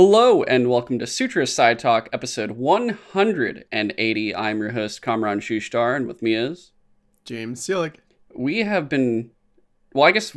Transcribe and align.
Hello 0.00 0.44
and 0.44 0.70
welcome 0.70 1.00
to 1.00 1.08
Sutra 1.08 1.44
Side 1.44 1.80
Talk, 1.80 2.08
episode 2.12 2.52
180. 2.52 4.36
I'm 4.36 4.60
your 4.60 4.70
host, 4.70 5.02
Kamran 5.02 5.40
Shushtar, 5.40 5.96
and 5.96 6.06
with 6.06 6.22
me 6.22 6.34
is 6.34 6.70
James 7.24 7.66
Seelig. 7.66 7.96
we 8.32 8.58
have 8.58 8.88
been 8.88 9.32
well, 9.92 10.04
I 10.04 10.12
guess 10.12 10.36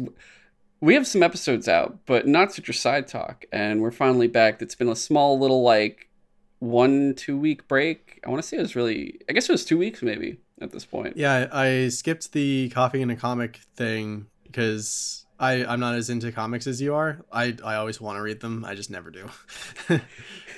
we 0.79 0.95
have 0.95 1.05
some 1.05 1.21
episodes 1.21 1.67
out, 1.67 1.99
but 2.07 2.25
not 2.25 2.51
Sutra 2.51 2.73
Side 2.73 3.07
Talk, 3.07 3.45
and 3.51 3.83
we're 3.83 3.91
finally 3.91 4.27
back. 4.27 4.63
It's 4.63 4.73
been 4.73 4.89
a 4.89 4.95
small 4.95 5.37
little 5.37 5.61
like 5.61 6.09
one, 6.57 7.13
two 7.13 7.37
week 7.37 7.67
break. 7.67 8.19
I 8.25 8.31
want 8.31 8.41
to 8.41 8.47
say 8.47 8.57
it 8.57 8.61
was 8.61 8.75
really 8.75 9.19
I 9.29 9.33
guess 9.33 9.47
it 9.47 9.51
was 9.51 9.63
two 9.63 9.77
weeks 9.77 10.01
maybe 10.01 10.39
at 10.59 10.71
this 10.71 10.85
point. 10.85 11.17
Yeah, 11.17 11.49
I 11.51 11.89
skipped 11.89 12.31
the 12.31 12.69
coffee 12.69 13.03
and 13.03 13.11
a 13.11 13.15
comic 13.15 13.59
thing 13.75 14.25
because 14.43 15.27
I 15.41 15.65
I'm 15.65 15.79
not 15.81 15.95
as 15.95 16.09
into 16.09 16.31
comics 16.31 16.67
as 16.67 16.81
you 16.81 16.93
are. 16.95 17.25
I 17.31 17.57
I 17.65 17.75
always 17.75 17.99
want 17.99 18.17
to 18.17 18.21
read 18.21 18.39
them. 18.39 18.63
I 18.63 18.75
just 18.75 18.89
never 18.89 19.11
do. 19.11 19.27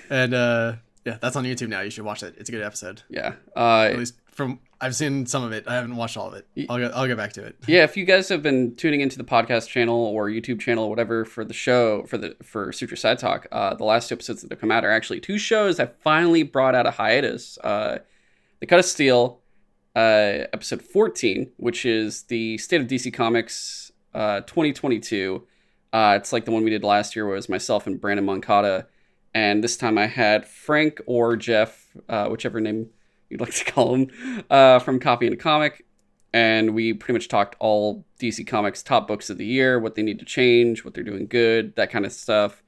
and 0.09 0.33
uh 0.33 0.73
yeah, 1.05 1.17
that's 1.19 1.35
on 1.35 1.43
YouTube 1.43 1.69
now. 1.69 1.81
You 1.81 1.89
should 1.89 2.05
watch 2.05 2.21
it. 2.23 2.35
It's 2.37 2.49
a 2.49 2.51
good 2.51 2.61
episode. 2.61 3.01
Yeah. 3.09 3.33
Uh 3.55 3.89
At 3.91 3.97
least 3.97 4.15
from 4.27 4.59
I've 4.81 4.95
seen 4.95 5.25
some 5.25 5.43
of 5.43 5.53
it. 5.53 5.63
I 5.65 5.75
haven't 5.75 5.95
watched 5.95 6.17
all 6.17 6.27
of 6.27 6.33
it. 6.33 6.45
I'll 6.69 6.77
get 6.77 6.93
I'll 6.93 7.07
get 7.07 7.15
back 7.17 7.31
to 7.33 7.43
it. 7.45 7.55
yeah, 7.67 7.83
if 7.83 7.95
you 7.95 8.03
guys 8.03 8.27
have 8.29 8.43
been 8.43 8.75
tuning 8.75 8.99
into 8.99 9.17
the 9.17 9.23
podcast 9.23 9.69
channel 9.69 9.95
or 9.95 10.27
YouTube 10.27 10.59
channel, 10.59 10.89
whatever, 10.89 11.23
for 11.23 11.45
the 11.45 11.53
show 11.53 12.03
for 12.03 12.17
the 12.17 12.35
for 12.43 12.73
Sutra 12.73 12.97
Side 12.97 13.17
Talk, 13.19 13.47
uh, 13.53 13.73
the 13.75 13.85
last 13.85 14.09
two 14.09 14.15
episodes 14.15 14.41
that 14.41 14.51
have 14.51 14.59
come 14.59 14.71
out 14.71 14.83
are 14.83 14.91
actually 14.91 15.21
two 15.21 15.37
shows 15.37 15.77
that 15.77 16.01
finally 16.01 16.43
brought 16.43 16.75
out 16.75 16.85
a 16.85 16.91
hiatus. 16.91 17.57
Uh, 17.63 17.99
the 18.59 18.65
Cut 18.65 18.79
of 18.79 18.85
Steel, 18.85 19.39
uh, 19.95 20.47
episode 20.51 20.81
fourteen, 20.81 21.51
which 21.57 21.85
is 21.85 22.23
the 22.23 22.57
State 22.57 22.81
of 22.81 22.87
DC 22.87 23.13
Comics, 23.13 23.82
uh, 24.13 24.41
twenty 24.41 24.73
twenty 24.73 24.99
two. 24.99 25.47
Uh, 25.91 26.15
it's 26.19 26.33
like 26.33 26.45
the 26.45 26.51
one 26.51 26.63
we 26.63 26.69
did 26.69 26.83
last 26.83 27.15
year, 27.15 27.25
where 27.25 27.35
it 27.35 27.37
was 27.37 27.49
myself 27.49 27.85
and 27.85 28.01
Brandon 28.01 28.25
Moncada, 28.25 28.87
and 29.33 29.63
this 29.63 29.77
time 29.77 29.97
I 29.97 30.07
had 30.07 30.47
Frank 30.47 31.01
or 31.05 31.35
Jeff, 31.35 31.95
uh, 32.09 32.27
whichever 32.27 32.59
name 32.59 32.89
you'd 33.29 33.41
like 33.41 33.53
to 33.53 33.65
call 33.71 33.95
him, 33.95 34.43
uh, 34.49 34.79
from 34.79 34.99
Coffee 34.99 35.27
and 35.27 35.35
a 35.35 35.37
Comic 35.37 35.85
and 36.33 36.73
we 36.73 36.93
pretty 36.93 37.13
much 37.13 37.27
talked 37.27 37.55
all 37.59 38.05
DC 38.19 38.45
Comics 38.47 38.81
top 38.81 39.07
books 39.07 39.29
of 39.29 39.37
the 39.37 39.45
year, 39.45 39.79
what 39.79 39.93
they 39.95 40.01
need 40.01 40.19
to 40.19 40.25
change, 40.25 40.83
what 40.83 40.95
they're 40.95 41.03
doing 41.03 41.27
good, 41.27 41.75
that 41.75 41.91
kind 41.91 42.05
of 42.05 42.11
stuff. 42.11 42.63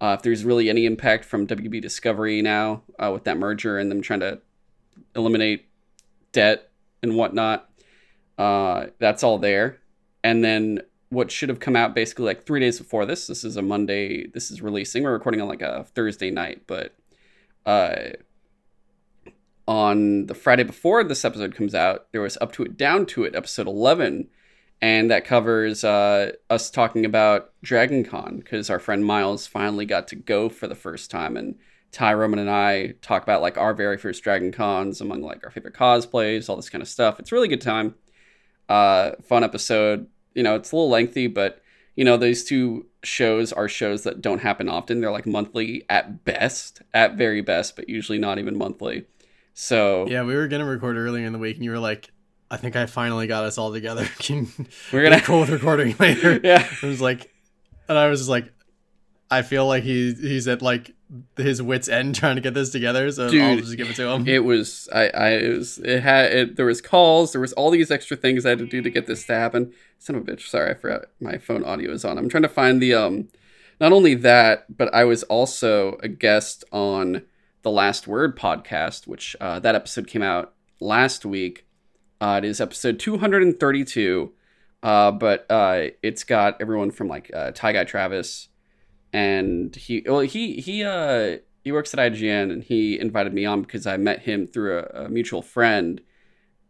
Uh, 0.00 0.16
if 0.18 0.22
there's 0.22 0.44
really 0.44 0.70
any 0.70 0.86
impact 0.86 1.26
from 1.26 1.46
WB 1.46 1.82
Discovery 1.82 2.40
now 2.40 2.82
uh, 2.98 3.10
with 3.12 3.24
that 3.24 3.36
merger 3.36 3.78
and 3.78 3.90
them 3.90 4.00
trying 4.00 4.20
to 4.20 4.40
eliminate 5.14 5.66
debt 6.32 6.70
and 7.02 7.14
whatnot, 7.14 7.68
uh, 8.38 8.86
that's 8.98 9.22
all 9.22 9.38
there. 9.38 9.78
And 10.24 10.42
then 10.42 10.80
what 11.10 11.30
should 11.30 11.48
have 11.48 11.60
come 11.60 11.76
out 11.76 11.94
basically 11.94 12.24
like 12.24 12.46
three 12.46 12.60
days 12.60 12.78
before 12.78 13.04
this. 13.04 13.26
This 13.26 13.44
is 13.44 13.56
a 13.56 13.62
Monday. 13.62 14.28
This 14.28 14.50
is 14.50 14.62
releasing. 14.62 15.02
We're 15.02 15.12
recording 15.12 15.40
on 15.40 15.48
like 15.48 15.62
a 15.62 15.84
Thursday 15.84 16.30
night, 16.30 16.62
but 16.66 16.94
uh, 17.66 18.10
on 19.66 20.26
the 20.26 20.34
Friday 20.34 20.62
before 20.62 21.02
this 21.02 21.24
episode 21.24 21.54
comes 21.54 21.74
out, 21.74 22.06
there 22.12 22.20
was 22.20 22.38
Up 22.40 22.52
to 22.52 22.62
It, 22.62 22.76
Down 22.76 23.06
to 23.06 23.24
It, 23.24 23.34
episode 23.34 23.66
11. 23.66 24.28
And 24.82 25.10
that 25.10 25.26
covers 25.26 25.84
uh, 25.84 26.32
us 26.48 26.70
talking 26.70 27.04
about 27.04 27.52
Dragon 27.62 28.02
Con 28.02 28.38
because 28.38 28.70
our 28.70 28.78
friend 28.78 29.04
Miles 29.04 29.46
finally 29.46 29.84
got 29.84 30.08
to 30.08 30.16
go 30.16 30.48
for 30.48 30.68
the 30.68 30.74
first 30.74 31.10
time. 31.10 31.36
And 31.36 31.56
Ty 31.92 32.14
Roman 32.14 32.38
and 32.38 32.48
I 32.48 32.94
talk 33.02 33.22
about 33.22 33.42
like 33.42 33.58
our 33.58 33.74
very 33.74 33.98
first 33.98 34.22
Dragon 34.22 34.52
Cons 34.52 35.00
among 35.00 35.22
like 35.22 35.44
our 35.44 35.50
favorite 35.50 35.74
cosplays, 35.74 36.48
all 36.48 36.56
this 36.56 36.70
kind 36.70 36.80
of 36.80 36.88
stuff. 36.88 37.20
It's 37.20 37.32
really 37.32 37.48
good 37.48 37.60
time. 37.60 37.94
Uh, 38.70 39.12
fun 39.22 39.44
episode. 39.44 40.06
You 40.34 40.42
know, 40.42 40.54
it's 40.54 40.72
a 40.72 40.76
little 40.76 40.90
lengthy, 40.90 41.26
but 41.26 41.62
you 41.96 42.04
know, 42.04 42.16
these 42.16 42.44
two 42.44 42.86
shows 43.02 43.52
are 43.52 43.68
shows 43.68 44.04
that 44.04 44.20
don't 44.20 44.40
happen 44.40 44.68
often. 44.68 45.00
They're 45.00 45.10
like 45.10 45.26
monthly 45.26 45.84
at 45.90 46.24
best, 46.24 46.82
at 46.94 47.16
very 47.16 47.40
best, 47.40 47.76
but 47.76 47.88
usually 47.88 48.18
not 48.18 48.38
even 48.38 48.56
monthly. 48.56 49.06
So 49.54 50.06
Yeah, 50.08 50.22
we 50.22 50.34
were 50.34 50.48
gonna 50.48 50.64
record 50.64 50.96
earlier 50.96 51.26
in 51.26 51.32
the 51.32 51.38
week, 51.38 51.56
and 51.56 51.64
you 51.64 51.70
were 51.70 51.78
like, 51.78 52.10
"I 52.50 52.56
think 52.56 52.76
I 52.76 52.86
finally 52.86 53.26
got 53.26 53.44
us 53.44 53.58
all 53.58 53.72
together. 53.72 54.08
Can 54.18 54.48
we're 54.92 55.02
gonna 55.02 55.20
cool 55.22 55.40
with 55.40 55.50
recording 55.50 55.96
later." 55.98 56.40
yeah. 56.44 56.66
it 56.82 56.86
was 56.86 57.00
like, 57.00 57.30
and 57.88 57.98
I 57.98 58.08
was 58.08 58.20
just 58.20 58.30
like, 58.30 58.52
I 59.30 59.42
feel 59.42 59.66
like 59.66 59.82
he 59.82 60.14
he's 60.14 60.48
at 60.48 60.62
like 60.62 60.94
his 61.36 61.60
wits 61.60 61.88
end 61.88 62.14
trying 62.14 62.36
to 62.36 62.40
get 62.40 62.54
this 62.54 62.70
together, 62.70 63.10
so 63.10 63.26
I'll 63.26 63.56
just 63.56 63.76
give 63.76 63.90
it 63.90 63.96
to 63.96 64.08
him. 64.08 64.28
It 64.28 64.44
was 64.44 64.88
I 64.92 65.08
I 65.08 65.28
it 65.30 65.58
was 65.58 65.78
it 65.78 66.02
had 66.02 66.32
it, 66.32 66.56
there 66.56 66.66
was 66.66 66.80
calls 66.80 67.32
there 67.32 67.40
was 67.40 67.52
all 67.54 67.70
these 67.70 67.90
extra 67.90 68.16
things 68.16 68.46
I 68.46 68.50
had 68.50 68.58
to 68.58 68.66
do 68.66 68.82
to 68.82 68.90
get 68.90 69.06
this 69.06 69.26
to 69.26 69.34
happen. 69.34 69.72
Son 69.98 70.16
of 70.16 70.26
a 70.26 70.32
bitch! 70.32 70.48
Sorry, 70.48 70.70
I 70.70 70.74
forgot 70.74 71.06
my 71.20 71.38
phone 71.38 71.64
audio 71.64 71.90
is 71.90 72.04
on. 72.04 72.18
I'm 72.18 72.28
trying 72.28 72.42
to 72.42 72.48
find 72.48 72.80
the 72.80 72.94
um. 72.94 73.28
Not 73.80 73.92
only 73.92 74.14
that, 74.14 74.76
but 74.76 74.92
I 74.92 75.04
was 75.04 75.22
also 75.22 75.96
a 76.02 76.08
guest 76.08 76.64
on 76.70 77.22
the 77.62 77.70
Last 77.70 78.06
Word 78.06 78.36
podcast, 78.36 79.06
which 79.06 79.34
uh, 79.40 79.58
that 79.60 79.74
episode 79.74 80.06
came 80.06 80.22
out 80.22 80.52
last 80.80 81.24
week. 81.24 81.66
Uh, 82.20 82.40
it 82.42 82.46
is 82.46 82.60
episode 82.60 82.98
232, 82.98 84.32
uh, 84.82 85.10
but 85.12 85.46
uh, 85.50 85.88
it's 86.02 86.24
got 86.24 86.60
everyone 86.60 86.90
from 86.90 87.08
like 87.08 87.30
uh, 87.32 87.52
Ty 87.52 87.72
Guy 87.72 87.84
Travis, 87.84 88.48
and 89.12 89.74
he 89.74 90.04
well 90.06 90.20
he 90.20 90.60
he 90.60 90.84
uh 90.84 91.38
he 91.62 91.72
works 91.72 91.92
at 91.94 92.00
IGN, 92.00 92.50
and 92.52 92.64
he 92.64 92.98
invited 92.98 93.34
me 93.34 93.44
on 93.44 93.62
because 93.62 93.86
I 93.86 93.96
met 93.96 94.20
him 94.20 94.46
through 94.46 94.78
a, 94.78 95.04
a 95.04 95.08
mutual 95.08 95.42
friend, 95.42 96.00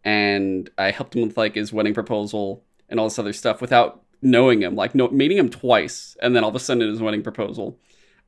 and 0.04 0.68
I 0.76 0.90
helped 0.90 1.14
him 1.14 1.22
with 1.22 1.36
like 1.36 1.54
his 1.54 1.72
wedding 1.72 1.94
proposal 1.94 2.64
and 2.88 2.98
all 2.98 3.06
this 3.06 3.18
other 3.18 3.32
stuff 3.32 3.60
without 3.60 4.02
knowing 4.22 4.62
him, 4.62 4.74
like 4.74 4.94
no 4.94 5.08
meeting 5.08 5.38
him 5.38 5.48
twice, 5.48 6.16
and 6.22 6.34
then 6.34 6.44
all 6.44 6.50
of 6.50 6.56
a 6.56 6.60
sudden 6.60 6.88
was 6.88 7.00
wedding 7.00 7.22
proposal. 7.22 7.78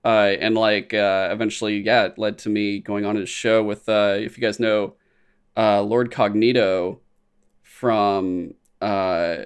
Uh, 0.04 0.34
and 0.40 0.54
like 0.56 0.92
uh, 0.94 1.28
eventually, 1.30 1.78
yeah, 1.78 2.04
it 2.04 2.18
led 2.18 2.38
to 2.38 2.48
me 2.48 2.80
going 2.80 3.04
on 3.04 3.16
his 3.16 3.28
show 3.28 3.62
with, 3.62 3.88
uh, 3.88 4.16
if 4.18 4.36
you 4.36 4.42
guys 4.42 4.58
know, 4.58 4.94
uh, 5.56 5.80
Lord 5.82 6.10
Cognito 6.10 6.98
from, 7.62 8.54
uh, 8.80 9.44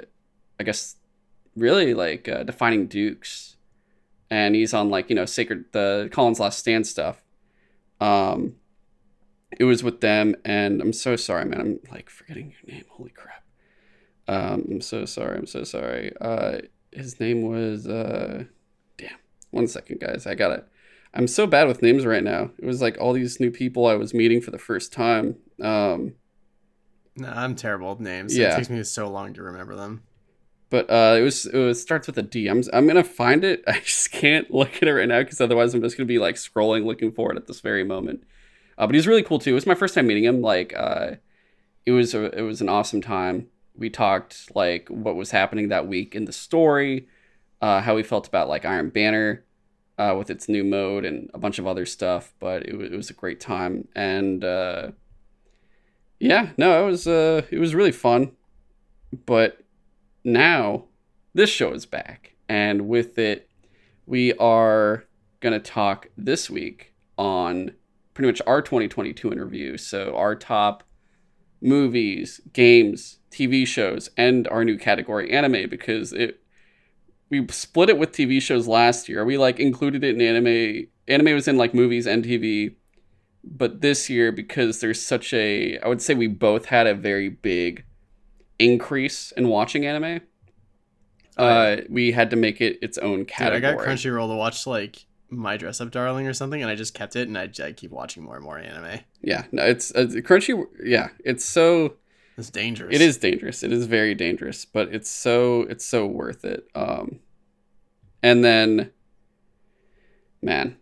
I 0.59 0.65
guess, 0.65 0.97
really 1.57 1.95
like 1.95 2.29
uh, 2.29 2.43
defining 2.45 2.87
Dukes, 2.87 3.56
and 4.31 4.55
he's 4.55 4.75
on 4.75 4.91
like 4.91 5.09
you 5.11 5.17
know 5.17 5.25
sacred 5.27 5.67
the 5.73 6.09
Collins 6.13 6.41
Last 6.41 6.59
Stand 6.59 6.87
stuff. 6.87 7.23
Um, 8.01 8.57
it 9.59 9.65
was 9.65 9.83
with 9.83 10.01
them, 10.01 10.35
and 10.45 10.81
I'm 10.81 10.93
so 10.93 11.17
sorry, 11.17 11.45
man. 11.45 11.61
I'm 11.61 11.79
like 11.91 12.11
forgetting 12.11 12.53
your 12.53 12.75
name. 12.75 12.85
Holy 12.91 13.11
crap. 13.11 13.45
Um, 14.29 14.67
I'm 14.71 14.81
so 14.81 15.05
sorry. 15.05 15.39
I'm 15.39 15.47
so 15.47 15.65
sorry. 15.65 16.13
Uh, 16.21 16.59
his 16.93 17.21
name 17.21 17.43
was 17.43 17.87
uh, 17.87 18.45
damn. 18.99 19.19
One 19.51 19.67
second, 19.69 20.01
guys. 20.01 20.27
I 20.27 20.35
got 20.35 20.53
it. 20.53 20.67
I'm 21.15 21.29
so 21.29 21.47
bad 21.47 21.67
with 21.69 21.81
names 21.81 22.05
right 22.05 22.25
now. 22.25 22.51
It 22.59 22.67
was 22.67 22.83
like 22.83 22.99
all 23.01 23.13
these 23.15 23.41
new 23.41 23.51
people 23.51 23.87
I 23.87 23.95
was 23.95 24.13
meeting 24.13 24.41
for 24.43 24.51
the 24.51 24.59
first 24.59 24.93
time. 24.93 25.37
Um, 25.63 26.15
No, 27.17 27.29
I'm 27.29 27.55
terrible 27.55 27.91
with 27.91 28.01
names. 28.01 28.37
Yeah. 28.37 28.53
It 28.53 28.57
takes 28.57 28.69
me 28.71 28.83
so 28.83 29.09
long 29.09 29.33
to 29.35 29.43
remember 29.43 29.77
them. 29.77 30.03
But 30.71 30.91
uh, 30.91 31.17
it 31.19 31.23
was 31.23 31.47
it 31.47 31.75
starts 31.75 32.07
with 32.07 32.19
a 32.19 32.23
D. 32.23 32.49
I'm 32.49 32.63
I'm 32.73 32.87
gonna 32.87 33.05
find 33.05 33.45
it. 33.45 33.63
I 33.69 33.81
just 33.81 34.11
can't 34.13 34.51
look 34.53 34.77
at 34.77 34.89
it 34.89 34.93
right 34.93 35.09
now 35.09 35.21
because 35.21 35.41
otherwise 35.41 35.75
I'm 35.75 35.83
just 35.83 35.97
gonna 35.97 36.07
be 36.07 36.19
like 36.19 36.37
scrolling 36.37 36.85
looking 36.85 37.13
for 37.13 37.33
it 37.33 37.37
at 37.37 37.47
this 37.47 37.61
very 37.61 37.85
moment. 37.85 38.25
Uh, 38.79 38.87
but 38.87 38.95
he's 38.95 39.07
really 39.07 39.23
cool 39.23 39.39
too. 39.39 39.51
It 39.53 39.55
was 39.55 39.67
my 39.67 39.75
first 39.75 39.95
time 39.95 40.07
meeting 40.07 40.25
him. 40.25 40.43
Like, 40.43 40.75
uh, 40.77 41.13
it 41.87 41.93
was 41.93 42.15
a, 42.15 42.37
it 42.37 42.43
was 42.43 42.61
an 42.61 42.69
awesome 42.69 43.01
time. 43.01 43.49
We 43.75 43.91
talked 43.91 44.55
like 44.55 44.89
what 44.89 45.17
was 45.17 45.31
happening 45.31 45.69
that 45.69 45.87
week 45.87 46.15
in 46.15 46.25
the 46.25 46.33
story, 46.33 47.09
uh, 47.63 47.81
how 47.81 47.95
we 47.95 48.03
felt 48.03 48.27
about 48.27 48.49
like 48.49 48.65
Iron 48.65 48.91
Banner, 48.91 49.45
uh, 49.99 50.15
with 50.19 50.31
its 50.31 50.49
new 50.49 50.65
mode 50.65 51.05
and 51.05 51.31
a 51.33 51.39
bunch 51.39 51.59
of 51.59 51.67
other 51.67 51.87
stuff. 51.87 52.35
But 52.39 52.67
it, 52.67 52.77
wa- 52.77 52.85
it 52.85 52.93
was 52.93 53.09
a 53.09 53.15
great 53.15 53.41
time, 53.41 53.89
and 53.95 54.45
uh, 54.45 54.91
yeah, 56.19 56.51
no, 56.59 56.83
it 56.83 56.91
was 56.91 57.07
it 57.07 57.59
was 57.59 57.75
really 57.75 57.93
fun. 57.93 58.33
But 59.25 59.63
now 60.27 60.87
this 61.35 61.49
show 61.49 61.73
is 61.73 61.87
back, 61.87 62.35
and 62.49 62.89
with 62.89 63.17
it, 63.17 63.49
we 64.07 64.35
are 64.35 65.05
gonna 65.41 65.61
talk 65.61 66.09
this 66.17 66.51
week 66.51 66.93
on 67.17 67.71
pretty 68.13 68.27
much 68.27 68.43
our 68.47 68.61
2022 68.61 69.31
interview. 69.31 69.77
So 69.77 70.17
our 70.17 70.35
top 70.35 70.83
movies, 71.63 72.41
games, 72.53 73.21
TV 73.31 73.67
shows, 73.67 74.11
and 74.17 74.49
our 74.49 74.65
new 74.65 74.77
category 74.77 75.31
anime 75.31 75.71
because 75.71 76.13
it 76.13 76.43
we 77.31 77.47
split 77.49 77.89
it 77.89 77.99
with 77.99 78.13
TV 78.13 78.43
shows 78.43 78.67
last 78.67 79.09
year. 79.09 79.25
We 79.25 79.39
like 79.39 79.61
included 79.61 80.03
it 80.03 80.15
in 80.15 80.21
anime. 80.21 80.89
Anime 81.07 81.35
was 81.35 81.47
in 81.47 81.57
like 81.57 81.73
movies 81.73 82.07
and 82.07 82.25
TV, 82.25 82.75
but 83.45 83.81
this 83.81 84.11
year 84.11 84.33
because 84.33 84.81
there's 84.81 85.01
such 85.01 85.33
a 85.33 85.79
I 85.79 85.87
would 85.87 86.03
say 86.03 86.15
we 86.15 86.27
both 86.27 86.67
had 86.67 86.89
a 86.89 86.95
very 86.95 87.29
big 87.29 87.85
increase 88.59 89.33
in 89.33 89.49
watching 89.49 89.87
anime. 89.87 90.21
Uh, 91.37 91.77
we 91.91 92.13
had 92.13 92.31
to 92.31 92.37
make 92.37 92.61
it 92.61 92.79
its 92.81 92.97
own 92.99 93.19
Dude, 93.19 93.29
category. 93.29 93.73
I 93.73 93.77
got 93.77 93.85
Crunchyroll 93.85 94.29
to 94.29 94.37
watch 94.37 94.67
like 94.67 95.05
My 95.29 95.57
Dress 95.57 95.81
Up 95.81 95.91
Darling 95.91 96.27
or 96.27 96.33
something, 96.33 96.63
and 96.63 96.71
I 96.71 96.75
just 96.75 96.95
kept 96.95 97.15
it, 97.15 97.29
and 97.29 97.37
I, 97.37 97.51
I 97.63 97.73
keep 97.73 97.91
watching 97.91 98.23
more 98.23 98.37
and 98.37 98.45
more 98.45 98.59
anime. 98.59 99.01
Yeah, 99.21 99.45
no, 99.53 99.65
it's, 99.65 99.91
it's 99.91 100.15
Crunchy. 100.17 100.65
Yeah, 100.83 101.09
it's 101.25 101.45
so 101.45 101.97
It's 102.39 102.51
dangerous. 102.51 102.95
It 102.95 103.01
is 103.01 103.19
dangerous. 103.19 103.63
It 103.63 103.73
is 103.73 103.87
very 103.87 104.15
dangerous, 104.15 104.65
but 104.65 104.95
it's 104.95 105.11
so 105.11 105.63
it's 105.63 105.85
so 105.85 106.07
worth 106.07 106.45
it. 106.45 106.69
Um, 106.75 107.21
and 108.23 108.45
then, 108.45 108.93
man, 110.43 110.77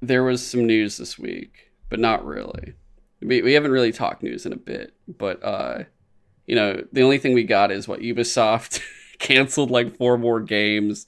there 0.00 0.24
was 0.24 0.46
some 0.46 0.66
news 0.66 0.96
this 0.96 1.18
week, 1.18 1.72
but 1.88 2.00
not 2.00 2.24
really. 2.24 2.74
We, 3.20 3.42
we 3.42 3.54
haven't 3.54 3.70
really 3.70 3.92
talked 3.92 4.22
news 4.22 4.46
in 4.46 4.52
a 4.52 4.56
bit, 4.56 4.94
but 5.08 5.42
uh, 5.42 5.84
you 6.46 6.54
know, 6.54 6.84
the 6.92 7.02
only 7.02 7.18
thing 7.18 7.34
we 7.34 7.44
got 7.44 7.70
is 7.70 7.86
what 7.88 8.00
Ubisoft 8.00 8.80
canceled 9.18 9.70
like 9.70 9.96
four 9.96 10.16
more 10.18 10.40
games. 10.40 11.06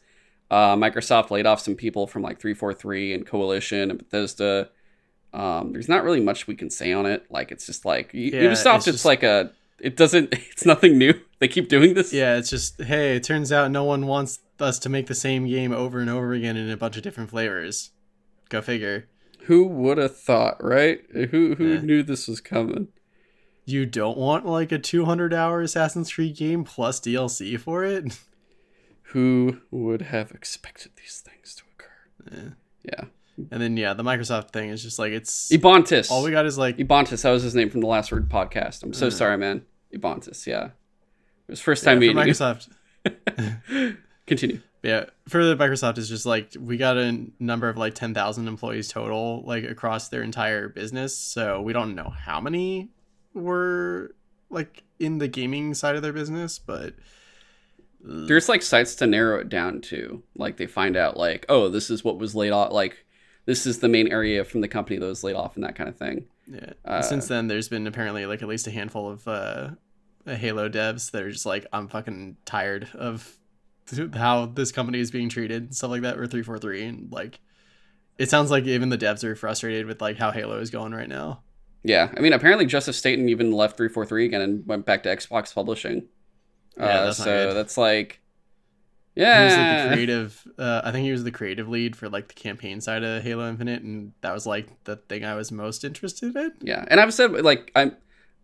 Uh, 0.51 0.75
Microsoft 0.77 1.31
laid 1.31 1.47
off 1.47 1.61
some 1.61 1.75
people 1.75 2.07
from 2.07 2.23
like 2.23 2.41
343 2.41 3.13
and 3.15 3.27
Coalition 3.27 3.91
and 3.91 3.99
Bethesda. 3.99 4.71
Um, 5.35 5.73
there's 5.73 5.89
not 5.91 6.05
really 6.05 6.21
much 6.21 6.47
we 6.47 6.55
can 6.57 6.71
say 6.71 6.93
on 6.93 7.05
it. 7.07 7.27
Like 7.31 7.53
it's 7.53 7.67
just 7.67 7.85
like 7.85 8.11
Yeah, 8.15 8.41
Ubisoft. 8.45 8.77
it's 8.79 8.87
It's, 8.89 8.97
just- 8.97 9.05
like 9.05 9.23
a. 9.23 9.53
It 9.79 9.97
doesn't. 9.97 10.35
It's 10.51 10.67
nothing 10.67 10.99
new. 10.99 11.15
They 11.39 11.47
keep 11.47 11.69
doing 11.69 11.95
this. 11.95 12.13
Yeah, 12.13 12.37
it's 12.37 12.51
just 12.51 12.83
hey, 12.83 13.15
it 13.17 13.23
turns 13.23 13.53
out 13.53 13.71
no 13.71 13.85
one 13.85 14.07
wants 14.09 14.41
us 14.59 14.77
to 14.81 14.89
make 14.89 15.07
the 15.07 15.15
same 15.15 15.47
game 15.47 15.71
over 15.71 16.01
and 16.01 16.11
over 16.11 16.33
again 16.33 16.57
in 16.57 16.69
a 16.69 16.77
bunch 16.77 16.97
of 16.97 17.05
different 17.05 17.31
flavors. 17.31 17.91
Go 18.49 18.61
figure. 18.61 19.07
Who 19.43 19.69
would 19.69 19.99
have 19.99 20.17
thought, 20.19 20.57
right? 20.65 21.01
Who 21.13 21.55
who 21.55 21.75
Yeah. 21.75 21.81
knew 21.81 22.03
this 22.03 22.27
was 22.27 22.41
coming? 22.41 22.89
You 23.69 23.85
don't 23.85 24.17
want 24.17 24.47
like 24.47 24.73
a 24.73 24.79
200 24.79 25.35
hour 25.35 25.61
Assassin's 25.61 26.11
Creed 26.13 26.37
game 26.37 26.65
plus 26.65 26.99
DLC 27.01 27.61
for 27.61 27.85
it? 27.85 28.19
Who 29.13 29.59
would 29.71 30.01
have 30.03 30.31
expected 30.33 30.93
these 30.97 31.23
things 31.25 31.55
to 31.57 31.65
occur? 31.75 32.37
Eh. 32.37 32.51
Yeah. 32.85 33.05
And 33.51 33.61
then 33.61 33.77
yeah, 33.77 33.93
the 33.93 34.03
Microsoft 34.03 34.53
thing 34.53 34.71
is 34.71 34.83
just 34.83 34.99
like 34.99 35.13
it's 35.13 35.51
Ebontis. 35.51 36.11
all 36.11 36.23
we 36.25 36.31
got 36.31 36.47
is 36.47 36.57
like 36.57 36.79
Ebontis, 36.79 37.23
that 37.23 37.31
was 37.31 37.43
his 37.43 37.55
name 37.55 37.69
from 37.69 37.81
the 37.83 37.87
Last 37.87 38.11
Word 38.11 38.29
podcast. 38.31 38.83
I'm 38.83 38.95
so 38.95 39.09
Uh. 39.09 39.11
sorry, 39.11 39.37
man. 39.37 39.63
Ebontis, 39.95 40.47
yeah. 40.47 40.65
It 41.47 41.51
was 41.53 41.61
first 41.61 41.85
time 41.85 41.99
for 41.99 42.01
meeting. 42.01 42.17
Microsoft. 42.17 42.69
Continue. 44.27 44.61
Yeah, 44.83 45.07
for 45.29 45.45
the 45.45 45.57
Microsoft 45.57 45.99
is 45.99 46.09
just 46.09 46.25
like 46.27 46.53
we 46.59 46.77
got 46.79 46.97
a 46.97 47.27
number 47.39 47.69
of 47.69 47.77
like 47.77 47.95
10,000 47.95 48.49
employees 48.49 48.89
total 48.89 49.43
like 49.45 49.65
across 49.65 50.09
their 50.09 50.23
entire 50.23 50.69
business. 50.69 51.17
So 51.17 51.61
we 51.61 51.73
don't 51.73 51.95
know 51.95 52.11
how 52.11 52.41
many 52.41 52.91
were 53.35 54.15
like 54.51 54.83
in 54.99 55.19
the 55.19 55.29
gaming 55.29 55.75
side 55.75 55.97
of 55.97 56.03
their 56.03 56.13
business, 56.13 56.59
but 56.59 56.95
There's 58.01 58.49
like 58.49 58.63
sites 58.63 58.95
to 58.97 59.07
narrow 59.07 59.41
it 59.41 59.49
down 59.49 59.81
to. 59.83 60.23
Like 60.37 60.57
they 60.57 60.67
find 60.67 60.97
out 60.97 61.17
like, 61.17 61.45
oh, 61.49 61.69
this 61.69 61.91
is 61.91 62.05
what 62.05 62.19
was 62.19 62.35
laid 62.35 62.51
off. 62.53 62.73
Like 62.73 63.05
this 63.45 63.67
is 63.67 63.81
the 63.81 63.89
main 63.89 64.09
area 64.09 64.45
from 64.45 64.61
the 64.61 64.69
company 64.69 64.99
that 64.99 65.07
was 65.07 65.25
laid 65.25 65.35
off 65.37 65.57
and 65.57 65.65
that 65.65 65.75
kind 65.75 65.89
of 65.89 65.97
thing. 65.97 66.27
Yeah. 66.47 66.73
Uh, 66.85 67.03
Since 67.03 67.29
then, 67.29 67.49
there's 67.49 67.69
been 67.69 67.87
apparently 67.87 68.25
like 68.27 68.41
at 68.43 68.49
least 68.49 68.67
a 68.67 68.71
handful 68.71 69.11
of 69.11 69.27
uh, 69.29 69.71
Halo 70.27 70.69
devs 70.69 71.11
that 71.11 71.23
are 71.23 71.31
just 71.31 71.47
like, 71.47 71.67
I'm 71.73 71.89
fucking 71.89 72.37
tired 72.45 72.89
of 72.95 73.37
how 74.15 74.47
this 74.47 74.73
company 74.73 75.01
is 75.01 75.11
being 75.11 75.29
treated 75.29 75.75
stuff 75.75 75.91
like 75.91 76.03
that. 76.03 76.19
Or 76.19 76.27
three 76.27 76.43
four 76.43 76.59
three, 76.59 76.85
and 76.85 77.11
like, 77.13 77.41
it 78.17 78.31
sounds 78.31 78.51
like 78.51 78.65
even 78.65 78.89
the 78.91 78.99
devs 78.99 79.25
are 79.25 79.35
frustrated 79.37 79.87
with 79.87 80.01
like 80.01 80.17
how 80.19 80.31
Halo 80.31 80.59
is 80.61 80.71
going 80.71 80.93
right 80.93 81.09
now. 81.09 81.43
Yeah, 81.83 82.13
I 82.17 82.21
mean, 82.21 82.33
apparently 82.33 82.67
Joseph 82.67 82.97
Staten 82.97 83.29
even 83.29 83.53
left 83.53 83.77
343 83.77 84.27
again 84.27 84.41
and 84.41 84.67
went 84.67 84.85
back 84.85 85.03
to 85.05 85.09
Xbox 85.09 85.55
Publishing. 85.55 86.09
Yeah, 86.77 86.85
uh, 86.85 87.05
that's 87.07 87.17
so 87.19 87.55
that's 87.55 87.77
like, 87.77 88.21
yeah. 89.15 89.39
He 89.39 89.45
was 89.45 89.57
like 89.57 89.83
the 89.83 89.95
creative. 89.95 90.49
Uh, 90.59 90.81
I 90.85 90.93
think 90.93 91.05
he 91.05 91.13
was 91.13 91.25
the 91.25 91.31
creative 91.31 91.69
lead 91.69 91.97
for 91.97 92.09
like 92.09 92.29
the 92.29 92.35
campaign 92.35 92.81
side 92.81 93.05
of 93.05 93.23
Halo 93.23 93.49
Infinite, 93.49 93.83
and 93.83 94.13
that 94.21 94.33
was 94.33 94.47
like 94.47 94.69
the 94.85 94.97
thing 94.97 95.25
I 95.25 95.35
was 95.35 95.51
most 95.53 95.85
interested 95.85 96.35
in. 96.37 96.53
yeah. 96.61 96.85
And 96.89 97.01
I've 97.01 97.15
said 97.15 97.33
like 97.33 97.71
I'm 97.75 97.97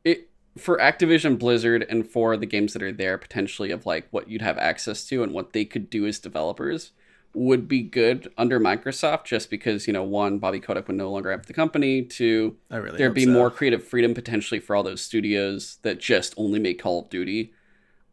it 0.05 0.31
for 0.57 0.79
Activision 0.79 1.39
Blizzard 1.39 1.85
and 1.89 2.09
for 2.09 2.37
the 2.37 2.47
games 2.47 2.73
that 2.73 2.83
are 2.83 2.93
there 2.93 3.19
potentially 3.19 3.71
of 3.71 3.87
like 3.87 4.07
what 4.11 4.29
you'd 4.29 4.43
have 4.43 4.59
access 4.59 5.05
to 5.07 5.23
and 5.23 5.33
what 5.33 5.53
they 5.53 5.65
could 5.65 5.91
do 5.91 6.07
as 6.07 6.19
developers 6.19 6.93
would 7.35 7.67
be 7.67 7.83
good 7.83 8.33
under 8.39 8.61
Microsoft 8.61 9.25
just 9.25 9.51
because 9.51 9.87
you 9.87 9.93
know 9.93 10.05
one 10.05 10.39
Bobby 10.39 10.61
Kotick 10.61 10.87
would 10.87 10.97
no 10.97 11.11
longer 11.11 11.31
have 11.31 11.47
the 11.47 11.53
company 11.53 12.03
two 12.03 12.57
really 12.71 12.97
there'd 12.97 13.15
be 13.15 13.25
so. 13.25 13.31
more 13.31 13.51
creative 13.51 13.83
freedom 13.83 14.15
potentially 14.15 14.61
for 14.61 14.77
all 14.77 14.83
those 14.83 15.03
studios 15.03 15.79
that 15.83 15.99
just 15.99 16.35
only 16.37 16.59
make 16.59 16.81
Call 16.81 17.01
of 17.01 17.11
Duty. 17.11 17.53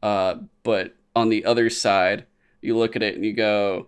Uh, 0.02 0.36
but 0.64 0.96
on 1.16 1.30
the 1.30 1.46
other 1.46 1.70
side, 1.70 2.26
you 2.62 2.78
look 2.78 2.96
at 2.96 3.04
it 3.04 3.16
and 3.16 3.26
you 3.26 3.34
go, 3.34 3.88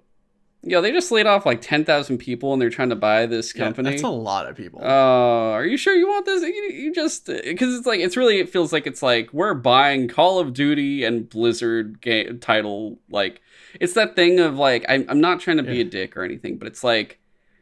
"Yo, 0.62 0.81
they 0.81 0.91
just 0.91 1.12
laid 1.12 1.25
off 1.25 1.45
like 1.45 1.62
ten 1.62 1.83
thousand 1.86 2.18
people 2.19 2.53
and 2.53 2.62
they're 2.62 2.69
trying 2.69 2.89
to 2.89 2.95
buy 2.95 3.25
this 3.25 3.56
Yeah, 3.56 3.65
company." 3.65 3.91
that's 3.91 4.03
a 4.03 4.09
lot 4.09 4.47
of 4.47 4.56
people. 4.56 4.81
Oh, 4.83 5.51
are 5.51 5.65
you 5.65 5.77
sure 5.77 5.95
you 5.95 6.07
want 6.07 6.25
this? 6.25 6.44
You, 6.44 6.50
you 6.50 6.94
just 6.94 7.25
because 7.25 7.75
it's 7.75 7.88
like 7.88 8.00
it's 8.00 8.18
really 8.18 8.39
it 8.39 8.50
feels 8.50 8.71
like 8.71 8.86
it's 8.86 9.01
like 9.01 9.33
we're 9.33 9.53
buying 9.53 10.07
Call 10.07 10.39
of 10.39 10.53
Duty 10.53 11.03
and 11.03 11.27
Blizzard 11.29 12.01
game 12.01 12.39
title. 12.39 13.00
Like 13.09 13.41
it's 13.80 13.94
that 13.94 14.16
thing 14.16 14.40
of 14.40 14.56
like 14.58 14.86
I'm 14.90 15.06
I'm 15.10 15.22
not 15.22 15.40
trying 15.40 15.58
to 15.58 15.64
be 15.64 15.75
Yeah. 15.75 15.81
a 15.81 15.86
dick 15.86 16.16
or 16.18 16.24
anything, 16.24 16.58
but 16.58 16.68
it's 16.68 16.84
like 16.84 17.20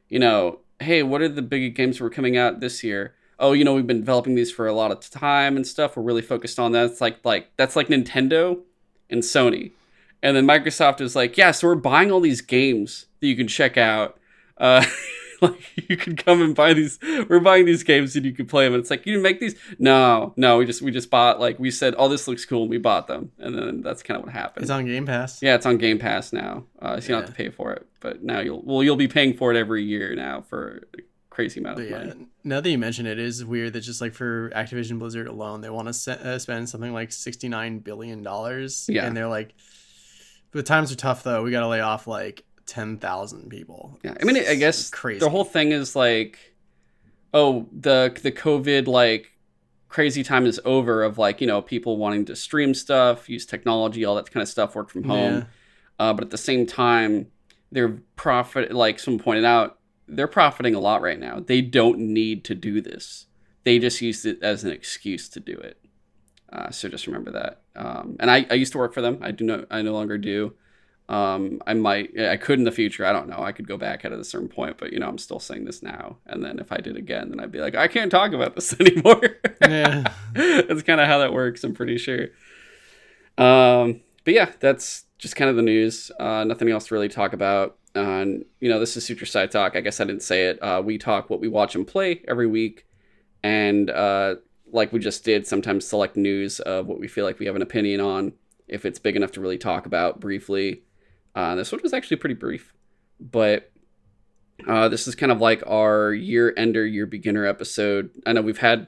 you 0.10 0.20
know, 0.20 0.60
hey, 0.80 1.04
what 1.04 1.22
are 1.22 1.30
the 1.30 1.42
big 1.42 1.74
games 1.76 1.98
that 1.98 2.04
were 2.04 2.10
coming 2.10 2.36
out 2.38 2.60
this 2.60 2.84
year? 2.84 3.16
Oh, 3.40 3.54
you 3.54 3.64
know, 3.64 3.74
we've 3.74 3.88
been 3.88 4.02
developing 4.02 4.36
these 4.36 4.52
for 4.52 4.68
a 4.68 4.74
lot 4.74 4.92
of 4.92 5.00
time 5.10 5.56
and 5.56 5.66
stuff. 5.66 5.96
We're 5.98 6.04
really 6.04 6.22
focused 6.22 6.60
on 6.60 6.74
that. 6.74 6.86
It's 6.92 7.02
like 7.02 7.18
like 7.24 7.50
that's 7.58 7.76
like 7.76 7.88
Nintendo 7.88 8.60
and 9.10 9.22
Sony. 9.24 9.72
And 10.24 10.36
then 10.38 10.46
Microsoft 10.46 11.02
is 11.02 11.16
like, 11.16 11.36
yeah, 11.38 11.50
so 11.52 11.68
we're 11.68 11.76
buying 11.76 12.12
all 12.12 12.20
these 12.20 12.42
games 12.42 13.08
that 13.20 13.28
you 13.28 13.36
can 13.36 13.48
check 13.48 13.76
out. 13.78 14.20
Uh, 14.58 14.86
like 15.50 15.90
you 15.90 15.98
can 15.98 16.16
come 16.16 16.42
and 16.42 16.56
buy 16.56 16.74
these. 16.74 17.00
We're 17.30 17.40
buying 17.40 17.66
these 17.66 17.84
games 17.84 18.16
and 18.16 18.26
you 18.26 18.32
can 18.32 18.46
play 18.46 18.66
them. 18.66 18.74
And 18.74 18.82
it's 18.82 18.90
like 18.90 19.06
you 19.06 19.20
make 19.20 19.40
these. 19.40 19.56
No, 19.80 20.34
no, 20.38 20.58
we 20.58 20.66
just 20.66 20.82
we 20.82 20.92
just 20.92 21.10
bought. 21.10 21.40
Like 21.40 21.60
we 21.60 21.72
said, 21.72 21.96
oh, 21.98 22.08
this 22.08 22.28
looks 22.28 22.46
cool, 22.46 22.62
and 22.62 22.70
we 22.70 22.78
bought 22.78 23.08
them. 23.08 23.32
And 23.40 23.58
then 23.58 23.82
that's 23.82 24.04
kind 24.04 24.18
of 24.20 24.26
what 24.26 24.34
happened. 24.34 24.64
it's 24.64 24.72
on 24.72 24.86
Game 24.86 25.06
Pass. 25.06 25.42
yeah, 25.42 25.56
it's 25.56 25.66
on 25.66 25.78
Game 25.78 25.98
Pass 26.00 26.32
now, 26.32 26.66
uh, 26.82 27.00
so 27.00 27.04
you 27.08 27.10
don't 27.16 27.22
have 27.22 27.30
to 27.30 27.36
pay 27.36 27.50
for 27.50 27.74
it. 27.74 27.88
But 28.00 28.24
now 28.24 28.40
you'll 28.40 28.62
well, 28.64 28.84
you'll 28.84 28.96
be 28.96 29.08
paying 29.08 29.36
for 29.36 29.52
it 29.54 29.58
every 29.58 29.84
year 29.84 30.16
now 30.16 30.42
for 30.42 30.88
a 30.98 31.02
crazy 31.30 31.60
amount 31.60 31.78
But 31.78 31.86
of 31.86 31.90
yeah, 31.92 31.98
money. 32.00 32.28
now 32.44 32.62
that 32.62 32.70
you 32.70 32.78
mention 32.78 33.06
it, 33.06 33.18
it 33.18 33.20
is 33.20 33.44
weird 33.46 33.74
that 33.74 33.82
just 33.82 34.02
like 34.02 34.14
for 34.14 34.50
Activision 34.52 35.00
Blizzard 35.00 35.28
alone, 35.28 35.62
they 35.62 35.70
want 35.70 35.88
to 35.88 35.94
se- 35.94 36.20
uh, 36.24 36.38
spend 36.40 36.68
something 36.70 36.94
like 36.94 37.12
sixty 37.12 37.48
nine 37.50 37.80
billion 37.80 38.22
dollars. 38.22 38.86
Yeah. 38.90 39.06
and 39.06 39.16
they're 39.18 39.28
like, 39.30 39.54
the 40.52 40.64
times 40.64 40.92
are 40.92 40.96
tough 40.98 41.24
though. 41.24 41.44
We 41.44 41.52
got 41.52 41.62
to 41.62 41.68
lay 41.68 41.80
off 41.82 42.08
like 42.08 42.44
ten 42.72 42.98
thousand 42.98 43.50
people. 43.50 44.00
Yeah, 44.02 44.16
I 44.20 44.24
mean, 44.24 44.38
I 44.38 44.56
guess 44.56 44.90
crazy. 44.90 45.20
the 45.20 45.30
whole 45.30 45.44
thing 45.44 45.74
is 45.74 45.94
like, 45.94 46.40
oh, 47.34 47.68
the 47.74 48.18
the 48.24 48.32
COVID 48.32 48.88
like 48.88 49.34
crazy 49.90 50.24
time 50.24 50.46
is 50.46 50.58
over. 50.64 51.04
Of 51.04 51.18
like 51.18 51.42
you 51.42 51.48
know 51.48 51.62
people 51.62 51.98
wanting 51.98 52.24
to 52.26 52.36
stream 52.36 52.74
stuff, 52.74 53.30
use 53.30 53.46
technology, 53.46 54.06
all 54.06 54.16
that 54.16 54.32
kind 54.32 54.42
of 54.42 54.48
stuff, 54.48 54.74
work 54.74 54.90
from 54.90 55.04
home. 55.04 55.34
Yeah. 55.34 55.44
Uh, 56.00 56.14
but 56.14 56.24
at 56.24 56.30
the 56.30 56.38
same 56.38 56.66
time, 56.66 57.28
they're 57.74 58.00
profit. 58.16 58.72
Like 58.72 59.00
someone 59.00 59.22
pointed 59.22 59.44
out, 59.44 59.78
they're 60.08 60.28
profiting 60.28 60.74
a 60.74 60.80
lot 60.80 61.02
right 61.02 61.20
now. 61.20 61.42
They 61.46 61.60
don't 61.60 62.00
need 62.00 62.46
to 62.46 62.56
do 62.56 62.80
this. 62.80 63.26
They 63.66 63.80
just 63.80 64.02
used 64.02 64.26
it 64.26 64.42
as 64.42 64.64
an 64.64 64.72
excuse 64.72 65.28
to 65.28 65.42
do 65.42 65.58
it. 65.58 65.78
Uh, 66.54 66.72
so 66.72 66.88
just 66.88 67.06
remember 67.06 67.32
that. 67.32 67.62
Um, 67.76 68.16
and 68.22 68.32
I, 68.32 68.46
I 68.50 68.54
used 68.54 68.72
to 68.72 68.78
work 68.78 68.94
for 68.94 69.02
them. 69.02 69.20
I 69.22 69.32
do 69.32 69.44
no, 69.44 69.66
I 69.70 69.82
no 69.82 69.92
longer 69.92 70.18
do. 70.18 70.54
Um, 71.12 71.62
I 71.68 71.74
might, 71.74 72.18
I 72.18 72.38
could 72.38 72.58
in 72.58 72.64
the 72.64 72.72
future. 72.72 73.06
I 73.06 73.12
don't 73.12 73.28
know. 73.28 73.44
I 73.44 73.52
could 73.52 73.68
go 73.68 73.76
back 73.76 74.06
at 74.06 74.14
a 74.14 74.24
certain 74.24 74.48
point, 74.48 74.78
but 74.78 74.94
you 74.94 75.00
know, 75.00 75.10
I'm 75.10 75.18
still 75.18 75.42
saying 75.42 75.66
this 75.66 75.84
now. 75.84 76.16
And 76.26 76.42
then 76.42 76.58
if 76.58 76.72
I 76.72 76.78
did 76.78 76.96
again, 76.96 77.30
then 77.30 77.42
I'd 77.42 77.52
be 77.52 77.60
like, 77.60 77.76
I 77.76 77.90
can't 77.90 78.10
talk 78.10 78.32
about 78.32 78.56
this 78.56 78.74
anymore. 78.80 79.22
Yeah. 79.62 80.14
that's 80.34 80.84
kind 80.84 81.02
of 81.02 81.08
how 81.08 81.18
that 81.18 81.34
works. 81.34 81.66
I'm 81.66 81.74
pretty 81.74 81.98
sure. 81.98 82.30
Um, 83.38 84.00
but 84.24 84.34
yeah, 84.34 84.52
that's 84.62 85.04
just 85.18 85.36
kind 85.36 85.50
of 85.50 85.58
the 85.58 85.62
news. 85.62 86.12
Uh, 86.18 86.46
nothing 86.46 86.70
else 86.70 86.88
to 86.88 86.94
really 86.94 87.10
talk 87.10 87.34
about. 87.34 87.78
Uh, 87.94 88.00
and 88.00 88.46
you 88.62 88.70
know, 88.70 88.80
this 88.80 88.96
is 88.96 89.06
Suture 89.06 89.26
Side 89.26 89.52
Talk. 89.52 89.76
I 89.76 89.82
guess 89.82 90.00
I 90.00 90.06
didn't 90.06 90.24
say 90.24 90.46
it. 90.48 90.60
Uh, 90.64 90.82
we 90.84 90.98
talk 90.98 91.30
what 91.30 91.42
we 91.42 91.50
watch 91.50 91.76
and 91.76 91.86
play 91.86 92.22
every 92.26 92.48
week, 92.48 92.88
and 93.44 93.90
uh, 93.90 94.36
like 94.72 94.94
we 94.94 95.00
just 95.00 95.26
did, 95.26 95.46
sometimes 95.46 95.86
select 95.86 96.16
news 96.16 96.62
of 96.62 96.88
what 96.88 97.02
we 97.02 97.10
feel 97.10 97.26
like 97.26 97.38
we 97.38 97.48
have 97.48 97.58
an 97.58 97.62
opinion 97.62 98.00
on, 98.00 98.32
if 98.70 98.86
it's 98.86 98.98
big 98.98 99.18
enough 99.18 99.34
to 99.34 99.42
really 99.42 99.58
talk 99.58 99.86
about 99.86 100.22
briefly. 100.22 100.84
Uh, 101.36 101.56
this 101.56 101.72
one 101.72 101.82
was 101.82 101.94
actually 101.94 102.18
pretty 102.18 102.36
brief, 102.36 102.74
but 103.20 103.72
uh, 104.68 104.90
this 104.90 105.08
is 105.08 105.16
kind 105.16 105.32
of 105.32 105.40
like 105.40 105.64
our 105.66 106.14
year 106.14 106.54
ender, 106.58 106.86
year 106.86 107.06
beginner 107.06 107.46
episode. 107.46 108.12
I 108.26 108.34
know 108.34 108.42
we've 108.42 108.58
had, 108.58 108.88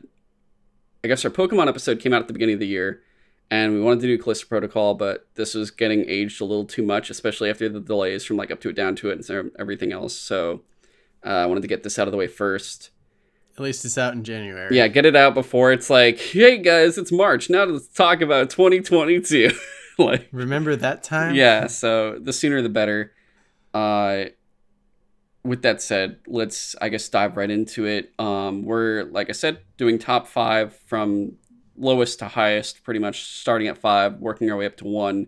I 1.03 1.07
guess 1.07 1.23
our 1.25 1.31
Pokemon 1.31 1.67
episode 1.67 1.99
came 1.99 2.13
out 2.13 2.21
at 2.21 2.27
the 2.27 2.33
beginning 2.33 2.55
of 2.55 2.59
the 2.59 2.67
year, 2.67 3.01
and 3.49 3.73
we 3.73 3.81
wanted 3.81 4.01
to 4.01 4.07
do 4.07 4.17
Callisto 4.17 4.47
Protocol, 4.47 4.93
but 4.93 5.27
this 5.35 5.53
was 5.53 5.71
getting 5.71 6.05
aged 6.07 6.41
a 6.41 6.45
little 6.45 6.65
too 6.65 6.83
much, 6.83 7.09
especially 7.09 7.49
after 7.49 7.69
the 7.69 7.79
delays 7.79 8.25
from 8.25 8.37
like 8.37 8.51
up 8.51 8.59
to 8.61 8.69
it, 8.69 8.75
down 8.75 8.95
to 8.97 9.09
it, 9.09 9.29
and 9.29 9.51
everything 9.59 9.91
else. 9.91 10.17
So 10.17 10.61
uh, 11.25 11.29
I 11.29 11.45
wanted 11.45 11.61
to 11.61 11.67
get 11.67 11.83
this 11.83 11.97
out 11.97 12.07
of 12.07 12.11
the 12.11 12.17
way 12.17 12.27
first. 12.27 12.91
At 13.55 13.63
least 13.63 13.85
it's 13.85 13.97
out 13.97 14.13
in 14.13 14.23
January. 14.23 14.75
Yeah, 14.75 14.87
get 14.87 15.05
it 15.05 15.15
out 15.15 15.35
before 15.35 15.71
it's 15.71 15.89
like, 15.89 16.19
hey 16.19 16.57
guys, 16.57 16.97
it's 16.97 17.11
March. 17.11 17.49
Now 17.49 17.65
let's 17.65 17.87
talk 17.87 18.21
about 18.21 18.49
2022. 18.49 19.51
like, 19.97 20.27
Remember 20.31 20.75
that 20.75 21.03
time? 21.03 21.35
yeah, 21.35 21.67
so 21.67 22.17
the 22.19 22.33
sooner 22.33 22.61
the 22.61 22.69
better. 22.69 23.13
Uh, 23.73 24.25
with 25.43 25.61
that 25.63 25.81
said, 25.81 26.19
let's 26.27 26.75
I 26.81 26.89
guess 26.89 27.09
dive 27.09 27.35
right 27.37 27.49
into 27.49 27.85
it. 27.85 28.13
Um, 28.17 28.63
we're 28.63 29.03
like 29.03 29.29
I 29.29 29.33
said, 29.33 29.59
doing 29.77 29.99
top 29.99 30.27
five 30.27 30.75
from 30.85 31.33
lowest 31.75 32.19
to 32.19 32.27
highest, 32.27 32.83
pretty 32.83 32.99
much 32.99 33.23
starting 33.23 33.67
at 33.67 33.77
five, 33.77 34.19
working 34.19 34.49
our 34.51 34.57
way 34.57 34.65
up 34.65 34.77
to 34.77 34.85
one. 34.85 35.27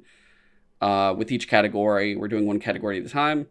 Uh, 0.81 1.13
with 1.17 1.31
each 1.31 1.47
category, 1.47 2.15
we're 2.15 2.27
doing 2.27 2.45
one 2.45 2.59
category 2.59 2.99
at 2.99 3.05
a 3.05 3.09
time. 3.09 3.47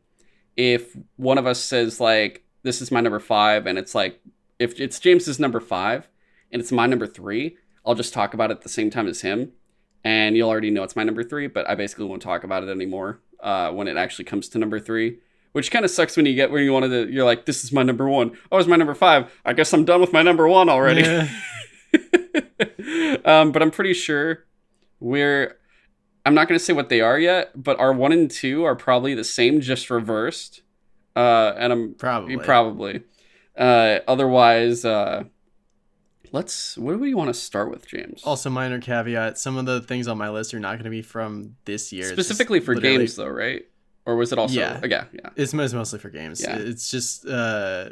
If 0.57 0.97
one 1.17 1.39
of 1.39 1.47
us 1.47 1.59
says 1.59 1.99
like, 2.01 2.45
this 2.63 2.81
is 2.81 2.91
my 2.93 3.01
number 3.01 3.19
five, 3.19 3.67
and 3.67 3.79
it's 3.79 3.95
like 3.95 4.21
if 4.59 4.79
it's 4.81 5.01
James's 5.01 5.41
number 5.41 5.61
five 5.61 6.09
and 6.53 6.63
it's 6.63 6.71
my 6.73 6.87
number 6.87 7.07
three, 7.07 7.57
I'll 7.85 7.95
just 7.95 8.15
talk 8.15 8.35
about 8.35 8.51
it 8.51 8.59
at 8.59 8.63
the 8.63 8.69
same 8.69 8.91
time 8.91 9.07
as 9.07 9.21
him, 9.23 9.53
and 10.05 10.37
you'll 10.37 10.51
already 10.51 10.71
know 10.71 10.83
it's 10.83 10.97
my 10.97 11.03
number 11.03 11.25
three. 11.25 11.47
But 11.47 11.69
I 11.69 11.75
basically 11.75 12.05
won't 12.07 12.23
talk 12.23 12.45
about 12.45 12.63
it 12.63 12.69
anymore 12.69 13.21
uh, 13.41 13.71
when 13.73 13.89
it 13.89 13.97
actually 13.97 14.27
comes 14.27 14.49
to 14.51 14.59
number 14.59 14.79
three. 14.79 15.19
Which 15.53 15.71
kind 15.71 15.85
of 15.85 15.91
sucks 15.91 16.17
when 16.17 16.27
you 16.27 16.35
get 16.35 16.51
where 16.51 16.61
you 16.61 16.73
wanted 16.73 16.89
to. 16.89 17.13
You're 17.13 17.25
like, 17.25 17.47
this 17.47 17.63
is 17.63 17.73
my 17.73 17.83
number 17.85 18.09
one. 18.09 18.37
Oh, 18.51 18.59
it's 18.59 18.69
my 18.69 18.77
number 18.77 18.95
five. 18.95 19.33
I 19.45 19.53
guess 19.53 19.73
I'm 19.73 19.85
done 19.85 20.01
with 20.01 20.13
my 20.13 20.23
number 20.23 20.49
one 20.49 20.69
already. 20.69 21.03
Yeah. 21.03 21.29
um, 23.25 23.53
but 23.53 23.63
I'm 23.63 23.71
pretty 23.71 23.95
sure 23.95 24.45
we're. 25.01 25.57
I'm 26.27 26.35
not 26.35 26.49
going 26.49 26.59
to 26.59 26.65
say 26.65 26.73
what 26.73 26.89
they 26.89 27.01
are 27.03 27.19
yet, 27.19 27.51
but 27.55 27.79
our 27.79 27.93
one 27.93 28.11
and 28.11 28.31
two 28.31 28.65
are 28.65 28.75
probably 28.75 29.15
the 29.15 29.25
same, 29.25 29.61
just 29.61 29.91
reversed. 29.91 30.63
Uh, 31.15 31.53
and 31.57 31.73
I'm 31.73 31.95
Probably. 31.95 32.37
probably. 32.39 33.03
Uh, 33.57 33.99
otherwise, 34.09 34.85
uh, 34.85 35.25
let's. 36.35 36.77
What 36.77 36.93
do 36.93 36.99
we 36.99 37.15
want 37.15 37.29
to 37.29 37.35
start 37.35 37.71
with, 37.71 37.87
James? 37.87 38.23
Also, 38.25 38.51
minor 38.51 38.81
caveat: 38.81 39.39
some 39.39 39.57
of 39.57 39.65
the 39.65 39.81
things 39.81 40.09
on 40.09 40.19
my 40.19 40.29
list 40.29 40.53
are 40.53 40.61
not 40.61 40.73
going 40.73 40.85
to 40.85 40.91
be 40.91 41.01
from 41.01 41.57
this 41.65 41.93
year. 41.93 42.13
Specifically 42.13 42.61
for 42.61 42.75
literally- 42.75 42.99
games, 42.99 43.17
though, 43.17 43.29
right? 43.29 43.65
Or 44.07 44.17
was 44.17 44.33
it 44.33 44.39
also? 44.39 44.55
Yeah. 44.55 44.81
yeah, 44.85 45.05
yeah. 45.13 45.31
It's, 45.35 45.55
it's 45.55 45.73
mostly 45.73 45.99
for 45.99 46.11
games. 46.11 46.43
Yeah. 46.43 46.57
It's 46.57 46.91
just 46.91 47.27
uh, 47.27 47.89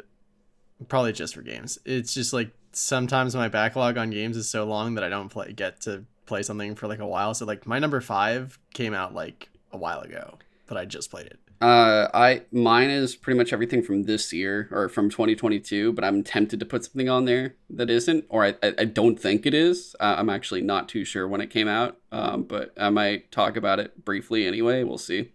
probably 0.87 1.11
just 1.11 1.33
for 1.33 1.41
games. 1.41 1.79
It's 1.85 2.13
just 2.13 2.33
like 2.33 2.51
sometimes 2.71 3.35
my 3.35 3.47
backlog 3.47 3.97
on 3.97 4.11
games 4.11 4.37
is 4.37 4.47
so 4.47 4.63
long 4.65 4.93
that 4.95 5.03
I 5.03 5.09
don't 5.09 5.29
play 5.29 5.53
get 5.53 5.81
to 5.81 6.05
play 6.27 6.43
something 6.43 6.75
for 6.75 6.87
like 6.87 6.99
a 6.99 7.07
while. 7.07 7.33
So 7.33 7.45
like 7.45 7.65
my 7.65 7.79
number 7.79 7.99
five 7.99 8.59
came 8.75 8.93
out 8.93 9.15
like 9.15 9.49
a 9.71 9.77
while 9.77 10.01
ago, 10.01 10.37
but 10.67 10.77
I 10.77 10.85
just 10.85 11.09
played 11.09 11.25
it. 11.25 11.39
Uh, 11.61 12.09
I 12.13 12.41
mine 12.51 12.89
is 12.89 13.15
pretty 13.15 13.37
much 13.37 13.53
everything 13.53 13.81
from 13.81 14.03
this 14.03 14.33
year 14.33 14.67
or 14.71 14.89
from 14.89 15.09
2022, 15.09 15.93
but 15.93 16.03
I'm 16.03 16.23
tempted 16.23 16.59
to 16.59 16.65
put 16.65 16.83
something 16.83 17.07
on 17.07 17.25
there 17.25 17.55
that 17.69 17.89
isn't, 17.89 18.25
or 18.27 18.43
I, 18.43 18.55
I, 18.61 18.73
I 18.79 18.85
don't 18.85 19.17
think 19.17 19.45
it 19.45 19.53
is. 19.53 19.95
Uh, 19.99 20.15
I'm 20.17 20.29
actually 20.29 20.61
not 20.61 20.89
too 20.89 21.05
sure 21.05 21.27
when 21.27 21.41
it 21.41 21.49
came 21.49 21.67
out, 21.67 21.97
um, 22.11 22.43
but 22.43 22.73
I 22.77 22.89
might 22.89 23.31
talk 23.31 23.55
about 23.55 23.79
it 23.79 24.03
briefly 24.03 24.45
anyway. 24.45 24.83
We'll 24.83 24.97
see. 24.97 25.31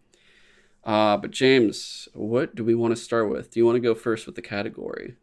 Uh, 0.84 1.16
but 1.16 1.30
James, 1.30 2.08
what 2.14 2.54
do 2.54 2.64
we 2.64 2.74
want 2.74 2.96
to 2.96 3.02
start 3.02 3.30
with? 3.30 3.50
Do 3.50 3.60
you 3.60 3.66
want 3.66 3.76
to 3.76 3.80
go 3.80 3.94
first 3.94 4.26
with 4.26 4.34
the 4.34 4.42
category? 4.42 5.16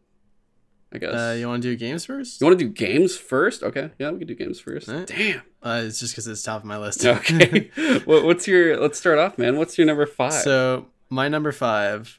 I 0.96 0.98
guess. 0.98 1.12
Uh, 1.14 1.36
you 1.38 1.46
want 1.46 1.62
to 1.62 1.68
do 1.68 1.76
games 1.76 2.06
first? 2.06 2.40
you 2.40 2.46
want 2.46 2.58
to 2.58 2.64
do 2.64 2.70
games 2.70 3.16
first? 3.16 3.62
Okay, 3.62 3.90
yeah, 3.98 4.10
we 4.10 4.18
can 4.18 4.26
do 4.26 4.34
games 4.34 4.58
first. 4.58 4.88
Alright. 4.88 5.06
Damn. 5.06 5.42
Uh, 5.62 5.82
it's 5.84 6.00
just 6.00 6.14
because 6.14 6.26
it's 6.26 6.42
top 6.42 6.62
of 6.62 6.64
my 6.64 6.78
list. 6.78 7.04
Okay. 7.06 7.70
what, 8.06 8.24
what's 8.24 8.48
your? 8.48 8.78
Let's 8.80 8.98
start 8.98 9.18
off, 9.18 9.36
man. 9.36 9.56
What's 9.58 9.76
your 9.76 9.86
number 9.86 10.06
five? 10.06 10.32
so 10.32 10.86
my 11.10 11.28
number 11.28 11.52
five 11.52 12.18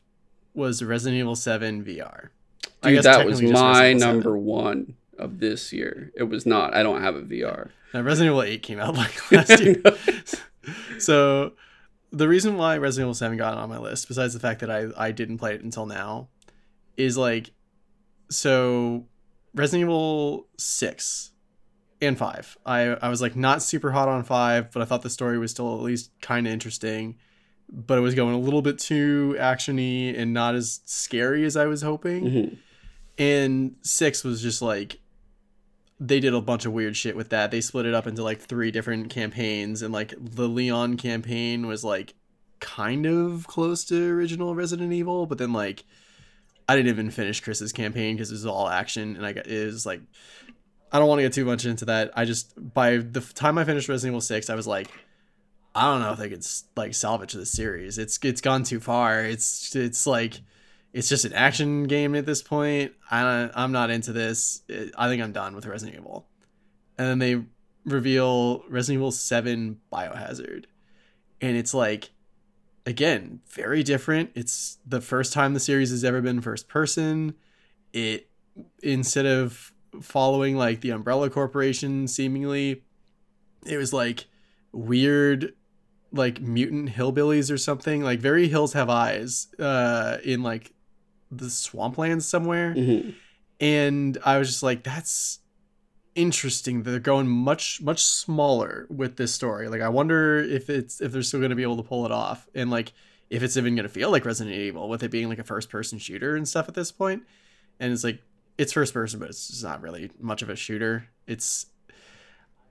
was 0.53 0.83
Resident 0.83 1.19
Evil 1.19 1.35
Seven 1.35 1.83
VR. 1.83 2.29
I 2.83 2.89
Dude, 2.89 2.97
guess 2.97 3.05
that 3.05 3.25
was 3.25 3.41
my 3.41 3.49
Resident 3.49 4.01
7. 4.01 4.13
number 4.15 4.37
one 4.37 4.95
of 5.17 5.39
this 5.39 5.73
year. 5.73 6.11
It 6.15 6.23
was 6.23 6.45
not. 6.45 6.75
I 6.75 6.83
don't 6.83 7.01
have 7.01 7.15
a 7.15 7.21
VR. 7.21 7.69
Now, 7.93 8.01
Resident 8.01 8.31
Evil 8.33 8.43
8 8.43 8.61
came 8.61 8.79
out 8.79 8.95
like 8.97 9.31
last 9.31 9.59
year. 9.59 9.81
so 10.99 11.53
the 12.11 12.27
reason 12.27 12.57
why 12.57 12.77
Resident 12.77 13.07
Evil 13.07 13.13
7 13.15 13.37
got 13.37 13.57
on 13.57 13.69
my 13.69 13.79
list, 13.79 14.07
besides 14.07 14.33
the 14.33 14.39
fact 14.39 14.59
that 14.61 14.69
I, 14.69 14.87
I 14.95 15.11
didn't 15.11 15.37
play 15.39 15.53
it 15.55 15.61
until 15.61 15.85
now, 15.85 16.27
is 16.95 17.17
like 17.17 17.51
so 18.29 19.05
Resident 19.53 19.83
Evil 19.87 20.47
6 20.57 21.31
and 22.01 22.17
5. 22.17 22.57
I, 22.65 22.81
I 22.81 23.09
was 23.09 23.21
like 23.21 23.35
not 23.35 23.61
super 23.63 23.91
hot 23.91 24.07
on 24.07 24.23
5, 24.23 24.71
but 24.71 24.81
I 24.81 24.85
thought 24.85 25.01
the 25.01 25.09
story 25.09 25.37
was 25.39 25.51
still 25.51 25.75
at 25.75 25.81
least 25.81 26.11
kind 26.21 26.45
of 26.47 26.53
interesting. 26.53 27.15
But 27.69 27.97
it 27.97 28.01
was 28.01 28.15
going 28.15 28.33
a 28.35 28.39
little 28.39 28.61
bit 28.61 28.77
too 28.79 29.35
actiony 29.39 30.17
and 30.17 30.33
not 30.33 30.55
as 30.55 30.81
scary 30.85 31.43
as 31.43 31.57
I 31.57 31.65
was 31.65 31.81
hoping 31.81 32.23
Mhm. 32.25 32.57
and 33.17 33.75
six 33.81 34.23
was 34.23 34.41
just 34.41 34.61
like 34.61 34.99
they 35.99 36.19
did 36.19 36.33
a 36.33 36.39
bunch 36.39 36.65
of 36.65 36.71
weird 36.71 36.95
shit 36.95 37.15
with 37.15 37.29
that 37.29 37.49
they 37.51 37.59
split 37.59 37.85
it 37.87 37.93
up 37.95 38.05
into 38.07 38.23
like 38.23 38.39
three 38.39 38.69
different 38.71 39.09
campaigns 39.09 39.81
and 39.81 39.91
like 39.91 40.13
the 40.19 40.47
leon 40.47 40.95
campaign 40.95 41.65
was 41.67 41.83
like 41.83 42.13
kind 42.59 43.05
of 43.07 43.47
close 43.47 43.83
to 43.83 44.11
original 44.11 44.53
resident 44.55 44.93
evil 44.93 45.25
but 45.25 45.37
then 45.39 45.51
like 45.51 45.83
i 46.67 46.75
didn't 46.75 46.89
even 46.89 47.09
finish 47.11 47.39
chris's 47.39 47.71
campaign 47.71 48.15
because 48.15 48.31
it 48.31 48.35
was 48.35 48.45
all 48.45 48.69
action 48.69 49.15
and 49.15 49.25
i 49.25 49.33
got 49.33 49.47
it 49.47 49.65
was 49.65 49.85
like 49.85 50.01
i 50.91 50.99
don't 50.99 51.07
want 51.07 51.19
to 51.19 51.23
get 51.23 51.33
too 51.33 51.45
much 51.45 51.65
into 51.65 51.85
that 51.85 52.11
i 52.15 52.25
just 52.25 52.53
by 52.73 52.97
the 52.97 53.21
time 53.21 53.57
i 53.57 53.63
finished 53.63 53.89
resident 53.89 54.13
evil 54.13 54.21
6 54.21 54.49
i 54.49 54.55
was 54.55 54.67
like 54.67 54.89
i 55.75 55.83
don't 55.83 56.01
know 56.01 56.11
if 56.11 56.19
they 56.19 56.29
could 56.29 56.45
like 56.75 56.93
salvage 56.93 57.33
this 57.33 57.51
series 57.51 57.97
it's 57.97 58.19
it's 58.23 58.41
gone 58.41 58.63
too 58.63 58.79
far 58.79 59.23
it's 59.23 59.75
it's 59.75 60.07
like 60.07 60.41
it's 60.93 61.09
just 61.09 61.25
an 61.25 61.33
action 61.33 61.83
game 61.83 62.15
at 62.15 62.25
this 62.25 62.41
point. 62.41 62.93
I 63.11 63.49
I'm 63.53 63.71
not 63.71 63.91
into 63.91 64.13
this. 64.13 64.63
I 64.97 65.07
think 65.07 65.21
I'm 65.21 65.31
done 65.31 65.55
with 65.55 65.67
Resident 65.67 65.97
Evil. 65.97 66.27
And 66.97 67.07
then 67.07 67.19
they 67.19 67.43
reveal 67.85 68.63
Resident 68.67 68.97
Evil 68.97 69.11
7 69.11 69.79
Biohazard. 69.93 70.65
And 71.39 71.55
it's 71.55 71.75
like 71.75 72.09
again, 72.87 73.41
very 73.49 73.83
different. 73.83 74.31
It's 74.33 74.79
the 74.87 75.01
first 75.01 75.33
time 75.33 75.53
the 75.53 75.59
series 75.59 75.91
has 75.91 76.03
ever 76.03 76.21
been 76.21 76.41
first 76.41 76.67
person. 76.67 77.35
It 77.93 78.29
instead 78.81 79.25
of 79.27 79.71
following 80.01 80.55
like 80.55 80.81
the 80.81 80.89
Umbrella 80.89 81.29
Corporation 81.29 82.07
seemingly 82.07 82.81
it 83.65 83.77
was 83.77 83.93
like 83.93 84.25
weird 84.71 85.53
like 86.11 86.39
mutant 86.41 86.89
hillbillies 86.89 87.51
or 87.51 87.57
something 87.57 88.01
like 88.01 88.19
very 88.19 88.47
hills 88.47 88.73
have 88.73 88.89
eyes 88.89 89.47
uh 89.59 90.17
in 90.23 90.41
like 90.41 90.73
the 91.31 91.45
swamplands 91.45 92.21
somewhere 92.23 92.73
Mhm. 92.75 93.13
and 93.59 94.17
i 94.25 94.37
was 94.37 94.47
just 94.49 94.63
like 94.63 94.83
that's 94.83 95.39
interesting 96.17 96.83
that 96.83 96.91
they're 96.91 96.99
going 96.99 97.27
much 97.27 97.81
much 97.81 98.03
smaller 98.03 98.87
with 98.89 99.15
this 99.17 99.33
story 99.33 99.69
like 99.69 99.81
i 99.81 99.87
wonder 99.87 100.39
if 100.39 100.69
it's 100.69 100.99
if 100.99 101.11
they're 101.11 101.21
still 101.21 101.39
going 101.39 101.51
to 101.51 101.55
be 101.55 101.63
able 101.63 101.77
to 101.77 101.83
pull 101.83 102.05
it 102.05 102.11
off 102.11 102.47
and 102.55 102.69
like 102.71 102.91
if 103.29 103.43
it's 103.43 103.55
even 103.55 103.75
going 103.75 103.83
to 103.83 103.89
feel 103.89 104.09
like 104.09 104.25
resident 104.25 104.55
evil 104.55 104.89
with 104.89 105.03
it 105.03 105.11
being 105.11 105.29
like 105.29 105.39
a 105.39 105.43
first 105.43 105.69
person 105.69 105.99
shooter 105.99 106.35
and 106.35 106.47
stuff 106.47 106.67
at 106.67 106.73
this 106.73 106.91
point. 106.91 107.23
and 107.79 107.93
it's 107.93 108.03
like 108.03 108.21
it's 108.57 108.73
first 108.73 108.93
person 108.93 109.19
but 109.19 109.29
it's 109.29 109.61
not 109.63 109.81
really 109.81 110.09
much 110.19 110.41
of 110.41 110.49
a 110.49 110.55
shooter 110.55 111.07
it's 111.27 111.67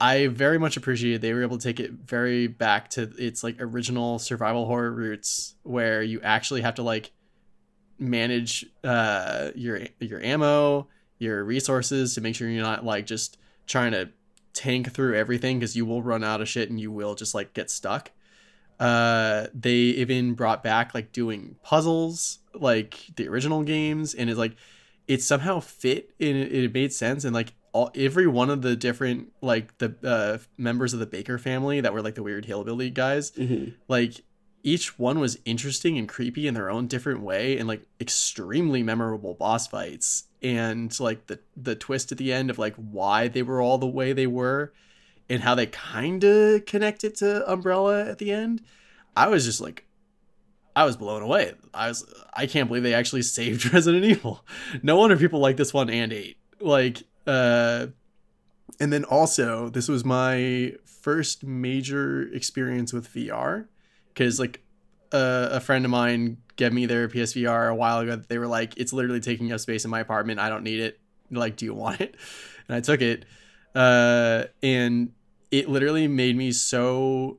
I 0.01 0.27
very 0.27 0.59
much 0.59 0.77
appreciate 0.77 1.23
they 1.23 1.33
were 1.33 1.43
able 1.43 1.57
to 1.57 1.63
take 1.63 1.81
it 1.81 1.91
very 1.93 2.49
back 2.49 2.91
to 2.91 3.11
its 3.17 3.43
like 3.43 3.57
original 3.61 4.19
survival 4.19 4.67
horror 4.67 4.91
roots 4.91 5.55
where 5.63 6.03
you 6.03 6.21
actually 6.21 6.61
have 6.61 6.75
to 6.75 6.83
like 6.83 7.13
manage 7.99 8.67
uh 8.85 9.53
your 9.55 9.81
your 10.01 10.21
ammo, 10.21 10.89
your 11.19 11.43
resources 11.45 12.15
to 12.15 12.21
make 12.21 12.35
sure 12.35 12.49
you're 12.49 12.63
not 12.63 12.85
like 12.85 13.07
just 13.07 13.39
trying 13.67 13.93
to 13.93 14.09
tank 14.53 14.93
through 14.93 15.15
everything 15.15 15.59
because 15.59 15.77
you 15.77 15.85
will 15.87 16.03
run 16.03 16.23
out 16.25 16.41
of 16.41 16.49
shit 16.49 16.71
and 16.71 16.81
you 16.81 16.91
will 16.91 17.15
just 17.15 17.35
like 17.35 17.53
get 17.55 17.71
stuck. 17.71 18.11
Uh 18.79 19.47
they 19.55 19.75
even 19.75 20.35
brought 20.35 20.63
back 20.63 20.95
like 20.95 21.11
doing 21.13 21.57
puzzles 21.63 22.41
like 22.55 23.07
the 23.17 23.27
original 23.29 23.63
games 23.63 24.13
and 24.15 24.29
it's 24.29 24.39
like 24.39 24.55
it 25.09 25.23
somehow 25.23 25.61
fit 25.61 26.11
and 26.21 26.37
it, 26.37 26.53
it 26.53 26.75
made 26.75 26.93
sense 26.93 27.25
and 27.25 27.35
like 27.35 27.55
all 27.73 27.91
every 27.95 28.27
one 28.27 28.51
of 28.51 28.61
the 28.61 28.77
different 28.77 29.33
like 29.41 29.77
the 29.79 29.95
uh 30.05 30.37
members 30.59 30.93
of 30.93 31.01
the 31.01 31.07
Baker 31.07 31.39
family 31.39 31.81
that 31.81 31.95
were 31.95 32.03
like 32.03 32.17
the 32.17 32.23
weird 32.23 32.45
hillbilly 32.45 32.91
guys 32.91 33.31
Mhm. 33.31 33.73
like 33.89 34.21
each 34.67 34.99
one 34.99 35.21
was 35.21 35.39
interesting 35.45 35.97
and 35.97 36.09
creepy 36.09 36.49
in 36.49 36.55
their 36.55 36.69
own 36.69 36.89
different 36.89 37.21
way 37.21 37.57
and 37.57 37.69
like 37.69 37.87
extremely 38.01 38.83
memorable 38.83 39.33
boss 39.33 39.69
fights. 39.69 40.25
And 40.43 40.99
like 40.99 41.29
the 41.29 41.39
the 41.57 41.77
twist 41.77 42.11
at 42.11 42.19
the 42.19 42.33
end 42.33 42.51
of 42.51 42.59
like 42.59 42.75
why 42.75 43.29
they 43.29 43.43
were 43.43 43.63
all 43.63 43.79
the 43.79 43.87
way 43.87 44.13
they 44.13 44.27
were 44.27 44.73
and 45.29 45.43
how 45.43 45.55
they 45.55 45.67
kind 45.67 46.23
of 46.25 46.67
connected 46.67 47.15
to 47.17 47.51
umbrella 47.51 48.07
at 48.07 48.19
the 48.19 48.33
end 48.33 48.63
i 49.17 49.27
was 49.27 49.45
just 49.45 49.61
like 49.61 49.85
i 50.75 50.85
was 50.85 50.97
blown 50.97 51.23
away. 51.23 51.55
I 51.73 51.89
was 51.89 52.05
i 52.35 52.47
can't 52.47 52.69
believe 52.69 52.83
they 52.83 52.95
actually 52.95 53.23
saved 53.39 53.73
resident 53.73 54.05
evil. 54.05 54.45
No 54.83 54.97
wonder 54.97 55.17
people 55.17 55.41
like 55.41 55.57
this 55.57 55.73
one 55.73 55.91
and 55.91 56.13
eight. 56.13 56.39
Like 56.61 57.05
uh 57.27 57.87
and 58.81 58.93
then 58.93 59.05
also 59.05 59.69
this 59.69 59.89
was 59.89 60.05
my 60.05 60.75
first 60.85 61.45
major 61.45 62.23
experience 62.33 62.93
with 62.93 63.09
vr 63.13 63.67
because 64.17 64.41
like 64.41 64.63
uh, 65.13 65.49
a 65.53 65.61
friend 65.61 65.85
of 65.85 65.91
mine 65.91 66.39
gave 66.57 66.73
me 66.73 66.87
their 66.87 67.09
PSVR 67.09 67.71
a 67.71 67.75
while 67.75 68.01
ago. 68.01 68.17
They 68.17 68.39
were 68.39 68.47
like, 68.47 68.77
"It's 68.77 68.93
literally 68.93 69.21
taking 69.21 69.53
up 69.53 69.61
space 69.61 69.85
in 69.85 69.91
my 69.91 70.01
apartment. 70.01 70.41
I 70.41 70.49
don't 70.49 70.65
need 70.65 70.81
it. 70.81 70.99
Like, 71.31 71.57
do 71.57 71.67
you 71.67 71.75
want 71.75 72.01
it?" 72.01 72.17
And 72.69 72.77
I 72.77 72.81
took 72.81 73.03
it, 73.03 73.27
uh, 73.75 74.45
and 74.63 75.13
it 75.51 75.69
literally 75.69 76.09
made 76.09 76.37
me 76.37 76.51
so 76.53 77.39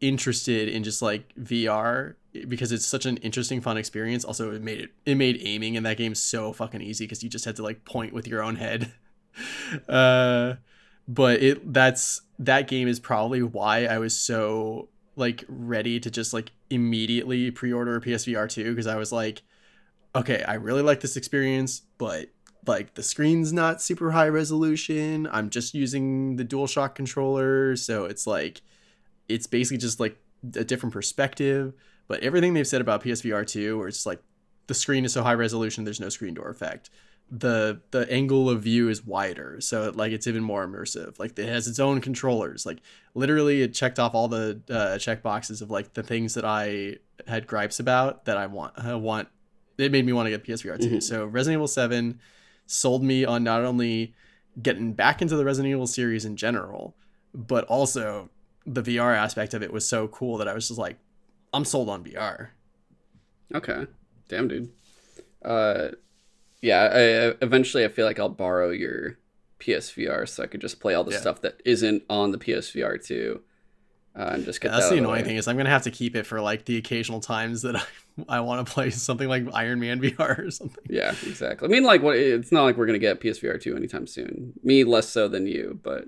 interested 0.00 0.68
in 0.68 0.82
just 0.84 1.02
like 1.02 1.34
VR 1.34 2.14
because 2.48 2.72
it's 2.72 2.86
such 2.86 3.04
an 3.04 3.18
interesting, 3.18 3.60
fun 3.60 3.76
experience. 3.76 4.24
Also, 4.24 4.52
it 4.52 4.62
made 4.62 4.80
it 4.80 4.90
it 5.04 5.16
made 5.16 5.38
aiming 5.42 5.74
in 5.74 5.82
that 5.82 5.96
game 5.96 6.14
so 6.14 6.52
fucking 6.52 6.80
easy 6.80 7.04
because 7.04 7.22
you 7.22 7.28
just 7.28 7.44
had 7.44 7.56
to 7.56 7.62
like 7.62 7.84
point 7.84 8.12
with 8.12 8.28
your 8.28 8.42
own 8.42 8.56
head. 8.56 8.92
uh, 9.88 10.54
but 11.08 11.42
it 11.42 11.72
that's 11.72 12.22
that 12.38 12.68
game 12.68 12.86
is 12.86 13.00
probably 13.00 13.42
why 13.42 13.86
I 13.86 13.98
was 13.98 14.18
so 14.18 14.88
like 15.16 15.44
ready 15.48 16.00
to 16.00 16.10
just 16.10 16.32
like 16.32 16.52
immediately 16.70 17.50
pre-order 17.50 17.96
a 17.96 18.00
PSVR 18.00 18.48
2 18.48 18.70
because 18.70 18.86
I 18.86 18.96
was 18.96 19.12
like 19.12 19.42
okay, 20.14 20.42
I 20.46 20.54
really 20.54 20.82
like 20.82 21.00
this 21.00 21.16
experience, 21.16 21.82
but 21.98 22.28
like 22.66 22.94
the 22.94 23.02
screen's 23.02 23.52
not 23.52 23.82
super 23.82 24.10
high 24.10 24.28
resolution. 24.28 25.28
I'm 25.32 25.50
just 25.50 25.74
using 25.74 26.36
the 26.36 26.44
DualShock 26.44 26.94
controller, 26.94 27.76
so 27.76 28.04
it's 28.04 28.26
like 28.26 28.62
it's 29.28 29.46
basically 29.46 29.78
just 29.78 30.00
like 30.00 30.16
a 30.54 30.64
different 30.64 30.92
perspective. 30.92 31.72
But 32.08 32.20
everything 32.20 32.54
they've 32.54 32.66
said 32.66 32.80
about 32.80 33.02
PSVR 33.02 33.46
2, 33.46 33.78
where 33.78 33.88
it's 33.88 34.04
like 34.04 34.20
the 34.66 34.74
screen 34.74 35.04
is 35.04 35.12
so 35.12 35.22
high 35.22 35.34
resolution, 35.34 35.84
there's 35.84 36.00
no 36.00 36.08
screen 36.08 36.34
door 36.34 36.50
effect. 36.50 36.90
The 37.34 37.80
the 37.92 38.10
angle 38.12 38.50
of 38.50 38.62
view 38.62 38.90
is 38.90 39.06
wider, 39.06 39.58
so 39.60 39.90
like 39.94 40.12
it's 40.12 40.26
even 40.26 40.42
more 40.42 40.66
immersive. 40.66 41.18
Like 41.18 41.38
it 41.38 41.48
has 41.48 41.66
its 41.66 41.78
own 41.78 42.02
controllers. 42.02 42.66
Like 42.66 42.80
literally, 43.14 43.62
it 43.62 43.72
checked 43.72 43.98
off 43.98 44.14
all 44.14 44.28
the 44.28 44.60
uh, 44.68 44.98
check 44.98 45.22
boxes 45.22 45.62
of 45.62 45.70
like 45.70 45.94
the 45.94 46.02
things 46.02 46.34
that 46.34 46.44
I 46.44 46.96
had 47.26 47.46
gripes 47.46 47.80
about 47.80 48.26
that 48.26 48.36
I 48.36 48.46
want. 48.48 48.74
I 48.76 48.94
want. 48.96 49.28
It 49.78 49.90
made 49.90 50.04
me 50.04 50.12
want 50.12 50.26
to 50.26 50.30
get 50.30 50.44
PSVR 50.44 50.78
2. 50.78 50.88
Mhm. 50.90 51.02
So 51.02 51.24
Resident 51.24 51.56
Evil 51.56 51.68
7 51.68 52.20
sold 52.66 53.02
me 53.02 53.24
on 53.24 53.42
not 53.42 53.64
only 53.64 54.14
getting 54.62 54.92
back 54.92 55.22
into 55.22 55.34
the 55.34 55.44
Resident 55.46 55.72
Evil 55.72 55.86
series 55.86 56.26
in 56.26 56.36
general, 56.36 56.94
but 57.32 57.64
also 57.64 58.28
the 58.66 58.82
VR 58.82 59.16
aspect 59.16 59.54
of 59.54 59.62
it 59.62 59.72
was 59.72 59.88
so 59.88 60.06
cool 60.08 60.36
that 60.36 60.46
I 60.48 60.52
was 60.52 60.68
just 60.68 60.78
like, 60.78 60.98
I'm 61.54 61.64
sold 61.64 61.88
on 61.88 62.04
VR. 62.04 62.48
Okay. 63.54 63.86
Damn, 64.28 64.48
dude. 64.48 64.70
Uh, 65.42 65.88
yeah. 66.62 66.82
I, 66.84 67.44
eventually, 67.44 67.84
I 67.84 67.88
feel 67.88 68.06
like 68.06 68.18
I'll 68.18 68.28
borrow 68.30 68.70
your 68.70 69.18
PSVR 69.60 70.26
so 70.28 70.42
I 70.42 70.46
could 70.46 70.60
just 70.60 70.80
play 70.80 70.94
all 70.94 71.04
the 71.04 71.12
Yeah. 71.12 71.20
stuff 71.20 71.42
that 71.42 71.60
isn't 71.64 72.02
on 72.08 72.32
the 72.32 72.38
PSVR 72.38 72.96
too, 73.04 73.42
uh, 74.16 74.30
and 74.32 74.44
just 74.44 74.60
get 74.60 74.68
Yeah, 74.68 74.76
that's 74.76 74.88
that 74.88 74.94
the 74.96 75.00
annoying 75.00 75.22
way. 75.22 75.28
thing 75.28 75.36
is 75.36 75.46
I'm 75.46 75.56
gonna 75.56 75.68
have 75.70 75.82
to 75.84 75.90
keep 75.90 76.16
it 76.16 76.24
for 76.26 76.40
like 76.40 76.64
the 76.64 76.76
occasional 76.78 77.20
times 77.20 77.62
that 77.62 77.76
I, 77.76 77.82
I 78.28 78.40
want 78.40 78.66
to 78.66 78.72
play 78.72 78.90
something 78.90 79.28
like 79.28 79.44
Iron 79.54 79.78
Man 79.80 80.00
VR 80.02 80.46
or 80.46 80.50
something. 80.50 80.84
Yeah, 80.88 81.10
exactly. 81.26 81.68
I 81.68 81.70
mean, 81.70 81.84
like, 81.84 82.02
what? 82.02 82.16
It's 82.16 82.50
not 82.52 82.64
like 82.64 82.76
we're 82.76 82.86
gonna 82.86 82.98
get 82.98 83.20
PSVR 83.20 83.60
two 83.60 83.76
anytime 83.76 84.06
soon. 84.06 84.54
Me 84.64 84.82
less 84.84 85.08
so 85.08 85.28
than 85.28 85.46
you, 85.46 85.78
but 85.82 86.06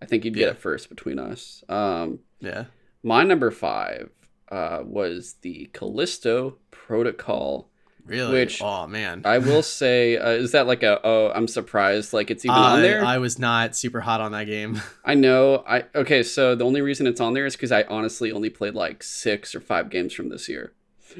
I 0.00 0.06
think 0.06 0.24
you'd 0.24 0.34
get 0.34 0.40
Yeah. 0.42 0.48
it 0.50 0.58
first 0.58 0.88
between 0.88 1.18
us. 1.18 1.64
Um, 1.68 2.20
Yeah. 2.40 2.64
my 3.02 3.22
number 3.24 3.50
five 3.50 4.10
uh, 4.50 4.82
was 4.84 5.34
the 5.42 5.68
Callisto 5.74 6.56
Protocol. 6.70 7.68
Really? 8.06 8.32
Which- 8.32 8.62
oh 8.62 8.86
man. 8.86 9.22
I 9.24 9.38
will 9.38 9.62
say, 9.62 10.16
uh, 10.16 10.30
is 10.30 10.52
that 10.52 10.66
like 10.66 10.82
a? 10.82 11.00
Oh, 11.04 11.32
I'm 11.34 11.48
surprised. 11.48 12.12
Like 12.12 12.30
it's 12.30 12.44
even 12.44 12.54
on 12.56 12.82
there. 12.82 13.04
I 13.04 13.18
was 13.18 13.38
not 13.38 13.74
super 13.76 14.00
hot 14.00 14.20
on 14.20 14.32
that 14.32 14.44
game. 14.46 14.80
I 15.04 15.14
know. 15.14 15.64
I 15.66 15.84
okay. 15.94 16.22
So 16.22 16.54
the 16.54 16.64
only 16.64 16.80
reason 16.82 17.06
it's 17.06 17.20
on 17.20 17.34
there 17.34 17.46
is 17.46 17.56
because 17.56 17.72
I 17.72 17.82
honestly 17.84 18.30
only 18.32 18.50
played 18.50 18.74
like 18.74 19.02
six 19.02 19.54
or 19.54 19.60
five 19.60 19.90
games 19.90 20.12
from 20.14 20.28
this 20.28 20.48
year. 20.48 20.72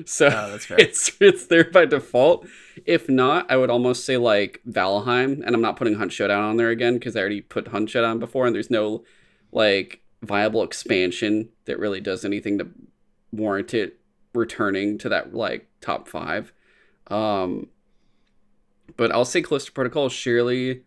So 0.04 0.26
Oh, 0.26 0.50
that's 0.50 0.66
fair. 0.66 0.78
it's 0.80 1.10
it's 1.20 1.46
there 1.46 1.64
by 1.64 1.86
default. 1.86 2.46
If 2.84 3.08
not, 3.08 3.50
I 3.50 3.56
would 3.56 3.70
almost 3.70 4.04
say 4.04 4.16
like 4.16 4.60
Valheim, 4.68 5.42
and 5.44 5.54
I'm 5.54 5.62
not 5.62 5.76
putting 5.76 5.94
Hunt 5.94 6.12
Showdown 6.12 6.44
on 6.44 6.56
there 6.56 6.70
again 6.70 6.94
because 6.94 7.16
I 7.16 7.20
already 7.20 7.40
put 7.40 7.68
Hunt 7.68 7.90
Showdown 7.90 8.18
before, 8.18 8.46
and 8.46 8.54
there's 8.54 8.70
no 8.70 9.04
like 9.52 10.02
viable 10.22 10.62
expansion 10.62 11.48
that 11.66 11.78
really 11.78 12.00
does 12.00 12.24
anything 12.24 12.58
to 12.58 12.68
warrant 13.32 13.74
it 13.74 13.98
returning 14.34 14.98
to 14.98 15.08
that 15.08 15.34
like 15.34 15.66
top 15.80 16.08
five. 16.08 16.52
Um, 17.08 17.68
but 18.96 19.12
I'll 19.12 19.24
say 19.24 19.42
Callisto 19.42 19.72
Protocol 19.72 20.08
surely 20.08 20.82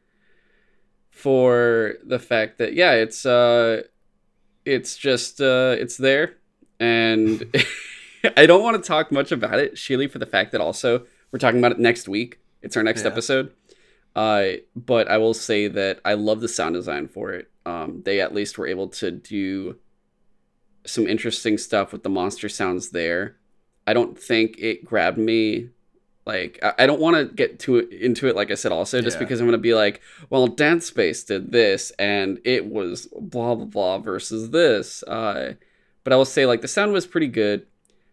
for 1.11 1.95
the 2.03 2.19
fact 2.19 2.57
that 2.59 2.73
yeah, 2.73 2.93
it's 2.93 3.25
uh, 3.25 3.83
it's 4.65 4.97
just 4.97 5.41
uh, 5.41 5.75
it's 5.77 5.97
there, 5.97 6.37
and 6.79 7.43
I 8.37 8.45
don't 8.45 8.63
want 8.63 8.81
to 8.81 8.87
talk 8.87 9.11
much 9.11 9.31
about 9.31 9.59
it, 9.59 9.77
surely 9.77 10.07
for 10.07 10.19
the 10.19 10.25
fact 10.25 10.51
that 10.51 10.61
also 10.61 11.05
we're 11.31 11.39
talking 11.39 11.59
about 11.59 11.71
it 11.71 11.79
next 11.79 12.07
week. 12.07 12.39
It's 12.61 12.75
our 12.75 12.83
next 12.83 13.01
Yeah. 13.01 13.07
episode. 13.07 13.53
Uh, 14.15 14.53
but 14.75 15.07
I 15.07 15.17
will 15.17 15.33
say 15.35 15.67
that 15.67 15.99
I 16.03 16.15
love 16.15 16.41
the 16.41 16.47
sound 16.47 16.73
design 16.75 17.07
for 17.07 17.31
it. 17.31 17.49
Um, 17.65 18.01
they 18.03 18.19
at 18.19 18.33
least 18.33 18.57
were 18.57 18.67
able 18.67 18.87
to 18.89 19.11
do 19.11 19.77
some 20.85 21.07
interesting 21.07 21.57
stuff 21.57 21.93
with 21.93 22.03
the 22.03 22.09
monster 22.09 22.49
sounds 22.49 22.89
there. 22.89 23.37
I 23.85 23.93
don't 23.93 24.17
think 24.19 24.57
it 24.57 24.83
grabbed 24.83 25.17
me. 25.19 25.69
Like 26.29 26.59
I, 26.63 26.73
I 26.79 26.85
don't 26.85 26.99
want 27.01 27.15
to 27.17 27.25
get 27.33 27.59
too 27.59 27.79
into 27.79 28.27
it. 28.27 28.35
Like 28.35 28.51
I 28.51 28.55
said, 28.55 28.71
also 28.71 29.01
just 29.01 29.15
Yeah. 29.17 29.23
because 29.23 29.39
I'm 29.41 29.47
gonna 29.47 29.57
be 29.57 29.73
like, 29.73 30.01
well, 30.29 30.47
Dead 30.47 30.83
Space 30.83 31.23
did 31.23 31.51
this, 31.51 31.91
and 31.97 32.39
it 32.45 32.65
was 32.67 33.07
blah 33.19 33.55
blah 33.55 33.65
blah 33.65 33.97
versus 33.99 34.51
this. 34.51 35.03
Uh, 35.03 35.53
but 36.03 36.13
I 36.13 36.15
will 36.15 36.25
say 36.25 36.45
like 36.45 36.61
the 36.61 36.67
sound 36.67 36.93
was 36.93 37.07
pretty 37.07 37.27
good. 37.27 37.65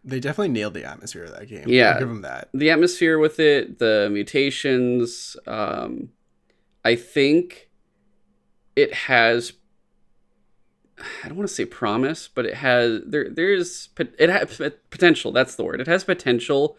They 0.03 0.19
definitely 0.19 0.49
nailed 0.53 0.73
the 0.73 0.85
atmosphere 0.85 1.25
of 1.25 1.33
that 1.37 1.47
game. 1.49 1.65
Yeah. 1.67 1.91
I'll 1.93 1.99
give 1.99 2.07
them 2.07 2.21
that. 2.21 2.47
the 2.53 2.69
atmosphere 2.71 3.19
with 3.19 3.39
it, 3.39 3.77
the 3.79 4.07
mutations. 4.11 5.35
Um, 5.45 6.09
I 6.85 6.95
think 6.95 7.69
it 8.75 8.93
has. 8.93 9.53
I 11.23 11.27
don't 11.27 11.37
want 11.37 11.47
to 11.49 11.53
say 11.53 11.65
promise, 11.65 12.27
but 12.27 12.45
it 12.45 12.55
has 12.55 13.01
there. 13.05 13.29
There's 13.29 13.89
it 14.17 14.29
has 14.29 14.61
potential. 14.89 15.31
That's 15.31 15.55
the 15.55 15.63
word. 15.63 15.79
It 15.81 15.87
has 15.87 16.03
potential 16.03 16.77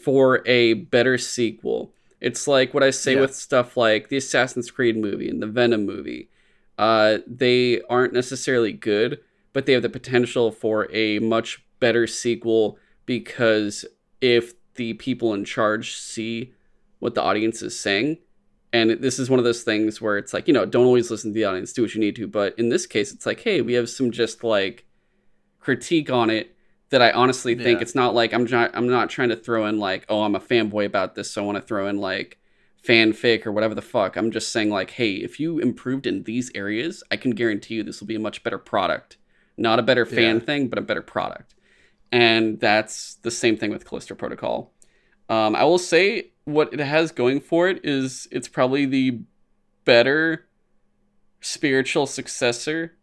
for 0.00 0.46
a 0.46 0.74
better 0.74 1.18
sequel. 1.18 1.92
It's 2.20 2.46
like 2.48 2.74
what 2.74 2.82
I 2.82 2.90
say 2.90 3.14
Yeah. 3.14 3.22
with 3.22 3.34
stuff 3.34 3.76
like 3.76 4.08
the 4.08 4.16
Assassin's 4.16 4.70
Creed 4.70 4.96
movie 4.96 5.28
and 5.28 5.42
the 5.42 5.46
Venom 5.46 5.86
movie. 5.86 6.28
Uh, 6.78 7.18
they 7.26 7.80
aren't 7.90 8.12
necessarily 8.12 8.72
good, 8.72 9.20
but 9.52 9.66
they 9.66 9.72
have 9.72 9.82
the 9.82 9.88
potential 9.88 10.50
for 10.52 10.88
a 10.92 11.18
much 11.18 11.62
better 11.80 12.06
sequel 12.06 12.78
because 13.06 13.84
if 14.20 14.52
the 14.74 14.94
people 14.94 15.34
in 15.34 15.44
charge 15.44 15.96
see 15.96 16.52
what 17.00 17.14
the 17.14 17.22
audience 17.22 17.62
is 17.62 17.78
saying, 17.78 18.18
and 18.72 18.90
this 18.90 19.18
is 19.18 19.30
one 19.30 19.38
of 19.38 19.44
those 19.44 19.62
things 19.62 20.00
where 20.00 20.18
it's 20.18 20.32
like, 20.34 20.46
you 20.46 20.54
know, 20.54 20.66
don't 20.66 20.84
always 20.84 21.10
listen 21.10 21.30
to 21.30 21.34
the 21.34 21.44
audience, 21.44 21.72
do 21.72 21.82
what 21.82 21.94
you 21.94 22.00
need 22.00 22.14
to. 22.16 22.26
But 22.28 22.56
in 22.58 22.68
this 22.68 22.86
case, 22.86 23.12
it's 23.12 23.24
like, 23.26 23.40
hey, 23.40 23.60
we 23.62 23.72
have 23.74 23.88
some 23.88 24.10
just 24.10 24.44
like 24.44 24.84
critique 25.58 26.10
on 26.10 26.30
it 26.30 26.54
that 26.90 27.02
I 27.02 27.10
honestly 27.12 27.54
think 27.54 27.78
Yeah. 27.78 27.82
it's 27.82 27.94
not 27.94 28.14
like 28.14 28.32
I'm 28.32 28.44
not 28.44 28.70
I'm 28.74 28.88
not 28.88 29.10
trying 29.10 29.28
to 29.30 29.36
throw 29.36 29.66
in 29.66 29.78
like, 29.78 30.06
oh, 30.08 30.22
I'm 30.22 30.34
a 30.34 30.40
fanboy 30.40 30.86
about 30.86 31.14
this, 31.14 31.30
so 31.30 31.42
I 31.42 31.46
want 31.46 31.56
to 31.56 31.62
throw 31.62 31.86
in 31.88 31.98
like 31.98 32.38
fanfic 32.86 33.44
or 33.46 33.52
whatever 33.52 33.74
the 33.74 33.82
fuck. 33.82 34.16
I'm 34.16 34.30
just 34.30 34.50
saying 34.52 34.70
like, 34.70 34.90
hey, 34.92 35.14
if 35.14 35.38
you 35.40 35.58
improved 35.58 36.06
in 36.06 36.22
these 36.22 36.50
areas, 36.54 37.02
I 37.10 37.16
can 37.16 37.32
guarantee 37.32 37.74
you 37.74 37.82
this 37.82 38.00
will 38.00 38.06
be 38.06 38.14
a 38.14 38.20
much 38.20 38.42
better 38.42 38.58
product. 38.58 39.16
Not 39.56 39.78
a 39.78 39.82
better 39.82 40.06
fan 40.06 40.36
Yeah. 40.36 40.44
thing, 40.44 40.68
but 40.68 40.78
a 40.78 40.82
better 40.82 41.02
product. 41.02 41.54
And 42.12 42.58
that's 42.60 43.16
the 43.16 43.30
same 43.30 43.56
thing 43.56 43.70
with 43.70 43.84
Callisto 43.84 44.14
Protocol. 44.14 44.72
Um, 45.28 45.54
I 45.56 45.64
will 45.64 45.78
say 45.78 46.30
what 46.44 46.72
it 46.72 46.78
has 46.80 47.12
going 47.12 47.40
for 47.40 47.68
it 47.68 47.84
is 47.84 48.26
it's 48.30 48.48
probably 48.48 48.86
the 48.86 49.20
better 49.84 50.46
spiritual 51.40 52.06
successor 52.06 52.96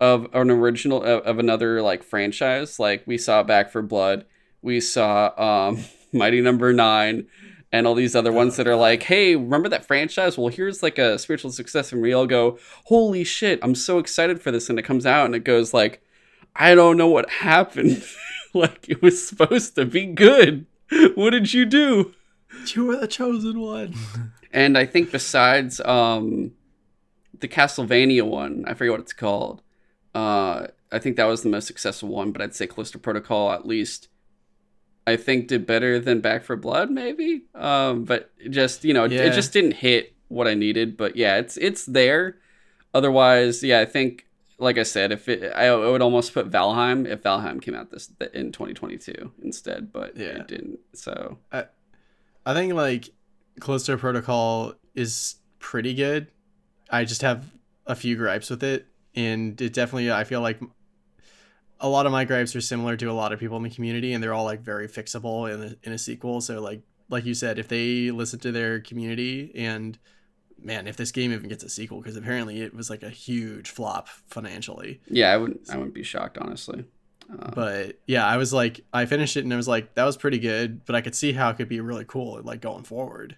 of 0.00 0.28
an 0.34 0.50
original 0.50 1.02
of, 1.02 1.22
of 1.22 1.38
another 1.38 1.82
like 1.82 2.02
franchise. 2.02 2.78
Like 2.78 3.02
we 3.06 3.18
saw 3.18 3.42
Back 3.42 3.70
for 3.70 3.82
Blood, 3.82 4.26
we 4.62 4.80
saw 4.80 5.32
um, 5.68 5.84
Mighty 6.12 6.40
Number 6.40 6.72
Nine, 6.72 7.26
and 7.72 7.86
all 7.86 7.94
these 7.94 8.16
other 8.16 8.32
ones 8.32 8.56
that 8.56 8.66
are 8.66 8.76
like, 8.76 9.04
hey, 9.04 9.36
remember 9.36 9.68
that 9.68 9.86
franchise? 9.86 10.38
Well, 10.38 10.48
here's 10.48 10.82
like 10.82 10.98
a 10.98 11.18
spiritual 11.18 11.52
success, 11.52 11.92
and 11.92 12.00
we 12.00 12.12
all 12.12 12.26
go, 12.26 12.58
holy 12.84 13.24
shit, 13.24 13.58
I'm 13.62 13.74
so 13.74 13.98
excited 13.98 14.40
for 14.40 14.50
this, 14.50 14.68
and 14.68 14.78
it 14.78 14.84
comes 14.84 15.06
out 15.06 15.26
and 15.26 15.34
it 15.34 15.44
goes 15.44 15.74
like, 15.74 16.02
I 16.54 16.74
don't 16.74 16.96
know 16.96 17.08
what 17.08 17.28
happened. 17.28 18.02
like 18.54 18.88
it 18.88 19.02
was 19.02 19.26
supposed 19.26 19.74
to 19.74 19.84
be 19.84 20.06
good. 20.06 20.66
What 21.14 21.30
did 21.30 21.52
you 21.52 21.66
do? 21.66 22.14
You 22.74 22.86
were 22.86 22.96
the 22.96 23.08
chosen 23.08 23.60
one. 23.60 23.94
And 24.52 24.78
I 24.78 24.86
think 24.86 25.12
besides 25.12 25.80
um, 25.80 26.52
the 27.40 27.48
Castlevania 27.48 28.22
one, 28.22 28.64
I 28.66 28.74
forget 28.74 28.92
what 28.92 29.00
it's 29.00 29.12
called. 29.12 29.62
Uh, 30.16 30.68
I 30.92 30.98
think 30.98 31.16
that 31.16 31.24
was 31.26 31.42
the 31.42 31.48
most 31.48 31.66
successful 31.66 32.08
one, 32.08 32.32
but 32.32 32.40
I'd 32.40 32.54
say 32.54 32.66
Callisto 32.66 32.98
Protocol 32.98 33.50
at 33.52 33.66
least. 33.66 34.08
I 35.06 35.16
think 35.16 35.46
did 35.48 35.66
better 35.66 36.00
than 36.00 36.20
Back 36.20 36.42
for 36.44 36.56
Blood, 36.56 36.90
maybe. 36.90 37.42
Um, 37.54 38.04
but 38.04 38.30
just 38.50 38.84
you 38.84 38.92
know, 38.94 39.04
it- 39.04 39.12
Yeah. 39.12 39.24
it 39.24 39.34
just 39.34 39.52
didn't 39.52 39.72
hit 39.74 40.14
what 40.28 40.48
I 40.48 40.54
needed. 40.54 40.96
But 40.96 41.16
yeah, 41.16 41.36
it's 41.36 41.56
it's 41.56 41.84
there. 41.84 42.38
Otherwise, 42.94 43.62
yeah, 43.62 43.80
I 43.80 43.84
think 43.84 44.26
like 44.58 44.78
I 44.78 44.84
said, 44.84 45.12
if 45.12 45.28
it, 45.28 45.52
I 45.52 45.74
would 45.74 46.00
almost 46.00 46.32
put 46.32 46.50
Valheim 46.50 47.06
if 47.06 47.22
Valheim 47.22 47.60
came 47.60 47.74
out 47.74 47.90
this 47.90 48.10
in 48.32 48.52
2022 48.52 49.32
instead, 49.42 49.92
but 49.92 50.16
Yeah. 50.16 50.28
it 50.40 50.48
didn't. 50.48 50.78
So 50.94 51.38
I 51.52 52.54
think 52.54 52.72
like 52.72 53.10
Callisto 53.60 53.96
Protocol 53.98 54.72
is 54.94 55.36
pretty 55.58 55.92
good. 55.94 56.28
I 56.90 57.04
just 57.04 57.20
have 57.22 57.52
a 57.86 57.94
few 57.94 58.16
gripes 58.16 58.48
with 58.48 58.62
it, 58.64 58.86
and 59.16 59.60
it 59.60 59.72
definitely 59.72 60.12
I 60.12 60.24
feel 60.24 60.40
like 60.40 60.60
a 61.80 61.88
lot 61.88 62.06
of 62.06 62.12
my 62.12 62.24
gripes 62.24 62.54
are 62.54 62.60
similar 62.60 62.96
to 62.96 63.10
a 63.10 63.12
lot 63.12 63.32
of 63.32 63.40
people 63.40 63.56
in 63.56 63.62
the 63.62 63.70
community, 63.70 64.12
and 64.12 64.22
they're 64.22 64.34
all 64.34 64.44
like 64.44 64.60
very 64.60 64.88
fixable 64.88 65.52
in 65.52 65.62
a, 65.62 65.76
in 65.82 65.92
a 65.92 65.98
sequel. 65.98 66.40
So 66.40 66.60
like 66.60 66.82
like 67.08 67.24
you 67.24 67.34
said, 67.34 67.58
if 67.58 67.68
they 67.68 68.10
listen 68.10 68.38
to 68.40 68.52
their 68.52 68.80
community 68.80 69.52
and 69.54 69.98
man, 70.58 70.86
if 70.86 70.96
this 70.96 71.12
game 71.12 71.32
even 71.32 71.48
gets 71.48 71.62
a 71.64 71.68
sequel, 71.68 72.00
because 72.00 72.16
apparently 72.16 72.60
it 72.62 72.74
was 72.74 72.90
like 72.90 73.02
a 73.02 73.10
huge 73.10 73.70
flop 73.70 74.08
financially. 74.28 75.00
Yeah, 75.08 75.32
I 75.32 75.36
wouldn't. 75.36 75.70
I 75.70 75.76
wouldn't 75.76 75.94
be 75.94 76.02
shocked, 76.02 76.38
honestly. 76.38 76.84
Uh, 77.30 77.50
but 77.54 77.98
yeah, 78.06 78.26
I 78.26 78.36
was 78.36 78.52
like, 78.52 78.80
I 78.92 79.06
finished 79.06 79.36
it 79.36 79.44
and 79.44 79.52
I 79.52 79.56
was 79.56 79.68
like, 79.68 79.94
that 79.94 80.04
was 80.04 80.16
pretty 80.16 80.38
good, 80.38 80.84
but 80.84 80.94
I 80.94 81.00
could 81.00 81.14
see 81.14 81.32
how 81.32 81.50
it 81.50 81.56
could 81.56 81.68
be 81.68 81.80
really 81.80 82.04
cool, 82.04 82.40
like 82.42 82.60
going 82.60 82.84
forward. 82.84 83.36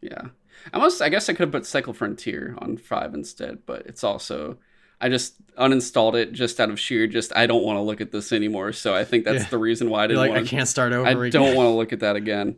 yeah, 0.00 0.28
I 0.72 0.78
must. 0.78 1.00
I 1.02 1.08
guess 1.08 1.28
I 1.28 1.32
could 1.32 1.40
have 1.42 1.52
put 1.52 1.66
Cycle 1.66 1.92
Frontier 1.92 2.56
on 2.58 2.76
five 2.76 3.14
instead, 3.14 3.64
but 3.66 3.86
it's 3.86 4.04
also. 4.04 4.58
I 5.00 5.08
just 5.08 5.34
uninstalled 5.56 6.14
it 6.14 6.32
just 6.32 6.58
out 6.60 6.70
of 6.70 6.78
sheer 6.78 7.06
just 7.06 7.32
I 7.36 7.46
don't 7.46 7.62
want 7.64 7.76
to 7.78 7.82
look 7.82 8.00
at 8.00 8.10
this 8.12 8.32
anymore. 8.32 8.72
So 8.72 8.94
I 8.94 9.04
think 9.04 9.24
that's 9.24 9.44
Yeah. 9.44 9.48
the 9.50 9.58
reason 9.58 9.90
why 9.90 10.04
I 10.04 10.06
didn't 10.08 10.20
like, 10.20 10.30
want 10.30 10.44
I 10.44 10.46
can't 10.48 10.68
start 10.68 10.92
over 10.92 11.06
I 11.06 11.10
again. 11.12 11.30
don't 11.30 11.54
want 11.56 11.66
to 11.66 11.70
look 11.72 11.92
at 11.92 12.00
that 12.00 12.16
again. 12.16 12.56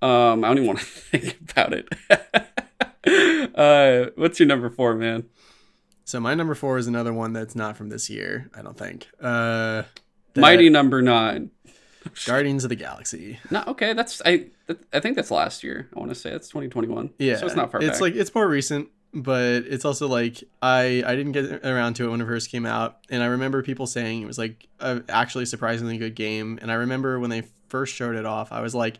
Um, 0.00 0.42
I 0.44 0.48
don't 0.48 0.58
even 0.58 0.66
want 0.66 0.78
to 0.80 0.84
think 0.84 1.38
about 1.50 1.72
it. 1.72 1.88
uh, 3.54 4.10
what's 4.16 4.38
your 4.40 4.46
number 4.46 4.70
four, 4.70 4.94
man? 4.94 5.24
So 6.04 6.20
my 6.20 6.34
number 6.34 6.54
four 6.54 6.78
is 6.78 6.86
another 6.86 7.12
one 7.12 7.32
that's 7.32 7.54
not 7.54 7.76
from 7.76 7.88
this 7.88 8.10
year, 8.10 8.50
I 8.54 8.62
don't 8.62 8.76
think. 8.76 9.06
Uh, 9.20 9.84
Mighty 10.36 10.68
number 10.68 11.00
nine. 11.02 11.50
Guardians 12.26 12.64
of 12.64 12.70
the 12.70 12.74
Galaxy. 12.76 13.38
No, 13.50 13.62
okay, 13.68 13.92
that's 13.92 14.20
I. 14.26 14.46
That, 14.66 14.78
I 14.92 14.98
think 14.98 15.14
that's 15.14 15.30
last 15.30 15.62
year. 15.62 15.88
I 15.94 16.00
want 16.00 16.10
to 16.10 16.16
say 16.16 16.32
it's 16.32 16.48
2021. 16.48 17.10
Yeah, 17.20 17.36
so 17.36 17.46
it's 17.46 17.54
not 17.54 17.70
far 17.70 17.80
It's 17.80 17.92
back. 17.92 18.00
like 18.00 18.14
it's 18.16 18.34
more 18.34 18.48
recent, 18.48 18.88
but 19.14 19.64
it's 19.66 19.84
also 19.84 20.08
like 20.08 20.42
I 20.60 21.02
I 21.06 21.14
didn't 21.14 21.32
get 21.32 21.64
around 21.64 21.94
to 21.94 22.06
it 22.06 22.10
when 22.10 22.20
it 22.20 22.26
first 22.26 22.50
came 22.50 22.64
out, 22.66 22.98
and 23.10 23.22
I 23.22 23.26
remember 23.26 23.62
people 23.62 23.86
saying 23.86 24.22
it 24.22 24.26
was 24.26 24.38
like 24.38 24.68
a 24.80 25.02
actually 25.08 25.46
surprisingly 25.46 25.98
good 25.98 26.14
game, 26.14 26.58
and 26.62 26.70
I 26.70 26.74
remember 26.74 27.18
when 27.20 27.30
they 27.30 27.42
first 27.68 27.94
showed 27.94 28.16
it 28.16 28.26
off, 28.26 28.52
I 28.52 28.60
was 28.60 28.74
like, 28.74 28.98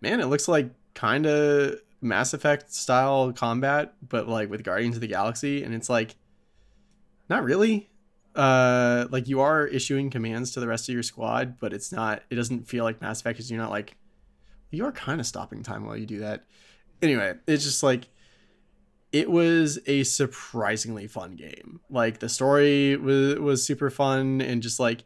man, 0.00 0.20
it 0.20 0.26
looks 0.26 0.48
like 0.48 0.70
kind 0.94 1.26
of 1.26 1.76
Mass 2.00 2.32
Effect 2.32 2.72
style 2.72 3.32
combat, 3.32 3.94
but 4.06 4.28
like 4.28 4.50
with 4.50 4.62
Guardians 4.64 4.96
of 4.96 5.00
the 5.00 5.06
Galaxy, 5.06 5.62
and 5.62 5.74
it's 5.74 5.90
like, 5.90 6.16
not 7.28 7.44
really. 7.44 7.90
Uh, 8.34 9.06
like 9.10 9.28
you 9.28 9.40
are 9.40 9.66
issuing 9.66 10.10
commands 10.10 10.50
to 10.50 10.60
the 10.60 10.68
rest 10.68 10.90
of 10.90 10.92
your 10.92 11.02
squad, 11.02 11.58
but 11.58 11.72
it's 11.72 11.90
not. 11.90 12.22
It 12.28 12.34
doesn't 12.34 12.68
feel 12.68 12.84
like 12.84 13.00
Mass 13.00 13.20
Effect 13.20 13.38
because 13.38 13.50
you're 13.50 13.60
not 13.60 13.70
like. 13.70 13.96
You 14.70 14.84
are 14.84 14.92
kind 14.92 15.20
of 15.20 15.26
stopping 15.26 15.62
time 15.62 15.86
while 15.86 15.96
you 15.96 16.04
do 16.04 16.18
that. 16.18 16.44
Anyway, 17.00 17.34
it's 17.46 17.64
just 17.64 17.82
like 17.82 18.08
it 19.16 19.30
was 19.30 19.78
a 19.86 20.02
surprisingly 20.02 21.06
fun 21.06 21.36
game. 21.36 21.80
Like 21.88 22.18
the 22.18 22.28
story 22.28 22.96
was 22.96 23.38
was 23.38 23.64
super 23.66 23.88
fun 23.88 24.42
and 24.42 24.62
just 24.62 24.78
like 24.78 25.04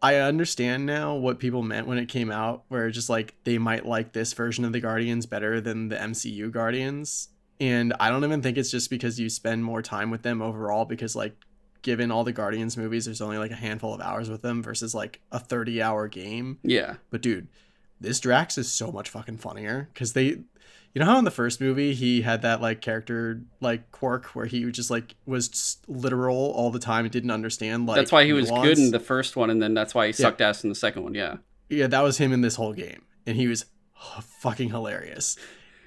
I 0.00 0.16
understand 0.16 0.86
now 0.86 1.14
what 1.14 1.40
people 1.40 1.62
meant 1.62 1.88
when 1.88 1.98
it 1.98 2.06
came 2.08 2.30
out 2.30 2.62
where 2.68 2.88
just 2.90 3.08
like 3.08 3.34
they 3.42 3.58
might 3.58 3.84
like 3.84 4.12
this 4.12 4.32
version 4.32 4.64
of 4.64 4.72
the 4.72 4.80
Guardians 4.80 5.26
better 5.26 5.60
than 5.60 5.88
the 5.88 5.96
MCU 5.96 6.52
Guardians. 6.52 7.30
And 7.58 7.94
I 7.98 8.10
don't 8.10 8.22
even 8.22 8.42
think 8.42 8.58
it's 8.58 8.70
just 8.70 8.90
because 8.90 9.18
you 9.18 9.28
spend 9.28 9.64
more 9.64 9.82
time 9.82 10.10
with 10.10 10.22
them 10.22 10.40
overall 10.40 10.84
because 10.84 11.16
like 11.16 11.34
given 11.82 12.10
all 12.12 12.22
the 12.22 12.32
Guardians 12.32 12.76
movies 12.76 13.06
there's 13.06 13.20
only 13.20 13.38
like 13.38 13.50
a 13.50 13.56
handful 13.56 13.94
of 13.94 14.00
hours 14.00 14.28
with 14.30 14.42
them 14.42 14.62
versus 14.62 14.94
like 14.94 15.20
a 15.32 15.40
30 15.40 15.82
hour 15.82 16.06
game. 16.06 16.58
yeah, 16.62 16.96
But 17.10 17.22
dude, 17.22 17.48
this 18.00 18.20
Drax 18.20 18.58
is 18.58 18.70
so 18.72 18.92
much 18.92 19.08
fucking 19.08 19.38
funnier 19.38 19.88
because 19.92 20.12
they, 20.12 20.42
you 20.96 21.00
know 21.00 21.12
how 21.12 21.18
in 21.18 21.26
the 21.26 21.30
first 21.30 21.60
movie 21.60 21.92
he 21.92 22.22
had 22.22 22.40
that 22.40 22.62
like 22.62 22.80
character 22.80 23.42
like 23.60 23.92
quirk 23.92 24.28
where 24.28 24.46
he 24.46 24.70
just 24.70 24.90
like 24.90 25.14
was 25.26 25.46
just 25.46 25.86
literal 25.90 26.52
all 26.52 26.70
the 26.70 26.78
time 26.78 27.04
and 27.04 27.12
didn't 27.12 27.30
understand 27.30 27.84
like 27.84 27.96
that's 27.96 28.10
why 28.10 28.24
he 28.24 28.32
was 28.32 28.50
nuance? 28.50 28.66
good 28.66 28.78
in 28.78 28.90
the 28.92 28.98
first 28.98 29.36
one, 29.36 29.50
and 29.50 29.60
then 29.60 29.74
that's 29.74 29.94
why 29.94 30.06
he 30.06 30.12
sucked 30.14 30.40
ass 30.40 30.64
in 30.64 30.70
the 30.70 30.74
second 30.74 31.02
one. 31.02 31.12
Yeah, 31.12 31.36
yeah 31.68 31.86
that 31.86 32.00
was 32.00 32.16
him 32.16 32.32
in 32.32 32.40
this 32.40 32.54
whole 32.54 32.72
game 32.72 33.02
and 33.26 33.36
he 33.36 33.46
was 33.46 33.66
fucking 34.40 34.70
hilarious. 34.70 35.36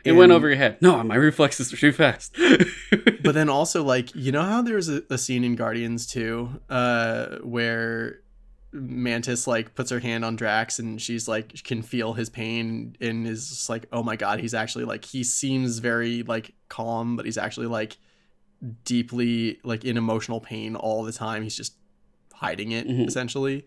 it 0.05 0.11
went 0.11 0.31
over 0.31 0.47
your 0.47 0.57
head. 0.57 0.77
No, 0.79 1.01
my 1.03 1.15
reflexes 1.15 1.73
are 1.73 1.77
too 1.77 1.91
fast. 1.91 2.37
but 3.23 3.33
then 3.33 3.49
also 3.49 3.83
like 3.83 4.13
you 4.13 4.31
know 4.31 4.43
how 4.43 4.61
there's 4.61 4.89
a, 4.89 5.01
a 5.09 5.17
scene 5.17 5.43
in 5.43 5.55
Guardians 5.55 6.05
2 6.05 6.61
uh 6.69 7.25
where 7.37 8.19
Mantis 8.71 9.47
like 9.47 9.73
puts 9.75 9.89
her 9.89 9.99
hand 9.99 10.23
on 10.23 10.35
Drax 10.35 10.77
and 10.79 11.01
she's 11.01 11.27
like 11.27 11.63
can 11.63 11.81
feel 11.81 12.13
his 12.13 12.29
pain 12.29 12.95
and 13.01 13.27
is 13.27 13.67
like 13.69 13.87
oh 13.91 14.03
my 14.03 14.15
god 14.15 14.39
he's 14.39 14.53
actually 14.53 14.85
like 14.85 15.05
he 15.05 15.23
seems 15.23 15.79
very 15.79 16.21
like 16.23 16.53
calm 16.67 17.15
but 17.15 17.25
he's 17.25 17.37
actually 17.37 17.65
like 17.67 17.97
deeply 18.83 19.59
like 19.63 19.85
in 19.85 19.97
emotional 19.97 20.39
pain 20.39 20.75
all 20.75 21.03
the 21.03 21.11
time 21.11 21.41
he's 21.41 21.55
just 21.55 21.73
hiding 22.33 22.71
it 22.71 22.87
Mhm. 22.87 23.07
essentially 23.07 23.65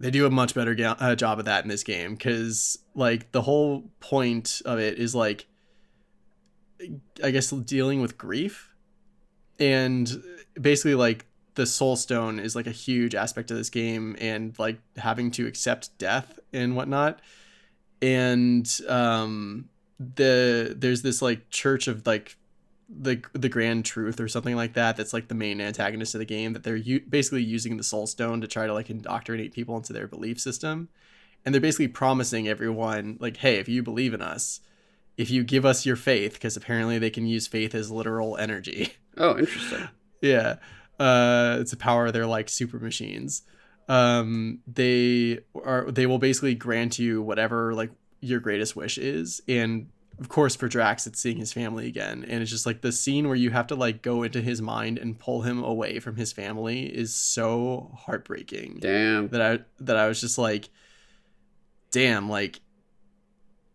they 0.00 0.10
do 0.10 0.26
a 0.26 0.30
much 0.30 0.54
better 0.54 0.74
ga- 0.74 0.96
uh, 0.98 1.14
job 1.14 1.38
of 1.38 1.44
that 1.44 1.62
in 1.64 1.68
this 1.68 1.82
game 1.84 2.14
because 2.14 2.78
like 2.94 3.30
the 3.32 3.42
whole 3.42 3.90
point 4.00 4.60
of 4.64 4.78
it 4.78 4.98
is 4.98 5.14
like 5.14 5.46
I 7.22 7.30
guess 7.30 7.50
dealing 7.50 8.00
with 8.00 8.16
grief 8.16 8.70
and 9.58 10.10
basically 10.58 10.94
like 10.94 11.26
the 11.54 11.66
soul 11.66 11.96
stone 11.96 12.38
is 12.38 12.54
like 12.54 12.66
a 12.66 12.72
huge 12.72 13.14
aspect 13.14 13.50
of 13.50 13.56
this 13.56 13.70
game 13.70 14.16
and 14.20 14.58
like 14.58 14.78
having 14.96 15.30
to 15.32 15.46
accept 15.46 15.96
death 15.98 16.38
and 16.52 16.76
whatnot. 16.76 17.20
And 18.02 18.68
um 18.88 19.68
the 19.98 20.74
there's 20.76 21.02
this 21.02 21.20
like 21.20 21.50
church 21.50 21.88
of 21.88 22.06
like 22.06 22.36
the 22.88 23.22
the 23.32 23.48
grand 23.48 23.84
truth 23.84 24.18
or 24.18 24.28
something 24.28 24.56
like 24.56 24.72
that 24.72 24.96
that's 24.96 25.12
like 25.12 25.28
the 25.28 25.34
main 25.34 25.60
antagonist 25.60 26.14
of 26.14 26.18
the 26.18 26.24
game 26.24 26.54
that 26.54 26.64
they're 26.64 26.76
u- 26.76 27.04
basically 27.08 27.42
using 27.42 27.76
the 27.76 27.84
soul 27.84 28.06
stone 28.06 28.40
to 28.40 28.48
try 28.48 28.66
to 28.66 28.72
like 28.72 28.90
indoctrinate 28.90 29.52
people 29.52 29.76
into 29.76 29.92
their 29.92 30.08
belief 30.08 30.40
system. 30.40 30.88
And 31.44 31.54
they're 31.54 31.60
basically 31.60 31.88
promising 31.88 32.48
everyone 32.48 33.18
like 33.20 33.38
hey 33.38 33.56
if 33.56 33.68
you 33.68 33.82
believe 33.82 34.14
in 34.14 34.22
us 34.22 34.60
if 35.16 35.30
you 35.30 35.44
give 35.44 35.66
us 35.66 35.84
your 35.84 35.96
faith 35.96 36.34
because 36.34 36.56
apparently 36.56 36.98
they 36.98 37.10
can 37.10 37.26
use 37.26 37.46
faith 37.46 37.74
as 37.74 37.90
literal 37.90 38.36
energy. 38.38 38.94
Oh, 39.18 39.36
interesting. 39.36 39.88
yeah 40.22 40.56
uh 41.00 41.56
it's 41.60 41.72
a 41.72 41.76
power 41.76 42.10
their 42.12 42.26
like 42.26 42.48
super 42.48 42.78
machines. 42.78 43.42
Um 43.88 44.60
they 44.72 45.40
are 45.64 45.90
they 45.90 46.06
will 46.06 46.18
basically 46.18 46.54
grant 46.54 46.98
you 46.98 47.22
whatever 47.22 47.74
like 47.74 47.90
your 48.20 48.38
greatest 48.38 48.76
wish 48.76 48.98
is. 48.98 49.40
And 49.48 49.88
of 50.20 50.28
course 50.28 50.54
for 50.54 50.68
Drax 50.68 51.06
it's 51.06 51.18
seeing 51.18 51.38
his 51.38 51.52
family 51.52 51.88
again. 51.88 52.24
And 52.28 52.42
it's 52.42 52.50
just 52.50 52.66
like 52.66 52.82
the 52.82 52.92
scene 52.92 53.26
where 53.26 53.36
you 53.36 53.50
have 53.50 53.66
to 53.68 53.74
like 53.74 54.02
go 54.02 54.22
into 54.22 54.42
his 54.42 54.60
mind 54.60 54.98
and 54.98 55.18
pull 55.18 55.42
him 55.42 55.64
away 55.64 55.98
from 55.98 56.16
his 56.16 56.30
family 56.32 56.82
is 56.84 57.14
so 57.14 57.90
heartbreaking. 57.98 58.78
Damn. 58.80 59.28
that 59.28 59.40
I 59.40 59.58
that 59.80 59.96
I 59.96 60.06
was 60.06 60.20
just 60.20 60.36
like 60.38 60.68
damn 61.90 62.28
like 62.28 62.60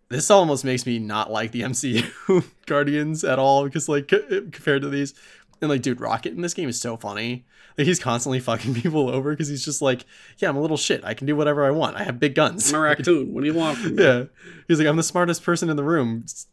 this 0.09 0.29
almost 0.29 0.63
makes 0.63 0.85
me 0.85 0.99
not 0.99 1.31
like 1.31 1.51
the 1.51 1.63
MCU 1.63 2.45
Guardians 2.67 3.23
at 3.23 3.39
all 3.39 3.63
because 3.65 3.89
like 3.89 4.09
c- 4.09 4.41
compared 4.51 4.83
to 4.83 4.89
these 4.89 5.15
and 5.61 5.69
like 5.69 5.81
dude 5.81 5.99
Rocket 6.01 6.33
in 6.33 6.41
this 6.41 6.53
game 6.53 6.69
is 6.69 6.79
so 6.79 6.97
funny 6.97 7.45
like 7.77 7.87
he's 7.87 7.99
constantly 7.99 8.39
fucking 8.39 8.73
people 8.81 9.09
over 9.09 9.31
because 9.31 9.47
he's 9.47 9.63
just 9.65 9.81
like 9.81 10.05
yeah 10.39 10.49
I'm 10.49 10.57
a 10.57 10.61
little 10.61 10.77
shit 10.77 11.03
I 11.03 11.13
can 11.13 11.27
do 11.27 11.35
whatever 11.35 11.65
I 11.65 11.71
want 11.71 11.95
I 11.97 12.03
have 12.03 12.19
big 12.19 12.35
guns 12.35 12.71
I'm 12.73 12.79
a 12.79 12.83
raccoon. 12.83 13.33
What 13.33 13.41
do 13.41 13.47
you 13.47 13.53
want 13.53 13.77
from 13.77 13.95
me? 13.95 14.03
yeah 14.03 14.23
he's 14.67 14.79
like 14.79 14.87
I'm 14.87 14.97
the 14.97 15.03
smartest 15.03 15.43
person 15.43 15.69
in 15.69 15.77
the 15.77 15.83
room 15.83 16.23
Just 16.23 16.47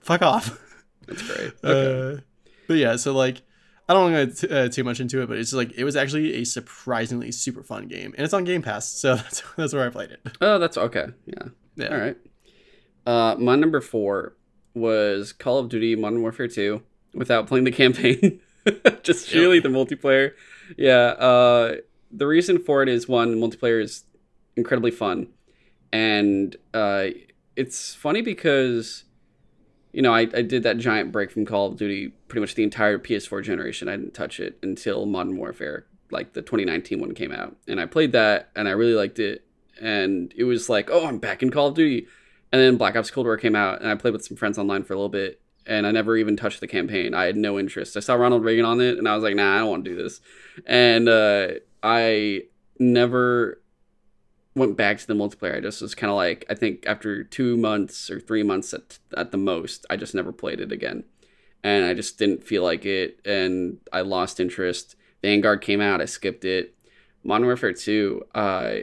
fuck 0.00 0.22
off 0.22 0.58
That's 1.06 1.22
great. 1.22 1.52
Okay. 1.64 2.14
uh, 2.16 2.20
but 2.66 2.78
yeah, 2.78 2.96
so 2.96 3.12
like, 3.12 3.42
I 3.90 3.92
don't 3.92 4.10
want 4.12 4.36
to 4.38 4.46
go 4.46 4.48
t- 4.48 4.54
uh, 4.54 4.68
too 4.70 4.84
much 4.84 4.98
into 5.00 5.20
it, 5.20 5.28
but 5.28 5.36
it's 5.36 5.52
like 5.52 5.72
it 5.76 5.84
was 5.84 5.96
actually 5.96 6.36
a 6.36 6.44
surprisingly 6.44 7.30
super 7.30 7.62
fun 7.62 7.88
game, 7.88 8.14
and 8.16 8.24
it's 8.24 8.32
on 8.32 8.44
Game 8.44 8.62
Pass, 8.62 8.88
so 8.88 9.16
that's 9.16 9.42
that's 9.56 9.74
where 9.74 9.86
I 9.86 9.90
played 9.90 10.12
it. 10.12 10.26
oh, 10.40 10.58
that's 10.58 10.78
okay. 10.78 11.08
Yeah. 11.26 11.48
Yeah. 11.76 11.88
All 11.88 11.98
right. 12.00 12.16
Uh, 13.04 13.34
my 13.38 13.54
number 13.56 13.82
four 13.82 14.34
was 14.72 15.34
Call 15.34 15.58
of 15.58 15.68
Duty 15.68 15.94
Modern 15.94 16.22
Warfare 16.22 16.48
2 16.48 16.80
without 17.14 17.46
playing 17.46 17.64
the 17.64 17.72
campaign, 17.72 18.40
just 19.02 19.28
purely 19.28 19.60
the 19.60 19.68
multiplayer. 19.68 20.32
Yeah. 20.76 21.14
Uh, 21.18 21.76
the 22.10 22.26
reason 22.26 22.58
for 22.58 22.82
it 22.82 22.88
is 22.88 23.08
one, 23.08 23.36
multiplayer 23.36 23.82
is 23.82 24.04
incredibly 24.56 24.90
fun. 24.90 25.28
And 25.92 26.56
uh, 26.72 27.08
it's 27.56 27.94
funny 27.94 28.22
because, 28.22 29.04
you 29.92 30.02
know, 30.02 30.12
I, 30.14 30.20
I 30.20 30.42
did 30.42 30.62
that 30.64 30.78
giant 30.78 31.12
break 31.12 31.30
from 31.30 31.46
Call 31.46 31.68
of 31.68 31.76
Duty 31.76 32.08
pretty 32.28 32.40
much 32.40 32.54
the 32.54 32.64
entire 32.64 32.98
PS4 32.98 33.42
generation. 33.42 33.88
I 33.88 33.96
didn't 33.96 34.14
touch 34.14 34.40
it 34.40 34.58
until 34.62 35.06
Modern 35.06 35.36
Warfare, 35.36 35.86
like 36.10 36.32
the 36.32 36.42
2019 36.42 37.00
one 37.00 37.14
came 37.14 37.32
out. 37.32 37.56
And 37.68 37.80
I 37.80 37.86
played 37.86 38.12
that 38.12 38.50
and 38.56 38.68
I 38.68 38.72
really 38.72 38.94
liked 38.94 39.18
it. 39.18 39.44
And 39.80 40.32
it 40.36 40.44
was 40.44 40.68
like, 40.68 40.88
oh, 40.90 41.06
I'm 41.06 41.18
back 41.18 41.42
in 41.42 41.50
Call 41.50 41.68
of 41.68 41.74
Duty. 41.74 42.06
And 42.54 42.62
then 42.62 42.76
Black 42.76 42.94
Ops 42.94 43.10
Cold 43.10 43.26
War 43.26 43.36
came 43.36 43.56
out, 43.56 43.80
and 43.80 43.90
I 43.90 43.96
played 43.96 44.12
with 44.12 44.24
some 44.24 44.36
friends 44.36 44.58
online 44.58 44.84
for 44.84 44.92
a 44.92 44.96
little 44.96 45.08
bit, 45.08 45.40
and 45.66 45.86
I 45.86 45.90
never 45.90 46.16
even 46.16 46.36
touched 46.36 46.60
the 46.60 46.66
campaign. 46.66 47.14
I 47.14 47.24
had 47.24 47.36
no 47.36 47.58
interest. 47.58 47.96
I 47.96 48.00
saw 48.00 48.14
Ronald 48.14 48.44
Reagan 48.44 48.64
on 48.64 48.80
it, 48.80 48.98
and 48.98 49.08
I 49.08 49.14
was 49.14 49.24
like, 49.24 49.34
nah, 49.34 49.54
I 49.54 49.58
don't 49.58 49.70
want 49.70 49.84
to 49.84 49.90
do 49.90 50.02
this. 50.02 50.20
And 50.66 51.08
uh, 51.08 51.48
I 51.82 52.42
never 52.78 53.60
went 54.54 54.76
back 54.76 54.98
to 54.98 55.06
the 55.06 55.14
multiplayer. 55.14 55.56
I 55.56 55.60
just 55.60 55.82
was 55.82 55.94
kind 55.94 56.10
of 56.10 56.16
like, 56.16 56.44
I 56.48 56.54
think 56.54 56.86
after 56.86 57.24
two 57.24 57.56
months 57.56 58.10
or 58.10 58.20
three 58.20 58.42
months 58.42 58.72
at, 58.72 58.98
at 59.16 59.32
the 59.32 59.38
most, 59.38 59.84
I 59.90 59.96
just 59.96 60.14
never 60.14 60.32
played 60.32 60.60
it 60.60 60.72
again. 60.72 61.04
And 61.62 61.84
I 61.84 61.94
just 61.94 62.18
didn't 62.18 62.44
feel 62.44 62.62
like 62.62 62.84
it, 62.84 63.20
and 63.24 63.78
I 63.92 64.02
lost 64.02 64.38
interest. 64.38 64.96
Vanguard 65.22 65.62
came 65.62 65.80
out, 65.80 66.00
I 66.00 66.04
skipped 66.04 66.44
it. 66.44 66.74
Modern 67.22 67.46
Warfare 67.46 67.72
2, 67.72 68.22
uh, 68.34 68.74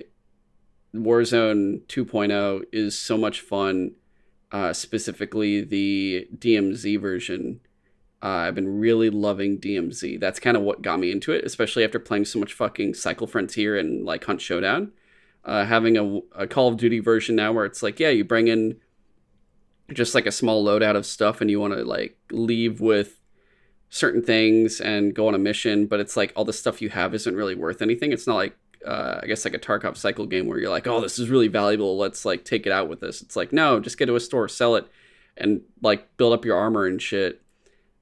Warzone 0.95 1.81
2.0 1.85 2.63
is 2.73 2.97
so 2.97 3.17
much 3.17 3.41
fun. 3.41 3.91
Uh, 4.51 4.73
specifically, 4.73 5.61
the 5.61 6.27
DMZ 6.37 6.99
version 6.99 7.61
Uh, 8.23 8.45
I've 8.47 8.55
been 8.55 8.79
really 8.79 9.09
loving 9.09 9.59
DMZ. 9.59 10.19
That's 10.19 10.39
kind 10.39 10.55
of 10.55 10.61
what 10.63 10.83
got 10.83 10.99
me 10.99 11.11
into 11.11 11.31
it, 11.31 11.43
especially 11.43 11.83
after 11.83 11.99
playing 11.99 12.25
so 12.25 12.39
much 12.39 12.53
fucking 12.53 12.93
Cycle 12.93 13.25
Frontier 13.27 13.77
and 13.79 14.05
like 14.05 14.23
Hunt 14.25 14.41
Showdown. 14.41 14.91
Uh, 15.43 15.65
having 15.65 15.97
a, 15.97 16.19
a 16.35 16.45
Call 16.47 16.67
of 16.67 16.77
Duty 16.77 16.99
version 16.99 17.35
now 17.35 17.51
where 17.51 17.65
it's 17.65 17.81
like, 17.81 17.99
yeah, 17.99 18.09
you 18.09 18.23
bring 18.23 18.47
in 18.47 18.77
just 19.91 20.13
like 20.13 20.27
a 20.27 20.31
small 20.31 20.63
loadout 20.63 20.95
of 20.95 21.05
stuff 21.05 21.41
and 21.41 21.49
you 21.49 21.59
want 21.59 21.73
to 21.73 21.83
like 21.83 22.15
leave 22.31 22.79
with 22.79 23.19
certain 23.89 24.21
things 24.21 24.79
and 24.79 25.15
go 25.15 25.27
on 25.27 25.33
a 25.35 25.39
mission, 25.39 25.87
but 25.87 25.99
it's 25.99 26.15
like 26.15 26.31
all 26.35 26.45
the 26.45 26.53
stuff 26.53 26.81
you 26.81 26.89
have 26.89 27.15
isn't 27.15 27.35
really 27.35 27.55
worth 27.55 27.81
anything. 27.81 28.11
It's 28.11 28.27
not 28.27 28.35
like 28.35 28.55
uh, 28.85 29.19
I 29.21 29.27
guess 29.27 29.45
like 29.45 29.53
a 29.53 29.59
Tarkov 29.59 29.97
cycle 29.97 30.25
game 30.25 30.47
where 30.47 30.59
you're 30.59 30.69
like, 30.69 30.87
oh, 30.87 31.01
this 31.01 31.19
is 31.19 31.29
really 31.29 31.47
valuable. 31.47 31.97
Let's 31.97 32.25
like 32.25 32.45
take 32.45 32.65
it 32.65 32.71
out 32.71 32.89
with 32.89 32.99
this. 32.99 33.21
It's 33.21 33.35
like 33.35 33.53
no, 33.53 33.79
just 33.79 33.97
get 33.97 34.07
to 34.07 34.15
a 34.15 34.19
store, 34.19 34.47
sell 34.47 34.75
it, 34.75 34.87
and 35.37 35.61
like 35.81 36.17
build 36.17 36.33
up 36.33 36.45
your 36.45 36.57
armor 36.57 36.85
and 36.85 37.01
shit. 37.01 37.41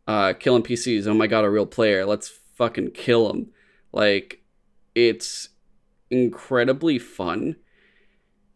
Uh, 0.07 0.33
killing 0.33 0.63
PCs. 0.63 1.07
Oh 1.07 1.13
my 1.13 1.27
god, 1.27 1.45
a 1.45 1.49
real 1.49 1.65
player. 1.65 2.05
Let's 2.05 2.29
fucking 2.55 2.91
kill 2.91 3.27
them. 3.27 3.49
Like 3.91 4.41
it's 4.95 5.49
incredibly 6.09 6.99
fun, 6.99 7.55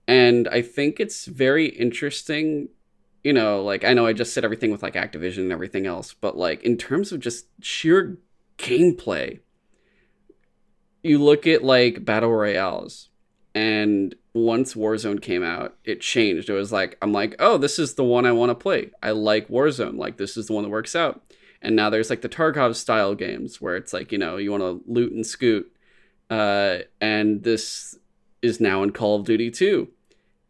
and 0.08 0.48
I 0.48 0.62
think 0.62 1.00
it's 1.00 1.26
very 1.26 1.68
interesting 1.68 2.70
you 3.24 3.32
know, 3.32 3.64
like 3.64 3.86
I 3.86 3.94
know 3.94 4.06
I 4.06 4.14
just 4.14 4.34
said 4.34 4.44
everything 4.44 4.72
with 4.72 4.84
like 4.84 4.96
Activision 4.96 5.40
and 5.40 5.52
everything 5.52 5.86
else, 5.86 6.14
but 6.14 6.38
like 6.38 6.62
in 6.64 6.78
terms 6.78 7.12
of 7.12 7.20
just 7.20 7.46
sheer 7.62 8.18
gameplay, 8.58 9.40
you 11.04 11.22
look 11.22 11.46
at 11.46 11.64
like 11.64 12.06
battle 12.06 12.32
royales, 12.32 13.10
and 13.54 14.16
once 14.34 14.74
Warzone 14.74 15.22
came 15.22 15.44
out, 15.44 15.76
it 15.84 16.02
changed. 16.02 16.50
It 16.50 16.54
was 16.54 16.72
like 16.72 16.98
I'm 17.02 17.12
like, 17.12 17.36
oh, 17.40 17.58
this 17.58 17.78
is 17.78 17.94
the 17.94 18.04
one 18.04 18.26
I 18.26 18.32
want 18.32 18.50
to 18.50 18.56
play. 18.56 18.92
I 19.02 19.12
like 19.12 19.48
Warzone. 19.50 19.98
Like 19.98 20.18
this 20.18 20.38
is 20.38 20.48
the 20.48 20.54
one 20.54 20.64
that 20.64 20.70
works 20.70 20.96
out. 20.96 21.22
And 21.62 21.76
now 21.76 21.90
there's 21.90 22.10
like 22.10 22.22
the 22.22 22.30
Tarkov 22.30 22.76
style 22.76 23.16
games 23.16 23.62
where 23.62 23.76
it's 23.76 23.94
like 23.94 24.12
you 24.12 24.18
know 24.18 24.38
you 24.38 24.52
want 24.52 24.64
to 24.64 24.82
loot 24.92 25.14
and 25.14 25.26
scoot, 25.26 25.72
uh, 26.30 26.80
and 27.00 27.44
this 27.44 27.98
is 28.42 28.60
now 28.60 28.84
in 28.84 28.92
Call 28.92 29.20
of 29.20 29.26
Duty 29.26 29.50
2. 29.50 29.88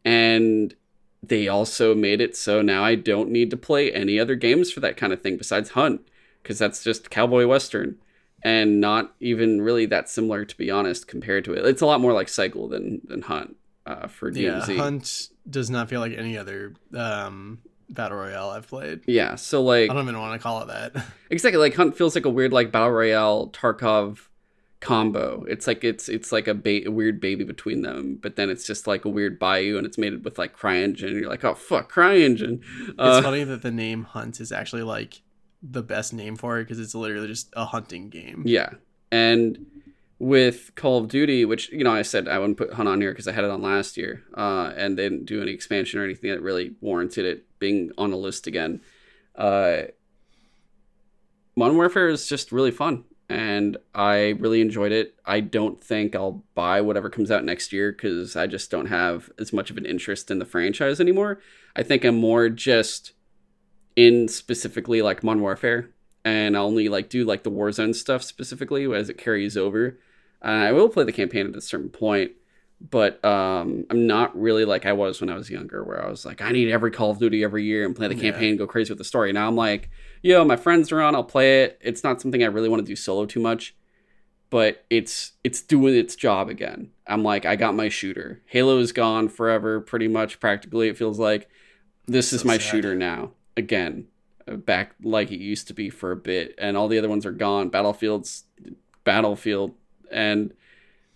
And 0.03 0.75
they 1.21 1.47
also 1.47 1.95
made 1.95 2.19
it 2.19 2.35
so 2.35 2.61
now 2.61 2.83
I 2.83 2.95
don't 2.95 3.29
need 3.29 3.49
to 3.51 3.57
play 3.57 3.93
any 3.93 4.19
other 4.19 4.35
games 4.35 4.71
for 4.71 4.81
that 4.81 4.97
kind 4.97 5.13
of 5.13 5.21
thing 5.21 5.37
besides 5.37 5.69
Hunt, 5.69 6.01
because 6.41 6.59
that's 6.59 6.83
just 6.83 7.09
cowboy 7.09 7.47
western, 7.47 7.97
and 8.43 8.81
not 8.81 9.13
even 9.19 9.61
really 9.61 9.85
that 9.87 10.09
similar 10.09 10.45
to 10.45 10.57
be 10.57 10.69
honest 10.69 11.07
compared 11.07 11.45
to 11.45 11.53
it. 11.53 11.65
It's 11.65 11.81
a 11.81 11.85
lot 11.85 12.01
more 12.01 12.13
like 12.13 12.29
Cycle 12.29 12.67
than 12.67 13.01
than 13.05 13.21
Hunt 13.21 13.55
uh, 13.85 14.07
for 14.07 14.31
DMZ. 14.31 14.67
Yeah, 14.67 14.81
Hunt 14.81 15.29
does 15.49 15.69
not 15.69 15.89
feel 15.89 15.99
like 15.99 16.13
any 16.13 16.37
other 16.37 16.73
um, 16.93 17.59
battle 17.89 18.17
royale 18.17 18.49
I've 18.49 18.67
played. 18.67 19.01
Yeah, 19.07 19.35
so 19.35 19.63
like 19.63 19.89
I 19.89 19.93
don't 19.93 20.03
even 20.03 20.19
want 20.19 20.39
to 20.39 20.43
call 20.43 20.61
it 20.61 20.67
that. 20.67 21.05
exactly 21.29 21.59
like 21.59 21.75
Hunt 21.75 21.97
feels 21.97 22.15
like 22.15 22.25
a 22.25 22.29
weird 22.29 22.53
like 22.53 22.71
battle 22.71 22.91
royale 22.91 23.49
Tarkov 23.49 24.27
combo. 24.83 25.45
It's 25.47 25.65
like 25.65 25.83
it's 25.83 26.09
it's 26.09 26.31
like 26.31 26.47
a, 26.47 26.53
ba- 26.53 26.85
a 26.85 26.91
weird 26.91 27.19
baby 27.21 27.45
between 27.45 27.81
them, 27.81 28.19
but 28.21 28.35
then 28.35 28.49
it's 28.49 28.67
just 28.67 28.85
like 28.85 29.05
a 29.05 29.09
weird 29.09 29.39
bayou, 29.39 29.77
and 29.77 29.85
it's 29.87 29.97
made 29.97 30.23
with 30.23 30.37
like 30.37 30.57
CryEngine. 30.57 31.03
And 31.03 31.21
you're 31.21 31.29
like, 31.29 31.43
oh 31.43 31.55
fuck, 31.55 31.91
CryEngine. 31.91 32.61
Uh, 32.99 33.15
it's 33.15 33.25
funny 33.25 33.43
that 33.45 33.61
the 33.61 33.71
name 33.71 34.03
Hunt 34.03 34.41
is 34.41 34.51
actually 34.51 34.83
like 34.83 35.21
the 35.63 35.81
best 35.81 36.13
name 36.13 36.35
for 36.35 36.59
it 36.59 36.65
because 36.65 36.79
it's 36.79 36.93
literally 36.93 37.27
just 37.27 37.49
a 37.55 37.65
hunting 37.65 38.09
game. 38.09 38.43
Yeah, 38.45 38.71
and 39.11 39.65
with 40.19 40.71
Call 40.75 40.99
of 40.99 41.07
Duty, 41.07 41.45
which 41.45 41.71
you 41.71 41.83
know 41.83 41.93
I 41.93 42.01
said 42.01 42.27
I 42.27 42.37
wouldn't 42.37 42.57
put 42.57 42.73
Hunt 42.73 42.89
on 42.89 43.01
here 43.01 43.11
because 43.11 43.27
I 43.27 43.31
had 43.31 43.43
it 43.43 43.49
on 43.49 43.61
last 43.61 43.97
year, 43.97 44.23
uh, 44.35 44.73
and 44.75 44.97
they 44.97 45.03
didn't 45.03 45.25
do 45.25 45.41
any 45.41 45.51
expansion 45.51 45.99
or 45.99 46.03
anything 46.03 46.31
that 46.31 46.41
really 46.41 46.75
warranted 46.81 47.25
it 47.25 47.45
being 47.59 47.91
on 47.97 48.11
the 48.11 48.17
list 48.17 48.45
again. 48.45 48.81
Uh, 49.35 49.83
Modern 51.55 51.77
Warfare 51.77 52.09
is 52.09 52.27
just 52.27 52.51
really 52.51 52.71
fun 52.71 53.05
and 53.29 53.77
I 53.95 54.29
really 54.39 54.61
enjoyed 54.61 54.91
it. 54.91 55.15
I 55.25 55.39
don't 55.39 55.81
think 55.81 56.15
I'll 56.15 56.43
buy 56.55 56.81
whatever 56.81 57.09
comes 57.09 57.31
out 57.31 57.43
next 57.43 57.73
year 57.73 57.91
because 57.91 58.35
I 58.35 58.47
just 58.47 58.69
don't 58.69 58.87
have 58.87 59.31
as 59.39 59.53
much 59.53 59.71
of 59.71 59.77
an 59.77 59.85
interest 59.85 60.29
in 60.29 60.39
the 60.39 60.45
franchise 60.45 60.99
anymore. 60.99 61.39
I 61.75 61.83
think 61.83 62.03
I'm 62.03 62.15
more 62.15 62.49
just 62.49 63.13
in 63.95 64.27
specifically 64.27 65.01
like 65.01 65.23
Modern 65.23 65.41
Warfare, 65.41 65.89
and 66.25 66.55
I'll 66.55 66.65
only 66.65 66.89
like 66.89 67.09
do 67.09 67.25
like 67.25 67.43
the 67.43 67.51
Warzone 67.51 67.95
stuff 67.95 68.23
specifically 68.23 68.91
as 68.93 69.09
it 69.09 69.17
carries 69.17 69.57
over. 69.57 69.99
And 70.41 70.63
I 70.63 70.71
will 70.71 70.89
play 70.89 71.03
the 71.03 71.11
campaign 71.11 71.47
at 71.47 71.55
a 71.55 71.61
certain 71.61 71.89
point, 71.89 72.31
but 72.81 73.23
um, 73.23 73.85
I'm 73.89 74.07
not 74.07 74.39
really 74.39 74.65
like 74.65 74.85
I 74.85 74.93
was 74.93 75.21
when 75.21 75.29
I 75.29 75.35
was 75.35 75.49
younger, 75.49 75.83
where 75.83 76.03
I 76.03 76.09
was 76.09 76.25
like, 76.25 76.41
I 76.41 76.51
need 76.51 76.69
every 76.69 76.91
Call 76.91 77.11
of 77.11 77.19
Duty 77.19 77.43
every 77.43 77.63
year 77.63 77.85
and 77.85 77.95
play 77.95 78.07
the 78.07 78.15
campaign, 78.15 78.49
and 78.49 78.57
go 78.57 78.67
crazy 78.67 78.91
with 78.91 78.97
the 78.97 79.05
story. 79.05 79.31
Now 79.31 79.47
I'm 79.47 79.55
like, 79.55 79.89
yo, 80.21 80.43
my 80.43 80.55
friends 80.55 80.91
are 80.91 81.01
on, 81.01 81.15
I'll 81.15 81.23
play 81.23 81.63
it. 81.63 81.79
It's 81.81 82.03
not 82.03 82.21
something 82.21 82.43
I 82.43 82.47
really 82.47 82.69
want 82.69 82.81
to 82.81 82.87
do 82.87 82.95
solo 82.95 83.25
too 83.25 83.39
much, 83.39 83.75
but 84.49 84.85
it's 84.89 85.33
it's 85.43 85.61
doing 85.61 85.95
its 85.95 86.15
job 86.15 86.49
again. 86.49 86.91
I'm 87.07 87.23
like, 87.23 87.45
I 87.45 87.55
got 87.55 87.75
my 87.75 87.89
shooter. 87.89 88.41
Halo 88.47 88.79
is 88.79 88.91
gone 88.91 89.29
forever, 89.29 89.79
pretty 89.79 90.07
much, 90.07 90.39
practically. 90.39 90.89
It 90.89 90.97
feels 90.97 91.19
like 91.19 91.49
this 92.05 92.31
so 92.31 92.35
is 92.37 92.45
my 92.45 92.57
sad. 92.57 92.61
shooter 92.61 92.95
now 92.95 93.31
again, 93.57 94.07
back 94.47 94.95
like 95.03 95.31
it 95.31 95.39
used 95.39 95.67
to 95.67 95.73
be 95.73 95.89
for 95.89 96.11
a 96.11 96.15
bit, 96.15 96.55
and 96.57 96.75
all 96.77 96.87
the 96.87 96.97
other 96.97 97.09
ones 97.09 97.25
are 97.25 97.31
gone. 97.31 97.69
Battlefield's 97.69 98.43
Battlefield, 99.03 99.73
and 100.11 100.53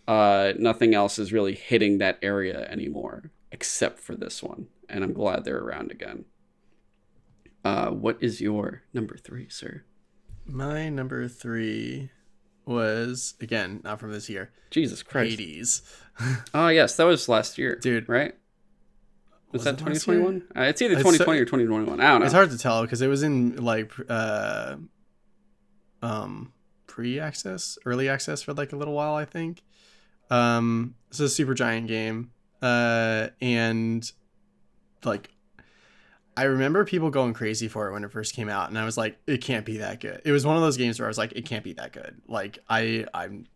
uh, 0.08 0.54
nothing 0.58 0.94
else 0.94 1.20
is 1.20 1.34
really 1.34 1.56
hitting 1.56 1.98
that 1.98 2.20
area 2.22 2.68
anymore 2.70 3.32
except 3.52 4.00
for 4.00 4.16
this 4.16 4.44
one, 4.44 4.68
and 4.90 5.04
I'm 5.04 5.14
glad 5.14 5.44
they're 5.44 5.58
around 5.58 5.92
again. 5.92 6.26
Uh, 7.64 7.90
what 7.90 8.18
is 8.22 8.40
your 8.40 8.84
number 8.94 9.18
three, 9.18 9.50
sir? 9.50 9.84
My 10.46 10.90
number 10.90 11.28
three 11.28 12.12
was 12.66 13.36
again 13.42 13.82
not 13.84 14.00
from 14.00 14.12
this 14.12 14.30
year. 14.30 14.52
Jesus 14.70 15.04
Christ, 15.04 15.40
Hades. 15.40 15.82
oh 16.54 16.68
yes, 16.68 16.96
that 16.96 17.06
was 17.06 17.28
last 17.28 17.58
year, 17.58 17.76
dude. 17.76 18.08
Right? 18.08 18.36
Was, 19.52 19.60
was 19.60 19.64
that 19.66 19.78
2021? 19.78 20.44
Uh, 20.56 20.62
it's 20.64 20.82
either 20.82 20.96
2020 20.96 21.18
so, 21.18 21.42
or 21.42 21.46
2021. 21.46 22.02
I 22.02 22.04
don't 22.04 22.20
know. 22.20 22.26
It's 22.26 22.34
hard 22.34 22.52
to 22.52 22.58
tell 22.58 22.82
because 22.82 23.02
it 23.02 23.08
was 23.08 23.24
in 23.24 23.56
like 23.64 23.92
uh, 24.10 24.76
um, 26.02 26.52
pre-access, 26.86 27.78
early 27.86 28.10
access 28.10 28.42
for 28.42 28.54
like 28.54 28.74
a 28.74 28.76
little 28.76 28.94
while, 28.94 29.16
I 29.16 29.26
think. 29.26 29.64
Um, 30.30 30.96
it's 31.10 31.20
a 31.22 31.24
Supergiant 31.24 31.88
game, 31.88 32.32
uh, 32.62 33.30
and 33.40 34.12
like 35.06 35.30
I 36.36 36.44
remember 36.44 36.86
people 36.86 37.10
going 37.10 37.34
crazy 37.34 37.68
for 37.68 37.88
it 37.88 37.94
when 37.94 38.04
it 38.04 38.12
first 38.12 38.36
came 38.36 38.50
out, 38.50 38.70
and 38.70 38.78
I 38.78 38.86
was 38.86 38.98
like, 38.98 39.18
it 39.26 39.42
can't 39.42 39.66
be 39.66 39.78
that 39.78 40.00
good. 40.00 40.22
It 40.26 40.32
was 40.32 40.46
one 40.46 40.56
of 40.56 40.62
those 40.62 40.78
games 40.78 41.00
where 41.00 41.08
I 41.08 41.10
was 41.10 41.18
like, 41.18 41.32
it 41.32 41.46
can't 41.46 41.64
be 41.64 41.74
that 41.74 41.94
good. 41.94 42.22
Like 42.28 42.60
I 42.70 43.06
I'm 43.14 43.48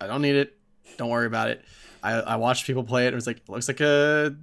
I 0.00 0.06
don't 0.06 0.22
need 0.22 0.36
it. 0.36 0.58
Don't 0.96 1.08
worry 1.08 1.26
about 1.26 1.48
it. 1.48 1.64
I, 2.02 2.12
I 2.12 2.36
watched 2.36 2.66
people 2.66 2.84
play 2.84 3.06
it. 3.06 3.12
It 3.12 3.16
was 3.16 3.26
like 3.26 3.38
it 3.38 3.48
looks 3.48 3.68
like 3.68 3.80
a 3.80 4.36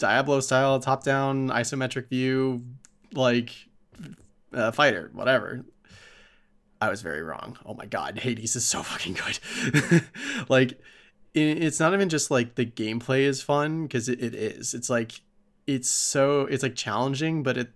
Diablo 0.00 0.40
style 0.40 0.80
top 0.80 1.04
down 1.04 1.50
isometric 1.50 2.08
view 2.08 2.64
like 3.12 3.54
uh, 4.52 4.72
fighter, 4.72 5.10
whatever. 5.12 5.64
I 6.80 6.88
was 6.88 7.02
very 7.02 7.22
wrong. 7.22 7.58
Oh 7.64 7.74
my 7.74 7.86
god, 7.86 8.18
Hades 8.22 8.56
is 8.56 8.66
so 8.66 8.82
fucking 8.82 9.14
good. 9.14 10.02
like 10.48 10.80
it's 11.32 11.78
not 11.78 11.94
even 11.94 12.08
just 12.08 12.30
like 12.30 12.56
the 12.56 12.66
gameplay 12.66 13.20
is 13.20 13.40
fun 13.40 13.84
because 13.84 14.08
it, 14.08 14.20
it 14.20 14.34
is. 14.34 14.74
It's 14.74 14.90
like 14.90 15.20
it's 15.66 15.88
so 15.88 16.42
it's 16.42 16.62
like 16.62 16.74
challenging, 16.74 17.42
but 17.42 17.56
it 17.56 17.70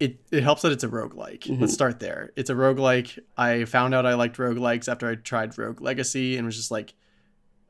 it, 0.00 0.20
it 0.32 0.42
helps 0.42 0.62
that 0.62 0.72
it's 0.72 0.82
a 0.82 0.88
roguelike. 0.88 1.42
Mm-hmm. 1.42 1.60
Let's 1.60 1.74
start 1.74 2.00
there. 2.00 2.32
It's 2.34 2.50
a 2.50 2.54
roguelike. 2.54 3.18
I 3.36 3.66
found 3.66 3.94
out 3.94 4.06
I 4.06 4.14
liked 4.14 4.36
roguelikes 4.36 4.90
after 4.90 5.08
I 5.08 5.14
tried 5.14 5.56
Rogue 5.56 5.80
Legacy 5.80 6.36
and 6.36 6.44
was 6.44 6.56
just 6.56 6.72
like, 6.72 6.94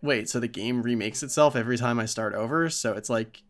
wait, 0.00 0.30
so 0.30 0.40
the 0.40 0.48
game 0.48 0.82
remakes 0.82 1.22
itself 1.22 1.54
every 1.56 1.76
time 1.76 2.00
I 2.00 2.06
start 2.06 2.34
over? 2.34 2.70
So 2.70 2.94
it's 2.94 3.10
like 3.10 3.42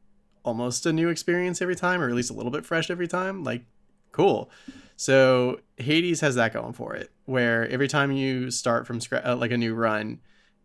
almost 0.45 0.87
a 0.87 0.93
new 0.93 1.09
experience 1.09 1.63
every 1.63 1.77
time, 1.77 2.01
or 2.01 2.09
at 2.09 2.15
least 2.15 2.31
a 2.31 2.35
little 2.35 2.53
bit 2.53 2.65
fresh 2.67 2.91
every 2.91 3.09
time? 3.09 3.45
Like, 3.45 3.65
cool. 4.13 4.51
So 4.97 5.61
Hades 5.77 6.21
has 6.21 6.35
that 6.37 6.53
going 6.53 6.73
for 6.73 6.95
it, 6.95 7.11
where 7.25 7.69
every 7.69 7.89
time 7.89 8.13
you 8.13 8.51
start 8.51 8.87
from 8.87 9.01
scratch, 9.01 9.25
uh, 9.25 9.37
like 9.37 9.51
a 9.51 9.57
new 9.57 9.75
run, 9.75 10.21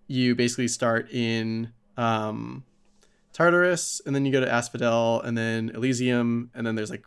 you 0.08 0.36
basically 0.36 0.68
start 0.68 1.12
in 1.12 1.72
um, 1.98 2.64
Tartarus, 3.34 4.02
and 4.06 4.16
then 4.16 4.26
you 4.26 4.32
go 4.32 4.40
to 4.40 4.52
Asphodel, 4.52 5.22
and 5.22 5.38
then 5.38 5.70
Elysium, 5.74 6.52
and 6.54 6.66
then 6.66 6.76
there's 6.76 6.92
like 6.92 7.06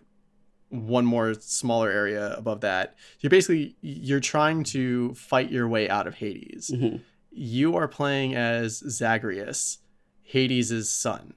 one 0.70 1.04
more 1.04 1.35
smaller 1.35 1.90
area 1.90 2.35
above 2.37 2.61
that. 2.61 2.94
You're 3.20 3.30
basically 3.30 3.76
you're 3.80 4.20
trying 4.20 4.64
to 4.64 5.14
fight 5.14 5.50
your 5.50 5.68
way 5.68 5.88
out 5.88 6.06
of 6.06 6.14
Hades. 6.14 6.70
Mm-hmm. 6.72 6.98
You 7.33 7.76
are 7.76 7.88
playing 7.88 8.35
as 8.35 8.78
Zagreus, 8.78 9.78
Hades' 10.22 10.90
son, 10.90 11.35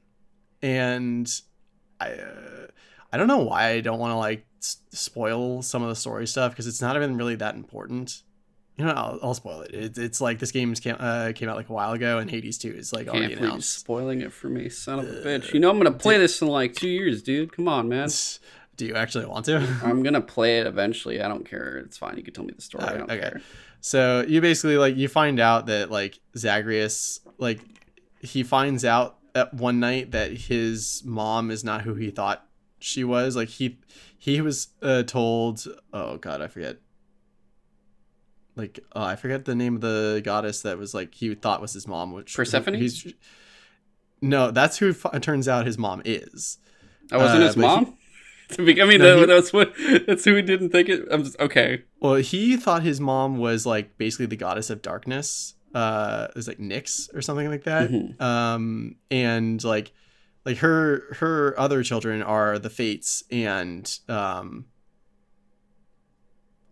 and 0.64 1.30
I 2.00 2.14
uh, 2.14 2.68
I 3.12 3.18
don't 3.18 3.28
know 3.28 3.44
why 3.44 3.70
I 3.70 3.82
don't 3.82 4.00
want 4.00 4.12
to 4.12 4.18
like 4.18 4.48
s- 4.60 4.78
spoil 4.92 5.62
some 5.62 5.84
of 5.84 5.90
the 5.90 5.96
story 5.96 6.26
stuff 6.26 6.52
because 6.54 6.66
it's 6.66 6.82
not 6.82 6.96
even 6.96 7.16
really 7.16 7.36
that 7.36 7.54
important 7.54 8.24
you 8.78 8.86
know, 8.86 8.92
I'll, 8.92 9.20
I'll 9.22 9.34
spoil 9.34 9.62
it. 9.62 9.74
it. 9.74 9.98
It's 9.98 10.20
like 10.20 10.40
this 10.40 10.52
game 10.52 10.74
came, 10.74 10.96
uh, 10.98 11.32
came 11.36 11.48
out 11.48 11.56
like 11.56 11.70
a 11.70 11.74
while 11.74 11.94
ago, 11.94 12.18
and 12.18 12.30
Hades 12.30 12.58
Two 12.58 12.72
is 12.72 12.92
like 12.92 13.08
already 13.08 13.34
announced. 13.34 13.78
Spoiling 13.78 14.22
it 14.22 14.34
for 14.34 14.50
me, 14.50 14.70
son 14.70 15.00
of 15.00 15.06
a 15.06 15.22
uh, 15.22 15.24
bitch. 15.24 15.54
You 15.54 15.60
know 15.60 15.70
I'm 15.70 15.78
gonna 15.78 15.92
play 15.92 16.16
dude, 16.16 16.24
this 16.24 16.42
in 16.42 16.48
like 16.48 16.74
two 16.74 16.90
years, 16.90 17.22
dude. 17.22 17.56
Come 17.56 17.68
on, 17.68 17.88
man. 17.88 18.10
Do 18.76 18.88
you 18.88 18.96
actually 18.96 19.28
want 19.28 19.46
to? 19.46 19.58
I'm 19.84 20.02
gonna 20.02 20.22
play 20.22 20.60
it 20.60 20.66
eventually. 20.66 21.22
I 21.22 21.28
don't 21.28 21.48
care. 21.48 21.78
It's 21.86 21.98
fine. 21.98 22.18
You 22.18 22.24
can 22.24 22.34
tell 22.34 22.46
me 22.46 22.54
the 22.56 22.64
story. 22.64 22.84
I 22.84 22.94
don't 22.94 23.12
okay. 23.12 23.20
care. 23.20 23.42
So 23.82 24.26
you 24.28 24.42
basically 24.42 24.78
like 24.78 24.96
you 24.96 25.08
find 25.08 25.40
out 25.40 25.68
that 25.68 25.92
like 25.92 26.18
Zagreus 26.36 27.20
like 27.38 27.60
he 28.22 28.42
finds 28.42 28.84
out 28.86 29.18
at 29.36 29.54
one 29.54 29.80
night 29.80 30.12
that 30.12 30.32
his 30.32 31.02
mom 31.06 31.50
is 31.52 31.64
not 31.64 31.82
who 31.82 31.96
he 31.96 32.10
thought 32.12 32.46
she 32.80 33.04
was. 33.04 33.36
Like 33.36 33.50
he 33.50 33.80
he 34.18 34.42
was 34.42 34.68
uh, 34.82 35.04
told. 35.04 35.66
Oh 35.92 36.18
God, 36.18 36.42
I 36.42 36.48
forget. 36.48 36.78
Like 38.56 38.80
uh, 38.96 39.04
I 39.04 39.16
forget 39.16 39.46
the 39.46 39.56
name 39.56 39.76
of 39.76 39.82
the 39.82 40.22
goddess 40.24 40.62
that 40.62 40.78
was 40.78 40.94
like 40.94 41.16
he 41.16 41.34
thought 41.34 41.62
was 41.62 41.74
his 41.74 41.88
mom, 41.88 42.12
which 42.12 42.36
Persephone? 42.36 42.76
He's, 42.76 43.12
no, 44.22 44.52
that's 44.52 44.78
who 44.78 44.94
it 45.14 45.24
turns 45.24 45.48
out 45.48 45.66
his 45.66 45.78
mom 45.78 46.02
is. 46.06 46.60
I 47.12 47.18
wasn't 47.18 47.42
Uh, 47.44 47.46
his 47.48 47.56
but 47.56 47.62
he- 47.62 47.68
mom. 47.86 47.98
I 48.60 48.62
mean, 48.86 49.00
No, 49.02 49.16
that- 49.16 49.20
he- 49.20 49.26
that's 49.26 49.52
what. 49.52 49.74
That's 50.06 50.24
who 50.26 50.36
we 50.36 50.44
didn't 50.44 50.70
think 50.70 50.88
it. 50.90 51.02
I'm 51.10 51.24
just 51.24 51.40
okay. 51.40 51.84
Well, 52.00 52.16
he 52.16 52.56
thought 52.56 52.84
his 52.84 53.00
mom 53.02 53.38
was 53.40 53.66
like 53.66 53.98
basically 53.98 54.28
the 54.28 54.36
goddess 54.36 54.70
of 54.70 54.82
darkness. 54.84 55.56
Uh, 55.74 56.28
it 56.30 56.36
was 56.36 56.48
like 56.48 56.60
Nyx 56.60 57.14
or 57.16 57.22
something 57.22 57.50
like 57.50 57.64
that. 57.64 57.90
Mhm. 57.90 58.22
Um, 58.22 58.96
and 59.10 59.64
like, 59.64 59.92
like 60.46 60.58
her 60.58 61.16
her 61.20 61.60
other 61.60 61.84
children 61.84 62.22
are 62.22 62.60
the 62.60 62.70
Fates 62.70 63.24
and 63.32 63.92
um. 64.08 64.66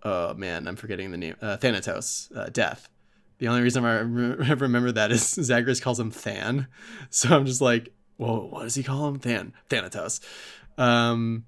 Oh 0.03 0.33
man, 0.33 0.67
I'm 0.67 0.75
forgetting 0.75 1.11
the 1.11 1.17
name. 1.17 1.35
Uh, 1.41 1.57
Thanatos, 1.57 2.31
uh, 2.35 2.49
Death. 2.49 2.89
The 3.37 3.47
only 3.47 3.61
reason 3.61 3.85
I 3.85 3.99
re- 3.99 4.53
remember 4.55 4.91
that 4.91 5.11
is 5.11 5.21
Zagreus 5.29 5.79
calls 5.79 5.99
him 5.99 6.11
Than, 6.11 6.67
so 7.09 7.35
I'm 7.35 7.45
just 7.45 7.61
like, 7.61 7.93
whoa, 8.17 8.47
what 8.47 8.63
does 8.63 8.75
he 8.75 8.83
call 8.83 9.07
him? 9.07 9.17
Than, 9.17 9.53
Thanatos. 9.69 10.21
Um, 10.77 11.45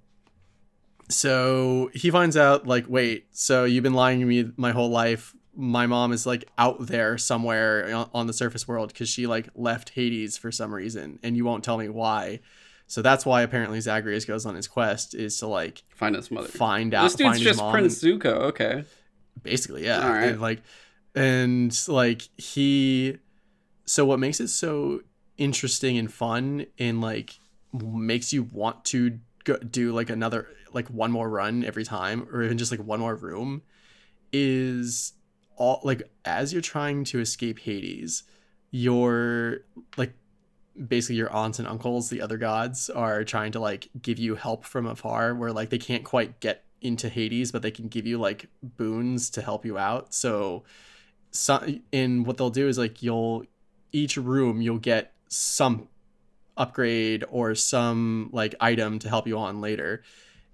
so 1.10 1.90
he 1.94 2.10
finds 2.10 2.38
out 2.38 2.66
like 2.66 2.86
wait 2.88 3.28
so 3.32 3.66
you've 3.66 3.84
been 3.84 3.94
lying 3.94 4.20
to 4.22 4.26
me 4.26 4.52
my 4.56 4.72
whole 4.72 4.90
life 4.90 5.36
my 5.56 5.86
mom 5.86 6.12
is 6.12 6.26
like 6.26 6.50
out 6.58 6.88
there 6.88 7.18
somewhere 7.18 8.08
on- 8.14 8.28
the 8.28 8.34
surface 8.34 8.68
world 8.68 8.90
because 8.90 9.08
she 9.10 9.28
like 9.28 9.50
left 9.56 9.90
hades 9.90 10.38
for 10.38 10.52
some 10.52 10.74
reason 10.74 11.20
and 11.24 11.38
you 11.38 11.46
won't 11.46 11.64
tell 11.64 11.78
me 11.78 11.88
why 11.90 12.40
so 12.88 13.02
that's 13.04 13.26
why 13.26 13.42
apparently 13.44 13.80
zagreus 13.80 14.26
goes 14.26 14.46
on 14.46 14.56
his 14.56 14.68
quest 14.68 15.14
is 15.14 15.38
to 15.38 15.46
like 15.48 15.84
Find 15.96 16.16
out 16.16 16.20
his 16.24 16.32
mother. 16.32 16.48
find 16.48 16.94
out 16.94 17.04
This 17.04 17.16
dude's 17.16 17.28
find 17.30 17.36
his 17.40 17.44
just 17.44 17.60
mom 17.60 17.72
Prince 17.72 18.04
Zuko. 18.04 18.26
Okay. 18.50 18.84
basically 19.44 19.84
yeah 19.86 20.04
All 20.06 20.12
right. 20.12 20.30
and 20.30 20.42
like 20.42 20.62
and 21.16 21.88
like 21.88 22.24
he 22.38 23.18
so 23.86 24.06
what 24.06 24.20
makes 24.20 24.40
it 24.40 24.48
so 24.48 25.02
interesting 25.38 25.98
and 25.98 26.12
fun 26.12 26.66
and 26.80 27.00
like 27.02 27.38
makes 27.74 28.34
you 28.34 28.44
want 28.44 28.86
to 28.86 29.20
go, 29.44 29.58
do 29.58 29.92
like 29.92 30.10
another 30.10 30.48
like 30.74 30.88
one 30.88 31.12
more 31.12 31.30
run 31.30 31.64
every 31.64 31.84
time 31.84 32.28
or 32.32 32.42
even 32.44 32.58
just 32.58 32.72
like 32.72 32.80
one 32.82 33.00
more 33.00 33.16
room 33.16 33.62
is 34.32 35.14
all 35.56 35.80
like 35.84 36.10
as 36.26 36.52
you're 36.54 36.62
trying 36.62 37.04
to 37.04 37.20
escape 37.20 37.60
hades 37.60 38.24
your 38.72 39.60
like 39.98 40.14
basically 40.88 41.16
your 41.16 41.32
aunts 41.32 41.60
and 41.60 41.68
uncles 41.68 42.10
the 42.10 42.22
other 42.22 42.38
gods 42.38 42.90
are 42.90 43.24
trying 43.24 43.52
to 43.52 43.60
like 43.60 43.90
give 44.02 44.18
you 44.18 44.36
help 44.36 44.66
from 44.66 44.86
afar 44.86 45.36
where 45.36 45.52
like 45.52 45.70
they 45.70 45.78
can't 45.78 46.04
quite 46.04 46.40
get 46.40 46.64
into 46.84 47.10
hades 47.10 47.52
but 47.52 47.62
they 47.62 47.72
can 47.72 47.88
give 47.88 48.06
you 48.06 48.18
like 48.20 48.48
boons 48.62 49.30
to 49.32 49.42
help 49.42 49.66
you 49.66 49.78
out. 49.78 50.14
So 50.14 50.64
so 51.32 51.66
in 51.92 52.26
what 52.26 52.38
they'll 52.38 52.50
do 52.52 52.68
is 52.68 52.78
like 52.78 53.02
you'll 53.02 53.46
each 53.92 54.18
room 54.18 54.62
you'll 54.62 54.78
get 54.78 55.14
some 55.30 55.88
upgrade 56.58 57.24
or 57.32 57.56
some 57.56 58.30
like 58.32 58.54
item 58.60 59.00
to 59.00 59.10
help 59.10 59.26
you 59.26 59.38
on 59.38 59.62
later. 59.62 60.04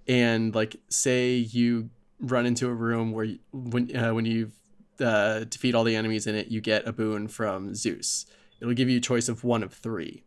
And 0.08 0.54
like 0.54 0.76
say 0.88 1.34
you 1.34 1.90
run 2.20 2.46
into 2.46 2.68
a 2.68 2.74
room 2.74 3.12
where 3.12 3.24
you, 3.24 3.38
when 3.52 3.94
uh, 3.94 4.14
when 4.14 4.24
you 4.24 4.52
uh, 5.00 5.44
defeat 5.44 5.74
all 5.74 5.84
the 5.84 5.96
enemies 5.96 6.26
in 6.26 6.34
it 6.34 6.48
you 6.48 6.60
get 6.60 6.86
a 6.86 6.92
boon 6.92 7.28
from 7.28 7.74
zeus. 7.74 8.26
It'll 8.60 8.74
give 8.74 8.88
you 8.88 8.98
a 8.98 9.00
choice 9.00 9.28
of 9.28 9.44
one 9.44 9.62
of 9.62 9.72
three. 9.72 10.24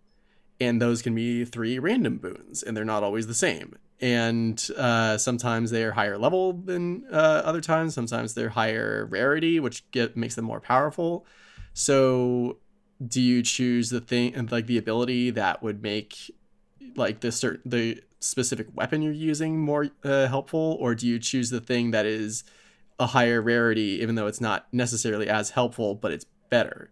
And 0.59 0.81
those 0.81 1.01
can 1.01 1.13
be 1.13 1.45
three 1.45 1.79
random 1.79 2.17
boons 2.17 2.63
and 2.63 2.75
they're 2.75 2.85
not 2.85 3.03
always 3.03 3.27
the 3.27 3.33
same. 3.33 3.75
And 3.99 4.65
uh, 4.77 5.17
sometimes 5.17 5.71
they 5.71 5.83
are 5.83 5.91
higher 5.91 6.17
level 6.17 6.53
than 6.53 7.05
uh, 7.11 7.41
other 7.45 7.61
times. 7.61 7.93
Sometimes 7.93 8.33
they're 8.33 8.49
higher 8.49 9.07
rarity 9.09 9.59
which 9.59 9.89
get 9.91 10.15
makes 10.17 10.35
them 10.35 10.45
more 10.45 10.59
powerful. 10.59 11.25
So 11.73 12.57
do 13.05 13.21
you 13.21 13.41
choose 13.43 13.89
the 13.89 14.01
thing 14.01 14.35
and 14.35 14.51
like 14.51 14.67
the 14.67 14.77
ability 14.77 15.31
that 15.31 15.61
would 15.63 15.81
make 15.81 16.31
like 16.95 17.21
the 17.21 17.31
certain 17.31 17.61
the 17.69 18.01
specific 18.19 18.67
weapon 18.73 19.01
you're 19.01 19.11
using 19.11 19.59
more 19.59 19.87
uh, 20.03 20.27
helpful? 20.27 20.77
Or 20.79 20.95
do 20.95 21.07
you 21.07 21.19
choose 21.19 21.49
the 21.49 21.61
thing 21.61 21.91
that 21.91 22.05
is 22.05 22.43
a 22.99 23.07
higher 23.07 23.41
rarity 23.41 23.99
even 24.01 24.15
though 24.15 24.27
it's 24.27 24.41
not 24.41 24.67
necessarily 24.71 25.27
as 25.27 25.51
helpful 25.51 25.95
but 25.95 26.11
it's 26.11 26.25
better. 26.49 26.91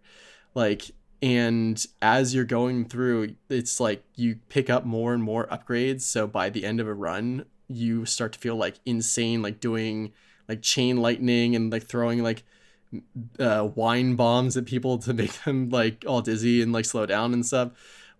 Like 0.54 0.90
and 1.20 1.84
as 2.00 2.34
you're 2.34 2.44
going 2.44 2.86
through 2.86 3.36
it's 3.48 3.78
like 3.80 4.04
you 4.16 4.36
pick 4.48 4.68
up 4.68 4.84
more 4.84 5.14
and 5.14 5.22
more 5.22 5.46
upgrades. 5.46 6.02
So 6.02 6.26
by 6.26 6.50
the 6.50 6.64
end 6.64 6.80
of 6.80 6.86
a 6.86 6.94
run 6.94 7.46
you 7.68 8.04
start 8.04 8.32
to 8.32 8.38
feel 8.38 8.56
like 8.56 8.78
insane 8.84 9.42
like 9.42 9.60
doing 9.60 10.12
like 10.48 10.62
chain 10.62 10.98
lightning 10.98 11.56
and 11.56 11.72
like 11.72 11.84
throwing 11.84 12.22
like 12.22 12.44
uh, 13.38 13.68
wine 13.74 14.16
bombs 14.16 14.56
at 14.56 14.66
people 14.66 14.98
to 14.98 15.14
make 15.14 15.32
them 15.44 15.70
like 15.70 16.04
all 16.06 16.20
dizzy 16.20 16.62
and 16.62 16.72
like 16.72 16.84
slow 16.84 17.06
down 17.06 17.32
and 17.32 17.44
stuff. 17.44 17.70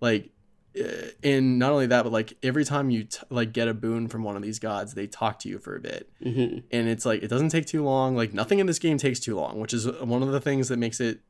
Like 0.01 0.31
and 1.22 1.58
not 1.58 1.72
only 1.72 1.87
that 1.87 2.02
but 2.02 2.12
like 2.12 2.35
every 2.42 2.64
time 2.64 2.90
you 2.90 3.04
t- 3.04 3.18
like 3.30 3.52
get 3.52 3.68
a 3.68 3.74
boon 3.74 4.08
from 4.08 4.22
one 4.24 4.37
of 4.37 4.42
these 4.42 4.58
gods 4.58 4.94
they 4.94 5.06
talk 5.06 5.38
to 5.40 5.48
you 5.48 5.58
for 5.58 5.76
a 5.76 5.80
bit. 5.80 6.08
Hmm 6.22 6.58
and 6.70 6.88
it's 6.88 7.04
like 7.04 7.22
it 7.22 7.28
doesn't 7.28 7.50
take 7.50 7.66
too 7.66 7.82
long. 7.85 8.16
Like 8.16 8.32
nothing 8.32 8.58
in 8.58 8.66
this 8.66 8.78
game 8.78 8.98
takes 8.98 9.20
too 9.20 9.37
long 9.37 9.61
which 9.61 9.74
is 9.74 9.87
one 9.87 10.22
of 10.22 10.32
the 10.32 10.40
things 10.40 10.68
that 10.68 10.78
makes 10.78 11.00
it 11.00 11.20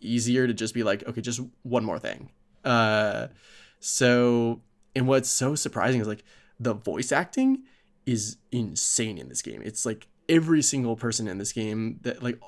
easier 0.00 0.46
to 0.46 0.54
just 0.54 0.74
be 0.74 0.82
like 0.82 1.06
okay 1.06 1.20
just 1.20 1.40
one 1.62 1.84
more 1.84 1.98
thing. 1.98 2.30
Uh 2.64 3.28
so 3.80 4.60
and 4.96 5.06
what's 5.06 5.30
so 5.30 5.54
surprising 5.54 6.00
is 6.00 6.08
like 6.08 6.24
the 6.58 6.74
voice 6.74 7.12
acting 7.12 7.62
is 8.06 8.38
insane 8.50 9.18
in 9.18 9.28
this 9.28 9.42
game. 9.42 9.60
It's 9.62 9.84
like 9.84 10.08
every 10.28 10.62
single 10.62 10.96
person 10.96 11.26
in 11.26 11.38
this 11.38 11.52
game 11.52 11.98
that 12.02 12.22
like 12.22 12.38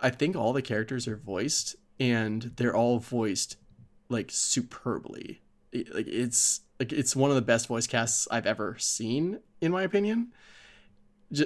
i 0.00 0.10
think 0.10 0.36
all 0.36 0.52
the 0.52 0.60
characters 0.62 1.08
are 1.08 1.16
voiced 1.16 1.74
and 1.98 2.52
they're 2.56 2.76
all 2.76 2.98
voiced 2.98 3.56
like 4.08 4.30
superbly 4.30 5.40
like 5.92 6.06
it's 6.06 6.60
like 6.78 6.92
it's 6.92 7.14
one 7.14 7.30
of 7.30 7.36
the 7.36 7.42
best 7.42 7.66
voice 7.66 7.86
casts 7.86 8.26
i've 8.30 8.46
ever 8.46 8.76
seen 8.78 9.40
in 9.60 9.72
my 9.72 9.82
opinion 9.82 10.32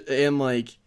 and 0.09 0.38
like 0.38 0.79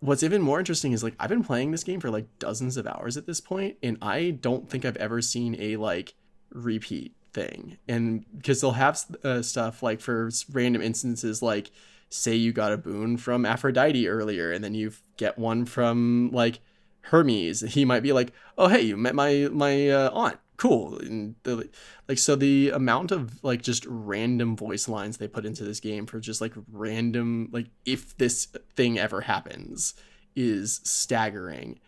what's 0.00 0.22
even 0.22 0.42
more 0.42 0.58
interesting 0.58 0.92
is 0.92 1.02
like 1.02 1.14
I've 1.18 1.28
been 1.28 1.44
playing 1.44 1.70
this 1.70 1.84
game 1.84 2.00
for 2.00 2.10
like 2.10 2.26
dozens 2.38 2.76
of 2.76 2.86
hours 2.86 3.16
at 3.16 3.26
this 3.26 3.40
point, 3.40 3.76
and 3.82 3.98
I 4.02 4.30
don't 4.30 4.68
think 4.68 4.84
I've 4.84 4.96
ever 4.96 5.22
seen 5.22 5.56
a 5.58 5.76
like 5.76 6.14
repeat 6.50 7.14
thing. 7.32 7.78
And 7.88 8.24
because 8.36 8.60
they'll 8.60 8.72
have 8.72 9.00
uh, 9.24 9.42
stuff 9.42 9.82
like 9.82 10.00
for 10.00 10.30
random 10.52 10.82
instances, 10.82 11.42
like 11.42 11.70
say 12.08 12.34
you 12.34 12.52
got 12.52 12.72
a 12.72 12.78
boon 12.78 13.16
from 13.16 13.44
Aphrodite 13.44 14.08
earlier, 14.08 14.52
and 14.52 14.62
then 14.62 14.74
you 14.74 14.92
get 15.16 15.38
one 15.38 15.64
from 15.64 16.30
like 16.32 16.60
Hermes. 17.02 17.60
He 17.60 17.84
might 17.84 18.02
be 18.02 18.12
like, 18.12 18.32
"Oh, 18.58 18.68
hey, 18.68 18.82
you 18.82 18.96
met 18.96 19.14
my 19.14 19.48
my 19.52 19.88
uh, 19.90 20.10
aunt." 20.12 20.38
Cool, 20.56 20.98
and 20.98 21.34
the, 21.42 21.68
like 22.08 22.18
so 22.18 22.34
the 22.34 22.70
amount 22.70 23.12
of 23.12 23.44
like 23.44 23.60
just 23.60 23.84
random 23.86 24.56
voice 24.56 24.88
lines 24.88 25.18
they 25.18 25.28
put 25.28 25.44
into 25.44 25.64
this 25.64 25.80
game 25.80 26.06
for 26.06 26.18
just 26.18 26.40
like 26.40 26.54
random 26.72 27.48
like 27.52 27.66
if 27.84 28.16
this 28.16 28.46
thing 28.74 28.98
ever 28.98 29.22
happens 29.22 29.94
is 30.34 30.80
staggering. 30.84 31.78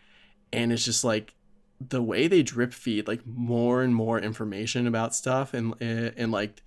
And 0.53 0.73
it's 0.73 0.85
just 0.85 1.05
like 1.05 1.35
the 1.81 2.03
way 2.03 2.27
they 2.27 2.43
drip 2.43 2.73
feed 2.73 3.07
like 3.07 3.27
more 3.27 3.83
and 3.83 3.95
more 3.95 4.19
information 4.19 4.87
about 4.87 5.15
stuff 5.15 5.55
and 5.55 5.75
and, 5.81 6.13
and 6.17 6.33
like 6.33 6.63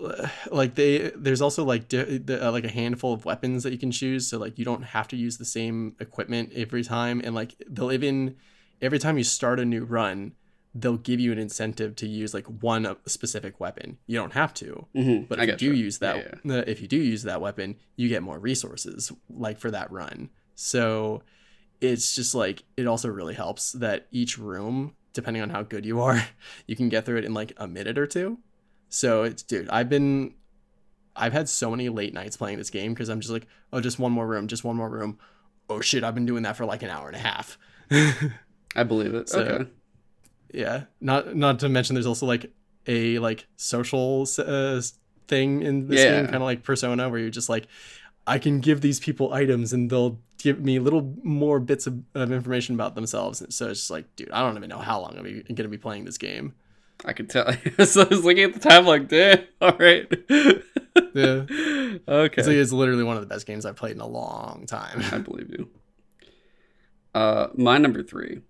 uh, 0.00 0.28
like 0.50 0.74
they 0.74 1.10
there's 1.16 1.42
also 1.42 1.64
like 1.64 1.88
di- 1.88 2.18
the, 2.18 2.46
uh, 2.46 2.52
like 2.52 2.64
a 2.64 2.70
handful 2.70 3.12
of 3.12 3.24
weapons 3.24 3.62
that 3.62 3.72
you 3.72 3.78
can 3.78 3.90
choose. 3.90 4.28
So 4.28 4.38
like 4.38 4.58
you 4.58 4.64
don't 4.64 4.82
have 4.82 5.08
to 5.08 5.16
use 5.16 5.38
the 5.38 5.44
same 5.44 5.96
equipment 6.00 6.52
every 6.54 6.84
time. 6.84 7.20
And 7.24 7.34
like 7.34 7.54
they'll 7.68 7.92
even 7.92 8.36
every 8.80 8.98
time 8.98 9.18
you 9.18 9.24
start 9.24 9.58
a 9.60 9.64
new 9.64 9.84
run 9.84 10.32
they'll 10.74 10.98
give 10.98 11.18
you 11.18 11.32
an 11.32 11.38
incentive 11.38 11.96
to 11.96 12.06
use 12.06 12.34
like 12.34 12.46
one 12.62 12.94
specific 13.06 13.58
weapon 13.58 13.96
you 14.06 14.16
don't 14.18 14.34
have 14.34 14.52
to 14.54 14.86
hmm 14.94 15.22
but 15.28 15.40
I 15.40 15.44
if 15.44 15.48
you 15.62 15.70
do 15.70 15.76
use 15.76 15.98
that, 15.98 16.16
Yeah, 16.16 16.34
yeah. 16.56 16.64
if 16.66 16.80
you 16.82 16.86
do 16.88 16.96
use 16.98 17.22
that 17.24 17.40
weapon, 17.40 17.76
you 17.96 18.08
get 18.08 18.22
more 18.22 18.38
resources, 18.38 19.10
like 19.30 19.58
for 19.58 19.70
that 19.70 19.90
run. 19.90 20.30
So 20.54 21.22
it's 21.80 22.14
just 22.14 22.34
like 22.34 22.64
it 22.76 22.86
also 22.86 23.08
really 23.08 23.34
helps 23.34 23.72
that 23.72 24.06
each 24.10 24.36
room, 24.38 24.94
depending 25.12 25.42
on 25.42 25.50
how 25.50 25.62
good 25.62 25.86
you 25.86 26.00
are, 26.00 26.22
you 26.66 26.76
can 26.76 26.88
get 26.88 27.04
through 27.06 27.16
it 27.18 27.24
in 27.24 27.32
like 27.34 27.52
a 27.56 27.66
minute 27.66 27.96
or 27.98 28.06
two. 28.06 28.38
So 28.88 29.22
it's 29.24 29.42
dude, 29.42 29.68
I've 29.70 29.88
been, 29.88 30.34
I've 31.16 31.32
had 31.32 31.48
so 31.48 31.70
many 31.70 31.88
late 31.88 32.12
nights 32.14 32.36
playing 32.36 32.58
this 32.58 32.70
game 32.70 32.92
because 32.94 33.08
I'm 33.08 33.20
just 33.20 33.32
like, 33.32 33.46
oh, 33.72 33.80
just 33.80 33.98
one 33.98 34.12
more 34.12 34.26
room, 34.26 34.46
just 34.48 34.64
one 34.64 34.76
more 34.76 34.88
room. 34.90 35.18
Oh 35.70 35.80
shit, 35.80 36.04
I've 36.04 36.14
been 36.14 36.26
doing 36.26 36.42
that 36.44 36.56
for 36.56 36.66
like 36.66 36.82
an 36.82 36.90
hour 36.90 37.06
and 37.08 37.16
a 37.16 37.20
half. 37.20 37.58
I 38.78 38.82
believe 38.84 39.14
it. 39.14 39.28
So- 39.28 39.40
okay. 39.40 39.70
yeah 40.52 40.84
not 41.00 41.36
not 41.36 41.58
to 41.60 41.68
mention 41.68 41.94
there's 41.94 42.06
also 42.06 42.26
like 42.26 42.50
a 42.86 43.18
like 43.18 43.46
social 43.56 44.26
uh, 44.38 44.80
thing 45.26 45.62
in 45.62 45.88
this 45.88 46.00
Yeah. 46.00 46.16
game, 46.16 46.24
kind 46.24 46.36
of 46.36 46.42
like 46.42 46.62
Persona, 46.64 47.08
where 47.10 47.20
you're 47.20 47.28
just 47.30 47.48
like, 47.50 47.66
I 48.26 48.38
can 48.38 48.60
give 48.60 48.80
these 48.80 48.98
people 48.98 49.32
items 49.32 49.72
and 49.74 49.90
they'll 49.90 50.18
give 50.38 50.60
me 50.60 50.78
little 50.78 51.14
more 51.22 51.60
bits 51.60 51.86
of, 51.86 52.00
of 52.14 52.32
information 52.32 52.74
about 52.74 52.94
themselves. 52.94 53.42
And 53.42 53.52
So 53.52 53.68
it's 53.68 53.80
just 53.80 53.90
like, 53.90 54.06
dude, 54.16 54.30
I 54.30 54.40
don't 54.40 54.56
even 54.56 54.70
know 54.70 54.78
how 54.78 55.00
long 55.00 55.16
I'm 55.18 55.24
going 55.24 55.44
to 55.56 55.68
be 55.68 55.76
playing 55.76 56.06
this 56.06 56.16
game. 56.16 56.54
I 57.04 57.12
could 57.12 57.28
tell. 57.28 57.52
so 57.84 58.02
I 58.02 58.08
was 58.08 58.24
looking 58.24 58.44
at 58.44 58.54
the 58.54 58.60
time, 58.60 58.86
like, 58.86 59.08
damn, 59.08 59.40
all 59.60 59.76
right. 59.78 60.06
Yeah. 61.14 61.44
okay. 62.08 62.42
Like, 62.42 62.56
it's 62.56 62.72
literally 62.72 63.04
one 63.04 63.16
of 63.16 63.22
the 63.22 63.28
best 63.32 63.46
games 63.46 63.66
I've 63.66 63.76
played 63.76 63.96
in 63.96 64.00
a 64.00 64.06
long 64.08 64.64
time. 64.66 65.02
I 65.12 65.18
believe 65.18 65.50
you. 65.50 65.68
Uh, 67.14 67.48
my 67.54 67.78
number 67.78 68.02
three 68.02 68.40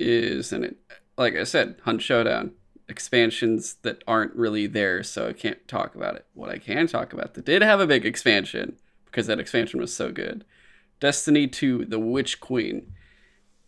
is, 0.00 0.52
and 0.52 0.64
it, 0.64 0.76
like 1.16 1.36
I 1.36 1.44
said, 1.44 1.76
Hunt 1.84 2.02
Showdown 2.02 2.52
expansions 2.88 3.74
that 3.82 4.02
aren't 4.06 4.34
really 4.34 4.66
there, 4.66 5.02
so 5.02 5.28
I 5.28 5.32
can't 5.32 5.66
talk 5.68 5.94
about 5.94 6.16
it. 6.16 6.26
What 6.34 6.50
I 6.50 6.58
can 6.58 6.86
talk 6.88 7.12
about 7.12 7.34
that 7.34 7.44
did 7.44 7.62
have 7.62 7.78
a 7.80 7.86
big 7.86 8.04
expansion 8.04 8.76
because 9.06 9.26
that 9.28 9.38
expansion 9.40 9.80
was 9.80 9.94
so 9.94 10.10
good. 10.10 10.44
Destiny 10.98 11.46
2: 11.46 11.86
The 11.86 11.98
Witch 11.98 12.40
Queen. 12.40 12.92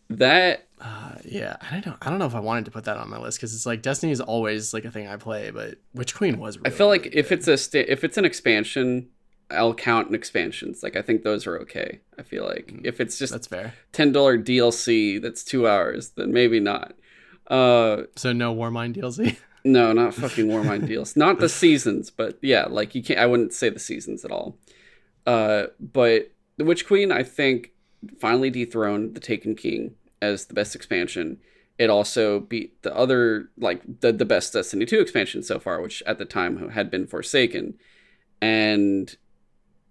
That 0.09 0.67
Uh, 0.79 1.15
yeah, 1.23 1.55
I 1.61 1.75
don't 1.79 1.87
know. 1.87 1.97
I 2.01 2.09
don't 2.09 2.19
know 2.19 2.25
if 2.25 2.35
I 2.35 2.39
wanted 2.39 2.65
to 2.65 2.71
put 2.71 2.83
that 2.83 2.97
on 2.97 3.09
my 3.09 3.17
list 3.17 3.37
because 3.39 3.55
it's 3.55 3.65
like 3.65 3.81
Destiny 3.81 4.11
is 4.11 4.21
always 4.21 4.73
like 4.73 4.85
a 4.85 4.91
thing 4.91 5.07
I 5.07 5.15
play, 5.15 5.49
but 5.49 5.75
Witch 5.93 6.13
Queen 6.13 6.37
was. 6.37 6.57
I 6.65 6.69
feel 6.69 6.87
like 6.87 7.05
really 7.05 7.17
if 7.17 7.29
good. 7.29 7.39
it's 7.39 7.47
a 7.47 7.57
sta- 7.57 7.85
if 7.87 8.03
it's 8.03 8.17
an 8.17 8.25
expansion, 8.25 9.09
I'll 9.51 9.73
count 9.73 10.09
an 10.09 10.15
expansions. 10.15 10.83
Like 10.83 10.95
I 10.95 11.01
think 11.01 11.23
those 11.23 11.45
are 11.47 11.57
okay. 11.59 11.99
I 12.17 12.23
feel 12.23 12.45
like 12.45 12.73
if 12.83 12.99
it's 12.99 13.17
just 13.17 13.33
that's 13.33 13.47
fair. 13.47 13.73
ten 13.91 14.11
dollar 14.11 14.37
DLC 14.37 15.21
that's 15.21 15.43
two 15.43 15.67
hours, 15.67 16.09
then 16.11 16.31
maybe 16.33 16.59
not. 16.59 16.93
Uh, 17.47 18.03
So 18.15 18.33
no 18.33 18.53
Warmind 18.55 18.95
DLC. 18.95 19.37
no, 19.63 19.91
not 19.93 20.13
fucking 20.13 20.47
Warmind 20.47 20.87
deals. 20.87 21.15
Not 21.15 21.39
the 21.39 21.49
seasons, 21.49 22.09
but 22.09 22.37
yeah, 22.41 22.65
like 22.65 22.95
you 22.95 23.03
can't. 23.03 23.19
I 23.19 23.25
wouldn't 23.25 23.53
say 23.53 23.69
the 23.69 23.79
seasons 23.79 24.25
at 24.25 24.31
all. 24.31 24.57
Uh, 25.25 25.67
but 25.79 26.31
the 26.57 26.65
Witch 26.65 26.85
Queen, 26.87 27.11
I 27.11 27.23
think, 27.23 27.71
finally 28.19 28.49
dethroned 28.49 29.15
the 29.15 29.19
Taken 29.19 29.55
King 29.55 29.95
as 30.21 30.45
the 30.45 30.53
best 30.53 30.75
expansion. 30.75 31.39
It 31.77 31.89
also 31.89 32.39
beat 32.39 32.81
the 32.83 32.95
other 32.95 33.49
like 33.57 33.81
the 34.01 34.11
the 34.11 34.25
best 34.25 34.53
Destiny 34.53 34.85
two 34.85 34.99
expansion 34.99 35.43
so 35.43 35.59
far, 35.59 35.81
which 35.81 36.03
at 36.05 36.17
the 36.17 36.25
time 36.25 36.69
had 36.69 36.89
been 36.91 37.07
Forsaken, 37.07 37.73
and 38.41 39.15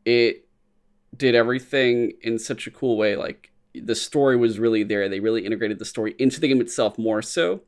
it 0.05 0.49
did 1.17 1.35
everything 1.35 2.13
in 2.23 2.39
such 2.39 2.67
a 2.67 2.71
cool 2.71 2.97
way. 2.97 3.17
Like 3.17 3.51
the 3.75 3.95
story 3.95 4.37
was 4.37 4.59
really 4.59 4.83
there. 4.83 5.09
They 5.09 5.21
really 5.21 5.45
integrated 5.45 5.79
the 5.79 5.85
story 5.85 6.15
into 6.19 6.41
the 6.41 6.49
game 6.49 6.61
itself 6.61 6.99
more 6.99 7.23
so 7.23 7.63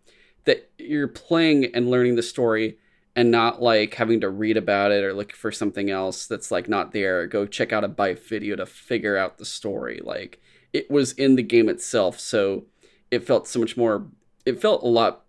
that 0.45 0.71
you're 0.79 1.09
playing 1.09 1.67
and 1.75 1.91
learning 1.91 2.17
the 2.17 2.23
story 2.23 2.79
and 3.17 3.31
not 3.31 3.63
like 3.63 3.95
having 3.95 4.21
to 4.21 4.29
read 4.29 4.57
about 4.57 4.91
it 4.91 5.05
or 5.05 5.15
look 5.15 5.33
for 5.33 5.53
something 5.53 5.91
else 5.91 6.27
that's 6.27 6.51
like 6.51 6.69
not 6.69 6.93
there. 6.93 7.27
Go 7.27 7.47
check 7.47 7.73
out 7.73 7.85
a 7.85 7.89
bite 7.89 8.27
video 8.27 8.57
to 8.57 8.67
figure 8.67 9.17
out 9.17 9.39
the 9.39 9.45
story. 9.45 10.01
Like 10.03 10.41
it 10.73 10.91
was 10.91 11.13
in 11.13 11.37
the 11.37 11.43
game 11.43 11.69
itself, 11.69 12.19
so 12.19 12.65
it 13.11 13.27
felt 13.27 13.47
so 13.47 13.61
much 13.61 13.77
more. 13.77 14.09
It 14.45 14.61
felt 14.61 14.83
a 14.83 14.89
lot 14.89 15.25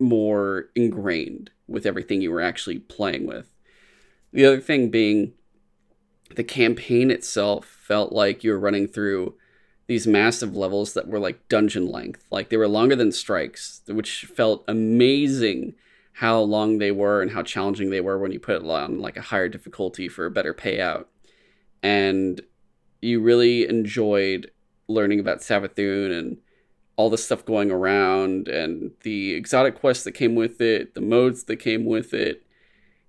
more 0.00 0.70
ingrained 0.74 1.50
with 1.68 1.86
everything 1.86 2.20
you 2.20 2.32
were 2.32 2.42
actually 2.42 2.80
playing 2.80 3.26
with. 3.26 3.54
The 4.32 4.44
other 4.44 4.60
thing 4.60 4.90
being 4.90 5.34
the 6.36 6.44
campaign 6.44 7.10
itself 7.10 7.64
felt 7.64 8.12
like 8.12 8.44
you 8.44 8.52
were 8.52 8.58
running 8.58 8.86
through 8.86 9.34
these 9.86 10.06
massive 10.06 10.56
levels 10.56 10.94
that 10.94 11.08
were 11.08 11.18
like 11.18 11.48
dungeon 11.48 11.90
length. 11.90 12.24
Like 12.30 12.48
they 12.48 12.56
were 12.56 12.68
longer 12.68 12.96
than 12.96 13.12
strikes, 13.12 13.82
which 13.86 14.24
felt 14.24 14.64
amazing 14.66 15.74
how 16.14 16.40
long 16.40 16.78
they 16.78 16.92
were 16.92 17.20
and 17.20 17.32
how 17.32 17.42
challenging 17.42 17.90
they 17.90 18.00
were 18.00 18.18
when 18.18 18.32
you 18.32 18.38
put 18.38 18.56
it 18.56 18.64
on 18.64 19.00
like 19.00 19.16
a 19.16 19.22
higher 19.22 19.48
difficulty 19.48 20.08
for 20.08 20.26
a 20.26 20.30
better 20.30 20.54
payout. 20.54 21.06
And 21.82 22.40
you 23.02 23.20
really 23.20 23.68
enjoyed 23.68 24.50
learning 24.88 25.20
about 25.20 25.40
Savathun 25.40 26.16
and 26.16 26.38
all 26.96 27.10
the 27.10 27.18
stuff 27.18 27.44
going 27.44 27.70
around 27.70 28.48
and 28.48 28.92
the 29.02 29.34
exotic 29.34 29.74
quests 29.74 30.04
that 30.04 30.12
came 30.12 30.34
with 30.34 30.60
it, 30.60 30.94
the 30.94 31.00
modes 31.00 31.44
that 31.44 31.56
came 31.56 31.84
with 31.84 32.14
it. 32.14 32.46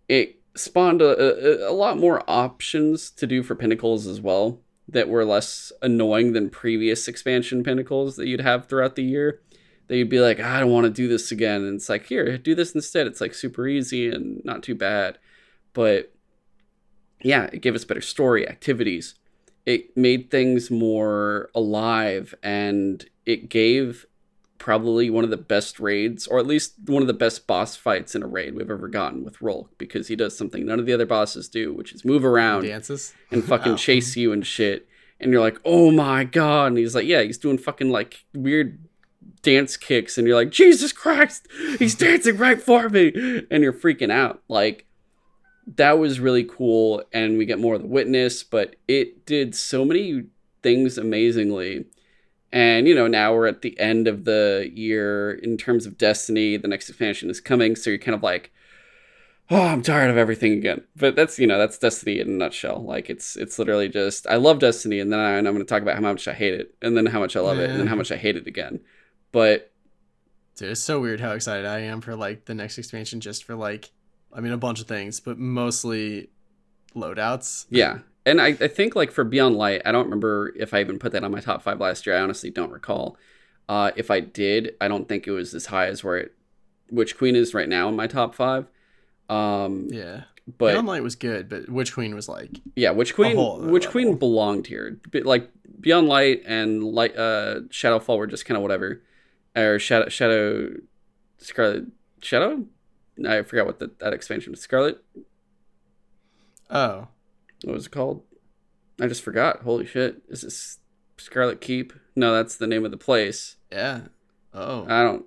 It 0.09 0.41
spawned 0.55 1.01
a, 1.01 1.67
a, 1.67 1.71
a 1.71 1.73
lot 1.73 1.97
more 1.97 2.23
options 2.27 3.11
to 3.11 3.27
do 3.27 3.43
for 3.43 3.55
pinnacles 3.55 4.07
as 4.07 4.21
well 4.21 4.59
that 4.87 5.09
were 5.09 5.25
less 5.25 5.71
annoying 5.81 6.33
than 6.33 6.49
previous 6.49 7.07
expansion 7.07 7.63
pinnacles 7.63 8.15
that 8.15 8.27
you'd 8.27 8.41
have 8.41 8.67
throughout 8.67 8.95
the 8.95 9.03
year. 9.03 9.41
That 9.87 9.97
you'd 9.97 10.09
be 10.09 10.19
like, 10.19 10.39
ah, 10.41 10.55
I 10.55 10.59
don't 10.59 10.71
want 10.71 10.85
to 10.85 10.91
do 10.91 11.07
this 11.07 11.31
again. 11.31 11.63
And 11.63 11.75
it's 11.75 11.89
like, 11.89 12.07
here, 12.07 12.37
do 12.37 12.55
this 12.55 12.73
instead. 12.73 13.05
It's 13.05 13.21
like 13.21 13.33
super 13.33 13.67
easy 13.67 14.09
and 14.09 14.43
not 14.43 14.63
too 14.63 14.75
bad. 14.75 15.19
But 15.73 16.11
yeah, 17.21 17.49
it 17.51 17.61
gave 17.61 17.75
us 17.75 17.85
better 17.85 18.01
story, 18.01 18.47
activities. 18.47 19.15
It 19.65 19.95
made 19.95 20.31
things 20.31 20.71
more 20.71 21.49
alive 21.53 22.33
and 22.41 23.05
it 23.25 23.49
gave 23.49 24.05
probably 24.57 25.09
one 25.09 25.23
of 25.23 25.29
the 25.29 25.37
best 25.37 25.79
raids, 25.79 26.27
or 26.27 26.39
at 26.39 26.47
least 26.47 26.73
one 26.85 27.01
of 27.01 27.07
the 27.07 27.13
best 27.13 27.45
boss 27.47 27.75
fights 27.75 28.15
in 28.15 28.23
a 28.23 28.27
raid 28.27 28.55
we've 28.55 28.71
ever 28.71 28.87
gotten 28.87 29.23
with 29.23 29.41
Rhulk, 29.41 29.77
because 29.77 30.07
he 30.07 30.15
does 30.15 30.37
something 30.37 30.65
none 30.65 30.79
of 30.79 30.85
the 30.85 30.93
other 30.93 31.05
bosses 31.05 31.47
do, 31.49 31.73
which 31.73 31.93
is 31.93 32.05
move 32.05 32.23
around 32.25 32.63
dances. 32.63 33.13
and 33.31 33.43
fucking 33.51 33.73
Oh. 33.73 33.77
chase 33.77 34.15
you 34.15 34.31
and 34.31 34.45
shit. 34.45 34.87
And 35.19 35.31
you're 35.31 35.41
like, 35.41 35.59
oh 35.65 35.91
my 35.91 36.23
god. 36.23 36.67
And 36.67 36.77
he's 36.77 36.95
like, 36.95 37.05
yeah, 37.05 37.21
he's 37.21 37.37
doing 37.37 37.57
fucking 37.57 37.89
like 37.89 38.25
weird 38.33 38.79
dance 39.41 39.77
kicks. 39.77 40.17
And 40.17 40.27
you're 40.27 40.35
like, 40.35 40.49
Jesus 40.51 40.91
Christ, 40.91 41.47
he's 41.79 41.95
dancing 42.05 42.37
right 42.37 42.61
for 42.61 42.89
me. 42.89 43.45
And 43.51 43.63
you're 43.63 43.71
freaking 43.73 44.11
out. 44.11 44.41
Like, 44.49 44.85
that 45.77 45.97
was 45.99 46.19
really 46.19 46.43
cool. 46.43 47.03
And 47.13 47.37
we 47.37 47.45
get 47.45 47.59
more 47.59 47.75
of 47.75 47.81
the 47.81 47.87
witness, 47.87 48.43
but 48.43 48.75
it 48.87 49.25
did 49.25 49.55
so 49.55 49.85
many 49.85 50.23
things 50.63 50.97
amazingly. 50.97 51.85
And, 52.55 52.87
you 52.87 52.95
know, 52.95 53.05
now 53.05 53.35
we're 53.35 53.47
at 53.47 53.61
the 53.61 53.79
end 53.79 54.07
of 54.07 54.25
the 54.25 54.71
year 54.73 55.31
in 55.31 55.57
terms 55.57 55.85
of 55.85 55.97
Destiny. 55.97 56.57
The 56.57 56.67
next 56.67 56.89
expansion 56.89 57.29
is 57.29 57.39
coming. 57.39 57.75
So 57.75 57.91
you're 57.91 57.99
kind 57.99 58.15
of 58.15 58.23
like, 58.23 58.51
oh 59.51 59.61
i'm 59.61 59.83
tired 59.83 60.09
of 60.09 60.17
everything 60.17 60.53
again 60.53 60.83
but 60.95 61.15
that's 61.15 61.37
you 61.37 61.45
know 61.45 61.59
that's 61.59 61.77
destiny 61.77 62.19
in 62.19 62.27
a 62.27 62.31
nutshell 62.31 62.83
like 62.83 63.11
it's 63.11 63.35
it's 63.35 63.59
literally 63.59 63.87
just 63.87 64.25
i 64.25 64.35
love 64.37 64.57
destiny 64.57 64.99
and 64.99 65.13
then 65.13 65.19
I, 65.19 65.33
and 65.33 65.47
i'm 65.47 65.53
going 65.53 65.63
to 65.63 65.69
talk 65.69 65.83
about 65.83 65.93
how 65.93 66.01
much 66.01 66.27
i 66.27 66.33
hate 66.33 66.55
it 66.55 66.73
and 66.81 66.97
then 66.97 67.05
how 67.05 67.19
much 67.19 67.35
i 67.35 67.39
love 67.39 67.59
it 67.59 67.69
and 67.69 67.79
then 67.79 67.85
how 67.85 67.93
much 67.93 68.11
i 68.11 68.15
hate 68.15 68.37
it 68.37 68.47
again 68.47 68.79
but 69.31 69.71
Dude, 70.55 70.71
it's 70.71 70.81
so 70.81 71.01
weird 71.01 71.19
how 71.19 71.31
excited 71.31 71.65
I 71.65 71.79
am 71.79 71.99
for 71.99 72.15
like 72.15 72.45
the 72.45 72.53
next 72.53 72.77
expansion 72.77 73.19
just 73.19 73.43
for 73.43 73.55
like 73.55 73.91
I 74.33 74.39
mean 74.39 74.53
a 74.53 74.57
bunch 74.57 74.79
of 74.81 74.87
things, 74.87 75.19
but 75.19 75.37
mostly 75.37 76.29
loadouts. 76.95 77.65
yeah 77.69 77.99
and 78.26 78.41
I, 78.41 78.47
I 78.47 78.67
think 78.67 78.95
like 78.95 79.11
for 79.11 79.23
beyond 79.23 79.55
light 79.55 79.82
i 79.86 79.91
don't 79.91 80.05
remember 80.05 80.53
if 80.57 80.73
i 80.73 80.80
even 80.80 80.99
put 80.99 81.11
that 81.11 81.23
on 81.23 81.32
my 81.32 81.39
top 81.39 81.61
five 81.61 81.80
last 81.80 82.05
year 82.05 82.15
i 82.17 82.21
honestly 82.21 82.49
don't 82.49 82.71
recall 82.71 83.17
uh, 83.69 83.91
if 83.95 84.09
i 84.11 84.19
did 84.19 84.76
i 84.82 84.88
don't 84.88 85.07
think 85.07 85.28
it 85.28 85.32
was 85.32 85.53
as 85.53 85.67
high 85.67 85.88
as 85.88 86.03
where 86.03 86.17
it 86.17 86.34
Witch 86.91 87.17
Queen 87.17 87.36
is 87.36 87.53
right 87.55 87.67
now 87.67 87.89
in 87.89 87.95
my 87.95 88.05
top 88.07 88.36
five 88.36 88.67
um 89.30 89.88
Yeah. 89.89 90.21
but 90.59 90.73
Beyond 90.73 90.88
Light 90.88 91.01
was 91.03 91.15
good, 91.15 91.49
but 91.49 91.67
Witch 91.67 91.93
Queen 91.93 92.13
was 92.13 92.30
like 92.30 92.59
Yeah, 92.76 92.91
Witch 92.91 93.15
Queen. 93.15 93.36
Witch 93.71 93.89
Queen 93.89 94.17
belonged 94.17 94.67
here. 94.67 94.99
Like 95.11 95.49
Beyond 95.80 96.07
Light 96.07 96.43
and 96.45 96.84
Light, 96.84 97.17
uh, 97.17 97.61
Shadowfall 97.69 98.19
were 98.19 98.28
just 98.28 98.45
kind 98.45 98.55
of 98.55 98.61
whatever. 98.61 99.01
Or 99.55 99.80
Shadow, 99.80 100.09
Shadow, 100.09 100.76
Scarlet, 101.39 101.86
Shadow. 102.21 102.65
I 103.28 103.41
forgot 103.41 103.65
what 103.65 103.80
the, 103.80 103.89
that 103.99 104.13
expansion 104.13 104.51
was. 104.51 104.61
Scarlet. 104.61 105.03
oh. 106.69 107.07
What 107.66 107.74
was 107.74 107.88
it 107.88 107.91
called? 107.91 108.22
I 109.01 109.07
just 109.07 109.24
forgot. 109.24 109.63
Holy 109.63 109.88
shit! 109.88 110.22
Is 110.30 110.41
this 110.41 110.78
Scarlet 111.18 111.61
Keep? 111.61 111.93
No, 112.16 112.32
that's 112.36 112.55
the 112.57 112.68
name 112.68 112.86
of 112.86 112.91
the 112.91 112.97
place. 112.97 113.55
Yeah. 113.72 114.01
Oh. 114.53 114.86
I 114.88 115.01
don't. 115.01 115.26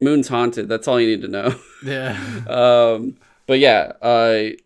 Moon's 0.00 0.26
haunted. 0.26 0.68
That's 0.68 0.88
all 0.88 1.00
you 1.00 1.06
need 1.06 1.22
to 1.22 1.28
know. 1.28 1.54
yeah. 1.84 2.18
um, 2.48 3.16
but 3.46 3.60
yeah, 3.60 3.92
uh, 4.02 4.56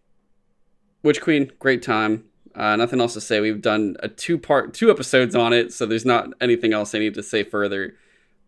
Witch 1.03 1.21
Queen, 1.21 1.53
great 1.59 1.83
time. 1.83 2.25
Uh, 2.55 2.77
nothing 2.77 3.01
else 3.01 3.13
to 3.15 3.21
say. 3.21 3.41
We've 3.41 3.61
done 3.61 3.97
a 4.01 4.09
two 4.09 4.39
part, 4.39 4.73
two 4.73 4.91
episodes 4.91 5.35
on 5.35 5.53
it, 5.53 5.73
so 5.73 5.85
there's 5.85 6.07
not 6.07 6.31
anything 6.41 6.73
else 6.73 6.95
I 6.95 6.99
need 6.99 7.15
to 7.15 7.23
say 7.23 7.43
further. 7.43 7.95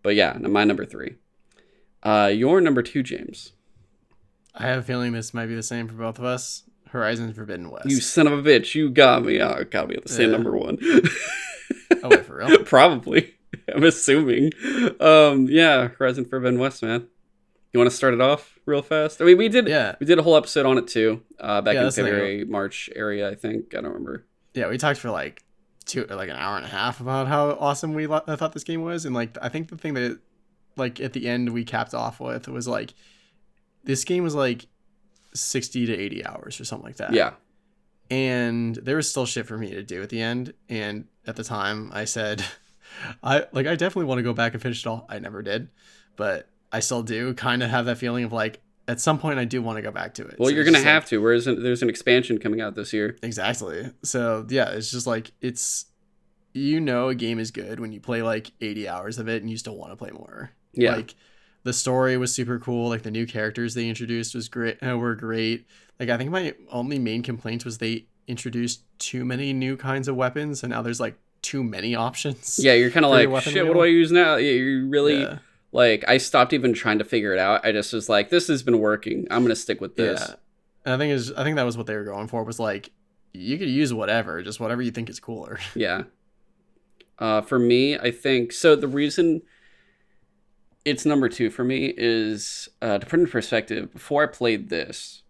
But 0.02 0.14
yeah, 0.14 0.38
my 0.40 0.64
number 0.64 0.86
three. 0.86 1.16
Uh, 2.02 2.30
your 2.32 2.62
number 2.62 2.82
two, 2.82 3.02
James. 3.02 3.52
I 4.54 4.68
have 4.68 4.78
a 4.78 4.82
feeling 4.82 5.12
this 5.12 5.34
might 5.34 5.46
be 5.46 5.54
the 5.54 5.62
same 5.62 5.86
for 5.86 5.94
both 5.94 6.18
of 6.18 6.24
us. 6.24 6.62
Horizon 6.96 7.32
Forbidden 7.32 7.70
West. 7.70 7.86
You 7.88 8.00
son 8.00 8.26
of 8.26 8.32
a 8.32 8.42
bitch! 8.42 8.74
You 8.74 8.90
got 8.90 9.24
me. 9.24 9.40
Oh, 9.40 9.64
got 9.64 9.88
me 9.88 9.96
at 9.96 10.02
the 10.02 10.08
same 10.08 10.30
Yeah. 10.30 10.36
number 10.36 10.56
one. 10.56 10.78
oh 12.02 12.08
wait, 12.08 12.24
for 12.26 12.36
real? 12.36 12.58
Probably. 12.64 13.34
I'm 13.74 13.84
assuming. 13.84 14.52
Um, 15.00 15.46
yeah, 15.48 15.88
Horizon 15.88 16.24
Forbidden 16.24 16.58
West, 16.58 16.82
man. 16.82 17.06
You 17.72 17.78
want 17.80 17.90
to 17.90 17.96
start 17.96 18.14
it 18.14 18.20
off 18.20 18.58
real 18.64 18.82
fast? 18.82 19.20
I 19.20 19.24
mean, 19.24 19.36
we 19.38 19.48
did. 19.48 19.68
Yeah. 19.68 19.96
We 20.00 20.06
did 20.06 20.18
a 20.18 20.22
whole 20.22 20.36
episode 20.36 20.66
on 20.66 20.78
it 20.78 20.88
too, 20.88 21.22
uh, 21.38 21.60
back 21.60 21.74
Yeah, 21.74 21.84
in. 21.86 21.90
February, 21.90 22.44
March 22.44 22.88
area, 22.96 23.28
I 23.30 23.34
think. 23.34 23.74
I 23.74 23.80
don't 23.80 23.86
remember. 23.92 24.24
Yeah, 24.54 24.68
we 24.68 24.78
talked 24.78 24.98
for 24.98 25.10
like 25.10 25.42
two, 25.84 26.04
like 26.06 26.28
an 26.30 26.36
hour 26.36 26.56
and 26.56 26.64
a 26.64 26.68
half 26.68 27.00
about 27.00 27.28
how 27.28 27.50
awesome 27.60 27.92
we 27.94 28.06
lo- 28.06 28.20
thought 28.20 28.52
this 28.52 28.64
game 28.64 28.82
was, 28.82 29.04
and 29.04 29.14
like 29.14 29.36
I 29.42 29.48
think 29.48 29.68
the 29.68 29.76
thing 29.76 29.94
that, 29.94 30.18
like 30.76 31.00
at 31.00 31.12
the 31.12 31.28
end 31.28 31.52
we 31.52 31.64
capped 31.64 31.92
off 31.94 32.18
with 32.20 32.48
was 32.48 32.66
like, 32.66 32.94
this 33.84 34.04
game 34.04 34.22
was 34.24 34.34
like 34.34 34.66
60 35.40 35.86
to 35.86 35.96
80 35.96 36.26
hours 36.26 36.60
or 36.60 36.64
something 36.64 36.86
like 36.86 36.96
that. 36.96 37.12
Yeah. 37.12 37.32
And 38.10 38.76
there 38.76 38.96
was 38.96 39.10
still 39.10 39.26
shit 39.26 39.46
for 39.46 39.58
me 39.58 39.70
to 39.72 39.82
do 39.82 40.02
at 40.02 40.10
the 40.10 40.20
end. 40.20 40.54
And 40.68 41.06
at 41.26 41.36
the 41.36 41.44
time, 41.44 41.90
I 41.92 42.04
said, 42.04 42.44
I 43.22 43.46
like, 43.52 43.66
I 43.66 43.74
definitely 43.74 44.04
want 44.04 44.18
to 44.18 44.22
go 44.22 44.32
back 44.32 44.52
and 44.54 44.62
finish 44.62 44.84
it 44.84 44.88
all. 44.88 45.06
I 45.08 45.18
never 45.18 45.42
did, 45.42 45.68
but 46.16 46.48
I 46.72 46.80
still 46.80 47.02
do 47.02 47.34
kind 47.34 47.62
of 47.62 47.70
have 47.70 47.86
that 47.86 47.98
feeling 47.98 48.24
of 48.24 48.32
like, 48.32 48.60
at 48.88 49.00
some 49.00 49.18
point, 49.18 49.40
I 49.40 49.44
do 49.44 49.60
want 49.60 49.76
to 49.78 49.82
go 49.82 49.90
back 49.90 50.14
to 50.14 50.22
it. 50.26 50.36
Well, 50.38 50.48
So 50.48 50.54
you're 50.54 50.64
gonna 50.64 50.78
have 50.78 51.02
like- 51.02 51.08
to. 51.10 51.18
Whereas 51.18 51.44
there's 51.46 51.82
an 51.82 51.88
expansion 51.90 52.38
coming 52.38 52.60
out 52.60 52.76
this 52.76 52.92
year. 52.92 53.16
Exactly. 53.20 53.90
So 54.04 54.46
yeah, 54.48 54.70
it's 54.70 54.92
just 54.92 55.08
like 55.08 55.32
it's 55.40 55.86
you 56.54 56.80
know 56.80 57.08
a 57.08 57.14
game 57.16 57.40
is 57.40 57.50
good 57.50 57.80
when 57.80 57.90
you 57.92 58.00
play 58.00 58.22
like 58.22 58.52
80 58.60 58.88
hours 58.88 59.18
of 59.18 59.28
it 59.28 59.42
and 59.42 59.50
you 59.50 59.56
still 59.56 59.76
want 59.76 59.90
to 59.90 59.96
play 59.96 60.10
more. 60.12 60.52
Yeah. 60.72 60.94
Like 60.94 61.16
the 61.66 61.72
story 61.72 62.16
was 62.16 62.34
super 62.34 62.58
cool. 62.58 62.88
Like 62.88 63.02
the 63.02 63.10
new 63.10 63.26
characters 63.26 63.74
they 63.74 63.88
introduced 63.88 64.34
was 64.34 64.48
great. 64.48 64.78
Uh, 64.82 64.96
were 64.96 65.14
great. 65.14 65.66
Like 66.00 66.08
I 66.08 66.16
think 66.16 66.30
my 66.30 66.54
only 66.70 66.98
main 66.98 67.22
complaint 67.22 67.64
was 67.64 67.78
they 67.78 68.06
introduced 68.26 68.82
too 68.98 69.24
many 69.24 69.52
new 69.52 69.76
kinds 69.76 70.08
of 70.08 70.16
weapons 70.16 70.62
and 70.62 70.70
now 70.72 70.82
there's 70.82 71.00
like 71.00 71.18
too 71.42 71.62
many 71.62 71.94
options. 71.94 72.58
yeah, 72.62 72.72
you're 72.72 72.90
kind 72.90 73.04
of 73.06 73.10
like, 73.10 73.28
shit. 73.42 73.66
What 73.66 73.74
do 73.74 73.80
I 73.80 73.86
use 73.86 74.10
now? 74.10 74.36
Yeah, 74.36 74.52
you 74.52 74.88
really 74.88 75.20
Yeah. 75.20 75.38
like. 75.72 76.04
I 76.08 76.18
stopped 76.18 76.52
even 76.52 76.72
trying 76.72 76.98
to 76.98 77.04
figure 77.04 77.32
it 77.32 77.38
out. 77.38 77.64
I 77.66 77.72
just 77.72 77.92
was 77.92 78.08
like, 78.08 78.30
this 78.30 78.48
has 78.48 78.62
been 78.62 78.78
working. 78.78 79.26
I'm 79.30 79.42
gonna 79.42 79.54
stick 79.56 79.80
with 79.80 79.96
this. 79.96 80.20
Yeah. 80.26 80.34
And 80.84 80.94
I 80.94 80.98
think 80.98 81.12
is 81.12 81.32
I 81.32 81.42
think 81.44 81.56
that 81.56 81.64
was 81.66 81.76
what 81.76 81.86
they 81.86 81.94
were 81.96 82.04
going 82.04 82.28
for 82.28 82.42
was 82.44 82.58
like 82.60 82.90
you 83.32 83.58
could 83.58 83.68
use 83.68 83.92
whatever, 83.92 84.40
just 84.42 84.60
whatever 84.60 84.80
you 84.82 84.90
think 84.92 85.10
is 85.10 85.20
cooler. 85.20 85.58
Yeah. 85.74 86.04
Uh, 87.18 87.40
for 87.40 87.58
me, 87.58 87.98
I 87.98 88.10
think 88.10 88.52
so. 88.52 88.76
The 88.76 88.88
reason 88.88 89.40
it's 90.86 91.04
number 91.04 91.28
two 91.28 91.50
for 91.50 91.64
me 91.64 91.92
is 91.96 92.68
uh, 92.80 92.96
to 92.98 93.04
put 93.04 93.20
in 93.20 93.26
perspective. 93.26 93.92
Before 93.92 94.22
I 94.22 94.26
played 94.26 94.70
this, 94.70 95.22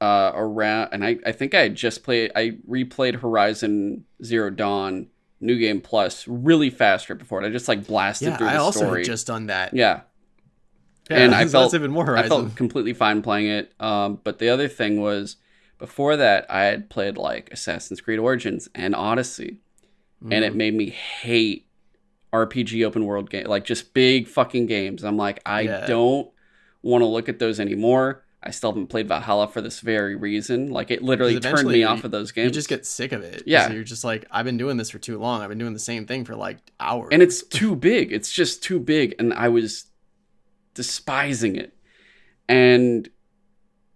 uh, 0.00 0.32
around, 0.34 0.90
and 0.92 1.02
I, 1.04 1.16
I 1.24 1.32
think 1.32 1.54
I 1.54 1.60
had 1.62 1.74
just 1.74 2.02
played. 2.02 2.32
I 2.36 2.58
replayed 2.68 3.20
Horizon 3.20 4.04
Zero 4.22 4.50
Dawn 4.50 5.06
New 5.40 5.58
Game 5.58 5.80
Plus 5.80 6.26
really 6.28 6.68
fast 6.70 7.08
right 7.08 7.18
before 7.18 7.42
it. 7.42 7.46
I 7.46 7.50
just 7.50 7.68
like 7.68 7.86
blasted 7.86 8.28
yeah, 8.28 8.36
through 8.36 8.46
the 8.48 8.52
I 8.52 8.56
also 8.56 8.80
story. 8.80 9.00
had 9.00 9.06
just 9.06 9.26
done 9.26 9.46
that. 9.46 9.72
yeah, 9.74 10.00
Yeah, 11.10 11.18
and 11.18 11.34
I 11.34 11.46
felt- 11.46 11.72
even 11.74 11.90
more 11.92 12.16
I 12.16 12.26
felt 12.28 12.56
completely 12.56 12.92
fine 12.92 13.22
playing 13.22 13.46
it. 13.46 13.72
Um, 13.80 14.20
but 14.24 14.38
the 14.38 14.48
other 14.48 14.66
thing 14.68 15.00
was, 15.00 15.36
before 15.78 16.16
that, 16.16 16.46
I 16.50 16.64
had 16.64 16.90
played 16.90 17.16
like 17.16 17.50
Assassin's 17.52 18.00
Creed 18.00 18.18
Origins 18.18 18.68
and 18.74 18.94
Odyssey, 18.94 19.58
and 20.22 20.44
it 20.44 20.52
Mhm. 20.54 20.56
made 20.56 20.74
me 20.74 20.90
hate 20.90 21.65
RPG 22.46 22.84
open 22.84 23.04
world 23.04 23.30
game, 23.30 23.46
like 23.46 23.64
just 23.64 23.94
big 23.94 24.26
fucking 24.28 24.66
games. 24.66 25.04
I'm 25.04 25.16
like, 25.16 25.40
I 25.46 25.62
Yeah. 25.62 25.86
don't 25.86 26.28
want 26.82 27.02
to 27.02 27.06
look 27.06 27.28
at 27.28 27.38
those 27.38 27.58
anymore. 27.60 28.22
I 28.42 28.50
still 28.50 28.70
haven't 28.70 28.86
played 28.88 29.08
Valhalla 29.08 29.48
for 29.48 29.60
this 29.60 29.80
very 29.80 30.14
reason. 30.14 30.70
Like 30.70 30.90
it 30.92 31.02
literally 31.02 31.40
turned 31.40 31.66
me 31.68 31.82
off 31.82 32.04
of 32.04 32.12
those 32.12 32.30
games. 32.30 32.44
you 32.46 32.50
just 32.52 32.68
get 32.68 32.86
sick 32.86 33.10
of 33.10 33.22
it. 33.22 33.42
Yeah. 33.44 33.72
you're 33.72 33.82
just 33.82 34.04
like, 34.04 34.24
I've 34.30 34.44
been 34.44 34.56
doing 34.58 34.76
this 34.76 34.90
for 34.90 34.98
too 34.98 35.18
long. 35.18 35.42
I've 35.42 35.48
been 35.48 35.58
doing 35.58 35.72
the 35.72 35.80
same 35.80 36.06
thing 36.06 36.24
for 36.24 36.36
like 36.36 36.58
hours. 36.78 37.08
and 37.10 37.22
it's 37.22 37.42
too 37.42 37.74
big. 37.74 38.12
It's 38.12 38.30
just 38.30 38.62
too 38.62 38.78
big, 38.78 39.16
and 39.18 39.32
I 39.34 39.48
was 39.48 39.86
despising 40.74 41.56
it. 41.56 41.74
And 42.48 43.08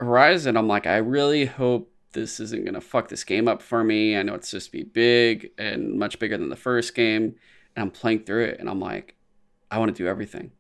Horizon, 0.00 0.56
I'm 0.56 0.66
like, 0.66 0.86
I 0.86 0.96
really 0.96 1.44
hope 1.44 1.92
this 2.12 2.40
isn't 2.40 2.64
gonna 2.64 2.80
fuck 2.80 3.08
this 3.08 3.22
game 3.22 3.46
up 3.46 3.62
for 3.62 3.84
me. 3.84 4.16
I 4.16 4.22
know 4.22 4.34
it's 4.34 4.48
supposed 4.48 4.66
to 4.66 4.72
be 4.72 4.82
big 4.82 5.50
and 5.58 5.96
much 5.98 6.18
bigger 6.18 6.36
than 6.36 6.48
the 6.48 6.56
first 6.56 6.94
game, 6.96 7.36
and 7.76 7.84
I'm 7.84 7.90
playing 7.90 8.24
through 8.24 8.44
it, 8.44 8.60
and 8.60 8.68
I'm 8.68 8.80
like, 8.80 9.16
I 9.70 9.78
want 9.78 9.94
to 9.94 10.02
do 10.02 10.08
everything. 10.08 10.50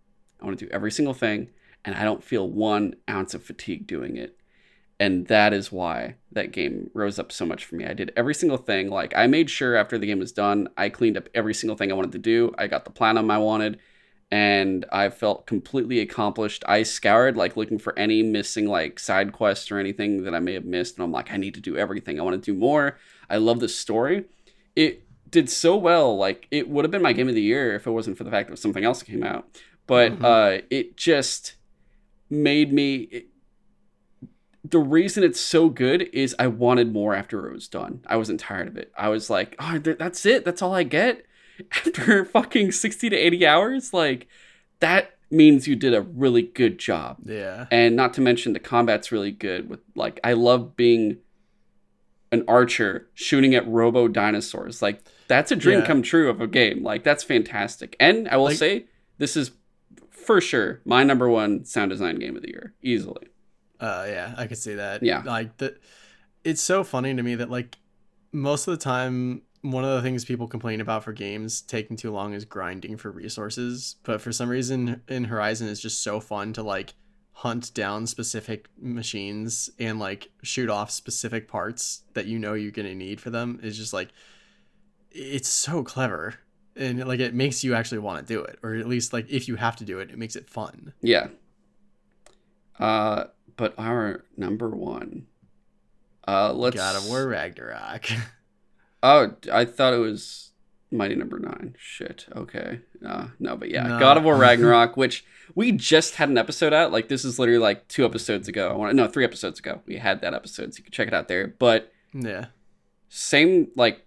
I 0.40 0.44
want 0.44 0.58
to 0.58 0.66
do 0.66 0.70
every 0.72 0.90
single 0.90 1.14
thing, 1.14 1.50
and 1.84 1.94
I 1.94 2.04
don't 2.04 2.24
feel 2.24 2.48
one 2.48 2.94
ounce 3.08 3.34
of 3.34 3.42
fatigue 3.42 3.86
doing 3.86 4.16
it. 4.16 4.36
And 4.98 5.26
that 5.28 5.54
is 5.54 5.72
why 5.72 6.16
that 6.32 6.52
game 6.52 6.90
rose 6.92 7.18
up 7.18 7.32
so 7.32 7.46
much 7.46 7.64
for 7.64 7.74
me. 7.74 7.86
I 7.86 7.94
did 7.94 8.12
every 8.16 8.34
single 8.34 8.58
thing. 8.58 8.90
Like 8.90 9.14
I 9.16 9.26
made 9.26 9.48
sure 9.48 9.74
after 9.74 9.96
the 9.96 10.06
game 10.06 10.18
was 10.18 10.30
done, 10.30 10.68
I 10.76 10.90
cleaned 10.90 11.16
up 11.16 11.28
every 11.34 11.54
single 11.54 11.76
thing 11.76 11.90
I 11.90 11.94
wanted 11.94 12.12
to 12.12 12.18
do. 12.18 12.54
I 12.58 12.66
got 12.66 12.84
the 12.84 12.90
platinum 12.90 13.30
I 13.30 13.38
wanted, 13.38 13.78
and 14.30 14.84
I 14.92 15.08
felt 15.08 15.46
completely 15.46 16.00
accomplished. 16.00 16.64
I 16.68 16.82
scoured 16.82 17.36
like 17.36 17.56
looking 17.56 17.78
for 17.78 17.98
any 17.98 18.22
missing 18.22 18.66
like 18.66 18.98
side 18.98 19.32
quests 19.32 19.70
or 19.70 19.78
anything 19.78 20.24
that 20.24 20.34
I 20.34 20.38
may 20.38 20.52
have 20.52 20.66
missed, 20.66 20.96
and 20.96 21.04
I'm 21.04 21.12
like, 21.12 21.32
I 21.32 21.38
need 21.38 21.54
to 21.54 21.60
do 21.60 21.78
everything. 21.78 22.20
I 22.20 22.22
want 22.22 22.42
to 22.42 22.52
do 22.52 22.58
more. 22.58 22.98
I 23.30 23.38
love 23.38 23.60
this 23.60 23.76
story. 23.76 24.26
It 24.76 25.02
did 25.30 25.48
so 25.50 25.76
well. 25.76 26.16
Like 26.16 26.46
it 26.50 26.68
would 26.68 26.84
have 26.84 26.90
been 26.90 27.02
my 27.02 27.12
game 27.12 27.28
of 27.28 27.34
the 27.34 27.42
year 27.42 27.74
if 27.74 27.86
it 27.86 27.90
wasn't 27.90 28.18
for 28.18 28.24
the 28.24 28.30
fact 28.30 28.50
that 28.50 28.58
something 28.58 28.84
else 28.84 29.02
came 29.02 29.22
out. 29.22 29.46
But 29.86 30.18
Mhm. 30.18 30.24
uh, 30.24 30.62
it 30.70 30.96
just 30.96 31.54
made 32.28 32.72
me. 32.72 32.94
It, 33.10 33.26
the 34.64 34.78
reason 34.78 35.24
it's 35.24 35.40
so 35.40 35.68
good 35.70 36.02
is 36.12 36.36
I 36.38 36.46
wanted 36.46 36.92
more 36.92 37.14
after 37.14 37.46
it 37.48 37.52
was 37.54 37.66
done. 37.66 38.04
I 38.06 38.16
wasn't 38.16 38.40
tired 38.40 38.68
of 38.68 38.76
it. 38.76 38.92
I 38.96 39.08
was 39.08 39.30
like, 39.30 39.56
oh, 39.58 39.78
th- 39.78 39.96
that's 39.98 40.26
it. 40.26 40.44
That's 40.44 40.60
all 40.60 40.74
I 40.74 40.82
get 40.82 41.24
after 41.72 42.24
fucking 42.26 42.72
60 42.72 43.08
to 43.10 43.16
80 43.16 43.46
hours. 43.46 43.94
Like, 43.94 44.28
that 44.80 45.12
means 45.30 45.66
you 45.66 45.76
did 45.76 45.94
a 45.94 46.02
really 46.02 46.42
good 46.42 46.78
job. 46.78 47.16
yeah. 47.24 47.66
And 47.70 47.96
not 47.96 48.12
to 48.14 48.20
mention 48.20 48.52
the 48.52 48.58
combat's 48.60 49.10
really 49.10 49.30
good 49.30 49.68
with 49.70 49.80
like 49.94 50.20
I 50.22 50.34
love 50.34 50.76
being 50.76 51.18
an 52.32 52.44
archer 52.46 53.08
shooting 53.14 53.54
at 53.54 53.66
robo 53.66 54.08
dinosaurs. 54.08 54.82
Like 54.82 55.02
that's 55.30 55.50
a 55.50 55.56
dream 55.56 55.78
Yeah. 55.80 55.86
come 55.86 56.02
true 56.02 56.28
of 56.28 56.40
a 56.42 56.46
game. 56.46 56.82
Like 56.82 57.04
that's 57.04 57.24
fantastic. 57.24 57.96
And 57.98 58.28
I 58.28 58.36
will 58.36 58.44
Like- 58.46 58.58
say 58.58 58.84
this 59.16 59.36
is 59.36 59.52
for 60.10 60.40
sure 60.40 60.80
my 60.84 61.02
number 61.04 61.28
one 61.30 61.64
sound 61.64 61.90
design 61.90 62.18
game 62.18 62.36
of 62.36 62.42
the 62.42 62.48
year, 62.50 62.74
easily. 62.82 63.28
Uh, 63.80 64.04
yeah, 64.08 64.34
I 64.36 64.46
could 64.46 64.58
see 64.58 64.74
that. 64.74 65.02
Yeah. 65.02 65.22
like 65.24 65.56
the, 65.56 65.76
it's 66.44 66.60
so 66.60 66.84
funny 66.84 67.14
to 67.14 67.22
me 67.22 67.34
that 67.36 67.50
like 67.50 67.78
most 68.32 68.68
of 68.68 68.72
the 68.78 68.82
time, 68.84 69.42
one 69.62 69.84
of 69.84 69.90
the 69.94 70.02
things 70.02 70.24
people 70.24 70.46
complain 70.48 70.80
about 70.80 71.04
for 71.04 71.12
games 71.12 71.60
taking 71.62 71.96
too 71.96 72.10
long 72.10 72.32
is 72.34 72.44
grinding 72.44 72.96
for 72.96 73.10
resources. 73.10 73.96
But 74.04 74.20
for 74.20 74.32
some 74.32 74.48
reason, 74.48 75.02
in 75.08 75.24
Horizon, 75.24 75.68
it's 75.68 75.80
just 75.80 76.02
so 76.02 76.18
fun 76.20 76.52
to 76.54 76.62
like 76.62 76.94
hunt 77.32 77.72
down 77.74 78.06
specific 78.06 78.68
machines 78.78 79.70
and 79.78 79.98
like 79.98 80.28
shoot 80.42 80.68
off 80.70 80.90
specific 80.90 81.48
parts 81.48 82.02
that 82.14 82.26
you 82.26 82.38
know 82.38 82.52
you're 82.54 82.70
gonna 82.70 82.94
need 82.94 83.20
for 83.20 83.30
them. 83.30 83.58
It's 83.62 83.76
just 83.78 83.92
like 83.94 84.08
it's 85.10 85.48
so 85.48 85.82
clever. 85.82 86.34
And 86.76 87.04
like 87.06 87.20
it 87.20 87.34
makes 87.34 87.62
you 87.64 87.74
actually 87.74 87.98
want 87.98 88.26
to 88.26 88.32
do 88.32 88.42
it, 88.42 88.58
or 88.62 88.74
at 88.74 88.86
least 88.86 89.12
like 89.12 89.28
if 89.28 89.48
you 89.48 89.56
have 89.56 89.76
to 89.76 89.84
do 89.84 89.98
it, 89.98 90.10
it 90.10 90.18
makes 90.18 90.36
it 90.36 90.48
fun. 90.48 90.92
Yeah. 91.02 91.28
Uh 92.78 93.24
but 93.56 93.74
our 93.78 94.24
number 94.36 94.70
one. 94.70 95.26
Uh 96.26 96.52
let's 96.52 96.76
God 96.76 96.96
of 96.96 97.06
War 97.08 97.26
Ragnarok. 97.26 98.06
Oh, 99.02 99.34
I 99.50 99.64
thought 99.64 99.94
it 99.94 99.98
was 99.98 100.50
Mighty 100.90 101.14
Number 101.14 101.38
Nine. 101.38 101.74
Shit. 101.78 102.26
Okay. 102.36 102.80
Uh, 103.02 103.28
no, 103.38 103.56
but 103.56 103.70
yeah, 103.70 103.84
No. 103.84 103.98
God 103.98 104.18
of 104.18 104.24
War 104.24 104.36
Ragnarok, 104.38 104.94
which 104.94 105.24
we 105.54 105.72
just 105.72 106.16
had 106.16 106.28
an 106.28 106.36
episode 106.36 106.74
out. 106.74 106.92
Like 106.92 107.08
this 107.08 107.24
is 107.24 107.38
literally 107.38 107.60
like 107.60 107.88
two 107.88 108.04
episodes 108.04 108.46
ago. 108.46 108.68
I 108.70 108.74
want 108.74 108.94
no 108.94 109.08
three 109.08 109.24
episodes 109.24 109.58
ago. 109.58 109.80
We 109.86 109.96
had 109.96 110.20
that 110.20 110.34
episode, 110.34 110.74
so 110.74 110.78
you 110.78 110.84
can 110.84 110.92
check 110.92 111.08
it 111.08 111.14
out 111.14 111.28
there. 111.28 111.48
But 111.58 111.90
yeah. 112.12 112.46
same 113.08 113.68
like. 113.74 114.04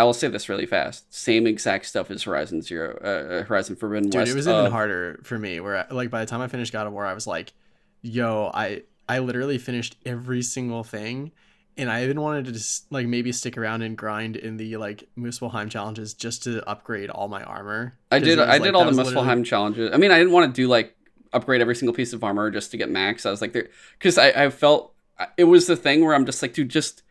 I 0.00 0.04
will 0.04 0.14
say 0.14 0.28
this 0.28 0.48
really 0.48 0.64
fast. 0.64 1.12
Same 1.12 1.46
exact 1.46 1.84
stuff 1.84 2.10
as 2.10 2.22
Horizon 2.22 2.62
Zero, 2.62 2.98
uh, 3.04 3.06
uh, 3.34 3.42
Horizon 3.44 3.76
Forbidden 3.76 4.08
Dude, 4.08 4.20
West. 4.20 4.30
it 4.32 4.34
was 4.34 4.48
even 4.48 4.70
harder 4.70 5.20
for 5.24 5.38
me. 5.38 5.60
Where 5.60 5.76
I, 5.76 5.94
like 5.94 6.10
by 6.10 6.20
the 6.20 6.26
time 6.26 6.40
I 6.40 6.48
finished 6.48 6.72
God 6.72 6.86
of 6.86 6.94
War, 6.94 7.04
I 7.04 7.12
was 7.12 7.26
like, 7.26 7.52
"Yo, 8.00 8.50
I 8.54 8.84
I 9.10 9.18
literally 9.18 9.58
finished 9.58 9.96
every 10.06 10.40
single 10.40 10.84
thing, 10.84 11.32
and 11.76 11.90
I 11.90 12.04
even 12.04 12.18
wanted 12.18 12.46
to 12.46 12.52
just 12.52 12.90
like 12.90 13.06
maybe 13.06 13.30
stick 13.30 13.58
around 13.58 13.82
and 13.82 13.94
grind 13.94 14.36
in 14.36 14.56
the 14.56 14.78
like 14.78 15.06
Muspelheim 15.18 15.68
challenges 15.70 16.14
just 16.14 16.44
to 16.44 16.66
upgrade 16.66 17.10
all 17.10 17.28
my 17.28 17.42
armor." 17.42 17.98
I 18.10 18.20
did. 18.20 18.38
was, 18.38 18.48
I 18.48 18.52
like, 18.52 18.62
did 18.62 18.74
all 18.74 18.84
the 18.84 18.88
was 18.88 18.96
literally- 18.96 19.26
Muspelheim 19.28 19.44
challenges. 19.44 19.90
I 19.92 19.98
mean, 19.98 20.12
I 20.12 20.16
didn't 20.16 20.32
want 20.32 20.54
to 20.54 20.62
do 20.62 20.66
like 20.66 20.96
upgrade 21.34 21.60
every 21.60 21.76
single 21.76 21.94
piece 21.94 22.14
of 22.14 22.24
armor 22.24 22.50
just 22.50 22.70
to 22.70 22.78
get 22.78 22.88
max. 22.88 23.26
I 23.26 23.30
was 23.30 23.42
like, 23.42 23.52
there, 23.52 23.68
because 23.98 24.16
I, 24.16 24.28
I 24.46 24.48
felt 24.48 24.94
it 25.36 25.44
was 25.44 25.66
the 25.66 25.76
thing 25.76 26.02
where 26.02 26.14
I'm 26.14 26.24
just 26.24 26.40
like, 26.40 26.54
dude, 26.54 26.70
just 26.70 27.02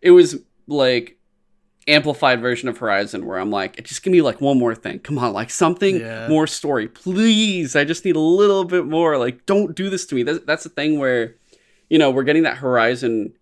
it 0.00 0.12
was 0.12 0.36
like 0.68 1.15
amplified 1.88 2.40
version 2.40 2.68
of 2.68 2.78
Horizon 2.78 3.26
where 3.26 3.38
I'm 3.38 3.50
like, 3.50 3.82
just 3.84 4.02
give 4.02 4.10
me 4.12 4.20
like 4.22 4.40
one 4.40 4.58
more 4.58 4.74
thing. 4.74 4.98
Come 4.98 5.18
on, 5.18 5.32
like 5.32 5.50
something 5.50 6.00
Yeah. 6.00 6.26
more 6.28 6.46
story, 6.46 6.88
please. 6.88 7.76
I 7.76 7.84
just 7.84 8.04
need 8.04 8.16
a 8.16 8.20
little 8.20 8.64
bit 8.64 8.86
more. 8.86 9.18
Like, 9.18 9.46
don't 9.46 9.74
do 9.74 9.88
this 9.88 10.06
to 10.06 10.14
me. 10.14 10.22
That's 10.24 10.44
that's 10.44 10.64
the 10.64 10.70
thing 10.70 10.98
where, 10.98 11.36
you 11.88 11.98
know, 11.98 12.10
we're 12.10 12.24
getting 12.24 12.42
that 12.42 12.56
Horizon 12.58 13.34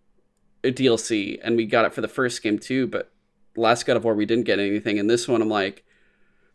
DLC 0.63 1.39
and 1.43 1.57
we 1.57 1.67
got 1.67 1.85
it 1.85 1.95
for 1.95 2.01
the 2.01 2.09
first 2.09 2.43
game 2.43 2.59
too, 2.59 2.87
but 2.87 3.13
last 3.57 3.87
God 3.87 3.97
of 3.97 4.05
War 4.05 4.15
we 4.15 4.27
didn't 4.27 4.45
get 4.45 4.59
anything. 4.59 4.99
And 4.99 5.09
this 5.09 5.29
one 5.29 5.43
I'm 5.43 5.49
like, 5.49 5.85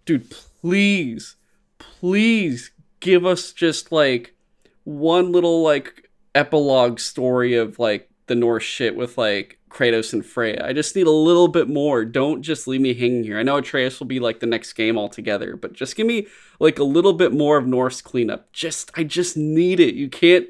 dude, 0.05 0.29
please, 0.61 1.35
please 1.77 2.71
give 2.99 3.25
us 3.25 3.51
just 3.53 3.91
like 3.91 4.35
one 4.83 5.31
little 5.31 5.61
like 5.63 6.09
epilogue 6.35 6.99
story 6.99 7.55
of 7.55 7.79
like 7.79 8.09
the 8.27 8.35
Norse 8.35 8.63
shit 8.63 8.95
with 8.95 9.17
like 9.17 9.58
Kratos 9.69 10.13
and 10.13 10.25
Freya. 10.25 10.65
I 10.65 10.73
just 10.73 10.95
need 10.95 11.07
a 11.07 11.11
little 11.11 11.47
bit 11.47 11.69
more. 11.69 12.03
Don't 12.05 12.41
just 12.41 12.67
leave 12.67 12.81
me 12.81 12.93
hanging 12.93 13.23
here. 13.23 13.39
I 13.39 13.43
know 13.43 13.57
Atreus 13.57 13.99
will 13.99 14.07
be 14.07 14.19
like 14.19 14.39
the 14.39 14.45
next 14.45 14.73
game 14.73 14.97
altogether, 14.97 15.55
but 15.55 15.73
just 15.73 15.95
give 15.95 16.07
me 16.07 16.27
like 16.59 16.79
a 16.79 16.83
little 16.83 17.13
bit 17.13 17.31
more 17.31 17.57
of 17.57 17.67
Norse 17.67 18.01
cleanup. 18.01 18.51
Just 18.51 18.91
I 18.95 19.03
just 19.03 19.37
need 19.37 19.79
it. 19.79 19.95
You 19.95 20.09
can't 20.09 20.47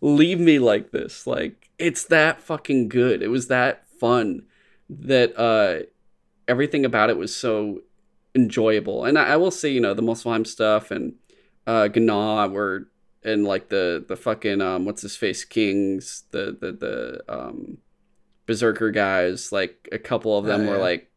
leave 0.00 0.40
me 0.40 0.58
like 0.58 0.90
this. 0.90 1.26
Like 1.26 1.70
it's 1.78 2.04
that 2.04 2.40
fucking 2.40 2.88
good. 2.88 3.22
It 3.22 3.28
was 3.28 3.48
that 3.48 3.86
fun 4.00 4.44
that 4.88 5.38
uh 5.38 5.86
everything 6.48 6.84
about 6.84 7.10
it 7.10 7.16
was 7.16 7.34
so 7.34 7.82
enjoyable. 8.34 9.04
And 9.04 9.18
I, 9.18 9.34
I 9.34 9.36
will 9.36 9.50
say, 9.50 9.70
you 9.70 9.80
know, 9.80 9.94
the 9.94 10.02
Muspelheim 10.02 10.46
stuff 10.46 10.90
and 10.90 11.14
uh 11.66 11.88
Gná 11.92 12.50
were 12.50 12.88
and 13.24 13.44
like 13.44 13.68
the 13.68 14.04
the 14.06 14.16
fucking 14.16 14.60
um 14.60 14.84
what's 14.84 15.02
his 15.02 15.16
face 15.16 15.44
kings 15.44 16.24
the 16.32 16.56
the 16.60 16.72
the 16.72 17.32
um 17.32 17.78
berserker 18.52 18.90
guys 18.90 19.52
like 19.52 19.88
a 19.92 19.98
couple 19.98 20.36
of 20.38 20.44
them 20.44 20.62
Oh, 20.62 20.70
were 20.70 20.76
yeah. 20.76 20.82
like 20.82 21.08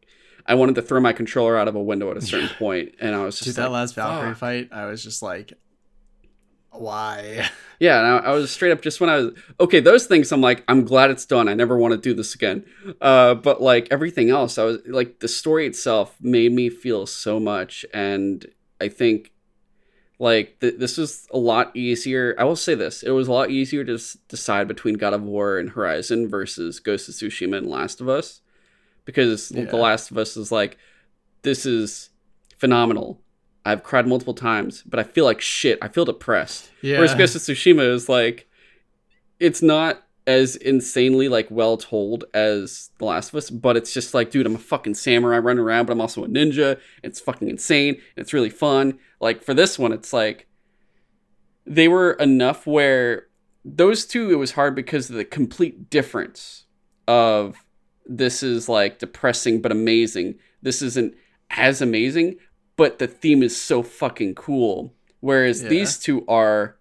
I 0.47 0.53
wanted 0.55 0.75
to 0.75 0.81
throw 0.83 0.99
my 0.99 1.11
controller 1.13 1.57
out 1.57 1.67
of 1.67 1.75
a 1.75 1.81
window 1.81 2.09
at 2.11 2.17
a 2.17 2.21
certain 2.21 2.49
point, 2.59 2.93
and 2.99 3.15
I 3.15 3.23
was 3.25 3.35
just 3.39 3.45
Dude, 3.49 3.55
that 3.55 3.71
last 3.71 3.95
Valkyrie 3.95 4.29
"Fuck." 4.31 4.37
fight, 4.37 4.69
I 4.71 4.85
was 4.85 5.03
just 5.03 5.21
like, 5.23 5.53
why? 6.71 7.47
Yeah, 7.77 7.97
and 7.99 8.25
I, 8.25 8.29
I 8.29 8.33
was 8.33 8.49
straight 8.51 8.71
up 8.71 8.81
just 8.81 9.01
when 9.01 9.09
I 9.09 9.17
was 9.17 9.31
okay. 9.59 9.81
Those 9.81 10.05
things, 10.05 10.31
I'm 10.31 10.39
like, 10.39 10.63
I'm 10.69 10.85
glad 10.85 11.11
it's 11.11 11.25
done. 11.25 11.49
I 11.49 11.53
never 11.55 11.77
want 11.77 11.91
to 11.93 11.97
do 11.99 12.13
this 12.13 12.33
again. 12.33 12.63
Uh, 13.01 13.33
but 13.35 13.61
like 13.61 13.89
everything 13.91 14.29
else, 14.29 14.57
I 14.57 14.63
was 14.63 14.77
like, 14.87 15.19
the 15.19 15.27
story 15.27 15.67
itself 15.67 16.15
made 16.21 16.53
me 16.53 16.69
feel 16.69 17.05
so 17.05 17.37
much, 17.37 17.85
and 17.93 18.45
I 18.79 18.87
think 18.87 19.33
like 20.19 20.59
th- 20.61 20.75
this 20.77 20.97
was 20.97 21.27
a 21.31 21.37
lot 21.37 21.75
easier. 21.75 22.35
I 22.39 22.43
will 22.45 22.55
say 22.55 22.75
this: 22.75 23.03
it 23.03 23.11
was 23.11 23.27
a 23.27 23.31
lot 23.33 23.49
easier 23.49 23.83
to 23.83 23.95
s- 23.95 24.17
decide 24.29 24.67
between 24.67 24.95
God 24.95 25.13
of 25.13 25.23
War 25.23 25.57
and 25.57 25.69
Horizon 25.71 26.27
versus 26.29 26.79
Ghost 26.79 27.09
of 27.09 27.15
Tsushima 27.15 27.57
and 27.57 27.67
Last 27.67 27.99
of 28.01 28.07
Us, 28.09 28.41
because 29.05 29.51
Yeah. 29.51 29.65
The 29.65 29.77
Last 29.77 30.11
of 30.11 30.17
Us 30.17 30.37
is 30.37 30.51
like, 30.51 30.77
this 31.41 31.65
is 31.65 32.09
phenomenal. 32.57 33.21
I've 33.65 33.83
cried 33.83 34.07
multiple 34.07 34.33
times, 34.35 34.83
but 34.85 34.99
I 34.99 35.03
feel 35.03 35.25
like 35.25 35.41
shit. 35.41 35.79
I 35.81 35.87
feel 35.87 36.05
depressed. 36.05 36.69
Yeah. 36.81 36.97
Whereas 36.99 37.15
Ghost 37.15 37.35
of 37.35 37.41
Tsushima 37.41 37.87
is 37.93 38.07
like, 38.07 38.47
it's 39.39 39.61
not 39.61 40.04
as 40.27 40.55
insanely 40.55 41.29
like 41.29 41.49
well 41.51 41.77
told 41.77 42.25
as 42.33 42.89
The 42.97 43.05
Last 43.05 43.29
of 43.29 43.35
Us, 43.35 43.49
but 43.49 43.77
it's 43.77 43.93
just 43.93 44.13
like, 44.13 44.31
dude, 44.31 44.45
I'm 44.45 44.55
a 44.55 44.59
fucking 44.59 44.95
samurai 44.95 45.37
running 45.37 45.63
around, 45.63 45.85
but 45.85 45.93
I'm 45.93 46.01
also 46.01 46.23
a 46.23 46.27
ninja. 46.27 46.79
It's 47.03 47.19
fucking 47.19 47.47
insane. 47.47 48.01
It's 48.17 48.33
really 48.33 48.49
fun. 48.49 48.97
Like 49.19 49.43
for 49.43 49.53
this 49.53 49.77
one, 49.77 49.91
it's 49.91 50.13
like 50.13 50.47
they 51.65 51.87
were 51.87 52.13
enough 52.13 52.65
where 52.67 53.27
those 53.63 54.05
two 54.05 54.31
it 54.31 54.35
was 54.35 54.51
hard 54.51 54.75
because 54.75 55.09
of 55.09 55.15
the 55.15 55.25
complete 55.25 55.89
difference 55.89 56.65
of 57.07 57.57
this 58.05 58.43
is 58.43 58.69
like 58.69 58.99
depressing 58.99 59.61
but 59.61 59.71
amazing. 59.71 60.35
This 60.61 60.81
isn't 60.81 61.15
as 61.51 61.81
amazing, 61.81 62.35
but 62.77 62.99
the 62.99 63.07
theme 63.07 63.41
is 63.43 63.59
so 63.59 63.81
fucking 63.83 64.35
cool. 64.35 64.93
Whereas 65.19 65.63
Yeah. 65.63 65.69
these 65.69 65.97
two 65.99 66.25
are 66.27 66.77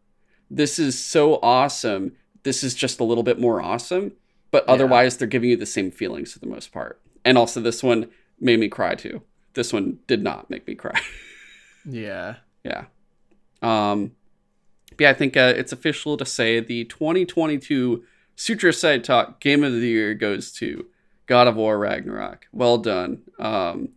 this 0.50 0.78
is 0.78 0.98
so 0.98 1.36
awesome. 1.42 2.12
This 2.44 2.62
is 2.64 2.74
just 2.74 3.00
a 3.00 3.04
little 3.04 3.24
bit 3.24 3.38
more 3.40 3.60
awesome, 3.60 4.12
but 4.50 4.64
Yeah. 4.66 4.72
otherwise 4.74 5.16
they're 5.16 5.28
giving 5.28 5.50
you 5.50 5.56
the 5.56 5.66
same 5.66 5.90
feelings 5.90 6.32
for 6.32 6.38
the 6.38 6.46
most 6.46 6.72
part. 6.72 7.00
And 7.24 7.36
also 7.36 7.60
this 7.60 7.82
one 7.82 8.08
made 8.40 8.60
me 8.60 8.68
cry 8.68 8.94
too. 8.94 9.22
This 9.54 9.72
one 9.72 9.98
did 10.06 10.22
not 10.22 10.48
make 10.50 10.66
me 10.66 10.74
cry. 10.74 11.00
yeah. 11.84 12.36
yeah. 12.64 12.84
Um 13.62 14.12
yeah, 14.98 15.10
I 15.10 15.14
think 15.14 15.36
uh, 15.36 15.52
it's 15.56 15.72
official 15.72 16.16
to 16.16 16.24
say 16.24 16.60
the 16.60 16.84
2022 16.84 18.04
Sutra 18.36 18.72
Side 18.72 19.02
Talk 19.02 19.40
Game 19.40 19.64
of 19.64 19.72
the 19.72 19.88
Year 19.88 20.14
goes 20.14 20.52
to 20.52 20.86
God 21.26 21.48
of 21.48 21.56
War 21.56 21.78
Ragnarok. 21.78 22.46
Well 22.52 22.78
done. 22.78 23.22
Um, 23.40 23.88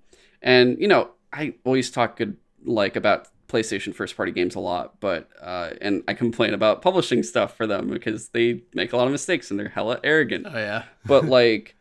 and 0.42 0.80
you 0.80 0.88
know, 0.88 1.12
I 1.32 1.54
always 1.64 1.92
talk 1.92 2.18
good 2.18 2.38
like 2.66 2.96
about 2.96 3.28
PlayStation 3.48 3.96
first 3.96 4.18
party 4.18 4.32
games 4.32 4.56
a 4.56 4.60
lot, 4.60 5.00
but 5.00 5.30
uh, 5.42 5.72
and 5.80 6.04
I 6.08 6.14
complain 6.14 6.54
about 6.54 6.82
publishing 6.82 7.24
stuff 7.24 7.56
for 7.56 7.66
them 7.66 7.90
because 7.90 8.30
they 8.30 8.64
make 8.74 8.94
a 8.94 8.98
lot 8.98 9.06
of 9.06 9.12
mistakes 9.12 9.50
and 9.50 9.60
they're 9.60 9.70
hella 9.70 10.00
arrogant. 10.04 10.48
Oh 10.50 10.58
yeah. 10.58 10.84
But 11.06 11.26
like, 11.30 11.76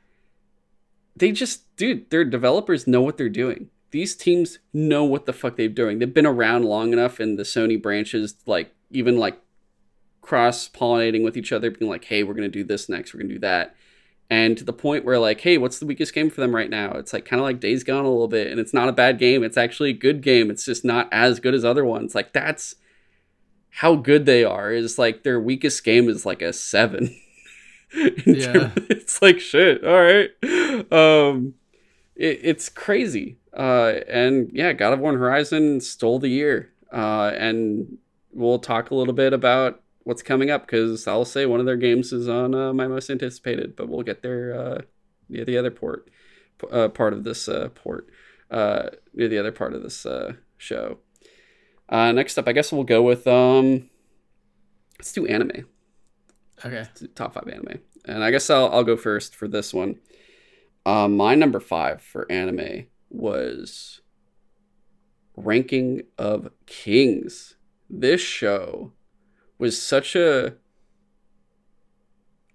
they 1.17 1.33
just, 1.33 1.77
dude, 1.77 2.11
their 2.11 2.25
developers 2.25 2.87
know 2.87 3.03
what 3.03 3.17
they're 3.17 3.29
doing. 3.29 3.71
These 3.91 4.15
teams 4.15 4.59
know 4.73 5.05
what 5.05 5.27
the 5.27 5.33
fuck 5.33 5.57
they're 5.57 5.69
doing. 5.69 5.99
They've 5.99 6.13
been 6.13 6.27
around 6.27 6.65
long 6.65 6.93
enough 6.93 7.21
in 7.21 7.37
the 7.37 7.43
Sony 7.43 7.81
branches, 7.81 8.35
like 8.47 8.73
even 8.91 9.19
like 9.19 9.41
cross 10.21 10.69
pollinating 10.69 11.25
with 11.25 11.37
each 11.37 11.53
other, 11.53 11.71
being 11.71 11.91
like, 11.91 12.05
hey, 12.05 12.23
we're 12.23 12.35
gonna 12.35 12.49
do 12.49 12.65
this 12.65 12.89
next, 12.89 13.13
we're 13.13 13.21
gonna 13.21 13.35
do 13.35 13.41
that. 13.41 13.75
And 14.29 14.59
to 14.59 14.65
the 14.65 14.73
point 14.73 15.05
where 15.05 15.19
like, 15.19 15.41
hey, 15.41 15.57
what's 15.57 15.79
the 15.79 15.87
weakest 15.87 16.13
game 16.13 16.31
for 16.31 16.41
them 16.41 16.55
right 16.55 16.71
now? 16.71 16.93
It's 16.93 17.13
like 17.13 17.25
kind 17.25 17.39
of 17.39 17.45
like 17.45 17.61
Days 17.61 17.85
Gone 17.85 18.05
a 18.05 18.11
little 18.11 18.29
bit, 18.29 18.49
and 18.51 18.59
it's 18.59 18.75
not 18.75 18.89
a 18.89 18.93
bad 18.93 19.19
game. 19.19 19.45
It's 19.45 19.57
actually 19.57 19.91
a 19.91 19.95
good 19.95 20.21
game. 20.21 20.51
It's 20.51 20.65
just 20.65 20.85
not 20.85 21.09
as 21.13 21.39
good 21.39 21.55
as 21.55 21.65
other 21.65 21.85
ones. 21.85 22.15
Like 22.15 22.33
that's 22.33 22.75
how 23.71 23.95
good 23.95 24.27
they 24.27 24.43
are. 24.43 24.73
Is 24.73 24.99
like 24.99 25.23
their 25.23 25.41
weakest 25.41 25.85
game 25.85 26.09
is 26.09 26.27
like 26.27 26.43
a 26.43 26.53
seven. 26.53 27.15
Yeah. 28.27 28.73
it's 28.91 29.23
like 29.23 29.39
shit. 29.39 29.85
All 29.85 30.03
right. 30.03 30.31
Um, 30.93 31.55
it, 32.17 32.41
it's 32.43 32.69
crazy. 32.69 33.39
Uh, 33.57 34.01
and 34.09 34.51
yeah, 34.53 34.73
God 34.73 34.93
of 34.93 34.99
War 34.99 35.17
Horizon 35.17 35.81
stole 35.81 36.19
the 36.19 36.29
year. 36.29 36.73
Uh, 36.93 37.33
and 37.37 37.97
we'll 38.33 38.59
talk 38.59 38.91
a 38.91 38.95
little 38.95 39.15
bit 39.15 39.33
about 39.33 39.81
what's 40.07 40.23
coming 40.23 40.51
up 40.51 40.65
because 40.65 41.09
I'll 41.09 41.25
say 41.25 41.47
one 41.47 41.59
of 41.59 41.67
their 41.67 41.77
games 41.77 42.13
is 42.13 42.29
on 42.29 42.55
uh, 42.55 42.73
my 42.73 42.87
most 42.87 43.11
anticipated, 43.11 43.75
but 43.75 43.89
we'll 43.89 44.05
get 44.05 44.23
there 44.23 44.55
uh, 44.55 44.83
near 45.29 45.45
the 45.45 45.59
other 45.59 45.73
port, 45.73 46.09
uh, 46.71 46.89
part 46.91 47.13
of 47.13 47.25
this 47.25 47.49
uh, 47.49 47.71
port, 47.75 48.07
uh, 48.49 48.91
near 49.15 49.27
the 49.27 49.37
other 49.39 49.51
part 49.51 49.75
of 49.75 49.83
this 49.83 50.07
uh, 50.07 50.35
show. 50.57 50.99
Uh, 51.89 52.13
next 52.13 52.39
up, 52.39 52.47
I 52.47 52.53
guess 52.53 52.71
we'll 52.71 52.85
go 52.85 53.03
with 53.03 53.27
um, 53.27 53.91
let's 54.97 55.13
do 55.13 55.27
anime 55.27 55.67
Okay. 56.65 56.85
top 57.17 57.35
five 57.35 57.49
anime. 57.49 57.81
And 58.05 58.23
I 58.23 58.31
guess 58.31 58.49
I'll, 58.49 58.69
I'll 58.73 58.85
go 58.85 58.97
first 58.97 59.35
for 59.35 59.49
this 59.49 59.75
one. 59.75 59.97
Um, 60.87 61.17
my 61.17 61.35
number 61.35 61.59
five 61.59 62.01
for 62.01 62.31
anime 62.31 62.87
was 63.11 64.03
Ranking 65.37 66.03
of 66.17 66.51
Kings. 66.67 67.57
This 67.91 68.21
show 68.21 68.93
was 69.59 69.81
such 69.81 70.15
a 70.17 70.55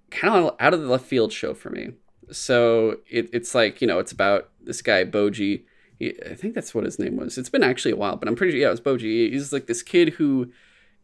kind 0.10 0.34
of 0.36 0.56
out 0.60 0.74
of 0.74 0.82
the 0.82 0.88
left 0.88 1.06
field 1.06 1.32
show 1.32 1.54
for 1.54 1.70
me. 1.70 1.92
So 2.32 2.98
it, 3.10 3.30
it's 3.34 3.56
like, 3.56 3.82
you 3.82 3.88
know, 3.88 4.00
it's 4.00 4.12
about 4.12 4.50
this 4.62 4.82
guy, 4.82 5.04
Bojji. 5.06 5.64
I 6.02 6.34
think 6.34 6.56
that's 6.56 6.74
what 6.74 6.84
his 6.84 6.98
name 6.98 7.18
was. 7.18 7.38
It's 7.38 7.50
been 7.50 7.64
actually 7.64 7.92
a 7.92 7.96
while, 7.96 8.16
but 8.16 8.28
I'm 8.28 8.36
pretty 8.36 8.54
sure, 8.54 8.62
yeah, 8.62 8.68
it 8.68 8.72
was 8.72 8.82
Bojji. 8.82 9.32
He's 9.32 9.54
like 9.54 9.68
this 9.68 9.84
kid 9.84 10.10
who 10.10 10.52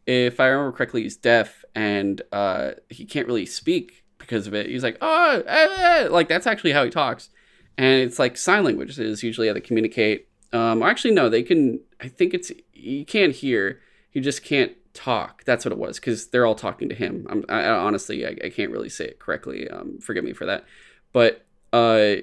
if 0.08 0.40
I 0.40 0.46
remember 0.46 0.74
correctly, 0.74 1.02
he's 1.02 1.16
deaf 1.16 1.66
and 1.74 2.22
uh, 2.32 2.70
he 2.88 3.04
can't 3.04 3.26
really 3.26 3.44
speak 3.44 4.04
because 4.16 4.46
of 4.46 4.54
it. 4.54 4.66
He's 4.66 4.82
like, 4.82 4.96
oh, 5.02 5.42
eh, 5.46 5.68
eh," 5.76 6.08
like 6.08 6.28
that's 6.28 6.46
actually 6.46 6.72
how 6.72 6.82
he 6.82 6.90
talks, 6.90 7.28
and 7.76 8.00
it's 8.00 8.18
like 8.18 8.38
sign 8.38 8.64
language 8.64 8.98
is 8.98 9.22
usually 9.22 9.48
how 9.48 9.54
they 9.54 9.60
communicate. 9.60 10.28
Um, 10.50 10.82
or 10.82 10.88
actually, 10.88 11.12
no, 11.12 11.28
they 11.28 11.42
can. 11.42 11.80
I 12.00 12.08
think 12.08 12.32
it's 12.32 12.50
he 12.72 13.04
can't 13.04 13.34
hear. 13.34 13.80
He 14.10 14.20
just 14.20 14.42
can't 14.42 14.72
talk. 14.98 15.44
That's 15.44 15.64
what 15.64 15.72
it 15.72 15.78
was 15.78 16.00
because 16.00 16.28
they're 16.28 16.44
all 16.44 16.56
talking 16.56 16.88
to 16.88 16.94
him. 16.94 17.26
I'm, 17.30 17.44
I, 17.48 17.62
I 17.62 17.78
honestly, 17.78 18.26
I, 18.26 18.36
I 18.44 18.50
can't 18.50 18.72
really 18.72 18.88
say 18.88 19.04
it 19.04 19.20
correctly. 19.20 19.68
Um, 19.68 19.98
forgive 20.00 20.24
me 20.24 20.32
for 20.32 20.44
that, 20.46 20.64
but 21.12 21.46
uh, 21.72 22.16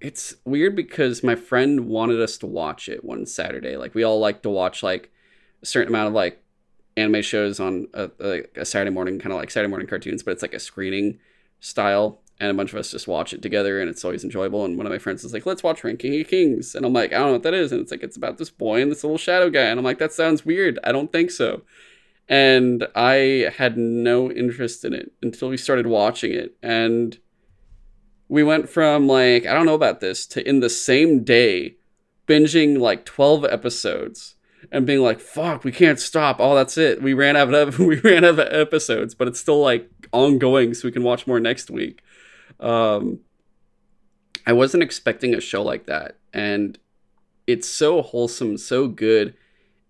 it's 0.00 0.36
weird 0.44 0.76
because 0.76 1.24
my 1.24 1.34
friend 1.34 1.86
wanted 1.86 2.20
us 2.20 2.38
to 2.38 2.46
watch 2.46 2.88
it 2.88 3.04
one 3.04 3.26
Saturday. 3.26 3.76
Like 3.76 3.94
we 3.94 4.04
all 4.04 4.20
like 4.20 4.42
to 4.42 4.50
watch 4.50 4.82
like 4.82 5.10
a 5.62 5.66
certain 5.66 5.88
amount 5.88 6.08
of 6.08 6.14
like 6.14 6.42
anime 6.96 7.22
shows 7.22 7.58
on 7.58 7.88
a, 7.94 8.10
a, 8.20 8.42
a 8.60 8.64
Saturday 8.64 8.94
morning, 8.94 9.18
kind 9.18 9.32
of 9.32 9.38
like 9.38 9.50
Saturday 9.50 9.70
morning 9.70 9.88
cartoons, 9.88 10.22
but 10.22 10.30
it's 10.30 10.42
like 10.42 10.54
a 10.54 10.60
screening 10.60 11.18
style. 11.60 12.20
And 12.40 12.50
a 12.50 12.54
bunch 12.54 12.72
of 12.72 12.78
us 12.80 12.90
just 12.90 13.06
watch 13.06 13.32
it 13.32 13.42
together, 13.42 13.80
and 13.80 13.88
it's 13.88 14.04
always 14.04 14.24
enjoyable. 14.24 14.64
And 14.64 14.76
one 14.76 14.86
of 14.86 14.92
my 14.92 14.98
friends 14.98 15.22
is 15.22 15.32
like, 15.32 15.46
"Let's 15.46 15.62
watch 15.62 15.84
Ranking 15.84 16.20
of 16.20 16.26
Kings," 16.26 16.74
and 16.74 16.84
I'm 16.84 16.92
like, 16.92 17.12
"I 17.12 17.18
don't 17.18 17.26
know 17.26 17.32
what 17.34 17.44
that 17.44 17.54
is." 17.54 17.70
And 17.70 17.80
it's 17.80 17.92
like, 17.92 18.02
"It's 18.02 18.16
about 18.16 18.38
this 18.38 18.50
boy 18.50 18.82
and 18.82 18.90
this 18.90 19.04
little 19.04 19.18
shadow 19.18 19.48
guy," 19.50 19.66
and 19.66 19.78
I'm 19.78 19.84
like, 19.84 19.98
"That 19.98 20.12
sounds 20.12 20.44
weird. 20.44 20.80
I 20.82 20.90
don't 20.90 21.12
think 21.12 21.30
so." 21.30 21.62
And 22.28 22.86
I 22.94 23.50
had 23.56 23.76
no 23.76 24.30
interest 24.30 24.84
in 24.84 24.94
it 24.94 25.12
until 25.22 25.48
we 25.48 25.56
started 25.56 25.86
watching 25.86 26.32
it, 26.32 26.56
and 26.62 27.18
we 28.28 28.42
went 28.42 28.68
from 28.68 29.06
like, 29.06 29.46
I 29.46 29.52
don't 29.52 29.66
know 29.66 29.74
about 29.74 30.00
this, 30.00 30.26
to 30.28 30.48
in 30.48 30.60
the 30.60 30.70
same 30.70 31.22
day, 31.22 31.76
binging 32.26 32.78
like 32.78 33.04
12 33.04 33.44
episodes 33.44 34.36
and 34.72 34.86
being 34.86 35.00
like, 35.00 35.20
"Fuck, 35.20 35.64
we 35.64 35.72
can't 35.72 36.00
stop." 36.00 36.36
Oh, 36.40 36.54
that's 36.54 36.78
it. 36.78 37.02
We 37.02 37.14
ran 37.14 37.36
out 37.36 37.52
of 37.52 37.78
we 37.90 38.00
ran 38.00 38.24
out 38.24 38.38
of 38.38 38.40
episodes, 38.40 39.14
but 39.14 39.28
it's 39.28 39.40
still 39.40 39.60
like 39.60 39.88
ongoing, 40.12 40.74
so 40.74 40.88
we 40.88 40.92
can 40.92 41.02
watch 41.02 41.26
more 41.26 41.40
next 41.40 41.70
week. 41.70 42.02
Um, 42.60 43.20
I 44.46 44.52
wasn't 44.52 44.82
expecting 44.82 45.34
a 45.34 45.40
show 45.40 45.62
like 45.62 45.86
that, 45.86 46.18
and 46.32 46.78
it's 47.46 47.68
so 47.68 48.02
wholesome, 48.02 48.56
so 48.56 48.88
good, 48.88 49.34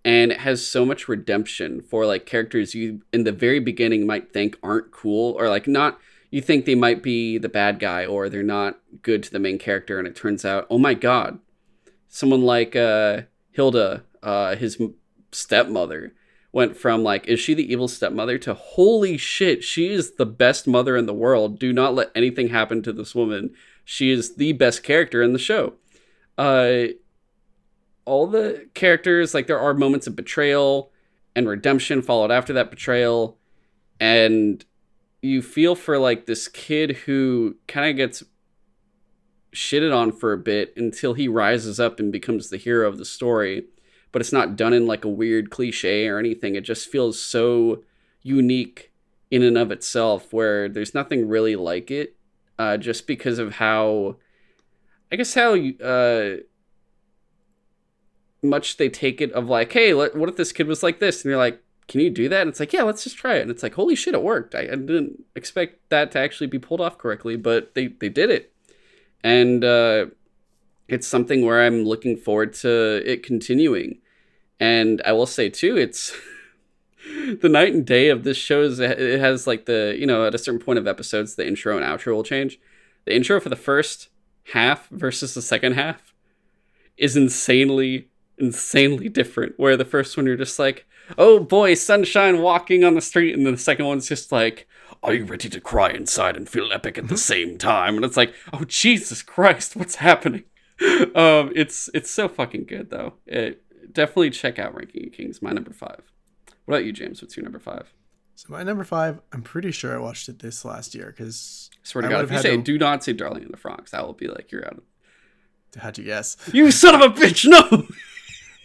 and 0.05 0.33
it 0.33 0.41
has 0.41 0.67
so 0.67 0.85
much 0.85 1.09
redemption 1.09 1.81
for 1.81 2.05
like 2.05 2.27
characters 2.27 2.75
you 2.75 3.03
in 3.13 3.25
the 3.25 3.33
very 3.33 3.59
beginning 3.59 4.07
might 4.07 4.33
think 4.33 4.59
aren't 4.63 4.91
cool 4.91 5.33
or 5.39 5.49
like 5.49 5.67
not. 5.67 5.99
You 6.31 6.43
think 6.43 6.65
they 6.65 6.75
might 6.75 7.03
be 7.03 7.39
the 7.39 7.49
bad 7.49 7.79
guy 7.79 8.05
or 8.05 8.29
they're 8.29 8.43
not 8.43 8.81
good 9.03 9.23
to 9.23 9.31
the 9.31 9.39
main 9.39 9.59
character, 9.59 9.99
and 9.99 10.09
it 10.09 10.17
turns 10.17 10.45
out, 10.45 10.67
oh 10.69 10.79
my 10.79 10.95
god, 10.95 11.39
someone 12.09 12.43
like 12.43 12.75
uh, 12.75 13.23
Hilda, 13.53 14.05
uh, 14.23 14.57
his 14.57 14.81
stepmother, 15.31 16.13
went 16.53 16.77
from 16.77 17.03
like, 17.03 17.27
is 17.27 17.41
she 17.41 17.55
the 17.55 17.71
evil 17.71 17.89
stepmother 17.89 18.39
to 18.39 18.55
holy 18.55 19.17
shit, 19.17 19.65
she 19.65 19.89
is 19.93 20.13
the 20.13 20.27
best 20.27 20.67
mother 20.67 20.97
in 20.97 21.07
the 21.07 21.15
world. 21.15 21.59
Do 21.59 21.73
not 21.73 21.95
let 21.95 22.11
anything 22.15 22.49
happen 22.49 22.83
to 22.83 22.93
this 22.93 23.15
woman. 23.15 23.55
She 23.85 24.11
is 24.11 24.37
the 24.37 24.53
best 24.53 24.83
character 24.83 25.23
in 25.23 25.33
the 25.33 25.39
show. 25.39 25.75
Uh, 26.39 26.87
all 28.05 28.27
the 28.27 28.69
characters, 28.75 29.35
like, 29.35 29.47
there 29.47 29.59
are 29.59 29.75
moments 29.75 30.07
of 30.07 30.17
betrayal 30.17 30.93
and 31.35 31.49
redemption 31.49 32.03
followed 32.03 32.31
after 32.31 32.53
that 32.53 32.71
betrayal. 32.71 33.39
And 34.01 34.65
you 35.23 35.43
feel 35.43 35.75
for 35.75 35.99
like 35.99 36.27
this 36.27 36.49
kid 36.49 36.97
who 37.07 37.57
kind 37.67 37.91
of 37.91 37.97
gets 37.97 38.23
shitted 39.55 39.97
on 39.97 40.13
for 40.13 40.33
a 40.33 40.39
bit 40.39 40.75
until 40.77 41.15
he 41.15 41.29
rises 41.29 41.79
up 41.79 42.01
and 42.01 42.11
becomes 42.11 42.51
the 42.51 42.57
hero 42.57 42.89
of 42.89 42.99
the 42.99 43.05
story 43.05 43.65
but 44.15 44.21
it's 44.21 44.33
not 44.33 44.55
done 44.55 44.73
in 44.73 44.87
like 44.87 45.05
a 45.05 45.09
weird 45.09 45.51
cliche 45.51 46.07
or 46.07 46.21
anything. 46.21 46.55
It 46.55 46.61
just 46.61 46.89
feels 46.89 47.21
so 47.21 47.83
unique 48.23 48.93
in 49.29 49.43
and 49.43 49.59
of 49.59 49.73
itself 49.73 50.33
where 50.33 50.69
there's 50.69 50.95
nothing 50.95 51.27
really 51.27 51.57
like 51.57 51.91
it 51.91 52.15
uh, 52.57 52.77
just 52.77 53.09
because 53.09 53.41
of 53.41 53.55
how 53.55 54.15
I 55.11 55.17
guess 55.17 55.35
how 55.35 55.57
uh, 55.57 56.37
much 58.45 58.77
they 58.77 58.89
take 58.89 59.21
it 59.21 59.33
of 59.33 59.49
like, 59.49 59.73
hey, 59.73 59.95
let, 59.95 60.15
what 60.17 60.29
if 60.29 60.37
this 60.37 60.53
kid 60.53 60.67
was 60.67 60.83
like 60.83 61.01
this? 61.01 61.23
And 61.23 61.31
you're 61.31 61.39
like, 61.39 61.61
can 61.89 62.01
you 62.01 62.11
do 62.11 62.29
that? 62.29 62.43
And 62.43 62.49
it's 62.49 62.61
like, 62.61 62.73
yeah, 62.73 62.83
let's 62.83 63.05
just 63.05 63.17
try 63.17 63.37
it. 63.37 63.43
And 63.43 63.51
it's 63.51 63.63
like, 63.63 63.75
holy 63.75 63.95
shit, 63.95 64.15
it 64.15 64.23
worked. 64.23 64.55
I, 64.55 64.61
I 64.61 64.77
didn't 64.77 65.25
expect 65.35 65.89
that 65.91 66.13
to 66.13 66.19
actually 66.19 66.47
be 66.47 66.59
pulled 66.59 66.81
off 66.81 66.99
correctly, 66.99 67.37
but 67.37 67.75
they, 67.75 67.89
they 67.89 68.09
did 68.09 68.31
it. 68.31 68.53
And 69.23 69.65
uh, 69.65 70.07
it's 70.89 71.07
something 71.07 71.45
where 71.45 71.63
I'm 71.63 71.85
looking 71.85 72.17
forward 72.17 72.53
to 72.55 73.03
it 73.05 73.23
continuing. 73.23 73.99
And 74.61 75.03
I 75.05 75.13
will 75.13 75.27
say 75.27 75.51
too, 75.51 75.77
it's 75.77 76.15
the 77.41 77.49
night 77.49 77.75
and 77.75 77.87
day 77.87 78.09
of 78.09 78.25
this 78.25 78.37
show 78.37 78.63
is 78.63 78.81
it 78.81 79.21
has 79.21 79.47
like 79.47 79.67
the 79.67 79.95
you 79.99 80.07
know 80.07 80.27
at 80.27 80.35
a 80.35 80.39
certain 80.39 80.61
point 80.61 80.79
of 80.79 80.87
episodes 80.87 81.35
the 81.35 81.47
intro 81.47 81.77
and 81.77 81.85
outro 81.85 82.15
will 82.15 82.23
change. 82.23 82.59
The 83.05 83.15
intro 83.15 83.41
for 83.41 83.49
the 83.49 83.57
first 83.57 84.09
half 84.53 84.89
versus 84.89 85.35
the 85.35 85.43
second 85.43 85.73
half 85.73 86.15
is 86.97 87.17
insanely 87.17 88.09
insanely 88.39 89.09
different. 89.09 89.55
Where 89.59 89.77
the 89.77 89.85
first 89.85 90.17
one 90.17 90.27
you're 90.27 90.37
just 90.37 90.59
like, 90.59 90.87
oh 91.19 91.41
boy, 91.41 91.75
sunshine 91.75 92.41
walking 92.41 92.85
on 92.85 92.95
the 92.95 93.01
street, 93.01 93.35
and 93.35 93.45
then 93.47 93.55
the 93.55 93.61
second 93.61 93.87
one's 93.87 94.09
just 94.09 94.33
like, 94.33 94.67
are 95.03 95.15
you 95.15 95.25
ready 95.25 95.49
to 95.49 95.61
cry 95.61 95.91
inside 95.91 96.37
and 96.37 96.49
feel 96.49 96.73
epic 96.73 96.99
at 96.99 97.09
the 97.09 97.19
same 97.19 97.59
time? 97.59 97.97
And 97.97 98.05
it's 98.05 98.17
like, 98.17 98.35
oh 98.53 98.65
Jesus 98.65 99.23
Christ, 99.23 99.77
what's 99.77 99.97
happening? 99.97 100.45
Um, 101.15 101.53
it's 101.55 101.89
it's 101.95 102.11
so 102.11 102.29
fucking 102.29 102.65
good 102.65 102.91
though. 102.91 103.15
It 103.27 103.63
definitely 103.93 104.31
check 104.31 104.59
out 104.59 104.75
Ranking 104.75 105.07
of 105.07 105.13
Kings. 105.13 105.41
My 105.41 105.53
number 105.53 105.73
five. 105.73 106.03
What 106.65 106.75
about 106.75 106.85
you, 106.85 106.93
James? 106.93 107.23
What's 107.23 107.37
your 107.37 107.45
number 107.45 107.61
five? 107.61 107.95
So 108.35 108.47
my 108.49 108.65
number 108.65 108.83
five, 108.83 109.21
I'm 109.33 109.43
pretty 109.43 109.71
sure 109.71 109.95
I 109.95 110.01
watched 110.01 110.29
it 110.29 110.41
this 110.41 110.65
last 110.65 110.95
year 110.95 111.15
because 111.17 111.71
swear 111.85 112.03
to 112.03 112.09
I 112.09 112.11
God, 112.11 112.25
if 112.25 112.33
you 112.33 112.39
say 112.41 112.57
to... 112.57 112.63
do 112.63 112.77
not 112.77 113.05
say 113.05 113.13
Darling 113.13 113.45
in 113.45 113.53
the 113.53 113.57
Franxx, 113.57 113.91
that 113.91 114.05
will 114.05 114.15
be 114.15 114.27
like 114.27 114.51
you're 114.51 114.67
out 114.67 114.79
of. 114.79 114.83
How'd 115.81 115.99
you 115.99 116.05
guess? 116.05 116.37
You 116.53 116.71
son 116.71 116.97
of 116.97 117.01
a 117.03 117.09
bitch! 117.09 117.47
No. 117.47 117.87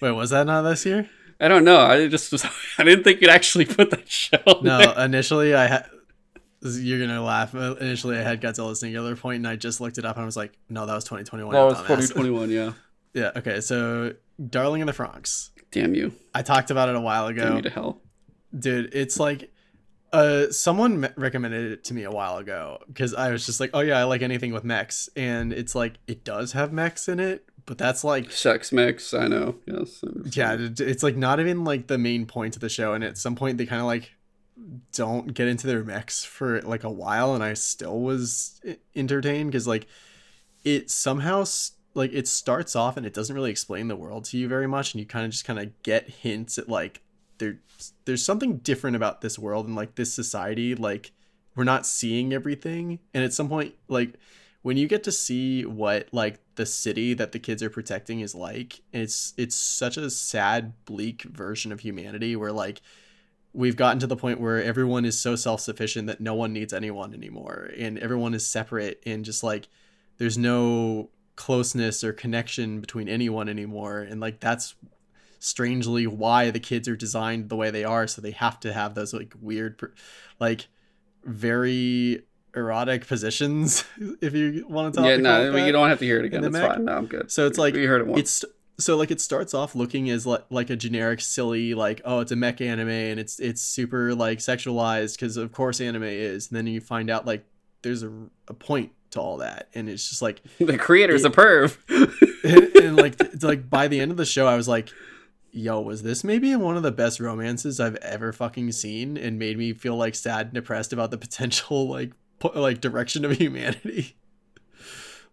Wait, 0.02 0.12
was 0.12 0.30
that 0.30 0.46
not 0.46 0.62
this 0.64 0.86
year? 0.86 1.10
I 1.40 1.48
don't 1.48 1.64
know. 1.64 1.80
I 1.80 2.08
just 2.08 2.32
was. 2.32 2.46
I 2.78 2.84
didn't 2.84 3.04
think 3.04 3.22
you'd 3.22 3.30
actually 3.30 3.66
put 3.66 3.92
that 3.92 4.10
show. 4.10 4.38
No, 4.62 4.80
there. 4.80 5.06
initially 5.06 5.54
I 5.54 5.68
had. 5.68 5.86
You're 6.62 7.00
gonna 7.00 7.24
laugh. 7.24 7.56
Initially, 7.56 8.18
I 8.18 8.22
had 8.22 8.42
Godzilla 8.42 8.76
Singular 8.76 9.16
Point, 9.16 9.38
and 9.38 9.48
I 9.48 9.56
just 9.56 9.80
looked 9.80 9.98
it 9.98 10.04
up, 10.04 10.18
and 10.18 10.24
I 10.24 10.26
was 10.26 10.36
like, 10.36 10.58
"No, 10.68 10.86
that 10.86 10.94
was 10.94 11.06
2021." 11.06 11.54
That 11.54 11.64
was 11.64 11.78
2021. 11.78 12.50
Yeah. 12.50 12.74
yeah. 13.14 13.32
Okay. 13.38 13.62
So 13.62 14.16
Darling 14.50 14.82
in 14.82 14.88
the 14.88 14.94
Franxx. 14.94 15.52
Damn 15.72 15.96
you! 15.96 16.14
I 16.34 16.42
talked 16.42 16.72
about 16.72 16.90
it 16.90 16.96
a 16.96 17.00
while 17.00 17.28
ago. 17.28 17.44
Damn 17.44 17.56
you 17.58 17.62
to 17.62 17.70
hell, 17.70 18.02
dude. 18.58 18.94
It's 18.94 19.20
like, 19.20 19.54
uh, 20.12 20.52
someone 20.52 21.02
me- 21.02 21.10
recommended 21.16 21.72
it 21.72 21.84
to 21.86 21.94
me 21.94 22.04
a 22.04 22.12
while 22.12 22.38
ago 22.38 22.80
because 22.88 23.14
I 23.14 23.32
was 23.32 23.46
just 23.46 23.60
like, 23.60 23.70
oh 23.74 23.82
yeah, 23.82 24.00
I 24.00 24.04
like 24.04 24.22
anything 24.22 24.52
with 24.52 24.64
mechs, 24.64 25.10
and 25.16 25.54
it's 25.54 25.76
like 25.76 25.94
it 26.08 26.26
does 26.26 26.52
have 26.54 26.74
mechs 26.74 27.08
in 27.08 27.20
it, 27.20 27.49
but 27.70 27.78
that's 27.78 28.04
like 28.04 28.32
sex 28.32 28.72
mix. 28.72 29.14
I 29.14 29.28
know. 29.28 29.54
Yes. 29.68 30.04
Yeah, 30.32 30.58
it's 30.60 31.04
like 31.04 31.16
not 31.16 31.40
even 31.40 31.64
like 31.64 31.86
the 31.86 32.00
main 32.00 32.26
point 32.26 32.56
of 32.56 32.62
the 32.62 32.68
show, 32.68 32.94
and 32.94 33.04
at 33.04 33.16
some 33.16 33.36
point 33.36 33.60
they 33.60 33.68
kind 33.68 33.80
of 33.80 33.86
like 33.86 34.16
don't 34.92 35.36
get 35.36 35.48
into 35.48 35.68
their 35.68 35.84
mechs 35.84 36.26
for 36.26 36.64
like 36.64 36.84
a 36.84 36.90
while, 36.90 37.36
and 37.36 37.44
I 37.44 37.54
still 37.54 38.02
was 38.02 38.60
entertained 38.96 39.52
because 39.52 39.68
like 39.68 39.86
it 40.66 40.90
somehow. 40.90 41.46
Like 41.96 42.14
it 42.14 42.28
starts 42.28 42.76
off 42.76 42.98
and 42.98 43.06
it 43.06 43.16
doesn't 43.16 43.36
really 43.36 43.50
explain 43.50 43.88
the 43.88 43.96
world 43.96 44.26
to 44.26 44.38
you 44.38 44.48
very 44.48 44.68
much 44.68 44.94
and 44.94 45.00
you 45.00 45.08
kind 45.08 45.26
of 45.26 45.32
just 45.32 45.44
kind 45.44 45.60
of 45.60 45.72
get 45.82 46.08
hints 46.08 46.60
at 46.60 46.70
like 46.70 47.02
there 47.40 47.58
there's 48.06 48.24
something 48.24 48.58
different 48.58 48.96
about 48.96 49.22
this 49.22 49.40
world 49.40 49.66
and 49.66 49.76
like 49.76 49.96
this 49.96 50.14
society 50.14 50.76
like 50.76 51.12
we're 51.56 51.64
not 51.64 51.88
seeing 51.88 52.32
everything 52.32 53.00
and 53.14 53.24
at 53.24 53.34
some 53.34 53.50
point 53.50 53.74
like 53.88 54.14
when 54.62 54.78
you 54.78 54.88
get 54.88 55.04
to 55.04 55.12
see 55.12 55.66
what 55.66 56.08
like 56.12 56.40
the 56.56 56.66
city 56.66 57.14
that 57.14 57.32
the 57.32 57.40
kids 57.40 57.64
are 57.64 57.70
protecting 57.70 58.20
is 58.20 58.36
like 58.36 58.82
it's 58.92 59.34
it's 59.38 59.56
such 59.56 59.98
a 59.98 60.10
sad 60.10 60.74
bleak 60.86 61.24
version 61.24 61.72
of 61.72 61.80
humanity 61.80 62.36
where 62.36 62.52
like 62.52 62.82
we've 63.54 63.76
gotten 63.76 64.00
to 64.00 64.08
the 64.08 64.16
point 64.16 64.40
where 64.40 64.62
everyone 64.62 65.06
is 65.06 65.20
so 65.20 65.36
self-sufficient 65.36 66.08
that 66.08 66.22
no 66.22 66.34
one 66.34 66.54
needs 66.54 66.74
anyone 66.74 67.14
anymore 67.14 67.70
and 67.78 67.98
everyone 68.00 68.34
is 68.34 68.46
separate 68.46 69.02
and 69.06 69.26
just 69.26 69.44
like 69.44 69.68
there's 70.18 70.38
no 70.38 71.10
closeness 71.36 72.04
or 72.04 72.12
connection 72.12 72.82
between 72.82 73.08
anyone 73.08 73.48
anymore 73.48 74.02
and 74.02 74.20
like 74.20 74.40
that's 74.40 74.76
strangely 75.40 76.06
why 76.06 76.52
the 76.52 76.60
kids 76.60 76.88
are 76.88 76.98
designed 76.98 77.48
the 77.48 77.56
way 77.56 77.72
they 77.72 77.86
are 77.86 78.08
so 78.08 78.22
they 78.22 78.32
have 78.32 78.60
to 78.60 78.74
have 78.74 78.94
those 78.94 79.14
like 79.14 79.34
weird 79.40 79.82
like 80.40 80.68
very 81.24 82.22
erotic 82.56 83.08
positions 83.08 83.84
if 84.22 84.34
you 84.34 84.66
want 84.68 84.94
to 84.94 85.00
talk 85.00 85.10
yeah 85.10 85.18
no 85.18 85.56
you 85.56 85.72
don't 85.72 85.90
have 85.90 86.00
to 86.00 86.06
hear 86.06 86.20
it 86.20 86.26
again. 86.26 86.44
It's 86.44 86.58
fine. 86.58 86.86
No 86.86 86.98
i'm 86.98 87.06
good. 87.06 87.32
So 87.32 87.48
it's 87.48 87.58
like 87.58 87.74
we 87.74 87.86
heard 87.86 88.02
it 88.02 88.08
once. 88.08 88.20
it's 88.20 88.46
so 88.80 88.96
like 88.96 89.12
it 89.12 89.20
starts 89.20 89.54
off 89.54 89.76
looking 89.76 90.10
as 90.10 90.26
like, 90.26 90.46
like 90.50 90.70
a 90.70 90.76
generic 90.76 91.22
silly 91.22 91.74
like 91.74 92.02
oh 92.06 92.22
it's 92.22 92.32
a 92.32 92.36
mech 92.36 92.62
anime 92.62 92.90
and 92.90 93.20
it's 93.20 93.40
it's 93.40 93.62
super 93.62 94.16
like 94.16 94.40
sexualized 94.40 95.16
because 95.16 95.38
of 95.38 95.52
course 95.52 95.82
anime 95.82 96.04
is. 96.04 96.50
And 96.50 96.58
then 96.58 96.68
you 96.68 96.82
find 96.82 97.10
out 97.10 97.26
like 97.26 97.46
there's 97.82 98.04
a, 98.04 98.12
a 98.48 98.54
point 98.54 98.92
to 99.12 99.22
all 99.22 99.38
that. 99.38 99.68
And 99.74 99.90
it's 99.90 100.10
just 100.10 100.22
like 100.22 100.42
the 100.60 100.78
creator's 100.78 101.26
it, 101.26 101.28
a 101.28 101.36
perv. 101.36 101.78
And, 102.42 102.76
and 102.78 102.96
like 102.96 103.44
like 103.44 103.70
by 103.70 103.90
the 103.90 104.00
end 104.00 104.12
of 104.12 104.18
the 104.18 104.26
show 104.26 104.48
i 104.48 104.56
was 104.56 104.66
like 104.66 104.88
yo 105.52 105.82
was 105.82 106.04
this 106.04 106.24
maybe 106.24 106.56
one 106.56 106.78
of 106.78 106.84
the 106.84 106.92
best 106.92 107.20
romances 107.20 107.78
i've 107.78 107.98
ever 107.98 108.32
fucking 108.32 108.72
seen? 108.72 109.18
And 109.18 109.38
made 109.38 109.58
me 109.58 109.74
feel 109.74 109.98
like 109.98 110.16
sad 110.16 110.46
and 110.48 110.54
depressed 110.54 110.94
about 110.94 111.12
the 111.12 111.18
potential 111.18 111.90
like 111.90 112.14
like 112.56 112.82
direction 112.82 113.26
of 113.26 113.32
humanity. 113.38 114.18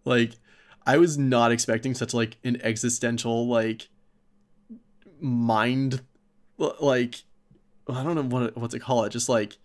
Like 0.04 0.32
i 0.86 0.96
was 0.96 1.18
not 1.18 1.52
expecting 1.52 1.94
such 1.94 2.14
like 2.14 2.38
an 2.44 2.59
existential 2.62 3.46
like 3.48 3.88
mind 5.20 6.00
like 6.59 7.24
i 7.88 8.02
don't 8.02 8.14
know 8.14 8.22
what 8.22 8.57
what 8.57 8.70
to 8.70 8.78
call 8.78 9.04
it 9.04 9.11
just 9.11 9.28
like 9.28 9.59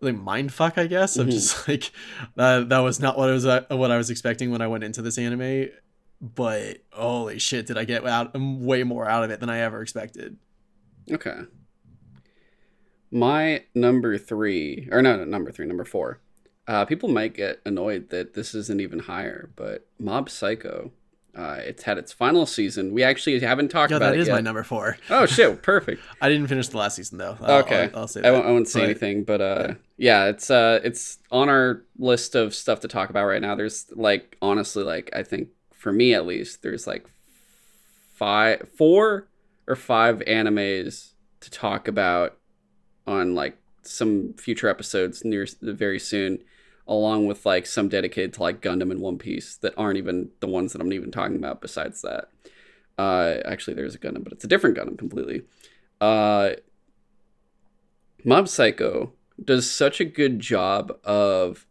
like 0.00 0.14
mind 0.14 0.52
fuck 0.52 0.76
i 0.76 0.86
guess? 0.86 1.16
I'm 1.16 1.22
mm-hmm. 1.22 1.30
just 1.32 1.66
like 1.68 1.90
that 2.36 2.68
that 2.68 2.78
was 2.80 3.00
not 3.00 3.16
what 3.16 3.30
i 3.30 3.32
was 3.32 3.46
uh, 3.46 3.64
what 3.70 3.90
i 3.90 3.96
was 3.96 4.10
expecting 4.10 4.50
when 4.50 4.60
i 4.60 4.66
went 4.66 4.84
into 4.84 5.02
this 5.02 5.18
anime 5.18 5.68
but 6.20 6.78
holy 6.92 7.38
shit 7.38 7.66
did 7.66 7.78
i 7.78 7.84
get 7.84 8.06
out 8.06 8.32
way 8.34 8.82
more 8.84 9.08
out 9.08 9.24
of 9.24 9.30
it 9.30 9.40
than 9.40 9.50
i 9.50 9.58
ever 9.58 9.82
expected. 9.82 10.36
Okay. 11.10 11.42
My 13.12 13.64
number 13.74 14.18
three 14.18 14.88
or 14.90 15.00
no, 15.02 15.16
no 15.16 15.24
number 15.24 15.52
three 15.52 15.66
number 15.66 15.84
four 15.84 16.20
uh, 16.68 16.84
people 16.84 17.08
might 17.08 17.34
get 17.34 17.60
annoyed 17.64 18.10
that 18.10 18.34
this 18.34 18.54
isn't 18.54 18.80
even 18.80 19.00
higher 19.00 19.50
but 19.56 19.86
mob 19.98 20.28
psycho 20.28 20.90
uh, 21.36 21.60
it's 21.66 21.82
had 21.82 21.98
its 21.98 22.12
final 22.12 22.46
season. 22.46 22.94
We 22.94 23.02
actually 23.02 23.38
haven't 23.40 23.68
talked 23.68 23.92
about 23.92 24.06
that 24.06 24.14
it 24.14 24.20
is 24.20 24.28
yet. 24.28 24.34
my 24.34 24.40
number 24.40 24.62
four. 24.62 24.96
Oh 25.10 25.26
shit, 25.26 25.62
perfect. 25.62 26.00
I 26.20 26.30
didn't 26.30 26.46
finish 26.46 26.68
the 26.68 26.78
last 26.78 26.96
season 26.96 27.18
though. 27.18 27.36
I'll, 27.42 27.58
okay, 27.58 27.90
I'll, 27.92 28.00
I'll 28.00 28.08
say 28.08 28.22
that. 28.22 28.28
I 28.28 28.30
won't, 28.30 28.46
I 28.46 28.50
won't 28.52 28.68
say 28.68 28.80
but, 28.80 28.84
anything, 28.84 29.24
but 29.24 29.40
uh, 29.42 29.66
yeah. 29.98 30.24
yeah, 30.24 30.30
it's 30.30 30.50
uh, 30.50 30.80
it's 30.82 31.18
on 31.30 31.50
our 31.50 31.82
list 31.98 32.34
of 32.34 32.54
stuff 32.54 32.80
to 32.80 32.88
talk 32.88 33.10
about 33.10 33.26
right 33.26 33.42
now. 33.42 33.54
There's 33.54 33.84
like 33.94 34.38
honestly, 34.40 34.82
like 34.82 35.10
I 35.14 35.22
think 35.22 35.48
for 35.74 35.92
me 35.92 36.14
at 36.14 36.24
least, 36.24 36.62
there's 36.62 36.86
like 36.86 37.06
five, 38.14 38.66
four 38.74 39.28
or 39.68 39.76
five 39.76 40.20
animes 40.20 41.10
to 41.40 41.50
talk 41.50 41.86
about 41.86 42.38
on 43.06 43.34
like 43.34 43.58
some 43.82 44.32
future 44.38 44.68
episodes 44.68 45.22
near 45.22 45.46
very 45.60 45.98
soon 45.98 46.38
along 46.88 47.26
with 47.26 47.44
like 47.44 47.66
some 47.66 47.88
dedicated 47.88 48.34
to 48.34 48.42
like 48.42 48.60
Gundam 48.60 48.90
and 48.90 49.00
One 49.00 49.18
Piece 49.18 49.56
that 49.56 49.74
aren't 49.76 49.98
even 49.98 50.30
the 50.40 50.46
ones 50.46 50.72
that 50.72 50.80
I'm 50.80 50.92
even 50.92 51.10
talking 51.10 51.36
about. 51.36 51.60
Besides 51.60 52.02
that, 52.02 52.28
uh, 52.98 53.36
actually, 53.44 53.74
there's 53.74 53.94
a 53.94 53.98
Gundam, 53.98 54.24
but 54.24 54.32
it's 54.32 54.44
a 54.44 54.48
different 54.48 54.76
Gundam 54.76 54.98
completely. 54.98 55.42
Uh, 56.00 56.50
Mob 58.24 58.48
Psycho 58.48 59.12
does 59.42 59.70
such 59.70 60.00
a 60.00 60.04
good 60.04 60.40
job 60.40 60.96
of 61.04 61.66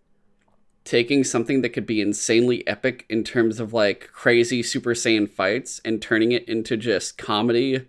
taking 0.83 1.23
something 1.23 1.61
that 1.61 1.69
could 1.69 1.87
be 1.87 1.99
insanely 1.99 2.65
epic 2.67 3.05
in 3.09 3.23
terms 3.23 3.59
of 3.59 3.73
like 3.73 4.09
crazy 4.13 4.61
Super 4.61 4.93
Saiyan 4.93 5.29
fights 5.29 5.81
and 5.83 6.01
turning 6.01 6.31
it 6.31 6.47
into 6.47 6.77
just 6.77 7.17
comedy 7.17 7.87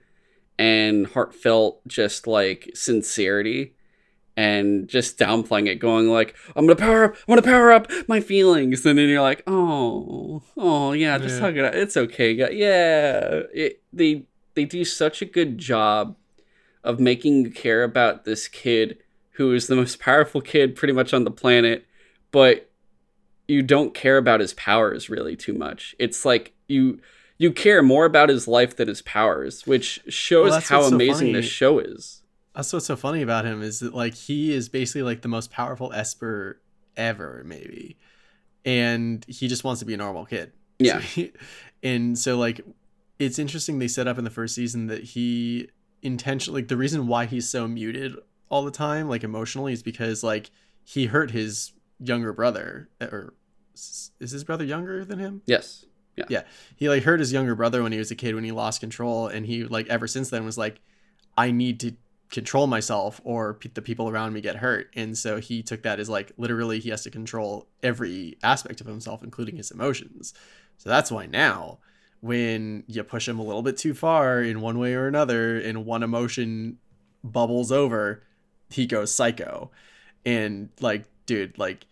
and 0.58 1.06
heartfelt, 1.08 1.86
just 1.86 2.26
like 2.26 2.70
sincerity 2.74 3.75
and 4.36 4.86
just 4.88 5.18
downplaying 5.18 5.66
it, 5.68 5.76
going 5.76 6.08
like, 6.08 6.34
"I'm 6.54 6.66
gonna 6.66 6.76
power 6.76 7.04
up, 7.04 7.14
I'm 7.14 7.24
gonna 7.32 7.42
power 7.42 7.72
up 7.72 7.90
my 8.06 8.20
feelings," 8.20 8.84
and 8.84 8.98
then 8.98 9.08
you're 9.08 9.22
like, 9.22 9.42
"Oh, 9.46 10.42
oh 10.56 10.92
yeah, 10.92 11.18
just 11.18 11.36
Yeah. 11.36 11.40
hug 11.40 11.56
it 11.56 11.64
out. 11.64 11.74
It's 11.74 11.96
okay, 11.96 12.34
guy. 12.34 12.50
yeah." 12.50 13.42
It, 13.54 13.82
they 13.92 14.26
they 14.54 14.64
do 14.64 14.84
such 14.84 15.22
a 15.22 15.26
good 15.26 15.58
job 15.58 16.16
of 16.84 17.00
making 17.00 17.44
you 17.44 17.50
care 17.50 17.82
about 17.82 18.24
this 18.24 18.46
kid 18.48 18.98
who 19.32 19.52
is 19.52 19.66
the 19.66 19.76
most 19.76 19.98
powerful 19.98 20.40
kid 20.40 20.74
pretty 20.76 20.92
much 20.94 21.12
on 21.12 21.24
the 21.24 21.30
planet, 21.30 21.84
but 22.30 22.70
you 23.48 23.62
don't 23.62 23.92
care 23.94 24.16
about 24.16 24.40
his 24.40 24.54
powers 24.54 25.08
really 25.10 25.36
too 25.36 25.52
much. 25.52 25.94
It's 25.98 26.24
like 26.24 26.52
you 26.68 27.00
you 27.38 27.52
care 27.52 27.82
more 27.82 28.06
about 28.06 28.28
his 28.30 28.48
life 28.48 28.76
than 28.76 28.88
his 28.88 29.02
powers, 29.02 29.66
which 29.66 30.00
shows 30.08 30.52
that's 30.52 30.68
how 30.68 30.78
what's 30.78 30.88
so 30.90 30.94
amazing 30.94 31.32
this 31.32 31.44
show 31.44 31.78
is. 31.78 32.22
That's 32.56 32.72
what's 32.72 32.86
so 32.86 32.96
funny 32.96 33.22
about 33.22 33.44
him 33.44 33.62
is 33.62 33.80
that 33.80 33.94
like 33.94 34.14
he 34.14 34.52
is 34.52 34.68
basically 34.68 35.02
like 35.02 35.22
the 35.22 35.28
most 35.28 35.50
powerful 35.50 35.92
Esper 35.92 36.60
ever, 36.96 37.42
maybe, 37.46 37.98
and 38.64 39.24
he 39.28 39.46
just 39.46 39.62
wants 39.62 39.78
to 39.80 39.84
be 39.86 39.94
a 39.94 39.98
normal 39.98 40.24
kid. 40.24 40.52
Yeah. 40.78 40.94
So 40.94 41.00
he- 41.00 41.32
and 41.82 42.18
so 42.18 42.38
like 42.38 42.62
it's 43.18 43.38
interesting 43.38 43.78
they 43.78 43.88
set 43.88 44.08
up 44.08 44.18
in 44.18 44.24
the 44.24 44.30
first 44.30 44.54
season 44.54 44.86
that 44.88 45.04
he 45.04 45.68
intentionally 46.02 46.62
like 46.62 46.68
the 46.68 46.76
reason 46.76 47.06
why 47.06 47.26
he's 47.26 47.48
so 47.48 47.66
muted 47.68 48.14
all 48.48 48.64
the 48.64 48.70
time 48.70 49.08
like 49.08 49.24
emotionally 49.24 49.72
is 49.72 49.82
because 49.82 50.22
like 50.22 50.50
he 50.84 51.06
hurt 51.06 51.30
his 51.32 51.72
younger 51.98 52.32
brother 52.32 52.88
eh, 53.00 53.06
or 53.06 53.34
is 53.74 54.10
his 54.20 54.44
brother 54.44 54.64
younger 54.64 55.04
than 55.04 55.18
him 55.18 55.42
Yes. 55.46 55.84
Yeah 56.16 56.24
yeah 56.28 56.42
he 56.76 56.88
like 56.88 57.02
hurt 57.02 57.20
his 57.20 57.32
younger 57.32 57.54
brother 57.54 57.82
when 57.82 57.92
he 57.92 57.98
was 57.98 58.10
a 58.10 58.14
kid 58.14 58.34
when 58.34 58.44
he 58.44 58.52
lost 58.52 58.80
control 58.80 59.26
and 59.28 59.44
he 59.46 59.64
like 59.64 59.86
ever 59.88 60.06
since 60.06 60.30
then 60.30 60.44
was 60.46 60.56
like 60.58 60.80
i 61.36 61.50
need 61.50 61.80
to 61.80 61.92
control 62.30 62.66
myself 62.66 63.20
or 63.24 63.54
pe- 63.54 63.70
the 63.72 63.82
people 63.82 64.08
around 64.08 64.32
me 64.32 64.40
get 64.40 64.56
hurt. 64.56 64.90
And 64.94 65.16
so 65.16 65.38
he 65.38 65.62
took 65.62 65.82
that 65.82 66.00
as 66.00 66.08
like 66.08 66.32
literally 66.36 66.80
he 66.80 66.90
has 66.90 67.02
to 67.04 67.10
control 67.10 67.68
every 67.82 68.36
aspect 68.42 68.80
of 68.80 68.86
himself 68.86 69.22
including 69.22 69.56
his 69.56 69.70
emotions. 69.70 70.34
So 70.78 70.88
that's 70.88 71.10
why 71.10 71.26
now 71.26 71.78
when 72.20 72.84
you 72.86 73.02
push 73.04 73.28
him 73.28 73.38
a 73.38 73.44
little 73.44 73.62
bit 73.62 73.76
too 73.76 73.94
far 73.94 74.42
in 74.42 74.60
one 74.60 74.78
way 74.78 74.94
or 74.94 75.06
another 75.06 75.58
and 75.58 75.84
one 75.84 76.02
emotion 76.02 76.78
bubbles 77.22 77.70
over 77.70 78.22
he 78.70 78.86
goes 78.86 79.14
psycho. 79.14 79.70
And 80.24 80.70
like 80.80 81.04
dude 81.26 81.58
like 81.58 81.86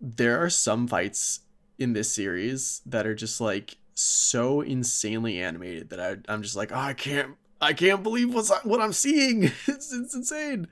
there 0.00 0.42
are 0.42 0.50
some 0.50 0.88
fights 0.88 1.40
in 1.78 1.92
this 1.92 2.12
series 2.12 2.80
that 2.86 3.06
are 3.06 3.14
just 3.14 3.40
like 3.40 3.76
so 3.94 4.60
insanely 4.60 5.40
animated 5.40 5.90
that 5.90 6.00
I, 6.00 6.32
I'm 6.32 6.42
just 6.42 6.56
like, 6.56 6.72
oh, 6.72 6.78
I 6.78 6.94
can't, 6.94 7.36
I 7.62 7.72
can't 7.72 8.02
believe 8.02 8.34
what's 8.34 8.50
what 8.64 8.80
I'm 8.80 8.92
seeing. 8.92 9.44
it's, 9.66 9.92
it's 9.92 10.14
insane. 10.14 10.66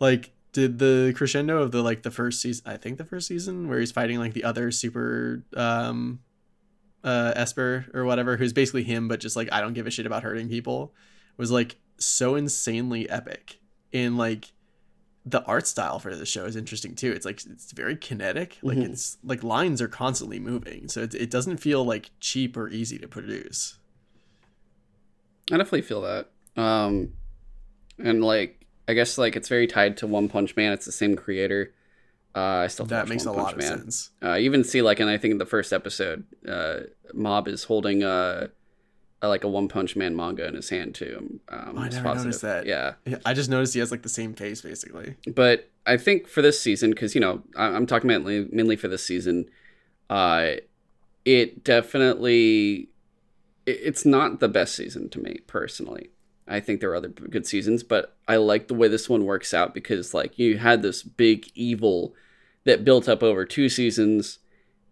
Like, 0.00 0.32
did 0.52 0.78
the 0.78 1.14
crescendo 1.16 1.62
of 1.62 1.70
the 1.70 1.82
like 1.82 2.02
the 2.02 2.10
first 2.10 2.42
season? 2.42 2.64
I 2.66 2.76
think 2.76 2.98
the 2.98 3.04
first 3.04 3.26
season 3.28 3.68
where 3.68 3.78
he's 3.80 3.92
fighting 3.92 4.18
like 4.18 4.34
the 4.34 4.44
other 4.44 4.70
super 4.70 5.44
um 5.56 6.20
uh 7.02 7.32
Esper 7.36 7.86
or 7.94 8.04
whatever, 8.04 8.36
who's 8.36 8.52
basically 8.52 8.82
him, 8.82 9.08
but 9.08 9.20
just 9.20 9.36
like 9.36 9.48
I 9.52 9.60
don't 9.60 9.74
give 9.74 9.86
a 9.86 9.90
shit 9.90 10.06
about 10.06 10.22
hurting 10.24 10.48
people, 10.48 10.92
was 11.36 11.50
like 11.50 11.76
so 11.98 12.34
insanely 12.34 13.08
epic. 13.08 13.58
And 13.92 14.18
like 14.18 14.52
the 15.26 15.42
art 15.44 15.66
style 15.66 15.98
for 15.98 16.14
the 16.14 16.26
show 16.26 16.44
is 16.44 16.56
interesting 16.56 16.94
too. 16.94 17.12
It's 17.12 17.24
like 17.24 17.44
it's 17.46 17.72
very 17.72 17.96
kinetic. 17.96 18.58
Like 18.62 18.76
Mhm. 18.78 18.90
it's 18.90 19.16
like 19.24 19.42
lines 19.42 19.80
are 19.80 19.88
constantly 19.88 20.38
moving, 20.40 20.88
so 20.88 21.02
it, 21.02 21.14
it 21.14 21.30
doesn't 21.30 21.58
feel 21.58 21.84
like 21.84 22.10
cheap 22.20 22.56
or 22.56 22.68
easy 22.68 22.98
to 22.98 23.08
produce. 23.08 23.78
I 25.52 25.56
definitely 25.56 25.82
feel 25.82 26.02
that. 26.02 26.30
Um, 26.56 27.12
and 27.98 28.22
like, 28.24 28.64
I 28.88 28.94
guess 28.94 29.18
like 29.18 29.36
it's 29.36 29.48
very 29.48 29.66
tied 29.66 29.96
to 29.98 30.06
One 30.06 30.28
Punch 30.28 30.56
Man. 30.56 30.72
It's 30.72 30.86
the 30.86 30.92
same 30.92 31.16
creator. 31.16 31.72
Uh, 32.36 32.40
I 32.64 32.66
still 32.66 32.86
That 32.86 33.08
makes 33.08 33.24
a 33.26 33.32
One 33.32 33.42
lot 33.42 33.52
of 33.52 33.58
Man. 33.58 33.78
sense. 33.78 34.10
Uh, 34.22 34.36
even 34.38 34.64
see 34.64 34.82
like, 34.82 34.98
and 35.00 35.08
I 35.08 35.18
think 35.18 35.32
in 35.32 35.38
the 35.38 35.46
first 35.46 35.72
episode, 35.72 36.24
uh, 36.48 36.80
Mob 37.12 37.46
is 37.46 37.64
holding 37.64 38.02
a, 38.02 38.50
a 39.22 39.28
like 39.28 39.44
a 39.44 39.48
One 39.48 39.68
Punch 39.68 39.94
Man 39.96 40.16
manga 40.16 40.46
in 40.46 40.54
his 40.54 40.68
hand 40.68 40.94
too. 40.96 41.40
Um, 41.48 41.74
Oh, 41.76 41.80
I 41.82 41.88
never 41.88 42.14
noticed 42.14 42.42
that. 42.42 42.66
Yeah, 42.66 42.94
I 43.24 43.34
just 43.34 43.48
noticed 43.50 43.74
he 43.74 43.80
has 43.80 43.90
like 43.92 44.02
the 44.02 44.08
same 44.08 44.34
face 44.34 44.60
basically. 44.62 45.14
but 45.34 45.70
I 45.86 45.96
think 45.96 46.26
for 46.28 46.42
this 46.42 46.60
season, 46.60 46.90
because 46.90 47.14
you 47.14 47.20
know 47.20 47.42
I- 47.56 47.68
I'm 47.68 47.86
talking 47.86 48.08
mainly 48.08 48.48
mainly 48.50 48.74
for 48.76 48.88
this 48.88 49.06
season, 49.06 49.48
uh, 50.10 50.54
it 51.24 51.62
definitely 51.64 52.72
it- 52.74 52.88
it's 53.66 54.04
not 54.04 54.40
the 54.40 54.48
best 54.48 54.74
season 54.74 55.08
to 55.10 55.20
me 55.20 55.40
personally. 55.46 56.10
I 56.46 56.60
think 56.60 56.80
there 56.80 56.90
are 56.90 56.96
other 56.96 57.08
good 57.08 57.46
seasons, 57.46 57.82
but 57.82 58.16
I 58.28 58.36
like 58.36 58.68
the 58.68 58.74
way 58.74 58.88
this 58.88 59.08
one 59.08 59.24
works 59.24 59.54
out 59.54 59.72
because 59.72 60.12
like 60.12 60.38
you 60.38 60.58
had 60.58 60.82
this 60.82 61.02
big 61.02 61.50
evil 61.54 62.14
that 62.64 62.84
built 62.84 63.08
up 63.08 63.22
over 63.22 63.44
two 63.44 63.68
seasons 63.68 64.38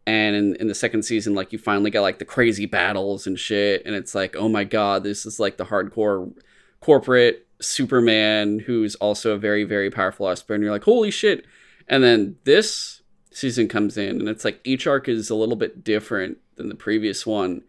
and 0.07 0.35
in, 0.35 0.57
in 0.57 0.67
the 0.67 0.75
second 0.75 1.05
season 1.05 1.35
like 1.35 1.53
you 1.53 1.59
finally 1.59 1.91
got 1.91 2.03
like 2.03 2.19
the 2.19 2.25
crazy 2.25 2.67
battles 2.67 3.27
and 3.27 3.39
shit 3.39 3.83
and 3.87 3.95
it's 3.95 4.15
like 4.15 4.35
oh 4.37 4.49
my 4.49 4.65
god 4.65 5.05
this 5.05 5.25
is 5.25 5.39
like 5.39 5.57
the 5.57 5.67
hardcore 5.67 6.33
corporate 6.81 7.47
superman 7.61 8.59
who's 8.59 8.95
also 8.97 9.33
a 9.33 9.39
very 9.39 9.65
very 9.65 9.91
powerful 9.91 10.29
esper 10.29 10.55
and 10.55 10.63
you're 10.63 10.73
like 10.73 10.85
holy 10.85 11.11
shit 11.11 11.47
and 11.89 12.03
then 12.03 12.37
this 12.45 13.03
season 13.31 13.69
comes 13.69 13.97
in 13.97 14.19
and 14.19 14.29
it's 14.29 14.45
like 14.45 14.61
each 14.65 14.87
arc 14.87 15.09
is 15.09 15.31
a 15.31 15.35
little 15.35 15.57
bit 15.57 15.85
different 15.85 16.39
than 16.57 16.69
the 16.69 16.75
previous 16.75 17.25
one 17.25 17.63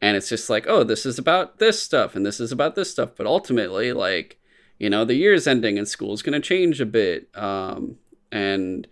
and 0.00 0.16
it's 0.16 0.28
just 0.28 0.48
like 0.50 0.66
oh 0.68 0.84
this 0.84 1.04
is 1.04 1.18
about 1.18 1.58
this 1.58 1.82
stuff 1.82 2.14
and 2.14 2.24
this 2.24 2.40
is 2.40 2.52
about 2.52 2.74
this 2.74 2.90
stuff. 2.90 3.10
But 3.16 3.26
ultimately 3.26 3.92
like 3.92 4.38
you 4.78 4.90
know 4.90 5.04
the 5.04 5.14
year's 5.14 5.46
ending 5.46 5.78
and 5.78 5.88
school's 5.88 6.22
going 6.22 6.40
to 6.40 6.46
change 6.46 6.80
a 6.80 6.86
bit 6.86 7.28
um, 7.34 7.96
and 8.30 8.86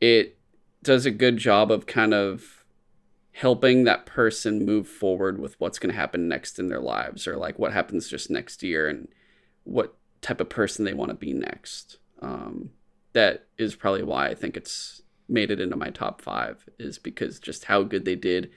it 0.00 0.38
does 0.82 1.06
a 1.06 1.10
good 1.10 1.36
job 1.36 1.70
of 1.70 1.86
kind 1.86 2.14
of 2.14 2.64
helping 3.32 3.84
that 3.84 4.04
person 4.04 4.66
move 4.66 4.86
forward 4.86 5.40
with 5.40 5.58
what's 5.58 5.78
going 5.78 5.92
to 5.92 5.98
happen 5.98 6.28
next 6.28 6.58
in 6.58 6.68
their 6.68 6.80
lives 6.80 7.26
or 7.26 7.36
like 7.36 7.58
what 7.58 7.72
happens 7.72 8.08
just 8.08 8.30
next 8.30 8.62
year 8.62 8.88
and 8.88 9.08
what 9.64 9.94
type 10.20 10.40
of 10.40 10.48
person 10.48 10.84
they 10.84 10.92
want 10.92 11.08
to 11.08 11.14
be 11.14 11.32
next. 11.32 11.98
Um, 12.20 12.70
that 13.12 13.46
is 13.58 13.74
probably 13.74 14.02
why 14.02 14.28
i 14.28 14.34
think 14.34 14.56
it's 14.56 15.02
made 15.28 15.50
it 15.50 15.60
into 15.60 15.76
my 15.76 15.90
top 15.90 16.20
five 16.20 16.68
is 16.78 16.98
because 16.98 17.38
just 17.38 17.66
how 17.66 17.82
good 17.82 18.04
they 18.04 18.16
did 18.16 18.50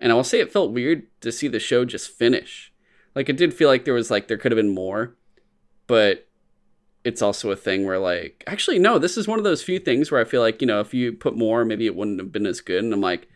and 0.00 0.12
i 0.12 0.14
will 0.14 0.24
say 0.24 0.40
it 0.40 0.52
felt 0.52 0.72
weird 0.72 1.06
to 1.20 1.30
see 1.32 1.48
the 1.48 1.58
show 1.60 1.84
just 1.84 2.10
finish. 2.10 2.72
Like 3.14 3.28
it 3.28 3.36
did 3.36 3.52
feel 3.54 3.68
like 3.68 3.84
there 3.84 3.94
was 3.94 4.10
like 4.10 4.28
there 4.28 4.38
could 4.38 4.52
have 4.52 4.56
been 4.58 4.74
more 4.74 5.16
but 5.86 6.28
it's 7.04 7.22
also 7.22 7.50
a 7.50 7.56
thing 7.56 7.84
where 7.86 7.98
like 7.98 8.44
actually 8.46 8.78
no 8.78 8.98
this 8.98 9.16
is 9.16 9.26
one 9.26 9.38
of 9.38 9.44
those 9.44 9.62
few 9.62 9.78
things 9.78 10.10
where 10.10 10.20
i 10.20 10.24
feel 10.24 10.40
like 10.42 10.60
you 10.60 10.66
know 10.66 10.80
if 10.80 10.92
you 10.94 11.12
put 11.12 11.36
more 11.36 11.64
maybe 11.64 11.86
it 11.86 11.96
wouldn't 11.96 12.20
have 12.20 12.30
been 12.32 12.46
as 12.46 12.60
good. 12.60 12.84
And 12.84 12.92
i'm 12.92 13.00
like 13.00 13.28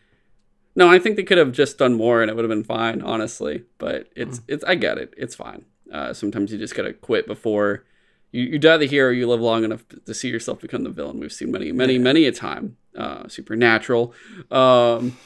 no 0.77 0.89
i 0.89 0.99
think 0.99 1.17
they 1.17 1.23
could 1.25 1.39
have 1.39 1.53
just 1.53 1.79
done 1.79 1.95
more 1.95 2.21
and 2.23 2.31
it 2.31 2.35
would 2.35 2.45
have 2.45 2.51
been 2.51 2.65
fine 2.65 3.03
honestly. 3.03 3.65
But 3.79 4.09
it's 4.15 4.41
it's 4.47 4.63
i 4.65 4.75
get 4.75 4.99
it. 4.99 5.15
It's 5.17 5.35
fine. 5.35 5.65
Uh, 5.93 6.13
sometimes 6.15 6.51
you 6.53 6.59
just 6.59 6.75
gotta 6.75 6.93
quit 6.93 7.27
before 7.27 7.85
you, 8.31 8.45
you 8.45 8.59
die 8.59 8.79
the 8.79 8.87
hero 8.87 9.11
you 9.11 9.29
live 9.29 9.41
long 9.41 9.63
enough 9.65 9.85
to 10.07 10.15
see 10.15 10.29
yourself 10.29 10.61
become 10.61 10.85
the 10.85 10.91
villain. 10.91 11.19
We've 11.21 11.33
seen 11.33 11.51
many 11.51 11.73
many 11.73 11.95
Yeah. 11.95 11.99
many 12.01 12.25
a 12.27 12.33
time. 12.33 12.77
Uh 12.97 13.27
supernatural. 13.29 14.15
Um 14.51 15.17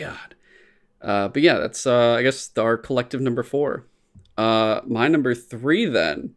god 0.00 0.34
uh 1.02 1.28
but 1.28 1.42
yeah 1.42 1.58
that's 1.58 1.86
uh 1.86 2.14
i 2.14 2.22
guess 2.22 2.50
our 2.58 2.76
collective 2.76 3.20
number 3.20 3.42
four 3.42 3.86
uh 4.36 4.80
my 4.86 5.08
number 5.08 5.34
three 5.34 5.86
then 5.86 6.34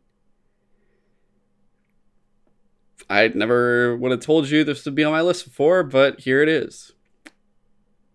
I 3.10 3.28
never 3.30 3.96
would 3.98 4.12
have 4.12 4.22
told 4.22 4.50
you 4.50 4.64
this 4.64 4.86
would 4.86 4.96
be 4.96 5.04
on 5.04 5.12
my 5.12 5.22
list 5.22 5.46
before, 5.46 5.84
but 5.84 6.22
here 6.22 6.42
it 6.42 6.50
is. 6.50 6.94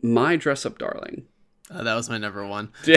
My 0.03 0.37
Dress 0.37 0.65
Up 0.67 0.79
Darling. 0.79 1.25
Uh, 1.71 1.83
that 1.83 1.95
was 1.95 2.09
my 2.09 2.19
number 2.19 2.47
one. 2.47 2.73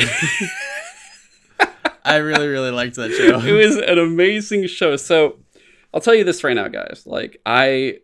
I 2.03 2.15
really 2.15 2.47
really 2.47 2.71
liked 2.71 2.95
that 2.95 3.11
show. 3.11 3.39
It 3.39 3.51
was 3.51 3.77
an 3.77 3.99
amazing 3.99 4.67
show. 4.67 4.95
So 4.95 5.39
I'll 5.93 6.01
tell 6.01 6.15
you 6.15 6.23
this 6.23 6.43
right 6.43 6.55
now, 6.55 6.67
guys. 6.67 7.03
Like 7.05 7.39
I 7.45 7.99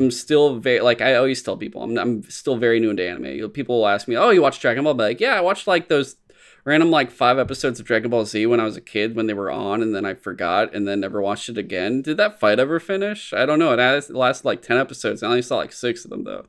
am 0.00 0.10
still 0.10 0.58
very 0.58 0.80
like 0.80 1.00
I 1.00 1.14
always 1.14 1.42
tell 1.42 1.56
people 1.56 1.82
I'm 1.82 1.96
I'm 1.98 2.22
still 2.30 2.56
very 2.56 2.80
new 2.80 2.90
into 2.90 3.08
anime. 3.08 3.50
People 3.50 3.78
will 3.78 3.88
ask 3.88 4.08
me, 4.08 4.16
"Oh, 4.16 4.30
you 4.30 4.42
watch 4.42 4.60
Dragon 4.60 4.84
Ball?" 4.84 4.92
I'll 4.92 4.96
be 4.96 5.04
like, 5.04 5.20
"Yeah, 5.20 5.36
I 5.36 5.40
watched 5.40 5.66
like 5.66 5.88
those 5.88 6.16
random 6.64 6.90
like 6.90 7.10
five 7.10 7.38
episodes 7.38 7.80
of 7.80 7.86
Dragon 7.86 8.10
Ball 8.10 8.24
Z 8.24 8.44
when 8.46 8.60
I 8.60 8.64
was 8.64 8.76
a 8.76 8.80
kid 8.80 9.14
when 9.14 9.26
they 9.26 9.34
were 9.34 9.50
on, 9.50 9.82
and 9.82 9.94
then 9.94 10.04
I 10.04 10.14
forgot 10.14 10.74
and 10.74 10.86
then 10.86 11.00
never 11.00 11.20
watched 11.20 11.48
it 11.48 11.58
again." 11.58 12.02
Did 12.02 12.16
that 12.18 12.40
fight 12.40 12.58
ever 12.58 12.80
finish? 12.80 13.32
I 13.32 13.46
don't 13.46 13.58
know. 13.58 13.72
It 13.72 14.10
lasted 14.10 14.44
like 14.44 14.62
ten 14.62 14.78
episodes. 14.78 15.22
I 15.22 15.28
only 15.28 15.42
saw 15.42 15.56
like 15.56 15.72
six 15.72 16.04
of 16.04 16.10
them 16.10 16.24
though. 16.24 16.46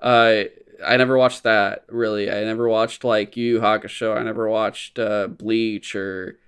Uh, 0.00 0.44
I 0.84 0.96
never 0.96 1.16
watched 1.16 1.44
that 1.44 1.84
really. 1.88 2.30
I 2.30 2.42
never 2.44 2.68
watched 2.68 3.04
like 3.04 3.36
Yu 3.36 3.60
Hakusho. 3.60 4.16
I 4.16 4.22
never 4.22 4.48
watched 4.48 4.98
uh, 4.98 5.28
Bleach 5.28 5.94
or 5.94 6.38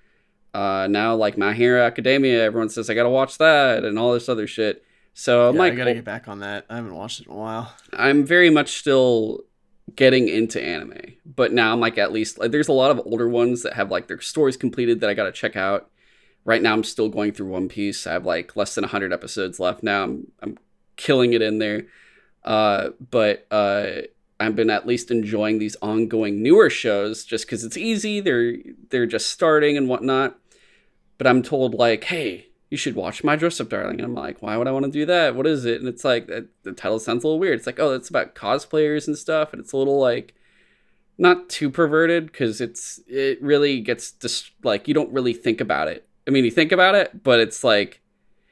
uh, 0.52 0.88
now 0.90 1.14
like 1.14 1.38
My 1.38 1.52
Hero 1.52 1.82
Academia. 1.82 2.42
Everyone 2.42 2.68
says 2.68 2.90
I 2.90 2.94
gotta 2.94 3.08
watch 3.08 3.38
that 3.38 3.84
and 3.84 3.98
all 3.98 4.12
this 4.12 4.28
other 4.28 4.46
shit. 4.46 4.84
So 5.14 5.48
I'm 5.48 5.54
Yeah, 5.54 5.58
like, 5.58 5.72
I 5.72 5.76
gotta 5.76 5.92
get 5.92 6.04
back 6.04 6.28
on 6.28 6.40
that. 6.40 6.66
I 6.68 6.76
haven't 6.76 6.94
watched 6.94 7.20
it 7.20 7.26
in 7.26 7.32
a 7.32 7.36
while. 7.36 7.72
I'm 7.92 8.24
very 8.24 8.50
much 8.50 8.78
still 8.78 9.40
getting 9.96 10.28
into 10.28 10.62
anime. 10.62 11.14
But 11.24 11.52
now 11.52 11.72
I'm 11.72 11.80
like 11.80 11.98
at 11.98 12.12
least 12.12 12.38
like 12.38 12.50
there's 12.50 12.68
a 12.68 12.72
lot 12.72 12.90
of 12.90 13.00
older 13.06 13.28
ones 13.28 13.62
that 13.62 13.74
have 13.74 13.90
like 13.90 14.08
their 14.08 14.20
stories 14.20 14.56
completed 14.56 15.00
that 15.00 15.10
I 15.10 15.14
got 15.14 15.24
to 15.24 15.32
check 15.32 15.56
out. 15.56 15.90
Right 16.44 16.62
now 16.62 16.72
I'm 16.74 16.84
still 16.84 17.08
going 17.08 17.32
through 17.32 17.48
One 17.48 17.68
Piece. 17.68 18.06
I 18.06 18.12
have 18.14 18.26
like 18.26 18.56
less 18.56 18.74
than 18.74 18.82
100 18.82 19.12
episodes 19.12 19.60
left 19.60 19.82
now. 19.82 20.04
I'm 20.04 20.26
I'm 20.42 20.58
killing 20.96 21.32
it 21.32 21.42
in 21.42 21.58
there. 21.58 21.86
Uh 22.44 22.90
but 23.10 23.46
uh 23.50 24.02
I've 24.40 24.56
been 24.56 24.70
at 24.70 24.86
least 24.86 25.10
enjoying 25.10 25.58
these 25.58 25.76
ongoing 25.80 26.42
newer 26.42 26.68
shows 26.68 27.24
just 27.24 27.46
because 27.46 27.64
it's 27.64 27.76
easy. 27.76 28.20
They're 28.20 28.56
they're 28.90 29.06
just 29.06 29.30
starting 29.30 29.76
and 29.76 29.88
whatnot. 29.88 30.38
But 31.18 31.28
I'm 31.28 31.42
told 31.42 31.74
like, 31.74 32.04
hey, 32.04 32.48
you 32.70 32.76
should 32.76 32.96
watch 32.96 33.22
My 33.22 33.36
Dress 33.36 33.60
Up 33.60 33.68
Darling. 33.68 33.96
And 33.96 34.04
I'm 34.04 34.14
like, 34.14 34.42
why 34.42 34.56
would 34.56 34.66
I 34.66 34.72
want 34.72 34.84
to 34.86 34.90
do 34.90 35.06
that? 35.06 35.36
What 35.36 35.46
is 35.46 35.64
it? 35.64 35.80
And 35.80 35.88
it's 35.88 36.04
like 36.04 36.26
the 36.26 36.72
title 36.72 36.98
sounds 36.98 37.22
a 37.22 37.26
little 37.26 37.38
weird. 37.38 37.58
It's 37.58 37.66
like, 37.66 37.78
oh, 37.78 37.92
it's 37.92 38.08
about 38.08 38.34
cosplayers 38.34 39.06
and 39.06 39.16
stuff, 39.16 39.52
and 39.52 39.60
it's 39.60 39.72
a 39.72 39.76
little 39.76 39.98
like 39.98 40.34
not 41.16 41.48
too 41.48 41.70
perverted 41.70 42.26
because 42.26 42.60
it's 42.60 43.00
it 43.06 43.40
really 43.42 43.80
gets 43.80 44.10
just 44.12 44.50
like 44.62 44.88
you 44.88 44.94
don't 44.94 45.12
really 45.12 45.32
think 45.32 45.60
about 45.60 45.88
it. 45.88 46.08
I 46.26 46.30
mean, 46.30 46.44
you 46.44 46.50
think 46.50 46.72
about 46.72 46.94
it, 46.94 47.22
but 47.22 47.38
it's 47.38 47.62
like 47.62 48.00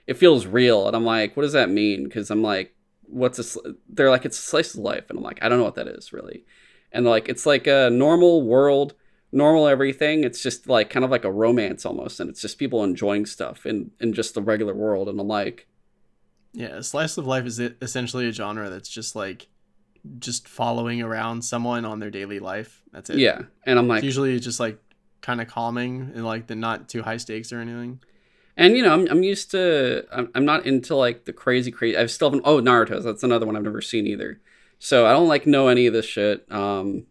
it 0.07 0.15
feels 0.15 0.47
real, 0.47 0.87
and 0.87 0.97
I'm 0.97 1.05
like, 1.05 1.37
what 1.37 1.43
does 1.43 1.55
that 1.55 1.71
mean? 1.71 2.05
Because 2.05 2.31
I'm 2.31 2.43
like, 2.43 2.75
what's 3.03 3.39
this? 3.39 3.57
They're 3.89 4.11
like, 4.11 4.25
it's 4.25 4.39
a 4.39 4.43
slice 4.43 4.75
of 4.75 4.81
life, 4.81 5.09
and 5.09 5.19
I'm 5.19 5.25
like, 5.25 5.43
I 5.43 5.49
don't 5.49 5.59
know 5.59 5.65
what 5.65 5.77
that 5.77 5.89
is 5.89 6.13
really, 6.13 6.45
and 6.93 7.07
like 7.07 7.29
it's 7.29 7.47
like 7.47 7.67
a 7.67 7.91
normal 7.91 8.43
world, 8.43 8.95
normal 9.33 9.67
everything. 9.67 10.25
It's 10.25 10.43
just 10.43 10.69
like 10.69 10.91
kind 10.91 11.05
of 11.05 11.11
like 11.11 11.25
a 11.25 11.33
romance 11.33 11.85
almost, 11.85 12.21
and 12.21 12.31
it's 12.31 12.41
just 12.41 12.59
people 12.59 12.85
enjoying 12.85 13.27
stuff 13.27 13.67
in 13.67 13.91
in 14.01 14.13
just 14.13 14.35
the 14.35 14.43
regular 14.43 14.75
world, 14.75 15.09
and 15.09 15.19
I'm 15.19 15.29
like, 15.29 15.67
Yeah, 16.53 16.81
slice 16.83 17.17
of 17.17 17.27
life 17.27 17.47
is 17.47 17.59
essentially 17.59 18.29
a 18.29 18.33
genre 18.33 18.71
that's 18.71 18.89
just 18.89 19.17
like 19.17 19.49
just 20.19 20.49
following 20.49 21.01
around 21.01 21.43
someone 21.43 21.85
on 21.85 21.99
their 22.01 22.11
daily 22.11 22.39
life. 22.39 22.83
That's 22.93 23.11
it. 23.11 23.19
yeah, 23.19 23.43
and 23.65 23.79
I'm 23.79 23.89
like, 23.89 23.99
It's 23.99 24.05
usually 24.05 24.39
just 24.39 24.61
like 24.61 24.79
kind 25.23 25.41
of 25.41 25.49
calming 25.49 26.13
and 26.15 26.25
like 26.25 26.47
the 26.49 26.57
not 26.57 26.89
too 26.89 27.03
high 27.03 27.17
stakes 27.17 27.53
or 27.53 27.61
anything. 27.61 28.01
And 28.57 28.77
you 28.77 28.83
know, 28.83 28.93
I'm, 28.93 29.09
I'm 29.09 29.23
used 29.23 29.51
to. 29.53 30.05
I'm, 30.13 30.31
I'm 30.35 30.45
not 30.45 30.67
into 30.67 30.95
like 30.95 31.25
the 31.25 31.33
crazy, 31.33 31.71
crazy. 31.71 31.97
I've 31.97 32.11
still 32.11 32.29
haven't. 32.29 32.43
Oh, 32.45 32.61
Naruto. 32.61 33.03
That's 33.03 33.23
another 33.23 33.47
one 33.47 33.57
I've 33.57 33.63
never 33.63 33.81
seen 33.81 34.07
either. 34.07 34.41
So 34.79 35.07
I 35.07 35.13
don't 35.13 35.29
like 35.29 35.47
know 35.47 35.69
any 35.69 35.87
of 35.87 35.95
this 35.95 36.05
shit. 36.05 36.51
Um, 36.53 37.07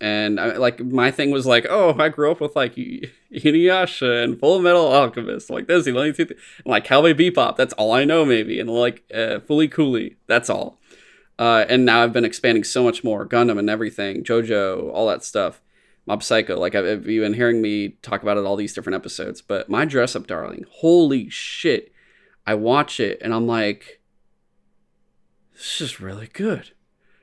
and 0.00 0.38
I, 0.38 0.56
like 0.56 0.80
my 0.80 1.10
thing 1.10 1.30
was 1.30 1.46
like, 1.46 1.66
oh, 1.68 1.96
I 1.98 2.08
grew 2.08 2.30
up 2.30 2.40
with 2.40 2.54
like 2.54 2.74
Inuyasha 2.74 4.24
and 4.24 4.38
Full 4.38 4.60
Metal 4.60 4.86
Alchemist, 4.86 5.50
like 5.50 5.66
this. 5.66 5.84
The 5.84 5.96
only 5.96 6.12
two, 6.12 6.26
th- 6.26 6.40
like 6.64 6.84
Cowboy 6.84 7.14
Bebop. 7.14 7.56
That's 7.56 7.74
all 7.74 7.92
I 7.92 8.04
know, 8.04 8.24
maybe, 8.24 8.60
and 8.60 8.70
like 8.70 9.04
uh, 9.12 9.40
Fooly 9.40 9.70
Cooly. 9.70 10.16
That's 10.26 10.48
all. 10.48 10.78
Uh, 11.38 11.64
and 11.68 11.84
now 11.84 12.02
I've 12.02 12.12
been 12.12 12.24
expanding 12.24 12.64
so 12.64 12.82
much 12.82 13.04
more, 13.04 13.26
Gundam 13.26 13.58
and 13.58 13.70
everything, 13.70 14.24
JoJo, 14.24 14.92
all 14.92 15.06
that 15.08 15.22
stuff. 15.24 15.60
Mob 16.06 16.22
Psycho. 16.22 16.58
Like 16.58 16.74
I've 16.74 17.06
you've 17.06 17.22
been 17.22 17.34
hearing 17.34 17.60
me 17.60 17.90
talk 18.02 18.22
about 18.22 18.38
it 18.38 18.44
all 18.44 18.56
these 18.56 18.72
different 18.72 18.96
episodes. 18.96 19.42
But 19.42 19.68
my 19.68 19.84
dress 19.84 20.16
up, 20.16 20.26
darling. 20.26 20.64
Holy 20.70 21.28
shit! 21.28 21.92
I 22.46 22.54
watch 22.54 22.98
it 22.98 23.18
and 23.20 23.34
I'm 23.34 23.46
like, 23.46 24.00
this 25.52 25.80
is 25.80 26.00
really 26.00 26.28
good, 26.28 26.72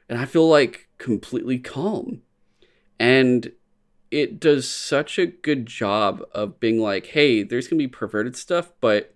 and 0.07 0.19
I 0.19 0.25
feel 0.25 0.47
like 0.47 0.87
completely 0.97 1.57
calm, 1.57 2.21
and 2.99 3.51
it 4.11 4.39
does 4.39 4.69
such 4.69 5.19
a 5.19 5.25
good 5.25 5.65
job 5.65 6.23
of 6.33 6.59
being 6.59 6.79
like, 6.79 7.07
hey, 7.07 7.43
there's 7.43 7.67
gonna 7.67 7.77
be 7.77 7.87
perverted 7.87 8.35
stuff, 8.35 8.71
but 8.79 9.13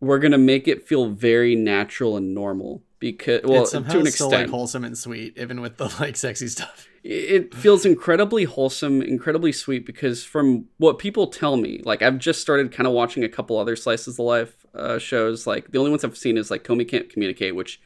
we're 0.00 0.18
gonna 0.18 0.38
make 0.38 0.68
it 0.68 0.86
feel 0.86 1.10
very 1.10 1.54
natural 1.54 2.16
and 2.16 2.34
normal 2.34 2.82
because 3.00 3.42
well 3.44 3.62
it's 3.62 3.70
somehow 3.70 3.92
to 3.92 4.00
an 4.00 4.06
still 4.06 4.26
extent 4.28 4.42
like 4.44 4.50
wholesome 4.50 4.84
and 4.84 4.96
sweet, 4.96 5.36
even 5.38 5.60
with 5.60 5.76
the 5.76 5.94
like 6.00 6.16
sexy 6.16 6.48
stuff. 6.48 6.88
it 7.04 7.54
feels 7.54 7.86
incredibly 7.86 8.44
wholesome, 8.44 9.02
incredibly 9.02 9.52
sweet 9.52 9.86
because 9.86 10.24
from 10.24 10.66
what 10.78 10.98
people 10.98 11.28
tell 11.28 11.56
me, 11.56 11.80
like 11.84 12.02
I've 12.02 12.18
just 12.18 12.40
started 12.40 12.72
kind 12.72 12.86
of 12.86 12.92
watching 12.92 13.24
a 13.24 13.28
couple 13.28 13.58
other 13.58 13.76
slices 13.76 14.18
of 14.18 14.24
life 14.24 14.66
uh, 14.74 14.98
shows. 14.98 15.46
Like 15.46 15.70
the 15.70 15.78
only 15.78 15.90
ones 15.90 16.04
I've 16.04 16.16
seen 16.16 16.36
is 16.36 16.50
like 16.50 16.64
Komi 16.64 16.88
Can't 16.88 17.08
Communicate, 17.08 17.54
which 17.54 17.80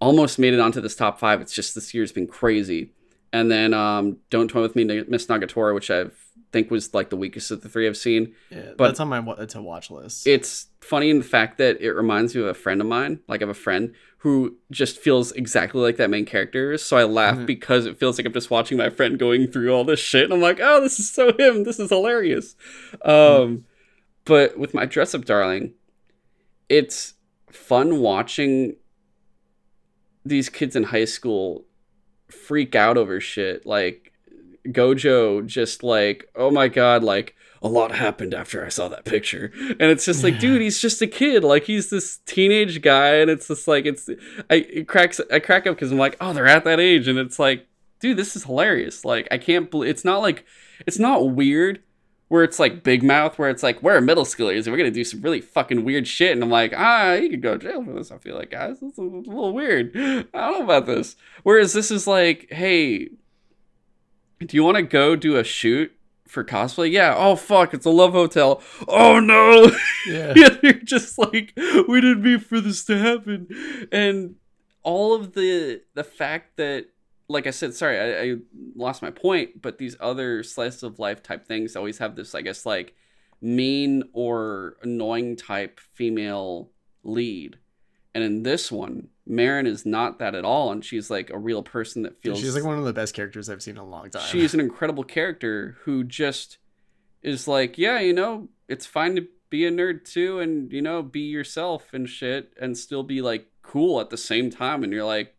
almost 0.00 0.38
made 0.38 0.54
it 0.54 0.60
onto 0.60 0.80
this 0.80 0.94
top 0.94 1.18
five. 1.18 1.40
It's 1.40 1.54
just 1.54 1.74
this 1.74 1.94
year's 1.94 2.12
been 2.12 2.26
crazy. 2.26 2.92
And 3.32 3.50
then 3.50 3.74
um, 3.74 4.16
Don't 4.30 4.48
Toy 4.48 4.62
with 4.62 4.74
Me, 4.76 4.84
Miss 5.08 5.26
Nagatoro, 5.26 5.74
which 5.74 5.90
I 5.90 6.06
think 6.50 6.70
was 6.70 6.94
like 6.94 7.10
the 7.10 7.16
weakest 7.16 7.50
of 7.50 7.60
the 7.60 7.68
three 7.68 7.86
I've 7.86 7.96
seen. 7.96 8.34
Yeah, 8.50 8.72
But- 8.76 8.86
that's 8.88 9.00
on 9.00 9.08
my 9.08 9.20
wa- 9.20 9.34
to 9.34 9.60
watch 9.62 9.90
list. 9.90 10.26
It's 10.26 10.68
funny 10.80 11.10
in 11.10 11.18
the 11.18 11.24
fact 11.24 11.58
that 11.58 11.80
it 11.82 11.92
reminds 11.92 12.34
me 12.34 12.40
of 12.40 12.46
a 12.46 12.54
friend 12.54 12.80
of 12.80 12.86
mine, 12.86 13.20
like 13.28 13.42
of 13.42 13.50
a 13.50 13.54
friend 13.54 13.92
who 14.22 14.56
just 14.70 14.98
feels 14.98 15.30
exactly 15.32 15.80
like 15.82 15.96
that 15.98 16.08
main 16.10 16.24
character. 16.24 16.76
So 16.78 16.96
I 16.96 17.04
laugh 17.04 17.36
Mhm. 17.36 17.46
because 17.46 17.84
it 17.86 17.98
feels 18.00 18.18
like 18.18 18.26
I'm 18.26 18.32
just 18.32 18.50
watching 18.50 18.78
my 18.78 18.88
friend 18.88 19.18
going 19.18 19.46
through 19.46 19.72
all 19.74 19.84
this 19.84 20.00
shit. 20.00 20.24
And 20.24 20.32
I'm 20.32 20.40
like, 20.40 20.58
oh, 20.60 20.80
this 20.80 20.98
is 20.98 21.10
so 21.10 21.30
him. 21.38 21.64
This 21.64 21.78
is 21.78 21.90
hilarious. 21.90 22.56
Um, 23.02 23.66
but 24.24 24.58
with 24.58 24.72
my 24.74 24.86
dress 24.86 25.14
up, 25.14 25.24
darling, 25.26 25.74
it's 26.70 27.14
fun 27.52 28.00
watching 28.00 28.76
these 30.24 30.48
kids 30.48 30.74
in 30.76 30.84
high 30.84 31.04
school 31.04 31.64
freak 32.30 32.74
out 32.74 32.96
over 32.96 33.20
shit. 33.20 33.66
Like 33.66 34.12
Gojo 34.66 35.46
just 35.46 35.82
like, 35.82 36.28
oh 36.34 36.50
my 36.50 36.68
god, 36.68 37.02
like 37.02 37.34
a 37.62 37.68
lot 37.68 37.92
happened 37.92 38.34
after 38.34 38.64
I 38.64 38.68
saw 38.68 38.88
that 38.88 39.04
picture. 39.04 39.52
And 39.54 39.82
it's 39.82 40.04
just 40.04 40.22
like, 40.22 40.38
dude, 40.38 40.60
he's 40.60 40.80
just 40.80 41.02
a 41.02 41.06
kid. 41.06 41.42
Like 41.42 41.64
he's 41.64 41.90
this 41.90 42.18
teenage 42.26 42.82
guy 42.82 43.16
and 43.16 43.30
it's 43.30 43.48
just 43.48 43.66
like 43.66 43.86
it's 43.86 44.08
I 44.50 44.54
it 44.54 44.88
cracks 44.88 45.20
I 45.32 45.40
crack 45.40 45.66
up 45.66 45.78
cuz 45.78 45.90
I'm 45.90 45.98
like, 45.98 46.16
oh, 46.20 46.32
they're 46.32 46.46
at 46.46 46.64
that 46.64 46.80
age 46.80 47.08
and 47.08 47.18
it's 47.18 47.38
like, 47.38 47.66
dude, 48.00 48.16
this 48.16 48.36
is 48.36 48.44
hilarious. 48.44 49.04
Like 49.04 49.28
I 49.30 49.38
can't 49.38 49.70
believe 49.70 49.90
it's 49.90 50.04
not 50.04 50.18
like 50.18 50.44
it's 50.86 50.98
not 50.98 51.30
weird 51.30 51.82
where 52.28 52.44
it's 52.44 52.58
like 52.58 52.82
big 52.82 53.02
mouth 53.02 53.38
where 53.38 53.50
it's 53.50 53.62
like 53.62 53.82
we're 53.82 54.00
middle 54.00 54.24
schoolers 54.24 54.64
and 54.64 54.68
we're 54.68 54.78
gonna 54.78 54.90
do 54.90 55.04
some 55.04 55.20
really 55.20 55.40
fucking 55.40 55.84
weird 55.84 56.06
shit. 56.06 56.32
And 56.32 56.42
i'm 56.42 56.50
like 56.50 56.72
ah 56.76 57.14
you 57.14 57.30
could 57.30 57.42
go 57.42 57.56
to 57.56 57.66
jail 57.66 57.84
for 57.84 57.92
this 57.92 58.10
i 58.10 58.18
feel 58.18 58.36
like 58.36 58.50
guys. 58.50 58.80
This 58.80 58.92
is 58.92 58.98
a 58.98 59.02
little 59.02 59.52
weird. 59.52 59.92
I 59.96 60.24
don't 60.32 60.32
know 60.32 60.62
about 60.64 60.86
this. 60.86 61.16
Whereas 61.42 61.72
this 61.72 61.90
is 61.90 62.06
like 62.06 62.48
hey 62.50 63.10
do 64.40 64.56
you 64.56 64.62
want 64.62 64.76
to 64.76 64.82
go 64.82 65.16
do 65.16 65.36
a 65.36 65.42
shoot 65.44 65.92
for 66.28 66.44
cosplay? 66.44 66.92
Yeah. 66.92 67.14
Oh 67.16 67.36
fuck 67.36 67.74
it's 67.74 67.86
a 67.86 67.90
love 67.90 68.12
hotel. 68.12 68.62
Oh 68.86 69.18
no. 69.18 69.70
Yeah. 70.06 70.32
yeah, 70.36 70.48
they're 70.62 70.72
just 70.74 71.18
like 71.18 71.52
we 71.88 72.00
didn't 72.00 72.22
mean 72.22 72.40
for 72.40 72.60
this 72.60 72.84
to 72.84 72.98
happen. 72.98 73.88
And 73.90 74.36
all 74.82 75.14
of 75.14 75.34
the 75.34 75.82
the 75.94 76.04
fact 76.04 76.56
that 76.56 76.86
like 77.28 77.46
i 77.46 77.50
said 77.50 77.74
sorry 77.74 77.98
I, 77.98 78.22
I 78.22 78.36
lost 78.74 79.02
my 79.02 79.10
point 79.10 79.60
but 79.62 79.78
these 79.78 79.96
other 80.00 80.42
slice 80.42 80.82
of 80.82 80.98
life 80.98 81.22
type 81.22 81.46
things 81.46 81.76
always 81.76 81.98
have 81.98 82.16
this 82.16 82.34
i 82.34 82.40
guess 82.42 82.64
like 82.66 82.94
mean 83.40 84.04
or 84.12 84.76
annoying 84.82 85.36
type 85.36 85.78
female 85.80 86.70
lead 87.04 87.58
and 88.14 88.24
in 88.24 88.42
this 88.42 88.72
one 88.72 89.08
Marin 89.26 89.66
is 89.66 89.84
not 89.84 90.18
that 90.18 90.34
at 90.34 90.44
all 90.44 90.72
and 90.72 90.84
she's 90.84 91.10
like 91.10 91.30
a 91.30 91.38
real 91.38 91.62
person 91.62 92.02
that 92.02 92.18
feels 92.18 92.40
She's 92.40 92.54
like 92.54 92.64
one 92.64 92.78
of 92.78 92.84
the 92.84 92.94
best 92.94 93.14
characters 93.14 93.50
I've 93.50 93.62
seen 93.62 93.76
in 93.76 93.82
a 93.82 93.84
long 93.86 94.10
time. 94.10 94.22
she's 94.22 94.54
an 94.54 94.60
incredible 94.60 95.04
character 95.04 95.76
who 95.82 96.02
just 96.02 96.56
is 97.22 97.46
like, 97.46 97.76
yeah, 97.78 98.00
you 98.00 98.12
know, 98.12 98.48
it's 98.68 98.86
fine 98.86 99.16
to 99.16 99.26
be 99.50 99.66
a 99.66 99.70
nerd 99.70 100.04
too, 100.04 100.40
and 100.40 100.72
you 100.72 100.82
know, 100.82 101.02
be 101.02 101.20
yourself 101.20 101.92
and 101.92 102.08
shit, 102.08 102.52
and 102.60 102.76
still 102.76 103.02
be 103.02 103.20
like 103.22 103.46
cool 103.62 104.00
at 104.00 104.10
the 104.10 104.16
same 104.16 104.50
time. 104.50 104.84
And 104.84 104.92
you're 104.92 105.04
like, 105.04 105.34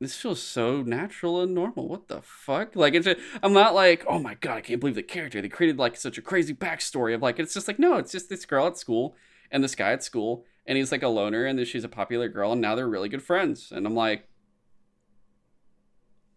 this 0.00 0.14
feels 0.14 0.42
so 0.42 0.82
natural 0.82 1.40
and 1.40 1.54
normal. 1.54 1.88
What 1.88 2.08
the 2.08 2.20
fuck? 2.22 2.76
Like, 2.76 2.94
it's. 2.94 3.06
A, 3.06 3.16
I'm 3.42 3.52
not 3.52 3.74
like, 3.74 4.04
oh 4.08 4.18
my 4.18 4.34
god, 4.34 4.58
I 4.58 4.60
can't 4.60 4.80
believe 4.80 4.94
the 4.94 5.02
character. 5.02 5.40
They 5.40 5.48
created 5.48 5.78
like 5.78 5.96
such 5.96 6.18
a 6.18 6.22
crazy 6.22 6.54
backstory 6.54 7.14
of 7.14 7.22
like, 7.22 7.38
it's 7.38 7.54
just 7.54 7.68
like, 7.68 7.78
no, 7.78 7.96
it's 7.96 8.12
just 8.12 8.28
this 8.28 8.44
girl 8.44 8.66
at 8.66 8.76
school 8.76 9.16
and 9.50 9.62
this 9.64 9.74
guy 9.74 9.92
at 9.92 10.02
school, 10.02 10.44
and 10.66 10.76
he's 10.76 10.92
like 10.92 11.02
a 11.02 11.08
loner, 11.08 11.44
and 11.46 11.58
then 11.58 11.66
she's 11.66 11.84
a 11.84 11.88
popular 11.88 12.28
girl, 12.28 12.52
and 12.52 12.60
now 12.60 12.74
they're 12.74 12.88
really 12.88 13.08
good 13.08 13.22
friends. 13.22 13.72
And 13.72 13.86
I'm 13.86 13.94
like. 13.94 14.28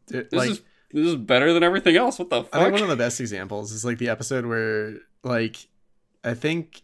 This 0.08 0.32
like 0.32 0.50
is 0.50 0.62
this 0.92 1.06
is 1.06 1.16
better 1.16 1.54
than 1.54 1.62
everything 1.64 1.96
else. 1.96 2.18
What 2.18 2.30
the 2.30 2.44
fuck? 2.44 2.56
I 2.56 2.64
think 2.64 2.74
one 2.74 2.84
of 2.84 2.90
the 2.90 2.96
best 2.96 3.20
examples 3.20 3.72
is 3.72 3.86
like 3.86 4.00
the 4.00 4.10
episode 4.10 4.46
where 4.46 4.96
like 5.24 5.68
I 6.24 6.34
think 6.34 6.82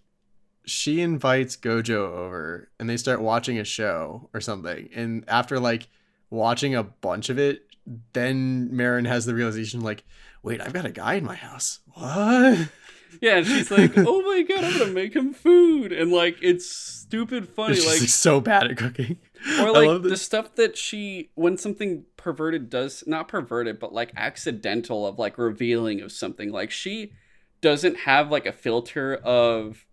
she 0.66 1.02
invites 1.02 1.56
Gojo 1.58 1.96
over 1.96 2.70
and 2.80 2.90
they 2.90 2.98
start 2.98 3.22
watching 3.22 3.58
a 3.58 3.64
show 3.64 4.30
or 4.34 4.42
something. 4.42 4.90
And 4.94 5.24
after 5.28 5.60
like 5.60 5.88
watching 6.30 6.76
a 6.76 6.84
bunch 6.84 7.30
of 7.30 7.38
it, 7.38 7.64
then 8.14 8.76
Marin 8.76 9.06
has 9.06 9.26
the 9.26 9.36
realization 9.36 9.82
like, 9.82 10.04
wait, 10.44 10.62
I've 10.62 10.74
got 10.74 10.86
a 10.86 10.92
guy 10.92 11.16
in 11.16 11.26
my 11.26 11.36
house. 11.36 11.80
What? 11.94 12.70
yeah, 13.22 13.38
and 13.38 13.48
she's 13.48 13.72
like, 13.72 13.94
"Oh 13.98 14.22
my 14.22 14.42
god, 14.42 14.64
I'm 14.64 14.78
gonna 14.80 14.92
make 14.92 15.16
him 15.16 15.34
food," 15.34 15.92
and 15.92 16.12
like 16.12 16.38
it's 16.42 16.70
stupid 16.70 17.48
funny, 17.48 17.74
It's 17.74 17.84
just 17.84 18.02
like 18.02 18.10
so 18.10 18.40
bad 18.40 18.72
at 18.72 18.78
cooking. 18.78 19.18
or 19.62 19.72
like 19.72 20.02
the 20.04 20.18
stuff 20.18 20.56
that 20.56 20.78
she 20.78 21.30
when 21.36 21.58
something 21.58 22.06
perverted 22.18 22.70
does 22.70 23.04
not 23.08 23.28
perverted, 23.28 23.80
but 23.80 23.94
like 23.94 24.12
accidental 24.16 25.06
of 25.06 25.20
like 25.20 25.38
revealing 25.38 26.02
of 26.02 26.12
something. 26.12 26.52
Like 26.52 26.72
she 26.72 27.14
doesn't 27.62 28.00
have 28.00 28.32
like 28.32 28.46
a 28.46 28.52
filter 28.52 29.16
of, 29.16 29.86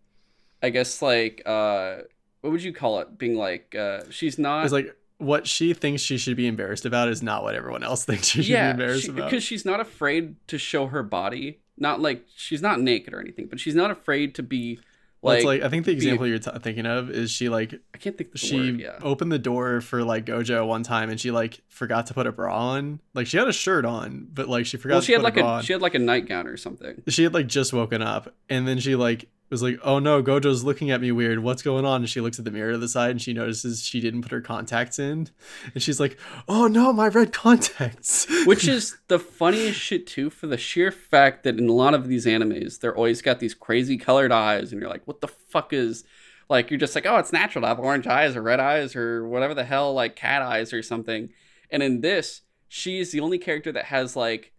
I 0.63 0.71
guess 0.71 1.03
like 1.03 1.43
uh, 1.47 1.99
what 2.41 2.51
would 2.51 2.63
you 2.63 2.73
call 2.73 3.01
it? 3.01 3.19
Being 3.19 3.37
like 3.37 3.75
uh, 3.75 4.03
she's 4.11 4.39
not 4.39 4.65
It's 4.65 4.73
like 4.73 4.97
what 5.23 5.47
she 5.47 5.73
thinks 5.75 6.03
she 6.03 6.19
should 6.19 6.37
be 6.37 6.47
embarrassed 6.47 6.85
about 6.85 7.09
is 7.09 7.23
not 7.23 7.43
what 7.43 7.55
everyone 7.55 7.83
else 7.83 8.05
thinks 8.07 8.27
she 8.29 8.43
should 8.43 8.51
yeah, 8.51 8.73
be 8.73 8.83
embarrassed 8.83 9.05
she- 9.05 9.11
about. 9.11 9.31
because 9.31 9.43
she's 9.45 9.65
not 9.65 9.81
afraid 9.81 10.37
to 10.49 10.59
show 10.59 10.87
her 10.89 11.03
body. 11.03 11.61
Not 11.79 12.01
like 12.01 12.25
she's 12.37 12.61
not 12.63 12.81
naked 12.81 13.15
or 13.15 13.21
anything, 13.21 13.47
but 13.47 13.59
she's 13.59 13.75
not 13.75 13.91
afraid 13.91 14.35
to 14.37 14.43
be 14.43 14.79
Well, 15.23 15.33
like, 15.35 15.39
it's 15.39 15.47
like 15.47 15.63
I 15.63 15.69
think 15.71 15.87
the 15.87 15.93
be- 15.93 15.97
example 15.97 16.27
you're 16.27 16.39
t- 16.39 16.51
thinking 16.61 16.85
of 16.87 17.11
is 17.11 17.31
she 17.31 17.49
like 17.49 17.75
I 17.95 17.99
can't 17.99 18.17
think 18.17 18.29
of 18.29 18.33
the 18.35 18.39
she 18.47 18.57
word. 18.73 18.81
Yeah, 18.81 18.99
opened 19.03 19.33
the 19.33 19.39
door 19.39 19.81
for 19.81 20.05
like 20.05 20.27
Gojo 20.27 20.67
one 20.67 20.83
time 20.83 21.09
and 21.09 21.19
she 21.19 21.31
like 21.31 21.61
forgot 21.69 22.07
to 22.09 22.15
put 22.15 22.27
a 22.27 22.33
bra 22.33 22.55
on. 22.75 23.01
Like 23.15 23.27
she 23.27 23.39
had 23.39 23.49
a 23.49 23.53
shirt 23.53 23.85
on, 23.87 24.29
but 24.33 24.49
like 24.49 24.67
she 24.67 24.77
forgot 24.77 24.97
well, 24.97 25.01
to 25.01 25.07
she 25.07 25.13
had 25.13 25.19
put 25.21 25.25
like 25.25 25.37
a 25.39 25.41
bra 25.41 25.59
a 25.59 25.63
she 25.63 25.73
had 25.73 25.83
like 25.83 25.95
a 25.95 25.99
nightgown 25.99 26.47
or 26.47 26.57
something. 26.59 27.03
she 27.09 27.23
had 27.25 27.33
like 27.35 27.47
just 27.47 27.73
woken 27.73 28.03
up 28.03 28.33
and 28.51 28.69
then 28.69 28.79
she 28.79 28.95
like 28.95 29.29
was 29.53 29.63
like, 29.63 29.79
"Oh 29.85 29.99
no, 29.99 30.23
Gojo's 30.23 30.65
looking 30.65 30.91
at 30.91 31.01
me 31.01 31.13
weird. 31.13 31.41
What's 31.41 31.63
going 31.63 31.85
on?" 31.85 32.03
And 32.03 32.09
she 32.09 32.21
looks 32.21 32.39
at 32.39 32.45
the 32.45 32.51
mirror 32.51 32.73
to 32.73 32.79
the 32.79 32.89
side 32.89 33.13
and 33.13 33.23
she 33.23 33.33
notices 33.33 33.85
she 33.85 34.01
didn't 34.01 34.23
put 34.23 34.33
her 34.33 34.41
contacts 34.41 34.99
in, 34.99 35.29
and 35.75 35.83
she's 35.83 36.01
like, 36.01 36.19
"Oh 36.49 36.67
no, 36.67 36.93
my 36.93 37.09
red 37.09 37.33
contacts." 37.33 38.27
Which 38.47 38.67
is 38.67 38.97
the 39.09 39.19
funniest 39.19 39.79
shit 39.79 40.07
too, 40.07 40.31
for 40.31 40.47
the 40.49 40.57
sheer 40.57 40.91
fact 40.91 41.45
that 41.45 41.59
in 41.59 41.69
a 41.69 41.73
lot 41.73 41.95
of 41.95 42.09
these 42.09 42.27
animes, 42.27 42.81
they're 42.81 42.97
always 42.97 43.23
got 43.23 43.39
these 43.39 43.55
crazy 43.55 43.97
colored 43.97 44.33
eyes, 44.33 44.73
and 44.73 44.81
you're 44.81 44.91
like, 44.91 45.07
what 45.07 45.21
the 45.21 45.29
fuck 45.29 45.73
is 45.73 46.05
like? 46.49 46.71
You're 46.71 46.81
just 46.81 46.95
like, 46.95 47.07
oh, 47.07 47.19
it's 47.19 47.33
natural 47.33 47.63
to 47.63 47.69
have 47.69 47.79
orange 47.79 48.07
eyes 48.07 48.35
or 48.35 48.43
red 48.43 48.61
eyes 48.61 48.97
or 48.97 49.27
whatever 49.29 49.55
the 49.55 49.65
hell, 49.65 49.95
like 49.95 50.17
cat 50.17 50.43
eyes 50.43 50.73
or 50.73 50.83
something. 50.83 51.29
And 51.71 51.83
in 51.83 52.01
this, 52.01 52.43
she's 52.69 53.13
the 53.13 53.21
only 53.21 53.39
character 53.39 53.73
that 53.73 53.87
has 53.87 54.17
like 54.17 54.53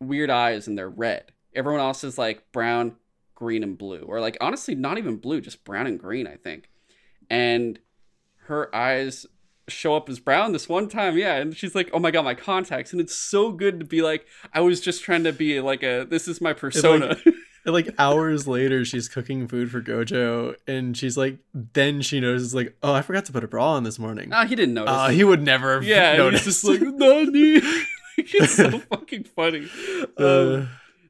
weird 0.00 0.30
eyes 0.30 0.66
and 0.66 0.76
they're 0.76 0.88
red. 0.88 1.32
Everyone 1.54 1.80
else 1.80 2.04
is 2.04 2.18
like 2.18 2.50
brown, 2.52 2.96
green, 3.42 3.62
and 3.64 3.76
blue, 3.76 4.02
or 4.10 4.20
like 4.20 4.36
honestly, 4.40 4.74
not 4.74 4.98
even 4.98 5.16
blue, 5.16 5.40
just 5.40 5.64
brown 5.64 5.86
and 5.86 5.98
green, 5.98 6.26
I 6.28 6.36
think. 6.36 6.70
And 7.28 7.78
her 8.46 8.74
eyes 8.74 9.26
show 9.68 9.94
up 9.96 10.08
as 10.08 10.18
brown 10.20 10.52
this 10.52 10.68
one 10.68 10.88
time, 10.88 11.16
yeah, 11.18 11.36
and 11.36 11.56
she's 11.56 11.74
like, 11.74 11.90
"Oh 11.92 11.98
my 11.98 12.10
god, 12.12 12.24
my 12.24 12.34
contacts!" 12.34 12.92
And 12.92 13.00
it's 13.00 13.16
so 13.16 13.50
good 13.50 13.80
to 13.80 13.86
be 13.86 14.00
like, 14.02 14.26
I 14.52 14.60
was 14.60 14.80
just 14.80 15.02
trying 15.02 15.24
to 15.24 15.32
be 15.32 15.60
like 15.60 15.82
a, 15.82 16.06
this 16.08 16.28
is 16.28 16.40
my 16.40 16.52
persona. 16.52 17.16
And, 17.64 17.72
like 17.72 17.90
hours 17.96 18.48
later, 18.48 18.84
she's 18.84 19.08
cooking 19.08 19.46
food 19.46 19.70
for 19.70 19.80
Gojo, 19.80 20.56
and 20.66 20.96
she's 20.96 21.16
like, 21.16 21.38
then 21.54 22.02
she 22.02 22.18
notices 22.18 22.52
like, 22.52 22.76
"Oh, 22.82 22.92
I 22.92 23.02
forgot 23.02 23.24
to 23.26 23.32
put 23.32 23.44
a 23.44 23.46
bra 23.46 23.74
on 23.74 23.84
this 23.84 24.00
morning." 24.00 24.30
Ah, 24.32 24.44
he 24.46 24.56
didn't 24.56 24.74
notice. 24.74 24.92
Uh, 24.92 25.08
he 25.10 25.22
would 25.22 25.42
never 25.42 25.74
have 25.74 25.84
yeah, 25.84 26.16
noticed. 26.16 26.44
he's 26.44 26.60
just 26.60 26.64
like, 26.64 26.80
Nani? 27.02 27.60
it's 28.18 28.56
so 28.56 28.80
fucking 28.80 29.24
funny. 29.38 29.68
Um, 30.18 30.26
Uh, 30.26 30.66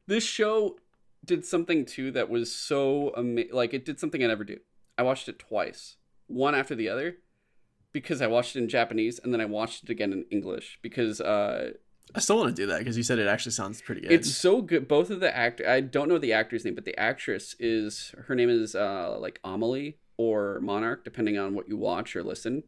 this 0.07 0.25
show 0.25 0.77
did 1.25 1.45
something 1.45 1.85
too 1.85 2.11
that 2.13 2.29
was 2.29 2.55
so 2.55 3.13
amazing. 3.17 3.53
Like 3.53 3.75
it 3.75 3.85
did 3.85 4.01
something 4.01 4.23
I 4.23 4.27
never 4.27 4.45
do. 4.45 4.59
I 4.99 5.03
watched 5.03 5.29
it 5.29 5.39
twice, 5.39 5.97
one 6.27 6.55
after 6.55 6.75
the 6.75 6.89
other, 6.89 7.17
because 7.93 8.21
I 8.21 8.27
watched 8.27 8.57
it 8.57 8.61
in 8.61 8.69
Japanese 8.69 9.19
and 9.23 9.33
then 9.33 9.41
I 9.41 9.45
watched 9.45 9.85
it 9.85 9.91
again 9.91 10.13
in 10.13 10.25
English 10.31 10.79
because 10.83 11.21
uh, 11.21 11.73
I 12.15 12.21
still 12.21 12.37
want 12.37 12.55
to 12.55 12.63
do 12.63 12.67
that 12.67 12.79
because 12.79 12.97
you 12.97 13.03
said 13.03 13.19
it 13.19 13.27
actually 13.27 13.53
sounds 13.53 13.81
pretty 13.81 14.03
good. 14.03 14.13
it's 14.13 14.31
so 14.31 14.61
good. 14.61 14.89
Both 14.89 15.11
of 15.11 15.21
the 15.21 15.35
act 15.35 15.61
I 15.61 15.81
don't 15.81 16.09
know 16.09 16.19
the 16.19 16.33
actor's 16.33 16.65
name, 16.65 16.75
but 16.75 16.85
the 16.85 16.99
actress 16.99 17.55
is 17.59 18.15
her 18.27 18.35
name 18.35 18.51
is 18.51 18.75
uh, 18.75 19.17
like 19.19 19.41
AmaLee 19.45 19.95
or 20.17 20.61
Monarch, 20.61 21.05
depending 21.05 21.39
on 21.39 21.55
what 21.55 21.69
you 21.69 21.77
watch 21.77 22.15
or 22.15 22.23
listen. 22.23 22.65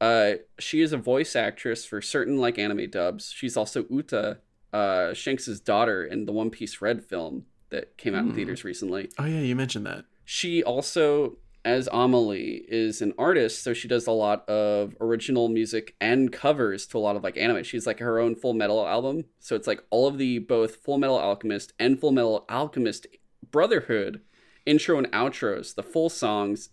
Uh, 0.00 0.34
she 0.58 0.80
is 0.80 0.92
a 0.92 0.96
voice 0.96 1.36
actress 1.36 1.84
for 1.84 2.02
certain 2.02 2.38
like 2.38 2.58
anime 2.58 2.90
dubs. 2.90 3.30
She's 3.30 3.56
also 3.56 3.84
Uta, 3.88 4.38
uh, 4.72 5.14
Shanks's 5.14 5.60
daughter 5.60 6.04
in 6.04 6.26
the 6.26 6.32
One 6.32 6.50
Piece 6.50 6.80
Red 6.82 7.04
film 7.04 7.44
that 7.72 7.96
came 7.98 8.14
out 8.14 8.22
in 8.22 8.30
Hmm. 8.30 8.36
theaters 8.36 8.64
recently. 8.64 9.10
oh 9.18 9.24
yeah, 9.24 9.40
you 9.40 9.56
mentioned 9.56 9.84
that. 9.86 10.04
She 10.24 10.62
also, 10.62 11.36
as 11.64 11.88
AmaLee, 11.88 12.64
is 12.68 13.02
an 13.02 13.12
artist, 13.18 13.62
so 13.62 13.74
she 13.74 13.88
does 13.88 14.06
a 14.06 14.12
lot 14.12 14.48
of 14.48 14.94
original 15.00 15.48
music 15.48 15.94
and 16.00 16.32
covers 16.32 16.86
to 16.88 16.98
a 16.98 17.00
lot 17.00 17.16
of 17.16 17.22
like 17.24 17.36
anime. 17.36 17.64
She's 17.64 17.86
like 17.86 17.98
her 17.98 18.18
own 18.20 18.34
Full 18.36 18.52
Metal 18.54 18.86
album, 18.86 19.24
so 19.40 19.56
it's 19.56 19.66
like 19.66 19.82
all 19.90 20.06
of 20.06 20.16
the 20.18 20.38
both 20.38 20.76
Full 20.76 20.98
Metal 20.98 21.18
Alchemist 21.18 21.72
and 21.78 22.00
Full 22.00 22.12
Metal 22.12 22.44
Alchemist 22.48 23.06
Brotherhood 23.50 24.22
intro 24.64 24.96
and 24.96 25.10
outros, 25.12 25.74
the 25.74 25.82
full 25.82 26.08
songs. 26.08 26.70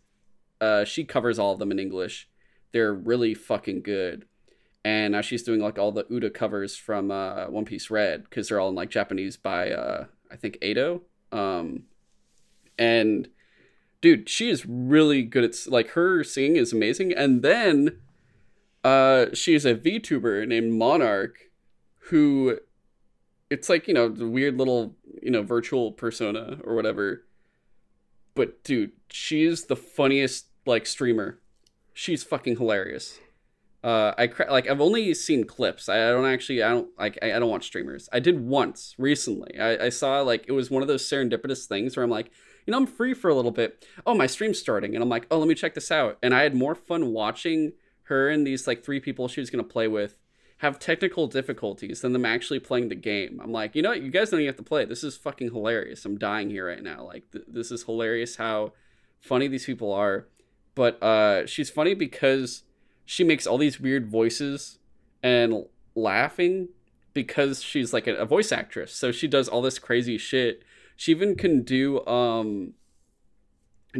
Uh, 0.61 0.83
she 0.85 1.03
covers 1.03 1.39
all 1.39 1.53
of 1.53 1.59
them 1.59 1.71
in 1.71 1.79
English. 1.79 2.29
They're 2.71 2.93
really 2.93 3.33
fucking 3.33 3.81
good. 3.81 4.25
And 4.85 5.11
now 5.13 5.21
she's 5.21 5.43
doing 5.43 5.59
like 5.59 5.77
all 5.79 5.91
the 5.91 6.05
Uta 6.09 6.29
covers 6.29 6.75
from 6.77 7.11
uh, 7.11 7.45
One 7.47 7.65
Piece 7.65 7.89
Red 7.89 8.23
because 8.25 8.47
they're 8.47 8.59
all 8.59 8.69
in 8.69 8.75
like 8.75 8.89
Japanese 8.89 9.37
by 9.37 9.71
uh, 9.71 10.05
I 10.31 10.35
think 10.35 10.57
Ado. 10.61 11.01
Um, 11.31 11.83
and 12.77 13.29
dude 14.01 14.29
she 14.29 14.49
is 14.49 14.65
really 14.65 15.21
good 15.21 15.43
at 15.43 15.55
like 15.67 15.89
her 15.89 16.23
singing 16.23 16.55
is 16.55 16.73
amazing. 16.73 17.13
And 17.13 17.41
then 17.41 17.99
uh 18.83 19.27
she's 19.33 19.65
a 19.65 19.75
vtuber 19.75 20.47
named 20.47 20.73
monarch 20.73 21.51
who 22.03 22.57
it's 23.49 23.67
like 23.67 23.87
you 23.87 23.93
know 23.93 24.07
the 24.07 24.27
weird 24.27 24.57
little 24.57 24.95
you 25.21 25.29
know 25.29 25.43
virtual 25.43 25.91
persona 25.91 26.59
or 26.63 26.75
whatever. 26.75 27.25
But 28.35 28.63
dude 28.63 28.93
she's 29.09 29.65
the 29.65 29.75
funniest 29.75 30.47
like 30.65 30.85
streamer. 30.85 31.39
She's 31.93 32.23
fucking 32.23 32.57
hilarious 32.57 33.19
uh 33.83 34.13
i 34.17 34.27
cra- 34.27 34.51
like 34.51 34.69
i've 34.69 34.81
only 34.81 35.13
seen 35.13 35.45
clips 35.45 35.87
i, 35.87 35.95
I 35.95 36.11
don't 36.11 36.25
actually 36.25 36.61
i 36.63 36.69
don't 36.69 36.89
like 36.97 37.17
I, 37.21 37.33
I 37.33 37.39
don't 37.39 37.49
watch 37.49 37.65
streamers 37.65 38.09
i 38.11 38.19
did 38.19 38.41
once 38.41 38.95
recently 38.97 39.57
I, 39.59 39.85
I 39.85 39.89
saw 39.89 40.21
like 40.21 40.45
it 40.47 40.51
was 40.51 40.69
one 40.69 40.81
of 40.81 40.87
those 40.87 41.07
serendipitous 41.07 41.65
things 41.65 41.95
where 41.95 42.03
i'm 42.03 42.09
like 42.09 42.31
you 42.69 42.71
know, 42.71 42.77
I'm 42.77 42.85
free 42.85 43.15
for 43.15 43.29
a 43.29 43.33
little 43.33 43.49
bit. 43.49 43.83
Oh, 44.05 44.13
my 44.13 44.27
stream's 44.27 44.59
starting. 44.59 44.93
And 44.93 45.01
I'm 45.01 45.09
like, 45.09 45.25
oh, 45.31 45.39
let 45.39 45.47
me 45.47 45.55
check 45.55 45.73
this 45.73 45.89
out. 45.89 46.19
And 46.21 46.35
I 46.35 46.43
had 46.43 46.53
more 46.53 46.75
fun 46.75 47.13
watching 47.13 47.73
her 48.03 48.29
and 48.29 48.45
these 48.45 48.67
like 48.67 48.83
three 48.83 48.99
people 48.99 49.27
she 49.27 49.39
was 49.39 49.49
to 49.49 49.63
play 49.63 49.87
with 49.87 50.17
have 50.59 50.77
technical 50.77 51.25
difficulties 51.25 52.01
than 52.01 52.13
them 52.13 52.25
actually 52.25 52.59
playing 52.59 52.89
the 52.89 52.95
game. 52.95 53.39
I'm 53.41 53.51
like, 53.51 53.75
you 53.75 53.81
know 53.81 53.89
what? 53.89 54.03
You 54.03 54.11
guys 54.11 54.29
don't 54.29 54.41
even 54.41 54.49
have 54.49 54.57
to 54.57 54.63
play. 54.63 54.85
This 54.85 55.03
is 55.03 55.17
fucking 55.17 55.51
hilarious. 55.51 56.05
I'm 56.05 56.19
dying 56.19 56.51
here 56.51 56.67
right 56.67 56.83
now. 56.83 57.05
Like, 57.05 57.31
th- 57.31 57.45
this 57.47 57.71
is 57.71 57.83
hilarious 57.83 58.35
how 58.35 58.73
funny 59.19 59.47
these 59.47 59.65
people 59.65 59.91
are. 59.91 60.27
But 60.75 61.01
uh, 61.01 61.47
she's 61.47 61.71
funny 61.71 61.95
because 61.95 62.63
she 63.09 63.23
makes 63.23 63.47
all 63.47 63.57
these 63.57 63.79
weird 63.79 64.05
voices 64.05 64.77
and 65.23 65.65
laughing 65.95 66.69
because 67.11 67.63
she's 67.63 67.91
like 67.91 68.05
a, 68.05 68.13
a 68.17 68.25
voice 68.25 68.51
actress. 68.51 68.93
So 68.93 69.11
she 69.11 69.27
does 69.27 69.49
all 69.49 69.63
this 69.63 69.79
crazy 69.79 70.19
shit. 70.19 70.61
She 70.95 71.09
even 71.09 71.35
can 71.35 71.63
do 71.63 72.05
um 72.05 72.75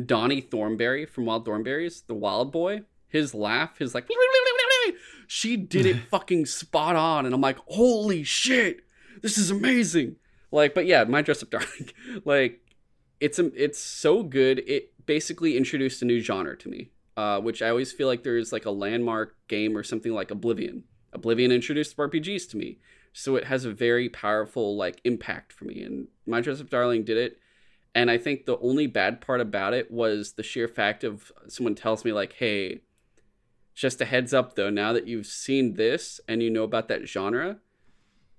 Donnie 0.06 0.42
Thornberry 0.42 1.08
from 1.08 1.26
Wild 1.26 1.44
Thornberrys, 1.44 2.06
the 2.06 2.14
wild 2.14 2.52
boy. 2.52 2.84
His 3.08 3.34
laugh, 3.34 3.80
his 3.80 3.96
like 3.96 4.08
she 5.28 5.58
did 5.58 5.88
it 5.88 5.98
fucking 6.12 6.46
spot 6.46 6.96
on 6.96 7.26
and 7.26 7.34
I'm 7.34 7.42
like, 7.42 7.58
"Holy 7.66 8.22
shit. 8.22 8.82
This 9.24 9.40
is 9.40 9.50
amazing." 9.50 10.18
Like, 10.52 10.76
but 10.76 10.86
yeah, 10.86 11.04
my 11.06 11.24
dress 11.24 11.42
up 11.42 11.50
darling. 11.50 11.90
like 12.26 12.62
it's 13.20 13.40
a, 13.40 13.52
it's 13.56 13.80
so 13.80 14.22
good. 14.22 14.60
It 14.68 14.94
basically 15.08 15.58
introduced 15.58 16.00
a 16.04 16.06
new 16.06 16.20
genre 16.20 16.56
to 16.58 16.70
me. 16.70 16.92
Uh, 17.20 17.40
which 17.42 17.62
I 17.62 17.70
always 17.70 17.92
feel 17.92 18.08
like 18.08 18.24
there's 18.24 18.54
like 18.54 18.66
a 18.66 18.72
landmark 18.72 19.36
game 19.50 19.76
or 19.76 19.84
something 19.84 20.14
like 20.14 20.32
Oblivion. 20.32 20.86
Oblivion 21.12 21.52
introduced 21.52 21.98
RPGs 21.98 22.50
to 22.52 22.58
me 22.58 22.80
so 23.14 23.36
it 23.36 23.46
has 23.46 23.66
a 23.66 23.74
very 23.74 24.10
powerful 24.10 24.76
like 24.76 25.02
impact 25.04 25.52
for 25.52 25.66
me 25.66 25.82
and 25.82 26.08
my 26.26 26.42
dress 26.42 26.62
up 26.62 26.70
darling 26.70 27.04
did 27.04 27.18
it 27.18 27.40
and 27.96 28.10
i 28.10 28.18
think 28.18 28.46
the 28.46 28.58
only 28.60 28.88
bad 28.88 29.22
part 29.22 29.42
about 29.42 29.74
it 29.74 29.90
was 29.92 30.34
the 30.34 30.44
sheer 30.44 30.68
fact 30.68 31.04
of 31.04 31.32
someone 31.48 31.76
tells 31.76 32.06
me 32.06 32.12
like 32.12 32.34
hey 32.34 32.82
just 33.74 34.02
a 34.02 34.06
heads 34.06 34.34
up 34.34 34.56
though 34.56 34.70
now 34.70 34.94
that 34.94 35.08
you've 35.08 35.26
seen 35.26 35.74
this 35.76 36.20
and 36.28 36.44
you 36.44 36.50
know 36.50 36.64
about 36.64 36.88
that 36.88 37.08
genre 37.08 37.58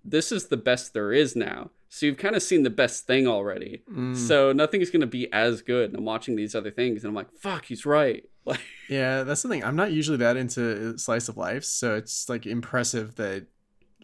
this 0.04 0.30
is 0.32 0.48
the 0.48 0.56
best 0.56 0.94
there 0.94 1.12
is 1.12 1.34
now 1.34 1.70
so 1.92 2.06
you've 2.06 2.16
kind 2.16 2.34
of 2.36 2.42
seen 2.42 2.62
the 2.62 2.70
best 2.70 3.06
thing 3.06 3.26
already 3.26 3.82
Mm. 3.90 4.16
so 4.16 4.52
nothing's 4.52 4.90
going 4.90 5.00
to 5.02 5.06
be 5.06 5.30
as 5.32 5.60
good 5.60 5.90
and 5.90 5.98
i'm 5.98 6.04
watching 6.04 6.36
these 6.36 6.54
other 6.54 6.70
things 6.70 7.02
and 7.04 7.10
i'm 7.10 7.14
like 7.14 7.30
fuck 7.38 7.64
he's 7.66 7.84
right 7.84 8.24
like 8.46 8.60
Yeah, 8.88 9.22
that's 9.24 9.42
the 9.42 9.48
thing. 9.50 9.62
I'm 9.62 9.76
not 9.76 9.92
usually 9.92 10.16
that 10.18 10.36
into 10.38 10.96
slice 10.98 11.28
of 11.28 11.36
life, 11.36 11.62
so 11.64 11.94
it's 11.96 12.28
like 12.28 12.46
impressive 12.46 13.16
that 13.16 13.46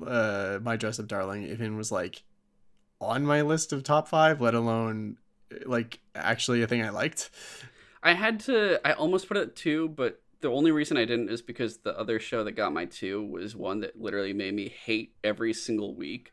uh 0.07 0.59
my 0.63 0.77
dress 0.77 0.99
up 1.01 1.07
darling 1.09 1.45
even 1.45 1.77
was 1.77 1.91
like 1.91 2.23
on 3.01 3.25
my 3.25 3.41
list 3.43 3.73
of 3.73 3.83
top 3.83 4.09
five, 4.09 4.41
let 4.41 4.55
alone 4.55 5.17
like 5.65 6.01
actually 6.15 6.63
a 6.63 6.67
thing 6.67 6.83
I 6.83 6.91
liked. 6.91 7.31
I 8.03 8.13
had 8.13 8.41
to. 8.41 8.79
I 8.87 8.93
almost 8.93 9.27
put 9.27 9.37
it 9.39 9.57
two, 9.57 9.89
but 9.89 10.23
the 10.43 10.49
only 10.49 10.71
reason 10.71 10.97
I 10.97 11.05
didn't 11.07 11.31
is 11.31 11.43
because 11.43 11.79
the 11.79 11.99
other 11.99 12.21
show 12.21 12.45
that 12.45 12.53
got 12.53 12.73
my 12.73 12.85
two 12.85 13.25
was 13.27 13.57
one 13.57 13.81
that 13.81 13.99
literally 14.01 14.33
made 14.33 14.55
me 14.55 14.69
hate 14.69 15.15
every 15.25 15.53
single 15.55 15.95
week 15.97 16.31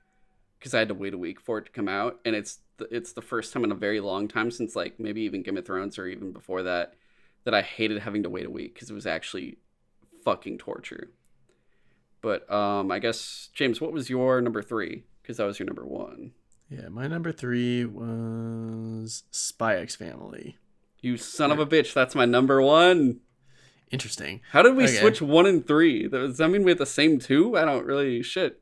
because 0.64 0.74
I 0.74 0.80
had 0.80 0.88
to 0.88 0.94
wait 0.94 1.14
a 1.14 1.18
week 1.18 1.42
for 1.42 1.58
it 1.58 1.66
to 1.66 1.72
come 1.72 1.90
out, 1.90 2.22
and 2.24 2.38
it's 2.38 2.60
the, 2.78 2.88
it's 2.90 3.12
the 3.12 3.22
first 3.22 3.52
time 3.52 3.66
in 3.66 3.72
a 3.74 3.76
very 3.76 4.00
long 4.00 4.30
time 4.30 4.50
since 4.50 4.78
like 4.78 4.98
maybe 4.98 5.20
even 5.24 5.44
Game 5.44 5.58
of 5.58 5.66
Thrones 5.66 6.00
or 6.00 6.08
even 6.08 6.32
before 6.32 6.64
that 6.64 6.94
that 7.44 7.54
I 7.54 7.62
hated 7.62 8.00
having 8.00 8.24
to 8.24 8.30
wait 8.30 8.46
a 8.46 8.50
week 8.50 8.74
because 8.74 8.90
it 8.90 8.94
was 8.94 9.06
actually 9.06 9.58
fucking 10.24 10.60
torture. 10.60 11.12
But 12.22 12.50
um, 12.50 12.92
I 12.94 13.00
guess 13.00 13.50
James, 13.54 13.82
what 13.82 13.92
was 13.92 14.10
your 14.10 14.40
number 14.40 14.62
three? 14.62 15.04
Because 15.22 15.36
that 15.36 15.44
was 15.44 15.60
your 15.60 15.66
number 15.66 15.86
one. 15.86 16.32
Yeah, 16.70 16.88
my 16.88 17.08
number 17.08 17.34
three 17.34 17.84
was 17.84 19.24
Spy 19.32 19.76
X 19.76 19.98
Family. 19.98 20.56
You 21.02 21.18
son 21.18 21.52
of 21.52 21.60
a 21.60 21.66
bitch! 21.66 21.94
That's 21.94 22.16
my 22.16 22.24
number 22.24 22.62
one. 22.62 23.20
Interesting. 23.92 24.40
How 24.52 24.62
did 24.62 24.78
we 24.78 24.86
Okay. 24.86 24.94
switch 24.96 25.22
one 25.22 25.46
and 25.46 25.68
three? 25.68 26.08
Does 26.08 26.38
that 26.38 26.48
mean 26.48 26.64
we 26.64 26.72
have 26.72 26.78
the 26.78 26.86
same 26.86 27.20
two? 27.20 27.58
I 27.58 27.66
don't 27.66 27.86
really 27.86 28.24
shit. 28.24 28.62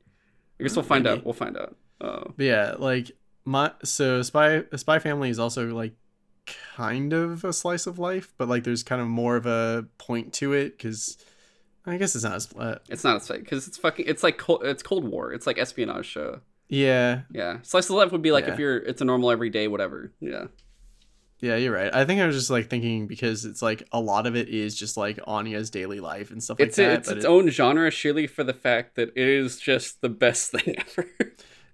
I 0.60 0.64
guess 0.64 0.76
we'll 0.76 0.84
find 0.84 1.04
Maybe. 1.04 1.20
out. 1.20 1.26
We'll 1.26 1.34
find 1.34 1.56
out. 1.56 1.76
Oh, 2.02 2.34
But 2.36 2.44
yeah, 2.46 2.76
like 2.80 3.12
my 3.46 3.72
so 3.84 4.22
spy 4.24 4.64
spy 4.76 5.00
family 5.00 5.30
is 5.30 5.40
also 5.40 5.68
like 5.74 5.94
kind 6.76 7.14
of 7.14 7.44
a 7.44 7.54
slice 7.54 7.86
of 7.88 8.00
life, 8.00 8.34
but 8.38 8.48
like 8.50 8.64
there's 8.64 8.84
kind 8.84 9.02
of 9.02 9.08
more 9.08 9.36
of 9.36 9.46
a 9.46 9.86
point 9.98 10.34
to 10.34 10.54
it 10.54 10.78
because 10.78 11.18
I 11.86 11.98
guess 11.98 12.16
it's 12.16 12.24
not 12.24 12.34
as 12.36 12.50
uh, 12.58 12.80
it's 12.90 13.04
not 13.04 13.18
as 13.18 13.28
because 13.28 13.68
it's 13.68 13.78
fucking. 13.78 14.06
It's 14.08 14.24
like 14.24 14.38
cold, 14.38 14.62
it's 14.66 14.84
Cold 14.84 15.06
War. 15.08 15.32
It's 15.34 15.46
like 15.48 15.58
espionage 15.58 16.06
show. 16.06 16.42
yeah 16.70 17.22
Yeah, 17.32 17.58
slice 17.64 17.90
of 17.90 17.96
life 17.96 18.12
would 18.12 18.22
be 18.22 18.32
like 18.32 18.46
Yeah. 18.48 18.54
if 18.54 18.60
you're. 18.60 18.78
It's 18.78 19.02
a 19.02 19.06
normal 19.06 19.32
everyday 19.32 19.68
whatever. 19.68 20.12
Yeah. 20.20 20.46
yeah 21.40 21.56
you're 21.56 21.74
right. 21.74 21.94
I 21.94 22.06
think 22.06 22.22
I 22.22 22.28
was 22.28 22.36
just 22.36 22.50
like 22.52 22.70
thinking 22.70 23.08
because 23.08 23.46
it's 23.46 23.62
like 23.64 23.84
a 23.92 24.00
lot 24.00 24.28
of 24.28 24.36
it 24.36 24.48
is 24.50 24.76
just 24.76 24.96
like 24.98 25.20
Anya's 25.26 25.70
daily 25.72 26.00
life 26.00 26.30
and 26.32 26.44
stuff 26.44 26.60
like 26.60 26.68
It's 26.70 26.78
that. 26.78 27.00
it's 27.00 27.10
its 27.10 27.26
it- 27.26 27.28
own 27.28 27.50
genre, 27.50 27.90
surely 27.92 28.28
for 28.28 28.44
the 28.44 28.54
fact 28.54 28.96
that 28.96 29.10
it 29.16 29.28
is 29.28 29.60
just 29.60 30.02
the 30.02 30.10
best 30.10 30.52
thing 30.56 30.76
ever. 30.78 31.08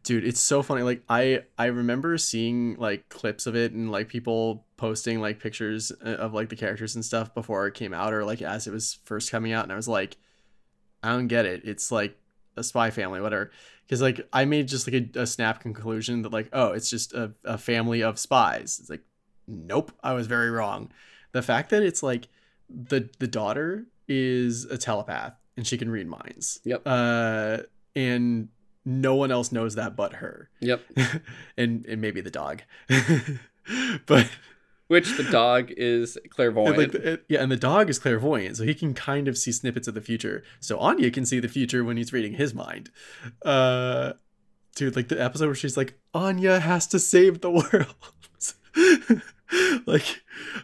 Dude 0.08 0.26
it's 0.26 0.40
so 0.40 0.64
funny 0.64 0.82
like 0.82 1.04
i 1.10 1.44
i 1.58 1.66
remember 1.66 2.18
seeing 2.18 2.76
like 2.78 3.10
clips 3.10 3.46
of 3.46 3.56
it 3.56 3.74
and 3.74 3.92
like 3.92 4.08
people 4.08 4.66
posting 4.78 5.20
like 5.20 5.40
pictures 5.40 5.92
uh, 6.06 6.10
of 6.12 6.34
like 6.34 6.50
the 6.50 6.56
characters 6.56 6.96
and 6.96 7.04
stuff 7.04 7.34
before 7.34 7.68
it 7.68 7.74
came 7.74 7.94
out 7.94 8.14
or 8.14 8.24
like 8.24 8.42
as 8.42 8.68
it 8.68 8.72
was 8.72 9.00
first 9.04 9.30
coming 9.30 9.52
out 9.52 9.64
and 9.64 9.72
i 9.74 9.76
was 9.76 9.88
like 9.88 10.18
i 11.04 11.10
don't 11.10 11.28
get 11.28 11.46
it. 11.46 11.62
It's 11.64 11.92
like 11.92 12.18
a 12.56 12.64
spy 12.64 12.90
family 12.90 13.22
whatever. 13.22 13.52
Because 13.86 14.02
like 14.02 14.28
i 14.34 14.46
made 14.46 14.68
just 14.68 14.92
like 14.92 15.10
a, 15.16 15.22
a 15.22 15.28
snap 15.28 15.62
conclusion 15.62 16.24
that 16.24 16.34
like 16.34 16.50
oh 16.54 16.72
it's 16.72 16.90
just 16.90 17.14
a, 17.14 17.34
a 17.44 17.58
family 17.58 18.04
of 18.04 18.20
spies. 18.20 18.78
It's 18.80 18.90
like 18.90 19.04
nope 19.48 19.92
i 20.04 20.14
was 20.14 20.28
very 20.28 20.50
wrong. 20.50 20.92
The 21.32 21.42
fact 21.42 21.70
that 21.70 21.84
it's 21.84 22.04
like 22.04 22.28
the 22.70 23.10
the 23.20 23.28
daughter 23.28 23.86
is 24.08 24.66
a 24.66 24.78
telepath 24.78 25.34
and 25.56 25.66
she 25.66 25.78
can 25.78 25.90
read 25.90 26.08
minds. 26.08 26.60
Yep. 26.64 26.82
uh 26.86 27.58
and 27.96 28.50
no 28.90 29.16
one 29.16 29.32
else 29.32 29.52
knows 29.52 29.76
that 29.76 29.96
but 29.96 30.14
her 30.14 30.50
yep. 30.62 30.82
and 31.58 31.86
and 31.88 32.00
maybe 32.00 32.22
the 32.22 32.32
dog 32.32 32.62
but 34.06 34.30
Which 34.88 35.18
the 35.18 35.24
dog 35.24 35.72
is 35.76 36.16
and, 36.16 36.30
clairvoyant. 36.32 36.78
like 36.78 36.92
the- 36.94 37.14
it- 37.14 37.26
yeah 37.28 37.42
and 37.44 37.52
the 37.52 37.58
dog 37.58 37.90
is 37.90 38.00
clairvoyant 38.00 38.56
so 38.58 38.64
he 38.64 38.74
can 38.74 38.94
kind 38.94 39.28
of 39.28 39.38
see 39.38 39.52
snippets 39.52 39.88
of 39.90 39.94
the 39.94 40.02
future 40.02 40.44
so 40.62 40.78
anya 40.80 41.12
can 41.12 41.26
see 41.26 41.40
the 41.42 41.50
future 41.50 41.84
when 41.84 41.98
he's 41.98 42.14
reading 42.14 42.34
his 42.36 42.54
mind 42.54 42.90
uh 43.44 44.14
dude 44.76 44.96
like 44.96 45.10
the 45.10 45.22
episode 45.22 45.48
where 45.48 45.56
she's 45.56 45.76
like 45.76 46.00
anya 46.14 46.60
has 46.60 46.88
to 46.88 46.98
save 47.00 47.42
the 47.42 47.52
world 47.60 47.96
like 49.86 50.22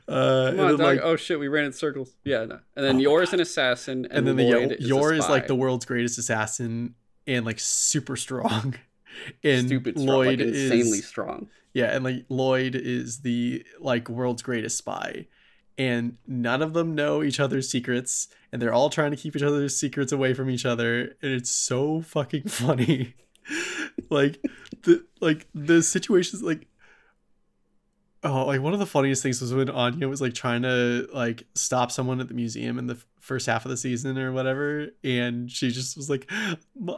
uh 0.08 0.52
Come 0.52 0.60
on, 0.60 0.70
dog. 0.72 0.80
like 0.80 1.00
oh 1.04 1.16
shit, 1.16 1.40
we 1.40 1.48
ran 1.48 1.66
in 1.66 1.74
circles. 1.74 2.12
Yeah, 2.24 2.46
no. 2.46 2.60
And 2.76 2.86
then 2.86 2.98
Oh 2.98 3.00
Yor's 3.00 3.34
an 3.34 3.40
assassin, 3.40 4.06
and, 4.06 4.14
and 4.14 4.28
then 4.28 4.36
the 4.36 4.44
Loid 4.52 4.78
Yo- 4.82 5.08
is 5.10 5.24
is 5.24 5.30
like 5.30 5.48
the 5.48 5.56
world's 5.56 5.86
greatest 5.86 6.18
assassin 6.20 6.96
and 7.28 7.46
like 7.46 7.60
super 7.60 8.16
strong 8.16 8.76
and 9.44 9.68
stupid 9.68 10.00
strong, 10.00 10.08
Loid 10.08 10.40
like 10.40 10.48
insanely 10.48 11.00
is 11.00 11.08
strong. 11.08 11.50
Yeah, 11.74 11.96
and 11.96 12.04
like 12.04 12.28
Loid 12.30 12.76
is 12.76 13.20
the 13.22 13.66
like 13.80 14.10
world's 14.10 14.42
greatest 14.42 14.78
spy. 14.78 15.28
And 15.76 16.18
none 16.28 16.62
of 16.62 16.74
them 16.74 16.94
know 16.94 17.24
each 17.24 17.40
other's 17.40 17.68
secrets, 17.68 18.28
and 18.52 18.62
they're 18.62 18.74
all 18.74 18.92
trying 18.92 19.10
to 19.10 19.18
keep 19.18 19.36
each 19.36 19.42
other's 19.42 19.76
secrets 19.76 20.12
away 20.12 20.36
from 20.36 20.50
each 20.52 20.68
other, 20.68 21.16
and 21.22 21.32
it's 21.32 21.50
so 21.50 22.02
fucking 22.02 22.44
funny. 22.48 23.16
like 24.12 24.40
the 24.84 25.04
like 25.20 25.48
the 25.56 25.82
situations 25.82 26.44
like 26.44 26.68
oh 28.24 28.46
like 28.46 28.62
one 28.62 28.74
of 28.74 28.80
the 28.80 28.86
funniest 28.86 29.22
things 29.24 29.42
was 29.42 29.54
when 29.54 29.70
Anya 29.70 30.08
was 30.08 30.22
like 30.22 30.34
trying 30.34 30.62
to 30.64 31.08
like 31.14 31.44
stop 31.56 31.92
someone 31.92 32.20
at 32.22 32.28
the 32.28 32.34
museum 32.34 32.78
in 32.80 32.88
the 32.88 32.94
f- 32.96 33.06
first 33.20 33.46
half 33.48 33.66
of 33.66 33.72
the 33.72 33.78
season 33.78 34.18
or 34.18 34.32
whatever, 34.32 34.88
and 35.04 35.50
she 35.52 35.72
just 35.72 35.96
was 35.98 36.10
like, 36.10 36.30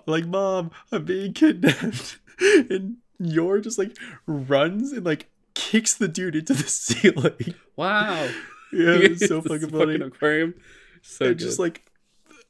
like 0.07 0.25
mom, 0.25 0.71
I'm 0.91 1.05
being 1.05 1.33
kidnapped, 1.33 2.19
and 2.39 2.97
Yor 3.19 3.59
just 3.61 3.77
like 3.77 3.95
runs 4.27 4.91
and 4.91 5.05
like 5.05 5.29
kicks 5.53 5.93
the 5.93 6.07
dude 6.07 6.35
into 6.35 6.53
the 6.53 6.63
ceiling. 6.67 7.55
Wow. 7.75 8.29
Yeah, 8.73 8.97
it's 8.99 9.27
so 9.27 9.41
fucking 9.41 9.69
funny. 9.69 9.95
aquarium. 9.95 10.53
So 11.01 11.27
and 11.27 11.37
good. 11.37 11.45
just 11.45 11.59
like, 11.59 11.85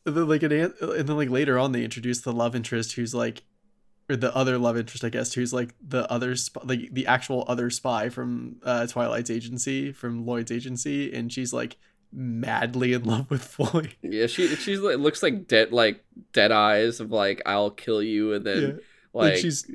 the, 0.06 0.26
like 0.26 0.42
an 0.42 0.52
an- 0.54 0.74
and 0.82 1.08
then 1.08 1.18
like 1.18 1.30
later 1.30 1.60
on 1.60 1.72
they 1.72 1.84
introduce 1.84 2.22
the 2.22 2.32
love 2.34 2.56
interest 2.56 2.94
who's 2.94 3.14
like, 3.14 3.44
or 4.10 4.16
the 4.16 4.36
other 4.36 4.58
love 4.58 4.78
interest 4.78 5.04
I 5.04 5.10
guess 5.10 5.34
who's 5.34 5.52
like 5.54 5.74
the 5.86 6.10
other 6.12 6.36
sp- 6.38 6.64
like 6.66 6.94
the 6.94 7.08
actual 7.08 7.44
other 7.48 7.70
spy 7.70 8.10
from 8.10 8.58
uh, 8.64 8.86
Twilight's 8.88 9.30
agency 9.32 9.92
from 9.92 10.26
Loid's 10.26 10.52
agency, 10.52 11.14
and 11.14 11.32
she's 11.32 11.52
like 11.54 11.78
madly 12.14 12.94
in 12.94 13.04
love 13.04 13.30
with 13.30 13.44
Floyd. 13.56 13.96
yeah, 14.02 14.28
she 14.28 14.48
she's 14.56 14.80
like 14.80 14.98
looks 14.98 15.22
like 15.24 15.48
dead 15.48 15.72
like 15.72 16.04
dead 16.34 16.52
eyes 16.52 17.00
of 17.00 17.12
like 17.12 17.42
I'll 17.46 17.72
kill 17.72 18.02
you, 18.02 18.34
and 18.34 18.46
then 18.46 18.62
Yeah. 18.62 18.74
like 19.14 19.34
and 19.34 19.42
she's 19.42 19.70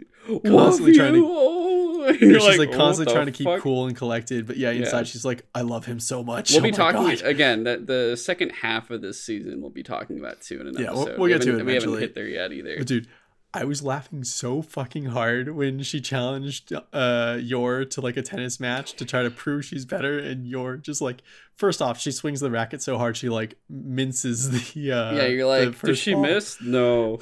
constantly 0.46 0.94
trying 0.94 1.12
to- 1.14 1.18
you, 1.18 1.26
oh," 1.28 2.08
you're 2.20 2.40
she's 2.40 2.58
like, 2.58 2.68
"Oh, 2.68 2.72
what 2.72 2.76
constantly 2.78 3.14
trying 3.14 3.26
to 3.26 3.32
keep 3.32 3.44
fuck?" 3.46 3.60
cool 3.60 3.86
and 3.86 3.96
collected, 3.96 4.46
but 4.46 4.56
yeah, 4.56 4.70
Yeah. 4.70 4.84
inside 4.84 5.06
she's 5.06 5.24
like, 5.24 5.42
I 5.54 5.60
love 5.60 5.84
him 5.86 6.00
so 6.00 6.22
much. 6.22 6.50
We'll 6.52 6.60
Oh 6.60 6.62
be 6.62 6.70
talking 6.70 7.02
God. 7.02 7.22
again. 7.22 7.64
That 7.64 7.86
the 7.86 8.16
second 8.16 8.50
half 8.50 8.90
of 8.90 9.02
this 9.02 9.22
season 9.22 9.60
we'll 9.60 9.70
be 9.70 9.82
talking 9.82 10.18
about 10.18 10.40
too 10.40 10.60
in 10.60 10.68
an 10.68 10.74
Yeah, 10.78 10.92
we'll- 10.92 11.02
episode. 11.02 11.18
we'll 11.18 11.24
we 11.26 11.32
get 11.32 11.42
to 11.42 11.58
it 11.58 11.64
We 11.66 11.74
haven't 11.74 11.98
hit 11.98 12.14
there 12.14 12.26
yet 12.28 12.52
either. 12.52 12.76
But 12.78 12.86
dude, 12.86 13.08
I 13.52 13.64
was 13.64 13.82
laughing 13.82 14.22
so 14.22 14.62
fucking 14.62 15.06
hard 15.06 15.54
when 15.56 15.82
she 15.82 16.00
challenged 16.00 16.72
uh 16.92 17.36
Yor 17.40 17.84
to 17.86 18.00
like 18.00 18.16
a 18.16 18.22
tennis 18.22 18.60
match 18.60 18.92
to 18.94 19.04
try 19.04 19.22
to 19.24 19.30
prove 19.30 19.64
she's 19.64 19.84
better, 19.84 20.18
and 20.18 20.46
Yor 20.46 20.76
just 20.76 21.00
like 21.00 21.22
first 21.56 21.82
off, 21.82 22.00
she 22.00 22.12
swings 22.12 22.40
the 22.40 22.50
racket 22.50 22.80
so 22.80 22.96
hard 22.96 23.16
she 23.16 23.28
like 23.28 23.56
minces 23.68 24.50
the 24.74 24.92
uh 24.92 25.12
yeah, 25.14 25.26
you're 25.26 25.46
like, 25.48 25.80
did 25.80 25.98
she 25.98 26.12
ball. 26.12 26.22
miss? 26.22 26.60
No. 26.62 27.18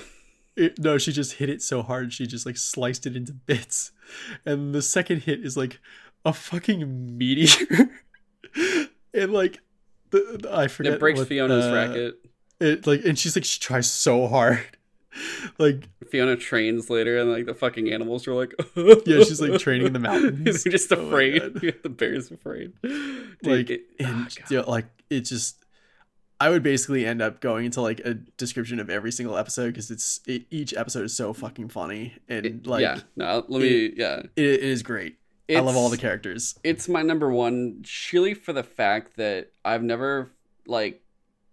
It- 0.56 0.78
no, 0.78 0.98
she 0.98 1.12
just 1.12 1.34
hit 1.34 1.48
it 1.48 1.62
so 1.62 1.82
hard 1.82 2.12
she 2.12 2.26
just 2.26 2.44
like 2.44 2.56
sliced 2.56 3.06
it 3.06 3.16
into 3.16 3.32
bits. 3.32 3.92
And 4.44 4.74
the 4.74 4.82
second 4.82 5.22
hit 5.22 5.44
is 5.44 5.56
like 5.56 5.78
a 6.24 6.32
fucking 6.32 7.16
meteor. 7.16 7.88
and 9.14 9.32
like 9.32 9.60
the, 10.10 10.38
the- 10.42 10.54
I 10.54 10.68
forget 10.68 10.94
It 10.94 11.00
breaks 11.00 11.18
what, 11.20 11.28
Fiona's 11.28 11.64
uh, 11.66 11.72
racket. 11.74 12.14
It 12.60 12.86
like 12.86 13.04
and 13.04 13.18
she's 13.18 13.36
like 13.36 13.44
she 13.44 13.60
tries 13.60 13.90
so 13.90 14.26
hard. 14.26 14.60
Like 15.58 15.88
Fiona 16.10 16.36
trains 16.36 16.88
later, 16.90 17.18
and 17.18 17.30
like 17.30 17.46
the 17.46 17.54
fucking 17.54 17.92
animals 17.92 18.28
are 18.28 18.34
like, 18.34 18.54
Yeah, 18.76 19.22
she's, 19.24 19.40
like, 19.40 19.58
training 19.60 19.86
in 19.88 19.92
the 19.92 19.98
mountains. 20.10 20.62
They're 20.64 20.70
just 20.70 20.92
Oh 20.92 21.06
afraid. 21.06 21.40
God. 21.40 21.74
the 21.82 21.88
bear's 21.88 22.30
afraid. 22.30 22.72
Dude, 22.82 23.36
like 23.42 23.70
it- 23.70 23.86
and 23.98 24.08
oh, 24.08 24.26
God. 24.36 24.50
yeah, 24.50 24.60
like 24.60 24.86
it 25.10 25.20
just 25.22 25.64
I 26.40 26.50
would 26.50 26.62
basically 26.62 27.04
end 27.04 27.20
up 27.20 27.40
going 27.40 27.64
into 27.64 27.80
like 27.80 28.00
a 28.00 28.14
description 28.14 28.78
of 28.78 28.88
every 28.90 29.10
single 29.10 29.36
episode 29.36 29.68
because 29.68 29.90
it's 29.90 30.20
it, 30.26 30.44
each 30.50 30.72
episode 30.74 31.04
is 31.04 31.16
so 31.16 31.32
fucking 31.32 31.68
funny 31.68 32.14
and 32.28 32.46
It- 32.46 32.66
like 32.66 32.82
yeah, 32.82 33.00
no, 33.16 33.44
let 33.48 33.62
me, 33.62 33.92
yeah. 33.96 34.20
it, 34.36 34.44
it 34.44 34.60
is 34.62 34.82
great. 34.82 35.16
I 35.50 35.60
love 35.60 35.76
all 35.76 35.88
the 35.88 35.96
characters. 35.96 36.58
It's 36.62 36.88
my 36.88 37.00
number 37.02 37.30
one, 37.30 37.80
surely 37.82 38.34
for 38.34 38.52
the 38.52 38.62
fact 38.62 39.16
that 39.16 39.50
I've 39.64 39.82
never 39.82 40.30
like 40.66 41.02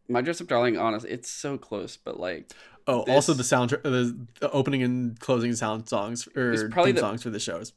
my 0.09 0.19
dress 0.21 0.41
up 0.41 0.47
darling. 0.47 0.77
Honest, 0.77 1.05
it's 1.07 1.29
so 1.29 1.57
close, 1.57 1.95
but 1.97 2.19
like 2.19 2.51
Oh, 2.87 3.01
also 3.03 3.33
the 3.33 3.37
this- 3.37 3.51
soundtrack, 3.51 3.85
uh, 3.85 3.89
the, 3.89 4.27
the 4.41 4.51
opening 4.51 4.83
and 4.83 5.19
closing 5.19 5.53
sound 5.55 5.89
songs 5.89 6.27
or 6.35 6.69
probably 6.69 6.91
theme 6.91 6.95
the- 6.95 7.01
songs 7.01 7.23
for 7.23 7.29
the 7.31 7.39
show 7.39 7.57
is 7.57 7.73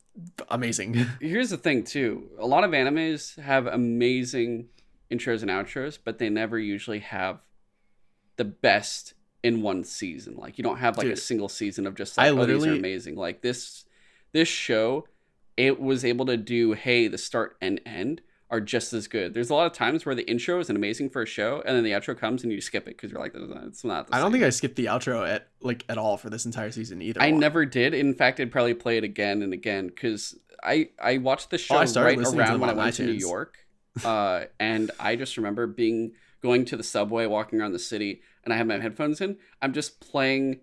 amazing. 0.51 0.95
here's 1.21 1.51
the 1.51 1.57
thing 1.57 1.85
too. 1.85 2.29
A 2.39 2.47
lot 2.47 2.65
of 2.65 2.73
animes 2.73 3.39
have 3.41 3.67
amazing 3.67 4.69
intros 5.11 5.41
and 5.43 5.51
outros, 5.51 5.99
but 6.03 6.19
they 6.19 6.29
never 6.29 6.59
usually 6.59 6.99
have 6.99 7.41
the 8.37 8.45
best 8.45 9.15
in 9.43 9.63
one 9.63 9.83
season. 9.85 10.37
Like 10.37 10.59
you 10.59 10.65
don't 10.65 10.79
have 10.79 10.99
like 10.99 11.07
a 11.07 11.17
single 11.17 11.49
season 11.49 11.87
of 11.87 11.95
just 11.95 12.19
I 12.19 12.29
like 12.31 12.43
oh, 12.43 12.47
these 12.47 12.57
are 12.57 12.59
literally- 12.59 12.79
amazing. 12.79 13.17
Like 13.17 13.41
this 13.41 13.85
this 14.33 14.49
show, 14.49 15.07
it 15.57 15.81
was 15.81 16.05
able 16.05 16.27
to 16.27 16.37
do 16.37 16.73
hey, 16.73 17.09
the 17.09 17.17
start 17.19 17.57
and 17.63 17.81
end 17.87 18.21
are 18.51 18.61
just 18.61 18.93
as 18.95 19.09
good. 19.09 19.35
There's 19.35 19.51
a 19.51 19.55
lot 19.55 19.67
of 19.67 19.73
times 19.75 20.07
where 20.07 20.15
the 20.15 20.29
intro 20.29 20.59
is 20.59 20.71
an 20.71 20.77
amazing 20.77 21.11
first 21.11 21.33
show, 21.33 21.63
and 21.67 21.77
then 21.77 21.85
the 21.85 21.91
outro 21.91 22.17
comes 22.19 22.43
and 22.45 22.51
you 22.53 22.61
skip 22.61 22.85
it 22.85 22.97
because 22.97 23.11
you're 23.13 23.21
like, 23.21 23.33
it's 23.35 23.85
not. 23.85 24.07
The 24.07 24.15
I 24.15 24.19
don't 24.19 24.27
same." 24.27 24.33
think 24.41 24.45
I 24.45 24.51
skipped 24.51 24.77
the 24.77 24.87
outro 24.87 25.29
at 25.29 25.49
like 25.61 25.85
at 25.89 25.99
all 25.99 26.17
for 26.17 26.31
this 26.31 26.47
entire 26.47 26.71
season 26.71 27.03
either. 27.03 27.21
I 27.21 27.31
one. 27.31 27.41
never 27.41 27.67
did. 27.67 27.93
In 27.95 28.15
fact, 28.15 28.41
I'd 28.41 28.51
probably 28.51 28.75
play 28.75 28.97
it 28.97 29.05
again 29.05 29.43
and 29.43 29.53
again 29.53 29.89
because 29.89 30.35
I 30.63 30.89
I 31.03 31.19
watched 31.19 31.51
the 31.51 31.59
show 31.59 31.77
Oh, 31.77 32.03
right 32.03 32.19
around 32.19 32.61
when 32.61 32.71
I 32.71 32.73
went 32.73 32.95
to 32.97 33.05
New. 33.05 33.13
York, 33.13 33.57
uh, 34.05 34.45
and 34.59 34.91
I 34.99 35.17
just 35.17 35.37
remember 35.37 35.67
being 35.67 36.13
going 36.43 36.65
to 36.67 36.77
the 36.77 36.83
subway, 36.85 37.27
walking 37.27 37.61
around 37.61 37.73
the 37.73 37.79
city, 37.79 38.23
and 38.45 38.55
I 38.55 38.57
have 38.57 38.67
my 38.67 38.79
headphones 38.81 39.21
in. 39.21 39.37
I'm 39.61 39.73
just 39.75 40.01
playing. 40.01 40.61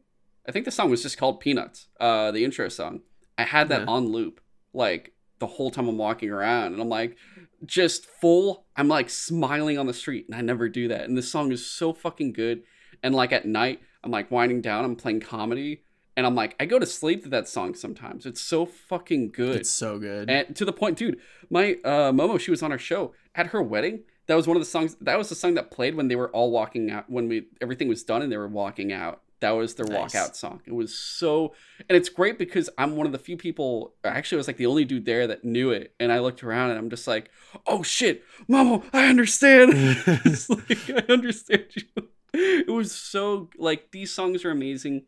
I 0.48 0.52
think 0.52 0.66
the 0.66 0.72
song 0.72 0.90
was 0.90 1.02
just 1.04 1.18
called 1.18 1.40
Peanuts, 1.40 1.88
uh, 2.00 2.32
the 2.32 2.46
intro 2.46 2.68
song. 2.70 3.02
I 3.38 3.44
had 3.44 3.68
that 3.70 3.82
Yeah. 3.82 3.88
on 3.88 4.08
loop 4.08 4.42
like 4.74 5.12
the 5.40 5.48
whole 5.48 5.70
time 5.70 5.88
I'm 5.90 5.98
walking 5.98 6.30
around, 6.30 6.74
and 6.74 6.82
I'm 6.82 6.88
like 6.90 7.18
just 7.66 8.06
full. 8.06 8.66
I'm 8.76 8.88
like 8.88 9.10
smiling 9.10 9.78
on 9.78 9.88
the 9.88 9.94
street, 9.94 10.26
and 10.28 10.36
I 10.36 10.42
never 10.42 10.70
do 10.70 10.88
that. 10.90 11.02
And 11.08 11.18
this 11.18 11.32
song 11.32 11.52
is 11.52 11.66
so 11.66 11.94
fucking 11.94 12.34
good. 12.34 12.64
And 13.04 13.14
like 13.14 13.32
at 13.32 13.46
night, 13.46 13.82
I'm 14.04 14.12
like 14.12 14.32
winding 14.32 14.62
down. 14.62 14.86
I'm 14.86 14.96
playing 14.96 15.20
comedy, 15.22 15.84
and 16.18 16.26
I'm 16.26 16.36
like, 16.36 16.56
I 16.60 16.66
go 16.66 16.80
to 16.80 16.86
sleep 16.86 17.24
to 17.24 17.30
that 17.30 17.48
song 17.48 17.76
sometimes. 17.76 18.26
It's 18.26 18.42
so 18.42 18.66
fucking 18.66 19.32
good. 19.32 19.58
It's 19.58 19.70
so 19.70 20.00
good. 20.00 20.30
and 20.30 20.56
to 20.56 20.66
the 20.66 20.74
point, 20.74 20.98
dude, 20.98 21.20
my 21.50 21.78
uh, 21.84 22.12
Momo, 22.12 22.40
she 22.40 22.52
was 22.52 22.64
on 22.64 22.72
our 22.72 22.78
show 22.78 23.14
at 23.36 23.48
her 23.48 23.62
wedding. 23.62 24.04
that 24.28 24.36
was 24.36 24.48
one 24.48 24.58
of 24.58 24.62
the 24.62 24.70
songs. 24.70 24.96
That 25.02 25.18
was 25.18 25.30
the 25.30 25.36
song 25.36 25.56
that 25.56 25.72
played 25.72 25.96
when 25.96 26.08
they 26.08 26.16
were 26.16 26.30
all 26.30 26.52
walking 26.52 26.90
out. 26.92 27.10
When 27.10 27.28
we 27.28 27.48
everything 27.62 27.88
was 27.88 28.04
done 28.04 28.22
and 28.22 28.32
they 28.32 28.38
were 28.38 28.48
walking 28.48 28.94
out. 28.94 29.22
That 29.46 29.52
was 29.52 29.76
their 29.76 29.86
Nice. 29.86 30.14
walkout 30.16 30.36
song. 30.36 30.62
It 30.66 30.74
was 30.74 30.98
so, 30.98 31.54
and 31.88 31.96
it's 31.96 32.10
great 32.10 32.40
because 32.40 32.68
I'm 32.80 32.96
one 32.96 33.06
of 33.06 33.12
the 33.12 33.20
few 33.20 33.38
people. 33.38 33.94
Actually, 34.04 34.38
I 34.38 34.40
was 34.40 34.48
like 34.48 34.58
the 34.58 34.66
only 34.66 34.86
dude 34.86 35.06
there 35.06 35.28
that 35.28 35.44
knew 35.46 35.70
it, 35.70 35.94
and 36.00 36.12
I 36.12 36.18
looked 36.20 36.44
around 36.44 36.72
and 36.72 36.80
I'm 36.80 36.90
just 36.90 37.08
like, 37.08 37.30
"Oh 37.68 37.84
shit, 37.84 38.24
Momo, 38.50 38.84
I 38.92 39.08
understand." 39.08 39.74
Like, 40.50 40.90
I 40.90 41.14
understand 41.14 41.66
you. 41.76 42.08
It 42.34 42.70
was 42.72 42.92
so 42.92 43.50
like 43.58 43.92
these 43.92 44.12
songs 44.12 44.44
are 44.44 44.52
amazing. 44.52 45.04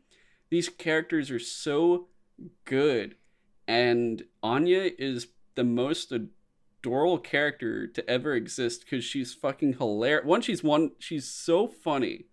These 0.52 0.70
characters 0.70 1.32
are 1.32 1.40
so 1.40 2.08
good, 2.66 3.16
and 3.68 4.24
Anya 4.44 4.92
is 5.00 5.28
the 5.56 5.64
most 5.64 6.12
adorable 6.12 7.18
character 7.18 7.88
to 7.88 8.08
ever 8.10 8.34
exist 8.36 8.82
because 8.82 9.04
she's 9.04 9.34
fucking 9.34 9.74
hilarious. 9.74 10.26
One, 10.26 10.42
she's 10.42 10.64
one, 10.64 10.92
she's 11.00 11.28
so 11.28 11.68
funny. 11.68 12.26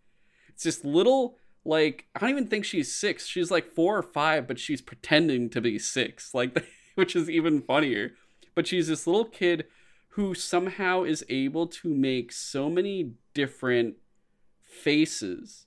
It's 0.51 0.65
just 0.65 0.85
little 0.85 1.39
like 1.65 2.07
I 2.15 2.21
don't 2.21 2.31
even 2.31 2.47
think 2.47 2.65
she's 2.65 2.95
six. 2.95 3.27
She's 3.27 3.51
like 3.51 3.75
four 3.75 3.97
or 3.97 4.03
five, 4.03 4.47
but 4.47 4.59
she's 4.59 4.83
pretending 4.83 5.51
to 5.51 5.61
be 5.61 5.79
six, 5.79 6.35
like 6.35 6.65
which 6.95 7.17
is 7.17 7.31
even 7.31 7.63
funnier. 7.63 8.13
But 8.55 8.67
she's 8.67 8.89
this 8.89 9.07
little 9.07 9.25
kid 9.25 9.67
who 10.11 10.35
somehow 10.35 11.03
is 11.03 11.25
able 11.29 11.67
to 11.67 11.89
make 11.89 12.31
so 12.31 12.71
many 12.71 13.13
different 13.33 13.97
faces 14.63 15.67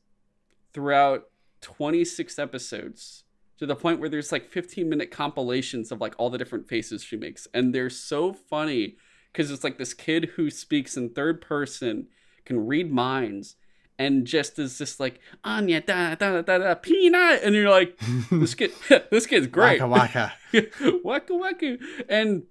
throughout 0.74 1.30
26 1.62 2.40
episodes 2.40 3.24
to 3.58 3.66
the 3.66 3.76
point 3.76 4.00
where 4.00 4.10
there's 4.10 4.32
like 4.32 4.50
15 4.50 4.88
minute 4.88 5.12
compilations 5.12 5.92
of 5.92 6.00
like 6.00 6.14
all 6.18 6.30
the 6.30 6.38
different 6.38 6.68
faces 6.68 7.04
she 7.04 7.18
makes 7.18 7.48
and 7.54 7.74
they're 7.74 7.90
so 7.90 8.32
funny 8.32 8.96
because 9.32 9.50
it's 9.50 9.64
like 9.64 9.78
this 9.78 9.94
kid 9.94 10.32
who 10.36 10.50
speaks 10.50 10.96
in 10.96 11.10
third 11.10 11.42
person 11.42 12.08
can 12.46 12.66
read 12.66 12.92
minds 12.92 13.56
and 14.00 14.26
just 14.28 14.60
is 14.60 14.78
just 14.78 15.00
like 15.00 15.20
Anya 15.44 15.82
da 15.82 16.16
da 16.16 16.32
da 16.34 16.42
da 16.42 16.58
da, 16.60 16.76
peanut 16.76 17.42
and 17.44 17.56
you're 17.56 17.70
like 17.70 17.98
this 18.32 18.54
kid 18.56 18.72
this 19.12 19.26
kid's 19.26 19.48
great 19.48 19.82
Waka 19.82 20.34
waka. 20.54 20.70
waka 21.04 21.36
waka 21.36 21.78
and 22.10 22.44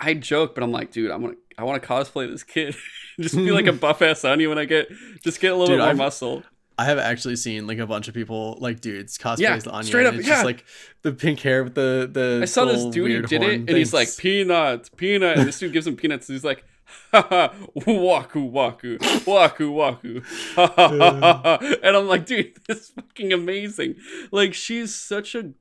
I 0.00 0.14
joke 0.14 0.54
but 0.54 0.64
I'm 0.64 0.72
like 0.72 0.90
dude 0.92 1.10
I'm 1.10 1.22
gonna 1.22 1.34
I 1.58 1.64
want 1.64 1.82
to 1.82 1.88
cosplay 1.88 2.30
this 2.30 2.42
kid 2.42 2.74
just 3.20 3.34
be 3.36 3.50
like 3.52 3.66
a 3.66 3.72
buff 3.72 4.02
ass 4.02 4.24
Anya 4.24 4.48
when 4.48 4.58
I 4.58 4.64
get 4.66 4.88
just 5.24 5.40
get 5.40 5.52
a 5.52 5.56
little 5.56 5.68
Dude, 5.68 5.76
bit 5.78 5.82
more 5.82 5.88
I've- 5.90 5.98
muscle 5.98 6.42
I 6.78 6.84
have 6.84 6.98
actually 6.98 7.36
seen 7.36 7.66
like 7.66 7.78
a 7.78 7.86
bunch 7.86 8.06
of 8.06 8.12
people 8.12 8.58
like 8.60 8.80
dudes 8.82 9.16
cosplays 9.16 9.38
Yeah, 9.38 9.56
the 9.56 9.70
Anya. 9.70 9.84
straight 9.86 10.06
and 10.06 10.14
up, 10.14 10.18
It's 10.20 10.28
yeah. 10.28 10.34
just 10.34 10.44
like 10.44 10.62
the 11.00 11.12
pink 11.12 11.40
hair 11.40 11.64
with 11.64 11.74
the 11.74 12.06
the. 12.12 12.40
I 12.42 12.44
saw 12.44 12.66
this 12.66 12.84
dude 12.84 13.10
who 13.10 13.22
did 13.22 13.40
it, 13.40 13.46
horn 13.46 13.54
and 13.66 13.70
he's 13.70 13.94
like 13.94 14.08
things. 14.08 14.16
peanut, 14.16 14.90
peanut, 14.94 15.38
and 15.38 15.48
this 15.48 15.58
dude 15.58 15.72
gives 15.72 15.86
him 15.86 15.96
peanuts. 15.96 16.28
And 16.28 16.34
he's 16.36 16.44
like, 16.44 16.64
waku 17.12 18.50
waku, 18.50 18.98
waku 19.24 19.72
waku. 19.74 20.22
And 21.82 21.96
I'm 21.96 22.08
like, 22.08 22.26
dude, 22.26 22.58
this 22.68 22.78
is 22.78 22.88
fucking 22.90 23.32
amazing. 23.32 23.96
Like 24.30 24.54
she's 24.54 24.94
such 24.94 25.34
a 25.34 25.52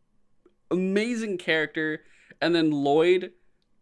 amazing 0.71 1.37
character, 1.37 2.01
and 2.41 2.55
then 2.55 2.71
Loid 2.71 3.31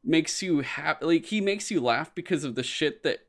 makes 0.04 0.42
you 0.42 0.62
happy. 0.62 1.06
Like 1.06 1.26
he 1.26 1.42
makes 1.42 1.72
you 1.72 1.82
laugh 1.82 2.14
because 2.14 2.44
of 2.44 2.56
the 2.56 2.64
shit 2.64 3.04
that 3.04 3.20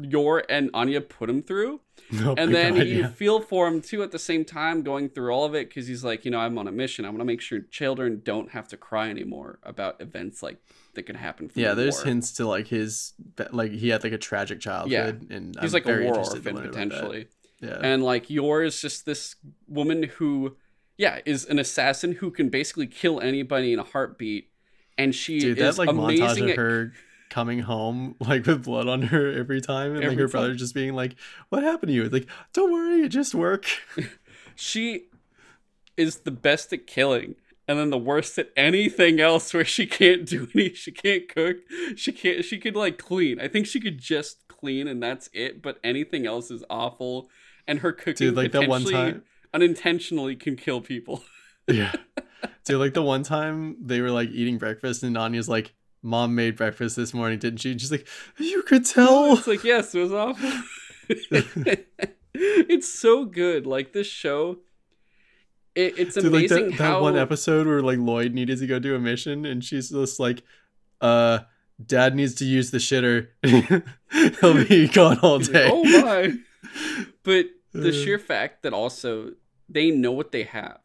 Yor 0.00 0.44
and 0.48 0.70
Anya 0.74 1.00
put 1.00 1.30
him 1.30 1.42
through 1.42 1.80
Oh 2.14 2.34
and 2.36 2.54
then 2.54 2.76
God, 2.76 2.86
you 2.86 3.06
feel 3.06 3.40
for 3.40 3.68
him 3.68 3.80
too 3.80 4.02
at 4.02 4.10
the 4.10 4.18
same 4.18 4.44
time 4.44 4.82
going 4.82 5.08
through 5.08 5.32
all 5.32 5.44
of 5.44 5.54
it 5.54 5.68
because 5.68 5.86
he's 5.86 6.02
like 6.02 6.24
you 6.24 6.30
know 6.30 6.40
i'm 6.40 6.58
on 6.58 6.66
a 6.66 6.72
mission 6.72 7.04
i 7.04 7.08
want 7.08 7.20
to 7.20 7.24
make 7.24 7.40
sure 7.40 7.60
children 7.60 8.20
don't 8.24 8.50
have 8.50 8.66
to 8.68 8.76
cry 8.76 9.08
anymore 9.08 9.58
about 9.62 10.00
events 10.00 10.42
like 10.42 10.58
that 11.00 11.06
can 11.06 11.16
happen 11.16 11.48
from 11.48 11.62
yeah, 11.62 11.70
the 11.70 11.82
there's 11.82 11.96
war. 11.96 12.06
hints 12.06 12.32
to 12.32 12.46
like 12.46 12.68
his 12.68 13.14
like 13.50 13.72
he 13.72 13.88
had 13.88 14.04
like 14.04 14.12
a 14.12 14.18
tragic 14.18 14.60
childhood, 14.60 15.26
and 15.30 15.56
he's 15.60 15.74
I'm 15.74 15.82
like 15.82 15.86
a 15.86 16.04
war 16.04 16.18
orphan 16.18 16.54
learn 16.54 16.56
about 16.56 16.62
that. 16.62 16.72
potentially 16.72 17.28
Yeah, 17.60 17.78
and 17.80 18.04
like 18.04 18.28
Yor 18.28 18.62
is 18.62 18.80
just 18.80 19.06
this 19.06 19.36
woman 19.66 20.04
who 20.04 20.56
yeah 20.98 21.20
is 21.24 21.46
an 21.46 21.58
assassin 21.58 22.12
who 22.12 22.30
can 22.30 22.50
basically 22.50 22.86
kill 22.86 23.20
anybody 23.20 23.72
in 23.72 23.78
a 23.78 23.84
heartbeat 23.84 24.50
and 24.98 25.14
she 25.14 25.40
dude, 25.40 25.58
is 25.58 25.76
that 25.76 25.86
like 25.86 25.94
montage 25.94 26.18
amazing 26.18 26.44
of 26.44 26.50
at 26.50 26.56
her 26.56 26.92
coming 27.30 27.60
home 27.60 28.16
like 28.20 28.44
with 28.44 28.64
blood 28.64 28.88
on 28.88 29.02
her 29.02 29.32
every 29.32 29.62
time, 29.62 29.96
and 29.96 30.04
like 30.04 30.18
her 30.18 30.24
time. 30.24 30.30
brother 30.30 30.54
just 30.54 30.74
being 30.74 30.94
like, 30.94 31.16
"What 31.48 31.62
happened 31.62 31.88
to 31.88 31.94
you?" 31.94 32.02
It's 32.04 32.12
like, 32.12 32.28
"Don't 32.52 32.70
worry, 32.70 33.02
it 33.02 33.08
just 33.08 33.34
work." 33.34 33.66
she 34.54 35.06
is 35.96 36.18
the 36.18 36.30
best 36.30 36.72
at 36.72 36.86
killing 36.86 37.36
and 37.70 37.78
then 37.78 37.90
the 37.90 37.96
worst 37.98 38.36
at 38.36 38.50
anything 38.56 39.20
else 39.20 39.54
where 39.54 39.64
she 39.64 39.86
can't 39.86 40.26
do 40.26 40.48
any 40.54 40.74
she 40.74 40.90
can't 40.90 41.28
cook 41.28 41.58
she 41.94 42.10
can't 42.10 42.44
she 42.44 42.58
could 42.58 42.74
like 42.74 42.98
clean 42.98 43.40
i 43.40 43.46
think 43.46 43.64
she 43.64 43.78
could 43.78 43.98
just 43.98 44.48
clean 44.48 44.88
and 44.88 45.00
that's 45.00 45.30
it 45.32 45.62
but 45.62 45.78
anything 45.84 46.26
else 46.26 46.50
is 46.50 46.64
awful 46.68 47.28
and 47.68 47.78
her 47.78 47.92
cooking 47.92 48.28
Dude, 48.28 48.36
like 48.36 48.50
that 48.52 48.68
one 48.68 48.84
time. 48.84 49.22
unintentionally 49.54 50.34
can 50.34 50.56
kill 50.56 50.80
people 50.80 51.22
Yeah. 51.68 51.92
Dude, 52.64 52.80
like 52.80 52.94
the 52.94 53.02
one 53.02 53.22
time 53.22 53.76
they 53.80 54.00
were 54.00 54.10
like 54.10 54.30
eating 54.30 54.58
breakfast 54.58 55.04
and 55.04 55.16
Anya's 55.16 55.48
like, 55.48 55.72
Mom 56.02 56.34
made 56.34 56.56
breakfast 56.56 56.96
this 56.96 57.14
morning, 57.14 57.38
didn't 57.38 57.60
she? 57.60 57.70
And 57.70 57.80
she's 57.80 57.92
like, 57.92 58.08
You 58.38 58.62
could 58.62 58.84
tell. 58.84 59.34
it's 59.38 59.46
like 59.46 59.62
yes 59.62 59.94
it 59.94 60.00
was 60.00 60.12
awful 60.12 60.50
it's 62.34 62.92
so 62.92 63.24
good 63.24 63.66
like 63.66 63.92
this 63.92 64.06
show 64.08 64.58
it, 65.74 65.98
it's 65.98 66.14
Dude, 66.14 66.24
like 66.24 66.50
amazing 66.50 66.70
that, 66.70 66.78
how 66.78 66.94
that 66.94 67.02
one 67.02 67.16
episode 67.16 67.66
where 67.66 67.82
like 67.82 67.98
Loid 67.98 68.32
needed 68.32 68.58
to 68.58 68.66
go 68.66 68.78
do 68.78 68.94
a 68.94 68.98
mission 68.98 69.46
and 69.46 69.64
she's 69.64 69.90
just 69.90 70.20
like, 70.20 70.42
uh, 71.00 71.40
Dad 71.84 72.14
needs 72.14 72.34
to 72.36 72.44
use 72.44 72.70
the 72.70 72.78
shitter. 72.78 73.28
He'll 74.40 74.64
be 74.66 74.88
gone 74.92 75.18
all 75.20 75.38
He's 75.38 75.48
like, 75.48 75.62
day. 75.62 75.70
oh 75.72 75.84
my 75.84 76.34
but 77.22 77.46
the 77.72 77.92
sheer 77.92 78.18
fact 78.18 78.62
that 78.62 78.72
also 78.72 79.32
they 79.68 79.90
know 79.90 80.12
what 80.12 80.32
they 80.32 80.42
have 80.42 80.80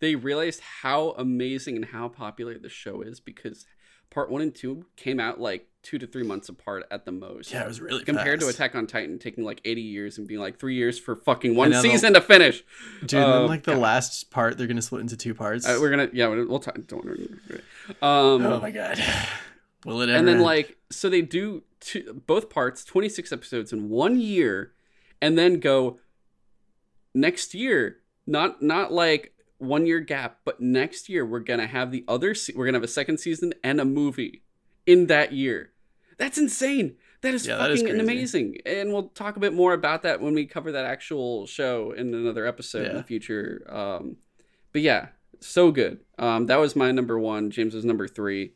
they 0.00 0.14
realized 0.14 0.60
how 0.82 1.10
amazing 1.12 1.76
and 1.76 1.84
how 1.86 2.08
popular 2.08 2.58
the 2.58 2.68
show 2.68 3.00
is 3.00 3.20
because 3.20 3.66
part 4.10 4.30
one 4.30 4.42
and 4.42 4.54
two 4.54 4.84
came 4.96 5.18
out 5.18 5.40
like 5.40 5.66
two 5.86 5.98
to 6.00 6.06
three 6.06 6.24
months 6.24 6.48
apart 6.48 6.84
at 6.90 7.04
the 7.04 7.12
most 7.12 7.52
Yeah, 7.52 7.62
it 7.62 7.68
was 7.68 7.80
really 7.80 8.02
compared 8.02 8.40
to. 8.40 8.48
Attack 8.48 8.74
on 8.74 8.88
Titan 8.88 9.20
taking 9.20 9.44
like 9.44 9.60
80 9.64 9.80
years 9.82 10.18
and 10.18 10.26
being 10.26 10.40
like 10.40 10.58
three 10.58 10.74
years 10.74 10.98
for 10.98 11.14
fucking 11.14 11.54
one 11.54 11.72
season 11.74 12.14
to 12.14 12.20
finish. 12.20 12.64
Dude, 13.02 13.20
and 13.20 13.24
Uh, 13.32 13.38
then 13.38 13.46
like 13.46 13.62
the 13.62 13.76
last 13.76 14.30
part, 14.32 14.58
they're 14.58 14.66
gonna 14.66 14.82
split 14.82 15.02
into 15.02 15.16
two 15.16 15.32
parts. 15.32 15.64
Uh, 15.64 15.78
we're 15.80 15.90
gonna 15.90 16.08
yeah 16.12 16.26
we'll, 16.26 16.58
talk. 16.58 16.76
Don't 16.88 17.04
worry. 17.04 17.28
Um, 18.02 18.44
oh 18.44 18.60
my 18.60 18.72
god. 18.72 19.00
Will 19.84 20.00
it 20.00 20.08
ever? 20.08 20.18
and 20.18 20.26
then 20.26 20.36
end? 20.36 20.44
like 20.44 20.76
so 20.90 21.08
they 21.08 21.22
do 21.22 21.62
two, 21.78 22.20
both 22.26 22.50
parts 22.50 22.84
26 22.84 23.30
episodes 23.30 23.72
in 23.72 23.88
one 23.88 24.18
year 24.18 24.72
and 25.22 25.38
then 25.38 25.60
go 25.60 26.00
next 27.14 27.54
year 27.54 27.98
not 28.26 28.60
not 28.60 28.92
like 28.92 29.32
one 29.58 29.86
year 29.86 30.00
gap 30.00 30.38
but 30.44 30.60
next 30.60 31.08
year 31.08 31.24
we're 31.24 31.38
gonna 31.38 31.66
have 31.68 31.92
the 31.92 32.04
other 32.08 32.34
se- 32.34 32.54
we're 32.56 32.64
gonna 32.66 32.76
have 32.76 32.82
a 32.84 32.88
second 32.88 33.18
season 33.18 33.54
and 33.62 33.80
a 33.80 33.84
movie 33.84 34.42
in 34.86 35.06
that 35.06 35.32
year 35.32 35.70
that's 36.18 36.38
insane 36.38 36.96
that 37.22 37.34
is 37.34 37.46
Yeah, 37.46 37.58
fucking 37.58 37.84
crazy. 37.84 37.98
amazing 38.00 38.56
and 38.66 38.92
we'll 38.92 39.08
talk 39.08 39.36
a 39.36 39.40
bit 39.40 39.52
more 39.54 39.72
about 39.72 40.02
that 40.02 40.20
when 40.20 40.34
we 40.34 40.46
cover 40.46 40.72
that 40.72 40.84
actual 40.84 41.46
show 41.46 41.92
in 41.92 42.14
another 42.14 42.46
episode 42.46 42.86
in 42.88 42.96
the 42.96 43.02
future 43.02 43.66
um 43.68 44.16
but 44.72 44.82
yeah 44.82 45.08
so 45.40 45.70
good 45.70 46.00
um 46.18 46.46
that 46.46 46.56
was 46.56 46.74
my 46.76 46.90
number 46.92 47.18
one 47.18 47.50
james 47.50 47.74
was 47.74 47.84
number 47.84 48.06
three 48.08 48.52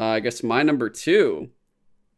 uh, 0.00 0.06
I 0.06 0.20
guess 0.20 0.42
my 0.42 0.62
number 0.64 0.88
two, 0.88 1.50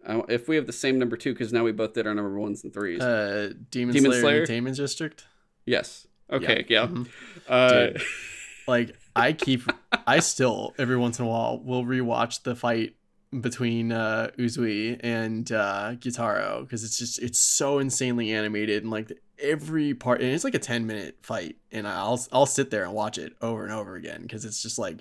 uh, 0.06 0.22
if 0.28 0.48
we 0.48 0.56
have 0.56 0.66
the 0.66 0.72
same 0.72 0.98
number 0.98 1.16
two, 1.18 1.34
because 1.34 1.52
now 1.52 1.64
we 1.64 1.72
both 1.72 1.92
did 1.92 2.06
our 2.06 2.14
number 2.14 2.38
ones 2.38 2.64
and 2.64 2.72
threes. 2.72 3.02
uh, 3.02 3.52
Demon, 3.70 3.92
Demon 3.92 4.12
Slayer, 4.12 4.20
Slayer? 4.22 4.36
Entertainment 4.36 4.76
District. 4.76 5.24
yes. 5.66 6.06
Okay. 6.30 6.64
Yeah. 6.68 6.86
Mhm. 6.86 7.08
Uh, 7.46 7.68
Dude. 7.88 8.02
Like 8.66 8.96
I 9.14 9.34
keep, 9.34 9.62
I 10.06 10.20
still 10.20 10.72
every 10.78 10.96
once 10.96 11.18
in 11.18 11.26
a 11.26 11.28
while 11.28 11.60
will 11.62 11.84
rewatch 11.84 12.42
the 12.44 12.54
fight 12.54 12.94
between 13.40 13.92
uh, 13.92 14.30
Uzui 14.38 14.98
and 15.02 15.50
uh, 15.50 15.92
Gyutaro 15.94 16.62
because 16.62 16.84
it's 16.84 16.98
just 16.98 17.18
it's 17.20 17.38
so 17.38 17.78
insanely 17.78 18.32
animated 18.32 18.82
and 18.82 18.90
like 18.90 19.12
every 19.38 19.94
part 19.94 20.20
and 20.20 20.30
it's 20.30 20.44
like 20.44 20.54
a 20.54 20.58
ten 20.58 20.86
minute 20.86 21.18
fight 21.22 21.56
and 21.72 21.86
I'll 21.88 22.24
I'll 22.32 22.46
sit 22.46 22.70
there 22.70 22.84
and 22.84 22.92
watch 22.92 23.18
it 23.18 23.34
over 23.40 23.64
and 23.64 23.72
over 23.72 23.96
again 23.96 24.22
because 24.22 24.44
it's 24.44 24.62
just 24.62 24.78
like 24.78 24.98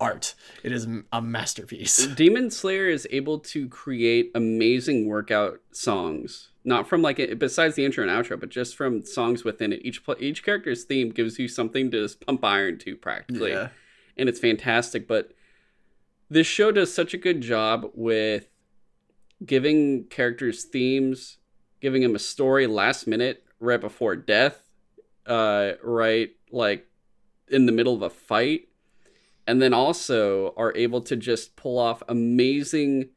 art. 0.00 0.34
It 0.62 0.72
is 0.72 0.86
a 1.12 1.20
masterpiece. 1.20 2.06
Demon 2.16 2.50
Slayer 2.50 2.88
is 2.88 3.06
able 3.10 3.40
to 3.40 3.68
create 3.68 4.30
amazing 4.34 5.06
workout 5.06 5.60
songs. 5.72 6.50
Not 6.64 6.88
from 6.88 7.02
like 7.02 7.18
it, 7.18 7.38
besides 7.38 7.76
the 7.76 7.84
intro 7.84 8.06
and 8.06 8.12
outro, 8.12 8.38
but 8.38 8.50
just 8.50 8.76
from 8.76 9.02
songs 9.04 9.42
within 9.42 9.72
it. 9.72 9.80
Each 9.84 10.00
each 10.18 10.44
character's 10.44 10.84
theme 10.84 11.10
gives 11.10 11.38
you 11.38 11.48
something 11.48 11.90
to 11.90 12.02
just 12.02 12.24
pump 12.24 12.44
iron 12.44 12.78
to 12.78 12.96
practically. 12.96 13.52
Yeah. 13.52 13.68
and 14.16 14.28
it's 14.28 14.40
fantastic. 14.40 15.08
But 15.08 15.32
this 16.30 16.46
show 16.46 16.70
does 16.72 16.92
such 16.92 17.14
a 17.14 17.18
good 17.18 17.40
job 17.40 17.90
with 17.94 18.48
giving 19.44 20.04
characters 20.04 20.64
themes, 20.64 21.38
giving 21.80 22.02
them 22.02 22.14
a 22.14 22.18
story 22.18 22.66
last 22.66 23.06
minute, 23.06 23.44
right 23.60 23.80
before 23.80 24.16
death, 24.16 24.62
uh, 25.26 25.72
right 25.82 26.30
like 26.50 26.86
in 27.48 27.66
the 27.66 27.72
middle 27.72 27.94
of 27.94 28.02
a 28.02 28.10
fight, 28.10 28.68
and 29.46 29.62
then 29.62 29.72
also 29.72 30.52
are 30.56 30.74
able 30.76 31.00
to 31.02 31.16
just 31.16 31.56
pull 31.56 31.78
off 31.78 32.02
amazing 32.08 33.10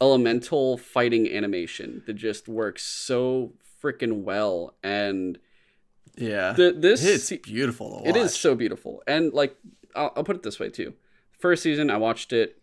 elemental 0.00 0.78
fighting 0.78 1.30
animation 1.30 2.02
that 2.06 2.14
just 2.14 2.48
works 2.48 2.82
so 2.82 3.52
freaking 3.82 4.22
well 4.22 4.74
and 4.82 5.38
Yeah. 6.16 6.52
the, 6.52 6.72
this 6.72 7.04
it's 7.04 7.30
beautiful 7.42 8.02
it 8.06 8.16
is 8.16 8.34
so 8.34 8.54
beautiful 8.54 9.02
and 9.06 9.32
like 9.34 9.56
I'll, 9.94 10.12
I'll 10.16 10.24
put 10.24 10.36
it 10.36 10.42
this 10.42 10.58
way 10.58 10.70
too 10.70 10.94
first 11.40 11.62
season 11.62 11.90
i 11.90 11.96
watched 11.96 12.32
it 12.32 12.60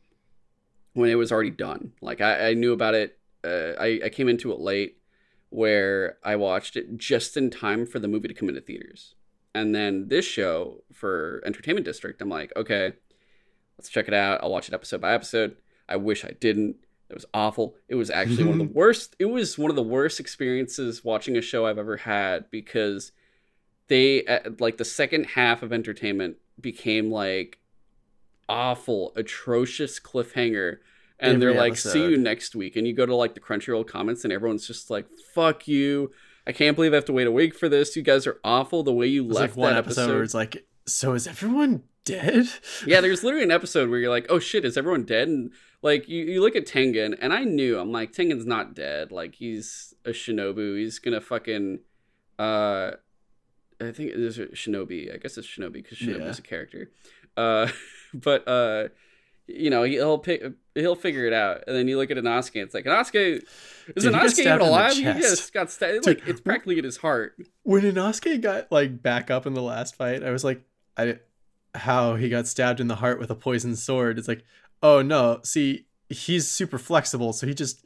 when 0.94 1.12
it 1.12 1.16
was 1.16 1.32
already 1.32 1.52
done. 1.52 1.94
Like 2.02 2.22
i, 2.22 2.50
I 2.50 2.54
knew 2.54 2.74
about 2.74 2.96
it 2.96 3.18
uh, 3.44 3.74
I, 3.80 4.02
I 4.06 4.10
came 4.10 4.28
into 4.28 4.52
it 4.52 4.60
late 4.60 4.98
where 5.50 6.18
i 6.24 6.36
watched 6.36 6.76
it 6.76 6.98
just 6.98 7.38
in 7.38 7.50
time 7.50 7.86
for 7.86 8.00
the 8.00 8.08
movie 8.08 8.28
to 8.28 8.34
come 8.34 8.50
into 8.50 8.62
theaters. 8.62 9.16
And 9.56 9.74
then 9.74 10.08
this 10.10 10.26
show 10.26 10.84
for 10.94 11.42
entertainment 11.46 11.86
district 11.86 12.22
i'm 12.22 12.30
like 12.30 12.52
okay 12.56 12.94
let's 13.78 13.90
check 13.90 14.08
it 14.08 14.14
out. 14.14 14.40
I'll 14.42 14.52
watch 14.52 14.68
it 14.68 14.74
episode 14.74 15.02
by 15.02 15.14
episode. 15.14 15.58
I 15.88 15.96
wish 15.96 16.26
i 16.26 16.32
didn't. 16.40 16.78
It 17.10 17.14
was 17.14 17.26
awful. 17.34 17.76
It 17.88 17.96
was 17.96 18.10
actually 18.10 18.44
one 18.44 18.60
of 18.60 18.68
the 18.68 18.74
worst 18.74 19.16
it 19.20 19.26
was 19.26 19.58
one 19.58 19.70
of 19.70 19.76
the 19.76 19.84
worst 19.84 20.20
experiences 20.20 21.04
watching 21.04 21.38
a 21.38 21.42
show 21.42 21.66
i've 21.66 21.78
ever 21.78 21.98
had 21.98 22.50
because 22.52 23.12
they 23.88 24.26
like 24.60 24.78
the 24.78 24.86
second 24.86 25.26
half 25.26 25.64
of 25.64 25.72
entertainment 25.72 26.38
became 26.60 27.10
like 27.12 27.60
awful 28.50 29.14
atrocious 29.16 30.00
cliffhanger 30.00 30.78
and 31.20 31.42
they're 31.42 31.50
Every 31.50 31.60
like 31.62 31.78
see 31.78 32.02
you 32.10 32.18
next 32.18 32.56
week 32.56 32.76
and 32.76 32.88
you 32.88 32.94
go 32.94 33.06
to 33.06 33.16
like 33.16 33.34
the 33.34 33.40
crunchyroll 33.40 33.86
comments 33.88 34.24
and 34.24 34.32
everyone's 34.32 34.68
just 34.68 34.90
like 34.90 35.08
fuck 35.34 35.68
you. 35.68 36.12
I 36.46 36.52
can't 36.54 36.76
believe 36.76 36.94
i 36.94 36.96
have 36.96 37.06
to 37.06 37.14
wait 37.14 37.28
a 37.28 37.32
week 37.32 37.54
for 37.56 37.68
this. 37.68 37.96
You 37.96 38.04
guys 38.04 38.26
are 38.26 38.40
awful. 38.44 38.84
The 38.84 38.94
way 38.94 39.08
you 39.08 39.24
There's 39.24 39.36
left 39.36 39.58
like 39.58 39.58
one 39.58 39.74
that 39.74 39.80
episode, 39.80 40.02
episode, 40.04 40.14
where 40.14 40.24
it's 40.24 40.34
like, 40.34 40.66
so 40.86 41.14
is 41.14 41.28
everyone 41.28 41.84
dead? 42.06 42.48
yeah 42.88 43.02
there's 43.02 43.22
literally 43.24 43.44
an 43.44 43.52
episode 43.52 43.90
where 43.90 44.00
you're 44.00 44.10
like 44.10 44.28
oh 44.30 44.40
shit 44.40 44.64
is 44.64 44.78
everyone 44.78 45.04
dead? 45.04 45.28
And 45.28 45.52
like 45.82 46.08
you, 46.08 46.24
you 46.24 46.42
look 46.42 46.56
at 46.56 46.66
tengen 46.66 47.18
and 47.22 47.34
i 47.34 47.44
knew 47.44 47.78
i'm 47.80 47.92
like 47.92 48.14
tengen's 48.14 48.46
not 48.46 48.74
dead. 48.76 49.12
Like 49.12 49.36
he's 49.36 49.94
a 50.06 50.12
shinobu. 50.12 50.78
He's 50.78 51.00
gonna 51.00 51.20
fucking 51.22 51.80
uh 52.40 52.92
i 53.82 53.92
think 53.92 54.12
there's 54.16 54.38
a 54.40 54.46
shinobi? 54.48 55.14
I 55.14 55.18
guess 55.18 55.38
it's 55.38 55.48
shinobi 55.48 55.74
because 55.84 55.98
shinobi's 55.98 56.38
Yeah. 56.38 56.44
a 56.46 56.48
character. 56.48 56.92
Uh 57.36 57.68
but 58.14 58.48
uh 58.48 58.88
you 59.48 59.70
know 59.70 59.84
he'll 59.84 60.18
pick 60.18 60.44
he'll 60.76 60.96
figure 60.96 61.26
it 61.26 61.34
out. 61.34 61.64
And 61.68 61.76
then 61.76 61.88
you 61.88 61.98
look 61.98 62.12
at 62.12 62.18
Inosuke 62.18 62.64
it's 62.64 62.74
like 62.74 62.86
Inosuke 62.86 63.44
is 63.96 64.04
Dude, 64.04 64.14
got 64.14 64.26
Inosuke 64.26 64.40
even 64.40 64.62
alive? 64.62 64.94
He 64.94 65.04
just 65.04 65.54
got 65.54 65.72
stabbed. 65.72 66.06
Like 66.06 66.28
it's 66.28 66.42
practically 66.42 66.78
in 66.78 66.84
his 66.84 66.98
heart. 66.98 67.36
when 67.64 67.84
Inosuke 67.84 68.42
got 68.42 68.72
like 68.72 69.02
back 69.02 69.32
up 69.32 69.46
in 69.46 69.54
the 69.54 69.62
last 69.62 69.96
fight, 69.96 70.24
I 70.24 70.32
was 70.32 70.44
like, 70.44 70.62
I 70.98 71.20
how 71.76 72.16
he 72.16 72.30
got 72.30 72.48
stabbed 72.48 72.80
in 72.80 72.88
the 72.88 72.96
heart 72.96 73.20
with 73.20 73.30
a 73.30 73.36
poisoned 73.36 73.80
sword. 73.80 74.18
It's 74.18 74.28
like, 74.28 74.44
oh 74.82 75.02
no, 75.02 75.40
see, 75.44 75.86
he's 76.10 76.50
super 76.50 76.78
flexible, 76.78 77.34
so 77.34 77.48
he 77.48 77.54
just 77.54 77.86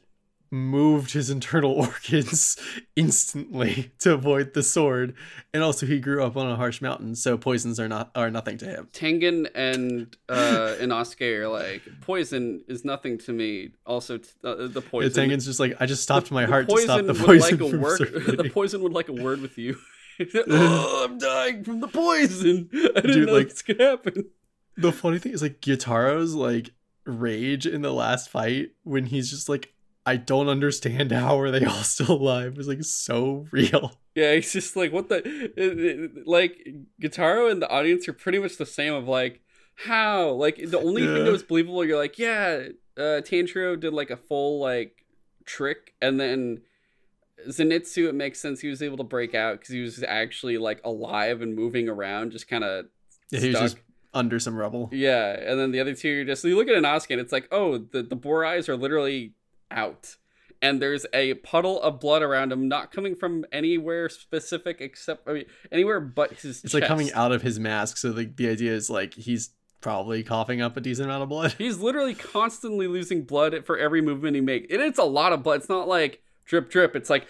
moved 0.52 1.12
his 1.12 1.30
internal 1.30 1.72
organs 1.88 2.56
instantly 2.94 3.90
to 3.98 4.12
avoid 4.12 4.54
the 4.54 4.62
sword, 4.62 5.14
and 5.54 5.62
also 5.62 5.86
he 5.86 5.98
grew 5.98 6.22
up 6.22 6.36
on 6.36 6.46
a 6.48 6.54
harsh 6.56 6.80
mountain, 6.80 7.14
so 7.16 7.36
poisons 7.38 7.80
are 7.80 7.88
not 7.88 8.10
are 8.14 8.30
nothing 8.30 8.58
to 8.58 8.66
him. 8.66 8.88
Tengen 8.92 9.48
and 9.54 10.14
uh 10.28 10.76
Inosuke 10.80 11.38
are 11.40 11.48
like 11.48 11.82
poison 12.02 12.62
is 12.68 12.84
nothing 12.84 13.18
to 13.18 13.32
me. 13.32 13.70
Also 13.86 14.18
t- 14.18 14.28
uh, 14.44 14.54
the 14.68 14.80
Yeah, 14.84 14.88
poison. 14.90 15.30
Tengen's 15.30 15.46
just 15.46 15.58
like, 15.58 15.74
I 15.80 15.86
just 15.86 16.02
stopped 16.02 16.30
my 16.30 16.44
heart 16.44 16.68
to 16.68 16.76
stop 16.78 17.00
the 17.00 17.12
would 17.14 17.16
poison 17.16 17.58
like 17.58 17.66
a 17.66 17.70
from 17.70 17.80
word 17.80 17.98
the 18.38 18.50
poison 18.52 18.82
would 18.82 18.92
like 18.92 19.08
a 19.08 19.12
word 19.14 19.40
with 19.40 19.58
you. 19.58 19.76
Oh, 20.48 21.06
I'm 21.08 21.18
dying 21.18 21.64
from 21.64 21.80
the 21.80 21.88
poison. 21.88 22.68
I 22.72 23.00
didn't 23.00 23.12
Dude, 23.12 23.26
know 23.28 23.32
like- 23.34 23.48
this 23.48 23.62
could 23.62 23.80
happen. 23.80 24.26
the 24.76 24.92
funny 24.92 25.18
thing 25.18 25.32
is 25.32 25.40
like 25.42 25.60
Gyutaro's 25.60 26.34
like 26.34 26.70
rage 27.06 27.66
in 27.66 27.80
the 27.82 27.92
last 27.92 28.28
fight 28.28 28.72
when 28.84 29.06
he's 29.06 29.30
just 29.30 29.48
like 29.48 29.72
I 30.04 30.16
don't 30.16 30.48
understand 30.48 31.12
how 31.12 31.38
are 31.38 31.50
they 31.50 31.64
all 31.64 31.82
still 31.84 32.12
alive 32.16 32.56
was 32.56 32.68
like 32.68 32.82
so 32.84 33.46
real. 33.52 33.98
Yeah, 34.14 34.32
it's 34.32 34.52
just 34.52 34.76
like, 34.76 34.92
what 34.92 35.08
the, 35.08 35.18
it- 35.24 35.52
it- 35.56 36.26
like, 36.26 36.66
Gyutaro 37.00 37.50
and 37.50 37.62
the 37.62 37.68
audience 37.70 38.06
are 38.08 38.12
pretty 38.12 38.38
much 38.38 38.56
the 38.58 38.66
same. 38.66 38.92
Of 38.94 39.08
like, 39.08 39.40
how, 39.86 40.30
like, 40.32 40.56
the 40.56 40.78
only 40.78 41.02
thing 41.06 41.24
that 41.24 41.32
was 41.32 41.42
believable, 41.42 41.84
you're 41.84 41.96
like, 41.98 42.18
yeah, 42.18 42.68
uh, 42.96 43.22
Tanjiro 43.22 43.78
did 43.80 43.92
like 43.94 44.10
a 44.10 44.16
full 44.16 44.58
like 44.60 45.04
trick, 45.46 45.94
and 46.02 46.20
then 46.20 46.60
Zenitsu, 47.48 48.08
it 48.08 48.14
makes 48.14 48.38
sense 48.40 48.60
he 48.60 48.68
was 48.68 48.82
able 48.82 48.96
to 48.98 49.04
break 49.04 49.34
out 49.34 49.58
because 49.58 49.72
he 49.72 49.80
was 49.80 50.02
actually 50.02 50.58
like 50.58 50.80
alive 50.84 51.40
and 51.42 51.54
moving 51.56 51.88
around, 51.88 52.32
just 52.32 52.48
kind 52.48 52.64
of 52.64 52.86
Yeah, 53.30 53.40
he 53.40 53.48
was 53.50 53.60
just 53.60 53.76
under 54.14 54.38
some 54.38 54.54
rubble. 54.56 54.90
Yeah, 54.92 55.30
and 55.40 55.58
then 55.58 55.72
the 55.72 55.80
other 55.80 55.94
two, 55.94 56.08
you're 56.08 56.24
just 56.24 56.44
you 56.44 56.56
look 56.56 56.68
at 56.68 56.74
Inosuke, 56.74 57.10
and 57.10 57.20
it's 57.20 57.32
like, 57.32 57.48
oh, 57.50 57.78
the 57.78 58.02
the 58.02 58.16
boar 58.16 58.44
eyes 58.44 58.68
are 58.68 58.76
literally 58.76 59.32
out, 59.72 60.16
and 60.60 60.80
there's 60.80 61.06
a 61.12 61.34
puddle 61.34 61.80
of 61.82 62.00
blood 62.00 62.22
around 62.22 62.52
him, 62.52 62.68
not 62.68 62.92
coming 62.92 63.14
from 63.16 63.44
anywhere 63.52 64.08
specific 64.08 64.78
except 64.80 65.28
I 65.28 65.32
mean 65.32 65.44
anywhere 65.70 66.00
but 66.00 66.32
his. 66.32 66.62
It's 66.64 66.74
like 66.74 66.84
coming 66.84 67.12
out 67.12 67.32
of 67.32 67.42
his 67.42 67.58
mask, 67.58 67.96
so 67.96 68.12
the 68.12 68.26
the 68.26 68.48
idea 68.48 68.72
is 68.72 68.88
like 68.88 69.14
he's 69.14 69.50
probably 69.80 70.22
coughing 70.22 70.62
up 70.62 70.76
a 70.76 70.80
decent 70.80 71.06
amount 71.06 71.24
of 71.24 71.28
blood. 71.28 71.54
He's 71.58 71.78
literally 71.78 72.14
constantly 72.14 72.86
losing 72.86 73.24
blood 73.24 73.66
for 73.66 73.76
every 73.76 74.00
movement 74.00 74.36
he 74.36 74.40
makes, 74.40 74.72
and 74.72 74.80
it's 74.80 74.98
a 74.98 75.04
lot 75.04 75.32
of 75.32 75.42
blood. 75.42 75.60
It's 75.60 75.68
not 75.68 75.88
like 75.88 76.22
drip 76.44 76.70
drip. 76.70 76.96
It's 76.96 77.10
like, 77.10 77.26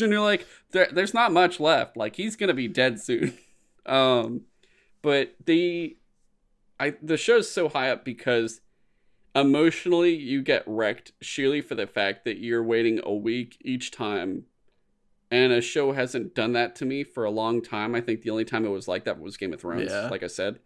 and 0.00 0.12
you're 0.12 0.20
like, 0.20 0.46
there, 0.72 0.88
there's 0.92 1.14
not 1.14 1.32
much 1.32 1.60
left. 1.60 1.96
Like 1.96 2.16
he's 2.16 2.36
gonna 2.36 2.54
be 2.54 2.68
dead 2.68 3.00
soon. 3.00 3.38
Um, 3.86 4.40
but 5.00 5.36
the, 5.44 5.96
I 6.80 6.94
the 7.00 7.16
show's 7.16 7.48
so 7.48 7.68
high 7.68 7.90
up 7.90 8.04
because 8.04 8.60
emotionally 9.36 10.14
you 10.14 10.42
get 10.42 10.64
wrecked 10.66 11.12
sheerly 11.20 11.60
for 11.60 11.74
the 11.76 11.86
fact 11.86 12.24
that 12.24 12.38
you're 12.38 12.64
waiting 12.64 13.00
a 13.04 13.14
week 13.14 13.58
each 13.60 13.90
time. 13.92 14.44
And 15.30 15.52
a 15.52 15.60
show 15.60 15.92
hasn't 15.92 16.34
done 16.34 16.52
that 16.52 16.76
to 16.76 16.84
me 16.84 17.02
for 17.04 17.24
a 17.24 17.30
long 17.30 17.60
time. 17.60 17.94
I 17.94 18.00
think 18.00 18.22
the 18.22 18.30
only 18.30 18.44
time 18.44 18.64
it 18.64 18.68
was 18.70 18.86
like 18.88 19.04
that 19.04 19.20
was 19.20 19.36
Game 19.36 19.52
of 19.52 19.60
Thrones, 19.60 19.90
Yeah. 19.90 20.08
like 20.08 20.22
I 20.22 20.28
said. 20.28 20.60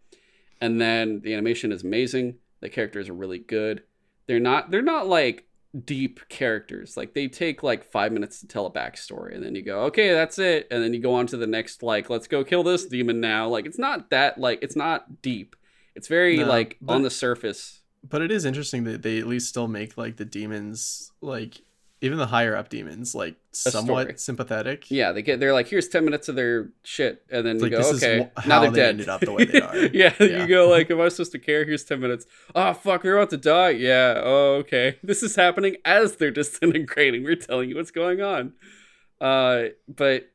And 0.60 0.80
then 0.80 1.20
the 1.22 1.32
animation 1.32 1.72
is 1.72 1.82
amazing. 1.82 2.36
The 2.60 2.68
characters 2.68 3.08
are 3.08 3.14
really 3.14 3.38
good. 3.38 3.82
They're 4.26 4.38
not 4.38 4.70
they're 4.70 4.82
not 4.82 5.06
like 5.08 5.46
deep 5.86 6.20
characters. 6.28 6.94
Like 6.96 7.14
they 7.14 7.26
take 7.26 7.62
like 7.62 7.90
five 7.90 8.12
minutes 8.12 8.40
to 8.40 8.46
tell 8.46 8.66
a 8.66 8.70
backstory, 8.70 9.34
and 9.34 9.42
then 9.42 9.54
you 9.54 9.62
go, 9.62 9.84
okay, 9.84 10.12
that's 10.12 10.38
it, 10.38 10.68
and 10.70 10.82
then 10.84 10.92
you 10.92 11.00
go 11.00 11.14
on 11.14 11.26
to 11.28 11.36
the 11.38 11.46
next 11.46 11.82
like, 11.82 12.10
let's 12.10 12.26
go 12.28 12.44
kill 12.44 12.62
this 12.62 12.84
demon 12.84 13.18
now. 13.20 13.48
Like 13.48 13.64
it's 13.64 13.78
not 13.78 14.10
that 14.10 14.36
like 14.38 14.62
it's 14.62 14.76
not 14.76 15.22
deep. 15.22 15.56
It's 15.96 16.06
very 16.06 16.36
No, 16.36 16.46
like 16.46 16.76
but- 16.82 16.94
on 16.94 17.02
the 17.02 17.10
surface. 17.10 17.79
But 18.08 18.22
it 18.22 18.30
is 18.30 18.44
interesting 18.44 18.84
that 18.84 19.02
they 19.02 19.18
at 19.18 19.26
least 19.26 19.48
still 19.48 19.68
make 19.68 19.96
like 19.98 20.16
the 20.16 20.24
demons 20.24 21.12
like 21.20 21.60
even 22.02 22.16
the 22.16 22.26
higher 22.28 22.56
up 22.56 22.70
demons 22.70 23.14
like 23.14 23.36
somewhat 23.52 24.04
story. 24.04 24.14
sympathetic. 24.18 24.90
Yeah, 24.90 25.12
they 25.12 25.20
get 25.20 25.38
they're 25.38 25.52
like, 25.52 25.68
here's 25.68 25.86
ten 25.86 26.06
minutes 26.06 26.28
of 26.30 26.34
their 26.34 26.70
shit, 26.82 27.22
and 27.30 27.44
then 27.46 27.56
you 27.56 27.62
Like, 27.64 27.72
go, 27.72 27.90
okay, 27.96 28.30
wh- 28.38 28.46
now 28.46 28.54
how 28.54 28.60
they're 28.62 28.70
they 28.70 28.76
dead. 28.80 28.88
ended 28.90 29.08
up 29.10 29.20
the 29.20 29.32
way 29.32 29.44
they 29.44 29.60
are. 29.60 29.76
yeah, 29.92 30.14
Yeah. 30.18 30.26
you 30.40 30.46
go 30.46 30.66
like, 30.70 30.90
am 30.90 30.98
I 30.98 31.08
supposed 31.10 31.32
to 31.32 31.38
care? 31.38 31.66
Here's 31.66 31.84
ten 31.84 32.00
minutes. 32.00 32.24
Oh 32.54 32.72
fuck, 32.72 33.02
they're 33.02 33.18
about 33.18 33.28
to 33.30 33.36
die. 33.36 33.70
Yeah. 33.70 34.14
Oh 34.24 34.54
okay. 34.60 34.96
This 35.02 35.22
is 35.22 35.36
happening 35.36 35.76
as 35.84 36.16
they're 36.16 36.30
disintegrating. 36.40 37.22
We're 37.22 37.36
telling 37.36 37.68
you 37.68 37.76
what's 37.76 37.90
going 37.90 38.22
on. 38.22 38.54
Uh, 39.20 39.64
but 39.86 40.30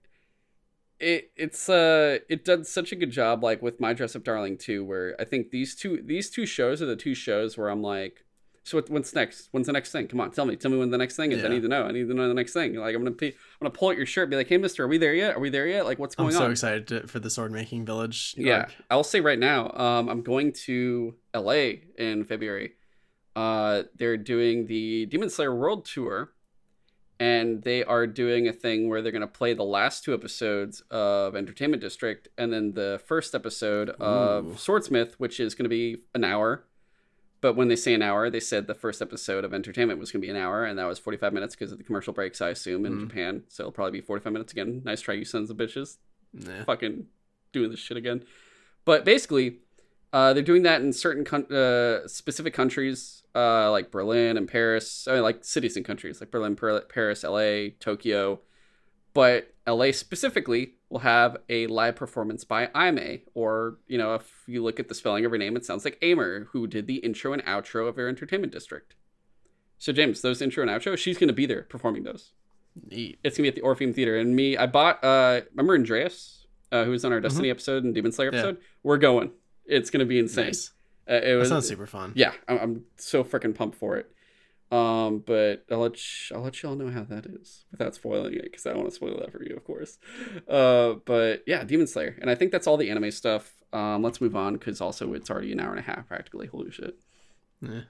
it 0.99 1.31
it's 1.35 1.67
uh 1.67 2.19
it 2.29 2.45
done 2.45 2.63
such 2.63 2.91
a 2.91 2.95
good 2.95 3.11
job 3.11 3.43
like 3.43 3.61
with 3.61 3.79
my 3.79 3.93
dress 3.93 4.15
up 4.15 4.23
darling 4.23 4.57
too 4.57 4.83
where 4.83 5.15
i 5.19 5.25
think 5.25 5.51
these 5.51 5.75
two 5.75 6.01
these 6.01 6.29
two 6.29 6.45
shows 6.45 6.81
are 6.81 6.85
the 6.85 6.95
two 6.95 7.13
shows 7.13 7.57
where 7.57 7.69
i'm 7.69 7.81
like 7.81 8.25
so 8.65 8.79
what, 8.79 8.89
what's 8.89 9.13
next? 9.13 9.49
When's 9.51 9.67
the 9.67 9.73
next 9.73 9.91
thing? 9.91 10.07
Come 10.07 10.19
on 10.19 10.31
tell 10.31 10.43
me 10.43 10.55
tell 10.55 10.71
me 10.71 10.77
when 10.79 10.89
the 10.89 10.97
next 10.97 11.15
thing 11.15 11.31
is. 11.31 11.45
I 11.45 11.49
need 11.49 11.61
to 11.61 11.67
know 11.67 11.85
i 11.85 11.91
need 11.91 12.07
to 12.07 12.15
know 12.15 12.27
the 12.27 12.33
next 12.33 12.53
thing. 12.53 12.73
Like 12.73 12.95
i'm 12.95 13.03
gonna 13.03 13.15
i'm 13.21 13.31
gonna 13.61 13.69
pull 13.69 13.89
out 13.89 13.97
your 13.97 14.07
shirt 14.07 14.23
and 14.23 14.31
be 14.31 14.37
like 14.37 14.47
hey 14.47 14.57
mister 14.57 14.83
are 14.83 14.87
we 14.87 14.97
there 14.97 15.13
yet? 15.13 15.35
Are 15.35 15.39
we 15.39 15.51
there 15.51 15.67
yet? 15.67 15.85
Like 15.85 15.99
what's 15.99 16.15
going 16.15 16.29
on? 16.29 16.33
I'm 16.33 16.39
so 16.39 16.45
on? 16.45 16.51
excited 16.51 16.87
to, 16.87 17.07
for 17.07 17.19
the 17.19 17.29
sword 17.29 17.51
making 17.51 17.85
village. 17.85 18.33
yeah 18.37 18.65
i'll 18.89 19.03
say 19.03 19.21
right 19.21 19.37
now 19.37 19.69
um 19.75 20.09
i'm 20.09 20.23
going 20.23 20.51
to 20.65 21.13
la 21.35 21.51
in 21.51 22.25
february. 22.27 22.71
Uh 23.35 23.83
they're 23.97 24.17
doing 24.17 24.65
the 24.65 25.05
demon 25.05 25.29
slayer 25.29 25.53
world 25.53 25.85
tour 25.85 26.31
and 27.19 27.63
they 27.63 27.83
are 27.83 28.05
doing 28.07 28.47
a 28.47 28.53
thing 28.53 28.89
where 28.89 29.01
they're 29.01 29.11
going 29.11 29.21
to 29.21 29.27
play 29.27 29.53
the 29.53 29.63
last 29.63 30.03
two 30.03 30.13
episodes 30.13 30.81
of 30.91 31.35
entertainment 31.35 31.81
district 31.81 32.27
and 32.37 32.51
then 32.51 32.73
the 32.73 33.01
first 33.05 33.33
episode 33.33 33.89
Ooh. 33.89 34.03
of 34.03 34.59
swordsmith 34.59 35.15
which 35.19 35.39
is 35.39 35.55
going 35.55 35.63
to 35.65 35.69
be 35.69 35.97
an 36.13 36.23
hour 36.23 36.65
but 37.41 37.53
when 37.55 37.67
they 37.67 37.75
say 37.75 37.93
an 37.93 38.01
hour 38.01 38.29
they 38.29 38.39
said 38.39 38.67
the 38.67 38.73
first 38.73 39.01
episode 39.01 39.43
of 39.45 39.53
entertainment 39.53 39.99
was 39.99 40.11
going 40.11 40.21
to 40.21 40.25
be 40.25 40.31
an 40.31 40.35
hour 40.37 40.65
and 40.65 40.77
that 40.79 40.85
was 40.85 40.99
45 40.99 41.31
minutes 41.31 41.55
because 41.55 41.71
of 41.71 41.77
the 41.77 41.83
commercial 41.83 42.11
breaks 42.13 42.41
i 42.41 42.49
assume 42.49 42.85
in 42.85 42.93
Mm. 42.97 43.07
japan 43.07 43.43
so 43.47 43.63
it'll 43.63 43.71
probably 43.71 43.99
be 43.99 44.05
45 44.05 44.33
minutes 44.33 44.51
again 44.51 44.81
nice 44.83 44.99
try 45.01 45.13
you 45.13 45.25
sons 45.25 45.49
of 45.49 45.57
bitches 45.57 45.97
Nah. 46.33 46.65
fucking 46.65 47.05
doing 47.53 47.71
this 47.71 47.79
shit 47.79 47.95
again. 47.95 48.25
But 48.83 49.05
basically, 49.05 49.59
uh, 50.11 50.33
they're 50.33 50.43
doing 50.43 50.63
that 50.63 50.81
in 50.81 50.91
certain 50.91 51.23
coun- 51.23 51.49
uh, 51.49 52.05
specific 52.09 52.53
countries, 52.53 53.23
uh, 53.35 53.69
like 53.71 53.91
Berlin 53.91 54.37
and 54.37 54.47
Paris. 54.47 55.07
I 55.07 55.13
mean, 55.15 55.23
like 55.23 55.43
cities 55.43 55.75
and 55.75 55.85
countries 55.85 56.21
like 56.21 56.31
Berlin, 56.31 56.55
Paris, 56.55 57.23
LA, 57.23 57.69
Tokyo. 57.79 58.39
But 59.13 59.53
LA 59.65 59.91
specifically 59.91 60.73
will 60.89 60.99
have 60.99 61.37
a 61.47 61.67
live 61.67 61.95
performance 61.95 62.43
by 62.43 62.69
Aime, 62.75 63.21
or 63.33 63.77
you 63.87 63.97
know, 63.97 64.15
if 64.15 64.29
you 64.45 64.61
look 64.63 64.79
at 64.79 64.89
the 64.89 64.93
spelling 64.95 65.23
of 65.25 65.31
her 65.31 65.37
name, 65.37 65.55
it 65.55 65.65
sounds 65.65 65.85
like 65.85 65.97
Aimer, 66.01 66.49
who 66.51 66.67
did 66.67 66.85
the 66.87 66.95
intro 66.97 67.31
and 67.31 67.43
outro 67.45 67.87
of 67.87 67.95
her 67.95 68.07
entertainment 68.09 68.51
district. 68.51 68.95
So 69.77 69.93
James, 69.93 70.21
those 70.21 70.41
intro 70.41 70.61
and 70.63 70.69
outro, 70.71 70.97
she's 70.97 71.17
gonna 71.17 71.31
be 71.33 71.45
there 71.45 71.63
performing 71.63 72.03
those. 72.03 72.31
Neat. 72.91 73.19
It's 73.23 73.37
gonna 73.37 73.45
be 73.45 73.49
at 73.49 73.55
the 73.55 73.61
Orpheum 73.61 73.93
Theater, 73.93 74.17
and 74.17 74.35
me, 74.35 74.57
I 74.57 74.65
bought. 74.67 75.01
uh 75.03 75.41
Remember 75.51 75.75
Andreas, 75.75 76.45
uh, 76.73 76.83
who 76.83 76.91
was 76.91 77.05
on 77.05 77.13
our 77.13 77.21
Destiny 77.21 77.49
episode 77.49 77.85
and 77.85 77.95
Demon 77.95 78.11
Slayer 78.11 78.31
Mm-hmm. 78.31 78.35
Yeah. 78.35 78.49
episode? 78.49 78.61
We're 78.83 78.97
going. 78.97 79.31
It's 79.65 79.89
gonna 79.89 80.03
be 80.05 80.19
insane. 80.19 80.47
Nice. 80.47 80.71
Uh, 81.09 81.15
it 81.15 81.21
That 81.33 81.35
was 81.35 81.49
sounds 81.49 81.67
super 81.67 81.85
fun. 81.87 82.13
yeah. 82.15 82.31
I'm, 82.47 82.57
I'm 82.59 82.83
so 82.97 83.23
freaking 83.23 83.53
pumped 83.55 83.77
for 83.77 83.97
it. 83.97 84.11
Um, 84.71 85.19
but 85.25 85.63
I'll 85.71 85.77
let 85.79 85.97
sh- 85.97 86.31
I'll 86.33 86.41
let 86.41 86.61
y'all 86.63 86.75
know 86.75 86.89
how 86.89 87.03
that 87.03 87.27
is 87.27 87.65
without 87.71 87.93
spoiling 87.93 88.33
it 88.33 88.43
because 88.45 88.65
I 88.65 88.69
don't 88.71 88.79
want 88.79 88.89
to 88.89 88.95
spoil 88.95 89.17
that 89.19 89.31
for 89.31 89.43
you, 89.43 89.55
of 89.55 89.63
course. 89.63 89.99
Uh, 90.49 90.93
but 91.05 91.43
yeah, 91.45 91.63
Demon 91.63 91.85
Slayer, 91.85 92.17
and 92.19 92.29
I 92.31 92.35
think 92.35 92.51
that's 92.51 92.65
all 92.65 92.75
the 92.75 92.89
anime 92.89 93.11
stuff. 93.11 93.53
Um, 93.71 94.01
let's 94.01 94.19
move 94.19 94.35
on 94.35 94.53
because 94.53 94.81
also 94.81 95.13
it's 95.13 95.29
already 95.29 95.51
an 95.51 95.59
hour 95.59 95.69
and 95.69 95.79
a 95.79 95.83
half 95.83 96.07
practically. 96.07 96.47
Holy 96.47 96.71
shit. 96.71 96.97
Yeah. 97.61 97.81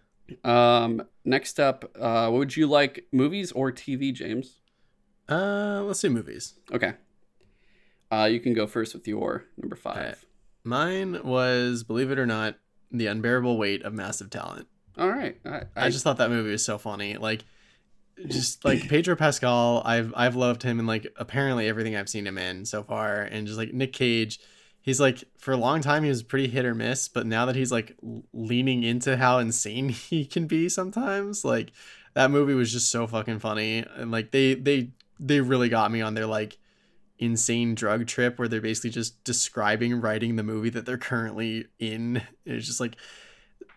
Um, 0.44 1.04
next 1.24 1.60
up, 1.60 1.90
uh, 2.00 2.30
would 2.34 2.58
you 2.58 2.68
like 2.68 3.06
movies 3.12 3.52
or 3.54 3.72
TV, 3.72 4.14
James? 4.14 4.60
Uh, 5.30 5.82
let's 5.84 6.02
do 6.02 6.10
movies. 6.10 6.56
Okay. 6.74 6.94
Uh, 8.12 8.26
you 8.30 8.40
can 8.42 8.54
go 8.54 8.68
first 8.68 8.94
with 8.94 9.08
your 9.08 9.46
number 9.58 9.76
five. 9.76 9.98
Alright. 9.98 10.18
Mine 10.64 11.20
was, 11.24 11.84
believe 11.84 12.12
it 12.12 12.20
or 12.20 12.26
not, 12.26 12.56
the 12.92 13.08
unbearable 13.08 13.58
weight 13.58 13.84
of 13.84 13.94
massive 13.94 14.30
talent. 14.30 14.68
All 14.98 15.10
right. 15.10 15.38
I, 15.46 15.50
I, 15.76 15.86
I 15.86 15.90
just 15.90 16.04
thought 16.04 16.18
that 16.18 16.30
movie 16.30 16.52
was 16.52 16.64
so 16.64 16.78
funny. 16.78 17.18
Like, 17.18 17.44
just 18.28 18.64
like 18.66 18.88
Pedro 18.88 19.16
Pascal, 19.16 19.82
I've 19.86 20.14
I've 20.16 20.36
loved 20.36 20.64
him 20.64 20.80
in 20.80 20.86
like 20.86 21.08
apparently 21.18 21.68
everything 21.68 21.96
I've 21.96 22.10
seen 22.10 22.26
him 22.26 22.38
in 22.38 22.66
so 22.66 22.84
far, 22.84 23.22
and 23.22 23.46
just 23.48 23.58
like 23.58 23.74
Nick 23.74 23.94
Cage, 23.94 24.40
he's 24.82 25.00
like 25.00 25.24
for 25.38 25.52
a 25.52 25.58
long 25.58 25.82
time 25.82 26.04
he 26.04 26.10
was 26.10 26.24
pretty 26.24 26.48
hit 26.48 26.66
or 26.66 26.76
miss, 26.76 27.08
but 27.08 27.26
now 27.26 27.46
that 27.46 27.56
he's 27.56 27.72
like 27.72 27.96
leaning 28.34 28.84
into 28.84 29.18
how 29.18 29.40
insane 29.40 29.90
he 29.90 30.26
can 30.26 30.48
be 30.48 30.70
sometimes, 30.70 31.44
like 31.44 31.72
that 32.14 32.32
movie 32.32 32.54
was 32.54 32.72
just 32.72 32.90
so 32.90 33.06
fucking 33.08 33.40
funny, 33.40 33.86
and 33.96 34.12
like 34.12 34.32
they 34.32 34.54
they 34.54 34.92
they 35.20 35.42
really 35.42 35.70
got 35.70 35.92
me 35.92 36.02
on 36.02 36.14
their 36.14 36.26
like 36.28 36.58
insane 37.20 37.76
drug 37.76 38.08
trip 38.08 38.38
where 38.38 38.48
they're 38.48 38.62
basically 38.62 38.90
just 38.90 39.24
describing 39.24 40.02
writing 40.02 40.36
the 40.36 40.44
movie 40.44 40.70
that 40.70 40.86
they're 40.86 40.98
currently 40.98 41.66
in. 41.80 42.22
It's 42.46 42.66
just 42.66 42.80
like 42.80 42.96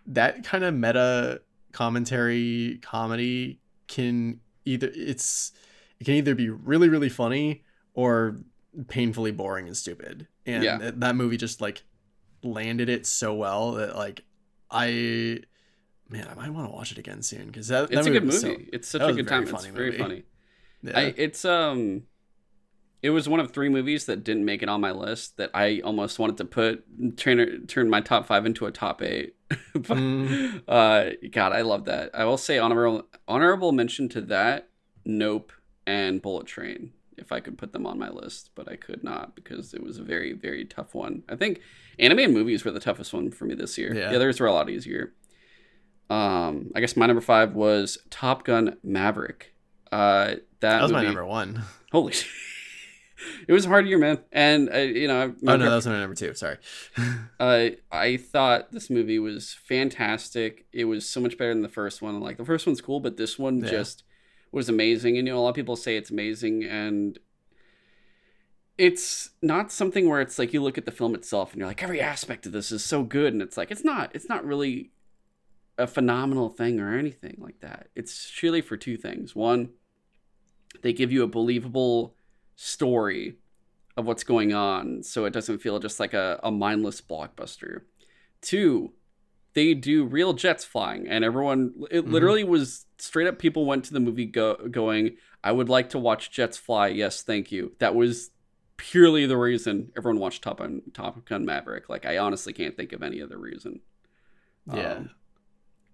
that 0.06 0.43
kind 0.44 0.65
of 0.65 0.74
meta 0.74 1.40
commentary 1.73 2.78
comedy 2.82 3.60
can 3.86 4.40
either 4.65 4.90
it's 4.94 5.52
it 6.01 6.05
can 6.05 6.15
either 6.15 6.35
be 6.35 6.48
really 6.51 6.89
really 6.89 7.09
funny 7.09 7.62
or 7.94 8.39
painfully 8.89 9.31
boring 9.31 9.66
and 9.66 9.77
stupid 9.77 10.27
and 10.47 10.62
Yeah. 10.65 10.78
that, 10.78 11.01
that 11.01 11.15
movie 11.16 11.36
just 11.36 11.60
like 11.60 11.85
landed 12.43 12.89
it 12.89 13.06
so 13.06 13.35
well 13.35 13.73
that 13.73 13.97
like 13.97 14.24
i 14.70 15.40
man 16.09 16.27
i 16.31 16.35
might 16.35 16.51
want 16.51 16.69
to 16.69 16.74
watch 16.74 16.90
it 16.93 16.98
again 16.98 17.23
soon 17.23 17.47
because 17.47 17.69
that, 17.69 17.90
that 17.90 17.98
it's 17.98 18.06
a 18.06 18.10
good 18.10 18.24
movie. 18.24 18.36
so- 18.36 18.56
it's 18.73 18.89
such 18.89 19.02
a 19.02 19.12
good 19.12 19.28
very 19.28 19.44
time. 19.47 19.55
It's 19.55 19.66
very 19.66 19.86
movie. 19.90 19.98
funny. 20.02 20.23
yeah. 20.82 20.98
I 20.98 21.15
it's 21.16 21.44
um 21.44 22.02
it 23.03 23.11
was 23.11 23.29
one 23.29 23.39
of 23.41 23.53
three 23.53 23.69
movies 23.69 24.07
that 24.07 24.25
didn't 24.25 24.45
make 24.45 24.62
it 24.62 24.69
on 24.69 24.81
my 24.81 24.91
list 24.91 25.37
that 25.37 25.51
I 25.55 25.81
almost 25.85 26.19
wanted 26.19 26.37
to 26.39 26.45
put 26.45 27.16
turn 27.16 27.66
turn 27.66 27.89
my 27.91 28.01
top 28.01 28.27
five 28.27 28.45
into 28.47 28.66
a 28.66 28.73
top 28.73 29.03
eight. 29.03 29.35
but, 29.75 29.97
Mm. 29.97 30.62
uh 30.69 31.11
God, 31.31 31.53
I 31.53 31.62
love 31.62 31.85
that. 31.87 32.11
I 32.15 32.25
will 32.25 32.37
say 32.39 32.59
honorable 32.59 33.05
honorable 33.27 33.73
mention 33.73 34.09
to 34.11 34.20
that, 34.23 34.69
Nope 35.05 35.53
and 35.87 36.20
Bullet 36.20 36.47
Train, 36.47 36.93
if 37.16 37.33
I 37.33 37.41
could 37.41 37.57
put 37.57 37.73
them 37.73 37.87
on 37.87 37.99
my 37.99 38.11
list, 38.11 38.51
but 38.55 38.70
I 38.70 38.77
could 38.77 39.03
not 39.05 39.35
because 39.35 39.73
it 39.75 39.83
was 39.83 39.99
a 39.99 40.03
very, 40.03 40.33
very 40.35 40.65
tough 40.65 40.95
one. 40.95 41.23
I 41.29 41.37
think 41.37 41.61
anime 41.99 42.19
and 42.19 42.35
movies 42.35 42.65
were 42.65 42.73
the 42.73 42.81
toughest 42.81 43.12
one 43.15 43.31
for 43.31 43.45
me 43.47 43.55
this 43.55 43.79
year. 43.79 43.95
Yeah. 43.95 44.11
the 44.11 44.16
others 44.16 44.39
were 44.41 44.47
a 44.49 44.53
lot 44.53 44.69
easier. 44.69 45.15
Um, 46.11 46.70
I 46.75 46.81
guess 46.81 46.97
my 46.97 47.07
number 47.07 47.20
five 47.20 47.55
was 47.55 47.99
Top 48.11 48.45
Gun 48.45 48.77
Maverick. 48.83 49.55
Uh, 49.93 50.27
that, 50.27 50.43
that 50.61 50.83
was 50.83 50.93
my 50.93 51.05
number 51.05 51.25
one. 51.25 51.62
Holy 51.93 52.12
shit. 52.15 52.29
It 53.47 53.53
was 53.53 53.66
a 53.66 53.69
hard 53.69 53.86
year, 53.89 53.99
man. 53.99 54.19
And, 54.32 54.73
uh, 54.73 54.78
you 54.78 55.09
know, 55.09 55.35
Oh 55.47 55.57
no, 55.57 55.69
that 55.70 55.74
was 55.77 55.86
my 55.86 55.99
number 55.99 56.15
two. 56.15 56.35
Sorry. 56.35 56.59
uh, 57.40 57.70
I 57.90 58.16
thought 58.16 58.70
this 58.73 58.90
movie 58.90 59.19
was 59.19 59.55
fantastic. 59.55 60.66
It 60.73 60.85
was 60.85 61.09
so 61.09 61.20
much 61.20 61.36
better 61.36 61.53
than 61.53 61.62
the 61.62 61.69
first 61.69 62.01
one. 62.01 62.20
Like, 62.20 62.36
the 62.36 62.45
first 62.45 62.66
one's 62.66 62.81
cool, 62.81 63.01
but 63.01 63.16
this 63.16 63.39
one 63.39 63.61
Yeah. 63.61 63.70
just 63.70 64.05
was 64.53 64.69
amazing. 64.69 65.19
And, 65.19 65.27
you 65.27 65.32
know, 65.32 65.40
a 65.40 65.43
lot 65.43 65.49
of 65.51 65.55
people 65.57 65.77
say 65.77 65.97
it's 65.97 66.11
amazing. 66.11 66.65
And 66.65 67.19
it's 68.77 69.31
not 69.43 69.73
something 69.73 70.09
where 70.09 70.20
it's 70.20 70.39
like 70.39 70.53
you 70.53 70.62
look 70.62 70.78
at 70.78 70.85
the 70.85 70.93
film 70.93 71.15
itself 71.15 71.53
and 71.53 71.59
you're 71.59 71.69
like, 71.69 71.82
every 71.82 72.01
aspect 72.01 72.47
of 72.47 72.53
this 72.53 72.70
is 72.70 72.85
so 72.85 73.03
good. 73.03 73.32
And 73.32 73.43
it's 73.43 73.57
like, 73.57 73.70
it's 73.70 73.85
not. 73.85 74.11
It's 74.15 74.28
not 74.28 74.45
really 74.45 74.93
a 75.77 75.86
phenomenal 75.86 76.49
thing 76.49 76.78
or 76.81 76.97
anything 76.97 77.36
like 77.40 77.61
that. 77.61 77.89
It's 77.97 78.28
surely 78.28 78.61
for 78.61 78.77
two 78.77 78.97
things. 78.97 79.35
One, 79.35 79.70
they 80.82 80.93
give 80.93 81.11
you 81.11 81.23
a 81.24 81.28
believable 81.28 82.15
story 82.60 83.36
of 83.97 84.05
what's 84.05 84.24
going 84.24 84.52
on 84.52 85.01
so 85.05 85.24
it 85.24 85.32
doesn't 85.32 85.59
feel 85.59 85.78
just 85.78 86.01
like 86.01 86.12
a, 86.12 86.40
a 86.43 86.51
mindless 86.51 87.01
blockbuster. 87.01 87.82
Two, 88.43 88.93
they 89.55 89.74
do 89.74 90.05
real 90.05 90.32
jets 90.32 90.64
flying 90.64 91.06
and 91.06 91.24
everyone 91.24 91.72
it 91.93 92.05
Mhm. 92.05 92.10
literally 92.12 92.43
was 92.43 92.86
straight 92.98 93.28
up 93.28 93.39
people 93.39 93.64
went 93.64 93.85
to 93.85 93.93
the 93.93 94.01
movie 94.01 94.26
go, 94.26 94.56
going 94.70 95.16
I 95.44 95.52
would 95.52 95.68
like 95.68 95.90
to 95.90 96.01
watch 96.01 96.32
jets 96.32 96.56
fly. 96.56 96.89
Yes, 96.89 97.22
thank 97.22 97.52
you. 97.52 97.74
That 97.78 97.94
was 97.94 98.30
purely 98.76 99.24
the 99.24 99.36
reason 99.36 99.93
everyone 99.97 100.18
watched 100.20 100.43
Top 100.43 100.59
Gun 100.59 100.82
Top 100.93 101.24
Gun 101.26 101.44
Maverick. 101.44 101.89
Like 101.89 102.06
I 102.06 102.18
honestly 102.18 102.52
can't 102.52 102.76
think 102.76 102.93
of 102.93 103.05
any 103.05 103.22
other 103.22 103.39
reason. 103.39 103.80
Yeah. 104.72 104.94
Um, 104.94 105.10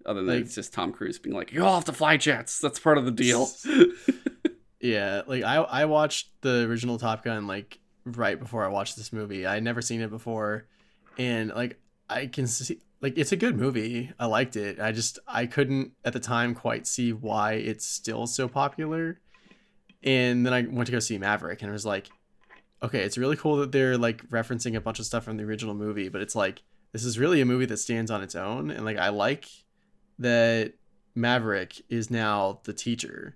other 0.03 0.21
than 0.23 0.33
Like- 0.35 0.45
it's 0.45 0.55
just 0.55 0.73
Tom 0.73 0.91
Cruise 0.93 1.19
being 1.19 1.35
like, 1.35 1.53
"You 1.53 1.63
all 1.63 1.75
have 1.75 1.85
to 1.85 1.93
fly 1.93 2.17
jets. 2.17 2.57
That's 2.59 2.79
part 2.79 2.97
of 2.97 3.05
the 3.05 3.11
deal." 3.11 3.49
Yeah, 4.85 5.23
like 5.25 5.43
I 5.43 5.55
I 5.55 5.85
watched 5.85 6.29
the 6.41 6.63
original 6.69 6.99
Top 6.99 7.23
Gun 7.23 7.47
like 7.47 7.79
right 8.05 8.39
before 8.39 8.63
I 8.63 8.67
watched 8.67 8.95
this 8.95 9.11
movie. 9.11 9.47
I 9.47 9.59
never 9.59 9.81
seen 9.81 9.99
it 9.99 10.11
before, 10.11 10.67
and 11.17 11.49
like 11.49 11.79
I 12.07 12.27
can 12.27 12.45
see 12.45 12.79
like 13.01 13.17
it's 13.17 13.31
a 13.31 13.35
good 13.35 13.57
movie. 13.57 14.11
I 14.19 14.27
liked 14.27 14.55
it. 14.55 14.79
I 14.79 14.91
just 14.91 15.17
I 15.27 15.47
couldn't 15.47 15.93
at 16.05 16.13
the 16.13 16.19
time 16.19 16.53
quite 16.53 16.85
see 16.85 17.11
why 17.13 17.53
it's 17.53 17.83
still 17.83 18.27
so 18.27 18.47
popular. 18.47 19.19
And 20.03 20.45
then 20.45 20.53
I 20.53 20.61
went 20.61 20.85
to 20.85 20.91
go 20.91 20.99
see 20.99 21.17
Maverick, 21.17 21.63
and 21.63 21.69
it 21.69 21.73
was 21.73 21.87
like, 21.87 22.11
okay, 22.83 22.99
it's 22.99 23.17
really 23.17 23.37
cool 23.37 23.57
that 23.57 23.71
they're 23.71 23.97
like 23.97 24.29
referencing 24.29 24.75
a 24.75 24.81
bunch 24.81 24.99
of 24.99 25.07
stuff 25.07 25.23
from 25.23 25.37
the 25.37 25.45
original 25.45 25.73
movie, 25.73 26.09
but 26.09 26.21
it's 26.21 26.35
like 26.35 26.61
this 26.91 27.03
is 27.03 27.17
really 27.17 27.41
a 27.41 27.45
movie 27.45 27.65
that 27.65 27.77
stands 27.77 28.11
on 28.11 28.21
its 28.21 28.35
own, 28.35 28.69
and 28.69 28.85
like 28.85 28.99
I 28.99 29.09
like 29.09 29.47
that 30.19 30.73
Maverick 31.15 31.81
is 31.89 32.11
now 32.11 32.59
the 32.65 32.73
teacher 32.73 33.35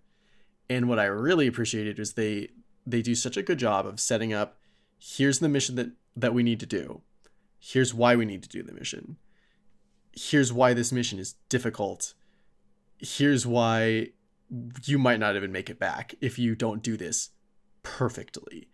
and 0.70 0.88
what 0.88 1.00
I 1.00 1.06
really 1.06 1.48
appreciated 1.48 2.00
is 2.00 2.14
they 2.14 2.50
they 2.86 3.02
do 3.02 3.16
such 3.16 3.38
a 3.38 3.44
good 3.44 3.60
job 3.60 3.86
of 3.86 4.00
setting 4.00 4.34
up 4.34 4.58
here's 5.00 5.40
the 5.40 5.50
mission 5.50 5.76
that 5.76 5.92
that 6.16 6.34
we 6.34 6.44
need 6.44 6.60
to 6.60 6.66
do. 6.66 7.02
Here's 7.60 7.94
why 7.94 8.16
we 8.16 8.26
need 8.26 8.44
to 8.44 8.50
do 8.50 8.64
the 8.64 8.74
mission. 8.74 9.18
Here's 10.14 10.52
why 10.52 10.74
this 10.74 10.92
mission 10.92 11.20
is 11.20 11.36
difficult. 11.50 12.14
Here's 12.98 13.46
why 13.46 14.10
you 14.86 14.98
might 14.98 15.20
not 15.20 15.36
even 15.36 15.52
make 15.52 15.70
it 15.70 15.80
back 15.80 16.16
if 16.22 16.40
you 16.40 16.56
don't 16.56 16.84
do 16.84 16.98
this 16.98 17.30
perfectly. 17.84 18.70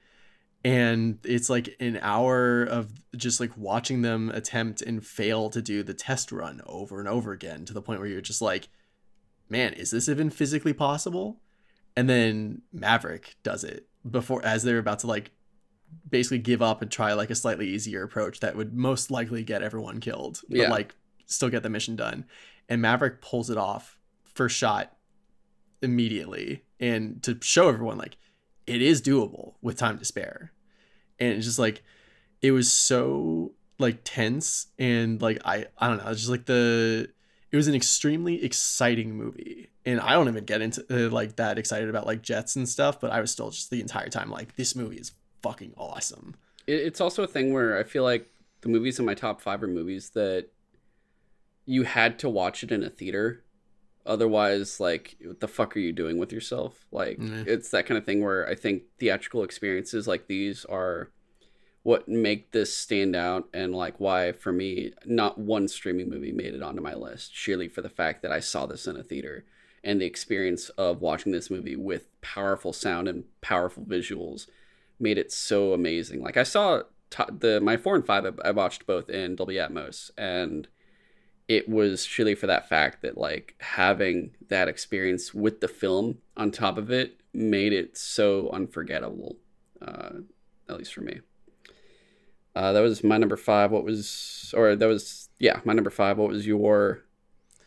And 0.64 1.20
it's 1.24 1.50
like 1.50 1.76
an 1.80 2.00
hour 2.02 2.64
of 2.64 2.92
just 3.16 3.40
like 3.40 3.56
watching 3.56 4.02
them 4.02 4.32
attempt 4.32 4.82
and 4.82 5.06
fail 5.06 5.50
to 5.52 5.62
do 5.62 5.84
the 5.84 5.94
test 5.94 6.32
run 6.32 6.62
over 6.66 7.00
and 7.00 7.08
over 7.08 7.32
again 7.32 7.66
to 7.66 7.74
the 7.74 7.82
point 7.82 8.00
where 8.00 8.10
you're 8.10 8.22
just 8.22 8.42
like, 8.42 8.70
man, 9.48 9.74
is 9.74 9.92
this 9.92 10.10
even 10.10 10.32
physically 10.32 10.74
possible? 10.74 11.40
And 11.96 12.10
then 12.10 12.62
Maverick 12.74 13.36
does 13.44 13.64
it 13.64 13.88
before 14.10 14.44
as 14.46 14.64
they're 14.64 14.78
about 14.80 15.00
to 15.00 15.08
like 15.08 15.32
basically 16.10 16.40
give 16.40 16.62
up 16.62 16.82
and 16.82 16.92
try 16.92 17.14
like 17.14 17.30
a 17.30 17.36
slightly 17.36 17.68
easier 17.70 18.04
approach 18.04 18.40
that 18.42 18.56
would 18.56 18.74
most 18.76 19.10
likely 19.12 19.44
get 19.44 19.62
everyone 19.64 20.00
killed 20.00 20.42
but 20.50 20.58
Yeah. 20.58 20.70
like 20.70 20.94
still 21.26 21.50
get 21.50 21.64
the 21.64 21.70
mission 21.70 21.96
done 21.96 22.26
and 22.70 22.82
Maverick 22.82 23.22
pulls 23.22 23.50
it 23.50 23.58
off 23.58 23.98
first 24.34 24.58
shot 24.58 24.96
immediately 25.82 26.64
and 26.80 27.22
to 27.24 27.38
show 27.42 27.70
everyone 27.70 27.98
like 27.98 28.18
it 28.68 28.82
is 28.82 29.02
doable 29.02 29.54
with 29.62 29.78
time 29.78 29.98
to 30.00 30.06
spare 30.06 30.52
and 31.20 31.34
it's 31.34 31.46
just 31.46 31.60
like 31.60 31.84
it 32.42 32.52
was 32.52 32.72
so 32.72 33.54
like 33.80 34.00
tense 34.04 34.68
and 34.80 35.22
like 35.22 35.40
I 35.46 35.66
I 35.78 35.88
don't 35.88 35.98
know 36.04 36.10
it's 36.10 36.20
just 36.22 36.32
like 36.32 36.46
the 36.46 37.10
it 37.52 37.56
was 37.58 37.68
an 37.68 37.76
extremely 37.76 38.44
exciting 38.44 39.16
movie 39.16 39.70
and 39.86 40.00
i 40.02 40.12
don't 40.14 40.28
even 40.28 40.44
get 40.46 40.62
into 40.62 40.84
uh, 40.90 41.10
like 41.10 41.36
that 41.38 41.58
excited 41.58 41.90
about 41.90 42.06
like 42.06 42.22
jets 42.22 42.56
and 42.56 42.68
stuff 42.68 43.00
but 43.00 43.12
i 43.12 43.20
was 43.22 43.32
still 43.32 43.50
just 43.50 43.70
the 43.70 43.80
entire 43.82 44.10
time 44.10 44.30
like 44.30 44.56
this 44.56 44.76
movie 44.76 44.98
is 44.98 45.12
fucking 45.42 45.74
awesome 45.78 46.36
it's 46.68 47.00
also 47.00 47.22
a 47.22 47.28
thing 47.28 47.54
where 47.54 47.78
I 47.78 47.84
feel 47.84 48.02
like 48.02 48.28
the 48.62 48.70
movies 48.70 48.98
in 48.98 49.06
my 49.06 49.14
top 49.14 49.40
five 49.40 49.62
are 49.62 49.68
movies 49.68 50.10
that 50.16 50.48
you 51.68 51.84
had 51.84 52.18
to 52.20 52.28
watch 52.30 52.64
it 52.64 52.72
in 52.72 52.82
a 52.84 52.90
theater. 52.90 53.44
Otherwise, 54.04 54.80
like, 54.80 55.16
what 55.24 55.40
the 55.42 55.48
fuck 55.48 55.76
are 55.76 55.80
you 55.80 55.92
doing 55.92 56.18
with 56.18 56.32
yourself? 56.32 56.88
Like, 56.92 57.20
Mhm. 57.20 57.46
it's 57.46 57.70
that 57.70 57.86
kind 57.86 57.98
of 58.00 58.04
thing 58.06 58.24
where 58.24 58.48
I 58.48 58.56
think 58.56 58.84
theatrical 59.00 59.44
experiences 59.44 60.08
like 60.08 60.26
these 60.28 60.66
are 60.66 61.12
what 61.86 62.08
make 62.08 62.52
this 62.52 62.76
stand 62.76 63.16
out 63.16 63.48
and 63.54 63.76
like 63.76 64.00
why 64.00 64.32
for 64.32 64.52
me 64.52 64.92
not 65.06 65.38
one 65.38 65.68
streaming 65.68 66.10
movie 66.10 66.32
made 66.32 66.54
it 66.54 66.64
onto 66.64 66.82
my 66.82 66.96
list 66.96 67.32
surely 67.34 67.68
for 67.68 67.82
the 67.82 67.90
fact 67.90 68.22
that 68.22 68.32
i 68.32 68.40
saw 68.40 68.66
this 68.66 68.88
in 68.88 68.98
a 68.98 69.04
theater 69.04 69.46
and 69.86 70.02
the 70.02 70.06
experience 70.06 70.70
of 70.70 71.00
watching 71.00 71.32
this 71.32 71.52
movie 71.52 71.76
with 71.76 72.10
powerful 72.22 72.74
sound 72.74 73.08
and 73.08 73.24
powerful 73.42 73.84
visuals 73.84 74.48
made 75.00 75.18
it 75.18 75.32
so 75.32 75.74
amazing. 75.74 76.22
Like 76.24 76.38
I 76.38 76.44
saw 76.44 76.82
the 77.30 77.62
my 77.62 77.78
four 77.78 77.96
and 77.96 78.06
five, 78.06 78.26
I, 78.26 78.50
I 78.50 78.52
watched 78.52 78.88
both 78.88 79.10
in 79.10 79.36
Dolby 79.36 79.56
Atmos, 79.56 80.10
and 80.18 80.68
it 81.48 81.70
was 81.70 82.04
surely 82.04 82.34
for 82.34 82.48
that 82.48 82.68
fact 82.68 83.04
that 83.04 83.18
like 83.18 83.56
having 83.60 84.32
that 84.50 84.68
experience 84.68 85.34
with 85.34 85.62
the 85.62 85.68
film 85.68 86.18
on 86.36 86.50
top 86.50 86.80
of 86.80 86.90
it 86.90 87.20
made 87.32 87.72
it 87.72 87.96
so 87.96 88.50
unforgettable, 88.50 89.38
uh, 89.82 90.10
at 90.68 90.78
least 90.78 90.96
for 90.96 91.02
me. 91.02 91.20
Uh, 92.56 92.72
that 92.72 92.82
was 92.82 93.04
my 93.04 93.18
number 93.18 93.38
five. 93.38 93.72
What 93.72 93.84
was, 93.84 94.54
or 94.56 94.76
that 94.76 94.88
was, 94.88 95.30
yeah, 95.40 95.60
my 95.66 95.74
number 95.74 95.90
five. 95.90 96.18
What 96.18 96.30
was 96.30 96.48
your? 96.48 97.04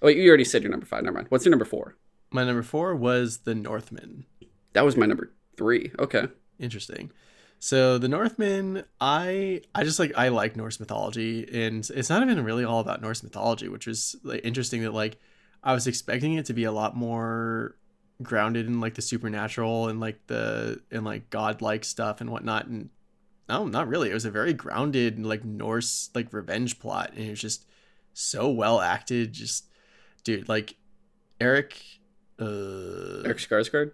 Oh, 0.00 0.08
you 0.08 0.28
already 0.28 0.44
said 0.44 0.62
your 0.62 0.70
number 0.70 0.86
five. 0.86 1.02
Never 1.02 1.16
mind. 1.16 1.26
What's 1.28 1.44
your 1.44 1.50
number 1.50 1.64
four? 1.64 1.96
My 2.30 2.44
number 2.44 2.62
four 2.62 2.94
was 2.94 3.38
The 3.38 3.54
Northman. 3.54 4.24
That 4.72 4.84
was 4.84 4.96
my 4.96 5.06
number 5.06 5.32
three. 5.56 5.92
Okay. 5.98 6.28
Interesting. 6.58 7.10
So 7.60 7.98
the 7.98 8.08
Northman, 8.08 8.84
I 9.00 9.62
I 9.74 9.82
just 9.82 9.98
like 9.98 10.12
I 10.16 10.28
like 10.28 10.56
Norse 10.56 10.78
mythology, 10.78 11.48
and 11.52 11.88
it's 11.94 12.08
not 12.08 12.22
even 12.22 12.44
really 12.44 12.64
all 12.64 12.80
about 12.80 13.02
Norse 13.02 13.22
mythology, 13.22 13.68
which 13.68 13.88
is 13.88 14.14
like 14.22 14.42
interesting 14.44 14.82
that 14.82 14.94
like 14.94 15.18
I 15.62 15.74
was 15.74 15.86
expecting 15.86 16.34
it 16.34 16.46
to 16.46 16.52
be 16.52 16.64
a 16.64 16.72
lot 16.72 16.96
more 16.96 17.76
grounded 18.22 18.66
in 18.66 18.80
like 18.80 18.94
the 18.94 19.02
supernatural 19.02 19.88
and 19.88 19.98
like 19.98 20.26
the 20.28 20.80
and 20.92 21.04
like 21.04 21.30
godlike 21.30 21.84
stuff 21.84 22.20
and 22.20 22.30
whatnot, 22.30 22.66
and 22.66 22.90
no, 23.48 23.66
not 23.66 23.88
really. 23.88 24.10
It 24.10 24.14
was 24.14 24.24
a 24.24 24.30
very 24.30 24.52
grounded 24.52 25.24
like 25.24 25.44
Norse 25.44 26.10
like 26.14 26.32
revenge 26.32 26.78
plot, 26.78 27.12
and 27.14 27.26
it 27.26 27.30
was 27.30 27.40
just 27.40 27.66
so 28.12 28.50
well 28.50 28.80
acted. 28.80 29.32
Just 29.32 29.66
dude, 30.24 30.48
like 30.48 30.76
Eric, 31.40 31.80
uh, 32.40 33.22
Eric 33.24 33.38
Skarsgård. 33.38 33.92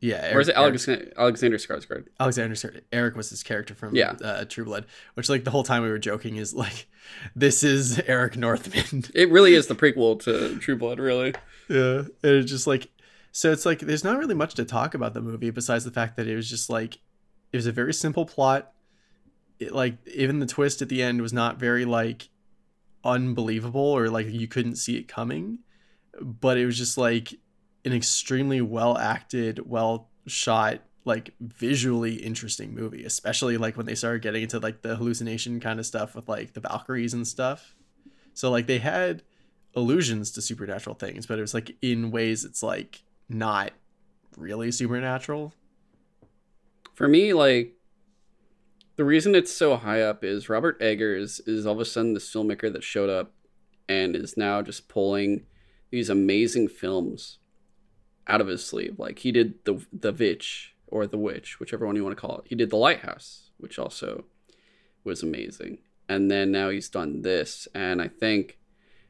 Yeah, 0.00 0.16
Eric, 0.16 0.36
or 0.36 0.40
is 0.40 0.48
it 0.48 0.56
Alexander, 0.56 1.12
Alexander 1.16 1.56
Skarsgård? 1.56 2.06
Alexander 2.20 2.54
Skarsgård. 2.54 2.82
Eric 2.92 3.16
was 3.16 3.30
his 3.30 3.42
character 3.42 3.74
from 3.74 3.94
yeah. 3.94 4.12
uh, 4.22 4.44
True 4.44 4.64
Blood, 4.64 4.86
which 5.14 5.28
like 5.28 5.44
the 5.44 5.50
whole 5.50 5.64
time 5.64 5.82
we 5.82 5.88
were 5.88 5.98
joking 5.98 6.36
is 6.36 6.54
like, 6.54 6.86
this 7.34 7.62
is 7.62 7.98
Eric 8.00 8.36
Northman. 8.36 9.04
it 9.14 9.30
really 9.30 9.54
is 9.54 9.68
the 9.68 9.74
prequel 9.74 10.20
to 10.24 10.58
True 10.58 10.76
Blood, 10.76 10.98
really. 10.98 11.34
Yeah, 11.68 12.02
it's 12.22 12.50
just 12.50 12.66
like, 12.66 12.88
so 13.32 13.50
it's 13.50 13.64
like 13.64 13.80
there's 13.80 14.04
not 14.04 14.18
really 14.18 14.34
much 14.34 14.54
to 14.54 14.64
talk 14.64 14.94
about 14.94 15.14
the 15.14 15.22
movie 15.22 15.50
besides 15.50 15.84
the 15.84 15.90
fact 15.90 16.16
that 16.16 16.28
it 16.28 16.36
was 16.36 16.48
just 16.48 16.68
like, 16.68 16.98
it 17.52 17.56
was 17.56 17.66
a 17.66 17.72
very 17.72 17.94
simple 17.94 18.26
plot. 18.26 18.72
It, 19.58 19.72
like 19.72 19.96
even 20.06 20.38
the 20.38 20.46
twist 20.46 20.82
at 20.82 20.88
the 20.88 21.02
end 21.02 21.22
was 21.22 21.32
not 21.32 21.58
very 21.58 21.84
like 21.84 22.28
unbelievable 23.04 23.80
or 23.80 24.08
like 24.08 24.26
you 24.28 24.48
couldn't 24.48 24.76
see 24.76 24.96
it 24.96 25.08
coming, 25.08 25.60
but 26.20 26.58
it 26.58 26.66
was 26.66 26.76
just 26.76 26.98
like 26.98 27.34
an 27.84 27.92
extremely 27.92 28.60
well 28.60 28.98
acted, 28.98 29.68
well 29.68 30.08
shot, 30.26 30.80
like 31.04 31.32
visually 31.40 32.14
interesting 32.16 32.74
movie, 32.74 33.04
especially 33.04 33.56
like 33.56 33.76
when 33.76 33.86
they 33.86 33.94
started 33.94 34.22
getting 34.22 34.42
into 34.42 34.58
like 34.58 34.82
the 34.82 34.96
hallucination 34.96 35.60
kind 35.60 35.78
of 35.78 35.86
stuff 35.86 36.14
with 36.14 36.28
like 36.28 36.52
the 36.52 36.60
Valkyries 36.60 37.14
and 37.14 37.26
stuff. 37.26 37.74
So 38.34 38.50
like 38.50 38.66
they 38.66 38.78
had 38.78 39.22
allusions 39.74 40.32
to 40.32 40.42
supernatural 40.42 40.96
things, 40.96 41.26
but 41.26 41.38
it 41.38 41.42
was 41.42 41.54
like 41.54 41.76
in 41.80 42.10
ways 42.10 42.44
it's 42.44 42.62
like 42.62 43.02
not 43.28 43.70
really 44.36 44.72
supernatural. 44.72 45.54
For 46.96 47.06
me, 47.08 47.34
like 47.34 47.74
the 48.96 49.04
reason 49.04 49.34
it's 49.34 49.52
so 49.52 49.76
high 49.76 50.00
up 50.00 50.24
is 50.24 50.48
Robert 50.48 50.80
Eggers 50.80 51.40
is 51.46 51.66
all 51.66 51.74
of 51.74 51.80
a 51.80 51.84
sudden 51.84 52.14
this 52.14 52.32
filmmaker 52.32 52.72
that 52.72 52.82
showed 52.82 53.10
up 53.10 53.34
and 53.86 54.16
is 54.16 54.38
now 54.38 54.62
just 54.62 54.88
pulling 54.88 55.44
these 55.90 56.08
amazing 56.08 56.68
films 56.68 57.36
out 58.26 58.40
of 58.40 58.46
his 58.46 58.66
sleeve. 58.66 58.98
Like 58.98 59.18
he 59.18 59.30
did 59.30 59.62
the 59.66 59.84
the 59.92 60.10
Witch 60.10 60.74
or 60.86 61.06
the 61.06 61.18
Witch, 61.18 61.60
whichever 61.60 61.86
one 61.86 61.96
you 61.96 62.02
want 62.02 62.16
to 62.16 62.20
call 62.20 62.38
it. 62.38 62.46
He 62.46 62.54
did 62.54 62.70
the 62.70 62.78
Lighthouse, 62.78 63.50
which 63.58 63.78
also 63.78 64.24
was 65.04 65.22
amazing. 65.22 65.78
And 66.08 66.30
then 66.30 66.50
now 66.50 66.70
he's 66.70 66.88
done 66.88 67.20
this, 67.20 67.68
and 67.74 68.00
I 68.00 68.08
think 68.08 68.58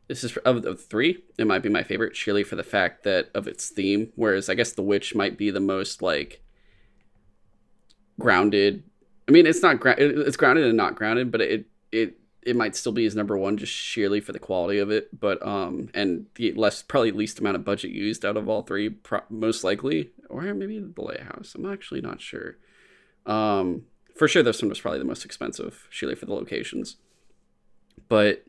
this 0.08 0.24
is 0.24 0.36
of 0.38 0.62
the 0.62 0.74
three. 0.74 1.22
It 1.38 1.46
might 1.46 1.62
be 1.62 1.68
my 1.68 1.84
favorite, 1.84 2.16
surely 2.16 2.42
for 2.42 2.56
the 2.56 2.64
fact 2.64 3.04
that 3.04 3.30
of 3.32 3.46
its 3.46 3.68
theme. 3.68 4.10
Whereas 4.16 4.48
I 4.48 4.54
guess 4.54 4.72
the 4.72 4.82
Witch 4.82 5.14
might 5.14 5.38
be 5.38 5.50
the 5.50 5.60
most 5.60 6.02
like 6.02 6.42
grounded. 8.18 8.82
I 9.28 9.32
mean, 9.32 9.46
it's 9.46 9.62
not 9.62 9.80
gra- 9.80 9.96
it's 9.98 10.36
grounded 10.36 10.66
and 10.66 10.76
not 10.76 10.94
grounded, 10.94 11.30
but 11.30 11.40
it 11.40 11.66
it 11.92 12.18
it 12.42 12.54
might 12.54 12.76
still 12.76 12.92
be 12.92 13.04
his 13.04 13.16
number 13.16 13.36
one 13.36 13.56
just 13.56 13.72
sheerly 13.72 14.20
for 14.20 14.32
the 14.32 14.38
quality 14.38 14.78
of 14.78 14.90
it, 14.90 15.18
but 15.18 15.44
um, 15.46 15.88
and 15.94 16.26
the 16.36 16.52
less 16.52 16.80
probably 16.82 17.10
least 17.10 17.40
amount 17.40 17.56
of 17.56 17.64
budget 17.64 17.90
used 17.90 18.24
out 18.24 18.36
of 18.36 18.48
all 18.48 18.62
three, 18.62 18.88
pro- 18.88 19.22
most 19.28 19.64
likely, 19.64 20.10
or 20.30 20.42
maybe 20.54 20.78
the 20.78 21.02
lighthouse. 21.02 21.54
I'm 21.56 21.70
actually 21.70 22.00
not 22.00 22.20
sure. 22.20 22.56
Um, 23.26 23.82
for 24.14 24.28
sure, 24.28 24.44
this 24.44 24.62
one 24.62 24.68
was 24.68 24.80
probably 24.80 25.00
the 25.00 25.04
most 25.04 25.24
expensive, 25.24 25.88
sheerly 25.90 26.14
for 26.14 26.26
the 26.26 26.34
locations, 26.34 26.96
but 28.08 28.44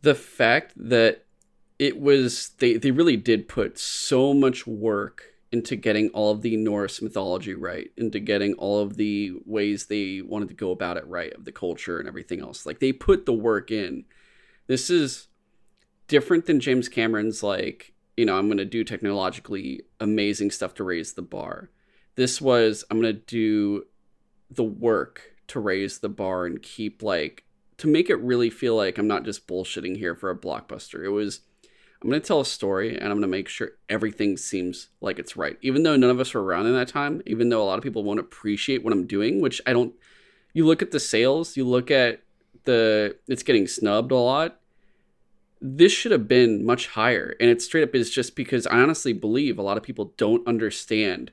the 0.00 0.14
fact 0.14 0.72
that 0.76 1.26
it 1.78 2.00
was 2.00 2.50
they 2.60 2.78
they 2.78 2.90
really 2.90 3.16
did 3.16 3.46
put 3.46 3.78
so 3.78 4.32
much 4.32 4.66
work 4.66 5.33
into 5.54 5.76
getting 5.76 6.08
all 6.08 6.32
of 6.32 6.42
the 6.42 6.56
Norse 6.56 7.00
mythology 7.00 7.54
right, 7.54 7.88
into 7.96 8.18
getting 8.18 8.54
all 8.54 8.80
of 8.80 8.96
the 8.96 9.32
ways 9.46 9.86
they 9.86 10.20
wanted 10.20 10.48
to 10.48 10.54
go 10.54 10.72
about 10.72 10.96
it 10.96 11.06
right, 11.06 11.32
of 11.32 11.44
the 11.44 11.52
culture 11.52 12.00
and 12.00 12.08
everything 12.08 12.40
else. 12.40 12.66
Like 12.66 12.80
they 12.80 12.92
put 12.92 13.24
the 13.24 13.32
work 13.32 13.70
in. 13.70 14.04
This 14.66 14.90
is 14.90 15.28
different 16.08 16.46
than 16.46 16.58
James 16.58 16.88
Cameron's 16.88 17.44
like, 17.44 17.92
you 18.16 18.26
know, 18.26 18.36
I'm 18.36 18.48
going 18.48 18.58
to 18.58 18.64
do 18.64 18.82
technologically 18.82 19.82
amazing 20.00 20.50
stuff 20.50 20.74
to 20.74 20.84
raise 20.84 21.12
the 21.12 21.22
bar. 21.22 21.70
This 22.16 22.40
was 22.40 22.82
I'm 22.90 23.00
going 23.00 23.14
to 23.14 23.20
do 23.20 23.84
the 24.50 24.64
work 24.64 25.36
to 25.46 25.60
raise 25.60 26.00
the 26.00 26.08
bar 26.08 26.46
and 26.46 26.60
keep 26.60 27.00
like 27.00 27.44
to 27.78 27.86
make 27.86 28.10
it 28.10 28.16
really 28.16 28.50
feel 28.50 28.74
like 28.74 28.98
I'm 28.98 29.06
not 29.06 29.24
just 29.24 29.46
bullshitting 29.46 29.98
here 29.98 30.16
for 30.16 30.30
a 30.30 30.36
blockbuster. 30.36 31.04
It 31.04 31.10
was 31.10 31.42
I'm 32.04 32.10
going 32.10 32.20
to 32.20 32.26
tell 32.26 32.42
a 32.42 32.44
story 32.44 32.96
and 32.96 33.04
I'm 33.04 33.12
going 33.12 33.22
to 33.22 33.28
make 33.28 33.48
sure 33.48 33.72
everything 33.88 34.36
seems 34.36 34.88
like 35.00 35.18
it's 35.18 35.38
right. 35.38 35.56
Even 35.62 35.84
though 35.84 35.96
none 35.96 36.10
of 36.10 36.20
us 36.20 36.34
were 36.34 36.42
around 36.42 36.66
in 36.66 36.74
that 36.74 36.88
time, 36.88 37.22
even 37.24 37.48
though 37.48 37.62
a 37.62 37.64
lot 37.64 37.78
of 37.78 37.82
people 37.82 38.04
won't 38.04 38.20
appreciate 38.20 38.84
what 38.84 38.92
I'm 38.92 39.06
doing, 39.06 39.40
which 39.40 39.62
I 39.66 39.72
don't. 39.72 39.94
You 40.52 40.66
look 40.66 40.82
at 40.82 40.90
the 40.90 41.00
sales, 41.00 41.56
you 41.56 41.66
look 41.66 41.90
at 41.90 42.20
the. 42.64 43.16
It's 43.26 43.42
getting 43.42 43.66
snubbed 43.66 44.12
a 44.12 44.16
lot. 44.16 44.60
This 45.62 45.92
should 45.92 46.12
have 46.12 46.28
been 46.28 46.66
much 46.66 46.88
higher. 46.88 47.36
And 47.40 47.48
it 47.48 47.62
straight 47.62 47.84
up 47.84 47.94
is 47.94 48.10
just 48.10 48.36
because 48.36 48.66
I 48.66 48.80
honestly 48.80 49.14
believe 49.14 49.58
a 49.58 49.62
lot 49.62 49.78
of 49.78 49.82
people 49.82 50.12
don't 50.18 50.46
understand 50.46 51.32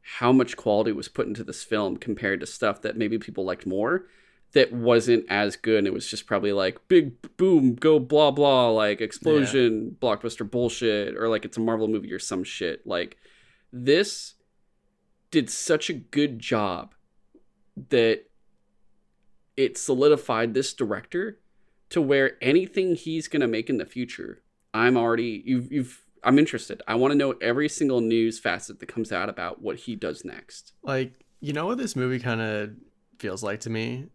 how 0.00 0.30
much 0.30 0.56
quality 0.56 0.92
was 0.92 1.08
put 1.08 1.26
into 1.26 1.42
this 1.42 1.64
film 1.64 1.96
compared 1.96 2.38
to 2.38 2.46
stuff 2.46 2.82
that 2.82 2.96
maybe 2.96 3.18
people 3.18 3.44
liked 3.44 3.66
more 3.66 4.06
that 4.52 4.72
wasn't 4.72 5.24
as 5.28 5.56
good 5.56 5.78
and 5.78 5.86
it 5.86 5.92
was 5.92 6.08
just 6.08 6.26
probably 6.26 6.52
like 6.52 6.88
big 6.88 7.14
boom 7.36 7.74
go 7.74 7.98
blah 7.98 8.30
blah 8.30 8.70
like 8.70 9.00
explosion 9.00 9.84
yeah. 9.84 10.08
blockbuster 10.08 10.48
bullshit 10.50 11.14
or 11.16 11.28
like 11.28 11.44
it's 11.44 11.56
a 11.56 11.60
marvel 11.60 11.88
movie 11.88 12.12
or 12.12 12.18
some 12.18 12.44
shit. 12.44 12.86
Like 12.86 13.16
this 13.72 14.34
did 15.30 15.50
such 15.50 15.90
a 15.90 15.94
good 15.94 16.38
job 16.38 16.94
that 17.90 18.24
it 19.56 19.76
solidified 19.76 20.54
this 20.54 20.72
director 20.72 21.38
to 21.90 22.00
where 22.00 22.42
anything 22.42 22.94
he's 22.94 23.28
going 23.28 23.40
to 23.40 23.46
make 23.46 23.70
in 23.70 23.78
the 23.78 23.86
future 23.86 24.42
i'm 24.74 24.96
already 24.96 25.42
you've 25.44 25.70
you've 25.72 26.02
i'm 26.24 26.38
interested. 26.38 26.82
I 26.86 26.94
want 26.96 27.12
to 27.12 27.18
know 27.18 27.32
every 27.40 27.68
single 27.68 28.00
news 28.00 28.38
facet 28.38 28.80
that 28.80 28.86
comes 28.86 29.12
out 29.12 29.28
about 29.28 29.62
what 29.62 29.76
he 29.76 29.94
does 29.96 30.24
next. 30.24 30.72
Like 30.82 31.12
you 31.40 31.52
know 31.52 31.66
what 31.66 31.78
this 31.78 31.94
movie 31.94 32.18
kind 32.18 32.40
of 32.40 32.70
feels 33.18 33.42
like 33.42 33.60
to 33.60 33.70
me 33.70 34.06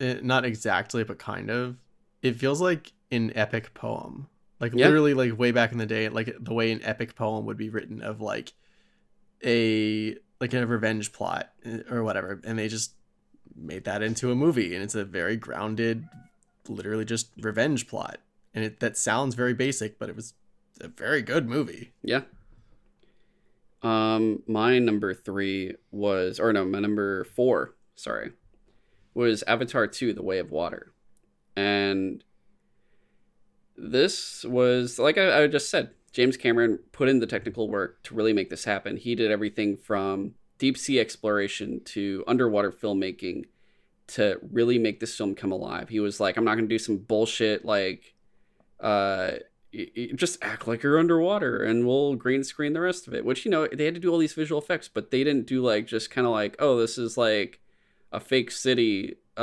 it, 0.00 0.24
not 0.24 0.44
exactly, 0.44 1.04
but 1.04 1.18
kind 1.18 1.50
of. 1.50 1.76
It 2.22 2.36
feels 2.36 2.60
like 2.60 2.92
an 3.10 3.32
epic 3.34 3.74
poem. 3.74 4.28
Like 4.60 4.74
yeah. 4.74 4.86
literally 4.86 5.14
like 5.14 5.38
way 5.38 5.52
back 5.52 5.72
in 5.72 5.78
the 5.78 5.86
day, 5.86 6.08
like 6.08 6.34
the 6.38 6.54
way 6.54 6.72
an 6.72 6.80
epic 6.82 7.14
poem 7.14 7.46
would 7.46 7.56
be 7.56 7.70
written 7.70 8.02
of 8.02 8.20
like 8.20 8.52
a 9.44 10.16
like 10.40 10.52
a 10.52 10.66
revenge 10.66 11.12
plot 11.12 11.50
eh, 11.64 11.80
or 11.90 12.02
whatever. 12.02 12.40
And 12.44 12.58
they 12.58 12.68
just 12.68 12.92
made 13.54 13.84
that 13.84 14.02
into 14.02 14.30
a 14.30 14.34
movie 14.34 14.74
and 14.74 14.82
it's 14.82 14.94
a 14.94 15.04
very 15.04 15.36
grounded 15.36 16.08
literally 16.68 17.04
just 17.04 17.30
revenge 17.40 17.86
plot. 17.86 18.18
And 18.52 18.64
it 18.64 18.80
that 18.80 18.96
sounds 18.96 19.34
very 19.34 19.54
basic, 19.54 19.98
but 19.98 20.08
it 20.08 20.16
was 20.16 20.34
a 20.80 20.88
very 20.88 21.22
good 21.22 21.48
movie. 21.48 21.92
Yeah. 22.02 22.22
Um 23.82 24.42
my 24.48 24.80
number 24.80 25.14
3 25.14 25.74
was 25.92 26.40
or 26.40 26.52
no, 26.52 26.64
my 26.64 26.80
number 26.80 27.24
4, 27.24 27.74
sorry, 27.94 28.32
was 29.18 29.42
Avatar 29.48 29.88
2 29.88 30.12
The 30.12 30.22
Way 30.22 30.38
of 30.38 30.52
Water. 30.52 30.92
And 31.56 32.22
this 33.76 34.44
was, 34.44 34.98
like 34.98 35.18
I, 35.18 35.42
I, 35.42 35.46
just 35.48 35.70
said, 35.70 35.90
James 36.12 36.36
Cameron 36.36 36.78
put 36.92 37.08
in 37.08 37.18
the 37.18 37.26
technical 37.26 37.68
work 37.68 38.00
to 38.04 38.14
really 38.14 38.32
make 38.32 38.48
this 38.48 38.64
happen. 38.64 38.96
He 38.96 39.16
did 39.16 39.32
everything 39.32 39.76
from 39.76 40.34
deep 40.58 40.78
sea 40.78 41.00
exploration 41.00 41.80
to 41.86 42.22
underwater 42.28 42.70
filmmaking 42.70 43.46
to 44.08 44.38
really 44.52 44.78
make 44.78 45.00
this 45.00 45.16
film 45.16 45.34
come 45.34 45.50
alive. 45.50 45.88
He 45.88 45.98
was 45.98 46.20
like, 46.20 46.36
I'm 46.36 46.44
not 46.44 46.54
going 46.54 46.68
to 46.68 46.74
do 46.74 46.78
some 46.78 46.98
bullshit 46.98 47.64
like, 47.64 48.14
uh, 48.78 49.32
y- 49.74 49.90
y- 49.96 50.10
just 50.14 50.38
act 50.42 50.68
like 50.68 50.84
you're 50.84 50.98
underwater 50.98 51.64
and 51.64 51.84
we'll 51.84 52.14
green 52.14 52.44
screen 52.44 52.72
the 52.72 52.80
rest 52.80 53.08
of 53.08 53.12
it 53.12 53.24
which 53.24 53.44
you 53.44 53.50
know 53.50 53.66
they 53.66 53.84
had 53.84 53.94
to 53.94 54.00
do 54.00 54.10
all 54.12 54.18
these 54.18 54.32
visual 54.32 54.60
effects 54.60 54.88
but 54.88 55.10
they 55.10 55.24
didn't 55.24 55.48
do 55.48 55.60
like 55.60 55.84
just 55.84 56.12
kind 56.12 56.28
of 56.28 56.32
like 56.32 56.54
oh 56.60 56.78
this 56.78 56.96
is 56.96 57.18
like 57.18 57.60
a 58.12 58.20
fake 58.20 58.50
city 58.50 59.16
uh 59.36 59.40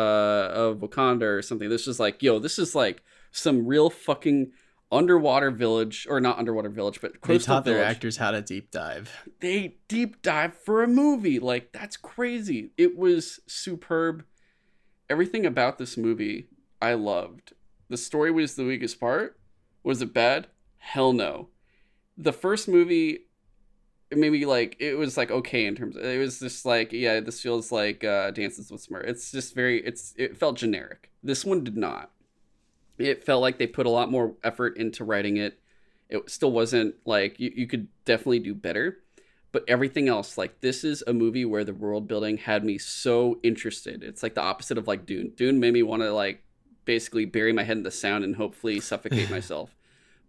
of 0.53 0.77
wakanda 0.79 1.23
or 1.23 1.41
something 1.41 1.69
this 1.69 1.87
is 1.87 1.99
like 1.99 2.21
yo 2.21 2.39
this 2.39 2.59
is 2.59 2.75
like 2.75 3.01
some 3.31 3.65
real 3.65 3.89
fucking 3.89 4.51
underwater 4.91 5.51
village 5.51 6.05
or 6.09 6.19
not 6.21 6.37
underwater 6.37 6.69
village 6.69 7.01
but 7.01 7.13
They 7.23 7.37
taught 7.37 7.65
their 7.65 7.83
actors 7.83 8.17
how 8.17 8.31
to 8.31 8.41
deep 8.41 8.71
dive. 8.71 9.11
they 9.39 9.77
deep 9.87 10.21
dive 10.21 10.55
for 10.55 10.83
a 10.83 10.87
movie. 10.87 11.39
Like 11.39 11.71
that's 11.73 11.97
crazy. 11.97 12.71
It 12.77 12.95
was 12.97 13.39
superb. 13.47 14.23
Everything 15.09 15.45
about 15.45 15.79
this 15.79 15.97
movie 15.97 16.47
I 16.81 16.93
loved. 16.93 17.53
The 17.89 17.97
story 17.97 18.31
was 18.31 18.55
the 18.55 18.63
weakest 18.63 18.99
part. 18.99 19.37
Was 19.83 20.01
it 20.01 20.13
bad? 20.13 20.47
Hell 20.77 21.13
no. 21.13 21.49
The 22.17 22.33
first 22.33 22.67
movie 22.67 23.24
maybe 24.11 24.45
like 24.45 24.75
it 24.79 24.95
was 24.95 25.17
like 25.17 25.31
okay 25.31 25.65
in 25.65 25.75
terms 25.75 25.95
of, 25.95 26.03
it 26.03 26.19
was 26.19 26.39
just 26.39 26.65
like 26.65 26.91
yeah 26.93 27.19
this 27.19 27.41
feels 27.41 27.71
like 27.71 28.03
uh 28.03 28.31
dances 28.31 28.71
with 28.71 28.87
smurf. 28.87 29.05
It's 29.05 29.31
just 29.31 29.55
very 29.55 29.83
it's 29.85 30.13
it 30.17 30.37
felt 30.37 30.57
generic. 30.57 31.11
This 31.23 31.43
one 31.43 31.63
did 31.63 31.77
not. 31.77 32.11
It 32.97 33.23
felt 33.23 33.41
like 33.41 33.57
they 33.57 33.67
put 33.67 33.85
a 33.85 33.89
lot 33.89 34.11
more 34.11 34.35
effort 34.43 34.77
into 34.77 35.03
writing 35.03 35.37
it. 35.37 35.59
It 36.09 36.29
still 36.29 36.51
wasn't 36.51 36.95
like 37.05 37.39
you, 37.39 37.51
you 37.55 37.67
could 37.67 37.87
definitely 38.05 38.39
do 38.39 38.53
better. 38.53 38.99
But 39.51 39.63
everything 39.67 40.09
else 40.09 40.37
like 40.37 40.61
this 40.61 40.83
is 40.83 41.03
a 41.07 41.13
movie 41.13 41.45
where 41.45 41.63
the 41.63 41.73
world 41.73 42.07
building 42.07 42.37
had 42.37 42.63
me 42.63 42.77
so 42.77 43.39
interested. 43.41 44.03
It's 44.03 44.21
like 44.21 44.35
the 44.35 44.41
opposite 44.41 44.77
of 44.77 44.87
like 44.87 45.05
dune. 45.05 45.31
Dune 45.35 45.59
made 45.59 45.73
me 45.73 45.83
want 45.83 46.03
to 46.03 46.13
like 46.13 46.43
basically 46.83 47.25
bury 47.25 47.51
my 47.53 47.63
head 47.63 47.77
in 47.77 47.83
the 47.83 47.91
sound 47.91 48.23
and 48.23 48.35
hopefully 48.35 48.79
suffocate 48.79 49.29
myself. 49.31 49.75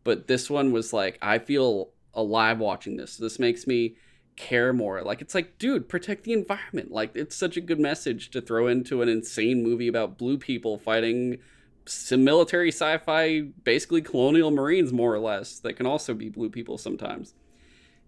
But 0.05 0.29
this 0.29 0.49
one 0.49 0.71
was 0.73 0.93
like 0.93 1.19
i 1.21 1.39
feel 1.39 1.91
alive 2.17 2.59
watching 2.59 2.97
this. 2.97 3.17
This 3.17 3.39
makes 3.39 3.67
me 3.67 3.97
care 4.37 4.73
more. 4.73 5.03
Like 5.03 5.21
it's 5.21 5.35
like 5.35 5.59
dude 5.59 5.89
protect 5.89 6.25
the 6.25 6.33
environment. 6.33 6.91
Like 6.91 7.15
it's 7.15 7.37
such 7.37 7.57
a 7.57 7.61
good 7.61 7.81
message 7.81 8.31
to 8.31 8.41
throw 8.41 8.67
into 8.67 9.03
an 9.03 9.09
insane 9.09 9.63
movie 9.63 9.89
about 9.89 10.19
blue 10.19 10.39
people 10.39 10.79
fighting 10.79 11.39
some 11.87 12.25
military 12.25 12.69
sci-fi 12.73 13.43
basically 13.63 14.03
colonial 14.03 14.51
marines 14.51 14.93
more 14.93 15.15
or 15.15 15.21
less 15.21 15.61
that 15.61 15.75
can 15.75 15.87
also 15.87 16.15
be 16.15 16.29
blue 16.29 16.51
people 16.51 16.79
sometimes. 16.79 17.35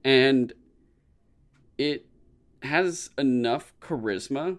And 0.05 0.52
it 1.76 2.06
has 2.62 3.10
enough 3.16 3.72
charisma 3.80 4.59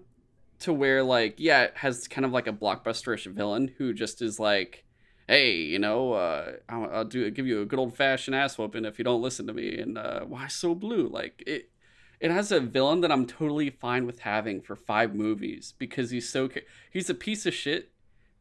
to 0.59 0.73
where 0.73 1.03
like 1.03 1.35
yeah 1.37 1.63
it 1.63 1.77
has 1.77 2.07
kind 2.07 2.25
of 2.25 2.31
like 2.31 2.47
a 2.47 2.53
blockbusterish 2.53 3.25
villain 3.27 3.73
who 3.77 3.93
just 3.93 4.21
is 4.21 4.39
like 4.39 4.85
hey 5.29 5.53
you 5.53 5.77
know 5.77 6.13
uh 6.13 6.53
i'll, 6.67 6.89
I'll 6.91 7.05
do 7.05 7.29
give 7.29 7.45
you 7.45 7.61
a 7.61 7.65
good 7.65 7.77
old 7.77 7.95
fashioned 7.95 8.35
ass 8.35 8.57
whooping 8.57 8.83
if 8.83 8.97
you 8.97 9.05
don't 9.05 9.21
listen 9.21 9.45
to 9.47 9.53
me. 9.53 9.77
And 9.77 9.97
uh 9.97 10.21
why 10.21 10.47
so 10.47 10.73
blue? 10.73 11.07
Like 11.07 11.43
it 11.45 11.69
it 12.19 12.31
has 12.31 12.51
a 12.51 12.59
villain 12.59 13.01
that 13.01 13.11
i'm 13.11 13.25
totally 13.25 13.69
fine 13.69 14.05
with 14.05 14.21
having 14.21 14.59
for 14.59 14.75
five 14.75 15.13
movies 15.15 15.73
because 15.77 16.09
he's 16.09 16.27
so 16.27 16.49
he's 16.91 17.09
a 17.09 17.13
piece 17.13 17.45
of 17.45 17.53
shit 17.53 17.91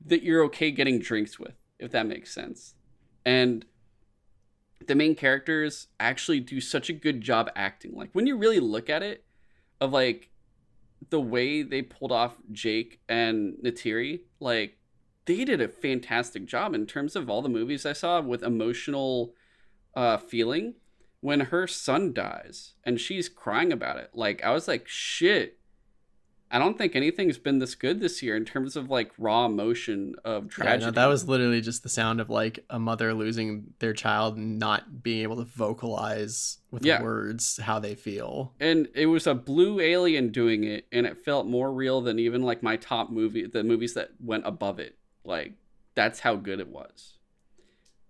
that 0.05 0.23
you're 0.23 0.43
okay 0.45 0.71
getting 0.71 0.99
drinks 0.99 1.39
with 1.39 1.55
if 1.79 1.91
that 1.93 2.07
makes 2.07 2.33
sense. 2.33 2.75
And 3.25 3.65
the 4.87 4.95
main 4.95 5.15
characters 5.15 5.89
actually 6.01 6.41
do 6.41 6.61
such 6.61 6.89
a 6.89 6.93
good 6.93 7.21
job 7.21 7.51
acting. 7.55 7.95
Like 7.95 8.11
when 8.13 8.27
you 8.27 8.37
really 8.37 8.61
look 8.61 8.89
at 8.89 9.03
it 9.03 9.25
of 9.81 9.93
like 9.93 10.31
the 11.11 11.21
way 11.21 11.63
they 11.63 11.83
pulled 11.83 12.13
off 12.13 12.37
Jake 12.51 13.01
and 13.09 13.57
Neytiri, 13.63 14.21
like 14.41 14.78
they 15.29 15.45
did 15.45 15.61
a 15.61 15.69
fantastic 15.69 16.45
job 16.47 16.75
in 16.75 16.87
terms 16.87 17.15
of 17.15 17.31
all 17.31 17.43
the 17.43 17.49
movies 17.49 17.87
I 17.87 17.93
saw 17.93 18.21
with 18.21 18.43
emotional 18.43 19.35
uh 19.95 20.17
feeling 20.17 20.75
when 21.21 21.41
her 21.41 21.67
son 21.67 22.13
dies 22.13 22.75
and 22.85 23.01
she's 23.01 23.29
crying 23.29 23.73
about 23.73 23.97
it. 23.99 24.11
Like 24.15 24.43
I 24.45 24.51
was 24.51 24.67
like, 24.69 24.89
shit. 24.89 25.55
I 26.51 26.59
don't 26.59 26.79
think 26.79 26.97
anything's 26.97 27.37
been 27.37 27.59
this 27.59 27.75
good 27.75 28.01
this 28.01 28.23
year 28.23 28.35
in 28.35 28.47
terms 28.47 28.75
of 28.75 28.89
like 28.89 29.13
raw 29.19 29.45
emotion 29.45 30.15
of 30.25 30.45
Yeah, 30.45 30.49
tragedy. 30.49 30.85
no, 30.87 30.91
that 30.93 31.07
was 31.07 31.29
literally 31.29 31.61
just 31.61 31.83
the 31.83 31.91
sound 31.91 32.21
of 32.23 32.31
like 32.31 32.65
a 32.71 32.79
mother 32.79 33.13
losing 33.13 33.75
their 33.81 33.93
child 33.93 34.39
and 34.39 34.59
not 34.59 35.03
being 35.03 35.23
able 35.25 35.37
to 35.37 35.45
vocalize 35.45 36.59
with 36.71 36.85
Yeah. 36.87 37.03
words 37.03 37.59
how 37.63 37.79
they 37.79 37.95
feel. 37.95 38.55
and 38.61 38.89
it 38.95 39.07
was 39.07 39.27
a 39.27 39.35
blue 39.35 39.79
alien 39.81 40.31
doing 40.31 40.65
it 40.65 40.87
and 40.91 41.07
it 41.07 41.19
felt 41.23 41.47
more 41.47 41.71
real 41.73 42.01
than 42.01 42.19
even 42.19 42.43
like 42.43 42.63
my 42.63 42.77
top 42.77 43.11
movie 43.11 43.47
the 43.47 43.63
movies 43.63 43.93
that 43.95 44.11
went 44.19 44.47
above 44.47 44.79
it 44.79 44.98
like 45.29 45.53
that's 45.95 46.21
how 46.21 46.35
good 46.35 46.59
it 46.59 46.69
was. 46.69 47.19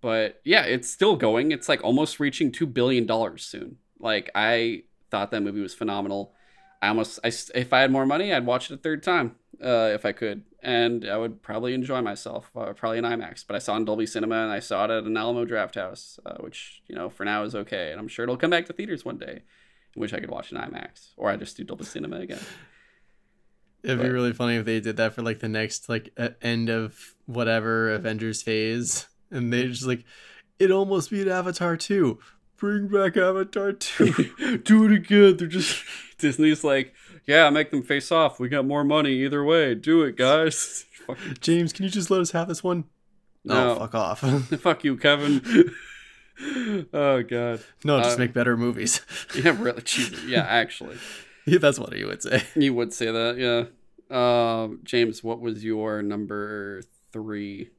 But 0.01 0.41
yeah 0.43 0.63
it's 0.63 0.89
still 0.89 1.15
going. 1.15 1.51
It's 1.51 1.69
like 1.69 1.83
almost 1.83 2.19
reaching 2.19 2.51
2 2.51 2.65
billion 2.65 3.05
dollars 3.05 3.43
soon. 3.43 3.77
Like 3.99 4.31
i 4.33 4.83
thought 5.11 5.31
that 5.31 5.41
movie 5.41 5.61
was 5.61 5.73
phenomenal. 5.73 6.33
I 6.81 6.87
almost 6.87 7.19
I, 7.23 7.27
if 7.27 7.73
i 7.73 7.81
had 7.81 7.91
more 7.91 8.05
money 8.05 8.33
i'd 8.33 8.45
watch 8.45 8.71
it 8.71 8.73
a 8.73 8.77
third 8.77 9.03
time 9.03 9.35
uh, 9.63 9.91
if 9.93 10.05
i 10.05 10.13
could. 10.13 10.43
And 10.63 11.07
i 11.07 11.17
would 11.17 11.41
probably 11.43 11.73
enjoy 11.73 12.01
myself 12.01 12.49
uh, 12.55 12.73
probably 12.73 12.99
in 12.99 13.03
imax. 13.03 13.45
But 13.45 13.57
i 13.57 13.59
saw 13.59 13.75
it 13.75 13.77
in 13.77 13.85
dolby 13.85 14.05
cinema 14.05 14.43
and 14.43 14.51
i 14.51 14.59
saw 14.59 14.85
it 14.85 14.91
at 14.91 15.03
an 15.03 15.17
alamo 15.17 15.45
draft 15.45 15.75
house 15.75 16.19
uh, 16.25 16.37
which 16.39 16.81
you 16.87 16.95
know 16.95 17.09
for 17.09 17.25
now 17.25 17.43
is 17.43 17.53
okay. 17.53 17.91
And 17.91 17.99
i'm 17.99 18.07
sure 18.07 18.23
it'll 18.23 18.37
come 18.37 18.51
back 18.51 18.65
to 18.67 18.73
theaters 18.73 19.03
one 19.03 19.17
day. 19.17 19.43
I 19.95 19.99
wish 19.99 20.13
I 20.13 20.19
could 20.19 20.29
watch 20.29 20.51
an 20.51 20.57
IMAX, 20.57 21.13
or 21.17 21.29
I 21.29 21.35
just 21.35 21.57
do 21.57 21.63
Dolby 21.63 21.83
Cinema 21.83 22.17
again. 22.17 22.39
It'd 23.83 24.01
be 24.01 24.09
really 24.09 24.33
funny 24.33 24.55
if 24.57 24.65
they 24.65 24.79
did 24.79 24.97
that 24.97 25.13
for 25.13 25.21
like 25.21 25.39
the 25.39 25.47
next 25.47 25.87
like 25.89 26.09
end 26.41 26.69
of 26.69 27.15
whatever 27.25 27.91
Avengers 27.93 28.41
phase, 28.41 29.07
and 29.31 29.53
they 29.53 29.67
just 29.67 29.85
like, 29.87 30.03
it 30.59 30.69
almost 30.71 31.11
beat 31.11 31.27
Avatar 31.27 31.77
two. 31.77 32.19
Bring 32.57 32.89
back 32.89 33.15
Avatar 33.15 33.71
two. 33.71 34.59
do 34.65 34.85
it 34.85 34.91
again. 34.91 35.37
They're 35.37 35.47
just 35.47 35.81
Disney's 36.17 36.63
like, 36.63 36.93
yeah, 37.25 37.49
make 37.49 37.71
them 37.71 37.83
face 37.83 38.11
off. 38.11 38.37
We 38.39 38.49
got 38.49 38.65
more 38.65 38.83
money 38.83 39.11
either 39.23 39.43
way. 39.45 39.75
Do 39.75 40.03
it, 40.03 40.17
guys. 40.17 40.85
James, 41.39 41.71
can 41.71 41.85
you 41.85 41.89
just 41.91 42.11
let 42.11 42.19
us 42.19 42.31
have 42.31 42.47
this 42.49 42.63
one? 42.63 42.83
No, 43.45 43.73
No. 43.73 43.79
fuck 43.79 43.95
off. 43.95 44.19
fuck 44.59 44.83
you, 44.83 44.97
Kevin. 44.97 45.41
oh 46.93 47.23
god. 47.23 47.61
no, 47.83 47.99
just 48.01 48.17
Uh, 48.17 48.19
make 48.19 48.33
better 48.33 48.55
movies. 48.57 49.01
Yeah, 49.35 49.55
really. 49.59 49.81
Jesus. 49.83 50.23
Yeah, 50.25 50.41
actually, 50.47 50.97
That's 51.61 51.79
what 51.79 51.93
he 51.93 52.05
would 52.05 52.21
say. 52.21 52.43
you 52.55 52.73
would 52.73 52.93
say 52.93 53.11
that. 53.11 53.37
Yeah. 53.37 53.65
Um, 54.11 54.79
James, 54.83 55.23
what 55.23 55.39
was 55.39 55.63
your 55.63 56.01
number 56.01 56.81
three? 57.11 57.69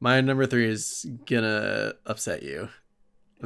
My 0.00 0.20
number 0.20 0.46
three 0.46 0.68
is 0.68 1.06
gonna 1.26 1.94
upset 2.06 2.42
you. 2.42 2.68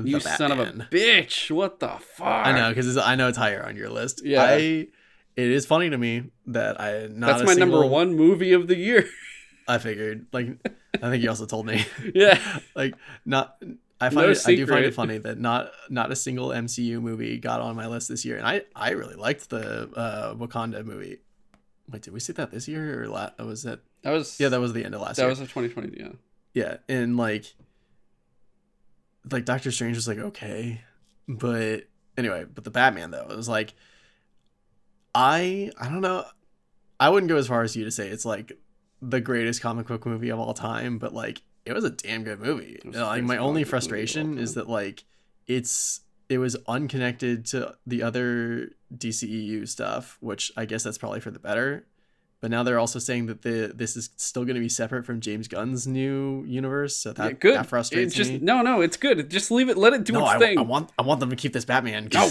You 0.04 0.20
son 0.20 0.52
of 0.52 0.58
a 0.60 0.66
bitch! 0.90 1.50
What 1.50 1.80
the 1.80 1.88
fuck? 2.00 2.46
I 2.46 2.52
know 2.52 2.68
because 2.68 2.96
I 2.96 3.14
know 3.16 3.28
it's 3.28 3.38
higher 3.38 3.64
on 3.64 3.76
your 3.76 3.90
list. 3.90 4.22
Yeah. 4.24 4.42
I. 4.42 4.88
It 5.36 5.52
is 5.52 5.66
funny 5.66 5.88
to 5.88 5.96
me 5.96 6.30
that 6.48 6.80
I 6.80 7.06
not 7.06 7.38
That's 7.38 7.44
my 7.44 7.54
number 7.54 7.86
one 7.86 8.14
movie 8.14 8.52
of 8.52 8.66
the 8.66 8.76
year. 8.76 9.08
I 9.68 9.78
figured 9.78 10.26
like 10.32 10.48
I 11.00 11.10
think 11.10 11.22
you 11.22 11.28
also 11.28 11.46
told 11.46 11.66
me 11.66 11.84
yeah. 12.14 12.40
like 12.74 12.94
not. 13.24 13.62
I 14.00 14.08
No 14.10 14.14
find 14.14 14.30
it, 14.30 14.42
I 14.46 14.54
do 14.54 14.66
find 14.66 14.84
it 14.84 14.94
funny 14.94 15.18
that 15.18 15.38
not 15.38 15.72
not 15.90 16.12
a 16.12 16.16
single 16.16 16.48
MCU 16.48 17.00
movie 17.02 17.38
got 17.38 17.60
on 17.60 17.74
my 17.74 17.86
list 17.86 18.08
this 18.08 18.24
year, 18.24 18.36
and 18.36 18.46
I 18.46 18.62
I 18.74 18.90
really 18.90 19.16
liked 19.16 19.50
the 19.50 19.90
uh, 19.94 20.34
Wakanda 20.34 20.84
movie. 20.84 21.18
Wait, 21.90 22.02
did 22.02 22.12
we 22.12 22.20
see 22.20 22.32
that 22.34 22.50
this 22.50 22.68
year 22.68 23.02
or 23.02 23.08
la- 23.08 23.30
was 23.38 23.62
that? 23.64 23.80
That 24.02 24.10
was 24.12 24.38
Yeah, 24.38 24.50
that 24.50 24.60
was 24.60 24.72
the 24.72 24.84
end 24.84 24.94
of 24.94 25.00
last 25.00 25.16
that 25.16 25.22
year. 25.22 25.34
That 25.34 25.40
was 25.40 25.48
a 25.50 25.52
2020. 25.52 26.00
Yeah. 26.00 26.12
yeah 26.54 26.76
and 26.88 27.16
like 27.16 27.54
like 29.30 29.44
doctor 29.44 29.70
strange 29.70 29.96
was 29.96 30.06
like 30.08 30.18
okay 30.18 30.80
but 31.28 31.84
anyway 32.16 32.44
but 32.44 32.64
the 32.64 32.70
batman 32.70 33.10
though 33.10 33.26
it 33.28 33.36
was 33.36 33.48
like 33.48 33.74
i 35.14 35.70
i 35.78 35.88
don't 35.88 36.00
know 36.00 36.24
i 36.98 37.08
wouldn't 37.08 37.28
go 37.28 37.36
as 37.36 37.46
far 37.46 37.62
as 37.62 37.76
you 37.76 37.84
to 37.84 37.90
say 37.90 38.08
it's 38.08 38.24
like 38.24 38.52
the 39.02 39.20
greatest 39.20 39.60
comic 39.60 39.86
book 39.86 40.06
movie 40.06 40.30
of 40.30 40.38
all 40.38 40.54
time 40.54 40.98
but 40.98 41.12
like 41.12 41.42
it 41.68 41.74
was 41.74 41.84
a 41.84 41.90
damn 41.90 42.24
good 42.24 42.40
movie 42.40 42.78
like 42.84 43.22
my 43.22 43.36
only 43.36 43.38
book 43.38 43.38
movie 43.38 43.62
of 43.62 43.66
all 43.66 43.70
frustration 43.70 44.38
is 44.38 44.54
that 44.54 44.68
like 44.68 45.04
it's 45.46 46.00
it 46.28 46.38
was 46.38 46.56
unconnected 46.66 47.46
to 47.46 47.74
the 47.86 48.02
other 48.02 48.70
DCEU 48.94 49.68
stuff 49.68 50.16
which 50.20 50.50
i 50.56 50.64
guess 50.64 50.82
that's 50.82 50.98
probably 50.98 51.20
for 51.20 51.30
the 51.30 51.38
better 51.38 51.86
but 52.40 52.50
now 52.50 52.62
they're 52.62 52.78
also 52.78 52.98
saying 52.98 53.26
that 53.26 53.42
the 53.42 53.72
this 53.74 53.96
is 53.96 54.10
still 54.16 54.44
going 54.44 54.54
to 54.54 54.60
be 54.60 54.68
separate 54.68 55.04
from 55.04 55.20
James 55.20 55.48
Gunn's 55.48 55.88
new 55.88 56.44
universe, 56.44 56.94
so 56.94 57.12
that 57.12 57.24
yeah, 57.24 57.32
good. 57.32 57.54
that 57.56 57.66
frustrates 57.66 58.08
It's 58.08 58.14
just 58.14 58.30
me. 58.30 58.38
no, 58.38 58.62
no. 58.62 58.80
It's 58.80 58.96
good. 58.96 59.28
Just 59.28 59.50
leave 59.50 59.68
it. 59.68 59.76
Let 59.76 59.92
it 59.92 60.04
do 60.04 60.12
no, 60.12 60.24
its 60.24 60.34
I, 60.34 60.38
thing. 60.38 60.58
I 60.58 60.62
want 60.62 60.90
I 60.96 61.02
want 61.02 61.18
them 61.18 61.30
to 61.30 61.36
keep 61.36 61.52
this 61.52 61.64
Batman. 61.64 62.08
No. 62.14 62.30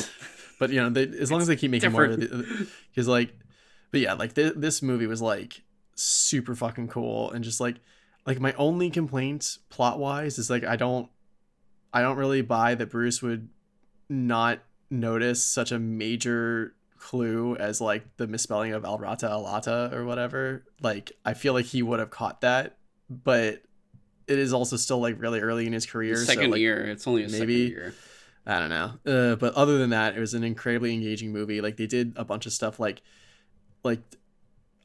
but 0.60 0.70
you 0.70 0.82
know, 0.82 0.90
they, 0.90 1.08
as 1.20 1.30
long 1.30 1.42
as 1.42 1.48
they 1.48 1.58
keep 1.58 1.72
making 1.72 1.90
different. 1.90 2.32
more, 2.32 2.44
because 2.90 3.08
like, 3.10 3.34
but 3.92 4.00
yeah, 4.00 4.14
like 4.14 4.34
th- 4.34 4.54
this 4.56 4.82
movie 4.82 5.08
was 5.08 5.22
like 5.22 5.62
super 5.96 6.56
fucking 6.56 6.88
cool, 6.88 7.32
and 7.32 7.44
just 7.44 7.60
like 7.60 7.76
like 8.28 8.40
my 8.42 8.54
only 8.54 8.92
complaint 8.92 9.58
plot 9.70 9.98
wise 9.98 10.38
is 10.38 10.50
like 10.50 10.66
I 10.66 10.76
don't 10.76 11.10
I 11.94 12.02
don't 12.02 12.18
really 12.18 12.42
buy 12.42 12.76
that 12.76 12.92
Bruce 12.92 13.22
would 13.24 13.50
not 14.10 14.60
notice 14.92 15.44
such 15.44 15.72
a 15.72 15.80
major 15.80 16.76
clue 17.00 17.56
as 17.56 17.80
like 17.80 18.18
the 18.18 18.28
misspelling 18.28 18.74
of 18.74 18.84
El 18.84 19.00
Rata 19.00 19.28
Alada 19.28 19.94
or 19.94 20.06
whatever. 20.06 20.66
Like 20.82 21.14
I 21.26 21.34
feel 21.34 21.54
like 21.54 21.66
he 21.66 21.82
would 21.82 22.00
have 22.00 22.10
caught 22.10 22.42
that, 22.42 22.78
but 23.10 23.64
it 24.28 24.38
is 24.38 24.52
also 24.52 24.76
still 24.76 25.00
like 25.00 25.20
really 25.20 25.40
early 25.40 25.66
in 25.66 25.72
his 25.72 25.86
career. 25.86 26.18
second 26.18 26.44
so, 26.46 26.50
like, 26.52 26.60
year. 26.60 26.86
It's 26.86 27.08
only 27.08 27.24
a 27.24 27.30
maybe- 27.30 27.70
second 27.70 27.82
year. 27.82 27.96
I 28.50 28.60
don't 28.60 28.70
know. 28.70 28.92
Uh, 29.06 29.36
but 29.36 29.56
other 29.56 29.78
than 29.78 29.90
that, 29.90 30.16
it 30.16 30.22
was 30.22 30.34
an 30.34 30.46
incredibly 30.46 30.94
engaging 30.94 31.34
movie. 31.34 31.60
Like 31.60 31.76
they 31.76 31.88
did 31.88 32.14
a 32.16 32.24
bunch 32.24 32.46
of 32.46 32.54
stuff 32.54 32.80
like 32.80 33.02
like 33.84 34.00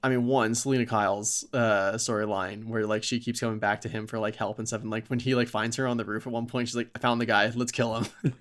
I 0.03 0.09
mean, 0.09 0.27
one, 0.27 0.55
Selina 0.55 0.87
Kyle's 0.87 1.45
uh 1.53 1.93
storyline 1.95 2.65
where 2.65 2.87
like 2.87 3.05
she 3.05 3.21
keeps 3.21 3.41
coming 3.41 3.59
back 3.59 3.83
to 3.83 3.89
him 3.89 4.07
for 4.07 4.19
like 4.19 4.37
help 4.37 4.59
and 4.59 4.67
stuff. 4.67 4.83
And 4.83 4.91
like 4.91 5.07
when 5.09 5.19
he 5.19 5.35
like 5.35 5.49
finds 5.49 5.77
her 5.77 5.87
on 5.87 5.97
the 5.97 6.05
roof 6.05 6.27
at 6.27 6.33
one 6.33 6.47
point, 6.47 6.69
she's 6.69 6.77
like, 6.77 6.91
I 6.95 6.99
found 6.99 7.21
the 7.21 7.27
guy, 7.27 7.51
let's 7.55 7.73
kill 7.73 7.97
him. 7.97 8.35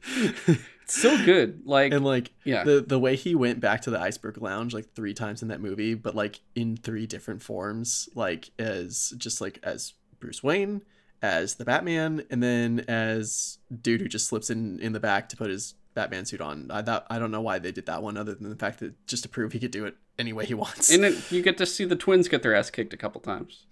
It's 0.91 1.01
so 1.01 1.23
good. 1.23 1.61
Like 1.65 1.93
and 1.93 2.03
like 2.03 2.31
yeah. 2.43 2.65
the 2.65 2.81
the 2.81 2.99
way 2.99 3.15
he 3.15 3.33
went 3.33 3.61
back 3.61 3.81
to 3.83 3.89
the 3.89 3.99
iceberg 3.99 4.41
lounge 4.41 4.73
like 4.73 4.93
three 4.93 5.13
times 5.13 5.41
in 5.41 5.47
that 5.47 5.61
movie, 5.61 5.93
but 5.93 6.15
like 6.15 6.41
in 6.53 6.75
three 6.75 7.07
different 7.07 7.41
forms, 7.41 8.09
like 8.13 8.51
as 8.59 9.13
just 9.17 9.39
like 9.39 9.57
as 9.63 9.93
Bruce 10.19 10.43
Wayne, 10.43 10.81
as 11.21 11.55
the 11.55 11.63
Batman, 11.63 12.25
and 12.29 12.43
then 12.43 12.83
as 12.89 13.59
dude 13.81 14.01
who 14.01 14.09
just 14.09 14.27
slips 14.27 14.49
in 14.49 14.79
in 14.79 14.91
the 14.91 14.99
back 14.99 15.29
to 15.29 15.37
put 15.37 15.49
his 15.49 15.75
Batman 15.93 16.25
suit 16.25 16.41
on. 16.41 16.69
I 16.71 16.81
that 16.81 17.05
I 17.09 17.19
don't 17.19 17.31
know 17.31 17.41
why 17.41 17.59
they 17.59 17.71
did 17.71 17.85
that 17.87 18.01
one, 18.03 18.17
other 18.17 18.33
than 18.33 18.49
the 18.49 18.55
fact 18.55 18.79
that 18.79 19.05
just 19.07 19.23
to 19.23 19.29
prove 19.29 19.51
he 19.53 19.59
could 19.59 19.71
do 19.71 19.85
it 19.85 19.95
any 20.19 20.33
way 20.33 20.45
he 20.45 20.53
wants. 20.53 20.89
and 20.93 21.03
it, 21.05 21.31
you 21.31 21.41
get 21.41 21.57
to 21.57 21.65
see 21.65 21.85
the 21.85 21.95
twins 21.95 22.27
get 22.27 22.43
their 22.43 22.55
ass 22.55 22.69
kicked 22.69 22.93
a 22.93 22.97
couple 22.97 23.19
times. 23.21 23.65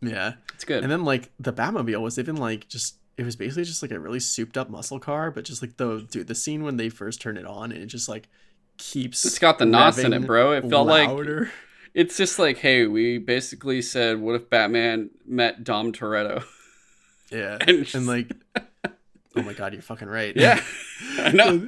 yeah, 0.00 0.34
It's 0.54 0.64
good. 0.64 0.82
and 0.82 0.90
then 0.92 1.04
like 1.04 1.30
the 1.38 1.52
Batmobile 1.52 2.00
was 2.00 2.18
even 2.18 2.36
like 2.36 2.68
just. 2.68 2.96
It 3.18 3.24
was 3.24 3.34
basically 3.34 3.64
just 3.64 3.80
like 3.80 3.92
a 3.92 3.98
really 3.98 4.20
souped 4.20 4.58
up 4.58 4.68
muscle 4.68 4.98
car, 5.00 5.30
but 5.30 5.44
just 5.46 5.62
like 5.62 5.78
the 5.78 6.06
dude, 6.10 6.26
the 6.26 6.34
scene 6.34 6.62
when 6.64 6.76
they 6.76 6.90
first 6.90 7.18
turn 7.18 7.38
it 7.38 7.46
on, 7.46 7.72
and 7.72 7.82
it 7.82 7.86
just 7.86 8.10
like 8.10 8.28
keeps. 8.76 9.24
it's 9.24 9.38
got 9.38 9.58
the 9.58 9.64
knots 9.64 9.96
in 9.96 10.12
it, 10.12 10.26
bro. 10.26 10.52
It 10.52 10.68
felt 10.68 10.86
like 10.86 11.08
it's 11.94 12.18
just 12.18 12.38
like, 12.38 12.58
hey, 12.58 12.86
we 12.86 13.16
basically 13.16 13.80
said, 13.80 14.20
what 14.20 14.34
if 14.34 14.50
Batman 14.50 15.08
met 15.26 15.64
Dom 15.64 15.92
Toretto? 15.92 16.44
Yeah. 17.30 17.56
And 17.66 17.88
And, 17.94 18.06
like 18.06 18.30
Oh 19.36 19.42
my 19.42 19.52
god, 19.52 19.72
you're 19.74 19.82
fucking 19.82 20.08
right. 20.08 20.34
Yeah, 20.36 20.60
I 21.18 21.30
know. 21.32 21.66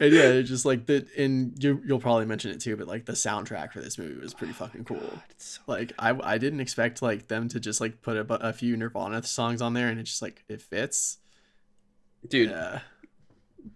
and 0.00 0.12
yeah, 0.12 0.30
it's 0.30 0.48
just 0.48 0.64
like 0.64 0.86
that 0.86 1.06
and 1.16 1.54
you 1.62 1.80
you'll 1.86 2.00
probably 2.00 2.26
mention 2.26 2.50
it 2.50 2.60
too, 2.60 2.76
but 2.76 2.88
like 2.88 3.06
the 3.06 3.12
soundtrack 3.12 3.72
for 3.72 3.80
this 3.80 3.98
movie 3.98 4.20
was 4.20 4.34
pretty 4.34 4.52
oh 4.52 4.56
fucking 4.56 4.84
cool. 4.84 5.20
It's 5.30 5.44
so- 5.56 5.60
Like 5.66 5.92
I 5.98 6.10
I 6.22 6.38
didn't 6.38 6.60
expect 6.60 7.00
like 7.02 7.28
them 7.28 7.48
to 7.48 7.60
just 7.60 7.80
like 7.80 8.02
put 8.02 8.16
a, 8.16 8.34
a 8.48 8.52
few 8.52 8.76
Nirvana 8.76 9.22
songs 9.22 9.62
on 9.62 9.74
there 9.74 9.88
and 9.88 10.00
it's 10.00 10.10
just 10.10 10.22
like 10.22 10.44
it 10.48 10.60
fits. 10.60 11.18
Dude, 12.28 12.50
Yeah. 12.50 12.80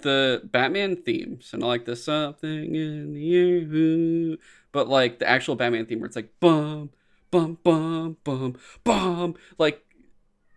the 0.02 0.43
Batman 0.44 0.97
theme, 0.97 1.39
so 1.43 1.59
not 1.59 1.66
like 1.69 1.85
the 1.85 1.97
something 1.97 2.74
in 2.74 3.12
the 3.15 3.36
air, 3.36 4.36
but 4.73 4.89
like 4.89 5.19
the 5.19 5.28
actual 5.28 5.55
Batman 5.55 5.86
theme 5.86 6.01
where 6.01 6.06
it's 6.06 6.16
like 6.16 6.32
bum, 6.40 6.90
bum, 7.31 7.59
bum, 7.62 8.16
bum, 8.24 8.56
bum. 8.85 9.35
Like 9.59 9.85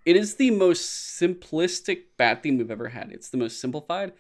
it 0.05 0.15
is 0.15 0.35
the 0.35 0.51
most 0.51 1.19
simplistic 1.19 2.03
Bat 2.17 2.43
theme 2.43 2.57
we've 2.57 2.71
ever 2.71 2.89
had. 2.89 3.11
It's 3.11 3.29
the 3.29 3.37
most 3.37 3.59
simplified, 3.59 4.13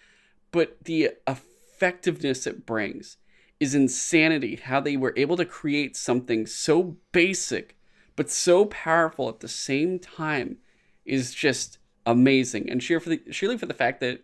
but 0.51 0.77
the 0.83 1.11
effectiveness 1.27 2.45
it 2.45 2.65
brings 2.65 3.17
is 3.59 3.75
insanity. 3.75 4.55
How 4.57 4.79
they 4.79 4.97
were 4.97 5.13
able 5.17 5.37
to 5.37 5.45
create 5.45 5.95
something 5.95 6.45
so 6.45 6.97
basic 7.11 7.77
but 8.15 8.29
so 8.29 8.65
powerful 8.65 9.29
at 9.29 9.39
the 9.39 9.47
same 9.47 9.97
time 9.97 10.57
is 11.05 11.33
just 11.33 11.79
amazing. 12.05 12.69
And 12.69 12.83
sheer 12.83 12.99
for 12.99 13.09
the, 13.09 13.17
for 13.57 13.65
the 13.65 13.73
fact 13.73 13.99
that 14.01 14.23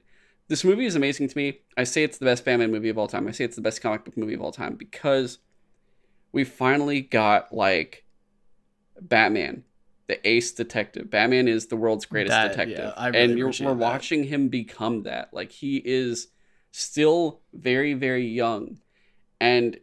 this 0.49 0.63
movie 0.63 0.85
is 0.85 0.95
amazing 0.95 1.27
to 1.29 1.37
me. 1.37 1.59
I 1.77 1.83
say 1.83 2.03
it's 2.03 2.17
the 2.17 2.25
best 2.25 2.45
Batman 2.45 2.71
movie 2.71 2.89
of 2.89 2.97
all 2.97 3.07
time. 3.07 3.27
I 3.27 3.31
say 3.31 3.43
it's 3.43 3.55
the 3.55 3.61
best 3.61 3.81
comic 3.81 4.05
book 4.05 4.17
movie 4.17 4.33
of 4.33 4.41
all 4.41 4.51
time 4.51 4.75
because 4.75 5.39
we 6.31 6.43
finally 6.43 7.01
got 7.01 7.53
like 7.53 8.05
Batman, 9.01 9.63
the 10.07 10.25
ace 10.27 10.51
detective. 10.51 11.09
Batman 11.09 11.47
is 11.47 11.67
the 11.67 11.75
world's 11.75 12.05
greatest 12.05 12.31
That- 12.31 12.49
detective, 12.51 12.93
yeah, 12.97 13.05
really 13.05 13.19
and 13.23 13.37
you're, 13.37 13.47
we're 13.47 13.53
that. 13.67 13.75
watching 13.75 14.23
him 14.23 14.47
become 14.49 15.03
that. 15.03 15.33
Like 15.33 15.51
he 15.51 15.81
is 15.83 16.27
still 16.71 17.41
very, 17.53 17.93
very 17.93 18.25
young, 18.25 18.79
and 19.39 19.77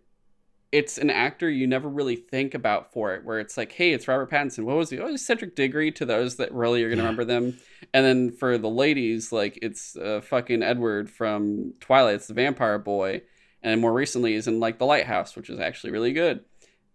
it's 0.73 0.99
an 0.99 1.09
actor 1.09 1.49
you 1.49 1.69
never 1.69 1.89
really 1.89 2.17
think 2.17 2.53
about 2.55 2.93
for 2.93 3.15
it. 3.15 3.25
Where 3.25 3.39
it's 3.39 3.57
like, 3.57 3.71
hey, 3.73 3.93
it's 3.93 4.09
Robert 4.09 4.29
Pattinson. 4.31 4.65
What 4.65 4.77
was 4.77 4.91
he? 4.91 4.99
Oh, 4.99 5.07
he's 5.09 5.25
Cedric 5.25 5.55
Diggory. 5.55 5.93
To 5.93 6.05
those 6.05 6.37
that 6.37 6.53
really 6.53 6.83
are 6.83 6.89
gonna 6.91 7.03
Yeah. 7.03 7.09
remember 7.09 7.25
them, 7.25 7.59
and 7.93 8.05
then 8.05 8.33
for 8.33 8.59
the 8.59 8.69
ladies, 8.71 9.31
like 9.31 9.59
it's 9.63 9.97
uh, 9.97 10.21
fucking 10.23 10.63
Edward 10.63 11.11
from 11.11 11.75
Twilight. 11.81 12.17
It's 12.17 12.27
the 12.27 12.35
vampire 12.35 12.79
boy, 12.79 13.23
and 13.63 13.81
more 13.81 13.93
recently 13.93 14.33
he's 14.35 14.49
in 14.49 14.59
like 14.59 14.79
The 14.79 14.87
Lighthouse, 14.87 15.37
which 15.37 15.49
is 15.51 15.61
actually 15.61 15.93
really 15.93 16.13
good. 16.13 16.45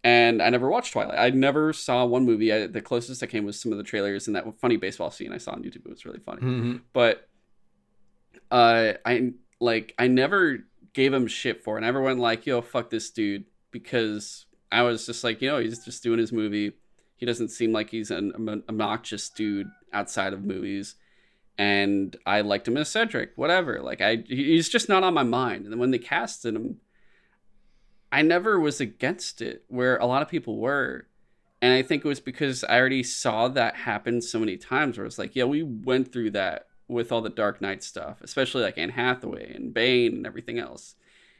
And 0.02 0.40
I 0.42 0.48
never 0.48 0.70
watched 0.70 0.92
Twilight. 0.94 1.18
I 1.18 1.28
never 1.30 1.72
saw 1.74 2.04
one 2.06 2.24
movie. 2.24 2.52
I, 2.52 2.66
the 2.66 2.80
closest 2.80 3.22
I 3.22 3.26
came 3.26 3.44
was 3.44 3.60
some 3.60 3.70
of 3.72 3.78
the 3.78 3.84
trailers 3.84 4.26
and 4.26 4.34
that 4.36 4.46
funny 4.58 4.76
baseball 4.76 5.10
scene 5.10 5.32
I 5.32 5.38
saw 5.38 5.52
on 5.52 5.62
YouTube. 5.62 5.84
It 5.84 5.90
was 5.90 6.04
really 6.06 6.20
funny. 6.20 6.40
Mhm. 6.40 6.80
But 6.94 7.28
uh, 8.50 8.94
I 9.04 9.32
like 9.60 9.94
I 9.98 10.06
never 10.08 10.60
gave 10.94 11.12
him 11.12 11.26
shit 11.26 11.62
for 11.62 11.76
it. 11.76 11.82
I 11.82 11.84
never 11.86 12.00
went 12.00 12.18
like, 12.18 12.46
yo, 12.46 12.62
fuck 12.62 12.90
this 12.90 13.10
dude 13.10 13.44
because 13.70 14.46
I 14.72 14.82
was 14.82 15.06
just 15.06 15.22
like, 15.22 15.40
you 15.42 15.48
know, 15.50 15.58
he's 15.58 15.84
just 15.84 16.02
doing 16.02 16.18
his 16.18 16.32
movie. 16.32 16.72
He 17.16 17.26
doesn't 17.26 17.50
seem 17.50 17.72
like 17.72 17.90
he's 17.90 18.10
an 18.10 18.32
obnoxious 18.68 19.28
dude 19.28 19.68
outside 19.92 20.32
of 20.32 20.44
movies. 20.44 20.96
And 21.58 22.16
I 22.24 22.40
liked 22.40 22.66
him 22.66 22.78
as 22.78 22.88
Cedric, 22.88 23.32
whatever. 23.36 23.82
Like 23.82 24.00
I, 24.00 24.24
he's 24.26 24.70
just 24.70 24.88
not 24.88 25.02
on 25.04 25.12
my 25.12 25.22
mind. 25.24 25.64
And 25.64 25.72
then 25.72 25.78
when 25.78 25.90
they 25.90 25.98
casted 25.98 26.56
him, 26.56 26.78
I 28.12 28.22
never 28.22 28.58
was 28.58 28.80
against 28.80 29.40
it, 29.40 29.64
where 29.68 29.96
a 29.96 30.06
lot 30.06 30.22
of 30.22 30.28
people 30.28 30.58
were. 30.58 31.06
And 31.62 31.72
I 31.72 31.82
think 31.82 32.04
it 32.04 32.08
was 32.08 32.20
because 32.20 32.64
I 32.64 32.78
already 32.78 33.02
saw 33.02 33.48
that 33.48 33.76
happen 33.76 34.22
so 34.22 34.38
many 34.38 34.56
times 34.56 34.96
where 34.96 35.06
it's 35.06 35.18
like, 35.18 35.36
yeah, 35.36 35.44
we 35.44 35.62
went 35.62 36.12
through 36.12 36.30
that 36.30 36.66
with 36.88 37.12
all 37.12 37.20
the 37.20 37.30
Dark 37.30 37.60
Knight 37.60 37.84
stuff, 37.84 38.20
especially 38.22 38.62
like 38.62 38.78
Anne 38.78 38.90
Hathaway 38.90 39.54
and 39.54 39.72
Bane 39.72 40.14
and 40.14 40.26
everything 40.26 40.58
else. 40.58 40.96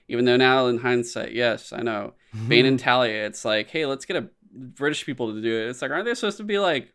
Even 0.08 0.24
though 0.24 0.36
now 0.36 0.66
in 0.66 0.78
hindsight, 0.78 1.32
yes, 1.32 1.72
I 1.72 1.82
know. 1.82 2.14
Bane 2.48 2.66
and 2.66 2.78
Talia, 2.78 3.26
it's 3.26 3.44
like, 3.44 3.70
hey, 3.70 3.86
let's 3.86 4.04
get 4.04 4.16
a 4.16 4.28
British 4.52 5.06
people 5.06 5.32
to 5.32 5.40
do 5.40 5.52
it. 5.52 5.70
It's 5.70 5.82
like, 5.82 5.90
aren't 5.90 6.04
they 6.04 6.14
supposed 6.14 6.38
to 6.38 6.44
be 6.44 6.58
like 6.58 6.92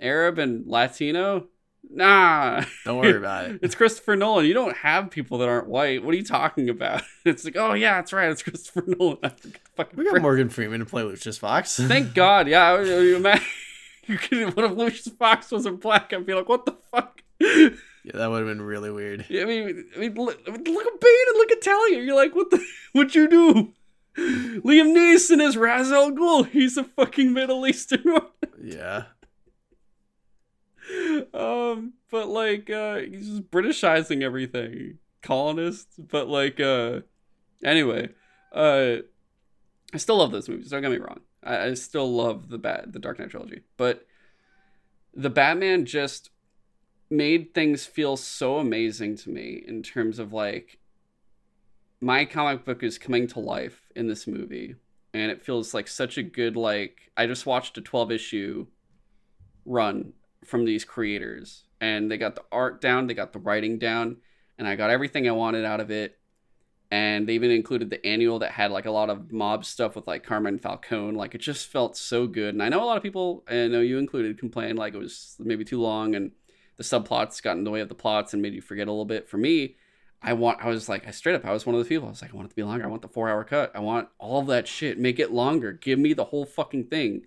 Arab 0.00 0.38
and 0.38 0.66
Latino? 0.66 1.48
Nah. 1.88 2.64
Don't 2.84 2.98
worry 2.98 3.16
about 3.16 3.46
it. 3.50 3.60
It's 3.62 3.74
Christopher 3.74 4.16
Nolan. 4.16 4.46
You 4.46 4.54
don't 4.54 4.76
have 4.76 5.10
people 5.10 5.38
that 5.38 5.48
aren't 5.48 5.68
white. 5.68 6.04
What 6.04 6.14
are 6.14 6.16
you 6.16 6.24
talking 6.24 6.68
about? 6.68 7.02
It's 7.24 7.44
like, 7.44 7.56
oh 7.56 7.74
yeah, 7.74 7.96
that's 7.96 8.12
right. 8.14 8.30
It's 8.30 8.42
Christopher 8.42 8.82
Nolan. 8.98 9.18
I 9.22 9.28
forgot 9.28 9.52
the 9.64 9.70
fucking 9.76 9.98
We 9.98 10.04
got 10.10 10.22
Morgan 10.22 10.48
Freeman 10.48 10.80
to 10.80 10.86
play 10.86 11.02
Lucius 11.02 11.36
Fox. 11.36 11.76
Thank 11.78 12.14
God. 12.14 12.48
Yeah, 12.48 12.64
I, 12.72 12.78
I, 12.78 13.40
you 14.06 14.16
could. 14.18 14.56
What 14.56 14.64
if 14.64 14.72
Lucius 14.72 15.14
Fox 15.14 15.50
wasn't 15.50 15.80
black? 15.80 16.12
I'd 16.12 16.24
be 16.24 16.32
like, 16.34 16.48
what 16.48 16.64
the 16.64 16.76
fuck? 16.90 17.22
yeah, 17.40 17.68
that 18.14 18.30
would 18.30 18.38
have 18.38 18.48
been 18.48 18.62
really 18.62 18.90
weird. 18.90 19.26
yeah, 19.28 19.42
I 19.42 19.44
mean, 19.44 19.84
I 19.94 19.98
mean, 19.98 20.14
look, 20.14 20.38
look 20.46 20.56
at 20.56 21.00
Bane 21.00 21.24
and 21.28 21.36
look 21.36 21.52
at 21.52 21.60
Talia. 21.62 22.00
You're 22.00 22.16
like, 22.16 22.34
what 22.34 22.50
the? 22.50 22.64
What'd 22.92 23.14
you 23.14 23.28
do? 23.28 23.72
Liam 24.18 24.94
Neeson 24.96 25.40
is 25.40 25.56
Ra's 25.56 25.92
al 25.92 26.10
Ghul. 26.12 26.48
He's 26.48 26.76
a 26.76 26.84
fucking 26.84 27.32
Middle 27.32 27.66
Eastern. 27.66 28.02
Yeah. 28.62 29.04
Um, 31.34 31.94
but 32.10 32.28
like, 32.28 32.70
uh, 32.70 32.96
he's 32.98 33.28
just 33.28 33.50
Britishizing 33.50 34.22
everything, 34.22 34.98
colonists. 35.22 35.96
But 35.98 36.28
like, 36.28 36.60
uh, 36.60 37.00
anyway, 37.64 38.10
uh, 38.52 38.96
I 39.92 39.96
still 39.96 40.18
love 40.18 40.32
those 40.32 40.48
movies. 40.48 40.70
Don't 40.70 40.82
get 40.82 40.90
me 40.90 40.98
wrong. 40.98 41.20
I, 41.42 41.66
I 41.66 41.74
still 41.74 42.10
love 42.12 42.48
the 42.48 42.58
bat, 42.58 42.92
the 42.92 42.98
Dark 42.98 43.18
Knight 43.18 43.30
trilogy. 43.30 43.62
But 43.76 44.06
the 45.14 45.30
Batman 45.30 45.84
just 45.84 46.30
made 47.10 47.52
things 47.54 47.84
feel 47.84 48.16
so 48.16 48.58
amazing 48.58 49.16
to 49.16 49.30
me 49.30 49.62
in 49.66 49.82
terms 49.82 50.18
of 50.18 50.32
like 50.32 50.78
my 52.00 52.24
comic 52.24 52.64
book 52.64 52.82
is 52.82 52.98
coming 52.98 53.26
to 53.26 53.40
life 53.40 53.88
in 53.96 54.06
this 54.06 54.26
movie 54.26 54.76
and 55.12 55.30
it 55.30 55.42
feels 55.42 55.74
like 55.74 55.88
such 55.88 56.16
a 56.16 56.22
good 56.22 56.56
like 56.56 57.10
i 57.16 57.26
just 57.26 57.46
watched 57.46 57.76
a 57.76 57.80
12 57.80 58.12
issue 58.12 58.66
run 59.66 60.12
from 60.50 60.64
these 60.64 60.84
creators. 60.84 61.64
And 61.80 62.10
they 62.10 62.18
got 62.18 62.34
the 62.34 62.44
art 62.52 62.80
down 62.80 63.06
they 63.06 63.14
got 63.14 63.32
the 63.32 63.38
writing 63.38 63.78
down 63.78 64.18
and 64.58 64.68
i 64.68 64.76
got 64.76 64.90
everything 64.90 65.26
i 65.26 65.32
wanted 65.32 65.64
out 65.64 65.80
of 65.80 65.90
it. 65.90 66.18
And 66.92 67.28
they 67.28 67.34
even 67.34 67.52
included 67.52 67.88
the 67.88 68.04
annual 68.04 68.40
that 68.40 68.50
had 68.50 68.72
like 68.72 68.84
a 68.84 68.90
lot 68.90 69.10
of 69.10 69.30
mob 69.30 69.64
stuff 69.64 69.94
with 69.94 70.08
like 70.08 70.24
carmine 70.24 70.58
falcone. 70.58 71.16
Like 71.16 71.36
it 71.36 71.40
just 71.40 71.68
felt 71.68 71.96
so 71.96 72.26
good. 72.26 72.52
And 72.52 72.62
i 72.62 72.68
know 72.68 72.82
a 72.82 72.84
lot 72.84 72.96
of 72.96 73.02
people 73.02 73.44
i 73.48 73.68
know 73.68 73.80
you 73.80 73.98
included 73.98 74.38
complained 74.38 74.78
like 74.78 74.92
it 74.92 74.98
was 74.98 75.36
maybe 75.38 75.64
too 75.64 75.80
long 75.80 76.14
and 76.16 76.32
the 76.76 76.82
subplots 76.82 77.42
got 77.42 77.56
in 77.56 77.64
the 77.64 77.70
way 77.70 77.80
of 77.80 77.88
the 77.88 77.94
plots 77.94 78.32
and 78.32 78.42
made 78.42 78.54
you 78.54 78.62
forget 78.62 78.88
a 78.88 78.90
little 78.90 79.04
bit. 79.04 79.28
For 79.28 79.38
me 79.38 79.76
I 80.22 80.32
want 80.34 80.58
I 80.60 80.68
was 80.68 80.88
like 80.88 81.06
I 81.06 81.12
straight 81.12 81.36
up 81.36 81.46
I 81.46 81.52
was 81.52 81.64
one 81.64 81.74
of 81.74 81.78
those 81.78 81.88
people. 81.88 82.08
I 82.08 82.10
was 82.10 82.22
like 82.22 82.34
I 82.34 82.36
want 82.36 82.46
it 82.46 82.50
to 82.50 82.56
be 82.56 82.64
longer. 82.64 82.84
I 82.84 82.88
want 82.88 83.02
the 83.02 83.08
4 83.08 83.28
hour 83.30 83.44
cut. 83.44 83.70
I 83.74 83.80
want 83.80 84.08
all 84.18 84.42
that 84.42 84.66
shit. 84.66 84.98
Make 84.98 85.18
it 85.18 85.32
longer. 85.32 85.72
Give 85.72 85.98
me 85.98 86.12
the 86.12 86.24
whole 86.24 86.44
fucking 86.44 86.84
thing 86.84 87.22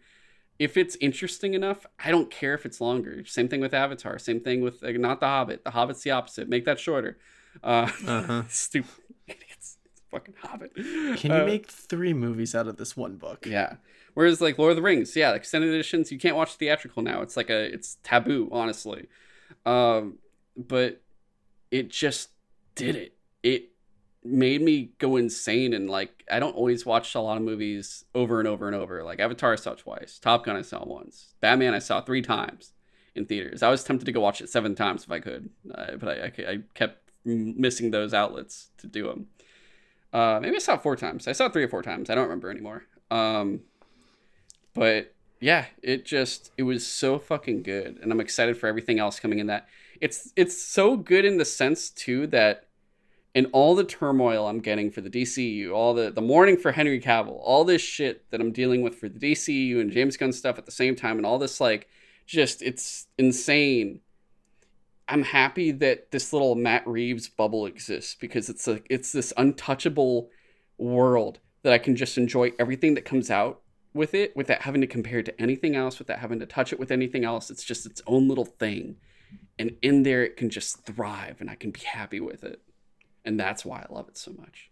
if 0.64 0.78
it's 0.82 0.96
interesting 1.08 1.54
enough 1.54 1.80
I 2.06 2.10
don't 2.16 2.30
care 2.40 2.54
if 2.54 2.66
it's 2.66 2.80
longer 2.88 3.24
same 3.26 3.48
thing 3.50 3.62
with 3.62 3.74
Avatar 3.74 4.16
same 4.20 4.40
thing 4.40 4.60
with 4.66 4.82
like, 4.82 4.98
not 5.00 5.20
the 5.20 5.28
Hobbit 5.28 5.64
the 5.64 5.72
Hobbit's 5.72 6.02
the 6.04 6.12
opposite 6.12 6.48
make 6.50 6.66
that 6.66 6.80
shorter 6.80 7.18
uh 7.64 7.90
Uh-huh. 8.08 8.44
stupid 8.50 8.90
idiots 9.28 9.78
fucking 10.12 10.36
Hobbit. 10.44 10.72
Can 10.76 11.32
you 11.32 11.38
Uh, 11.44 11.46
make 11.46 11.66
three 11.68 12.14
movies 12.14 12.54
out 12.54 12.68
of 12.68 12.78
this 12.78 12.96
one 12.96 13.16
book? 13.16 13.48
Yeah. 13.48 13.78
Whereas 14.14 14.40
like 14.42 14.60
Lord 14.60 14.72
of 14.72 14.76
the 14.76 14.84
Rings, 14.84 15.16
yeah, 15.16 15.34
extended 15.34 15.70
editions, 15.74 16.12
you 16.12 16.20
can't 16.20 16.36
watch 16.36 16.54
theatrical 16.54 17.02
now. 17.02 17.22
It's 17.24 17.36
like 17.36 17.50
a 17.50 17.74
it's 17.74 17.98
taboo, 18.04 18.48
honestly. 18.52 19.08
Um, 19.66 20.20
but 20.56 21.02
it 21.72 21.90
just 21.90 22.30
did 22.76 22.96
it. 22.96 23.14
It 23.42 23.70
made 24.24 24.62
me 24.62 24.92
go 25.00 25.18
insane 25.18 25.74
and 25.74 25.90
like 25.90 26.24
I 26.32 26.40
don't 26.40 26.56
always 26.56 26.86
watch 26.86 27.14
a 27.16 27.20
lot 27.20 27.38
of 27.38 27.44
movies 27.44 28.06
over 28.16 28.40
and 28.40 28.48
over 28.48 28.68
and 28.68 28.76
over. 28.76 29.04
Like 29.04 29.20
Avatar 29.20 29.54
I 29.54 29.56
saw 29.56 29.74
twice, 29.74 30.20
Top 30.20 30.46
Gun 30.46 30.56
I 30.56 30.62
saw 30.62 30.84
once, 30.86 31.34
Batman 31.42 31.74
I 31.74 31.80
saw 31.80 32.02
three 32.02 32.22
times 32.22 32.72
in 33.16 33.26
theaters. 33.26 33.62
I 33.62 33.70
was 33.70 33.84
tempted 33.84 34.06
to 34.06 34.12
go 34.12 34.22
watch 34.22 34.42
it 34.42 34.50
seven 34.50 34.76
times 34.76 35.04
if 35.04 35.12
I 35.12 35.20
could, 35.20 35.50
uh, 35.74 35.96
but 35.98 36.10
I, 36.10 36.24
I, 36.26 36.52
I 36.52 36.60
kept 36.74 37.12
missing 37.26 37.92
those 37.92 38.14
outlets 38.14 38.70
to 38.78 38.88
do 38.88 39.08
them. 39.08 39.28
Uh, 40.12 40.40
maybe 40.42 40.56
I 40.56 40.60
saw 40.60 40.78
four 40.78 40.96
times. 40.96 41.28
I 41.28 41.32
saw 41.32 41.50
three 41.50 41.64
or 41.64 41.70
four 41.70 41.82
times. 41.82 42.10
I 42.10 42.16
don't 42.16 42.24
remember 42.24 42.50
anymore. 42.50 42.86
Um, 43.10 43.62
but 44.74 45.14
yeah, 45.40 45.66
it 45.82 46.06
just 46.06 46.52
it 46.58 46.64
was 46.64 46.86
so 46.88 47.20
fucking 47.20 47.64
good, 47.64 48.00
and 48.02 48.12
I'm 48.12 48.22
excited 48.22 48.58
for 48.58 48.68
everything 48.68 49.00
else 49.00 49.20
coming 49.20 49.40
in 49.40 49.48
that. 49.48 49.68
It's 50.00 50.32
it's 50.36 50.58
so 50.58 50.96
good 50.96 51.26
in 51.26 51.38
the 51.38 51.46
sense 51.46 51.90
too 51.90 52.28
that 52.28 52.68
in 53.36 53.48
all 53.48 53.74
the 53.76 53.84
turmoil 53.84 54.48
I'm 54.48 54.60
getting 54.60 54.92
for 54.92 55.02
the 55.02 55.10
DCU, 55.10 55.74
all 55.74 55.94
the 55.94 56.12
the 56.12 56.22
mourning 56.22 56.58
for 56.58 56.72
Henry 56.72 57.00
Cavill, 57.00 57.40
all 57.42 57.64
this 57.66 57.82
shit 57.82 58.30
that 58.32 58.42
I'm 58.42 58.52
dealing 58.52 58.82
with 58.82 58.96
for 58.96 59.10
the 59.10 59.20
DCU 59.20 59.82
and 59.82 59.92
James 59.92 60.18
Gunn 60.18 60.32
stuff 60.32 60.58
at 60.58 60.66
the 60.66 60.72
same 60.72 60.96
time, 60.96 61.18
and 61.18 61.26
all 61.26 61.40
this 61.40 61.60
like 61.60 61.88
just 62.26 62.62
it's 62.62 63.08
insane. 63.18 64.02
I'm 65.08 65.24
happy 65.24 65.72
that 65.72 66.12
this 66.12 66.32
little 66.32 66.56
Matt 66.56 66.88
Reeves 66.88 67.28
bubble 67.28 67.66
exists 67.66 68.16
because 68.20 68.50
it's 68.50 68.68
like 68.68 68.86
it's 68.90 69.12
this 69.12 69.34
untouchable 69.36 70.30
world 70.78 71.40
that 71.64 71.74
I 71.74 71.78
can 71.78 71.96
just 71.96 72.18
enjoy 72.18 72.52
everything 72.60 72.94
that 72.96 73.06
comes 73.06 73.32
out 73.32 73.62
with 73.94 74.14
it 74.14 74.36
without 74.36 74.62
having 74.62 74.82
to 74.82 74.88
compare 74.88 75.20
it 75.20 75.26
to 75.26 75.42
anything 75.42 75.76
else, 75.76 76.00
without 76.00 76.20
having 76.20 76.40
to 76.40 76.46
touch 76.46 76.72
it 76.72 76.80
with 76.80 76.92
anything 76.92 77.26
else. 77.26 77.50
It's 77.50 77.64
just 77.64 77.86
its 77.86 78.02
own 78.08 78.28
little 78.28 78.46
thing. 78.46 78.98
And 79.58 79.78
in 79.82 80.04
there 80.04 80.24
it 80.24 80.38
can 80.38 80.50
just 80.50 80.86
thrive 80.86 81.38
and 81.40 81.50
I 81.50 81.56
can 81.56 81.72
be 81.72 81.82
happy 81.82 82.20
with 82.20 82.44
it. 82.44 82.62
And 83.26 83.40
that's 83.40 83.64
why 83.66 83.80
I 83.90 83.94
love 83.94 84.08
it 84.10 84.18
so 84.18 84.32
much. 84.34 84.70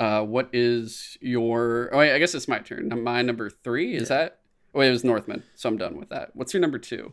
Uh, 0.00 0.22
what 0.22 0.48
is 0.52 1.16
your 1.20 1.90
oh 1.92 1.98
wait, 1.98 2.12
I 2.12 2.18
guess 2.18 2.34
it's 2.34 2.48
my 2.48 2.58
turn. 2.58 2.88
My 3.04 3.22
number 3.22 3.48
three 3.50 3.94
is 3.94 4.08
that 4.08 4.40
oh 4.74 4.80
wait, 4.80 4.88
it 4.88 4.92
was 4.92 5.04
Northman, 5.04 5.44
so 5.54 5.68
I'm 5.68 5.78
done 5.78 5.96
with 5.96 6.08
that. 6.08 6.30
What's 6.34 6.52
your 6.52 6.60
number 6.60 6.78
two? 6.78 7.12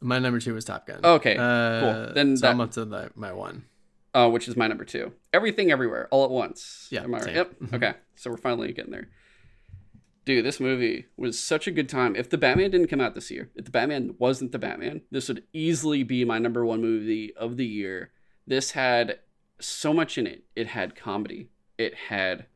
My 0.00 0.18
number 0.18 0.40
two 0.40 0.54
was 0.54 0.64
Top 0.64 0.86
Gun. 0.86 1.00
Okay, 1.04 1.36
Uh, 1.36 1.80
cool. 1.80 2.14
Then 2.14 2.36
so 2.38 2.42
that- 2.42 2.52
I'm 2.52 2.60
up 2.60 2.70
to 2.72 2.86
the, 2.86 3.10
my 3.14 3.32
one. 3.34 3.64
uh, 4.14 4.30
which 4.30 4.48
is 4.48 4.56
my 4.56 4.66
number 4.66 4.84
two. 4.86 5.12
Everything 5.34 5.70
Everywhere, 5.70 6.08
all 6.10 6.24
at 6.24 6.30
once. 6.30 6.88
Yeah, 6.90 7.02
Am 7.04 7.14
I 7.14 7.18
right? 7.20 7.34
Yep. 7.36 7.60
Mhm. 7.60 7.74
Okay, 7.74 7.92
so 8.16 8.30
we're 8.30 8.38
finally 8.38 8.72
getting 8.72 8.92
there. 8.92 9.10
Dude, 10.24 10.44
this 10.44 10.58
movie 10.58 11.06
was 11.18 11.38
such 11.38 11.66
a 11.66 11.70
good 11.70 11.88
time. 11.88 12.16
If 12.16 12.30
the 12.30 12.38
Batman 12.38 12.70
didn't 12.70 12.88
come 12.88 13.00
out 13.02 13.14
this 13.14 13.30
year, 13.30 13.50
if 13.56 13.66
the 13.66 13.70
Batman 13.70 14.14
wasn't 14.18 14.52
the 14.52 14.58
Batman, 14.58 15.02
this 15.10 15.28
would 15.28 15.44
easily 15.52 16.02
be 16.02 16.24
my 16.24 16.38
number 16.38 16.64
one 16.64 16.80
movie 16.80 17.34
of 17.36 17.58
the 17.58 17.66
year. 17.66 18.10
This 18.50 18.72
had 18.72 19.20
so 19.60 19.94
much 19.94 20.18
in 20.18 20.26
it. 20.26 20.42
It 20.56 20.66
had 20.66 20.96
comedy. 20.96 21.50
It 21.78 21.94
had 22.08 22.46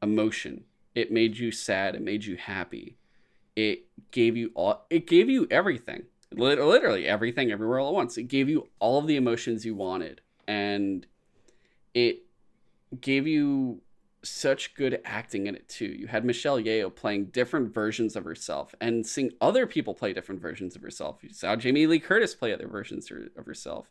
emotion. 0.00 0.66
It 0.94 1.10
made 1.10 1.36
you 1.36 1.50
sad. 1.50 1.96
It 1.96 2.00
made 2.00 2.26
you 2.26 2.36
happy. 2.36 2.96
It 3.56 3.86
gave 4.12 4.36
you 4.36 4.52
all. 4.54 4.86
It 4.88 5.08
gave 5.08 5.28
you 5.28 5.48
everything. 5.50 6.04
Literally 6.30 7.08
everything, 7.08 7.50
everywhere, 7.50 7.80
all 7.80 7.88
at 7.88 7.94
once. 7.94 8.16
It 8.18 8.28
gave 8.28 8.48
you 8.48 8.68
all 8.78 9.00
of 9.00 9.08
the 9.08 9.16
emotions 9.16 9.64
you 9.66 9.74
wanted, 9.74 10.20
and 10.46 11.04
it 11.92 12.22
gave 13.00 13.26
you 13.26 13.80
such 14.22 14.74
good 14.74 15.00
acting 15.04 15.48
in 15.48 15.56
it 15.56 15.68
too. 15.68 15.86
You 15.86 16.06
had 16.06 16.24
Michelle 16.24 16.60
Yeoh 16.60 16.94
playing 16.94 17.26
different 17.26 17.74
versions 17.74 18.14
of 18.14 18.22
herself 18.22 18.76
and 18.80 19.04
seeing 19.04 19.32
other 19.40 19.66
people 19.66 19.92
play 19.92 20.12
different 20.12 20.40
versions 20.40 20.76
of 20.76 20.82
herself. 20.82 21.18
You 21.22 21.30
saw 21.32 21.56
Jamie 21.56 21.88
Lee 21.88 21.98
Curtis 21.98 22.36
play 22.36 22.52
other 22.52 22.68
versions 22.68 23.10
of 23.10 23.44
herself. 23.44 23.90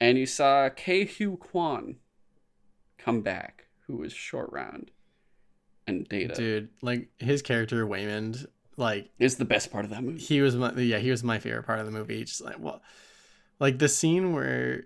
And 0.00 0.18
you 0.18 0.26
saw 0.26 0.68
Ke 0.68 1.06
Huy 1.08 1.36
Quan 1.38 1.96
come 2.98 3.20
back, 3.22 3.66
who 3.86 3.96
was 3.98 4.12
short 4.12 4.50
round. 4.52 4.90
And 5.86 6.08
Data 6.08 6.34
Dude, 6.34 6.68
like 6.82 7.08
his 7.18 7.42
character 7.42 7.86
Waymond, 7.86 8.46
like 8.76 9.10
is 9.18 9.36
the 9.36 9.44
best 9.44 9.70
part 9.70 9.84
of 9.84 9.90
that 9.90 10.02
movie. 10.02 10.18
he 10.18 10.40
was 10.40 10.56
my 10.56 10.72
yeah 10.74 10.98
he 10.98 11.10
was 11.10 11.22
my 11.22 11.38
favorite 11.38 11.64
part 11.64 11.78
of 11.78 11.86
the 11.86 11.92
movie. 11.92 12.24
Just 12.24 12.40
like 12.42 12.58
well, 12.58 12.80
like 13.60 13.78
the 13.78 13.88
scene 13.88 14.32
where 14.32 14.84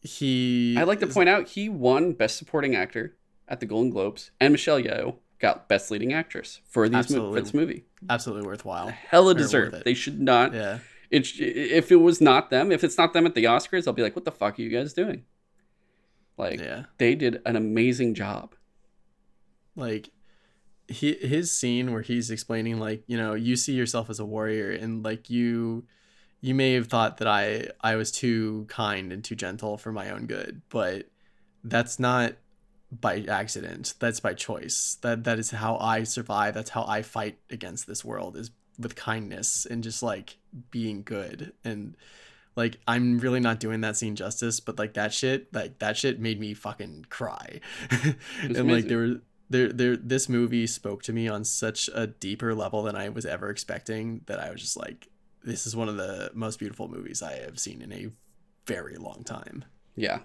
he. 0.00 0.76
I'd 0.78 0.88
like 0.88 1.00
to 1.00 1.06
is- 1.08 1.14
point 1.14 1.28
out 1.28 1.48
he 1.48 1.68
won 1.68 2.12
Best 2.12 2.38
Supporting 2.38 2.74
Actor 2.74 3.16
at 3.48 3.60
the 3.60 3.66
Golden 3.66 3.90
Globes, 3.90 4.30
and 4.40 4.52
Michelle 4.52 4.80
Yeoh 4.80 5.16
got 5.40 5.68
Best 5.68 5.90
Leading 5.90 6.12
Actress 6.14 6.60
for 6.64 6.88
these 6.88 7.10
mo- 7.10 7.32
for 7.34 7.40
this 7.40 7.52
movie. 7.52 7.84
absolutely 8.08 8.46
worthwhile. 8.46 8.88
Hella 8.88 9.34
deserved. 9.34 9.74
it. 9.74 9.84
They 9.84 9.94
should 9.94 10.20
not 10.20 10.54
Yeah, 10.54 10.78
it 11.10 11.28
if 11.38 11.90
it 11.92 11.96
was 11.96 12.20
not 12.20 12.50
them, 12.50 12.72
if 12.72 12.84
it's 12.84 12.98
not 12.98 13.12
them 13.12 13.26
at 13.26 13.34
the 13.34 13.44
Oscars, 13.44 13.86
I'll 13.86 13.92
be 13.94 14.02
like, 14.02 14.16
what 14.16 14.24
the 14.24 14.32
fuck 14.32 14.58
are 14.58 14.62
you 14.62 14.70
guys 14.70 14.92
doing? 14.92 15.24
Like 16.36 16.60
yeah. 16.60 16.84
they 16.98 17.14
did 17.14 17.42
an 17.44 17.56
amazing 17.56 18.14
job. 18.14 18.54
like 19.76 20.10
he 20.88 21.14
his 21.14 21.50
scene 21.52 21.92
where 21.92 22.02
he's 22.02 22.30
explaining 22.30 22.78
like 22.78 23.04
you 23.06 23.16
know 23.16 23.34
you 23.34 23.56
see 23.56 23.72
yourself 23.72 24.10
as 24.10 24.18
a 24.18 24.24
warrior 24.24 24.70
and 24.70 25.04
like 25.04 25.30
you 25.30 25.84
you 26.40 26.54
may 26.54 26.74
have 26.74 26.88
thought 26.88 27.18
that 27.18 27.28
i 27.28 27.68
i 27.80 27.94
was 27.94 28.10
too 28.10 28.66
kind 28.68 29.12
and 29.12 29.22
too 29.24 29.36
gentle 29.36 29.78
for 29.78 29.92
my 29.92 30.10
own 30.10 30.26
good 30.26 30.62
but 30.68 31.06
that's 31.62 32.00
not 32.00 32.34
by 32.90 33.24
accident 33.28 33.94
that's 34.00 34.18
by 34.18 34.34
choice 34.34 34.98
that 35.02 35.22
that 35.22 35.38
is 35.38 35.52
how 35.52 35.76
i 35.76 36.02
survive 36.02 36.54
that's 36.54 36.70
how 36.70 36.84
i 36.88 37.02
fight 37.02 37.38
against 37.50 37.86
this 37.86 38.04
world 38.04 38.36
is 38.36 38.50
with 38.78 38.96
kindness 38.96 39.66
and 39.70 39.84
just 39.84 40.02
like 40.02 40.38
being 40.70 41.02
good 41.02 41.52
and 41.64 41.96
like 42.56 42.78
i'm 42.88 43.18
really 43.18 43.40
not 43.40 43.60
doing 43.60 43.80
that 43.80 43.96
scene 43.96 44.16
justice 44.16 44.60
but 44.60 44.78
like 44.78 44.94
that 44.94 45.12
shit 45.12 45.52
like 45.54 45.78
that 45.78 45.96
shit 45.96 46.18
made 46.20 46.40
me 46.40 46.54
fucking 46.54 47.06
cry 47.08 47.60
and 47.90 48.16
amazing. 48.42 48.68
like 48.68 48.84
there 48.86 48.98
were 48.98 49.14
there 49.48 49.72
there 49.72 49.96
this 49.96 50.28
movie 50.28 50.66
spoke 50.66 51.02
to 51.02 51.12
me 51.12 51.28
on 51.28 51.44
such 51.44 51.88
a 51.94 52.06
deeper 52.06 52.54
level 52.54 52.82
than 52.82 52.96
i 52.96 53.08
was 53.08 53.24
ever 53.24 53.50
expecting 53.50 54.20
that 54.26 54.40
i 54.40 54.50
was 54.50 54.60
just 54.60 54.76
like 54.76 55.08
this 55.42 55.66
is 55.66 55.74
one 55.74 55.88
of 55.88 55.96
the 55.96 56.30
most 56.34 56.58
beautiful 56.58 56.88
movies 56.88 57.22
i 57.22 57.34
have 57.34 57.58
seen 57.58 57.80
in 57.80 57.92
a 57.92 58.08
very 58.66 58.96
long 58.96 59.22
time 59.24 59.64
Yeah. 59.96 60.20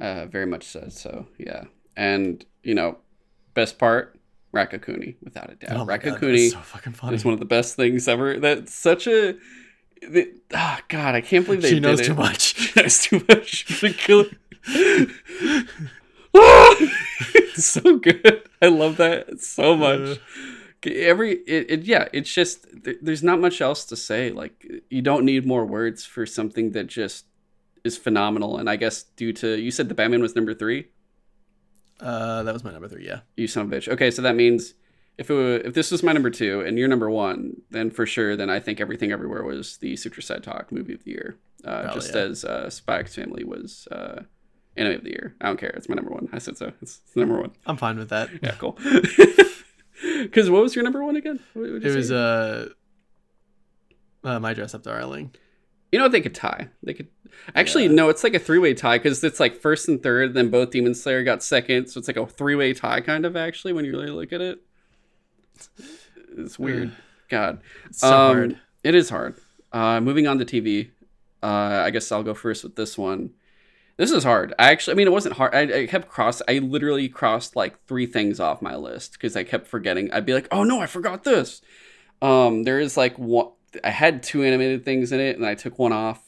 Uh, 0.00 0.26
very 0.26 0.46
much 0.46 0.64
so. 0.64 0.88
So 0.88 1.26
yeah, 1.38 1.64
and 1.96 2.44
you 2.64 2.74
know, 2.74 2.98
best 3.54 3.78
part, 3.78 4.18
Raccacoonie, 4.54 5.16
without 5.22 5.50
a 5.50 5.54
doubt. 5.56 5.76
oh 5.76 5.84
god 5.86 6.00
Raccacoonie 6.02 6.50
so 6.50 6.58
fucking 6.58 6.92
funny 6.92 7.14
is 7.16 7.24
one 7.24 7.34
of 7.34 7.40
the 7.40 7.46
best 7.46 7.74
things 7.76 8.06
ever. 8.08 8.38
That's 8.38 8.74
such 8.74 9.06
a. 9.06 9.36
that- 10.10 10.28
Ah, 10.54 10.80
God, 10.88 11.14
I 11.14 11.20
can't 11.22 11.44
believe 11.46 11.62
they 11.62 11.68
she 11.70 11.74
did 11.76 11.82
knows 11.82 12.00
too 12.02 12.14
much 12.14 12.54
She 12.56 12.80
knows 12.80 12.98
too 13.02 13.24
much. 13.28 13.66
It's 17.54 17.66
so 17.66 17.98
good. 17.98 18.42
I 18.62 18.66
love 18.68 18.96
that 18.96 19.40
so 19.40 19.76
much. 19.76 20.18
Every 20.86 21.32
it, 21.46 21.70
it 21.70 21.82
yeah, 21.82 22.08
it's 22.12 22.32
just 22.32 22.66
there- 22.84 22.96
there's 23.02 23.22
not 23.22 23.40
much 23.40 23.60
else 23.60 23.84
to 23.86 23.96
say. 23.96 24.30
Like 24.30 24.66
you 24.90 25.02
don't 25.02 25.24
need 25.24 25.46
more 25.46 25.64
words 25.66 26.04
for 26.06 26.24
something 26.26 26.72
that 26.72 26.86
just 26.86 27.26
is 27.84 27.96
phenomenal. 27.98 28.56
And 28.58 28.68
I 28.70 28.76
guess 28.76 29.02
due 29.02 29.32
to 29.34 29.58
you 29.60 29.70
said 29.70 29.88
the 29.88 29.94
Batman 29.94 30.22
was 30.22 30.34
number 30.34 30.54
three. 30.54 30.88
Uh 32.02 32.42
that 32.42 32.52
was 32.52 32.64
my 32.64 32.72
number 32.72 32.88
three 32.88 33.06
yeah 33.06 33.20
You 33.36 33.46
son 33.46 33.64
of 33.66 33.72
a 33.72 33.76
bitch. 33.76 33.88
Okay, 33.88 34.10
so 34.10 34.22
that 34.22 34.34
means 34.36 34.74
if 35.18 35.30
it 35.30 35.34
were, 35.34 35.56
if 35.56 35.74
this 35.74 35.90
was 35.90 36.02
my 36.02 36.12
number 36.12 36.30
two 36.30 36.60
and 36.62 36.78
you're 36.78 36.88
number 36.88 37.10
one, 37.10 37.60
then 37.70 37.90
for 37.90 38.06
sure, 38.06 38.34
then 38.34 38.48
I 38.50 38.60
think 38.60 38.80
everything 38.80 39.12
everywhere 39.12 39.44
was 39.44 39.76
the 39.78 39.94
Suicide 39.96 40.42
Talk 40.42 40.72
movie 40.72 40.94
of 40.94 41.04
the 41.04 41.10
year. 41.10 41.36
Uh, 41.64 41.92
just 41.94 42.14
yeah. 42.14 42.22
as 42.22 42.44
uh, 42.44 42.70
Spy 42.70 42.98
X 42.98 43.14
Family 43.14 43.44
was 43.44 43.86
uh, 43.92 44.22
anime 44.76 44.94
of 44.94 45.04
the 45.04 45.10
year. 45.10 45.36
I 45.40 45.46
don't 45.46 45.58
care. 45.60 45.70
It's 45.70 45.88
my 45.88 45.94
number 45.94 46.10
one. 46.10 46.28
I 46.32 46.38
said 46.38 46.56
so. 46.56 46.72
It's, 46.80 47.00
it's 47.06 47.14
number 47.14 47.38
one. 47.40 47.52
i'm 47.66 47.76
fine 47.76 47.98
with 47.98 48.08
that 48.08 48.30
Yeah, 48.42 48.52
cool. 48.58 48.78
Because 50.22 50.50
what 50.50 50.62
was 50.62 50.74
your 50.74 50.82
number 50.82 51.04
one 51.04 51.14
again? 51.14 51.38
What, 51.54 51.62
what'd 51.70 51.84
you 51.84 51.90
it 51.92 51.96
was 51.96 52.08
say? 52.08 52.16
uh, 54.24 54.28
uh 54.28 54.40
my 54.40 54.52
dress 54.54 54.74
up 54.74 54.82
darling 54.82 55.32
you 55.92 55.98
know 55.98 56.04
what 56.06 56.12
they 56.12 56.20
could 56.20 56.34
tie. 56.34 56.68
They 56.82 56.94
could 56.94 57.08
actually 57.54 57.84
Yeah. 57.84 57.92
no. 57.92 58.08
It's 58.08 58.24
like 58.24 58.34
a 58.34 58.38
three 58.38 58.58
way 58.58 58.74
tie 58.74 58.98
because 58.98 59.22
it's 59.22 59.38
like 59.38 59.54
first 59.54 59.88
and 59.88 60.02
third. 60.02 60.34
Then 60.34 60.48
both 60.50 60.70
Demon 60.70 60.94
Slayer 60.94 61.22
got 61.22 61.42
second, 61.42 61.88
so 61.88 61.98
it's 61.98 62.08
like 62.08 62.16
a 62.16 62.26
three 62.26 62.54
way 62.56 62.72
tie 62.74 63.00
kind 63.00 63.24
of 63.24 63.36
actually 63.36 63.72
when 63.72 63.84
you 63.84 63.92
really 63.92 64.10
look 64.10 64.32
at 64.32 64.40
it. 64.40 64.58
It's 66.36 66.58
weird. 66.58 66.92
God. 67.28 67.60
it's 67.86 68.00
so 68.00 68.08
Um, 68.08 68.36
hard 68.36 68.58
It 68.82 68.94
is 68.94 69.10
hard. 69.10 69.36
Uh, 69.72 70.00
moving 70.00 70.26
on 70.26 70.38
to 70.38 70.44
TV. 70.44 70.90
Uh, 71.42 71.82
I 71.84 71.90
guess 71.90 72.10
I'll 72.12 72.22
go 72.22 72.34
first 72.34 72.62
with 72.64 72.76
this 72.76 72.96
one. 72.98 73.30
This 73.96 74.10
is 74.10 74.24
hard. 74.24 74.54
I 74.58 74.70
actually, 74.70 74.92
I 74.92 74.96
mean, 74.96 75.06
it 75.06 75.12
wasn't 75.12 75.36
hard. 75.36 75.54
I, 75.54 75.82
I 75.82 75.86
kept 75.86 76.08
cross. 76.08 76.40
I 76.48 76.58
literally 76.58 77.08
crossed 77.08 77.56
like 77.56 77.82
three 77.86 78.06
things 78.06 78.40
off 78.40 78.62
my 78.62 78.74
list 78.76 79.12
because 79.12 79.36
I 79.36 79.44
kept 79.44 79.66
forgetting. 79.66 80.10
I'd 80.12 80.26
be 80.26 80.34
like, 80.34 80.48
oh 80.50 80.64
no, 80.64 80.80
I 80.80 80.86
forgot 80.86 81.24
this. 81.24 81.60
Um, 82.20 82.64
there 82.64 82.80
is 82.80 82.96
like 82.96 83.18
one. 83.18 83.50
I 83.84 83.90
had 83.90 84.22
two 84.22 84.42
animated 84.42 84.84
things 84.84 85.12
in 85.12 85.20
it, 85.20 85.36
and 85.36 85.46
I 85.46 85.54
took 85.54 85.78
one 85.78 85.92
off 85.92 86.22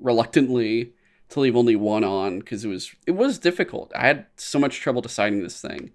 reluctantly. 0.00 0.92
to 1.30 1.40
leave 1.40 1.56
only 1.56 1.76
one 1.76 2.04
on 2.04 2.38
because 2.38 2.64
it 2.64 2.68
was 2.68 2.94
it 3.06 3.10
was 3.12 3.38
difficult. 3.38 3.92
I 3.94 4.06
had 4.06 4.26
so 4.36 4.58
much 4.58 4.80
trouble 4.80 5.02
deciding 5.02 5.42
this 5.42 5.60
thing. 5.60 5.90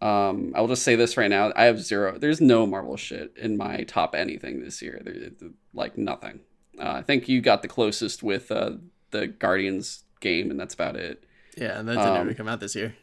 Um, 0.00 0.52
I 0.54 0.60
will 0.60 0.68
just 0.68 0.82
say 0.82 0.96
this 0.96 1.16
right 1.16 1.30
now: 1.30 1.52
I 1.54 1.64
have 1.64 1.80
zero. 1.80 2.18
There's 2.18 2.40
no 2.40 2.66
Marvel 2.66 2.96
shit 2.96 3.32
in 3.36 3.56
my 3.56 3.84
top 3.84 4.14
anything 4.16 4.62
this 4.64 4.82
year. 4.82 5.00
There, 5.04 5.30
like 5.72 5.96
nothing. 5.96 6.40
Uh, 6.78 6.90
I 6.98 7.02
think 7.02 7.28
you 7.28 7.40
got 7.40 7.62
the 7.62 7.68
closest 7.68 8.22
with 8.24 8.50
uh, 8.50 8.72
the 9.12 9.28
Guardians 9.28 10.02
game, 10.20 10.50
and 10.50 10.58
that's 10.58 10.74
about 10.74 10.96
it. 10.96 11.22
Yeah, 11.56 11.78
and 11.78 11.88
that 11.88 11.94
didn't 11.94 12.08
Um, 12.08 12.16
ever 12.16 12.34
come 12.34 12.48
out 12.48 12.58
this 12.58 12.74
year. 12.74 12.96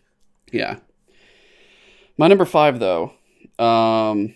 Yeah. 0.52 0.80
My 2.18 2.28
number 2.28 2.44
five 2.46 2.80
though, 2.80 3.14
um, 3.58 4.36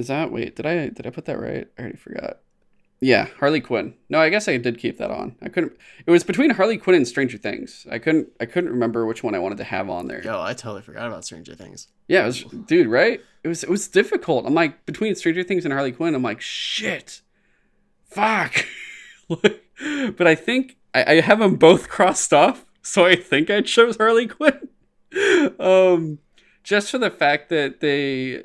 is 0.00 0.08
that 0.08 0.32
wait? 0.32 0.56
Did 0.56 0.66
I 0.66 0.88
did 0.88 1.06
I 1.06 1.10
put 1.10 1.26
that 1.26 1.38
right? 1.38 1.68
I 1.78 1.80
already 1.80 1.96
forgot. 1.96 2.38
Yeah, 3.02 3.28
Harley 3.38 3.62
Quinn. 3.62 3.94
No, 4.10 4.20
I 4.20 4.28
guess 4.28 4.46
I 4.46 4.58
did 4.58 4.78
keep 4.78 4.98
that 4.98 5.10
on. 5.10 5.34
I 5.40 5.48
couldn't. 5.48 5.72
It 6.04 6.10
was 6.10 6.22
between 6.22 6.50
Harley 6.50 6.76
Quinn 6.76 6.96
and 6.96 7.08
Stranger 7.08 7.38
Things. 7.38 7.86
I 7.90 7.98
couldn't. 7.98 8.28
I 8.40 8.44
couldn't 8.44 8.70
remember 8.70 9.06
which 9.06 9.22
one 9.22 9.34
I 9.34 9.38
wanted 9.38 9.58
to 9.58 9.64
have 9.64 9.88
on 9.88 10.06
there. 10.06 10.22
Yo, 10.22 10.40
I 10.40 10.52
totally 10.52 10.82
forgot 10.82 11.06
about 11.06 11.24
Stranger 11.24 11.54
Things. 11.54 11.88
Yeah, 12.08 12.24
it 12.24 12.26
was, 12.26 12.42
dude. 12.66 12.88
Right? 12.88 13.22
It 13.42 13.48
was. 13.48 13.62
It 13.62 13.70
was 13.70 13.88
difficult. 13.88 14.44
I'm 14.46 14.54
like 14.54 14.84
between 14.84 15.14
Stranger 15.14 15.42
Things 15.42 15.64
and 15.64 15.72
Harley 15.72 15.92
Quinn. 15.92 16.14
I'm 16.14 16.22
like 16.22 16.40
shit. 16.40 17.22
Fuck. 18.06 18.66
But 20.16 20.26
I 20.26 20.34
think 20.34 20.76
I, 20.94 21.04
I 21.04 21.20
have 21.20 21.38
them 21.38 21.56
both 21.56 21.88
crossed 21.88 22.34
off, 22.34 22.66
so 22.82 23.06
I 23.06 23.16
think 23.16 23.48
I 23.48 23.62
chose 23.62 23.96
Harley 23.96 24.26
Quinn. 24.26 24.68
um, 25.58 26.18
just 26.62 26.90
for 26.90 26.98
the 26.98 27.10
fact 27.10 27.48
that 27.48 27.80
they 27.80 28.44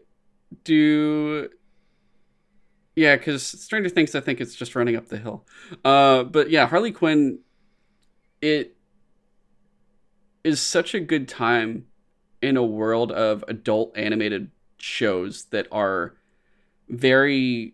do. 0.63 1.49
Yeah, 2.95 3.17
because 3.17 3.43
Stranger 3.43 3.89
Things, 3.89 4.15
I 4.15 4.21
think 4.21 4.39
it's 4.39 4.55
just 4.55 4.75
running 4.75 4.95
up 4.95 5.07
the 5.07 5.17
hill. 5.17 5.45
Uh, 5.83 6.23
but 6.23 6.49
yeah, 6.49 6.65
Harley 6.65 6.91
Quinn, 6.91 7.39
it 8.41 8.75
is 10.43 10.61
such 10.61 10.93
a 10.93 10.99
good 10.99 11.27
time 11.27 11.87
in 12.41 12.55
a 12.55 12.63
world 12.63 13.11
of 13.11 13.43
adult 13.47 13.97
animated 13.97 14.51
shows 14.77 15.45
that 15.45 15.67
are 15.71 16.15
very 16.87 17.73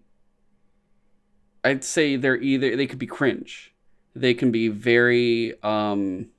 I'd 1.63 1.83
say 1.83 2.15
they're 2.15 2.37
either 2.37 2.75
they 2.75 2.87
could 2.87 2.97
be 2.99 3.05
cringe. 3.05 3.73
They 4.15 4.33
can 4.33 4.51
be 4.51 4.69
very 4.69 5.61
um 5.63 6.29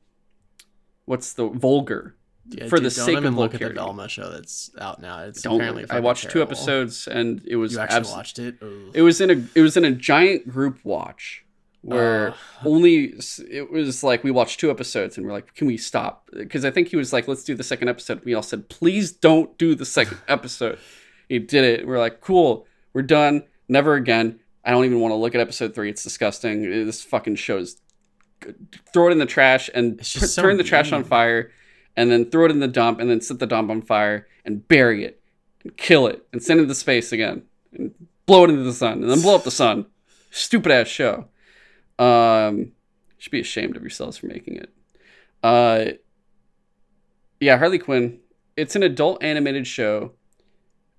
what's 1.05 1.33
the 1.33 1.49
vulgar. 1.49 2.17
Yeah, 2.49 2.69
For 2.69 2.81
the 2.81 2.91
sake 2.91 3.19
of 3.19 3.35
look 3.37 3.55
at 3.55 3.61
the. 3.61 3.71
Velma 3.71 4.09
show 4.09 4.29
that's 4.31 4.71
out 4.79 5.01
now. 5.01 5.21
It's 5.25 5.43
Don't 5.43 5.57
apparently 5.57 5.87
I 5.89 6.01
watched 6.01 6.29
two 6.31 6.43
episodes 6.43 7.07
and 7.07 7.41
it 7.47 7.57
was 7.57 7.75
You 7.75 7.79
actually 7.81 7.97
abs- 7.99 8.11
watched 8.13 8.39
it? 8.39 8.57
Ugh. 8.61 8.69
it 8.95 9.03
was 9.03 9.21
in 9.21 9.31
a 9.31 9.45
it 9.55 9.61
was 9.63 9.77
in 9.77 9.85
a 9.85 9.93
giant 9.93 10.49
group 10.49 10.79
watch 10.85 11.45
where 11.83 12.31
Uh. 12.31 12.35
only 12.65 13.15
it 13.51 13.71
was 13.71 14.03
like 14.05 14.23
we 14.25 14.31
watched 14.31 14.59
two 14.61 14.71
episodes 14.71 15.17
and 15.17 15.27
we're 15.27 15.33
like 15.33 15.55
can 15.55 15.67
we 15.67 15.77
stop 15.77 16.29
because 16.33 16.65
i 16.65 16.71
think 16.71 16.87
he 16.89 16.97
was 16.97 17.13
like 17.13 17.27
let's 17.27 17.43
do 17.43 17.57
the 17.57 17.65
second 17.65 17.89
episode 17.89 18.25
we 18.25 18.35
all 18.35 18.43
said 18.43 18.69
please 18.69 19.11
don't 19.11 19.59
do 19.59 19.75
the 19.75 19.85
second 19.85 20.17
episode 20.29 20.79
he 21.29 21.41
did 21.41 21.65
it 21.65 21.85
we're 21.87 21.99
like 21.99 22.21
cool 22.21 22.67
we're 22.93 23.03
done 23.03 23.43
never 23.69 23.95
again 23.95 24.39
i 24.65 24.71
don't 24.71 24.85
even 24.85 25.01
want 25.01 25.11
to 25.11 25.17
look 25.17 25.35
at 25.35 25.41
episode 25.41 25.75
three 25.75 25.91
it's 25.91 26.05
disgusting 26.05 26.63
this 26.87 27.03
fucking 27.03 27.35
show 27.35 27.59
is. 27.59 27.81
throw 28.93 29.09
it 29.09 29.13
in 29.13 29.19
the 29.19 29.27
trash 29.27 29.69
and 29.75 30.05
so 30.07 30.41
turn 30.43 30.57
the 30.59 30.65
trash 30.65 30.93
on 30.93 31.03
fire 31.05 31.51
and 31.97 32.11
then 32.11 32.31
throw 32.31 32.47
it 32.47 32.51
in 32.51 32.61
the 32.61 32.69
dump 32.69 33.01
and 33.01 33.11
then 33.11 33.21
set 33.21 33.39
the 33.39 33.47
dump 33.47 33.71
on 33.71 33.83
fire 33.83 34.27
and 34.45 34.67
bury 34.69 35.05
it 35.05 35.21
and 35.63 35.77
kill 35.77 36.07
it 36.07 36.27
and 36.33 36.43
send 36.43 36.61
it 36.61 36.65
into 36.65 36.75
space 36.75 37.13
again 37.13 37.43
and 37.73 37.95
blow 38.27 38.45
it 38.45 38.51
into 38.51 38.63
the 38.63 38.73
sun 38.73 39.03
and 39.03 39.11
then 39.11 39.21
blow 39.21 39.35
up 39.35 39.45
the 39.45 39.51
sun. 39.51 39.87
Stupid 40.31 40.73
ass 40.73 40.89
show. 40.89 41.27
Um, 41.99 42.73
should 43.19 43.31
be 43.31 43.41
ashamed 43.41 43.77
of 43.77 43.83
yourselves 43.83 44.17
for 44.17 44.27
making 44.27 44.57
it. 44.57 44.71
Uh, 45.43 45.93
yeah, 47.41 47.59
Harley 47.59 47.79
Quinn. 47.79 48.19
It's 48.57 48.77
an 48.77 48.83
adult 48.83 49.23
animated 49.23 49.67
show 49.67 50.13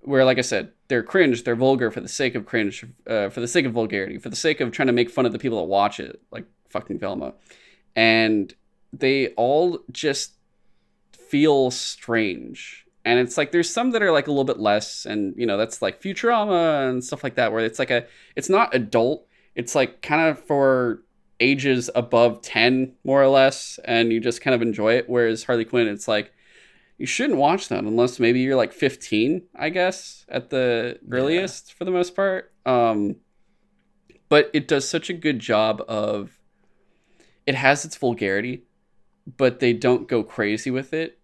where, 0.02 0.26
like 0.26 0.38
I 0.38 0.41
said, 0.41 0.72
they're 0.88 1.03
cringe, 1.03 1.44
they're 1.44 1.56
vulgar 1.56 1.91
for 1.91 2.02
the 2.02 2.07
sake 2.07 2.36
of 2.36 2.45
cringe, 2.45 2.86
uh, 3.07 3.30
for 3.30 3.40
the 3.40 3.48
sake 3.48 3.65
of 3.65 3.74
vulgarity, 3.74 4.18
for 4.18 4.30
the 4.30 4.36
sake 4.36 4.60
of 4.60 4.72
trying 4.72 4.88
to 4.88 4.94
make 4.94 5.10
fun 5.10 5.26
of 5.26 5.32
the 5.32 5.40
people 5.40 5.60
that 5.60 5.65
watch 5.65 5.99
it, 5.99 6.22
like 6.32 6.45
fucking 6.70 6.99
Velma. 6.99 7.34
And 7.95 8.53
they 8.91 9.30
all 9.30 9.80
just 9.91 10.34
feel 11.34 11.72
strange. 11.72 12.85
And 13.05 13.18
it's 13.18 13.39
like 13.39 13.51
there's 13.51 13.68
some 13.68 13.89
that 13.91 14.03
are 14.03 14.11
like 14.11 14.27
a 14.27 14.30
little 14.30 14.43
bit 14.43 14.60
less, 14.60 15.07
and 15.07 15.34
you 15.35 15.47
know, 15.47 15.57
that's 15.57 15.81
like 15.81 15.99
Futurama 15.99 16.88
and 16.88 17.03
stuff 17.03 17.23
like 17.23 17.34
that, 17.35 17.51
where 17.51 17.65
it's 17.65 17.80
like 17.80 17.89
a 17.89 18.05
it's 18.35 18.49
not 18.49 18.76
adult, 18.76 19.26
it's 19.55 19.73
like 19.73 20.03
kind 20.03 20.30
of 20.30 20.38
for 20.45 21.01
ages 21.39 21.89
above 21.95 22.43
10, 22.43 22.93
more 23.03 23.19
or 23.19 23.30
less, 23.30 23.80
and 23.84 24.14
you 24.14 24.19
just 24.19 24.41
kind 24.41 24.53
of 24.53 24.61
enjoy 24.61 24.93
it. 24.93 25.10
Whereas 25.10 25.43
Harley 25.43 25.65
Quinn, 25.65 25.88
it's 25.88 26.07
like 26.07 26.31
you 26.99 27.07
shouldn't 27.07 27.39
watch 27.39 27.68
that 27.69 27.80
unless 27.80 28.19
maybe 28.19 28.41
you're 28.41 28.55
like 28.55 28.72
15, 28.72 29.41
I 29.55 29.69
guess, 29.69 30.27
at 30.30 30.51
the 30.51 30.99
earliest 31.10 31.73
for 31.73 31.84
the 31.84 31.91
most 31.91 32.15
part. 32.15 32.53
Um, 32.64 33.15
but 34.30 34.51
it 34.53 34.68
does 34.68 34.88
such 34.88 35.10
a 35.10 35.14
good 35.14 35.39
job 35.39 35.81
of 35.88 36.39
it 37.47 37.55
has 37.55 37.85
its 37.85 37.97
vulgarity, 37.97 38.65
but 39.35 39.60
they 39.60 39.73
don't 39.73 40.07
go 40.07 40.22
crazy 40.22 40.69
with 40.69 40.93
it. 40.93 41.19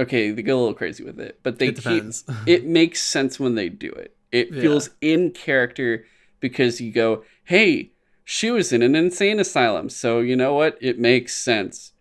Okay, 0.00 0.30
they 0.30 0.42
go 0.42 0.56
a 0.58 0.60
little 0.60 0.74
crazy 0.74 1.04
with 1.04 1.20
it, 1.20 1.40
but 1.42 1.58
they 1.58 1.68
it 1.68 1.76
keep 1.76 2.04
it 2.46 2.64
makes 2.64 3.02
sense 3.02 3.38
when 3.38 3.54
they 3.54 3.68
do 3.68 3.90
it. 3.90 4.16
It 4.32 4.54
Yeah. 4.54 4.62
feels 4.62 4.90
in 5.00 5.30
character 5.32 6.06
because 6.40 6.80
you 6.80 6.90
go, 6.90 7.24
hey, 7.44 7.92
she 8.24 8.50
was 8.50 8.72
in 8.72 8.82
an 8.82 8.94
insane 8.94 9.38
asylum. 9.38 9.90
So 9.90 10.20
you 10.20 10.36
know 10.36 10.54
what? 10.54 10.78
It 10.80 10.98
makes 10.98 11.34
sense. 11.36 11.92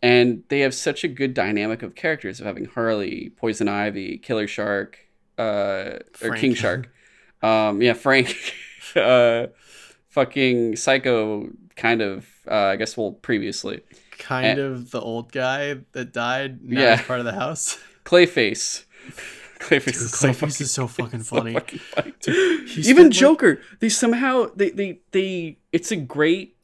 And 0.00 0.44
they 0.48 0.60
have 0.60 0.74
such 0.74 1.02
a 1.02 1.08
good 1.08 1.34
dynamic 1.34 1.82
of 1.82 1.96
characters 1.96 2.38
of 2.38 2.46
having 2.46 2.66
Harley, 2.66 3.32
Poison 3.36 3.66
Ivy, 3.66 4.18
Killer 4.18 4.46
Shark, 4.46 4.98
uh, 5.36 5.98
or 6.22 6.30
King 6.36 6.54
Shark. 6.54 6.90
Um, 7.40 7.80
yeah, 7.80 7.92
Frank, 7.92 8.36
uh, 8.96 9.46
fucking 10.08 10.74
Psycho, 10.74 11.50
kind 11.76 12.02
of. 12.02 12.26
Uh, 12.50 12.54
I 12.54 12.76
guess 12.76 12.96
well, 12.96 13.12
previously 13.12 13.82
kind 14.18 14.58
of 14.58 14.90
the 14.90 15.00
old 15.00 15.32
guy 15.32 15.76
that 15.92 16.12
died. 16.12 16.62
Now 16.62 16.80
Yeah. 16.80 17.02
part 17.02 17.20
of 17.20 17.24
the 17.26 17.32
house. 17.32 17.78
Clayface. 18.04 18.84
Clayface 19.60 19.84
Dude, 19.84 19.94
is 19.96 20.10
so 20.12 20.28
Clayface 20.28 20.34
fucking 20.36 20.48
is 20.64 20.70
so 20.70 20.86
fucking 20.88 21.22
so 21.22 21.36
funny. 21.36 21.52
fucking 21.54 21.78
funny. 21.78 22.12
he 22.66 22.80
Even 22.82 23.04
like- 23.04 23.12
Joker, 23.12 23.60
they 23.80 23.88
somehow 23.88 24.50
they 24.54 24.70
they 24.70 25.00
they 25.12 25.58
it's 25.72 25.90
a 25.90 25.96
great 25.96 26.56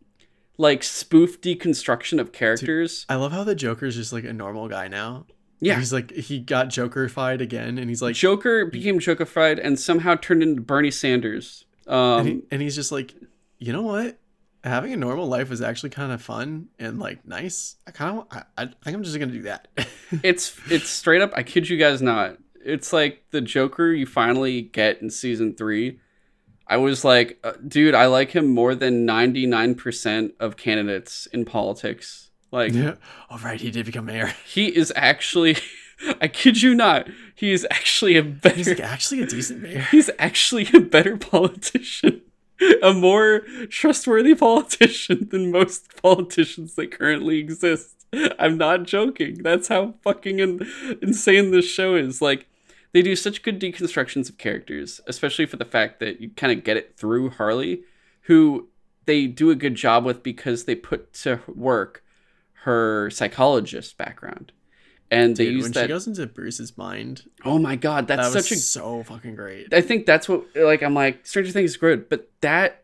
like 0.58 0.82
spoof 0.84 1.40
deconstruction 1.40 2.20
of 2.20 2.32
characters. 2.32 3.04
I 3.08 3.16
love 3.16 3.32
how 3.32 3.42
the 3.44 3.54
Joker's 3.56 3.96
just 3.96 4.12
like 4.12 4.24
a 4.24 4.32
normal 4.32 4.68
guy 4.68 4.86
now. 4.88 5.26
yeah. 5.60 5.76
He's 5.78 5.92
like 5.92 6.12
he 6.12 6.38
got 6.38 6.68
Jokerfied 6.68 7.40
again, 7.40 7.78
and 7.78 7.88
he's 7.88 8.00
like, 8.02 8.14
Joker 8.14 8.64
became 8.66 9.00
Jokerfied 9.00 9.58
and 9.62 9.78
somehow 9.80 10.14
turned 10.14 10.42
into 10.44 10.62
Bernie 10.62 10.90
Sanders. 10.92 11.64
Um 11.88 12.20
and, 12.20 12.28
he, 12.28 12.42
and 12.52 12.62
he's 12.62 12.76
just 12.76 12.92
like, 12.92 13.14
you 13.58 13.72
know 13.72 13.82
what? 13.82 14.18
Having 14.64 14.94
a 14.94 14.96
normal 14.96 15.26
life 15.26 15.52
is 15.52 15.60
actually 15.60 15.90
kind 15.90 16.10
of 16.10 16.22
fun 16.22 16.68
and 16.78 16.98
like 16.98 17.26
nice. 17.26 17.76
I 17.86 17.90
kind 17.90 18.18
of, 18.18 18.26
I, 18.30 18.42
I 18.56 18.64
think 18.64 18.96
I'm 18.96 19.02
just 19.02 19.18
gonna 19.18 19.30
do 19.30 19.42
that. 19.42 19.68
it's 20.22 20.58
it's 20.70 20.88
straight 20.88 21.22
up 21.22 21.32
I 21.34 21.42
kid 21.42 21.68
you 21.68 21.76
guys 21.76 22.00
not. 22.00 22.38
It's 22.64 22.92
like 22.92 23.24
the 23.30 23.42
Joker 23.42 23.92
you 23.92 24.06
finally 24.06 24.62
get 24.62 25.02
in 25.02 25.10
season 25.10 25.54
3. 25.54 26.00
I 26.66 26.78
was 26.78 27.04
like, 27.04 27.38
uh, 27.44 27.52
dude, 27.66 27.94
I 27.94 28.06
like 28.06 28.30
him 28.30 28.48
more 28.48 28.74
than 28.74 29.06
99% 29.06 30.32
of 30.40 30.56
candidates 30.56 31.26
in 31.26 31.44
politics. 31.44 32.30
Like 32.50 32.72
yeah. 32.72 32.94
All 33.28 33.38
right, 33.38 33.60
he 33.60 33.70
did 33.70 33.84
become 33.84 34.06
mayor. 34.06 34.32
He 34.46 34.74
is 34.74 34.92
actually, 34.96 35.56
I 36.20 36.28
kid 36.28 36.62
you 36.62 36.74
not, 36.74 37.08
he 37.34 37.52
is 37.52 37.66
actually 37.70 38.16
a 38.16 38.22
better. 38.22 38.54
He's 38.54 38.68
like 38.68 38.80
actually 38.80 39.22
a 39.22 39.26
decent 39.26 39.60
mayor. 39.60 39.80
he's 39.90 40.08
actually 40.18 40.68
a 40.72 40.80
better 40.80 41.16
politician, 41.16 42.22
a 42.82 42.92
more 42.92 43.40
trustworthy 43.68 44.34
politician 44.34 45.28
than 45.30 45.50
most 45.50 46.00
politicians 46.02 46.74
that 46.74 46.90
currently 46.90 47.38
exist. 47.38 48.06
I'm 48.38 48.56
not 48.56 48.84
joking. 48.84 49.42
That's 49.42 49.68
how 49.68 49.94
fucking 50.02 50.38
in, 50.38 50.66
insane 51.02 51.50
this 51.50 51.64
show 51.64 51.96
is. 51.96 52.22
Like, 52.22 52.46
they 52.92 53.02
do 53.02 53.16
such 53.16 53.42
good 53.42 53.60
deconstructions 53.60 54.28
of 54.28 54.38
characters, 54.38 55.00
especially 55.08 55.46
for 55.46 55.56
the 55.56 55.64
fact 55.64 55.98
that 55.98 56.20
you 56.20 56.30
kind 56.30 56.56
of 56.56 56.64
get 56.64 56.76
it 56.76 56.96
through 56.96 57.30
Harley, 57.30 57.82
who 58.22 58.68
they 59.06 59.26
do 59.26 59.50
a 59.50 59.56
good 59.56 59.74
job 59.74 60.04
with 60.04 60.22
because 60.22 60.64
they 60.64 60.76
put 60.76 61.12
to 61.14 61.40
work 61.48 62.04
her 62.62 63.10
psychologist 63.10 63.98
background. 63.98 64.52
And 65.10 65.36
they 65.36 65.44
use 65.44 65.62
when 65.64 65.72
that. 65.72 65.82
she 65.82 65.88
goes 65.88 66.06
into 66.06 66.26
Bruce's 66.26 66.76
mind, 66.76 67.28
oh 67.44 67.58
my 67.58 67.76
god, 67.76 68.08
that's 68.08 68.28
that 68.30 68.34
was 68.34 68.48
such 68.48 68.56
a 68.56 68.60
so 68.60 69.02
fucking 69.04 69.36
great. 69.36 69.72
I 69.72 69.80
think 69.80 70.06
that's 70.06 70.28
what 70.28 70.44
like 70.56 70.82
I'm 70.82 70.94
like 70.94 71.26
Stranger 71.26 71.52
Things 71.52 71.72
is 71.72 71.76
good, 71.76 72.08
but 72.08 72.30
that 72.40 72.82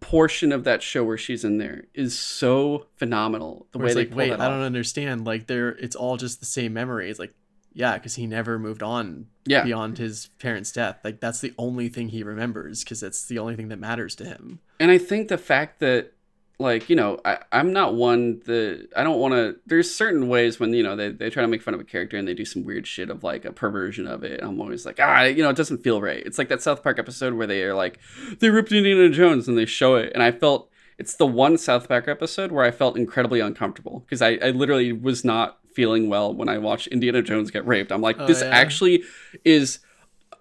portion 0.00 0.52
of 0.52 0.64
that 0.64 0.82
show 0.82 1.02
where 1.04 1.16
she's 1.18 1.44
in 1.44 1.58
there 1.58 1.84
is 1.94 2.18
so 2.18 2.86
phenomenal. 2.96 3.66
The 3.72 3.78
Where 3.78 3.86
way 3.86 3.90
it's 3.92 3.94
they 3.94 4.00
like, 4.02 4.10
pull 4.10 4.18
wait, 4.18 4.30
that 4.30 4.40
I 4.40 4.48
don't 4.48 4.60
understand. 4.62 5.24
Like, 5.24 5.46
they're 5.46 5.70
it's 5.70 5.96
all 5.96 6.16
just 6.16 6.40
the 6.40 6.46
same 6.46 6.72
memory. 6.74 7.10
It's 7.10 7.18
like, 7.18 7.34
yeah, 7.72 7.94
because 7.94 8.14
he 8.14 8.26
never 8.26 8.58
moved 8.58 8.82
on 8.82 9.26
Yeah. 9.46 9.64
beyond 9.64 9.98
his 9.98 10.28
parents' 10.38 10.72
death. 10.72 10.98
Like 11.04 11.20
that's 11.20 11.40
the 11.40 11.54
only 11.58 11.88
thing 11.88 12.08
he 12.10 12.22
remembers 12.22 12.84
because 12.84 13.02
it's 13.02 13.26
the 13.26 13.38
only 13.38 13.56
thing 13.56 13.68
that 13.68 13.78
matters 13.78 14.14
to 14.16 14.24
him. 14.24 14.60
and 14.78 14.90
I 14.90 14.98
think 14.98 15.28
the 15.28 15.38
fact 15.38 15.80
that 15.80 16.12
like 16.58 16.88
you 16.88 16.96
know 16.96 17.18
I, 17.24 17.38
i'm 17.52 17.72
not 17.74 17.94
one 17.94 18.40
that 18.46 18.88
i 18.96 19.04
don't 19.04 19.18
want 19.18 19.34
to 19.34 19.56
there's 19.66 19.94
certain 19.94 20.28
ways 20.28 20.58
when 20.58 20.72
you 20.72 20.82
know 20.82 20.96
they, 20.96 21.10
they 21.10 21.28
try 21.28 21.42
to 21.42 21.48
make 21.48 21.60
fun 21.60 21.74
of 21.74 21.80
a 21.80 21.84
character 21.84 22.16
and 22.16 22.26
they 22.26 22.32
do 22.32 22.46
some 22.46 22.64
weird 22.64 22.86
shit 22.86 23.10
of 23.10 23.22
like 23.22 23.44
a 23.44 23.52
perversion 23.52 24.06
of 24.06 24.24
it. 24.24 24.40
I'm 24.42 24.58
always 24.60 24.86
like 24.86 24.98
ah 24.98 25.24
you 25.24 25.42
know 25.42 25.50
it 25.50 25.56
doesn't 25.56 25.82
feel 25.84 26.00
right. 26.00 26.22
It's 26.24 26.38
like 26.38 26.48
that 26.48 26.62
south 26.62 26.82
park 26.82 26.98
episode 26.98 27.34
where 27.34 27.46
they 27.46 27.62
are 27.62 27.74
like 27.74 27.98
they 28.40 28.48
ripped 28.48 28.72
indiana 28.72 29.10
jones 29.10 29.48
and 29.48 29.58
they 29.58 29.66
show 29.66 29.96
it. 29.96 30.12
And 30.14 30.22
i 30.22 30.32
felt 30.32 30.70
it's 30.98 31.16
the 31.16 31.26
one 31.26 31.58
south 31.58 31.88
park 31.88 32.08
episode 32.08 32.50
where 32.50 32.64
i 32.64 32.70
felt 32.70 32.96
incredibly 32.96 33.40
uncomfortable 33.40 34.00
because 34.00 34.22
I, 34.22 34.38
I 34.42 34.50
literally 34.50 34.92
was 34.92 35.24
not 35.26 35.58
feeling 35.74 36.08
well 36.08 36.32
when 36.34 36.48
i 36.48 36.56
watched 36.56 36.86
indiana 36.86 37.20
jones 37.20 37.50
get 37.50 37.66
raped. 37.66 37.92
I'm 37.92 38.00
like 38.00 38.16
Oh, 38.18 38.26
this 38.26 38.40
yeah. 38.40 38.48
actually 38.48 39.04
is 39.44 39.80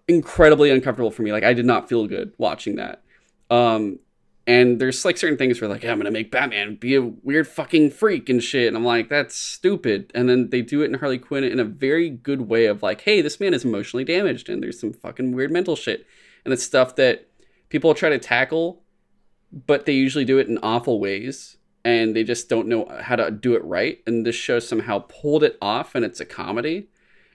incredibly 0.08 0.72
uncomfortable 0.72 1.12
for 1.12 1.24
me. 1.24 1.34
Like 1.34 1.44
i 1.44 1.54
did 1.54 1.66
not 1.66 1.90
feel 1.90 2.08
good 2.08 2.32
watching 2.38 2.78
that. 2.78 3.04
Um 3.50 4.00
and 4.48 4.80
there's 4.80 5.04
like 5.06 5.18
certain 5.18 5.38
things 5.38 5.60
where 5.60 5.70
like 5.70 5.84
yeah, 5.84 5.92
I'm 5.92 5.98
gonna 5.98 6.12
make 6.12 6.32
Batman 6.32 6.76
be 6.76 6.96
a 6.96 7.02
weird 7.02 7.48
fucking 7.48 7.92
freak 7.92 8.30
and 8.30 8.44
shit, 8.44 8.68
and 8.68 8.78
I'm 8.78 8.86
like 8.86 9.10
that's 9.10 9.36
stupid. 9.36 10.12
And 10.14 10.30
then 10.30 10.50
they 10.50 10.62
do 10.62 10.82
it 10.82 10.86
in 10.86 11.00
Harley 11.00 11.18
Quinn 11.18 11.44
in 11.44 11.60
a 11.60 11.66
very 11.66 12.10
good 12.10 12.42
way 12.42 12.66
of 12.66 12.84
like, 12.84 13.02
hey, 13.02 13.22
this 13.22 13.40
man 13.40 13.54
is 13.54 13.66
emotionally 13.66 14.04
damaged, 14.04 14.50
and 14.50 14.62
there's 14.62 14.80
some 14.80 14.94
fucking 14.94 15.34
weird 15.34 15.52
mental 15.52 15.76
shit, 15.76 16.06
and 16.44 16.54
it's 16.54 16.64
stuff 16.64 16.96
that 16.98 17.28
people 17.70 17.94
try 17.94 18.10
to 18.10 18.20
tackle, 18.20 18.84
but 19.66 19.86
they 19.86 19.94
usually 19.94 20.26
do 20.26 20.38
it 20.38 20.48
in 20.48 20.60
awful 20.60 21.00
ways, 21.00 21.58
and 21.84 22.16
they 22.16 22.24
just 22.24 22.48
don't 22.48 22.68
know 22.68 22.86
how 23.02 23.16
to 23.16 23.32
do 23.32 23.56
it 23.56 23.64
right. 23.64 24.00
And 24.06 24.26
this 24.26 24.36
show 24.36 24.60
somehow 24.60 25.00
pulled 25.00 25.44
it 25.44 25.58
off, 25.62 25.96
and 25.96 26.06
it's 26.06 26.20
a 26.20 26.26
comedy. 26.26 26.90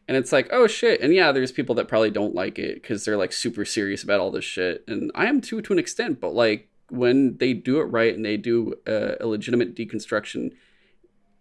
And 0.08 0.16
it's 0.16 0.32
like, 0.32 0.48
oh 0.50 0.66
shit. 0.66 1.00
And 1.00 1.14
yeah, 1.14 1.30
there's 1.30 1.52
people 1.52 1.76
that 1.76 1.86
probably 1.86 2.10
don't 2.10 2.34
like 2.34 2.58
it 2.58 2.82
because 2.82 3.04
they're 3.04 3.16
like 3.16 3.32
super 3.32 3.64
serious 3.64 4.02
about 4.02 4.18
all 4.18 4.32
this 4.32 4.44
shit. 4.44 4.82
And 4.88 5.12
I 5.14 5.26
am 5.26 5.40
too 5.40 5.62
to 5.62 5.72
an 5.72 5.78
extent, 5.78 6.20
but 6.20 6.34
like 6.34 6.68
when 6.90 7.36
they 7.38 7.52
do 7.52 7.80
it 7.80 7.84
right 7.84 8.14
and 8.14 8.24
they 8.24 8.36
do 8.36 8.74
uh, 8.86 9.14
a 9.20 9.26
legitimate 9.26 9.74
deconstruction 9.74 10.52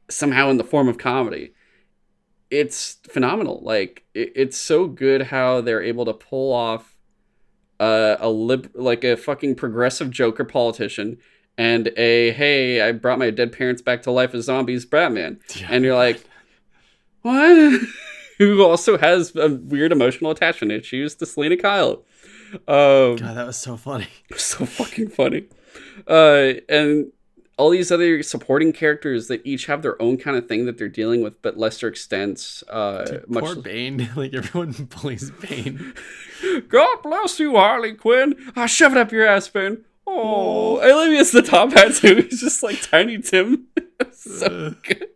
somehow 0.10 0.50
in 0.50 0.58
the 0.58 0.64
form 0.64 0.88
of 0.88 0.98
comedy 0.98 1.54
it's 2.50 2.98
phenomenal. 3.04 3.62
Like 3.64 4.06
it, 4.14 4.32
it's 4.36 4.58
so 4.58 4.88
good 4.88 5.24
how 5.24 5.62
they're 5.62 5.82
able 5.82 6.06
to 6.06 6.14
pull 6.14 6.54
off 6.54 6.96
uh, 7.80 8.18
a 8.20 8.30
lib 8.30 8.72
like 8.74 9.04
a 9.04 9.16
fucking 9.16 9.56
progressive 9.56 10.12
joker 10.12 10.44
politician 10.44 11.18
and 11.58 11.88
a 11.96 12.32
hey 12.32 12.82
i 12.82 12.92
brought 12.92 13.18
my 13.18 13.30
dead 13.30 13.54
parents 13.54 13.82
back 13.82 14.02
to 14.02 14.12
life 14.12 14.34
as 14.34 14.46
zombies 14.46 14.86
batman. 14.86 15.40
And 15.70 15.86
you're 15.86 15.96
like 15.96 16.22
what? 17.22 17.82
Who 18.38 18.64
also 18.64 18.98
has 18.98 19.36
a 19.36 19.50
weird 19.50 19.92
emotional 19.92 20.32
attachment. 20.32 20.72
Issues 20.72 21.16
to 21.16 21.26
selina 21.26 21.58
kyle 21.58 22.04
um, 22.68 23.16
God, 23.16 23.36
that 23.38 23.46
was 23.48 23.58
so 23.58 23.78
funny. 23.78 24.08
so 24.36 24.66
fucking 24.66 25.10
funny. 25.10 25.46
Uh, 26.08 26.54
and 26.68 27.12
all 27.58 27.70
these 27.70 27.92
other 27.92 28.24
supporting 28.24 28.72
characters 28.72 29.28
that 29.28 29.42
each 29.46 29.66
have 29.66 29.82
their 29.82 30.02
own 30.02 30.18
kind 30.18 30.38
of 30.38 30.48
thing 30.48 30.66
that 30.66 30.78
they're 30.78 30.88
dealing 30.88 31.22
with, 31.22 31.42
but 31.42 31.58
lesser 31.58 31.88
extents. 31.88 32.64
Uh, 32.70 33.04
Dude, 33.04 33.30
much 33.30 33.44
poor 33.44 33.56
Bane. 33.58 34.10
like 34.16 34.34
everyone 34.34 34.72
bullies 35.02 35.30
Bane. 35.32 35.94
God 36.70 37.04
bless 37.04 37.40
you, 37.40 37.56
Harley 37.58 37.94
Quinn. 37.94 38.36
Ah, 38.56 38.66
shove 38.66 38.94
it 38.94 38.98
up 38.98 39.12
your 39.12 39.26
ass, 39.28 39.48
Bane. 39.50 39.84
Oh, 40.08 40.78
I 40.80 40.92
love 40.94 41.10
you 41.10 41.18
as 41.20 41.32
the 41.32 41.42
top 41.42 41.74
hat 41.74 41.94
too. 41.96 42.16
He's 42.30 42.40
just 42.42 42.64
like 42.64 42.82
Tiny 42.82 43.20
Tim. 43.22 43.68
so 44.12 44.46
Uh, 44.48 44.74
good. 44.84 45.08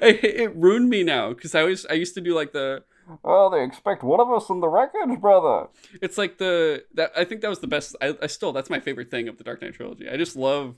I, 0.00 0.18
it 0.22 0.54
ruined 0.56 0.88
me 0.88 1.02
now 1.02 1.30
because 1.32 1.54
I 1.54 1.62
was 1.62 1.86
I 1.86 1.94
used 1.94 2.14
to 2.14 2.20
do 2.20 2.34
like 2.34 2.52
the 2.52 2.84
oh 3.24 3.50
they 3.50 3.64
expect 3.64 4.02
one 4.02 4.20
of 4.20 4.30
us 4.30 4.48
in 4.48 4.60
the 4.60 4.68
wreckage, 4.68 5.20
brother. 5.20 5.68
It's 6.02 6.18
like 6.18 6.38
the 6.38 6.84
that 6.94 7.12
I 7.16 7.24
think 7.24 7.40
that 7.40 7.48
was 7.48 7.60
the 7.60 7.66
best. 7.66 7.96
I, 8.00 8.16
I 8.22 8.26
still 8.26 8.52
that's 8.52 8.70
my 8.70 8.80
favorite 8.80 9.10
thing 9.10 9.28
of 9.28 9.38
the 9.38 9.44
Dark 9.44 9.62
Knight 9.62 9.74
trilogy. 9.74 10.08
I 10.08 10.16
just 10.16 10.36
love 10.36 10.76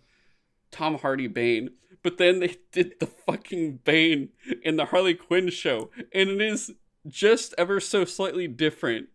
Tom 0.71 0.99
Hardy 0.99 1.27
Bane. 1.27 1.71
But 2.03 2.17
then 2.17 2.41
they 2.41 2.57
did 2.73 2.95
the 2.99 3.07
fucking 3.07 3.81
Bane 3.85 4.31
in 4.63 4.77
the 4.77 4.87
Harley 4.87 5.15
Quinn 5.15 5.51
show, 5.51 5.91
and 6.15 6.31
it 6.31 6.41
is 6.41 6.73
just 7.07 7.55
ever 7.59 7.79
so 7.81 8.05
slightly 8.05 8.49
different 8.49 9.09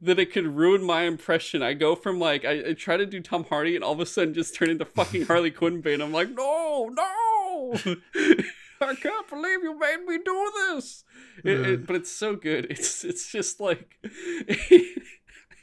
that 0.00 0.18
it 0.18 0.32
could 0.32 0.46
ruin 0.46 0.82
my 0.82 1.02
impression. 1.02 1.62
I 1.62 1.74
go 1.74 1.94
from 1.94 2.18
like 2.18 2.44
I, 2.44 2.70
I 2.70 2.72
try 2.74 2.96
to 2.96 3.06
do 3.06 3.20
Tom 3.20 3.44
Hardy 3.44 3.74
and 3.74 3.84
all 3.84 3.92
of 3.92 4.00
a 4.00 4.06
sudden 4.06 4.34
just 4.34 4.54
turn 4.54 4.70
into 4.70 4.84
fucking 4.84 5.26
Harley 5.26 5.50
Quinn 5.50 5.80
Bane. 5.80 6.00
I'm 6.00 6.12
like, 6.12 6.30
no, 6.30 6.90
no, 6.92 7.74
I 8.80 8.94
can't 8.94 9.28
believe 9.28 9.62
you 9.62 9.78
made 9.78 10.04
me 10.06 10.18
do 10.24 10.52
this. 10.54 11.04
It, 11.44 11.60
it- 11.60 11.86
but 11.86 11.96
it's 11.96 12.10
so 12.12 12.36
good. 12.36 12.66
It's 12.70 13.04
it's 13.04 13.30
just 13.30 13.60
like 13.60 13.96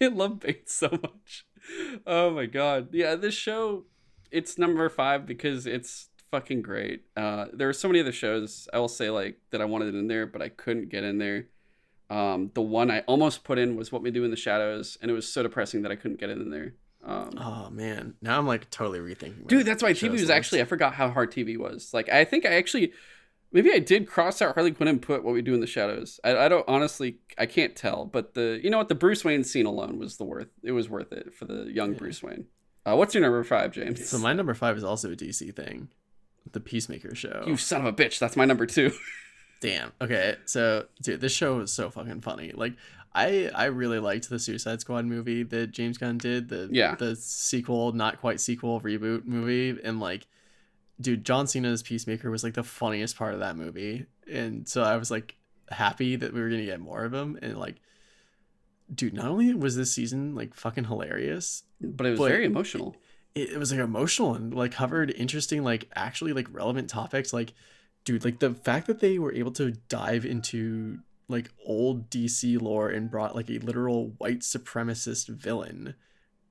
I 0.01 0.07
love 0.07 0.39
Bane 0.39 0.55
so 0.65 0.89
much. 0.91 1.45
Oh 2.05 2.29
my 2.31 2.45
god, 2.45 2.89
yeah, 2.93 3.15
this 3.15 3.33
show 3.33 3.85
it's 4.31 4.57
number 4.57 4.87
five 4.89 5.25
because 5.25 5.65
it's 5.65 6.09
fucking 6.31 6.61
great. 6.61 7.05
Uh, 7.15 7.45
there 7.53 7.69
are 7.69 7.73
so 7.73 7.87
many 7.87 7.99
other 7.99 8.11
shows 8.11 8.67
I 8.73 8.79
will 8.79 8.87
say 8.89 9.09
like 9.09 9.39
that 9.51 9.61
I 9.61 9.65
wanted 9.65 9.95
in 9.95 10.07
there, 10.07 10.25
but 10.27 10.41
I 10.41 10.49
couldn't 10.49 10.89
get 10.89 11.03
in 11.03 11.17
there. 11.17 11.47
Um, 12.09 12.51
the 12.53 12.61
one 12.61 12.89
I 12.91 13.01
almost 13.01 13.43
put 13.43 13.57
in 13.57 13.75
was 13.75 13.91
What 13.91 14.01
We 14.01 14.11
Do 14.11 14.23
in 14.23 14.31
the 14.31 14.37
Shadows, 14.37 14.97
and 15.01 15.11
it 15.11 15.13
was 15.13 15.31
so 15.31 15.43
depressing 15.43 15.81
that 15.81 15.91
I 15.91 15.95
couldn't 15.95 16.19
get 16.19 16.29
it 16.29 16.37
in 16.37 16.51
there. 16.51 16.75
Um, 17.07 17.29
oh 17.37 17.69
man, 17.71 18.15
now 18.21 18.37
I'm 18.37 18.45
like 18.45 18.69
totally 18.69 18.99
rethinking. 18.99 19.47
dude, 19.47 19.65
that's 19.65 19.81
why 19.81 19.93
TV 19.93 20.11
was 20.11 20.21
list. 20.23 20.31
actually 20.31 20.61
I 20.61 20.65
forgot 20.65 20.93
how 20.93 21.09
hard 21.09 21.31
TV 21.31 21.57
was. 21.57 21.93
Like 21.93 22.09
I 22.09 22.25
think 22.25 22.45
I 22.45 22.55
actually 22.55 22.91
maybe 23.53 23.71
I 23.71 23.79
did 23.79 24.07
cross 24.07 24.41
out 24.41 24.55
Harley 24.55 24.71
Quinn 24.71 24.89
and 24.89 25.01
put 25.01 25.23
What 25.23 25.33
We 25.33 25.41
Do 25.41 25.53
in 25.53 25.61
the 25.61 25.67
Shadows. 25.67 26.19
I, 26.23 26.35
I 26.35 26.47
don't 26.49 26.65
honestly 26.67 27.19
I 27.37 27.45
can't 27.45 27.75
tell, 27.75 28.03
but 28.05 28.33
the 28.33 28.59
you 28.61 28.69
know 28.69 28.77
what 28.77 28.89
the 28.89 28.95
Bruce 28.95 29.23
Wayne 29.23 29.43
scene 29.45 29.65
alone 29.65 29.97
was 29.99 30.17
the 30.17 30.25
worth 30.25 30.49
it 30.63 30.73
was 30.73 30.89
worth 30.89 31.13
it 31.13 31.33
for 31.33 31.45
the 31.45 31.71
young 31.71 31.93
Yeah. 31.93 31.99
Bruce 31.99 32.21
Wayne. 32.21 32.45
Uh, 32.85 32.95
what's 32.95 33.13
your 33.13 33.21
number 33.21 33.43
five, 33.43 33.71
James? 33.71 34.07
So 34.09 34.17
my 34.17 34.33
number 34.33 34.53
five 34.53 34.75
is 34.77 34.83
also 34.83 35.11
a 35.11 35.15
DC 35.15 35.55
thing, 35.55 35.89
the 36.51 36.59
Peacemaker 36.59 37.15
show. 37.15 37.43
you 37.47 37.55
son 37.57 37.81
of 37.81 37.87
a 37.87 37.93
bitch. 37.93 38.19
That's 38.19 38.35
my 38.35 38.45
number 38.45 38.65
two. 38.65 38.91
Damn. 39.59 39.91
Okay. 39.99 40.35
So, 40.45 40.85
dude, 41.01 41.19
this 41.19 41.33
show 41.33 41.59
is 41.61 41.71
so 41.71 41.89
fucking 41.89 42.21
funny. 42.21 42.51
Like, 42.53 42.73
I 43.25 43.49
I 43.55 43.65
really 43.65 43.99
liked 43.99 44.29
the 44.29 44.39
Suicide 44.39 44.81
Squad 44.81 45.05
movie 45.05 45.43
that 45.43 45.71
James 45.71 45.97
Gunn 45.97 46.17
did. 46.17 46.49
The 46.49 46.69
Yeah. 46.71 46.95
the 46.95 47.15
sequel, 47.15 47.91
not 47.93 48.19
quite 48.19 48.39
sequel, 48.39 48.79
reboot 48.81 49.25
movie, 49.25 49.77
and 49.83 49.99
like, 49.99 50.27
dude, 51.01 51.25
John 51.25 51.47
Cena's 51.47 51.83
Peacemaker 51.83 52.29
was 52.31 52.43
like 52.43 52.53
the 52.53 52.63
funniest 52.63 53.17
part 53.17 53.33
of 53.33 53.39
that 53.39 53.55
movie, 53.57 54.05
and 54.31 54.67
so 54.67 54.83
I 54.83 54.97
was 54.97 55.09
like 55.11 55.35
happy 55.69 56.15
that 56.15 56.33
we 56.33 56.39
were 56.41 56.49
gonna 56.49 56.65
get 56.65 56.79
more 56.79 57.03
of 57.05 57.13
him, 57.13 57.37
and 57.41 57.57
like. 57.57 57.75
Dude, 58.93 59.13
not 59.13 59.25
only 59.25 59.53
was 59.53 59.75
this 59.75 59.91
season 59.93 60.33
like 60.33 60.53
fucking 60.53 60.85
hilarious, 60.85 61.63
but 61.81 62.05
it 62.05 62.11
was 62.11 62.19
But- 62.19 62.29
very 62.29 62.45
emotional. 62.45 62.95
it, 63.35 63.49
it 63.49 63.57
was 63.57 63.69
like 63.69 63.81
emotional 63.81 64.33
and 64.33 64.53
like 64.53 64.71
covered 64.71 65.11
interesting 65.11 65.61
like 65.61 65.89
actually 65.93 66.31
like 66.31 66.47
relevant 66.53 66.89
topics 66.89 67.33
like 67.33 67.53
dude 68.05 68.23
like 68.23 68.39
the 68.39 68.53
fact 68.53 68.87
that 68.87 69.01
they 69.01 69.19
were 69.19 69.33
able 69.33 69.51
to 69.51 69.73
dive 69.89 70.25
into 70.25 70.99
like 71.29 71.49
old 71.65 72.09
dc 72.09 72.61
lore 72.61 72.89
and 72.89 73.11
brought 73.11 73.35
like 73.35 73.49
a 73.49 73.57
literal 73.59 74.13
white 74.17 74.39
supremacist 74.39 75.27
villain 75.29 75.93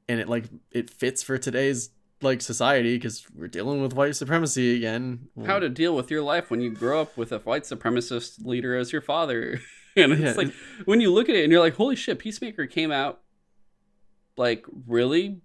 and 0.08 0.20
it 0.20 0.28
like 0.28 0.44
it 0.70 0.90
fits 0.90 1.22
for 1.22 1.38
today's 1.38 1.90
like 2.22 2.40
society 2.40 2.96
because 2.96 3.26
we're 3.34 3.46
dealing 3.48 3.80
with 3.82 3.92
white 3.94 4.16
supremacy 4.16 4.76
again 4.76 5.28
How 5.46 5.58
to 5.58 5.68
deal 5.68 5.94
with 5.94 6.10
your 6.10 6.22
life 6.22 6.50
when 6.50 6.60
you 6.60 6.70
grow 6.70 7.00
up 7.02 7.16
with 7.16 7.30
a 7.32 7.38
white 7.40 7.64
supremacist 7.64 8.44
leader 8.44 8.74
as 8.76 8.90
your 8.90 9.02
father. 9.02 9.60
and 9.96 10.12
it's 10.12 10.20
Yeah. 10.22 10.32
like 10.32 10.52
when 10.86 11.00
you 11.02 11.12
look 11.12 11.28
at 11.28 11.34
it 11.34 11.42
and 11.44 11.52
you're 11.52 11.60
like, 11.60 11.74
holy 11.74 11.94
shit, 11.94 12.18
Peacemaker 12.18 12.66
came 12.66 12.90
out 12.90 13.20
like 14.38 14.64
really 14.86 15.40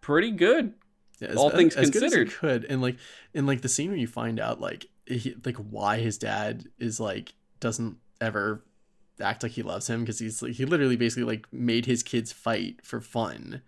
pretty 0.00 0.30
good. 0.32 0.74
Yeah, 1.20 1.34
all 1.34 1.50
as- 1.50 1.54
things 1.56 1.76
as 1.76 1.90
good 1.90 2.02
considered. 2.02 2.32
could 2.32 2.64
and 2.64 2.82
like 2.82 2.96
in 3.32 3.46
like 3.46 3.60
the 3.62 3.68
scene 3.68 3.90
where 3.90 3.98
you 3.98 4.08
find 4.08 4.40
out 4.40 4.60
like 4.60 4.86
he, 5.06 5.36
like 5.44 5.56
why 5.58 5.98
his 5.98 6.18
dad 6.18 6.64
is 6.78 6.98
like 6.98 7.34
doesn't 7.60 7.98
ever 8.24 8.64
act 9.20 9.42
like 9.44 9.52
he 9.52 9.62
loves 9.62 9.88
him 9.88 10.00
because 10.00 10.18
he's 10.18 10.42
like 10.42 10.52
he 10.54 10.64
literally 10.64 10.96
basically 10.96 11.22
like 11.24 11.46
made 11.52 11.86
his 11.86 12.02
kids 12.02 12.32
fight 12.32 12.84
for 12.84 13.00
fun 13.00 13.62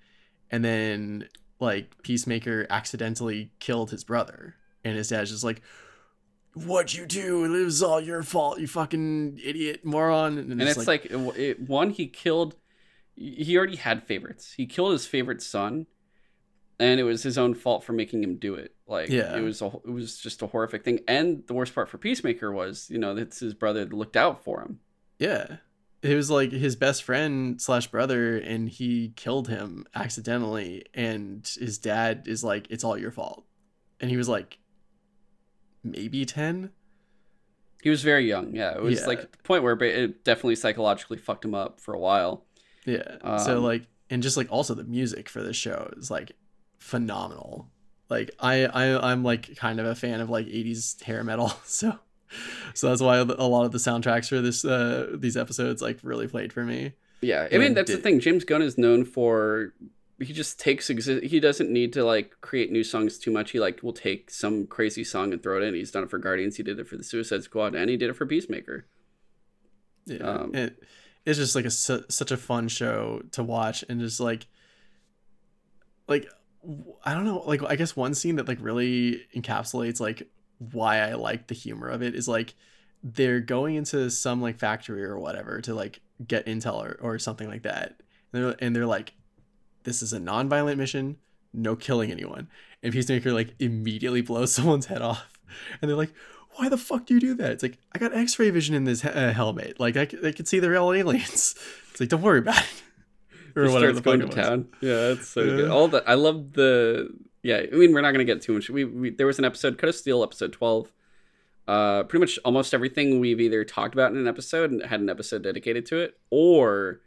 and 0.51 0.65
then 0.65 1.29
like 1.61 2.03
peacemaker 2.03 2.67
accidentally 2.69 3.53
killed 3.61 3.91
his 3.91 4.03
brother 4.05 4.57
and 4.85 4.97
his 4.97 5.09
dad's 5.09 5.31
just 5.31 5.45
like 5.45 5.63
what'd 6.55 6.95
you 6.95 7.07
do 7.07 7.45
it 7.45 7.65
was 7.65 7.83
all 7.83 8.01
your 8.01 8.23
fault 8.23 8.59
you 8.59 8.67
fucking 8.67 9.39
idiot 9.45 9.85
moron 9.85 10.39
and, 10.39 10.51
And 10.53 10.63
it's 10.63 10.87
like, 10.87 11.05
it, 11.07 11.17
it- 11.39 11.61
one, 11.69 11.91
he 11.91 12.07
killed, 12.07 12.57
he 13.15 13.57
already 13.57 13.77
had 13.77 14.03
favorites. 14.03 14.55
He 14.57 14.67
killed 14.67 14.93
his 14.93 15.07
favorite 15.07 15.41
son, 15.43 15.87
and 16.79 17.01
it 17.01 17.05
was 17.05 17.23
his 17.23 17.39
own 17.39 17.55
fault 17.55 17.83
for 17.85 17.93
making 17.95 18.23
him 18.23 18.37
do 18.37 18.55
it. 18.55 18.75
Like, 18.87 19.09
Yeah. 19.09 19.37
it 19.37 19.41
was 19.41 19.61
a, 19.63 19.67
it 19.67 19.91
was 19.91 20.19
just 20.19 20.43
a 20.43 20.47
horrific 20.47 20.85
thing. 20.85 21.01
And 21.09 21.45
the 21.47 21.55
worst 21.55 21.75
part 21.75 21.89
for 21.89 21.99
Peacemaker 21.99 22.53
was, 22.53 22.89
you 22.91 22.99
know, 22.99 23.17
it's 23.17 23.41
his 23.41 23.53
brother 23.55 23.85
that 23.85 23.93
looked 23.95 24.17
out 24.17 24.45
for 24.45 24.61
him. 24.63 24.79
Yeah. 25.19 25.57
It 26.03 26.15
was 26.15 26.31
like 26.31 26.53
his 26.53 26.77
best 26.77 27.03
friend 27.03 27.61
slash 27.61 27.89
brother, 27.89 28.37
and 28.39 28.69
he 28.69 29.13
killed 29.17 29.49
him 29.49 29.87
accidentally. 29.95 30.85
And 30.95 31.51
his 31.59 31.79
dad 31.79 32.25
is 32.29 32.45
like, 32.45 32.67
"It's 32.71 32.85
all 32.85 32.97
your 32.97 33.11
fault," 33.11 33.45
and 33.99 34.09
he 34.11 34.17
was 34.17 34.29
like, 34.29 34.59
maybe 35.83 36.25
ten. 36.25 36.71
He 37.83 37.91
was 37.91 38.03
very 38.03 38.27
young. 38.29 38.55
Yeah, 38.55 38.75
it 38.77 38.83
was 38.83 39.01
Yeah. 39.01 39.07
like 39.07 39.33
the 39.33 39.39
point 39.39 39.63
where 39.65 39.75
it 39.83 40.23
definitely 40.23 40.57
psychologically 40.57 41.17
fucked 41.19 41.45
him 41.45 41.55
up 41.55 41.81
for 41.81 41.95
a 41.95 41.99
while. 41.99 42.45
Yeah. 42.85 43.19
so 43.45 43.57
Um, 43.59 43.65
like, 43.65 43.87
and 44.11 44.23
just 44.23 44.37
like 44.37 44.51
also 44.51 44.75
the 44.75 44.85
music 44.85 45.29
for 45.29 45.43
this 45.43 45.57
show 45.57 45.93
is 45.97 46.11
like 46.11 46.33
phenomenal. 46.79 47.69
Like 48.09 48.31
I 48.39 48.67
I 48.67 49.13
I'm 49.13 49.25
like 49.25 49.57
kind 49.57 49.81
of 49.81 49.87
a 49.87 49.95
fan 49.95 50.21
of 50.21 50.31
like 50.31 50.47
80s 50.47 51.03
hair 51.03 51.25
metal, 51.25 51.49
so 51.65 51.99
so 52.75 52.89
that's 52.89 53.03
why 53.03 53.17
a 53.17 53.25
lot 53.25 53.65
of 53.65 53.73
the 53.73 53.79
soundtracks 53.79 54.29
for 54.29 54.41
this 54.41 54.65
uh 54.65 55.09
these 55.15 55.37
episodes 55.37 55.83
like 55.83 55.99
really 56.03 56.29
played 56.29 56.53
for 56.53 56.65
me. 56.65 56.93
Yeah, 57.21 57.49
I 57.51 57.59
mean 57.59 57.75
that's 57.75 57.91
the 57.91 57.99
thing. 57.99 58.21
James 58.21 58.45
Gunn 58.45 58.63
is 58.63 58.79
known 58.79 59.05
for 59.05 59.73
he 60.19 60.33
just 60.33 60.59
takes 60.59 60.89
exi- 60.89 61.25
he 61.25 61.41
doesn't 61.41 61.71
need 61.71 61.93
to 61.93 62.05
like 62.05 62.41
create 62.41 62.71
new 62.71 62.85
songs 62.85 63.19
too 63.19 63.31
much. 63.31 63.51
He 63.51 63.61
like 63.61 63.83
will 63.83 63.93
take 63.93 64.31
some 64.31 64.67
crazy 64.67 65.05
song 65.05 65.33
and 65.33 65.43
throw 65.43 65.61
it 65.61 65.63
in. 65.63 65.75
He's 65.75 65.91
done 65.91 66.05
it 66.05 66.11
for 66.11 66.19
Guardians. 66.19 66.57
He 66.57 66.63
did 66.63 66.79
it 66.79 66.89
for 66.89 66.97
the 66.97 67.05
Suicide 67.05 67.43
Squad, 67.43 67.75
and 67.75 67.91
he 67.91 67.97
did 67.97 68.11
it 68.11 68.17
for 68.17 68.27
Peacemaker. 68.27 68.87
Yeah. 70.07 70.19
Um, 70.19 70.55
it 70.55 70.83
it's 71.27 71.39
just 71.39 71.55
like 71.55 71.65
a 71.65 71.71
su- 71.71 72.05
such 72.09 72.31
a 72.31 72.37
fun 72.37 72.69
show 72.69 73.23
to 73.33 73.43
watch 73.43 73.85
and 73.89 74.01
just 74.01 74.21
like 74.21 74.47
like 76.09 76.29
I 77.05 77.15
don't 77.15 77.25
know, 77.25 77.43
like 77.47 77.63
I 77.63 77.77
guess 77.77 77.95
one 77.95 78.15
scene 78.15 78.37
that 78.37 78.49
like 78.49 78.59
really 78.61 79.23
encapsulates 79.35 80.01
like 80.01 80.29
why 80.59 80.99
I 81.01 81.15
like 81.15 81.47
the 81.47 81.55
humor 81.55 81.89
of 81.89 82.03
it 82.03 82.15
is 82.15 82.27
like 82.27 82.55
they're 83.03 83.41
going 83.41 83.77
into 83.77 84.11
some 84.11 84.41
like 84.41 84.59
factory 84.59 85.05
or 85.05 85.19
whatever 85.19 85.61
to 85.61 85.75
like 85.75 86.01
get 86.27 86.47
intel 86.47 86.83
or, 86.83 86.99
or 87.01 87.19
something 87.19 87.49
like 87.49 87.63
that. 87.63 88.01
And 88.33 88.45
they're, 88.45 88.57
and 88.59 88.75
they're 88.75 88.87
like 88.87 89.15
this 89.85 90.03
is 90.03 90.13
a 90.13 90.19
non-violent 90.19 90.79
mission, 90.79 91.17
no 91.53 91.77
killing 91.77 92.11
anyone. 92.11 92.49
And 92.83 92.93
Peacemaker 92.93 93.33
like 93.33 93.55
immediately 93.59 94.21
blows 94.21 94.53
someone's 94.55 94.87
head 94.87 95.03
off. 95.03 95.39
And 95.81 95.89
they're 95.89 95.97
like, 95.97 96.13
why 96.57 96.69
the 96.69 96.77
fuck 96.79 97.07
do 97.07 97.15
you 97.15 97.21
do 97.21 97.35
that? 97.35 97.53
It's 97.53 97.63
like, 97.63 97.79
I 97.93 97.99
got 97.99 98.15
x 98.15 98.39
ray 98.39 98.51
vision 98.51 98.75
in 98.75 98.85
this 98.85 99.03
he- 99.03 99.09
uh, 99.09 99.33
helmet. 99.33 99.79
Like, 99.79 99.97
I, 99.97 100.07
c- 100.07 100.19
I 100.25 100.33
can 100.33 100.47
see 100.47 100.59
the 100.59 100.71
real 100.71 100.93
aliens. 100.93 101.55
It's 101.91 102.01
like, 102.01 102.09
don't 102.09 102.23
worry 102.23 102.41
about 102.41 102.59
it. 102.59 102.83
Or 103.57 103.71
whatever 103.71 103.79
starts 103.79 103.97
the 103.99 104.03
going 104.03 104.21
to 104.21 104.27
was. 104.27 104.35
town. 104.35 104.69
Yeah, 104.81 105.13
it's 105.13 105.29
so 105.29 105.41
Yeah. 105.43 105.57
good. 105.57 105.71
All 105.71 105.89
the 105.89 106.09
I 106.09 106.15
love 106.15 106.53
the 106.53 107.09
yeah. 107.43 107.63
I 107.73 107.75
mean, 107.77 107.93
we're 107.93 108.01
not 108.03 108.13
gonna 108.13 108.25
get 108.25 108.43
too 108.43 108.53
much. 108.55 108.69
We, 108.71 108.85
we 108.85 109.11
there 109.11 109.27
was 109.27 109.39
an 109.39 109.45
episode, 109.45 109.79
Cut 109.79 109.89
of 109.89 109.95
Steel, 109.95 110.23
episode 110.23 110.53
twelve. 110.53 110.93
Uh, 111.69 112.05
pretty 112.05 112.21
much 112.21 112.39
almost 112.45 112.73
everything 112.75 113.19
we've 113.19 113.41
either 113.41 113.65
talked 113.65 113.93
about 113.95 114.13
in 114.13 114.19
an 114.19 114.29
episode 114.29 114.71
and 114.71 114.83
had 114.85 115.01
an 115.01 115.09
episode 115.11 115.43
dedicated 115.43 115.85
to 115.87 115.99
it, 115.99 116.17
or 116.31 117.01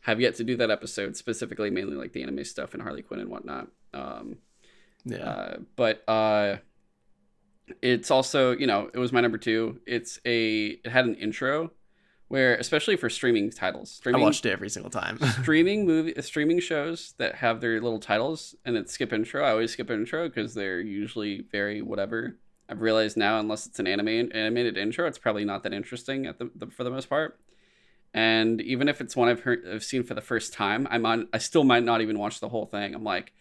have 0.00 0.20
yet 0.20 0.34
to 0.36 0.44
do 0.44 0.56
that 0.56 0.70
episode 0.70 1.16
specifically, 1.16 1.68
mainly 1.68 1.96
like 1.96 2.12
the 2.12 2.22
anime 2.22 2.44
stuff 2.44 2.72
and 2.72 2.82
Harley 2.82 3.02
Quinn 3.02 3.20
and 3.20 3.28
whatnot. 3.28 3.68
Um, 3.92 4.38
Yeah. 5.04 5.16
uh, 5.28 5.56
but 5.74 6.02
uh, 6.08 6.56
it's 7.82 8.10
also 8.10 8.52
you 8.56 8.66
know 8.66 8.90
it 8.94 8.98
was 8.98 9.12
my 9.12 9.20
number 9.20 9.38
two. 9.38 9.80
It's 9.86 10.20
a 10.24 10.66
it 10.84 10.86
had 10.88 11.04
an 11.06 11.14
intro 11.16 11.72
where 12.28 12.56
especially 12.56 12.96
for 12.96 13.08
streaming 13.08 13.50
titles, 13.50 13.94
I 13.94 13.96
streaming 13.98 14.22
watched 14.22 14.46
it 14.46 14.52
every 14.52 14.68
single 14.68 14.90
time. 14.90 15.18
streaming 15.42 15.86
movie 15.86 16.20
streaming 16.22 16.60
shows 16.60 17.14
that 17.18 17.36
have 17.36 17.60
their 17.60 17.80
little 17.80 18.00
titles 18.00 18.54
and 18.64 18.76
it's 18.76 18.92
skip 18.92 19.12
intro. 19.12 19.44
I 19.44 19.50
always 19.50 19.72
skip 19.72 19.90
intro 19.90 20.28
because 20.28 20.54
they're 20.54 20.80
usually 20.80 21.44
very 21.52 21.82
whatever. 21.82 22.36
I've 22.68 22.80
realized 22.80 23.16
now, 23.16 23.38
unless 23.38 23.66
it's 23.66 23.78
an 23.78 23.86
anime 23.86 24.30
animated 24.34 24.76
intro, 24.76 25.06
it's 25.06 25.18
probably 25.18 25.44
not 25.44 25.62
that 25.62 25.72
interesting 25.72 26.26
at 26.26 26.38
the, 26.38 26.50
the 26.56 26.66
for 26.66 26.82
the 26.82 26.90
most 26.90 27.08
part. 27.08 27.38
And 28.12 28.60
even 28.62 28.88
if 28.88 29.00
it's 29.00 29.14
one 29.14 29.28
I've 29.28 29.40
heard 29.40 29.62
I've 29.70 29.84
seen 29.84 30.02
for 30.02 30.14
the 30.14 30.20
first 30.20 30.52
time, 30.52 30.88
I'm 30.90 31.06
on. 31.06 31.28
I 31.32 31.38
still 31.38 31.64
might 31.64 31.84
not 31.84 32.00
even 32.00 32.18
watch 32.18 32.40
the 32.40 32.48
whole 32.48 32.66
thing. 32.66 32.94
I'm 32.94 33.04
like, 33.04 33.32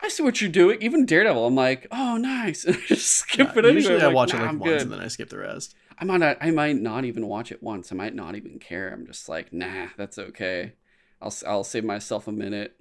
I 0.00 0.08
see 0.08 0.22
what 0.22 0.40
you're 0.40 0.50
doing. 0.50 0.80
Even 0.80 1.04
Daredevil, 1.04 1.46
I'm 1.46 1.54
like, 1.54 1.86
oh 1.90 2.16
nice, 2.16 2.64
and 2.64 2.76
I 2.84 2.86
just 2.86 3.06
skip 3.08 3.50
it 3.56 3.64
anyway. 3.64 3.74
Usually 3.74 3.96
I'm 3.96 4.02
I 4.02 4.06
like, 4.06 4.14
watch 4.14 4.32
nah, 4.32 4.38
it 4.38 4.40
like 4.42 4.48
I'm 4.50 4.58
once 4.60 4.70
good. 4.70 4.82
and 4.82 4.92
then 4.92 5.00
I 5.00 5.08
skip 5.08 5.28
the 5.30 5.38
rest. 5.38 5.74
I 5.98 6.04
might 6.04 6.18
not, 6.18 6.36
I 6.40 6.50
might 6.50 6.76
not 6.76 7.04
even 7.04 7.26
watch 7.26 7.52
it 7.52 7.62
once. 7.62 7.92
I 7.92 7.94
might 7.94 8.14
not 8.14 8.34
even 8.34 8.58
care. 8.58 8.92
I'm 8.92 9.06
just 9.06 9.28
like, 9.28 9.52
nah, 9.52 9.88
that's 9.96 10.18
okay. 10.18 10.72
I'll 11.20 11.34
I'll 11.46 11.64
save 11.64 11.84
myself 11.84 12.28
a 12.28 12.32
minute. 12.32 12.78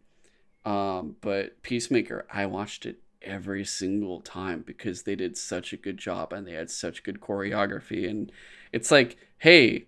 Um, 0.65 1.17
but 1.21 1.61
Peacemaker, 1.61 2.25
I 2.31 2.45
watched 2.45 2.85
it 2.85 2.99
every 3.21 3.65
single 3.65 4.21
time 4.21 4.63
because 4.65 5.03
they 5.03 5.15
did 5.15 5.37
such 5.37 5.73
a 5.73 5.77
good 5.77 5.97
job 5.97 6.33
and 6.33 6.45
they 6.47 6.53
had 6.53 6.69
such 6.69 7.03
good 7.03 7.21
choreography. 7.21 8.09
And 8.09 8.31
it's 8.71 8.91
like, 8.91 9.17
hey, 9.37 9.85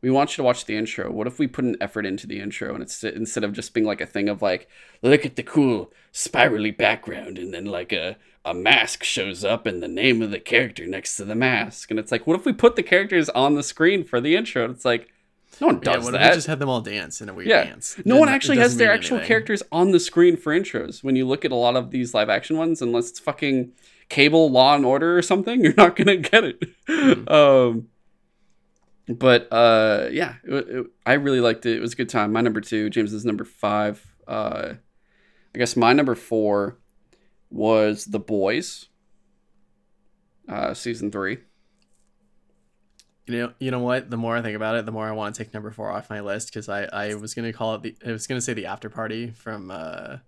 we 0.00 0.10
want 0.10 0.30
you 0.32 0.36
to 0.36 0.42
watch 0.44 0.64
the 0.66 0.76
intro. 0.76 1.10
What 1.10 1.26
if 1.26 1.38
we 1.38 1.46
put 1.46 1.64
an 1.64 1.76
effort 1.80 2.06
into 2.06 2.26
the 2.26 2.40
intro 2.40 2.72
and 2.74 2.82
it's 2.82 3.02
instead 3.02 3.42
of 3.44 3.52
just 3.52 3.74
being 3.74 3.86
like 3.86 4.00
a 4.00 4.06
thing 4.06 4.28
of 4.28 4.42
like, 4.42 4.68
look 5.02 5.26
at 5.26 5.36
the 5.36 5.42
cool 5.42 5.92
spirally 6.12 6.70
background 6.70 7.38
and 7.38 7.52
then 7.52 7.64
like 7.64 7.92
a 7.92 8.16
a 8.44 8.54
mask 8.54 9.02
shows 9.04 9.44
up 9.44 9.66
and 9.66 9.82
the 9.82 9.88
name 9.88 10.22
of 10.22 10.30
the 10.30 10.38
character 10.38 10.86
next 10.86 11.16
to 11.16 11.24
the 11.24 11.34
mask. 11.34 11.90
And 11.90 11.98
it's 12.00 12.10
like, 12.12 12.26
what 12.26 12.38
if 12.38 12.46
we 12.46 12.52
put 12.52 12.76
the 12.76 12.82
characters 12.82 13.28
on 13.30 13.54
the 13.56 13.62
screen 13.62 14.04
for 14.04 14.20
the 14.22 14.36
intro? 14.36 14.64
And 14.64 14.74
it's 14.74 14.84
like, 14.86 15.08
no 15.60 15.66
one 15.66 15.80
Yeah, 15.84 15.92
does 15.94 16.06
if 16.06 16.12
that. 16.12 16.30
we 16.30 16.34
just 16.36 16.46
had 16.46 16.58
them 16.60 16.68
all 16.68 16.80
dance 16.80 17.20
in 17.20 17.28
a 17.28 17.34
weird 17.34 17.48
Yeah. 17.48 17.64
dance? 17.64 18.00
no 18.06 18.16
one 18.16 18.28
actually 18.30 18.58
has 18.58 18.76
their 18.76 18.92
actual 18.92 19.16
anything. 19.16 19.28
characters 19.28 19.62
on 19.72 19.90
the 19.90 20.00
screen 20.00 20.36
for 20.36 20.58
intros. 20.58 21.02
When 21.02 21.16
you 21.16 21.26
look 21.26 21.44
at 21.44 21.50
a 21.52 21.56
lot 21.56 21.76
of 21.76 21.90
these 21.90 22.14
live 22.14 22.30
action 22.30 22.56
ones, 22.56 22.80
unless 22.80 23.10
it's 23.10 23.18
fucking 23.20 23.72
cable 24.08 24.50
law 24.50 24.76
and 24.76 24.86
order 24.86 25.18
or 25.18 25.22
something, 25.22 25.60
you're 25.64 25.74
not 25.74 25.96
gonna 25.96 26.16
get 26.16 26.44
it. 26.44 26.62
Mhm. 26.88 27.28
Um, 27.30 27.88
but 29.08 29.48
uh, 29.50 30.08
yeah, 30.10 30.34
it, 30.44 30.68
it, 30.68 30.86
I 31.06 31.14
really 31.14 31.40
liked 31.40 31.64
it. 31.66 31.76
It 31.76 31.80
was 31.80 31.94
a 31.94 31.96
good 31.96 32.08
time. 32.08 32.32
My 32.32 32.40
number 32.40 32.60
two, 32.60 32.90
James's 32.90 33.24
number 33.24 33.44
five. 33.44 34.04
Uh, 34.26 34.74
I 35.54 35.58
guess 35.58 35.76
my 35.76 35.92
number 35.92 36.14
four 36.14 36.78
was 37.50 38.04
The 38.04 38.18
Boys, 38.18 38.86
uh, 40.48 40.74
season 40.74 41.10
three. 41.10 41.38
You 43.26 43.38
know, 43.38 43.52
you 43.58 43.70
know 43.70 43.80
what? 43.80 44.10
The 44.10 44.16
more 44.16 44.36
I 44.36 44.42
think 44.42 44.56
about 44.56 44.76
it, 44.76 44.86
the 44.86 44.92
more 44.92 45.06
I 45.06 45.12
want 45.12 45.34
to 45.34 45.44
take 45.44 45.52
number 45.52 45.70
four 45.70 45.90
off 45.90 46.08
my 46.08 46.20
list 46.20 46.48
because 46.48 46.68
I, 46.68 46.84
I 46.84 47.14
was 47.14 47.34
gonna 47.34 47.52
call 47.52 47.74
it 47.74 47.82
the 47.82 47.96
I 48.06 48.12
was 48.12 48.26
gonna 48.26 48.40
say 48.40 48.54
the 48.54 48.66
after 48.66 48.88
party 48.88 49.30
from 49.30 49.70
uh 49.70 50.18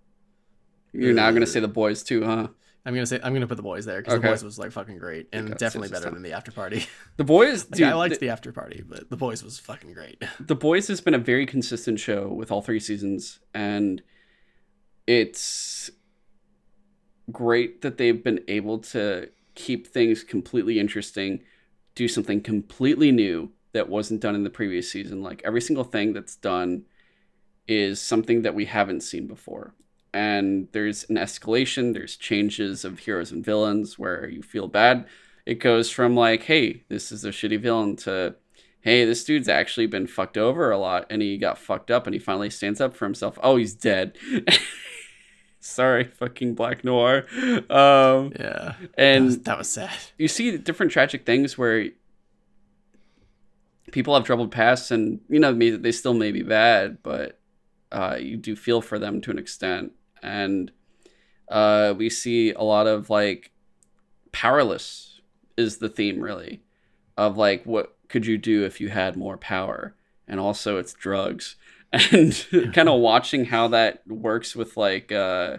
You're 0.91 1.13
now 1.13 1.31
gonna 1.31 1.47
say 1.47 1.59
The 1.59 1.67
Boys 1.67 2.03
too, 2.03 2.23
huh? 2.23 2.47
I'm 2.85 2.93
gonna 2.95 3.05
say 3.05 3.19
I'm 3.23 3.33
gonna 3.33 3.45
put 3.47 3.57
the 3.57 3.63
boys 3.63 3.85
there 3.85 3.99
because 3.99 4.15
Okay. 4.15 4.21
the 4.27 4.31
boys 4.33 4.43
was 4.43 4.57
like 4.57 4.71
fucking 4.71 4.97
great 4.97 5.27
and 5.33 5.49
Okay, 5.49 5.57
definitely 5.57 5.89
better 5.89 6.09
than 6.09 6.23
the 6.23 6.33
after 6.33 6.51
party. 6.51 6.85
The 7.17 7.23
Boys, 7.23 7.65
like, 7.69 7.77
dude, 7.77 7.87
I 7.87 7.93
liked 7.93 8.15
the- 8.15 8.21
the 8.21 8.29
after 8.29 8.51
party, 8.51 8.83
but 8.87 9.09
the 9.09 9.17
boys 9.17 9.43
was 9.43 9.59
fucking 9.59 9.93
great. 9.93 10.21
The 10.39 10.55
Boys 10.55 10.87
has 10.87 10.99
been 11.01 11.13
a 11.13 11.19
very 11.19 11.45
consistent 11.45 11.99
show 11.99 12.27
with 12.29 12.51
all 12.51 12.61
three 12.61 12.79
seasons, 12.79 13.39
and 13.53 14.01
it's 15.07 15.91
great 17.31 17.81
that 17.81 17.97
they've 17.97 18.23
been 18.23 18.41
able 18.47 18.79
to 18.79 19.29
keep 19.55 19.87
things 19.87 20.23
completely 20.23 20.79
interesting, 20.79 21.41
do 21.95 22.07
something 22.07 22.41
completely 22.41 23.11
new 23.11 23.51
that 23.73 23.89
wasn't 23.89 24.21
done 24.21 24.35
in 24.35 24.43
the 24.43 24.49
previous 24.49 24.89
season. 24.91 25.21
Like 25.21 25.41
every 25.45 25.61
single 25.61 25.83
thing 25.83 26.13
that's 26.13 26.35
done 26.35 26.83
is 27.67 28.01
something 28.01 28.41
that 28.41 28.55
we 28.55 28.65
haven't 28.65 29.01
seen 29.01 29.27
before. 29.27 29.73
And 30.13 30.67
there's 30.73 31.05
an 31.09 31.15
escalation, 31.15 31.93
there's 31.93 32.17
changes 32.17 32.83
of 32.83 32.99
heroes 32.99 33.31
and 33.31 33.43
villains 33.45 33.97
where 33.97 34.27
you 34.27 34.41
feel 34.41 34.67
bad. 34.67 35.05
It 35.45 35.55
goes 35.55 35.89
from 35.89 36.15
like, 36.15 36.43
hey, 36.43 36.83
this 36.89 37.11
is 37.11 37.23
a 37.23 37.29
shitty 37.29 37.61
villain 37.61 37.95
to 37.97 38.35
hey, 38.81 39.05
this 39.05 39.23
dude's 39.23 39.47
actually 39.47 39.85
been 39.85 40.07
fucked 40.07 40.37
over 40.37 40.71
a 40.71 40.77
lot 40.77 41.05
and 41.09 41.21
he 41.21 41.37
got 41.37 41.57
fucked 41.57 41.91
up 41.91 42.07
and 42.07 42.13
he 42.15 42.19
finally 42.19 42.49
stands 42.49 42.81
up 42.81 42.95
for 42.95 43.05
himself. 43.05 43.37
Oh, 43.43 43.55
he's 43.57 43.73
dead. 43.75 44.17
Sorry, 45.59 46.05
fucking 46.05 46.55
Black 46.55 46.83
Noir. 46.83 47.25
Um, 47.69 48.31
Yeah, 48.39 48.73
that 48.79 48.89
and 48.97 49.25
was, 49.25 49.39
that 49.41 49.57
was 49.59 49.69
sad. 49.69 49.93
you 50.17 50.27
see 50.27 50.57
different 50.57 50.91
tragic 50.91 51.25
things 51.27 51.57
where 51.57 51.89
people 53.91 54.15
have 54.15 54.23
troubled 54.23 54.51
pasts 54.51 54.89
and, 54.89 55.19
you 55.29 55.39
know, 55.39 55.53
they 55.53 55.91
still 55.91 56.15
may 56.15 56.31
be 56.31 56.41
bad, 56.41 56.97
but 57.03 57.39
uh, 57.91 58.17
you 58.19 58.37
do 58.37 58.55
feel 58.55 58.81
for 58.81 58.97
them 58.97 59.21
to 59.21 59.29
an 59.29 59.37
extent. 59.37 59.91
And 60.21 60.71
uh, 61.49 61.93
we 61.97 62.09
see 62.09 62.51
a 62.51 62.61
lot 62.63 62.87
of 62.87 63.09
like 63.09 63.51
powerless 64.31 65.21
is 65.57 65.77
the 65.77 65.89
theme 65.89 66.21
really 66.21 66.61
of 67.17 67.37
like 67.37 67.65
what 67.65 67.95
could 68.07 68.25
you 68.25 68.37
do 68.37 68.63
if 68.63 68.79
you 68.81 68.89
had 68.89 69.15
more 69.15 69.37
power? 69.37 69.95
And 70.27 70.39
also 70.39 70.77
it's 70.77 70.93
drugs. 70.93 71.55
And 71.93 72.47
kind 72.73 72.87
of 72.87 73.01
watching 73.01 73.43
how 73.43 73.67
that 73.67 74.07
works 74.07 74.55
with 74.55 74.77
like 74.77 75.11
uh 75.11 75.57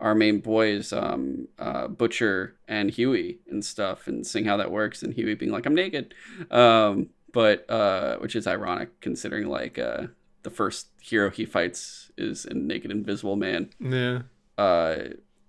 our 0.00 0.14
main 0.14 0.40
boys 0.40 0.94
um 0.94 1.46
uh 1.58 1.88
butcher 1.88 2.56
and 2.66 2.90
hughie 2.90 3.38
and 3.50 3.62
stuff 3.62 4.06
and 4.06 4.26
seeing 4.26 4.46
how 4.46 4.56
that 4.56 4.70
works 4.70 5.02
and 5.02 5.12
hughie 5.12 5.34
being 5.34 5.52
like 5.52 5.66
i'm 5.66 5.74
naked. 5.74 6.14
Um 6.50 7.10
but 7.34 7.68
uh 7.70 8.16
which 8.16 8.34
is 8.34 8.46
ironic 8.46 8.98
considering 9.02 9.46
like 9.46 9.78
uh 9.78 10.06
the 10.42 10.48
first 10.48 10.88
hero 11.02 11.28
he 11.28 11.44
fights 11.44 12.01
is 12.16 12.44
a 12.44 12.54
naked 12.54 12.90
invisible 12.90 13.36
man 13.36 13.70
Yeah, 13.80 14.22
uh, 14.58 14.96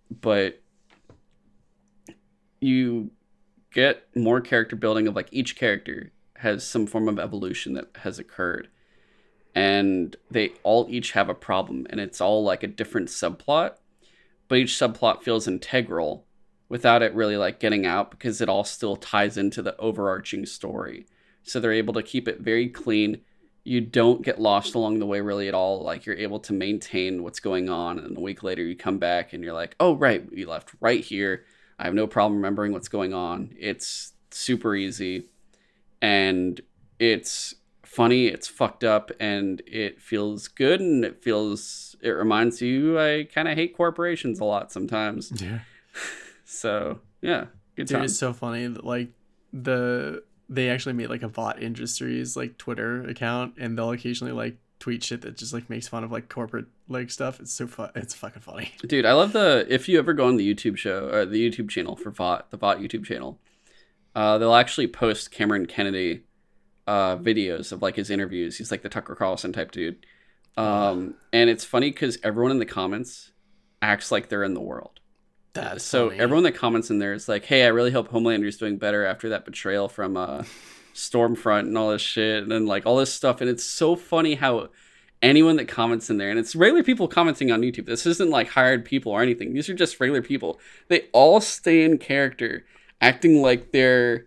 but 0.09 0.61
you 2.59 3.11
get 3.71 4.07
more 4.15 4.41
character 4.41 4.75
building 4.75 5.07
of 5.07 5.15
like 5.15 5.29
each 5.31 5.55
character 5.55 6.11
has 6.37 6.65
some 6.65 6.85
form 6.85 7.07
of 7.07 7.19
evolution 7.19 7.73
that 7.73 7.89
has 7.97 8.19
occurred 8.19 8.69
and 9.55 10.15
they 10.29 10.51
all 10.63 10.87
each 10.89 11.11
have 11.11 11.29
a 11.29 11.33
problem 11.33 11.85
and 11.89 11.99
it's 11.99 12.21
all 12.21 12.43
like 12.43 12.63
a 12.63 12.67
different 12.67 13.09
subplot 13.09 13.75
but 14.47 14.57
each 14.57 14.71
subplot 14.71 15.23
feels 15.23 15.47
integral 15.47 16.25
without 16.69 17.03
it 17.03 17.13
really 17.13 17.37
like 17.37 17.59
getting 17.59 17.85
out 17.85 18.11
because 18.11 18.41
it 18.41 18.49
all 18.49 18.63
still 18.63 18.95
ties 18.95 19.37
into 19.37 19.61
the 19.61 19.77
overarching 19.77 20.45
story. 20.45 21.05
So 21.43 21.59
they're 21.59 21.71
able 21.71 21.93
to 21.93 22.01
keep 22.01 22.27
it 22.27 22.39
very 22.39 22.67
clean. 22.67 23.21
You 23.63 23.81
don't 23.81 24.21
get 24.21 24.41
lost 24.41 24.75
along 24.75 24.99
the 24.99 25.05
way 25.05 25.21
really 25.21 25.47
at 25.47 25.53
all. 25.53 25.83
Like 25.83 26.05
you're 26.05 26.17
able 26.17 26.39
to 26.41 26.53
maintain 26.53 27.23
what's 27.23 27.39
going 27.39 27.69
on 27.69 27.97
and 27.99 28.17
a 28.17 28.21
week 28.21 28.43
later 28.43 28.63
you 28.63 28.75
come 28.75 28.97
back 28.97 29.33
and 29.33 29.43
you're 29.43 29.53
like, 29.53 29.75
"Oh, 29.79 29.95
right, 29.95 30.29
we 30.29 30.45
left 30.45 30.71
right 30.81 31.03
here. 31.03 31.45
I 31.79 31.85
have 31.85 31.93
no 31.93 32.07
problem 32.07 32.37
remembering 32.37 32.73
what's 32.73 32.89
going 32.89 33.13
on." 33.13 33.53
It's 33.57 34.13
super 34.31 34.75
easy 34.75 35.29
and 36.01 36.59
it's 36.99 37.55
funny, 37.83 38.27
it's 38.27 38.47
fucked 38.47 38.83
up, 38.83 39.11
and 39.19 39.61
it 39.67 40.01
feels 40.01 40.47
good, 40.47 40.81
and 40.81 41.05
it 41.05 41.23
feels 41.23 41.95
it 42.01 42.09
reminds 42.09 42.61
you 42.61 42.99
I 42.99 43.25
kind 43.33 43.47
of 43.47 43.55
hate 43.55 43.77
corporations 43.77 44.39
a 44.39 44.45
lot 44.45 44.71
sometimes. 44.71 45.31
Yeah. 45.41 45.59
So 46.45 46.99
yeah, 47.21 47.45
good 47.75 47.87
Dude, 47.87 48.03
it's 48.03 48.17
so 48.17 48.31
funny. 48.31 48.67
that, 48.67 48.83
Like 48.83 49.09
the 49.53 50.23
they 50.53 50.69
actually 50.69 50.93
made 50.93 51.09
like 51.09 51.23
a 51.23 51.27
Vought 51.27 51.61
Industries 51.61 52.35
like 52.35 52.57
Twitter 52.57 53.03
account, 53.03 53.55
and 53.57 53.77
they'll 53.77 53.91
occasionally 53.91 54.33
like 54.33 54.57
tweet 54.79 55.03
shit 55.03 55.21
that 55.21 55.37
just 55.37 55.53
like 55.53 55.69
makes 55.69 55.87
fun 55.87 56.03
of 56.03 56.11
like 56.11 56.29
corporate 56.29 56.65
like 56.87 57.09
stuff. 57.09 57.39
It's 57.39 57.53
so 57.53 57.67
fun. 57.67 57.91
It's 57.95 58.13
fucking 58.13 58.41
funny. 58.41 58.71
Dude, 58.87 59.05
I 59.05 59.13
love 59.13 59.33
the 59.33 59.65
if 59.69 59.87
you 59.87 59.97
ever 59.97 60.13
go 60.13 60.27
on 60.27 60.37
the 60.37 60.53
YouTube 60.53 60.77
show 60.77 61.09
or 61.09 61.25
the 61.25 61.49
YouTube 61.49 61.69
channel 61.69 61.95
for 61.95 62.11
Vought, 62.11 62.51
the 62.51 62.57
Vought 62.57 62.79
YouTube 62.79 63.05
channel, 63.05 63.39
uh, 64.15 64.37
they'll 64.37 64.55
actually 64.55 64.87
post 64.87 65.31
Cameron 65.31 65.65
Kennedy 65.65 66.23
uh, 66.85 67.17
videos 67.17 67.71
of 67.71 67.81
like 67.81 67.95
his 67.95 68.09
interviews. 68.09 68.57
He's 68.57 68.71
like 68.71 68.81
the 68.81 68.89
Tucker 68.89 69.15
Carlson 69.15 69.53
type 69.53 69.71
dude. 69.71 70.05
Um, 70.55 71.15
and 71.31 71.49
it's 71.49 71.65
funny 71.65 71.89
because 71.89 72.19
everyone 72.23 72.51
in 72.51 72.59
the 72.59 72.65
comments 72.65 73.31
acts 73.81 74.11
like 74.11 74.29
they're 74.29 74.43
in 74.43 74.53
the 74.53 74.61
world. 74.61 74.99
That's 75.53 75.83
so 75.83 76.09
funny. 76.09 76.19
everyone 76.19 76.43
that 76.43 76.55
comments 76.55 76.89
in 76.89 76.97
there 76.99 77.13
is 77.13 77.29
like, 77.29 77.45
"Hey, 77.45 77.63
I 77.63 77.67
really 77.67 77.91
hope 77.91 78.07
Homelander's 78.07 78.57
doing 78.57 78.77
better 78.77 79.05
after 79.05 79.29
that 79.29 79.45
betrayal 79.45 79.87
from 79.87 80.17
uh, 80.17 80.43
Stormfront 80.95 81.61
and 81.61 81.77
all 81.77 81.91
this 81.91 82.01
shit, 82.01 82.41
and 82.41 82.51
then 82.51 82.65
like 82.65 82.85
all 82.85 82.97
this 82.97 83.13
stuff." 83.13 83.39
And 83.39 83.49
it's 83.49 83.63
so 83.63 83.95
funny 83.95 84.35
how 84.35 84.69
anyone 85.21 85.55
that 85.57 85.67
comments 85.67 86.09
in 86.09 86.17
there, 86.17 86.31
and 86.31 86.39
it's 86.39 86.55
regular 86.55 86.83
people 86.83 87.07
commenting 87.07 87.51
on 87.51 87.61
YouTube. 87.61 87.85
This 87.85 88.05
isn't 88.07 88.31
like 88.31 88.49
hired 88.49 88.83
people 88.83 89.11
or 89.11 89.21
anything. 89.21 89.53
These 89.53 89.69
are 89.69 89.75
just 89.75 89.99
regular 89.99 90.23
people. 90.23 90.59
They 90.87 91.07
all 91.13 91.39
stay 91.39 91.83
in 91.83 91.99
character, 91.99 92.65
acting 92.99 93.41
like 93.41 93.71
they're 93.71 94.25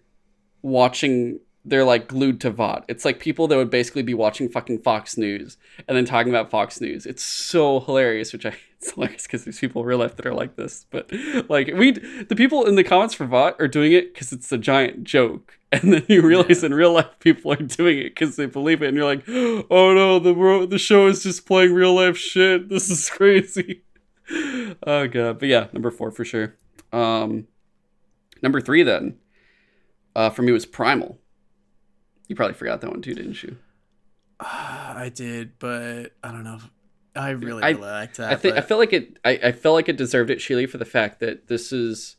watching. 0.63 1.41
They're 1.69 1.85
like 1.85 2.07
glued 2.07 2.41
to 2.43 2.51
Vought. 2.51 2.85
It's 2.87 3.05
like 3.05 3.19
people 3.19 3.49
that 3.49 3.57
would 3.57 3.71
basically 3.71 4.03
be 4.03 4.15
watching 4.15 4.49
fucking 4.49 4.83
Fox 4.83 5.19
News 5.19 5.57
and 5.89 5.97
then 5.97 6.05
talking 6.05 6.33
about 6.33 6.49
Fox 6.49 6.81
News. 6.81 7.07
It's 7.07 7.25
so 7.25 7.81
hilarious, 7.81 8.33
which 8.33 8.47
I 8.47 8.51
it's 8.79 8.93
hilarious 8.93 9.25
because 9.25 9.45
there's 9.45 9.59
people 9.59 9.83
in 9.83 9.89
real 9.89 9.99
life 9.99 10.15
that 10.15 10.27
are 10.27 10.35
like 10.35 10.55
this. 10.55 10.87
But 10.91 11.11
like 11.49 11.73
we, 11.75 11.91
the 11.91 12.37
people 12.37 12.67
in 12.67 12.77
the 12.77 12.85
comments 12.85 13.15
for 13.15 13.27
Vought 13.27 13.61
are 13.61 13.67
doing 13.67 13.93
it 13.93 14.15
because 14.15 14.33
it's 14.33 14.53
a 14.53 14.59
giant 14.59 15.03
joke, 15.03 15.59
and 15.73 15.93
then 15.93 16.05
you 16.09 16.23
realize 16.23 16.63
in 16.63 16.73
real 16.73 16.93
life 16.93 17.19
people 17.19 17.53
are 17.53 17.57
doing 17.57 17.99
it 17.99 18.15
because 18.15 18.37
they 18.37 18.47
believe 18.47 18.81
it, 18.81 18.89
and 18.89 18.97
you're 18.97 19.05
like, 19.05 19.25
oh 19.29 19.93
no, 19.93 20.21
the 20.21 20.67
the 20.71 20.79
show 20.79 21.09
is 21.09 21.25
just 21.25 21.47
playing 21.47 21.75
real 21.75 21.95
life 21.95 22.17
shit. 22.17 22.69
This 22.77 22.91
is 22.91 23.11
crazy. 23.11 23.83
oh 24.87 25.09
god, 25.09 25.41
but 25.41 25.49
yeah, 25.49 25.67
number 25.73 25.91
four 25.91 26.13
for 26.13 26.25
sure. 26.25 26.55
Um, 26.93 27.49
number 28.41 28.61
three 28.61 28.85
then, 28.85 29.17
uh, 30.15 30.31
for 30.31 30.43
me 30.43 30.53
was 30.53 30.65
Primal. 30.65 31.19
You 32.29 32.37
probably 32.37 32.55
forgot 32.55 32.81
that 32.81 32.91
one 32.91 33.03
too, 33.03 33.15
didn't 33.15 33.43
you? 33.43 33.57
Uh, 34.41 34.45
I 34.97 35.11
did, 35.15 35.59
but 35.59 36.13
I 36.23 36.31
don't 36.33 36.45
know. 36.45 36.59
I 37.15 37.31
really, 37.31 37.63
I- 37.63 37.71
really 37.71 37.81
liked 37.83 38.17
that. 38.19 38.31
I 38.33 38.37
think 38.37 38.55
I 38.55 38.59
but- 38.61 38.69
feel 38.69 38.79
like 38.79 38.93
it. 38.93 39.19
I, 39.25 39.31
I 39.45 39.53
felt 39.53 39.75
like 39.75 39.89
it 39.89 39.97
deserved 39.97 40.31
it, 40.31 40.39
Sheely, 40.39 40.69
for 40.69 40.79
the 40.79 40.85
fact 40.85 41.21
that 41.21 41.49
this 41.49 41.73
is 41.73 42.17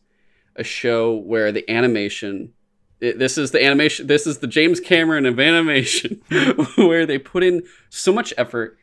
a 0.55 0.63
show 0.63 1.15
where 1.15 1.51
the 1.51 1.69
animation. 1.69 2.53
It, 2.99 3.19
this 3.19 3.38
is 3.38 3.51
the 3.51 3.63
animation. 3.63 4.07
This 4.07 4.25
is 4.25 4.39
the 4.39 4.47
James 4.47 4.79
Cameron 4.79 5.27
of 5.27 5.39
animation, 5.39 6.19
where 6.77 7.05
they 7.05 7.19
put 7.19 7.43
in 7.43 7.61
so 7.89 8.11
much 8.11 8.34
effort. 8.38 8.77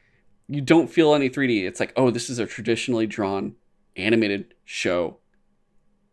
You 0.46 0.60
don't 0.60 0.88
feel 0.88 1.14
any 1.14 1.28
3D. 1.30 1.64
It's 1.66 1.80
like, 1.80 1.92
oh, 1.96 2.10
this 2.10 2.30
is 2.30 2.38
a 2.38 2.46
traditionally 2.46 3.06
drawn 3.09 3.56
animated 3.96 4.55
show. 4.64 5.16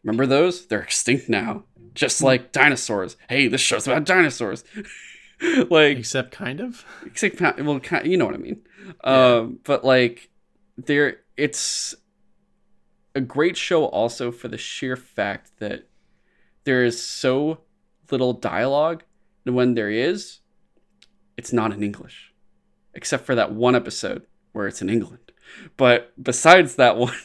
Remember 0.04 0.26
those? 0.26 0.66
They're 0.66 0.82
extinct 0.82 1.30
now, 1.30 1.66
just 1.94 2.22
like 2.22 2.52
dinosaurs. 2.52 3.18
Hey, 3.30 3.48
this 3.48 3.62
show's 3.62 3.88
about 3.88 4.06
dinosaurs. 4.06 4.64
like 5.70 5.98
except 5.98 6.32
kind 6.32 6.60
of. 6.60 6.86
except 7.06 7.42
well 7.62 7.80
kind 7.80 8.06
you 8.06 8.18
know 8.18 8.26
what 8.26 8.36
i 8.36 8.38
mean 8.38 8.62
um 9.04 9.60
but 9.64 9.84
like 9.84 10.30
there 10.78 11.18
it's 11.36 11.96
a 13.16 13.22
great 13.22 13.58
show 13.58 13.86
also 13.86 14.32
for 14.32 14.48
the 14.48 14.58
sheer 14.58 14.96
fact 14.96 15.52
that 15.60 15.88
there 16.64 16.84
is 16.84 17.02
so 17.02 17.60
little 18.12 18.34
dialogue 18.34 19.04
and 19.46 19.56
when 19.56 19.74
there 19.74 19.90
is 19.90 20.40
it's 21.38 21.52
not 21.52 21.72
in 21.72 21.84
english 21.84 22.34
except 22.94 23.26
for 23.26 23.36
that 23.36 23.52
one 23.52 23.76
episode 23.76 24.26
where 24.52 24.68
it's 24.68 24.82
in 24.82 24.90
england 24.90 25.32
but 25.76 26.14
besides 26.22 26.76
that 26.76 26.98
one 26.98 27.16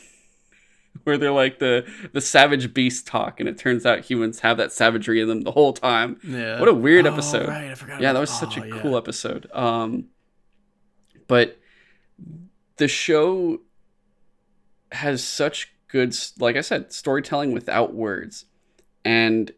where 1.07 1.17
they're 1.17 1.31
like 1.31 1.61
the 1.61 1.87
the 2.13 2.21
savage 2.21 2.75
beast 2.75 3.07
talk 3.07 3.39
and 3.39 3.49
it 3.49 3.57
turns 3.57 3.87
out 3.87 4.01
humans 4.01 4.41
have 4.41 4.57
that 4.57 4.73
savagery 4.73 5.21
in 5.21 5.29
them 5.29 5.43
the 5.43 5.53
whole 5.53 5.73
time 5.73 6.19
Yeah. 6.25 6.59
What 6.59 6.69
a 6.69 6.75
weird 6.75 7.07
Oh, 7.07 7.13
episode. 7.13 7.49
Right, 7.49 7.71
I 7.71 7.75
forgot. 7.75 8.01
yeah, 8.01 8.13
that 8.13 8.19
was 8.21 8.31
such 8.31 8.59
oh, 8.59 8.63
a 8.63 8.67
yeah. 8.69 8.79
cool 8.81 8.97
episode. 8.97 9.49
Um, 9.53 10.07
but 11.29 11.59
the 12.77 12.89
show 12.89 13.61
has 14.93 15.23
such 15.25 15.73
good, 15.89 16.15
like 16.39 16.57
I 16.57 16.61
said, 16.61 16.93
storytelling 16.93 17.53
without 17.53 17.95
words, 17.95 18.45
and 19.05 19.51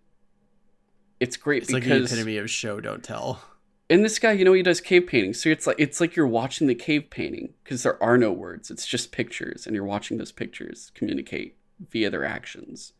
it's 1.20 1.36
great 1.36 1.62
It's 1.64 1.72
like 1.72 1.84
the 1.84 2.04
epitome 2.04 2.36
of 2.38 2.50
show 2.50 2.80
don't 2.80 3.02
tell. 3.02 3.42
And 3.90 4.04
this 4.04 4.18
guy, 4.18 4.32
you 4.32 4.44
know, 4.44 4.52
he 4.52 4.62
does 4.62 4.80
cave 4.80 5.06
paintings. 5.06 5.40
so 5.40 5.48
it's 5.48 5.66
like 5.66 5.78
it's 5.78 6.00
like 6.00 6.14
you're 6.14 6.26
watching 6.26 6.66
the 6.66 6.74
cave 6.74 7.08
painting 7.10 7.54
because 7.64 7.82
there 7.82 8.02
are 8.02 8.18
no 8.18 8.32
words; 8.32 8.70
it's 8.70 8.86
just 8.86 9.12
pictures, 9.12 9.66
and 9.66 9.74
you're 9.74 9.84
watching 9.84 10.18
those 10.18 10.32
pictures 10.32 10.92
communicate 10.94 11.56
via 11.90 12.10
their 12.10 12.24
actions, 12.24 12.92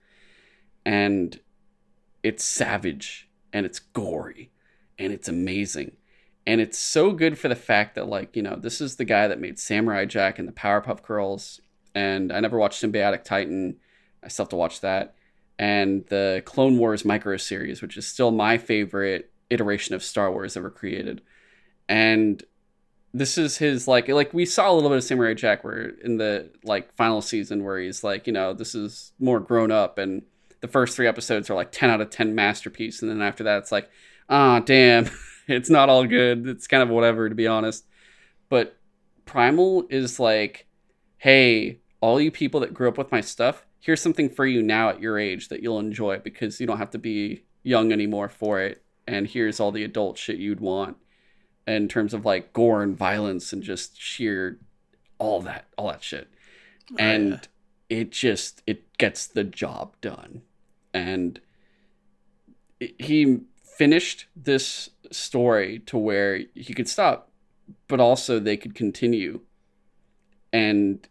and 0.86 1.40
it's 2.23 2.44
savage 2.44 3.28
and 3.52 3.65
it's 3.66 3.78
gory 3.78 4.51
and 4.98 5.12
it's 5.12 5.28
amazing, 5.28 5.93
and 6.47 6.60
it's 6.60 6.78
so 6.78 7.12
good 7.12 7.39
for 7.39 7.48
the 7.48 7.56
fact 7.56 7.94
that 7.94 8.09
like 8.09 8.35
you 8.35 8.43
know 8.43 8.56
this 8.56 8.81
is 8.81 8.97
the 8.97 9.05
guy 9.05 9.28
that 9.28 9.40
made 9.40 9.59
Samurai 9.59 10.06
Jack 10.06 10.39
and 10.39 10.48
the 10.48 10.52
Powerpuff 10.52 11.02
Girls, 11.02 11.60
and 11.94 12.32
I 12.32 12.40
never 12.40 12.59
watched 12.59 12.81
Sym-Bionic 12.81 13.24
Titan, 13.24 13.77
I 14.23 14.28
still 14.28 14.44
have 14.44 14.51
to 14.51 14.56
watch 14.56 14.81
that, 14.81 15.15
and 15.59 16.06
the 16.06 16.43
Clone 16.47 16.78
Wars 16.78 17.05
micro 17.05 17.36
series, 17.36 17.82
which 17.82 17.98
is 17.98 18.06
still 18.06 18.31
my 18.31 18.56
favorite 18.56 19.31
iteration 19.50 19.94
of 19.94 20.02
Star 20.02 20.30
Wars 20.30 20.56
ever 20.56 20.70
created. 20.70 21.22
And 21.88 22.42
this 23.14 23.38
is 23.38 23.56
his 23.56 23.88
like 23.88 24.08
like 24.08 24.34
we 24.34 24.44
saw 24.44 24.70
a 24.70 24.74
little 24.74 24.90
bit 24.90 24.98
of 24.98 25.04
Samurai 25.04 25.34
Jack 25.34 25.64
where 25.64 25.90
in 26.04 26.18
the 26.18 26.50
like 26.62 26.92
final 26.94 27.22
season 27.22 27.64
where 27.64 27.78
he's 27.78 28.04
like, 28.04 28.26
you 28.26 28.32
know, 28.32 28.52
this 28.52 28.74
is 28.74 29.12
more 29.18 29.40
grown 29.40 29.70
up 29.70 29.98
and 29.98 30.22
the 30.60 30.68
first 30.68 30.94
three 30.96 31.06
episodes 31.06 31.48
are 31.48 31.54
like 31.54 31.72
10 31.72 31.90
out 31.90 32.00
of 32.00 32.10
10 32.10 32.34
masterpiece 32.34 33.00
and 33.00 33.10
then 33.10 33.22
after 33.22 33.44
that 33.44 33.58
it's 33.58 33.72
like, 33.72 33.88
ah, 34.28 34.60
damn, 34.60 35.08
it's 35.48 35.70
not 35.70 35.88
all 35.88 36.06
good. 36.06 36.46
It's 36.46 36.66
kind 36.66 36.82
of 36.82 36.90
whatever 36.90 37.28
to 37.28 37.34
be 37.34 37.46
honest. 37.46 37.86
But 38.48 38.76
Primal 39.24 39.86
is 39.90 40.20
like, 40.20 40.66
hey, 41.18 41.80
all 42.00 42.20
you 42.20 42.30
people 42.30 42.60
that 42.60 42.74
grew 42.74 42.88
up 42.88 42.98
with 42.98 43.12
my 43.12 43.20
stuff, 43.20 43.64
here's 43.80 44.02
something 44.02 44.28
for 44.28 44.46
you 44.46 44.62
now 44.62 44.90
at 44.90 45.00
your 45.00 45.18
age 45.18 45.48
that 45.48 45.62
you'll 45.62 45.78
enjoy 45.78 46.18
because 46.18 46.60
you 46.60 46.66
don't 46.66 46.78
have 46.78 46.90
to 46.90 46.98
be 46.98 47.44
young 47.62 47.92
anymore 47.92 48.28
for 48.28 48.60
it. 48.60 48.82
And 49.09 49.26
here's 49.26 49.59
all 49.59 49.72
the 49.72 49.85
adult 49.85 50.18
shit 50.18 50.36
you'd 50.36 50.60
want 50.60 50.98
in 51.66 51.89
terms 51.89 52.12
of 52.12 52.26
like 52.26 52.52
gore 52.52 52.82
and 52.82 52.94
violence 52.97 53.52
and 53.55 53.62
just 53.62 53.98
sheer 53.98 54.59
all 55.18 55.40
that, 55.40 55.64
all 55.78 55.89
that 55.89 56.02
shit. 56.05 56.28
Oh, 56.93 56.97
and 56.98 57.30
yeah. 57.89 57.98
it 58.01 58.10
just 58.12 58.62
it 58.66 58.97
gets 58.98 59.26
the 59.26 59.44
job 59.44 59.94
done. 60.02 60.43
And 60.93 61.40
it- 62.78 63.01
he 63.01 63.40
finished 63.64 64.26
this 64.36 64.90
story 65.10 65.78
to 65.86 65.97
where 65.97 66.43
he 66.55 66.74
could 66.74 66.89
stop, 66.89 67.30
but 67.86 68.01
also 68.01 68.39
they 68.39 68.59
could 68.59 68.74
continue 68.74 69.40
and 70.52 71.09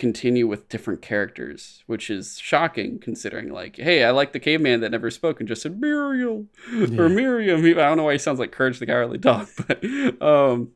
continue 0.00 0.48
with 0.48 0.68
different 0.68 1.00
characters, 1.02 1.84
which 1.86 2.10
is 2.10 2.38
shocking 2.40 2.98
considering 2.98 3.50
like, 3.52 3.76
hey, 3.76 4.02
I 4.02 4.10
like 4.10 4.32
the 4.32 4.40
caveman 4.40 4.80
that 4.80 4.90
never 4.90 5.10
spoke 5.12 5.38
and 5.38 5.48
just 5.48 5.62
said 5.62 5.80
Muriel 5.80 6.46
Yeah. 6.72 7.00
or 7.00 7.08
Miriam. 7.08 7.64
I 7.64 7.72
don't 7.74 7.96
know 7.98 8.04
why 8.04 8.14
he 8.14 8.18
sounds 8.18 8.40
like 8.40 8.50
Courage 8.50 8.78
the 8.80 8.86
Cowardly 8.86 9.18
Dog, 9.18 9.46
but 9.68 9.84
um 10.20 10.72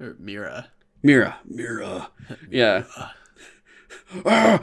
Or 0.00 0.16
Mira. 0.18 0.68
Mira, 1.02 1.38
Mira. 1.44 2.08
Yeah. 2.50 2.84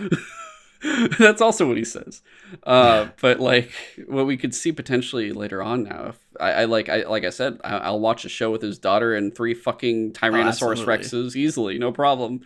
That's 1.19 1.41
also 1.41 1.67
what 1.67 1.77
he 1.77 1.83
says. 1.83 2.21
Uh, 2.63 3.09
but 3.21 3.39
like 3.39 3.71
what 4.07 4.25
we 4.25 4.37
could 4.37 4.53
see 4.53 4.71
potentially 4.71 5.31
later 5.31 5.61
on 5.61 5.83
now, 5.83 6.07
if 6.07 6.19
I, 6.39 6.51
I 6.51 6.65
like, 6.65 6.89
I 6.89 7.03
like 7.03 7.25
I 7.25 7.29
said, 7.29 7.59
I, 7.63 7.77
I'll 7.77 7.99
watch 7.99 8.25
a 8.25 8.29
show 8.29 8.51
with 8.51 8.61
his 8.61 8.77
daughter 8.77 9.15
and 9.15 9.35
three 9.35 9.53
fucking 9.53 10.13
Tyrannosaurus 10.13 10.79
absolutely. 10.79 10.85
Rexes 10.85 11.35
easily, 11.35 11.79
no 11.79 11.91
problem. 11.91 12.41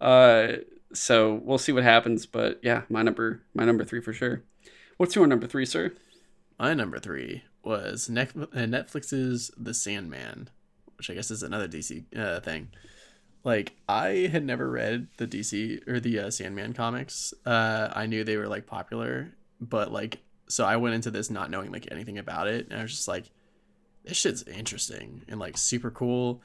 Uh, 0.00 0.48
so 0.92 1.40
we'll 1.44 1.58
see 1.58 1.72
what 1.72 1.84
happens. 1.84 2.26
But 2.26 2.60
yeah, 2.62 2.82
my 2.88 3.02
number, 3.02 3.42
my 3.54 3.64
number 3.64 3.84
three 3.84 4.00
for 4.00 4.12
sure. 4.12 4.42
What's 4.96 5.16
your 5.16 5.26
number 5.26 5.46
three, 5.46 5.64
sir? 5.64 5.92
My 6.58 6.74
number 6.74 6.98
three 6.98 7.44
was 7.62 8.10
uh, 8.10 8.12
Netflix's 8.12 9.50
The 9.56 9.72
Sandman, 9.72 10.50
which 10.96 11.08
I 11.08 11.14
guess 11.14 11.30
is 11.30 11.42
another 11.42 11.68
DC 11.68 12.04
uh, 12.16 12.40
thing. 12.40 12.68
Like 13.42 13.72
I 13.88 14.28
had 14.30 14.44
never 14.44 14.68
read 14.68 15.08
the 15.16 15.26
DC 15.26 15.88
or 15.88 15.98
the 16.00 16.20
uh, 16.20 16.30
Sandman 16.30 16.74
comics. 16.74 17.32
Uh, 17.46 17.88
I 17.94 18.06
knew 18.06 18.22
they 18.22 18.36
were 18.36 18.48
like 18.48 18.66
popular, 18.66 19.32
but 19.60 19.92
like 19.92 20.20
so 20.48 20.64
I 20.64 20.76
went 20.76 20.94
into 20.94 21.10
this 21.10 21.30
not 21.30 21.50
knowing 21.50 21.72
like 21.72 21.88
anything 21.90 22.18
about 22.18 22.48
it, 22.48 22.68
and 22.68 22.78
I 22.78 22.82
was 22.82 22.90
just 22.90 23.08
like, 23.08 23.30
this 24.04 24.16
shit's 24.16 24.42
interesting 24.42 25.22
and 25.28 25.40
like 25.40 25.56
super 25.56 25.90
cool. 25.90 26.42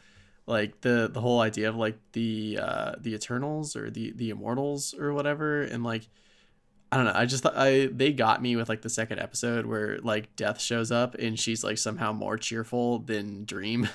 Like 0.47 0.81
the 0.81 1.09
the 1.11 1.19
whole 1.19 1.41
idea 1.41 1.69
of 1.69 1.75
like 1.75 1.97
the 2.13 2.59
uh, 2.61 2.91
the 2.99 3.13
Eternals 3.13 3.75
or 3.75 3.89
the 3.89 4.13
the 4.15 4.29
Immortals 4.29 4.93
or 4.93 5.13
whatever, 5.13 5.63
and 5.63 5.83
like 5.83 6.07
I 6.91 6.97
don't 6.97 7.05
know. 7.07 7.13
I 7.15 7.25
just 7.25 7.43
thought 7.43 7.57
I 7.57 7.87
they 7.87 8.13
got 8.13 8.41
me 8.41 8.55
with 8.55 8.69
like 8.69 8.83
the 8.83 8.89
second 8.89 9.19
episode 9.19 9.65
where 9.65 9.97
like 9.99 10.35
Death 10.35 10.61
shows 10.61 10.91
up 10.91 11.15
and 11.15 11.37
she's 11.37 11.63
like 11.63 11.77
somehow 11.77 12.13
more 12.13 12.37
cheerful 12.37 12.99
than 12.99 13.43
Dream. 13.43 13.89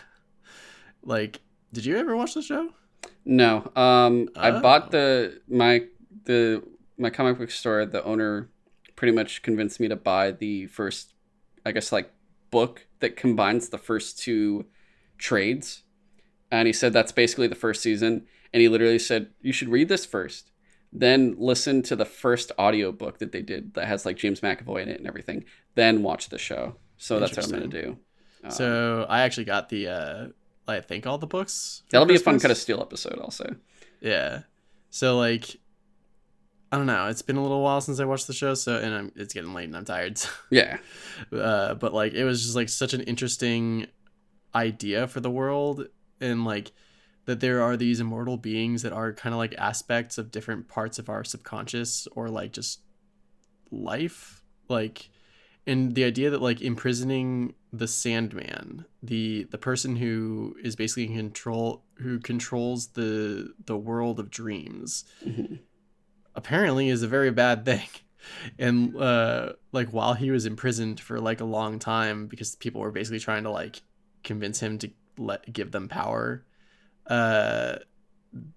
like, 1.02 1.40
did 1.72 1.86
you 1.86 1.96
ever 1.96 2.16
watch 2.16 2.34
the 2.34 2.42
show? 2.42 2.74
No. 3.24 3.70
Um, 3.76 4.28
I 4.36 4.50
Oh. 4.50 4.60
bought 4.60 4.90
the 4.90 5.40
my 5.48 5.84
the 6.24 6.62
my 6.98 7.10
comic 7.10 7.38
book 7.38 7.50
store. 7.50 7.84
The 7.86 8.02
owner 8.04 8.48
pretty 8.96 9.12
much 9.12 9.42
convinced 9.42 9.80
me 9.80 9.88
to 9.88 9.96
buy 9.96 10.30
the 10.30 10.66
first, 10.66 11.14
I 11.64 11.72
guess, 11.72 11.92
like 11.92 12.12
book 12.50 12.86
that 13.00 13.16
combines 13.16 13.68
the 13.68 13.78
first 13.78 14.18
two 14.18 14.66
trades, 15.18 15.82
and 16.50 16.66
he 16.66 16.72
said 16.72 16.92
that's 16.92 17.12
basically 17.12 17.46
the 17.46 17.54
first 17.54 17.82
season. 17.82 18.26
And 18.52 18.60
he 18.60 18.68
literally 18.68 18.98
said 18.98 19.28
you 19.40 19.52
should 19.52 19.68
read 19.68 19.88
this 19.88 20.04
first, 20.04 20.50
then 20.92 21.36
listen 21.38 21.82
to 21.82 21.94
the 21.94 22.04
first 22.04 22.50
audiobook 22.58 23.18
that 23.18 23.30
they 23.32 23.42
did 23.42 23.74
that 23.74 23.86
has 23.86 24.04
like 24.04 24.16
James 24.16 24.40
McAvoy 24.40 24.82
in 24.82 24.88
it 24.88 24.98
and 24.98 25.06
everything. 25.06 25.44
Then 25.76 26.02
watch 26.02 26.30
the 26.30 26.38
show. 26.38 26.76
So 26.96 27.20
that's 27.20 27.36
what 27.36 27.46
I'm 27.46 27.52
gonna 27.52 27.68
do. 27.68 27.98
Um, 28.42 28.50
so 28.50 29.06
I 29.08 29.20
actually 29.22 29.44
got 29.44 29.68
the 29.68 29.86
uh 29.88 30.26
I 30.76 30.80
think 30.80 31.06
all 31.06 31.18
the 31.18 31.26
books. 31.26 31.82
that'll 31.90 32.06
be 32.06 32.14
a 32.16 32.18
fun 32.18 32.38
kind 32.40 32.52
of 32.52 32.58
steal 32.58 32.80
episode 32.80 33.18
also. 33.18 33.56
Yeah. 34.00 34.42
So 34.90 35.18
like 35.18 35.56
I 36.72 36.76
don't 36.76 36.86
know. 36.86 37.06
It's 37.08 37.22
been 37.22 37.36
a 37.36 37.42
little 37.42 37.62
while 37.62 37.80
since 37.80 37.98
I 37.98 38.04
watched 38.04 38.28
the 38.28 38.32
show, 38.32 38.54
so 38.54 38.76
and 38.76 38.94
I'm, 38.94 39.12
it's 39.16 39.34
getting 39.34 39.52
late 39.54 39.64
and 39.64 39.76
I'm 39.76 39.84
tired. 39.84 40.18
so- 40.18 40.30
Yeah. 40.50 40.78
uh, 41.32 41.74
but 41.74 41.92
like 41.92 42.12
it 42.14 42.24
was 42.24 42.42
just 42.44 42.54
like 42.56 42.68
such 42.68 42.94
an 42.94 43.00
interesting 43.02 43.86
idea 44.54 45.06
for 45.08 45.20
the 45.20 45.30
world, 45.30 45.86
and 46.20 46.44
like 46.44 46.72
that 47.26 47.40
there 47.40 47.62
are 47.62 47.76
these 47.76 48.00
immortal 48.00 48.36
beings 48.36 48.82
that 48.82 48.92
are 48.92 49.12
kind 49.12 49.32
of 49.34 49.38
like 49.38 49.54
aspects 49.58 50.16
of 50.18 50.30
different 50.30 50.68
parts 50.68 50.98
of 50.98 51.08
our 51.08 51.22
subconscious 51.24 52.06
or 52.12 52.28
like 52.28 52.52
just 52.52 52.80
life, 53.70 54.42
like. 54.68 55.10
And 55.66 55.94
the 55.94 56.04
idea 56.04 56.30
that 56.30 56.42
like 56.42 56.60
imprisoning 56.60 57.54
the 57.72 57.86
Sandman, 57.86 58.86
the 59.02 59.44
the 59.50 59.58
person 59.58 59.96
who 59.96 60.56
is 60.62 60.74
basically 60.74 61.04
in 61.04 61.16
control, 61.16 61.84
who 61.96 62.18
controls 62.18 62.88
the 62.88 63.52
the 63.66 63.76
world 63.76 64.18
of 64.18 64.30
dreams, 64.30 65.04
Mhm. 65.24 65.60
apparently 66.34 66.88
is 66.88 67.02
a 67.02 67.08
very 67.08 67.30
bad 67.30 67.64
thing 67.64 67.88
and 68.58 68.94
uh 68.96 69.52
like 69.72 69.88
while 69.90 70.12
he 70.14 70.30
was 70.30 70.44
imprisoned 70.44 71.00
for 71.00 71.18
like 71.18 71.40
a 71.40 71.44
long 71.44 71.78
time 71.78 72.26
because 72.26 72.54
people 72.56 72.80
were 72.80 72.90
basically 72.92 73.18
trying 73.18 73.44
to 73.44 73.50
like 73.50 73.80
convince 74.24 74.60
him 74.60 74.76
to 74.78 74.90
let 75.16 75.50
give 75.52 75.70
them 75.72 75.88
power 75.88 76.44
uh 77.06 77.76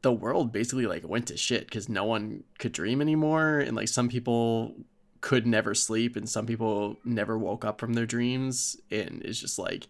the 0.01 0.11
world 0.11 0.51
basically 0.51 0.85
like 0.85 1.07
went 1.07 1.27
to 1.27 1.37
shit 1.37 1.65
because 1.65 1.87
no 1.87 2.03
one 2.03 2.43
could 2.59 2.73
dream 2.73 2.99
anymore 3.01 3.59
and 3.59 3.75
like 3.75 3.87
some 3.87 4.09
people 4.09 4.75
could 5.23 5.47
never 5.47 5.73
sleep 5.73 6.17
and 6.17 6.27
some 6.27 6.45
people 6.45 6.97
never 7.05 7.37
woke 7.37 7.63
up 7.63 7.79
from 7.79 7.93
their 7.93 8.05
dreams 8.05 8.75
and 8.91 9.21
it's 9.23 9.39
just 9.39 9.57
like 9.57 9.87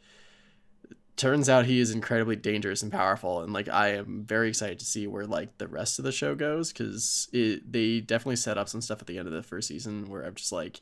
turns 1.15 1.49
out 1.49 1.65
he 1.65 1.79
is 1.79 1.89
incredibly 1.89 2.35
dangerous 2.35 2.83
and 2.83 2.91
powerful 2.91 3.41
and 3.41 3.51
like 3.51 3.67
i 3.67 3.87
am 3.89 4.23
very 4.27 4.47
excited 4.49 4.77
to 4.77 4.85
see 4.85 5.07
where 5.07 5.25
like 5.25 5.57
the 5.57 5.67
rest 5.67 5.97
of 5.97 6.05
the 6.05 6.11
show 6.11 6.35
goes 6.35 6.71
because 6.71 7.27
it 7.33 7.71
they 7.71 7.99
definitely 7.99 8.35
set 8.35 8.59
up 8.59 8.69
some 8.69 8.79
stuff 8.79 9.01
at 9.01 9.07
the 9.07 9.17
end 9.17 9.27
of 9.27 9.33
the 9.33 9.41
first 9.41 9.67
season 9.67 10.05
where 10.07 10.21
i'm 10.23 10.35
just 10.35 10.51
like 10.51 10.81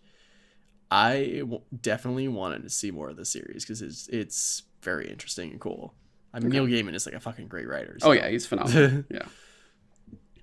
i 0.90 1.38
w- 1.40 1.62
definitely 1.82 2.28
wanted 2.28 2.62
to 2.62 2.70
see 2.70 2.92
more 2.92 3.08
of 3.10 3.16
the 3.16 3.24
series 3.26 3.64
because 3.64 3.82
it's 3.82 4.10
it's 4.10 4.64
very 4.82 5.10
interesting 5.10 5.52
and 5.52 5.62
cool 5.62 5.94
i 6.34 6.40
mean 6.40 6.50
Okay. 6.50 6.60
neil 6.66 6.84
gaiman 6.84 6.94
is 6.94 7.06
like 7.06 7.16
a 7.16 7.20
fucking 7.22 7.48
great 7.48 7.70
writer 7.70 7.98
Oh 8.04 8.12
yeah, 8.12 8.28
he's 8.28 8.46
phenomenal. 8.52 9.06
yeah. 9.10 9.28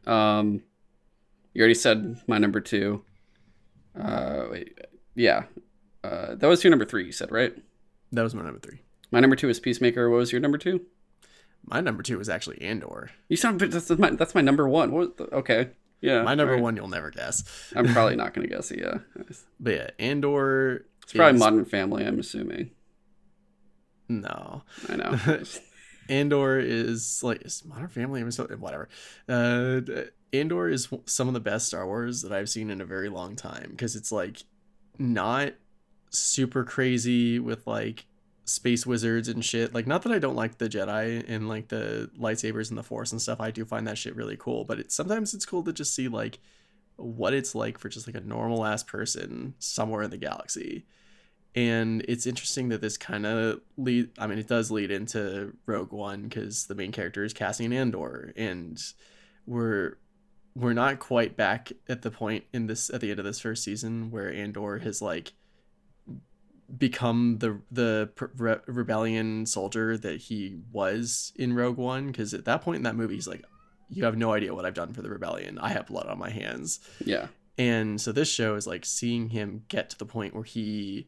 Um, 0.07 0.63
you 1.53 1.61
already 1.61 1.75
said 1.75 2.21
my 2.27 2.39
number 2.39 2.61
two. 2.61 3.03
Uh, 3.99 4.47
wait, 4.51 4.79
yeah. 5.15 5.45
Uh, 6.05 6.35
that 6.35 6.47
was 6.49 6.63
your 6.65 6.71
number 6.71 6.85
three. 6.85 7.05
You 7.07 7.13
said 7.13 7.31
right. 7.33 7.55
that 8.13 8.23
was 8.23 8.35
my 8.35 8.43
number 8.43 8.61
three 8.61 8.83
My 9.11 9.21
number 9.21 9.37
two 9.37 9.49
is 9.49 9.61
Peacemaker. 9.61 10.09
What 10.11 10.17
was 10.19 10.33
your 10.33 10.41
number 10.41 10.59
two? 10.59 10.83
my 11.65 11.81
number 11.81 12.03
two 12.03 12.17
was 12.17 12.29
actually 12.29 12.61
andor 12.63 13.11
You 13.29 13.37
sound. 13.37 13.59
but 13.59 13.71
That's 13.73 13.91
my. 13.91 14.11
That's 14.11 14.35
my 14.35 14.41
number 14.41 14.69
one. 14.69 14.93
What? 14.93 15.17
The, 15.17 15.25
okay. 15.35 15.71
Yeah. 16.01 16.23
my 16.23 16.35
number 16.35 16.53
alright. 16.53 16.63
one 16.63 16.77
you'll 16.77 16.89
never 16.89 17.11
guess 17.11 17.43
I'm 17.75 17.87
probably 17.93 18.15
not 18.17 18.33
gonna 18.33 18.47
guess 18.47 18.71
it. 18.71 18.79
Yeah. 18.81 18.99
But 19.59 19.75
yeah 19.75 19.91
andor 19.99 20.87
It's 21.03 21.13
probably 21.13 21.35
is- 21.35 21.41
Modern 21.41 21.65
Family. 21.65 22.07
I'm 22.07 22.19
assuming. 22.21 22.71
no 24.09 24.63
I 24.89 24.97
know. 24.97 25.19
Andor 26.09 26.59
is 26.59 27.23
like 27.23 27.43
is 27.45 27.65
Modern 27.67 27.89
Family 27.89 28.23
whatever. 28.23 28.89
Uh, 29.29 29.81
Andor 30.33 30.69
is 30.69 30.89
some 31.07 31.29
of 31.29 31.35
the 31.35 31.41
best 31.41 31.67
Star 31.67 31.87
Wars 31.87 32.23
that 32.23 32.33
I've 32.33 32.49
seen 32.49 32.71
in 32.71 32.81
a 32.81 32.85
very 32.87 33.09
long 33.09 33.37
time 33.37 33.69
because 33.71 33.97
it's 33.97 34.13
like 34.13 34.43
not 34.99 35.55
super 36.11 36.65
crazy 36.65 37.39
with 37.39 37.67
like 37.67 38.07
space 38.45 38.87
wizards 38.87 39.29
and 39.29 39.45
shit. 39.45 39.75
Like, 39.75 39.87
not 39.87 40.03
that 40.03 40.13
I 40.13 40.19
don't 40.19 40.37
like 40.37 40.59
the 40.59 40.69
Jedi 40.69 41.25
and 41.29 41.49
like 41.49 41.69
the 41.69 42.11
lightsabers 42.19 42.69
and 42.69 42.79
the 42.79 42.83
Force 42.83 43.13
and 43.13 43.21
stuff. 43.21 43.41
I 43.41 43.51
do 43.51 43.65
find 43.65 43.87
that 43.87 43.99
shit 43.99 44.17
really 44.17 44.37
cool, 44.37 44.65
but 44.65 44.79
it's 44.79 44.95
sometimes 44.95 45.35
it's 45.35 45.47
cool 45.47 45.63
to 45.65 45.73
just 45.73 45.95
see 45.95 46.09
like 46.09 46.39
what 46.97 47.33
it's 47.33 47.55
like 47.55 47.79
for 47.79 47.89
just 47.89 48.07
like 48.07 48.17
a 48.17 48.27
normal 48.27 48.65
ass 48.65 48.83
person 48.83 49.55
somewhere 49.59 50.03
in 50.03 50.11
the 50.11 50.17
galaxy 50.17 50.85
and 51.55 52.05
it's 52.09 52.27
interesting 52.27 52.69
that 52.69 52.81
this 52.81 52.97
kind 52.97 53.25
of 53.25 53.61
lead 53.77 54.11
i 54.19 54.27
mean 54.27 54.39
it 54.39 54.49
does 54.49 54.71
lead 54.71 54.91
into 54.91 55.53
rogue 55.67 55.93
one 55.93 56.23
because 56.23 56.67
the 56.67 56.75
main 56.75 56.93
character 56.93 57.25
is 57.25 57.33
cassian 57.33 57.73
andor 57.73 58.33
and 58.37 58.83
we're 59.47 59.97
we're 60.59 60.73
not 60.73 60.99
quite 60.99 61.37
back 61.37 61.73
at 61.89 62.03
the 62.03 62.11
point 62.11 62.45
in 62.53 62.67
this 62.67 62.91
at 62.91 63.01
the 63.01 63.11
end 63.11 63.19
of 63.19 63.25
this 63.25 63.41
first 63.41 63.63
season 63.63 64.11
where 64.11 64.33
andor 64.33 64.79
has 64.79 65.01
like 65.01 65.33
become 66.77 67.39
the 67.39 67.61
the 67.71 68.11
re- 68.37 68.61
rebellion 68.67 69.47
soldier 69.47 69.97
that 69.97 70.21
he 70.21 70.59
was 70.73 71.33
in 71.37 71.55
rogue 71.55 71.79
one 71.79 72.09
because 72.09 72.35
at 72.35 72.45
that 72.45 72.61
point 72.61 72.77
in 72.77 72.83
that 72.83 72.97
movie 72.97 73.15
he's 73.15 73.29
like 73.29 73.45
you 73.89 74.05
have 74.05 74.19
no 74.19 74.33
idea 74.33 74.55
what 74.55 74.67
i've 74.67 74.75
done 74.75 74.93
for 74.93 75.01
the 75.01 75.09
rebellion 75.09 75.59
i 75.59 75.71
have 75.71 75.87
blood 75.87 76.07
on 76.07 76.19
my 76.19 76.29
hands 76.29 76.81
yeah. 77.05 77.29
and 77.57 78.01
so 78.01 78.13
this 78.13 78.31
show 78.31 78.55
is 78.55 78.67
like 78.67 78.85
seeing 78.85 79.31
him 79.31 79.65
get 79.69 79.89
to 79.89 79.99
the 79.99 80.05
point 80.05 80.35
where 80.35 80.45
he 80.45 81.07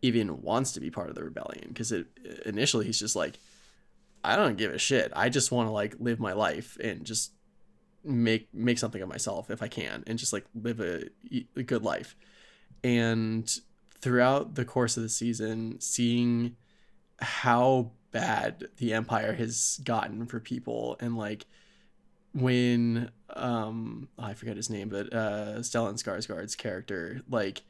even 0.00 0.40
wants 0.40 0.72
to 0.72 0.80
be 0.80 0.90
part 0.90 1.10
of 1.10 1.14
the 1.14 1.24
rebellion 1.24 1.66
because 1.68 1.92
it 1.92 2.06
initially 2.46 2.86
he's 2.86 2.98
just 2.98 3.16
like 3.16 3.38
I 4.24 4.36
don't 4.36 4.56
give 4.56 4.72
a 4.72 4.78
shit. 4.78 5.12
I 5.16 5.28
just 5.28 5.50
want 5.50 5.68
to 5.68 5.72
like 5.72 5.96
live 5.98 6.20
my 6.20 6.32
life 6.32 6.78
and 6.80 7.04
just 7.04 7.32
make 8.04 8.52
make 8.52 8.78
something 8.78 9.02
of 9.02 9.08
myself 9.08 9.50
if 9.50 9.62
I 9.62 9.68
can 9.68 10.02
and 10.06 10.18
just 10.18 10.32
like 10.32 10.44
live 10.54 10.80
a, 10.80 11.04
a 11.56 11.62
good 11.62 11.82
life. 11.82 12.16
And 12.82 13.50
throughout 14.00 14.54
the 14.54 14.64
course 14.64 14.96
of 14.96 15.02
the 15.02 15.08
season 15.08 15.80
seeing 15.80 16.56
how 17.20 17.92
bad 18.10 18.66
the 18.78 18.92
empire 18.92 19.32
has 19.34 19.80
gotten 19.84 20.26
for 20.26 20.40
people 20.40 20.96
and 21.00 21.16
like 21.16 21.46
when 22.32 23.10
um 23.30 24.08
I 24.18 24.34
forget 24.34 24.56
his 24.56 24.70
name, 24.70 24.88
but 24.88 25.12
uh 25.12 25.58
Stellan 25.58 26.02
Skarsgård's 26.02 26.56
character, 26.56 27.22
like 27.28 27.62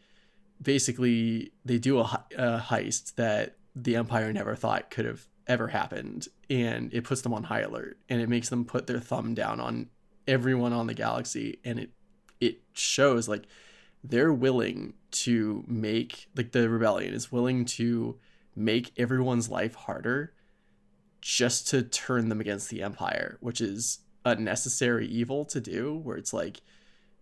basically 0.60 1.52
they 1.64 1.78
do 1.78 1.98
a, 1.98 2.24
a 2.36 2.58
heist 2.58 3.16
that 3.16 3.56
the 3.74 3.96
Empire 3.96 4.32
never 4.32 4.54
thought 4.54 4.90
could 4.90 5.04
have 5.04 5.26
ever 5.46 5.68
happened, 5.68 6.28
and 6.48 6.92
it 6.92 7.04
puts 7.04 7.22
them 7.22 7.34
on 7.34 7.44
high 7.44 7.60
alert, 7.60 7.98
and 8.08 8.20
it 8.20 8.28
makes 8.28 8.48
them 8.48 8.64
put 8.64 8.86
their 8.86 9.00
thumb 9.00 9.34
down 9.34 9.60
on 9.60 9.88
everyone 10.26 10.72
on 10.72 10.86
the 10.86 10.94
galaxy, 10.94 11.58
and 11.64 11.78
it 11.78 11.90
it 12.40 12.60
shows 12.72 13.28
like 13.28 13.44
they're 14.04 14.32
willing 14.32 14.94
to 15.12 15.64
make 15.68 16.26
like 16.36 16.52
the 16.52 16.68
rebellion 16.68 17.14
is 17.14 17.30
willing 17.30 17.64
to 17.64 18.18
make 18.56 18.92
everyone's 18.98 19.48
life 19.48 19.74
harder 19.74 20.32
just 21.20 21.68
to 21.68 21.82
turn 21.82 22.28
them 22.28 22.40
against 22.40 22.68
the 22.68 22.82
empire 22.82 23.38
which 23.40 23.60
is 23.60 24.00
a 24.24 24.34
necessary 24.34 25.06
evil 25.06 25.44
to 25.44 25.60
do 25.60 25.96
where 25.98 26.16
it's 26.16 26.32
like 26.32 26.62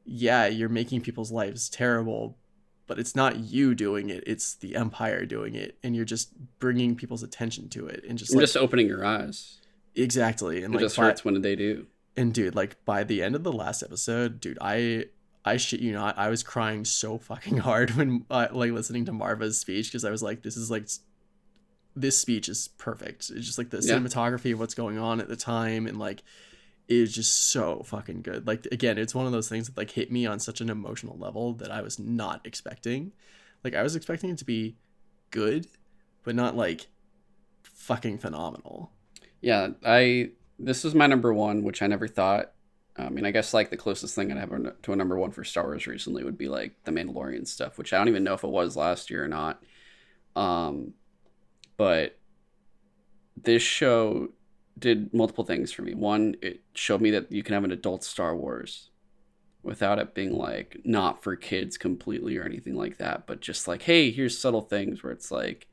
yeah 0.04 0.46
you're 0.46 0.68
making 0.68 1.00
people's 1.00 1.30
lives 1.30 1.68
terrible 1.68 2.38
but 2.86 2.98
it's 2.98 3.14
not 3.14 3.36
you 3.36 3.74
doing 3.74 4.08
it 4.08 4.24
it's 4.26 4.54
the 4.54 4.74
empire 4.74 5.26
doing 5.26 5.54
it 5.54 5.76
and 5.82 5.94
you're 5.94 6.04
just 6.04 6.30
bringing 6.58 6.96
people's 6.96 7.22
attention 7.22 7.68
to 7.68 7.86
it 7.86 8.02
and 8.08 8.18
just 8.18 8.34
like 8.34 8.40
just 8.40 8.56
opening 8.56 8.86
your 8.86 9.04
eyes. 9.04 9.58
exactly 9.94 10.62
and 10.62 10.74
It 10.74 10.78
like 10.78 10.84
just 10.84 10.96
hurts 10.96 11.24
when 11.24 11.40
they 11.42 11.56
do. 11.56 11.86
And 12.16 12.34
dude 12.34 12.54
like 12.54 12.84
by 12.84 13.04
the 13.04 13.22
end 13.22 13.34
of 13.34 13.44
the 13.44 13.52
last 13.52 13.82
episode 13.82 14.40
dude 14.40 14.58
i 14.60 15.04
I 15.42 15.56
shit 15.56 15.80
you 15.80 15.92
not, 15.92 16.18
I 16.18 16.28
was 16.28 16.42
crying 16.42 16.84
so 16.84 17.16
fucking 17.16 17.56
hard 17.68 17.92
when 17.96 18.26
uh, 18.30 18.48
like 18.52 18.72
listening 18.72 19.06
to 19.06 19.12
Maarva's 19.12 19.58
speech 19.58 19.86
because 19.86 20.04
I 20.04 20.10
was 20.10 20.22
like, 20.22 20.42
this 20.42 20.54
is 20.54 20.70
like, 20.70 20.86
this 21.96 22.18
speech 22.18 22.46
is 22.46 22.68
perfect. 22.76 23.30
It's 23.34 23.46
just 23.46 23.56
like 23.56 23.70
the 23.70 23.78
Yeah. 23.78 23.96
cinematography 23.96 24.52
of 24.52 24.60
what's 24.60 24.74
going 24.74 24.98
on 24.98 25.18
at 25.18 25.28
the 25.28 25.36
time 25.36 25.86
and 25.86 25.98
like, 25.98 26.22
it 26.88 26.94
is 26.96 27.14
just 27.14 27.50
so 27.52 27.82
fucking 27.86 28.20
good. 28.20 28.46
Like 28.46 28.66
again, 28.70 28.98
it's 28.98 29.14
one 29.14 29.24
of 29.24 29.32
those 29.32 29.48
things 29.48 29.66
that 29.66 29.78
like 29.78 29.90
hit 29.92 30.12
me 30.12 30.26
on 30.26 30.40
such 30.40 30.60
an 30.60 30.68
emotional 30.68 31.16
level 31.16 31.54
that 31.54 31.70
I 31.70 31.80
was 31.80 31.98
not 31.98 32.42
expecting. 32.46 33.12
Like 33.64 33.74
I 33.74 33.82
was 33.82 33.96
expecting 33.96 34.28
it 34.28 34.36
to 34.38 34.44
be 34.44 34.76
good, 35.30 35.68
but 36.22 36.34
not 36.34 36.54
like 36.54 36.88
fucking 37.62 38.18
phenomenal. 38.18 38.92
Yeah, 39.40 39.68
I 39.86 40.32
this 40.62 40.84
is 40.84 40.94
my 40.94 41.06
number 41.06 41.32
one, 41.32 41.62
which 41.62 41.82
I 41.82 41.86
never 41.86 42.06
thought. 42.06 42.52
I 42.96 43.08
mean, 43.08 43.24
I 43.24 43.30
guess 43.30 43.54
like 43.54 43.70
the 43.70 43.76
closest 43.76 44.14
thing 44.14 44.30
I'd 44.30 44.38
have 44.38 44.82
to 44.82 44.92
a 44.92 44.96
number 44.96 45.18
one 45.18 45.30
for 45.30 45.44
Star 45.44 45.64
Wars 45.64 45.86
recently 45.86 46.22
would 46.22 46.36
be 46.36 46.48
like 46.48 46.74
the 46.84 46.92
Mandalorian 46.92 47.46
stuff, 47.46 47.78
which 47.78 47.92
I 47.92 47.98
don't 47.98 48.08
even 48.08 48.24
know 48.24 48.34
if 48.34 48.44
it 48.44 48.48
was 48.48 48.76
last 48.76 49.10
year 49.10 49.24
or 49.24 49.28
not. 49.28 49.62
Um, 50.36 50.94
but 51.76 52.18
this 53.42 53.62
show 53.62 54.28
did 54.78 55.14
multiple 55.14 55.44
things 55.44 55.72
for 55.72 55.82
me. 55.82 55.94
One, 55.94 56.36
it 56.42 56.60
showed 56.74 57.00
me 57.00 57.10
that 57.12 57.32
you 57.32 57.42
can 57.42 57.54
have 57.54 57.64
an 57.64 57.72
adult 57.72 58.04
Star 58.04 58.36
Wars 58.36 58.90
without 59.62 59.98
it 59.98 60.14
being 60.14 60.32
like 60.32 60.80
not 60.84 61.22
for 61.22 61.36
kids 61.36 61.76
completely 61.78 62.36
or 62.36 62.44
anything 62.44 62.74
like 62.74 62.98
that, 62.98 63.26
but 63.26 63.40
just 63.40 63.68
like, 63.68 63.82
hey, 63.82 64.10
here's 64.10 64.38
subtle 64.38 64.62
things 64.62 65.02
where 65.02 65.12
it's 65.12 65.30
like, 65.30 65.66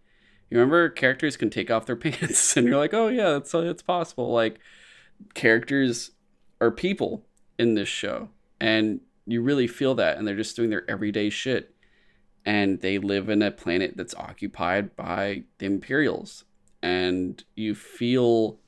you 0.49 0.57
remember 0.57 0.89
characters 0.89 1.37
can 1.37 1.49
take 1.49 1.69
off 1.69 1.85
their 1.85 1.95
pants, 1.97 2.55
and 2.55 2.67
you're 2.67 2.77
like, 2.77 2.93
oh 2.93 3.07
yeah, 3.07 3.31
that's 3.31 3.53
it's 3.53 3.81
possible. 3.81 4.31
Like 4.31 4.59
characters 5.33 6.11
are 6.61 6.71
people 6.71 7.25
in 7.57 7.75
this 7.75 7.89
show, 7.89 8.29
and 8.59 9.01
you 9.25 9.41
really 9.41 9.67
feel 9.67 9.95
that, 9.95 10.17
and 10.17 10.27
they're 10.27 10.35
just 10.35 10.55
doing 10.55 10.69
their 10.69 10.89
everyday 10.89 11.29
shit, 11.29 11.75
and 12.45 12.81
they 12.81 12.97
live 12.97 13.29
in 13.29 13.41
a 13.41 13.51
planet 13.51 13.95
that's 13.97 14.15
occupied 14.15 14.95
by 14.95 15.43
the 15.57 15.65
Imperials, 15.65 16.45
and 16.81 17.43
you 17.55 17.75
feel 17.75 18.59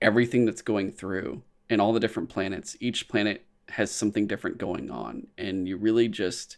everything 0.00 0.44
that's 0.44 0.62
going 0.62 0.90
through 0.92 1.42
in 1.68 1.80
all 1.80 1.92
the 1.92 2.00
different 2.00 2.28
planets. 2.28 2.76
Each 2.80 3.08
planet 3.08 3.44
has 3.70 3.90
something 3.90 4.26
different 4.26 4.58
going 4.58 4.90
on, 4.90 5.26
and 5.36 5.68
you 5.68 5.76
really 5.76 6.08
just 6.08 6.56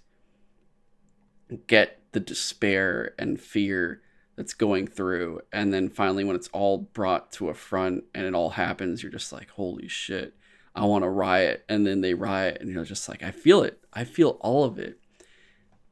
get 1.67 2.01
the 2.13 2.21
despair 2.21 3.15
and 3.19 3.41
fear 3.41 4.03
that's 4.37 4.55
going 4.55 4.87
through 4.87 5.41
and 5.53 5.73
then 5.73 5.89
finally 5.89 6.23
when 6.23 6.37
it's 6.37 6.49
all 6.49 6.79
brought 6.79 7.33
to 7.33 7.49
a 7.49 7.55
front 7.55 8.05
and 8.15 8.27
it 8.27 8.35
all 8.35 8.51
happens 8.51 9.03
you're 9.03 9.11
just 9.11 9.33
like 9.33 9.51
holy 9.51 9.89
shit 9.89 10.35
i 10.77 10.85
want 10.85 11.03
to 11.03 11.09
riot. 11.09 11.65
And 11.69 11.87
then 11.87 12.03
they 12.03 12.15
riot 12.15 12.59
and 12.61 12.71
you're 12.71 12.85
just 12.85 13.09
like 13.09 13.23
i 13.23 13.31
feel 13.31 13.63
it. 13.63 13.81
I 13.93 14.05
feel 14.05 14.39
all 14.41 14.65
of 14.65 14.79
it. 14.79 15.01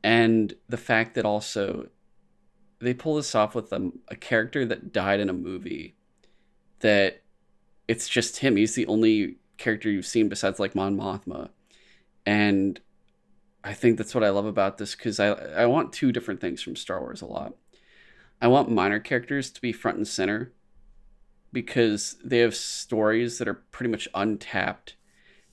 And 0.03 0.55
the 0.69 0.77
fact 0.77 1.15
that 1.15 1.25
also 1.25 1.89
they 2.81 2.93
pull 2.93 3.17
this 3.17 3.35
off 3.35 3.55
with 3.55 3.73
a, 3.73 3.91
a 4.09 4.17
character 4.17 4.67
that 4.67 4.93
died 4.93 5.21
in 5.21 5.31
a 5.31 5.35
movie 5.35 5.97
that 6.81 7.23
it's 7.89 8.09
just 8.09 8.39
him. 8.39 8.57
He's 8.57 8.75
the 8.75 8.87
only 8.87 9.37
character 9.57 9.89
you've 9.89 10.05
seen 10.05 10.29
besides 10.29 10.61
like 10.61 10.75
mon 10.75 10.97
mothma. 10.97 11.49
And 12.27 12.81
i 13.67 13.73
think 13.73 13.97
that's 13.97 14.15
what 14.15 14.23
i 14.23 14.29
love 14.29 14.45
about 14.45 14.77
this 14.77 14.95
because 14.95 15.19
I, 15.19 15.29
I 15.29 15.65
want 15.65 15.95
two 15.95 16.13
different 16.13 16.39
things 16.39 16.61
from 16.61 16.77
star 16.77 17.01
wars 17.01 17.23
a 17.23 17.27
lot 17.27 17.55
I 18.41 18.49
want 18.49 18.71
minor 18.71 19.01
characters 19.01 19.51
to 19.51 19.61
be 19.61 19.73
front 19.73 19.97
and 19.97 20.09
center 20.09 20.53
because 21.53 22.17
they 22.25 22.39
have 22.39 22.55
stories 22.55 23.39
that 23.39 23.49
are 23.49 23.55
pretty 23.55 23.91
much 23.91 24.09
untapped 24.15 24.97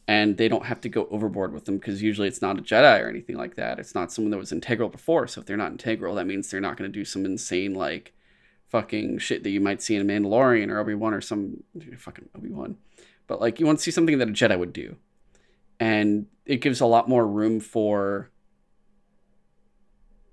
and 0.08 0.38
they 0.38 0.49
don't 0.49 0.66
have 0.66 0.82
to 0.82 0.90
go 0.90 1.08
overboard 1.10 1.53
with 1.53 1.66
them 1.66 1.78
because 1.78 2.02
usually 2.02 2.28
it's 2.28 2.41
not 2.41 2.58
a 2.58 2.62
Jedi 2.62 3.02
or 3.02 3.08
anything 3.08 3.38
like 3.38 3.56
that. 3.56 3.80
It's 3.80 3.95
not 3.95 4.12
someone 4.12 4.32
that 4.32 4.38
was 4.38 4.52
integral 4.52 4.90
before. 4.90 5.28
So 5.28 5.40
if 5.40 5.48
they're 5.48 5.56
not 5.56 5.72
integral, 5.72 6.16
that 6.16 6.28
means 6.28 6.49
they're 6.49 6.60
not 6.60 6.76
going 6.76 6.91
to 6.91 6.99
do 6.99 7.06
some 7.06 7.26
insane 7.26 7.74
like 7.74 8.14
fucking 8.68 9.20
shit 9.20 9.44
that 9.44 9.52
you 9.52 9.60
might 9.60 9.82
see 9.82 9.95
in 9.95 10.02
a 10.02 10.14
Mandalorian 10.14 10.70
or 10.70 10.80
Obi 10.80 10.95
Wan 10.95 11.14
or 11.14 11.22
some 11.22 11.64
fucking 11.98 12.30
Obi 12.36 12.49
Wan. 12.49 12.78
But 13.28 13.40
like 13.40 13.60
you 13.60 13.66
want 13.66 13.80
to 13.80 13.84
see 13.84 13.91
something 13.91 14.18
that 14.18 14.28
a 14.28 14.32
Jedi 14.32 14.58
would 14.58 14.74
do, 14.74 14.98
and 15.80 16.26
it 16.45 16.58
gives 16.58 16.82
a 16.82 16.86
lot 16.86 17.08
more 17.08 17.26
room 17.28 17.60
for 17.60 18.32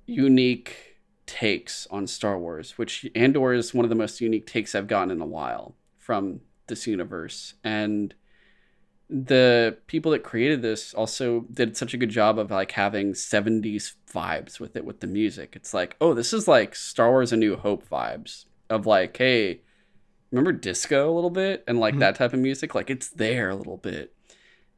unique 0.07 0.98
takes 1.29 1.87
on 1.91 2.09
Star 2.09 2.37
Wars, 2.39 2.73
which 2.79 3.07
Andor 3.15 3.53
is 3.53 3.73
one 3.73 3.85
of 3.85 3.89
the 3.91 3.95
most 3.95 4.21
unique 4.21 4.47
takes 4.47 4.75
I've 4.75 4.89
gotten 4.89 5.13
in 5.13 5.21
a 5.21 5.27
while 5.27 5.77
from 5.97 6.41
this 6.67 6.87
universe. 6.87 7.55
And 7.63 8.15
the 9.11 9.79
people 9.87 10.13
that 10.13 10.23
created 10.25 10.61
this 10.61 10.93
also 10.93 11.47
did 11.53 11.77
such 11.77 11.95
a 11.95 11.97
good 11.97 12.11
job 12.11 12.39
of 12.39 12.51
like 12.51 12.73
having 12.73 13.13
70s 13.13 13.95
vibes 14.13 14.59
with 14.59 14.77
it 14.77 14.85
with 14.85 15.01
the 15.01 15.07
music. 15.07 15.55
It's 15.55 15.73
like, 15.73 15.97
oh, 16.01 16.13
this 16.15 16.33
is 16.33 16.49
like 16.49 16.75
Star 16.75 17.11
Wars 17.11 17.33
A 17.33 17.37
New 17.37 17.57
Hope 17.57 17.89
vibes 17.89 18.47
of 18.69 18.85
like, 18.87 19.17
hey, 19.17 19.61
remember 20.31 20.53
disco 20.53 21.11
a 21.11 21.15
little 21.15 21.31
bit 21.31 21.65
and 21.67 21.79
like 21.79 21.95
Mhm. 21.95 22.01
that 22.01 22.17
type 22.17 22.33
of 22.33 22.41
music? 22.41 22.75
Like 22.75 22.91
it's 22.91 23.09
there 23.09 23.49
a 23.49 23.57
little 23.57 23.79
bit. 23.79 24.15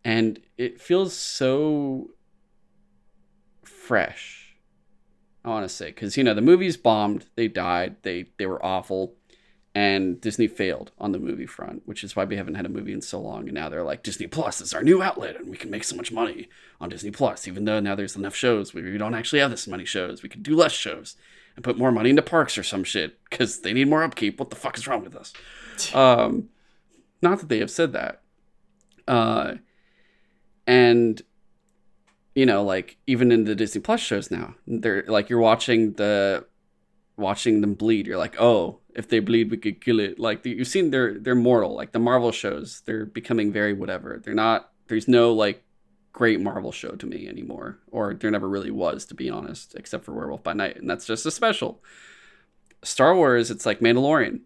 And 0.05 0.41
it 0.57 0.81
feels 0.81 1.15
so 1.17 2.11
fresh 3.65 4.40
I 5.45 5.49
want 5.49 5.65
to 5.65 5.75
say 5.75 5.87
because 5.87 6.17
you 6.17 6.25
know 6.25 6.35
the 6.35 6.41
movies 6.41 6.77
bombed, 6.77 7.27
they 7.35 7.49
died, 7.49 7.97
they 8.03 8.27
they 8.37 8.47
were 8.47 8.65
awful, 8.65 9.15
and 9.75 10.21
Disney 10.21 10.49
failed 10.49 10.91
on 10.99 11.13
the 11.13 11.19
movie 11.19 11.47
front, 11.47 11.83
which 11.87 12.03
is 12.03 12.17
why 12.17 12.25
we 12.25 12.37
haven't 12.37 12.57
had 12.57 12.67
a 12.67 12.71
movie 12.71 12.93
in 12.93 13.01
so 13.01 13.21
long. 13.21 13.45
And 13.45 13.55
now 13.55 13.69
they're 13.69 13.85
like 13.85 14.03
Disney 14.03 14.27
Plus 14.27 14.61
is 14.61 14.75
our 14.75 14.83
new 14.83 15.03
outlet, 15.03 15.37
and 15.37 15.49
we 15.49 15.57
can 15.57 15.71
make 15.71 15.85
so 15.85 15.97
much 15.97 16.13
money 16.13 16.49
on 16.81 16.89
Disney 16.89 17.11
Plus. 17.11 17.47
Even 17.47 17.65
though 17.65 17.81
now 17.81 17.95
there's 17.95 18.17
enough 18.17 18.35
shows, 18.35 18.75
we, 18.75 18.83
we 18.83 18.99
don't 18.99 19.15
actually 19.15 19.39
have 19.41 19.51
this 19.51 19.69
many 19.69 19.85
shows. 19.85 20.23
We 20.23 20.29
could 20.29 20.43
do 20.43 20.57
less 20.57 20.73
shows 20.73 21.17
and 21.55 21.65
put 21.65 21.79
more 21.79 21.93
money 21.93 22.11
into 22.11 22.23
parks 22.23 22.59
or 22.59 22.63
some 22.63 22.85
shit 22.85 23.19
because 23.29 23.61
they 23.61 23.73
need 23.73 23.89
more 23.89 24.03
upkeep. 24.03 24.39
What 24.39 24.51
the 24.51 24.57
fuck 24.57 24.77
is 24.77 24.87
wrong 24.87 25.05
with 25.05 25.17
us? 25.17 25.33
Um, 25.95 26.51
not 27.23 27.39
that 27.41 27.49
they 27.49 27.59
have 27.59 27.71
said 27.71 27.95
that. 27.95 28.21
Uh, 29.09 29.55
and 30.67 31.23
you 32.35 32.47
know, 32.47 32.63
like 32.63 32.97
even 33.07 33.33
in 33.33 33.45
the 33.45 33.55
Disney 33.55 33.81
Plus 33.81 34.01
shows 34.01 34.31
now, 34.31 34.55
they're 34.67 35.05
like 35.07 35.29
you're 35.29 35.41
watching 35.41 35.95
the 35.95 36.47
watching 37.17 37.61
them 37.61 37.75
bleed. 37.75 38.07
You're 38.07 38.19
like, 38.19 38.41
oh, 38.41 38.79
if 38.95 39.09
they 39.09 39.21
bleed, 39.21 39.51
we 39.51 39.57
could 39.57 39.81
kill 39.81 40.01
it. 40.01 40.19
Like 40.19 40.45
you've 40.45 40.69
seen 40.69 40.91
they're 40.91 41.19
they're 41.19 41.35
mortal. 41.35 41.75
Like 41.75 41.93
the 41.93 41.99
Marvel 41.99 42.33
shows, 42.33 42.83
they're 42.87 43.07
becoming 43.07 43.53
very 43.53 43.73
whatever. 43.73 44.21
They're 44.23 44.35
not. 44.35 44.71
There's 44.89 45.09
no 45.09 45.33
like 45.33 45.63
great 46.13 46.41
Marvel 46.41 46.73
show 46.73 46.93
to 46.93 47.07
me 47.07 47.29
anymore, 47.29 47.79
or 47.91 48.15
there 48.15 48.31
never 48.31 48.49
really 48.49 48.71
was, 48.71 49.05
to 49.07 49.15
be 49.15 49.31
honest, 49.31 49.75
except 49.75 50.05
for 50.05 50.13
Werewolf 50.13 50.43
by 50.43 50.53
Night, 50.53 50.77
and 50.77 50.89
that's 50.89 51.07
just 51.07 51.27
a 51.27 51.31
special. 51.31 51.83
Star 52.83 53.15
Wars, 53.15 53.51
it's 53.51 53.67
like 53.67 53.81
Mandalorian. 53.81 54.41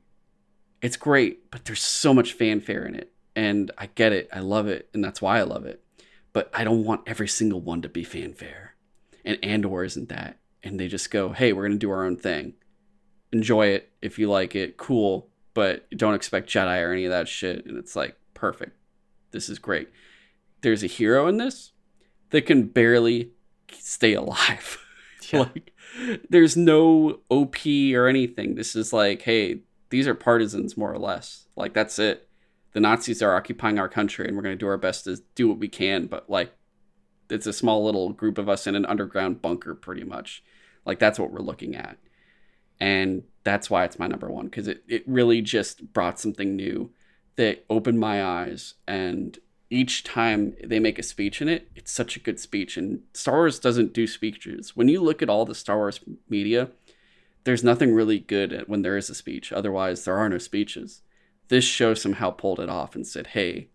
It's 0.82 0.96
great, 0.96 1.50
but 1.50 1.64
there's 1.64 1.82
so 1.82 2.12
much 2.12 2.34
fanfare 2.34 2.84
in 2.84 2.94
it, 2.94 3.12
and 3.34 3.70
I 3.78 3.86
get 3.86 4.12
it. 4.12 4.28
I 4.32 4.40
love 4.40 4.66
it, 4.68 4.88
and 4.92 5.02
that's 5.02 5.22
why 5.22 5.38
I 5.38 5.42
love 5.42 5.64
it 5.64 5.83
but 6.34 6.50
I 6.52 6.64
don't 6.64 6.84
want 6.84 7.02
every 7.06 7.28
single 7.28 7.62
one 7.62 7.80
to 7.80 7.88
be 7.88 8.04
fanfare. 8.04 8.74
And 9.24 9.42
Andor 9.42 9.84
isn't 9.84 10.10
that. 10.10 10.38
And 10.62 10.78
they 10.78 10.88
just 10.88 11.10
go, 11.10 11.30
hey, 11.30 11.54
we're 11.54 11.62
going 11.62 11.72
to 11.72 11.78
do 11.78 11.90
our 11.90 12.04
own 12.04 12.16
thing. 12.16 12.54
Enjoy 13.32 13.68
it 13.68 13.90
if 14.02 14.18
you 14.18 14.28
like 14.28 14.54
it, 14.54 14.76
cool, 14.76 15.28
but 15.54 15.88
don't 15.90 16.14
expect 16.14 16.50
Jedi 16.50 16.82
or 16.82 16.92
any 16.92 17.04
of 17.06 17.12
that 17.12 17.28
shit. 17.28 17.64
And 17.64 17.78
it's 17.78 17.96
like, 17.96 18.16
perfect. 18.34 18.76
This 19.30 19.48
is 19.48 19.58
great. 19.58 19.88
There's 20.60 20.82
a 20.82 20.88
hero 20.88 21.28
in 21.28 21.38
this 21.38 21.72
that 22.30 22.46
can 22.46 22.64
barely 22.64 23.30
stay 23.72 24.12
alive. 24.12 24.78
Yeah. 25.32 25.38
like, 25.54 25.72
there's 26.28 26.54
no 26.54 27.20
OP 27.30 27.56
or 27.66 28.08
anything. 28.08 28.56
This 28.56 28.76
is 28.76 28.92
like, 28.92 29.22
hey, 29.22 29.60
these 29.88 30.06
are 30.06 30.14
partisans 30.14 30.76
more 30.76 30.92
or 30.92 30.98
less. 30.98 31.46
Like, 31.56 31.72
that's 31.72 31.98
it 31.98 32.23
the 32.74 32.80
Nazis 32.80 33.22
are 33.22 33.34
occupying 33.34 33.78
our 33.78 33.88
country 33.88 34.26
and 34.26 34.36
we're 34.36 34.42
going 34.42 34.58
to 34.58 34.62
do 34.62 34.68
our 34.68 34.76
best 34.76 35.04
to 35.04 35.22
do 35.34 35.48
what 35.48 35.58
we 35.58 35.68
can. 35.68 36.06
But 36.06 36.28
like, 36.28 36.52
it's 37.30 37.46
a 37.46 37.52
small 37.52 37.84
little 37.84 38.12
group 38.12 38.36
of 38.36 38.48
us 38.48 38.66
in 38.66 38.74
an 38.74 38.84
underground 38.84 39.40
bunker, 39.40 39.74
pretty 39.74 40.04
much. 40.04 40.42
Like, 40.84 40.98
that's 40.98 41.18
what 41.18 41.30
we're 41.30 41.38
looking 41.38 41.74
at. 41.74 41.96
And 42.80 43.22
that's 43.44 43.70
why 43.70 43.84
it's 43.84 43.98
my 43.98 44.08
number 44.08 44.28
one 44.28 44.46
because 44.46 44.68
it, 44.68 44.82
it 44.88 45.04
really 45.06 45.40
just 45.40 45.92
brought 45.92 46.18
something 46.18 46.56
new 46.56 46.90
that 47.36 47.64
opened 47.70 48.00
my 48.00 48.22
eyes. 48.22 48.74
And 48.88 49.38
each 49.70 50.02
time 50.02 50.54
they 50.62 50.80
make 50.80 50.98
a 50.98 51.04
speech 51.04 51.40
in 51.40 51.48
it, 51.48 51.70
it's 51.76 51.92
such 51.92 52.16
a 52.16 52.20
good 52.20 52.40
speech. 52.40 52.76
And 52.76 53.02
Star 53.12 53.36
Wars 53.36 53.60
doesn't 53.60 53.94
do 53.94 54.08
speeches. 54.08 54.74
When 54.74 54.88
you 54.88 55.00
look 55.00 55.22
at 55.22 55.30
all 55.30 55.46
the 55.46 55.54
Star 55.54 55.76
Wars 55.76 56.00
media, 56.28 56.70
there's 57.44 57.62
nothing 57.62 57.94
really 57.94 58.18
good 58.18 58.64
when 58.66 58.82
there 58.82 58.96
is 58.96 59.08
a 59.08 59.14
speech. 59.14 59.52
Otherwise, 59.52 60.04
there 60.04 60.18
are 60.18 60.28
no 60.28 60.38
speeches 60.38 61.02
this 61.48 61.64
show 61.64 61.94
somehow 61.94 62.30
pulled 62.30 62.60
it 62.60 62.68
off 62.68 62.94
and 62.94 63.06
said, 63.06 63.28
"Hey, 63.28 63.68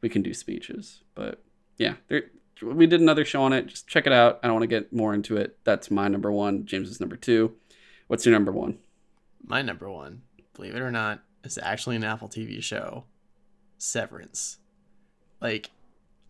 we 0.00 0.08
can 0.08 0.22
do 0.22 0.34
speeches." 0.34 1.02
But 1.14 1.42
yeah, 1.78 1.94
there, 2.08 2.24
we 2.62 2.86
did 2.86 3.00
another 3.00 3.24
show 3.24 3.42
on 3.42 3.52
it. 3.52 3.66
Just 3.66 3.88
check 3.88 4.06
it 4.06 4.12
out. 4.12 4.40
I 4.42 4.46
don't 4.46 4.54
want 4.54 4.64
to 4.64 4.66
get 4.68 4.92
more 4.92 5.14
into 5.14 5.36
it. 5.36 5.58
That's 5.64 5.90
my 5.90 6.08
number 6.08 6.30
one. 6.30 6.64
James's 6.64 7.00
number 7.00 7.16
two. 7.16 7.54
What's 8.06 8.26
your 8.26 8.32
number 8.32 8.52
one? 8.52 8.78
My 9.44 9.62
number 9.62 9.90
one, 9.90 10.22
believe 10.54 10.74
it 10.74 10.80
or 10.80 10.90
not, 10.90 11.22
is 11.44 11.58
actually 11.60 11.96
an 11.96 12.04
Apple 12.04 12.28
TV 12.28 12.62
show, 12.62 13.04
Severance. 13.78 14.58
Like, 15.40 15.70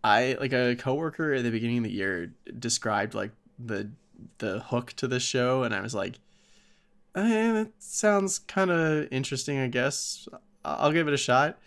I 0.03 0.37
like 0.39 0.53
a 0.53 0.75
coworker 0.75 1.33
at 1.33 1.43
the 1.43 1.51
beginning 1.51 1.79
of 1.79 1.83
the 1.83 1.91
year 1.91 2.33
described 2.57 3.13
like 3.13 3.31
the 3.59 3.91
the 4.39 4.59
hook 4.59 4.93
to 4.93 5.07
this 5.07 5.23
show, 5.23 5.63
and 5.63 5.73
I 5.73 5.81
was 5.81 5.93
like, 5.93 6.19
eh, 7.15 7.51
that 7.51 7.71
sounds 7.79 8.39
kind 8.39 8.71
of 8.71 9.07
interesting. 9.11 9.59
I 9.59 9.67
guess 9.67 10.27
I'll 10.65 10.91
give 10.91 11.07
it 11.07 11.13
a 11.13 11.17
shot, 11.17 11.59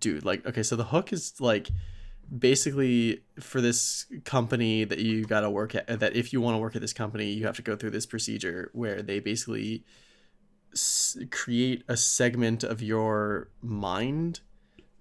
dude. 0.00 0.24
Like, 0.24 0.46
okay, 0.46 0.62
so 0.62 0.76
the 0.76 0.84
hook 0.84 1.12
is 1.12 1.34
like 1.40 1.68
basically 2.36 3.22
for 3.38 3.60
this 3.60 4.06
company 4.24 4.84
that 4.84 4.98
you 4.98 5.24
got 5.24 5.40
to 5.42 5.50
work 5.50 5.74
at 5.74 5.86
that 6.00 6.16
if 6.16 6.32
you 6.32 6.40
want 6.40 6.54
to 6.54 6.58
work 6.58 6.74
at 6.74 6.82
this 6.82 6.92
company 6.92 7.26
you 7.30 7.46
have 7.46 7.54
to 7.54 7.62
go 7.62 7.76
through 7.76 7.90
this 7.90 8.04
procedure 8.04 8.68
where 8.72 9.00
they 9.00 9.20
basically 9.20 9.84
s- 10.72 11.16
create 11.30 11.84
a 11.86 11.96
segment 11.96 12.64
of 12.64 12.82
your 12.82 13.48
mind 13.62 14.40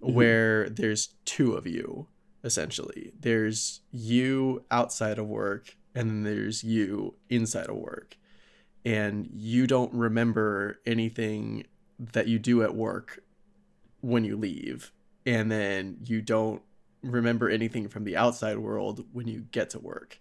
Mhm. 0.03 0.13
where 0.13 0.69
there's 0.69 1.15
two 1.25 1.53
of 1.53 1.65
you 1.65 2.07
essentially 2.43 3.11
there's 3.19 3.81
you 3.91 4.63
outside 4.69 5.17
of 5.17 5.25
work 5.27 5.75
and 5.95 6.07
then 6.09 6.23
there's 6.23 6.63
you 6.63 7.15
inside 7.29 7.69
of 7.69 7.75
work 7.77 8.17
and 8.85 9.27
you 9.33 9.65
don't 9.65 9.91
remember 9.95 10.79
anything 10.85 11.65
that 11.99 12.27
you 12.27 12.39
do 12.39 12.63
at 12.63 12.75
work 12.75 13.23
when 14.01 14.23
you 14.23 14.35
leave 14.37 14.91
and 15.25 15.51
then 15.51 15.97
you 16.05 16.21
don't 16.21 16.61
remember 17.01 17.49
anything 17.49 17.87
from 17.87 18.03
the 18.03 18.17
outside 18.17 18.57
world 18.57 19.05
when 19.13 19.27
you 19.27 19.45
get 19.51 19.69
to 19.71 19.79
work. 19.79 20.19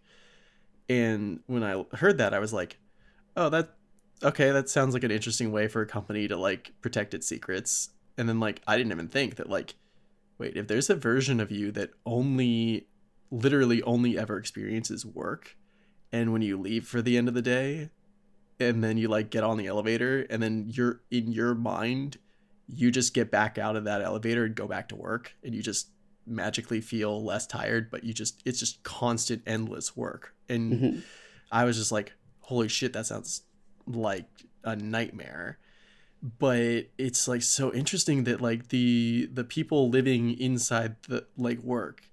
And 0.89 1.41
when 1.47 1.63
i 1.63 1.83
heard 1.97 2.19
that 2.19 2.35
i 2.35 2.39
was 2.39 2.53
like 2.53 2.79
oh 3.37 3.49
that 3.49 3.71
okay 4.23 4.51
that 4.51 4.69
sounds 4.69 4.93
like 4.93 5.03
an 5.03 5.11
interesting 5.11 5.51
way 5.51 5.67
for 5.67 5.81
a 5.81 5.87
company 5.87 6.29
to 6.29 6.37
like 6.37 6.73
protect 6.83 7.15
its 7.15 7.27
secrets. 7.27 7.91
And 8.19 8.29
then 8.29 8.39
like 8.39 8.61
i 8.67 8.77
didn't 8.77 8.93
even 8.93 9.09
think 9.09 9.37
that 9.37 9.49
like 9.49 9.75
wait 10.39 10.57
if 10.57 10.67
there's 10.67 10.91
a 10.91 10.95
version 10.95 11.41
of 11.41 11.51
you 11.51 11.73
that 11.73 11.91
only 12.05 12.87
literally 13.31 13.83
only 13.83 14.19
ever 14.19 14.39
experiences 14.39 15.05
work 15.07 15.57
and 16.13 16.33
when 16.33 16.43
you 16.43 16.61
leave 16.61 16.87
for 16.87 17.03
the 17.03 17.17
end 17.17 17.29
of 17.29 17.35
the 17.35 17.43
day 17.43 17.91
and 18.61 18.83
then 18.83 18.97
you 18.97 19.09
like 19.09 19.31
get 19.31 19.45
on 19.45 19.57
the 19.57 19.67
elevator 19.67 20.27
and 20.31 20.43
then 20.43 20.67
you're 20.69 21.01
in 21.11 21.33
your 21.33 21.55
mind 21.55 22.19
you 22.67 22.91
just 22.91 23.13
get 23.13 23.31
back 23.31 23.59
out 23.59 23.77
of 23.77 23.85
that 23.85 24.01
elevator 24.01 24.45
and 24.45 24.55
go 24.55 24.67
back 24.67 24.89
to 24.89 24.97
work 24.97 25.35
and 25.43 25.55
you 25.55 25.63
just 25.63 25.89
magically 26.27 26.81
feel 26.81 27.23
less 27.23 27.47
tired 27.47 27.91
but 27.91 28.05
you 28.05 28.15
just 28.15 28.41
it's 28.47 28.59
just 28.59 28.83
constant 28.83 29.43
endless 29.47 29.95
work 29.97 30.35
and 30.49 30.73
Mhm. 30.73 31.03
i 31.53 31.65
was 31.65 31.77
just 31.77 31.93
like 31.93 32.13
holy 32.41 32.69
shit 32.69 32.93
that 32.95 33.05
sounds 33.07 33.43
like 33.87 34.29
a 34.63 34.75
nightmare 34.77 35.59
but 36.39 36.87
it's 36.97 37.29
like 37.29 37.43
so 37.43 37.71
interesting 37.75 38.25
that 38.25 38.41
like 38.41 38.69
the 38.69 39.29
the 39.33 39.45
people 39.45 39.91
living 39.91 40.39
inside 40.39 40.97
the 41.09 41.27
like 41.37 41.59
work 41.59 42.09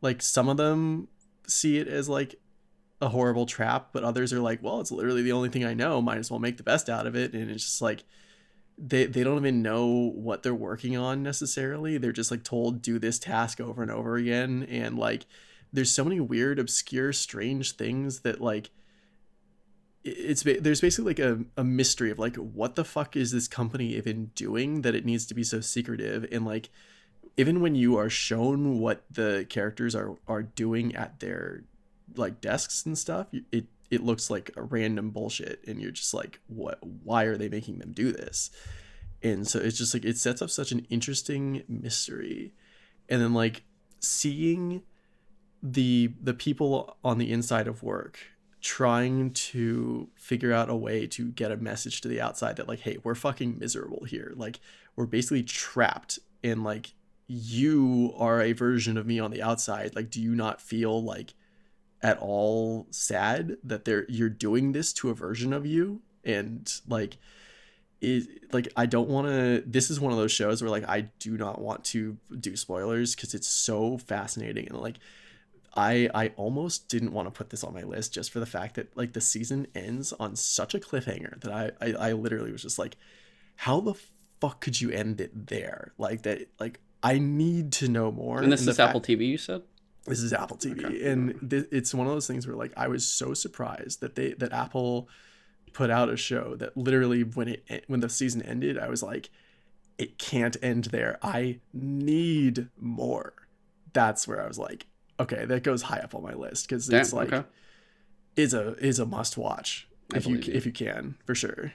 like 0.00 0.22
some 0.22 0.48
of 0.48 0.56
them 0.56 1.08
see 1.46 1.76
it 1.76 1.86
as 1.86 2.08
like 2.08 2.36
a 3.00 3.08
horrible 3.08 3.44
trap 3.44 3.88
but 3.92 4.04
others 4.04 4.32
are 4.32 4.40
like 4.40 4.62
well 4.62 4.80
it's 4.80 4.92
literally 4.92 5.22
the 5.22 5.32
only 5.32 5.48
thing 5.48 5.64
i 5.64 5.74
know 5.74 6.00
might 6.00 6.18
as 6.18 6.30
well 6.30 6.40
make 6.40 6.56
the 6.56 6.62
best 6.62 6.88
out 6.88 7.06
of 7.06 7.16
it. 7.16 7.32
And 7.32 7.50
it's 7.50 7.64
just 7.64 7.82
like 7.82 8.04
they 8.76 9.06
they 9.06 9.24
don't 9.24 9.38
even 9.38 9.62
know 9.62 10.12
what 10.14 10.42
they're 10.42 10.54
working 10.54 10.96
on 10.96 11.22
necessarily. 11.22 11.98
They're 11.98 12.12
just 12.12 12.30
like 12.30 12.44
told 12.44 12.82
do 12.82 12.98
this 12.98 13.18
task 13.18 13.60
over 13.60 13.82
and 13.82 13.90
over 13.90 14.16
again. 14.16 14.66
And 14.68 14.98
like 14.98 15.26
there's 15.72 15.90
so 15.90 16.04
many 16.04 16.20
weird 16.20 16.58
obscure 16.58 17.12
strange 17.12 17.72
things 17.72 18.20
that 18.20 18.40
like 18.40 18.70
it's 20.02 20.42
there's 20.42 20.80
basically 20.80 21.10
like 21.10 21.18
a, 21.18 21.44
a 21.56 21.64
mystery 21.64 22.10
of 22.10 22.18
like 22.18 22.36
what 22.36 22.74
the 22.74 22.84
fuck 22.84 23.16
is 23.16 23.32
this 23.32 23.48
company 23.48 23.94
even 23.94 24.26
doing 24.34 24.82
that 24.82 24.94
it 24.94 25.06
needs 25.06 25.24
to 25.26 25.34
be 25.34 25.44
so 25.44 25.60
secretive? 25.60 26.26
And 26.30 26.44
like 26.44 26.70
even 27.36 27.60
when 27.60 27.74
you 27.74 27.96
are 27.96 28.10
shown 28.10 28.78
what 28.78 29.04
the 29.10 29.46
characters 29.48 29.94
are 29.94 30.16
are 30.28 30.42
doing 30.42 30.94
at 30.94 31.20
their 31.20 31.64
like 32.16 32.40
desks 32.40 32.84
and 32.84 32.96
stuff 32.98 33.26
it 33.50 33.66
it 33.90 34.02
looks 34.02 34.30
like 34.30 34.50
a 34.56 34.62
random 34.62 35.10
bullshit 35.10 35.62
and 35.66 35.80
you're 35.80 35.90
just 35.90 36.14
like 36.14 36.40
what 36.46 36.78
why 36.82 37.24
are 37.24 37.36
they 37.36 37.48
making 37.48 37.78
them 37.78 37.92
do 37.92 38.12
this? 38.12 38.50
And 39.22 39.46
so 39.46 39.58
it's 39.58 39.78
just 39.78 39.94
like 39.94 40.04
it 40.04 40.18
sets 40.18 40.42
up 40.42 40.50
such 40.50 40.72
an 40.72 40.86
interesting 40.90 41.62
mystery. 41.68 42.54
And 43.08 43.22
then 43.22 43.32
like 43.34 43.62
seeing 44.00 44.82
the 45.62 46.12
the 46.20 46.34
people 46.34 46.96
on 47.04 47.18
the 47.18 47.32
inside 47.32 47.66
of 47.66 47.82
work 47.82 48.18
trying 48.60 49.30
to 49.30 50.08
figure 50.16 50.52
out 50.52 50.70
a 50.70 50.74
way 50.74 51.06
to 51.06 51.30
get 51.32 51.52
a 51.52 51.56
message 51.56 52.00
to 52.00 52.08
the 52.08 52.20
outside 52.20 52.56
that 52.56 52.68
like 52.68 52.80
hey 52.80 52.98
we're 53.02 53.14
fucking 53.14 53.58
miserable 53.58 54.04
here. 54.04 54.32
Like 54.36 54.60
we're 54.96 55.06
basically 55.06 55.42
trapped 55.42 56.18
and 56.42 56.64
like 56.64 56.94
you 57.26 58.12
are 58.18 58.42
a 58.42 58.52
version 58.52 58.98
of 58.98 59.06
me 59.06 59.20
on 59.20 59.30
the 59.30 59.42
outside. 59.42 59.94
Like 59.94 60.10
do 60.10 60.20
you 60.20 60.34
not 60.34 60.60
feel 60.60 61.02
like 61.02 61.34
at 62.04 62.18
all 62.18 62.86
sad 62.90 63.56
that 63.64 63.84
they're 63.84 64.04
you're 64.08 64.28
doing 64.28 64.70
this 64.72 64.92
to 64.92 65.10
a 65.10 65.14
version 65.14 65.52
of 65.52 65.66
you. 65.66 66.02
And 66.22 66.70
like 66.86 67.16
it 68.00 68.52
like 68.52 68.68
I 68.76 68.86
don't 68.86 69.08
want 69.08 69.26
to 69.28 69.64
this 69.66 69.90
is 69.90 69.98
one 69.98 70.12
of 70.12 70.18
those 70.18 70.30
shows 70.30 70.62
where 70.62 70.70
like 70.70 70.88
I 70.88 71.00
do 71.18 71.36
not 71.36 71.60
want 71.60 71.82
to 71.86 72.18
do 72.38 72.54
spoilers 72.56 73.16
cuz 73.16 73.34
it's 73.34 73.48
so 73.48 73.98
fascinating. 73.98 74.68
And 74.68 74.78
like 74.80 74.98
I 75.74 76.10
I 76.14 76.28
almost 76.36 76.88
didn't 76.88 77.12
want 77.12 77.26
to 77.26 77.32
put 77.32 77.48
this 77.50 77.64
on 77.64 77.72
my 77.72 77.82
list 77.82 78.12
just 78.12 78.30
for 78.30 78.38
the 78.38 78.46
fact 78.46 78.74
that 78.76 78.94
like 78.96 79.14
the 79.14 79.20
season 79.22 79.66
ends 79.74 80.12
on 80.20 80.36
such 80.36 80.74
a 80.74 80.78
cliffhanger 80.78 81.40
that 81.40 81.52
I 81.52 81.70
I, 81.80 82.08
I 82.10 82.12
literally 82.12 82.52
was 82.52 82.62
just 82.62 82.78
like 82.78 82.96
how 83.56 83.80
the 83.80 83.94
fuck 84.40 84.60
could 84.60 84.78
you 84.80 84.90
end 84.90 85.20
it 85.22 85.46
there? 85.46 85.94
Like 85.96 86.22
that 86.22 86.48
like 86.60 86.80
I 87.02 87.18
need 87.18 87.72
to 87.72 87.88
know 87.88 88.12
more. 88.12 88.42
And 88.42 88.52
this 88.52 88.64
the 88.64 88.72
is 88.72 88.76
fact- 88.76 88.90
Apple 88.90 89.00
TV, 89.00 89.26
you 89.28 89.38
said? 89.38 89.62
This 90.06 90.20
is 90.20 90.32
Apple 90.32 90.56
TV, 90.56 90.84
Okay. 90.84 91.10
and 91.10 91.50
th- 91.50 91.66
it's 91.72 91.94
one 91.94 92.06
of 92.06 92.12
those 92.12 92.26
things 92.26 92.46
where 92.46 92.56
like 92.56 92.72
I 92.76 92.88
was 92.88 93.06
so 93.06 93.34
surprised 93.34 94.00
that 94.00 94.14
they 94.16 94.34
that 94.34 94.52
Apple 94.52 95.08
put 95.72 95.90
out 95.90 96.08
a 96.08 96.16
show 96.16 96.54
that 96.56 96.76
literally 96.76 97.22
when 97.24 97.48
it 97.48 97.84
when 97.88 98.00
the 98.00 98.08
season 98.08 98.42
ended, 98.42 98.78
I 98.78 98.88
was 98.88 99.02
like, 99.02 99.30
it 99.98 100.18
can't 100.18 100.56
end 100.62 100.84
there. 100.86 101.18
I 101.22 101.60
need 101.72 102.68
more. 102.78 103.32
That's 103.92 104.26
where 104.28 104.42
I 104.42 104.46
was 104.46 104.58
like, 104.58 104.86
okay, 105.18 105.44
that 105.46 105.62
goes 105.62 105.82
high 105.82 105.98
up 106.00 106.14
on 106.14 106.22
my 106.22 106.34
list 106.34 106.68
because 106.68 106.88
it's 106.90 107.12
like 107.12 107.32
okay. 107.32 107.46
is 108.36 108.52
a 108.54 108.74
is 108.84 108.98
a 108.98 109.06
must 109.06 109.36
watch 109.38 109.88
I 110.12 110.18
if 110.18 110.26
you 110.26 110.36
you. 110.36 110.52
if 110.52 110.66
you 110.66 110.72
can 110.72 111.16
for 111.24 111.34
sure. 111.34 111.72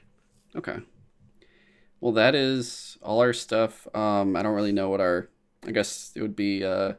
Okay. 0.55 0.77
Well, 2.01 2.13
that 2.13 2.35
is 2.35 2.97
all 3.01 3.19
our 3.21 3.33
stuff. 3.33 3.87
Um, 3.95 4.35
I 4.35 4.41
don't 4.43 4.55
really 4.55 4.71
know 4.71 4.89
what 4.89 5.01
our. 5.01 5.29
I 5.67 5.71
guess 5.71 6.11
it 6.15 6.21
would 6.21 6.35
be 6.35 6.63
uh, 6.63 6.93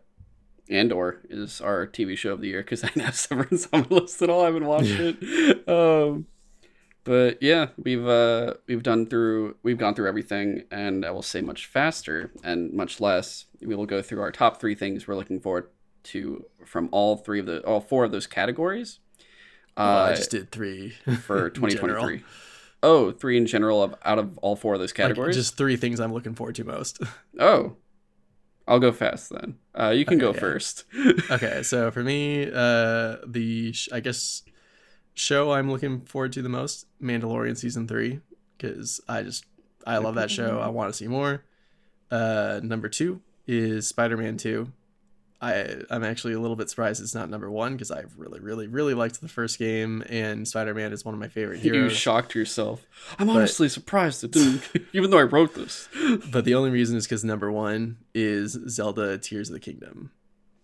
Andor 0.70 1.20
is 1.28 1.60
our 1.60 1.86
TV 1.86 2.16
show 2.16 2.32
of 2.32 2.40
the 2.40 2.49
year 2.49 2.62
because 2.62 2.84
I 2.84 2.89
have 3.00 3.15
Severance 3.16 3.68
on 3.73 3.86
my 3.90 3.97
list 3.97 4.23
at 4.23 4.31
all. 4.31 4.42
I 4.42 4.47
haven't 4.47 4.66
watched 4.66 4.89
it. 4.99 5.68
Um, 5.68 6.26
but 7.05 7.42
yeah, 7.42 7.68
we've 7.82 8.07
uh, 8.07 8.55
we've 8.68 8.82
done 8.82 9.07
through 9.07 9.57
we've 9.62 9.78
gone 9.78 9.94
through 9.94 10.08
everything, 10.08 10.65
and 10.70 11.05
I 11.05 11.10
will 11.10 11.23
say 11.23 11.40
much 11.40 11.66
faster 11.66 12.31
and 12.44 12.73
much 12.73 13.00
less. 13.00 13.47
We 13.60 13.74
will 13.74 13.86
go 13.86 14.02
through 14.02 14.20
our 14.20 14.31
top 14.32 14.60
three 14.60 14.74
things 14.74 15.07
we're 15.08 15.16
looking 15.16 15.40
forward 15.40 15.68
to 16.02 16.44
from 16.65 16.89
all 16.92 17.16
three 17.16 17.40
of 17.40 17.47
the 17.47 17.60
all 17.62 17.81
four 17.81 18.05
of 18.05 18.12
those 18.12 18.26
categories. 18.26 19.00
Uh, 19.76 20.08
I 20.10 20.15
just 20.15 20.31
did 20.31 20.50
three 20.50 20.90
for 21.23 21.47
in 21.49 21.55
2023. 21.55 22.23
Oh, 22.82 23.10
three 23.12 23.36
in 23.36 23.47
general 23.47 23.82
of 23.82 23.94
out 24.05 24.18
of 24.18 24.39
all 24.39 24.57
four 24.57 24.74
of 24.74 24.81
those 24.81 24.90
Like, 24.90 24.97
categories. 24.97 25.36
just 25.36 25.57
three 25.57 25.76
things 25.76 26.00
I'm 26.00 26.12
looking 26.12 26.34
forward 26.34 26.55
to 26.57 26.65
most. 26.65 26.99
Oh, 27.39 27.76
I'll 28.70 28.78
go 28.81 28.92
fast 28.92 29.31
then. 29.31 29.57
Uh, 29.78 29.90
you 29.90 30.05
can 30.05 30.15
Okay, 30.15 30.20
go 30.20 30.32
yeah. 30.32 30.40
first. 30.40 30.84
okay, 31.31 31.62
so 31.62 31.90
for 31.90 32.02
me, 32.02 32.44
uh, 32.50 33.16
the 33.26 33.73
sh- 33.73 33.89
I 33.92 34.00
guess 34.00 34.42
show 35.15 35.52
I'm 35.52 35.70
looking 35.70 36.02
forward 36.07 36.32
to 36.34 36.42
the 36.42 36.49
most, 36.49 36.86
Mandalorian 37.02 37.57
season 37.57 37.86
three, 37.89 38.20
because 38.57 39.00
I 39.08 39.23
just 39.23 39.44
I 39.86 39.99
love 39.99 40.15
that 40.15 40.31
show. 40.31 40.60
I 40.60 40.68
want 40.68 40.92
to 40.92 40.97
see 40.97 41.08
more. 41.08 41.44
Uh, 42.10 42.60
number 42.62 42.89
two 42.89 43.20
is 43.47 43.86
Spider-Man 43.89 44.36
two. 44.36 44.73
I 45.43 45.77
I'm 45.89 46.05
actually 46.05 46.35
a 46.35 46.41
little 46.41 46.57
bit 46.57 46.69
surprised 46.69 47.02
it's 47.02 47.15
not 47.15 47.31
number 47.31 47.51
one 47.51 47.73
because 47.73 47.91
I've 47.91 48.12
really 48.19 48.41
really 48.41 48.67
really 48.67 48.93
liked 48.94 49.20
the 49.20 49.28
first 49.28 49.59
game 49.59 50.02
and 50.09 50.47
Spider-Man 50.47 50.93
is 50.93 51.05
one 51.05 51.15
of 51.15 51.20
my 51.20 51.28
favorite 51.28 51.60
you 51.65 51.89
shocked 51.89 52.35
yourself. 52.35 52.85
I'm 53.19 53.27
But- 53.27 53.36
honestly 53.36 53.69
surprised 53.69 54.23
it 54.25 54.33
didn't, 54.33 54.69
even 54.93 55.10
though 55.10 55.19
I 55.19 55.23
wrote 55.23 55.55
this. 55.55 55.89
but 56.31 56.44
the 56.44 56.55
only 56.55 56.70
reason 56.70 56.97
is 56.97 57.07
because 57.07 57.25
number 57.25 57.51
one 57.51 57.99
is 58.15 58.52
Zelda 58.69 59.17
Tears 59.19 59.49
of 59.49 59.55
the 59.55 59.60
Kingdom. 59.60 60.10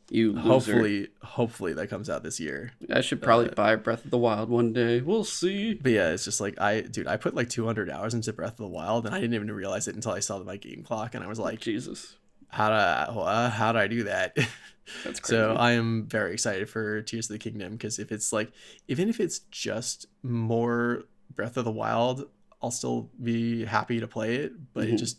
You 0.09 0.35
loser. 0.35 0.47
Hopefully, 0.49 1.09
hopefully 1.23 1.73
that 1.73 1.89
comes 1.89 2.09
out 2.09 2.23
this 2.23 2.39
year. 2.39 2.71
I 2.95 3.01
should 3.01 3.21
probably 3.21 3.49
uh, 3.51 3.55
buy 3.55 3.75
Breath 3.75 4.05
of 4.05 4.13
the 4.13 4.19
Wild 4.19 4.49
one 4.49 4.73
day. 4.73 5.01
We'll 5.01 5.25
see. 5.25 5.75
But 5.75 5.91
yeah, 5.91 6.11
it's 6.11 6.25
just 6.25 6.41
like 6.41 6.61
I, 6.61 6.83
dude, 6.83 7.09
I 7.09 7.17
put 7.17 7.35
like 7.35 7.49
200 7.51 7.91
hours 7.91 8.15
into 8.15 8.33
Breath 8.33 8.53
of 8.53 8.57
the 8.59 8.69
Wild, 8.69 9.07
and 9.07 9.15
I 9.15 9.21
didn't 9.21 9.35
even 9.35 9.51
realize 9.51 9.89
it 9.89 9.97
until 9.97 10.13
I 10.13 10.21
saw 10.21 10.39
my 10.45 10.59
game 10.59 10.85
clock, 10.85 11.17
and 11.17 11.25
I 11.25 11.27
was 11.27 11.41
like, 11.41 11.59
Jesus, 11.61 12.15
how 12.49 12.69
do 12.69 12.75
I, 12.75 13.03
uh, 13.05 13.51
how 13.51 13.73
do 13.73 13.79
I 13.79 13.87
do 13.87 14.05
that? 14.05 14.37
that's 15.05 15.21
crazy. 15.21 15.37
so 15.41 15.55
I 15.55 15.73
am 15.73 16.07
very 16.07 16.33
excited 16.33 16.69
for 16.71 17.03
Tears 17.03 17.29
of 17.29 17.35
the 17.35 17.39
Kingdom 17.39 17.73
because 17.73 17.99
if 17.99 18.13
it's 18.13 18.33
like, 18.33 18.53
even 18.89 19.09
if 19.09 19.21
it's 19.21 19.41
just 19.51 20.07
more 20.23 21.05
Breath 21.35 21.57
of 21.57 21.65
the 21.65 21.73
Wild, 21.73 22.29
I'll 22.63 22.71
still 22.71 23.11
be 23.23 23.65
happy 23.65 24.01
to 24.01 24.07
play 24.09 24.37
it. 24.37 24.53
But 24.73 24.89
it 24.89 24.93
Mhm. 24.95 24.99
just, 24.99 25.19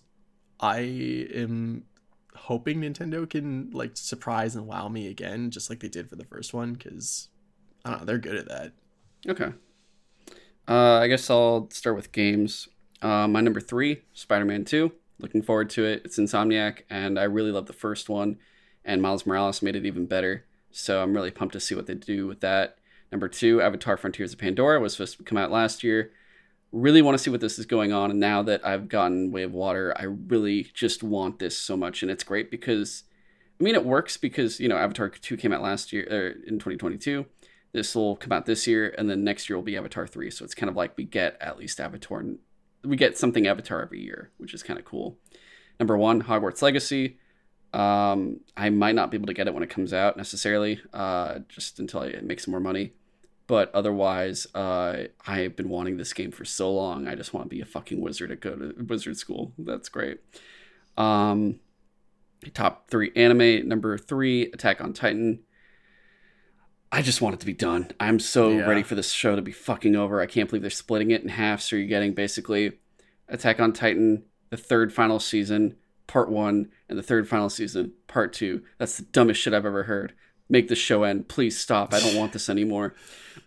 I 0.60 0.80
am 1.36 1.84
hoping 2.36 2.82
Nintendo 2.82 3.30
can 3.30 3.70
like 3.72 3.92
surprise 3.98 4.56
and 4.56 4.66
wow 4.68 4.88
me 4.88 5.08
again, 5.08 5.52
just 5.52 5.70
like 5.70 5.80
they 5.80 5.90
did 5.90 6.10
for 6.10 6.16
the 6.16 6.26
first 6.26 6.54
one, 6.54 6.74
because 6.74 7.30
I 7.86 7.92
don't 7.92 8.00
know, 8.00 8.06
they're 8.06 8.18
good 8.18 8.36
at 8.36 8.48
that. 8.48 8.72
Okay. 9.28 9.54
Uh, 10.68 10.96
I 11.00 11.08
guess 11.08 11.30
I'll 11.30 11.70
start 11.72 11.96
with 11.96 12.12
games. 12.12 12.68
Uh, 13.02 13.28
my 13.28 13.42
number 13.42 13.62
three, 13.62 14.02
Spider 14.14 14.46
Man 14.46 14.66
2. 14.66 14.92
Looking 15.20 15.42
forward 15.42 15.70
to 15.72 15.86
it. 15.86 16.04
It's 16.06 16.20
Insomniac, 16.20 16.84
and 16.90 17.18
I 17.18 17.24
really 17.24 17.52
love 17.52 17.66
the 17.66 17.74
first 17.74 18.08
one, 18.08 18.38
and 18.86 19.02
Miles 19.02 19.26
Morales 19.26 19.62
made 19.62 19.76
it 19.76 19.86
even 19.86 20.06
better. 20.06 20.46
So 20.72 21.02
I'm 21.02 21.14
really 21.14 21.32
pumped 21.32 21.54
to 21.54 21.60
see 21.60 21.74
what 21.74 21.88
they 21.88 21.96
do 21.96 22.28
with 22.28 22.42
that. 22.42 22.78
Number 23.12 23.28
two, 23.28 23.62
Avatar 23.62 23.98
Frontiers 23.98 24.34
of 24.34 24.40
Pandora 24.40 24.80
was 24.80 24.94
supposed 24.94 25.18
to 25.18 25.24
come 25.24 25.38
out 25.38 25.52
last 25.52 25.84
year. 25.84 26.12
Really 26.72 27.02
want 27.02 27.18
to 27.18 27.24
see 27.24 27.32
what 27.32 27.40
this 27.40 27.58
is 27.58 27.66
going 27.66 27.94
on. 27.94 28.12
And 28.12 28.20
now 28.20 28.44
that 28.44 28.66
I've 28.66 28.90
gotten 28.90 29.32
Way 29.32 29.44
of 29.44 29.54
Water, 29.54 29.94
I 29.98 30.04
really 30.04 30.70
just 30.74 31.02
want 31.02 31.40
this 31.40 31.58
so 31.58 31.78
much. 31.78 32.02
And 32.02 32.12
it's 32.12 32.24
great 32.24 32.52
because, 32.52 33.04
I 33.60 33.64
mean, 33.64 33.76
it 33.76 33.86
works 33.86 34.18
because, 34.18 34.60
you 34.60 34.68
know, 34.68 34.78
Avatar 34.78 35.10
2 35.10 35.38
came 35.38 35.54
out 35.54 35.62
last 35.62 35.94
year, 35.94 36.06
or 36.12 36.28
in 36.46 36.60
2022. 36.60 37.26
This 37.72 37.96
will 37.96 38.18
come 38.18 38.32
out 38.32 38.46
this 38.46 38.68
year, 38.68 38.94
and 38.98 39.10
then 39.10 39.24
next 39.24 39.50
year 39.50 39.56
will 39.56 39.64
be 39.64 39.78
Avatar 39.78 40.06
3. 40.06 40.30
So 40.30 40.44
it's 40.44 40.56
kind 40.56 40.70
of 40.70 40.76
like 40.76 40.98
we 40.98 41.06
get 41.06 41.38
at 41.42 41.58
least 41.58 41.80
Avatar, 41.80 42.24
we 42.88 42.96
get 42.96 43.18
something 43.18 43.48
Avatar 43.48 43.82
every 43.82 44.02
year, 44.02 44.32
which 44.38 44.54
is 44.54 44.64
kind 44.64 44.80
of 44.80 44.86
cool. 44.86 45.18
Number 45.80 45.98
one, 45.98 46.24
Hogwarts 46.24 46.62
Legacy. 46.62 47.18
Um, 47.74 48.40
I 48.56 48.70
might 48.70 48.96
not 48.96 49.12
be 49.12 49.18
able 49.18 49.28
to 49.28 49.34
get 49.34 49.48
it 49.48 49.54
when 49.54 49.64
it 49.64 49.70
comes 49.70 49.94
out 49.94 50.18
necessarily, 50.18 50.80
uh, 50.94 51.40
just 51.50 51.80
until 51.80 52.02
I 52.02 52.16
make 52.22 52.40
some 52.40 52.52
more 52.52 52.60
money. 52.60 52.94
But 53.46 53.74
otherwise, 53.74 54.48
uh, 54.56 55.04
I've 55.26 55.56
been 55.56 55.70
wanting 55.70 55.98
this 55.98 56.14
game 56.14 56.32
for 56.32 56.44
so 56.44 56.72
long. 56.74 57.08
I 57.08 57.16
just 57.16 57.34
want 57.34 57.46
to 57.46 57.56
be 57.56 57.62
a 57.62 57.66
fucking 57.66 58.02
wizard 58.02 58.32
and 58.32 58.40
go 58.40 58.56
to 58.56 58.74
wizard 58.88 59.18
school. 59.18 59.54
That's 59.58 59.90
great. 59.90 60.20
Um, 60.98 61.60
top 62.54 62.90
three 62.90 63.12
anime. 63.16 63.68
Number 63.68 63.98
three, 63.98 64.52
Attack 64.52 64.82
on 64.82 64.94
Titan. 64.94 65.40
I 66.92 67.02
just 67.02 67.22
want 67.22 67.36
it 67.36 67.40
to 67.42 67.46
be 67.46 67.54
done. 67.54 67.92
I'm 68.00 68.20
so 68.20 68.50
Yeah. 68.52 68.68
ready 68.68 68.84
for 68.84 68.96
this 68.96 69.12
show 69.12 69.36
to 69.36 69.42
be 69.42 69.52
fucking 69.52 69.96
over. 69.96 70.22
I 70.22 70.26
can't 70.26 70.50
believe 70.50 70.62
they're 70.62 70.70
splitting 70.72 71.12
it 71.12 71.22
in 71.22 71.30
half. 71.30 71.62
So 71.62 71.76
you're 71.76 71.88
getting 71.88 72.14
basically 72.14 72.74
Attack 73.30 73.60
on 73.60 73.74
Titan, 73.74 74.24
the 74.52 74.58
third 74.58 74.94
final 74.94 75.20
season, 75.20 75.76
part 76.08 76.30
one, 76.30 76.70
and 76.88 76.98
the 76.98 77.04
third 77.04 77.28
final 77.28 77.50
season, 77.50 77.92
part 78.08 78.32
two. 78.32 78.62
That's 78.78 78.96
the 78.98 79.04
dumbest 79.04 79.42
shit 79.42 79.54
I've 79.54 79.66
ever 79.66 79.84
heard. 79.84 80.14
Make 80.50 80.70
this 80.70 80.80
show 80.80 81.04
end. 81.04 81.28
Please 81.28 81.58
stop. 81.58 81.94
I 81.94 82.00
don't 82.00 82.16
want 82.16 82.32
this 82.32 82.50
anymore. 82.50 82.96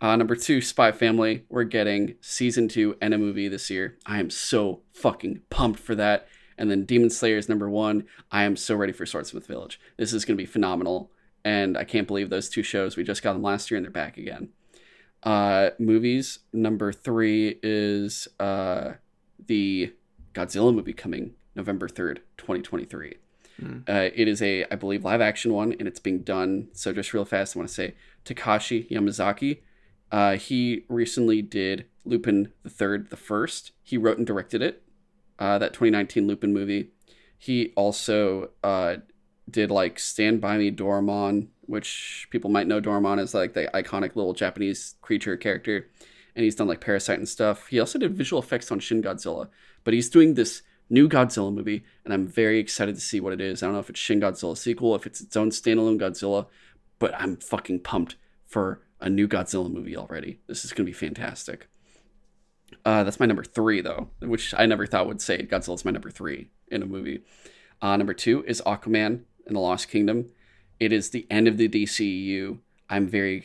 Uh, 0.02 0.16
number 0.16 0.36
two, 0.36 0.60
Spy 0.60 0.92
Family. 0.92 1.44
We're 1.48 1.64
getting 1.64 2.16
season 2.20 2.68
two 2.68 2.94
and 3.00 3.14
a 3.14 3.18
movie 3.18 3.48
this 3.48 3.70
year. 3.70 3.96
I 4.04 4.20
am 4.20 4.28
so 4.28 4.82
fucking 4.92 5.40
pumped 5.48 5.80
for 5.80 5.94
that. 5.94 6.28
And 6.58 6.70
then 6.70 6.84
Demon 6.84 7.08
Slayer 7.08 7.38
is 7.38 7.48
number 7.48 7.70
one. 7.70 8.04
I 8.30 8.42
am 8.44 8.54
so 8.54 8.74
ready 8.76 8.92
for 8.92 9.06
Swordsmith 9.06 9.46
Village. 9.46 9.80
This 9.96 10.12
is 10.12 10.26
going 10.26 10.36
to 10.36 10.42
be 10.42 10.46
phenomenal. 10.46 11.10
And 11.44 11.76
I 11.76 11.84
can't 11.84 12.06
believe 12.06 12.30
those 12.30 12.48
two 12.48 12.62
shows. 12.62 12.96
We 12.96 13.04
just 13.04 13.22
got 13.22 13.32
them 13.32 13.42
last 13.42 13.70
year 13.70 13.76
and 13.76 13.84
they're 13.84 13.90
back 13.90 14.18
again. 14.18 14.50
Uh, 15.22 15.70
movies. 15.78 16.40
Number 16.52 16.92
three 16.92 17.58
is 17.62 18.28
uh, 18.38 18.92
the 19.46 19.92
Godzilla 20.34 20.74
movie 20.74 20.92
coming 20.92 21.34
November 21.54 21.88
3rd, 21.88 22.18
2023. 22.36 23.16
Hmm. 23.58 23.78
Uh, 23.88 24.08
it 24.14 24.28
is 24.28 24.40
a, 24.40 24.64
I 24.72 24.76
believe, 24.76 25.04
live 25.04 25.20
action 25.20 25.52
one, 25.52 25.72
and 25.72 25.86
it's 25.86 26.00
being 26.00 26.22
done. 26.22 26.68
So 26.72 26.92
just 26.92 27.12
real 27.12 27.24
fast, 27.24 27.56
I 27.56 27.58
want 27.58 27.68
to 27.68 27.74
say 27.74 27.94
Takashi 28.24 28.88
Yamazaki. 28.90 29.60
Uh, 30.10 30.36
he 30.36 30.84
recently 30.88 31.42
did 31.42 31.86
Lupin 32.04 32.52
the 32.62 32.70
Third, 32.70 33.10
the 33.10 33.16
first. 33.16 33.72
He 33.82 33.96
wrote 33.96 34.18
and 34.18 34.26
directed 34.26 34.62
it. 34.62 34.82
Uh, 35.38 35.58
that 35.58 35.72
2019 35.72 36.26
Lupin 36.26 36.52
movie. 36.52 36.90
He 37.38 37.72
also 37.74 38.50
uh, 38.62 38.96
did 39.50 39.70
like 39.70 39.98
Stand 39.98 40.40
By 40.40 40.58
Me 40.58 40.70
Doraemon, 40.70 41.48
which 41.62 42.28
people 42.30 42.50
might 42.50 42.66
know 42.66 42.80
Doraemon 42.80 43.20
as 43.20 43.34
like 43.34 43.54
the 43.54 43.70
iconic 43.74 44.16
little 44.16 44.34
Japanese 44.34 44.96
creature 45.00 45.36
character. 45.36 45.88
And 46.34 46.44
he's 46.44 46.54
done 46.54 46.68
like 46.68 46.80
Parasyte 46.80 47.14
and 47.14 47.28
stuff. 47.28 47.66
He 47.68 47.80
also 47.80 47.98
did 47.98 48.16
visual 48.16 48.40
effects 48.40 48.70
on 48.70 48.80
Shin 48.80 49.02
Godzilla. 49.02 49.48
But 49.84 49.94
he's 49.94 50.08
doing 50.08 50.34
this 50.34 50.62
new 50.88 51.08
Godzilla 51.08 51.52
movie, 51.52 51.84
and 52.04 52.12
I'm 52.12 52.26
very 52.26 52.58
excited 52.58 52.94
to 52.96 53.00
see 53.00 53.20
what 53.20 53.32
it 53.32 53.40
is. 53.40 53.62
I 53.62 53.66
don't 53.66 53.74
know 53.74 53.80
if 53.80 53.90
it's 53.90 54.00
Shin 54.00 54.20
Godzilla 54.20 54.56
sequel, 54.56 54.94
if 54.94 55.06
it's 55.06 55.20
its 55.20 55.36
own 55.36 55.50
standalone 55.50 56.00
Godzilla, 56.00 56.46
but 56.98 57.14
I'm 57.14 57.36
fucking 57.36 57.80
pumped 57.80 58.16
for 58.46 58.82
a 59.00 59.08
new 59.08 59.28
Godzilla 59.28 59.72
movie 59.72 59.96
already. 59.96 60.40
This 60.46 60.64
is 60.64 60.72
gonna 60.72 60.86
be 60.86 60.92
fantastic. 60.92 61.68
Uh, 62.84 63.04
that's 63.04 63.20
my 63.20 63.26
number 63.26 63.44
three, 63.44 63.80
though, 63.80 64.10
which 64.20 64.54
I 64.56 64.66
never 64.66 64.86
thought 64.86 65.06
would 65.06 65.20
say 65.20 65.46
Godzilla's 65.46 65.84
my 65.84 65.90
number 65.90 66.10
three 66.10 66.50
in 66.68 66.82
a 66.82 66.86
movie. 66.86 67.22
Uh, 67.82 67.96
number 67.96 68.14
two 68.14 68.44
is 68.46 68.62
Aquaman 68.66 69.22
and 69.46 69.56
the 69.56 69.60
Lost 69.60 69.88
Kingdom. 69.88 70.30
It 70.78 70.92
is 70.92 71.10
the 71.10 71.26
end 71.30 71.48
of 71.48 71.56
the 71.56 71.68
DCEU. 71.68 72.58
I'm 72.88 73.06
very 73.06 73.44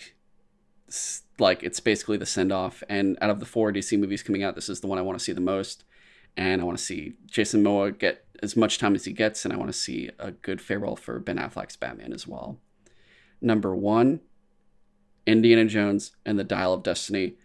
like 1.39 1.63
it's 1.63 1.79
basically 1.79 2.17
the 2.17 2.25
send 2.25 2.51
off. 2.51 2.83
And 2.87 3.17
out 3.21 3.29
of 3.29 3.39
the 3.39 3.45
four 3.45 3.71
DC 3.71 3.99
movies 3.99 4.23
coming 4.23 4.43
out, 4.43 4.55
this 4.55 4.69
is 4.69 4.79
the 4.79 4.87
one 4.87 4.97
I 4.97 5.01
want 5.01 5.17
to 5.17 5.23
see 5.23 5.33
the 5.33 5.41
most. 5.41 5.83
And 6.37 6.61
I 6.61 6.65
want 6.65 6.77
to 6.77 6.83
see 6.83 7.13
Jason 7.27 7.63
Momoa 7.63 7.97
get 7.97 8.25
as 8.43 8.55
much 8.55 8.77
time 8.77 8.95
as 8.95 9.05
he 9.05 9.13
gets, 9.13 9.45
and 9.45 9.53
I 9.53 9.57
want 9.57 9.69
to 9.69 9.77
see 9.77 10.09
a 10.19 10.31
good 10.31 10.61
farewell 10.61 10.95
for 10.95 11.19
Ben 11.19 11.37
Affleck's 11.37 11.77
Batman 11.77 12.11
as 12.11 12.27
well. 12.27 12.59
Number 13.41 13.75
one, 13.75 14.21
Indiana 15.25 15.65
Jones 15.65 16.11
and 16.25 16.37
the 16.37 16.43
Dial 16.43 16.73
of 16.73 16.83
Destiny. 16.83 17.35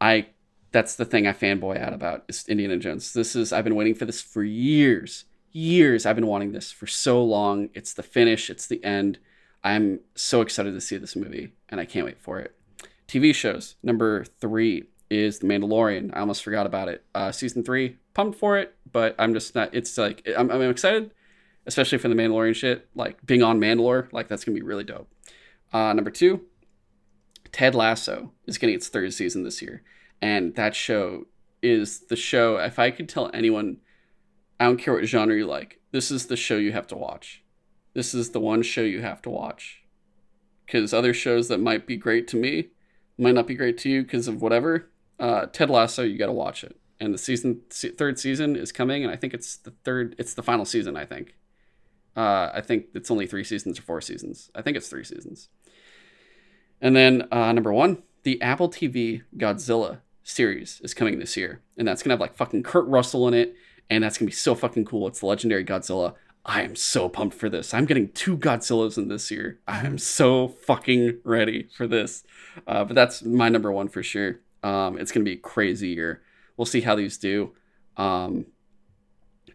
I 0.00 0.28
that's 0.72 0.96
the 0.96 1.04
thing 1.04 1.26
I 1.26 1.32
fanboy 1.32 1.80
out 1.80 1.92
about 1.92 2.24
is 2.28 2.46
Indiana 2.48 2.76
Jones. 2.76 3.12
This 3.12 3.36
is 3.36 3.52
I've 3.52 3.64
been 3.64 3.76
waiting 3.76 3.94
for 3.94 4.04
this 4.04 4.20
for 4.20 4.42
years. 4.42 5.24
Years 5.54 6.04
I've 6.04 6.16
been 6.16 6.26
wanting 6.26 6.52
this 6.52 6.70
for 6.70 6.86
so 6.86 7.24
long. 7.24 7.70
It's 7.72 7.94
the 7.94 8.02
finish, 8.02 8.50
it's 8.50 8.66
the 8.66 8.84
end. 8.84 9.18
I'm 9.62 10.00
so 10.14 10.42
excited 10.42 10.74
to 10.74 10.80
see 10.82 10.98
this 10.98 11.16
movie 11.16 11.54
and 11.70 11.80
I 11.80 11.86
can't 11.86 12.04
wait 12.04 12.20
for 12.20 12.38
it. 12.38 12.54
TV 13.08 13.34
shows. 13.34 13.76
Number 13.82 14.24
3 14.24 14.84
is 15.08 15.38
The 15.38 15.46
Mandalorian. 15.46 16.10
I 16.12 16.20
almost 16.20 16.44
forgot 16.44 16.66
about 16.66 16.88
it. 16.88 17.04
Uh, 17.14 17.32
season 17.32 17.64
3, 17.64 17.96
pumped 18.12 18.38
for 18.38 18.58
it, 18.58 18.74
but 18.92 19.14
I'm 19.18 19.32
just 19.32 19.54
not 19.54 19.74
it's 19.74 19.96
like 19.96 20.28
I'm 20.36 20.50
I'm 20.50 20.60
excited 20.62 21.10
especially 21.66 21.96
for 21.96 22.08
the 22.08 22.14
Mandalorian 22.14 22.54
shit, 22.54 22.86
like 22.94 23.24
being 23.24 23.42
on 23.42 23.58
Mandalore, 23.58 24.12
like 24.12 24.28
that's 24.28 24.44
to 24.44 24.50
be 24.50 24.60
really 24.60 24.84
dope. 24.84 25.08
Uh, 25.72 25.94
number 25.94 26.10
2, 26.10 26.42
Ted 27.52 27.74
Lasso 27.74 28.32
is 28.46 28.58
getting 28.58 28.74
its 28.74 28.88
third 28.88 29.14
season 29.14 29.44
this 29.44 29.62
year 29.62 29.82
and 30.24 30.54
that 30.54 30.74
show 30.74 31.26
is 31.62 32.00
the 32.06 32.16
show 32.16 32.56
if 32.56 32.78
i 32.78 32.90
could 32.90 33.08
tell 33.08 33.30
anyone 33.34 33.76
i 34.60 34.64
don't 34.64 34.78
care 34.78 34.94
what 34.94 35.04
genre 35.04 35.36
you 35.36 35.46
like. 35.46 35.80
This 35.90 36.10
is 36.10 36.26
the 36.26 36.36
show 36.36 36.56
you 36.56 36.72
have 36.72 36.86
to 36.88 36.96
watch. 36.96 37.42
This 37.94 38.14
is 38.14 38.30
the 38.30 38.40
one 38.40 38.62
show 38.62 38.82
you 38.82 39.00
have 39.02 39.22
to 39.22 39.30
watch. 39.30 39.84
Because 40.66 40.92
other 40.92 41.14
shows 41.14 41.48
that 41.48 41.60
might 41.60 41.86
be 41.86 41.96
great 41.96 42.26
to 42.28 42.36
me 42.36 42.68
might 43.16 43.34
not 43.34 43.46
be 43.46 43.54
great 43.54 43.78
to 43.78 43.88
you 43.88 44.02
because 44.02 44.26
of 44.26 44.42
whatever. 44.42 44.90
Uh, 45.20 45.46
ted 45.46 45.70
lasso 45.70 46.02
you 46.02 46.18
got 46.18 46.26
to 46.26 46.32
watch 46.32 46.64
it. 46.64 46.76
And 46.98 47.14
the 47.14 47.18
season 47.18 47.60
se- 47.70 47.92
third 47.92 48.18
season 48.18 48.56
is 48.56 48.72
coming 48.72 49.04
and 49.04 49.12
i 49.12 49.16
think 49.16 49.34
it's 49.34 49.56
the 49.56 49.72
third 49.84 50.16
it's 50.18 50.34
the 50.34 50.42
final 50.42 50.64
season 50.64 50.96
i 50.96 51.04
think. 51.04 51.36
Uh, 52.16 52.50
i 52.54 52.60
think 52.60 52.86
it's 52.94 53.10
only 53.10 53.26
three 53.26 53.44
seasons 53.44 53.78
or 53.78 53.82
four 53.82 54.00
seasons. 54.00 54.50
I 54.54 54.62
think 54.62 54.76
it's 54.76 54.88
three 54.88 55.04
seasons. 55.04 55.48
And 56.80 56.96
then 56.96 57.28
uh, 57.30 57.52
number 57.52 57.72
one 57.72 58.02
the 58.24 58.40
apple 58.42 58.68
tv 58.68 59.22
godzilla 59.36 60.00
series 60.24 60.80
is 60.82 60.94
coming 60.94 61.18
this 61.18 61.36
year, 61.36 61.60
and 61.76 61.86
that's 61.86 62.02
gonna 62.02 62.14
have 62.14 62.20
like 62.20 62.36
fucking 62.36 62.62
Kurt 62.64 62.86
Russell 62.86 63.28
in 63.28 63.34
it, 63.34 63.54
and 63.90 64.04
that's 64.04 64.18
gonna 64.18 64.28
be 64.28 64.34
so 64.34 64.54
fucking 64.54 64.84
cool. 64.84 65.06
It's 65.08 65.20
the 65.20 65.26
legendary 65.26 65.64
Godzilla. 65.64 66.14
I 66.46 66.62
am 66.62 66.76
so 66.76 67.08
pumped 67.08 67.36
for 67.36 67.48
this. 67.48 67.72
I'm 67.72 67.86
getting 67.86 68.12
two 68.12 68.36
Godzillas 68.36 68.98
in 68.98 69.08
this 69.08 69.30
year. 69.30 69.60
I 69.66 69.86
am 69.86 69.96
so 69.96 70.48
fucking 70.48 71.20
ready 71.24 71.68
for 71.74 71.86
this. 71.86 72.22
Uh, 72.66 72.84
but 72.84 72.94
that's 72.94 73.22
my 73.22 73.48
number 73.48 73.72
one 73.72 73.88
for 73.88 74.02
sure. 74.02 74.40
Um, 74.62 74.98
it's 74.98 75.12
gonna 75.12 75.24
be 75.24 75.32
a 75.32 75.36
crazy 75.36 75.88
year. 75.88 76.22
We'll 76.56 76.66
see 76.66 76.82
how 76.82 76.94
these 76.96 77.18
do. 77.18 77.52
Um, 77.96 78.46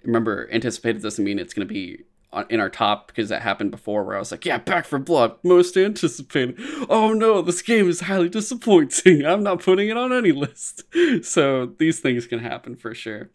remember, 0.03 0.49
anticipated 0.51 1.01
doesn't 1.01 1.23
mean 1.23 1.39
it's 1.39 1.53
gonna 1.53 1.65
be 1.65 2.05
in 2.49 2.59
our 2.59 2.69
top 2.69 3.07
because 3.07 3.29
that 3.29 3.41
happened 3.41 3.71
before 3.71 4.03
where 4.03 4.15
I 4.15 4.19
was 4.19 4.31
like, 4.31 4.45
yeah, 4.45 4.59
Back 4.59 4.85
4 4.85 4.99
Blood, 4.99 5.35
most 5.43 5.75
anticipated. 5.75 6.55
Oh 6.89 7.13
no, 7.13 7.41
this 7.41 7.61
game 7.61 7.89
is 7.89 8.01
highly 8.01 8.29
disappointing. 8.29 9.25
I'm 9.27 9.43
not 9.43 9.61
putting 9.61 9.89
it 9.89 9.97
on 9.97 10.13
any 10.13 10.31
list. 10.31 10.83
So 11.23 11.65
these 11.65 11.99
things 11.99 12.27
can 12.27 12.39
happen 12.39 12.75
for 12.75 12.93
sure. 12.93 13.31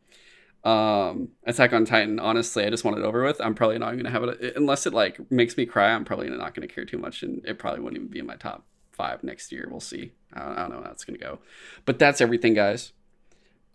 Um, 0.65 1.29
Attack 1.45 1.75
on 1.75 1.85
Titan, 1.85 2.19
honestly, 2.19 2.65
I 2.65 2.71
just 2.71 2.85
want 2.85 2.97
it 2.97 3.05
over 3.05 3.23
with. 3.23 3.41
I'm 3.41 3.55
probably 3.55 3.79
not 3.79 3.93
going 3.93 4.05
to 4.05 4.11
have 4.11 4.23
it 4.25 4.57
unless 4.57 4.87
it 4.87 4.95
like 4.95 5.31
makes 5.31 5.57
me 5.57 5.67
cry. 5.67 5.91
I'm 5.91 6.05
probably 6.05 6.31
not 6.31 6.55
going 6.55 6.67
to 6.67 6.75
care 6.75 6.87
too 6.87 6.99
much, 6.99 7.23
and 7.23 7.45
it 7.45 7.59
probably 7.59 7.81
wouldn't 7.81 7.99
even 7.99 8.09
be 8.11 8.19
in 8.19 8.27
my 8.27 8.37
top 8.37 8.65
five 8.91 9.23
next 9.23 9.53
year. 9.53 9.69
We'll 9.71 9.81
see. 9.81 10.13
I 10.33 10.41
don't, 10.41 10.53
I 10.53 10.63
don't 10.63 10.71
know 10.71 10.77
how 10.77 10.95
going 11.07 11.19
to 11.19 11.25
go, 11.25 11.39
but 11.85 11.99
that's 11.99 12.21
everything, 12.21 12.55
guys. 12.55 12.93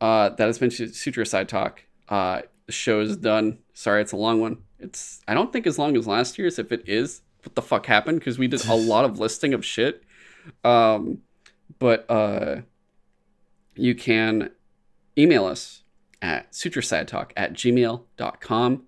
Uh, 0.01 0.29
that 0.29 0.47
has 0.47 0.57
been 0.57 0.71
sutra 0.71 1.25
Side 1.25 1.47
Talk. 1.47 1.83
Uh, 2.07 2.41
the 2.65 2.71
show 2.71 3.01
is 3.01 3.17
done. 3.17 3.59
Sorry, 3.73 4.01
it's 4.01 4.11
a 4.11 4.17
long 4.17 4.41
one. 4.41 4.57
It's 4.79 5.21
I 5.27 5.33
don't 5.33 5.53
think 5.53 5.67
as 5.67 5.77
long 5.77 5.95
as 5.95 6.07
last 6.07 6.39
year's. 6.39 6.57
If 6.57 6.71
it 6.71 6.83
is, 6.87 7.21
what 7.43 7.53
the 7.55 7.61
fuck 7.61 7.85
happened? 7.85 8.19
Because 8.19 8.39
we 8.39 8.47
did 8.47 8.65
a 8.65 8.75
lot 8.75 9.05
of 9.05 9.19
listing 9.19 9.53
of 9.53 9.63
shit. 9.63 10.03
Um, 10.63 11.19
but 11.77 12.09
uh, 12.09 12.61
you 13.75 13.93
can 13.93 14.51
email 15.17 15.45
us 15.45 15.83
at 16.21 16.51
suturesidetalk 16.51 17.31
at 17.37 17.53
gmail.com. 17.53 18.83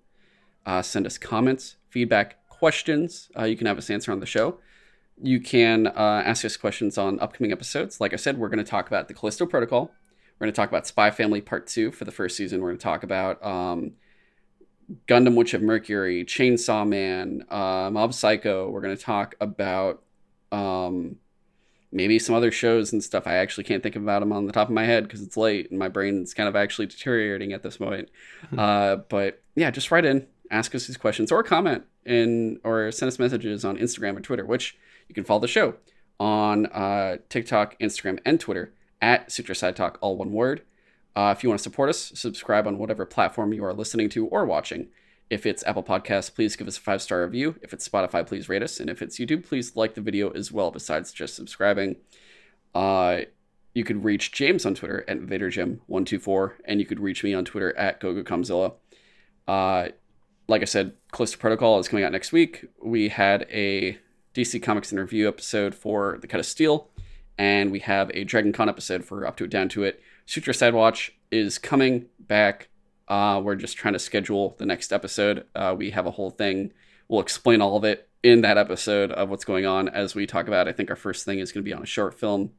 uh, 0.64 0.82
send 0.82 1.06
us 1.06 1.18
comments, 1.18 1.76
feedback, 1.88 2.46
questions. 2.48 3.30
Uh, 3.36 3.44
you 3.44 3.56
can 3.56 3.66
have 3.66 3.78
us 3.78 3.90
answer 3.90 4.12
on 4.12 4.20
the 4.20 4.26
show. 4.26 4.58
You 5.20 5.40
can 5.40 5.88
uh, 5.88 6.22
ask 6.24 6.44
us 6.44 6.56
questions 6.56 6.96
on 6.96 7.18
upcoming 7.20 7.52
episodes. 7.52 8.00
Like 8.00 8.12
I 8.12 8.16
said, 8.16 8.38
we're 8.38 8.48
going 8.48 8.64
to 8.64 8.70
talk 8.70 8.86
about 8.86 9.08
the 9.08 9.14
Callisto 9.14 9.46
Protocol. 9.46 9.90
We're 10.38 10.46
going 10.46 10.52
to 10.52 10.56
talk 10.56 10.68
about 10.68 10.86
Spy 10.86 11.10
Family 11.10 11.40
Part 11.40 11.66
2 11.66 11.92
for 11.92 12.04
the 12.04 12.12
first 12.12 12.36
season. 12.36 12.60
We're 12.60 12.68
going 12.68 12.78
to 12.78 12.82
talk 12.82 13.02
about 13.02 13.44
um, 13.44 13.92
Gundam 15.06 15.36
Witch 15.36 15.54
of 15.54 15.62
Mercury, 15.62 16.24
Chainsaw 16.24 16.86
Man, 16.86 17.44
uh, 17.48 17.90
Mob 17.92 18.14
Psycho. 18.14 18.70
We're 18.70 18.80
going 18.80 18.96
to 18.96 19.02
talk 19.02 19.34
about 19.40 20.02
um, 20.50 21.16
maybe 21.92 22.18
some 22.18 22.34
other 22.34 22.50
shows 22.50 22.92
and 22.92 23.04
stuff. 23.04 23.26
I 23.26 23.34
actually 23.34 23.64
can't 23.64 23.82
think 23.82 23.96
about 23.96 24.20
them 24.20 24.32
on 24.32 24.46
the 24.46 24.52
top 24.52 24.68
of 24.68 24.74
my 24.74 24.84
head 24.84 25.04
because 25.04 25.22
it's 25.22 25.36
late 25.36 25.70
and 25.70 25.78
my 25.78 25.88
brain's 25.88 26.34
kind 26.34 26.48
of 26.48 26.56
actually 26.56 26.86
deteriorating 26.86 27.52
at 27.52 27.62
this 27.62 27.76
point. 27.76 28.08
uh, 28.56 28.96
but 28.96 29.42
yeah, 29.54 29.70
just 29.70 29.90
write 29.90 30.04
in, 30.04 30.26
ask 30.50 30.74
us 30.74 30.86
these 30.86 30.96
questions 30.96 31.30
or 31.30 31.42
comment 31.42 31.84
in 32.04 32.58
or 32.64 32.90
send 32.90 33.08
us 33.08 33.18
messages 33.18 33.64
on 33.64 33.76
Instagram 33.76 34.16
or 34.16 34.20
Twitter, 34.20 34.44
which 34.44 34.76
you 35.08 35.14
can 35.14 35.24
follow 35.24 35.40
the 35.40 35.48
show 35.48 35.74
on 36.18 36.66
uh, 36.66 37.18
TikTok, 37.28 37.78
Instagram, 37.78 38.18
and 38.24 38.40
Twitter 38.40 38.72
at 39.00 39.30
Sutra 39.30 39.54
Side 39.54 39.76
Talk, 39.76 39.98
all 40.00 40.16
one 40.16 40.32
word. 40.32 40.62
Uh, 41.14 41.34
if 41.36 41.42
you 41.42 41.48
want 41.50 41.58
to 41.58 41.62
support 41.62 41.90
us, 41.90 42.12
subscribe 42.14 42.66
on 42.66 42.78
whatever 42.78 43.04
platform 43.04 43.52
you 43.52 43.64
are 43.64 43.74
listening 43.74 44.08
to 44.08 44.26
or 44.28 44.46
watching. 44.46 44.88
If 45.32 45.46
it's 45.46 45.64
Apple 45.64 45.82
Podcasts, 45.82 46.34
please 46.34 46.56
give 46.56 46.68
us 46.68 46.76
a 46.76 46.80
five 46.82 47.00
star 47.00 47.22
review. 47.22 47.56
If 47.62 47.72
it's 47.72 47.88
Spotify, 47.88 48.26
please 48.26 48.50
rate 48.50 48.62
us. 48.62 48.78
And 48.78 48.90
if 48.90 49.00
it's 49.00 49.18
YouTube, 49.18 49.46
please 49.46 49.74
like 49.74 49.94
the 49.94 50.02
video 50.02 50.28
as 50.28 50.52
well, 50.52 50.70
besides 50.70 51.10
just 51.10 51.34
subscribing. 51.34 51.96
Uh, 52.74 53.20
you 53.72 53.82
could 53.82 54.04
reach 54.04 54.32
James 54.32 54.66
on 54.66 54.74
Twitter 54.74 55.06
at 55.08 55.20
VaderJim124, 55.20 56.52
and 56.66 56.80
you 56.80 56.84
could 56.84 57.00
reach 57.00 57.24
me 57.24 57.32
on 57.32 57.46
Twitter 57.46 57.74
at 57.78 57.98
GoGoComzilla. 57.98 58.74
Uh, 59.48 59.88
like 60.48 60.60
I 60.60 60.66
said, 60.66 60.92
Callisto 61.12 61.38
Protocol 61.38 61.78
is 61.78 61.88
coming 61.88 62.04
out 62.04 62.12
next 62.12 62.32
week. 62.32 62.66
We 62.82 63.08
had 63.08 63.46
a 63.50 63.96
DC 64.34 64.62
Comics 64.62 64.92
interview 64.92 65.28
episode 65.28 65.74
for 65.74 66.18
The 66.20 66.26
Cut 66.26 66.40
of 66.40 66.46
Steel, 66.46 66.90
and 67.38 67.72
we 67.72 67.78
have 67.78 68.10
a 68.12 68.24
Dragon 68.24 68.52
Con 68.52 68.68
episode 68.68 69.02
for 69.02 69.26
Up 69.26 69.38
to 69.38 69.44
It, 69.44 69.50
Down 69.50 69.70
to 69.70 69.82
It. 69.84 70.02
Sutra 70.26 70.52
Sidewatch 70.52 71.12
is 71.30 71.56
coming 71.56 72.04
back. 72.20 72.68
Uh, 73.12 73.38
we're 73.40 73.56
just 73.56 73.76
trying 73.76 73.92
to 73.92 73.98
schedule 73.98 74.56
the 74.58 74.64
next 74.64 74.90
episode. 74.90 75.44
Uh, 75.54 75.74
we 75.76 75.90
have 75.90 76.06
a 76.06 76.10
whole 76.10 76.30
thing. 76.30 76.72
We'll 77.08 77.20
explain 77.20 77.60
all 77.60 77.76
of 77.76 77.84
it 77.84 78.08
in 78.22 78.40
that 78.40 78.56
episode 78.56 79.12
of 79.12 79.28
what's 79.28 79.44
going 79.44 79.66
on 79.66 79.86
as 79.86 80.14
we 80.14 80.26
talk 80.26 80.48
about. 80.48 80.66
I 80.66 80.72
think 80.72 80.88
our 80.88 80.96
first 80.96 81.26
thing 81.26 81.38
is 81.38 81.52
going 81.52 81.62
to 81.62 81.68
be 81.68 81.74
on 81.74 81.82
a 81.82 81.86
short 81.86 82.18
film 82.18 82.52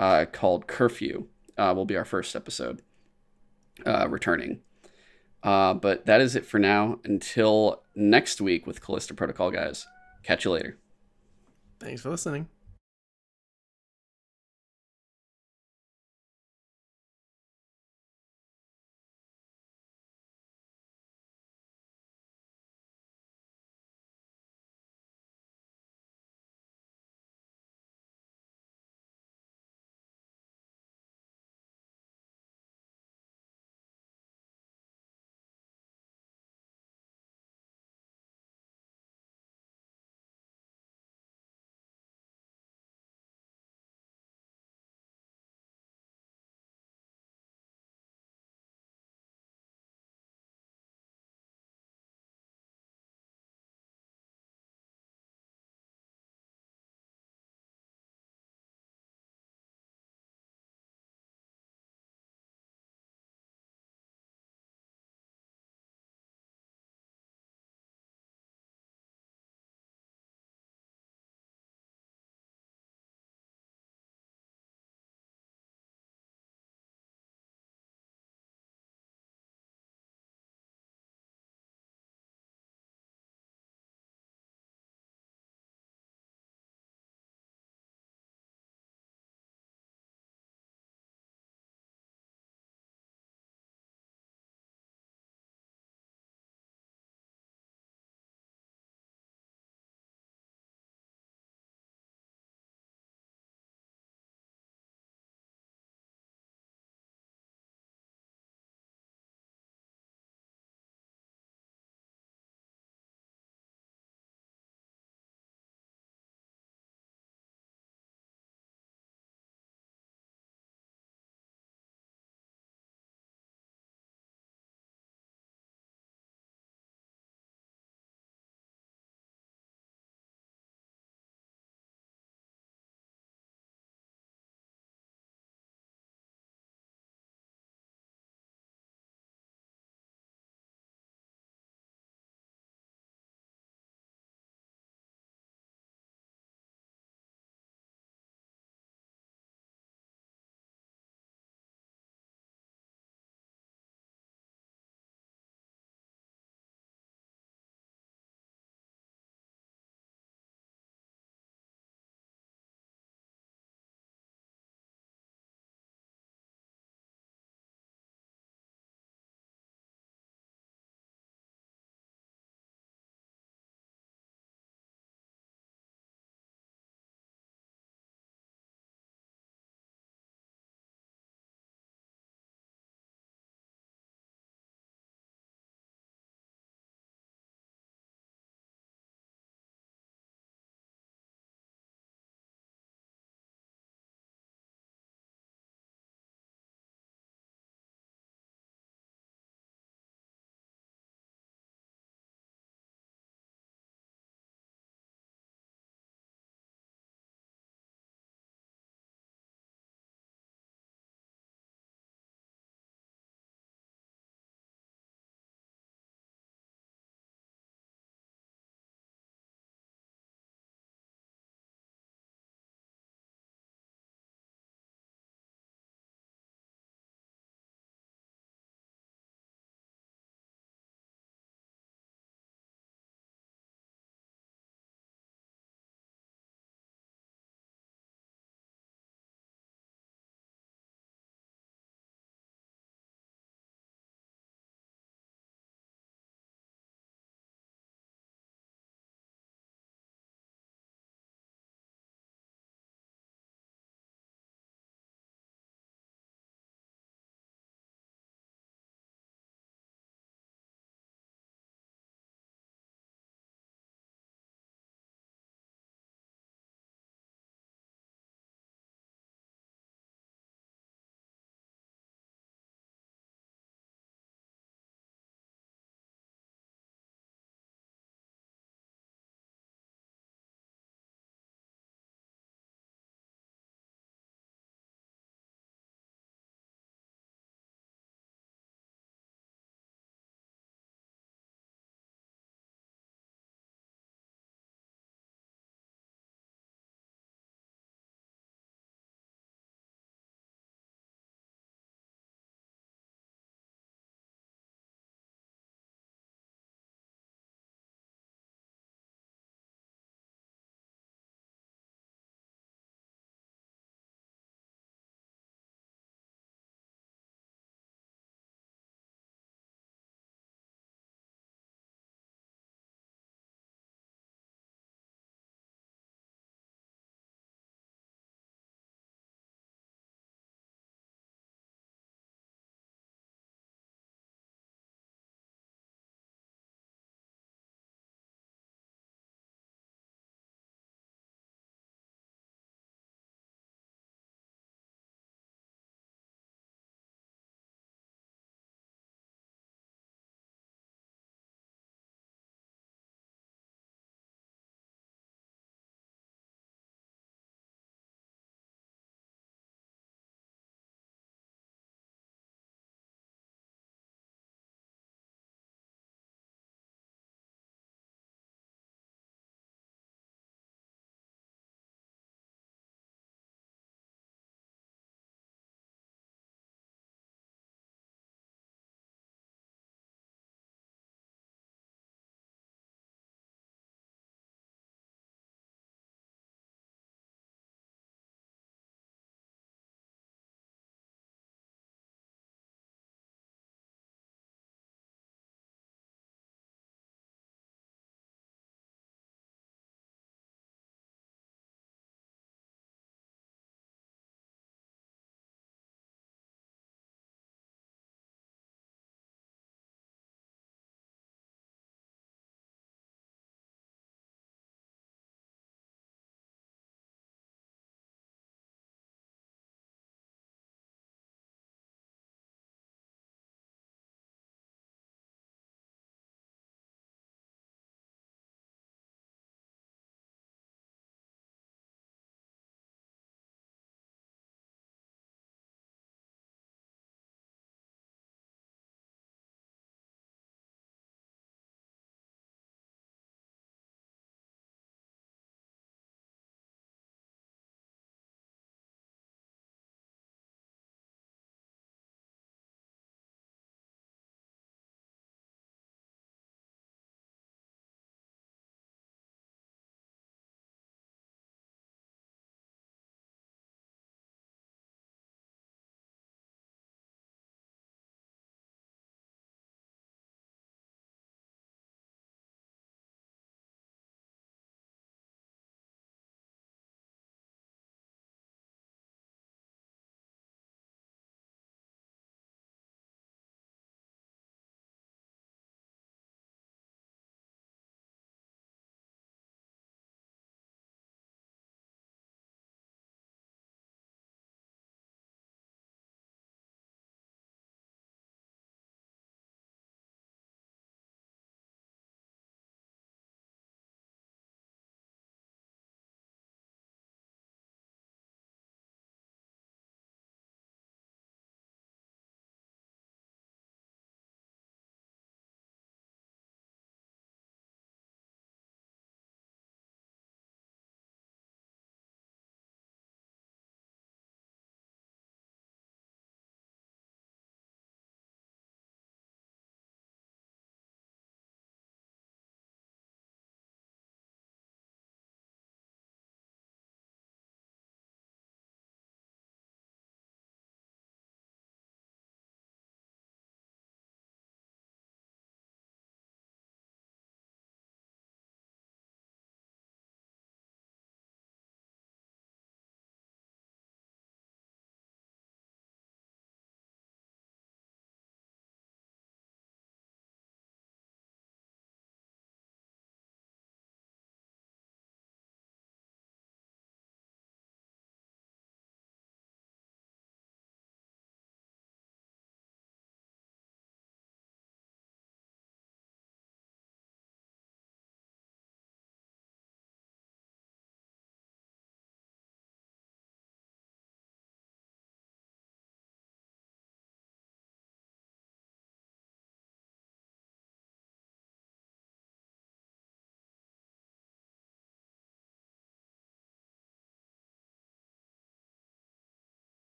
uh, 0.00 0.24
called 0.32 0.66
Curfew. 0.66 1.26
Uh, 1.58 1.74
will 1.76 1.84
be 1.84 1.98
our 1.98 2.06
first 2.06 2.34
episode 2.34 2.80
uh, 3.84 4.08
returning. 4.08 4.60
Uh, 5.42 5.74
but 5.74 6.06
that 6.06 6.22
is 6.22 6.36
it 6.36 6.46
for 6.46 6.58
now. 6.58 6.98
Until 7.04 7.82
next 7.94 8.40
week 8.40 8.66
with 8.66 8.80
Callisto 8.80 9.12
Protocol, 9.12 9.50
guys. 9.50 9.86
Catch 10.22 10.46
you 10.46 10.52
later. 10.52 10.78
Thanks 11.80 12.00
for 12.00 12.08
listening. 12.08 12.48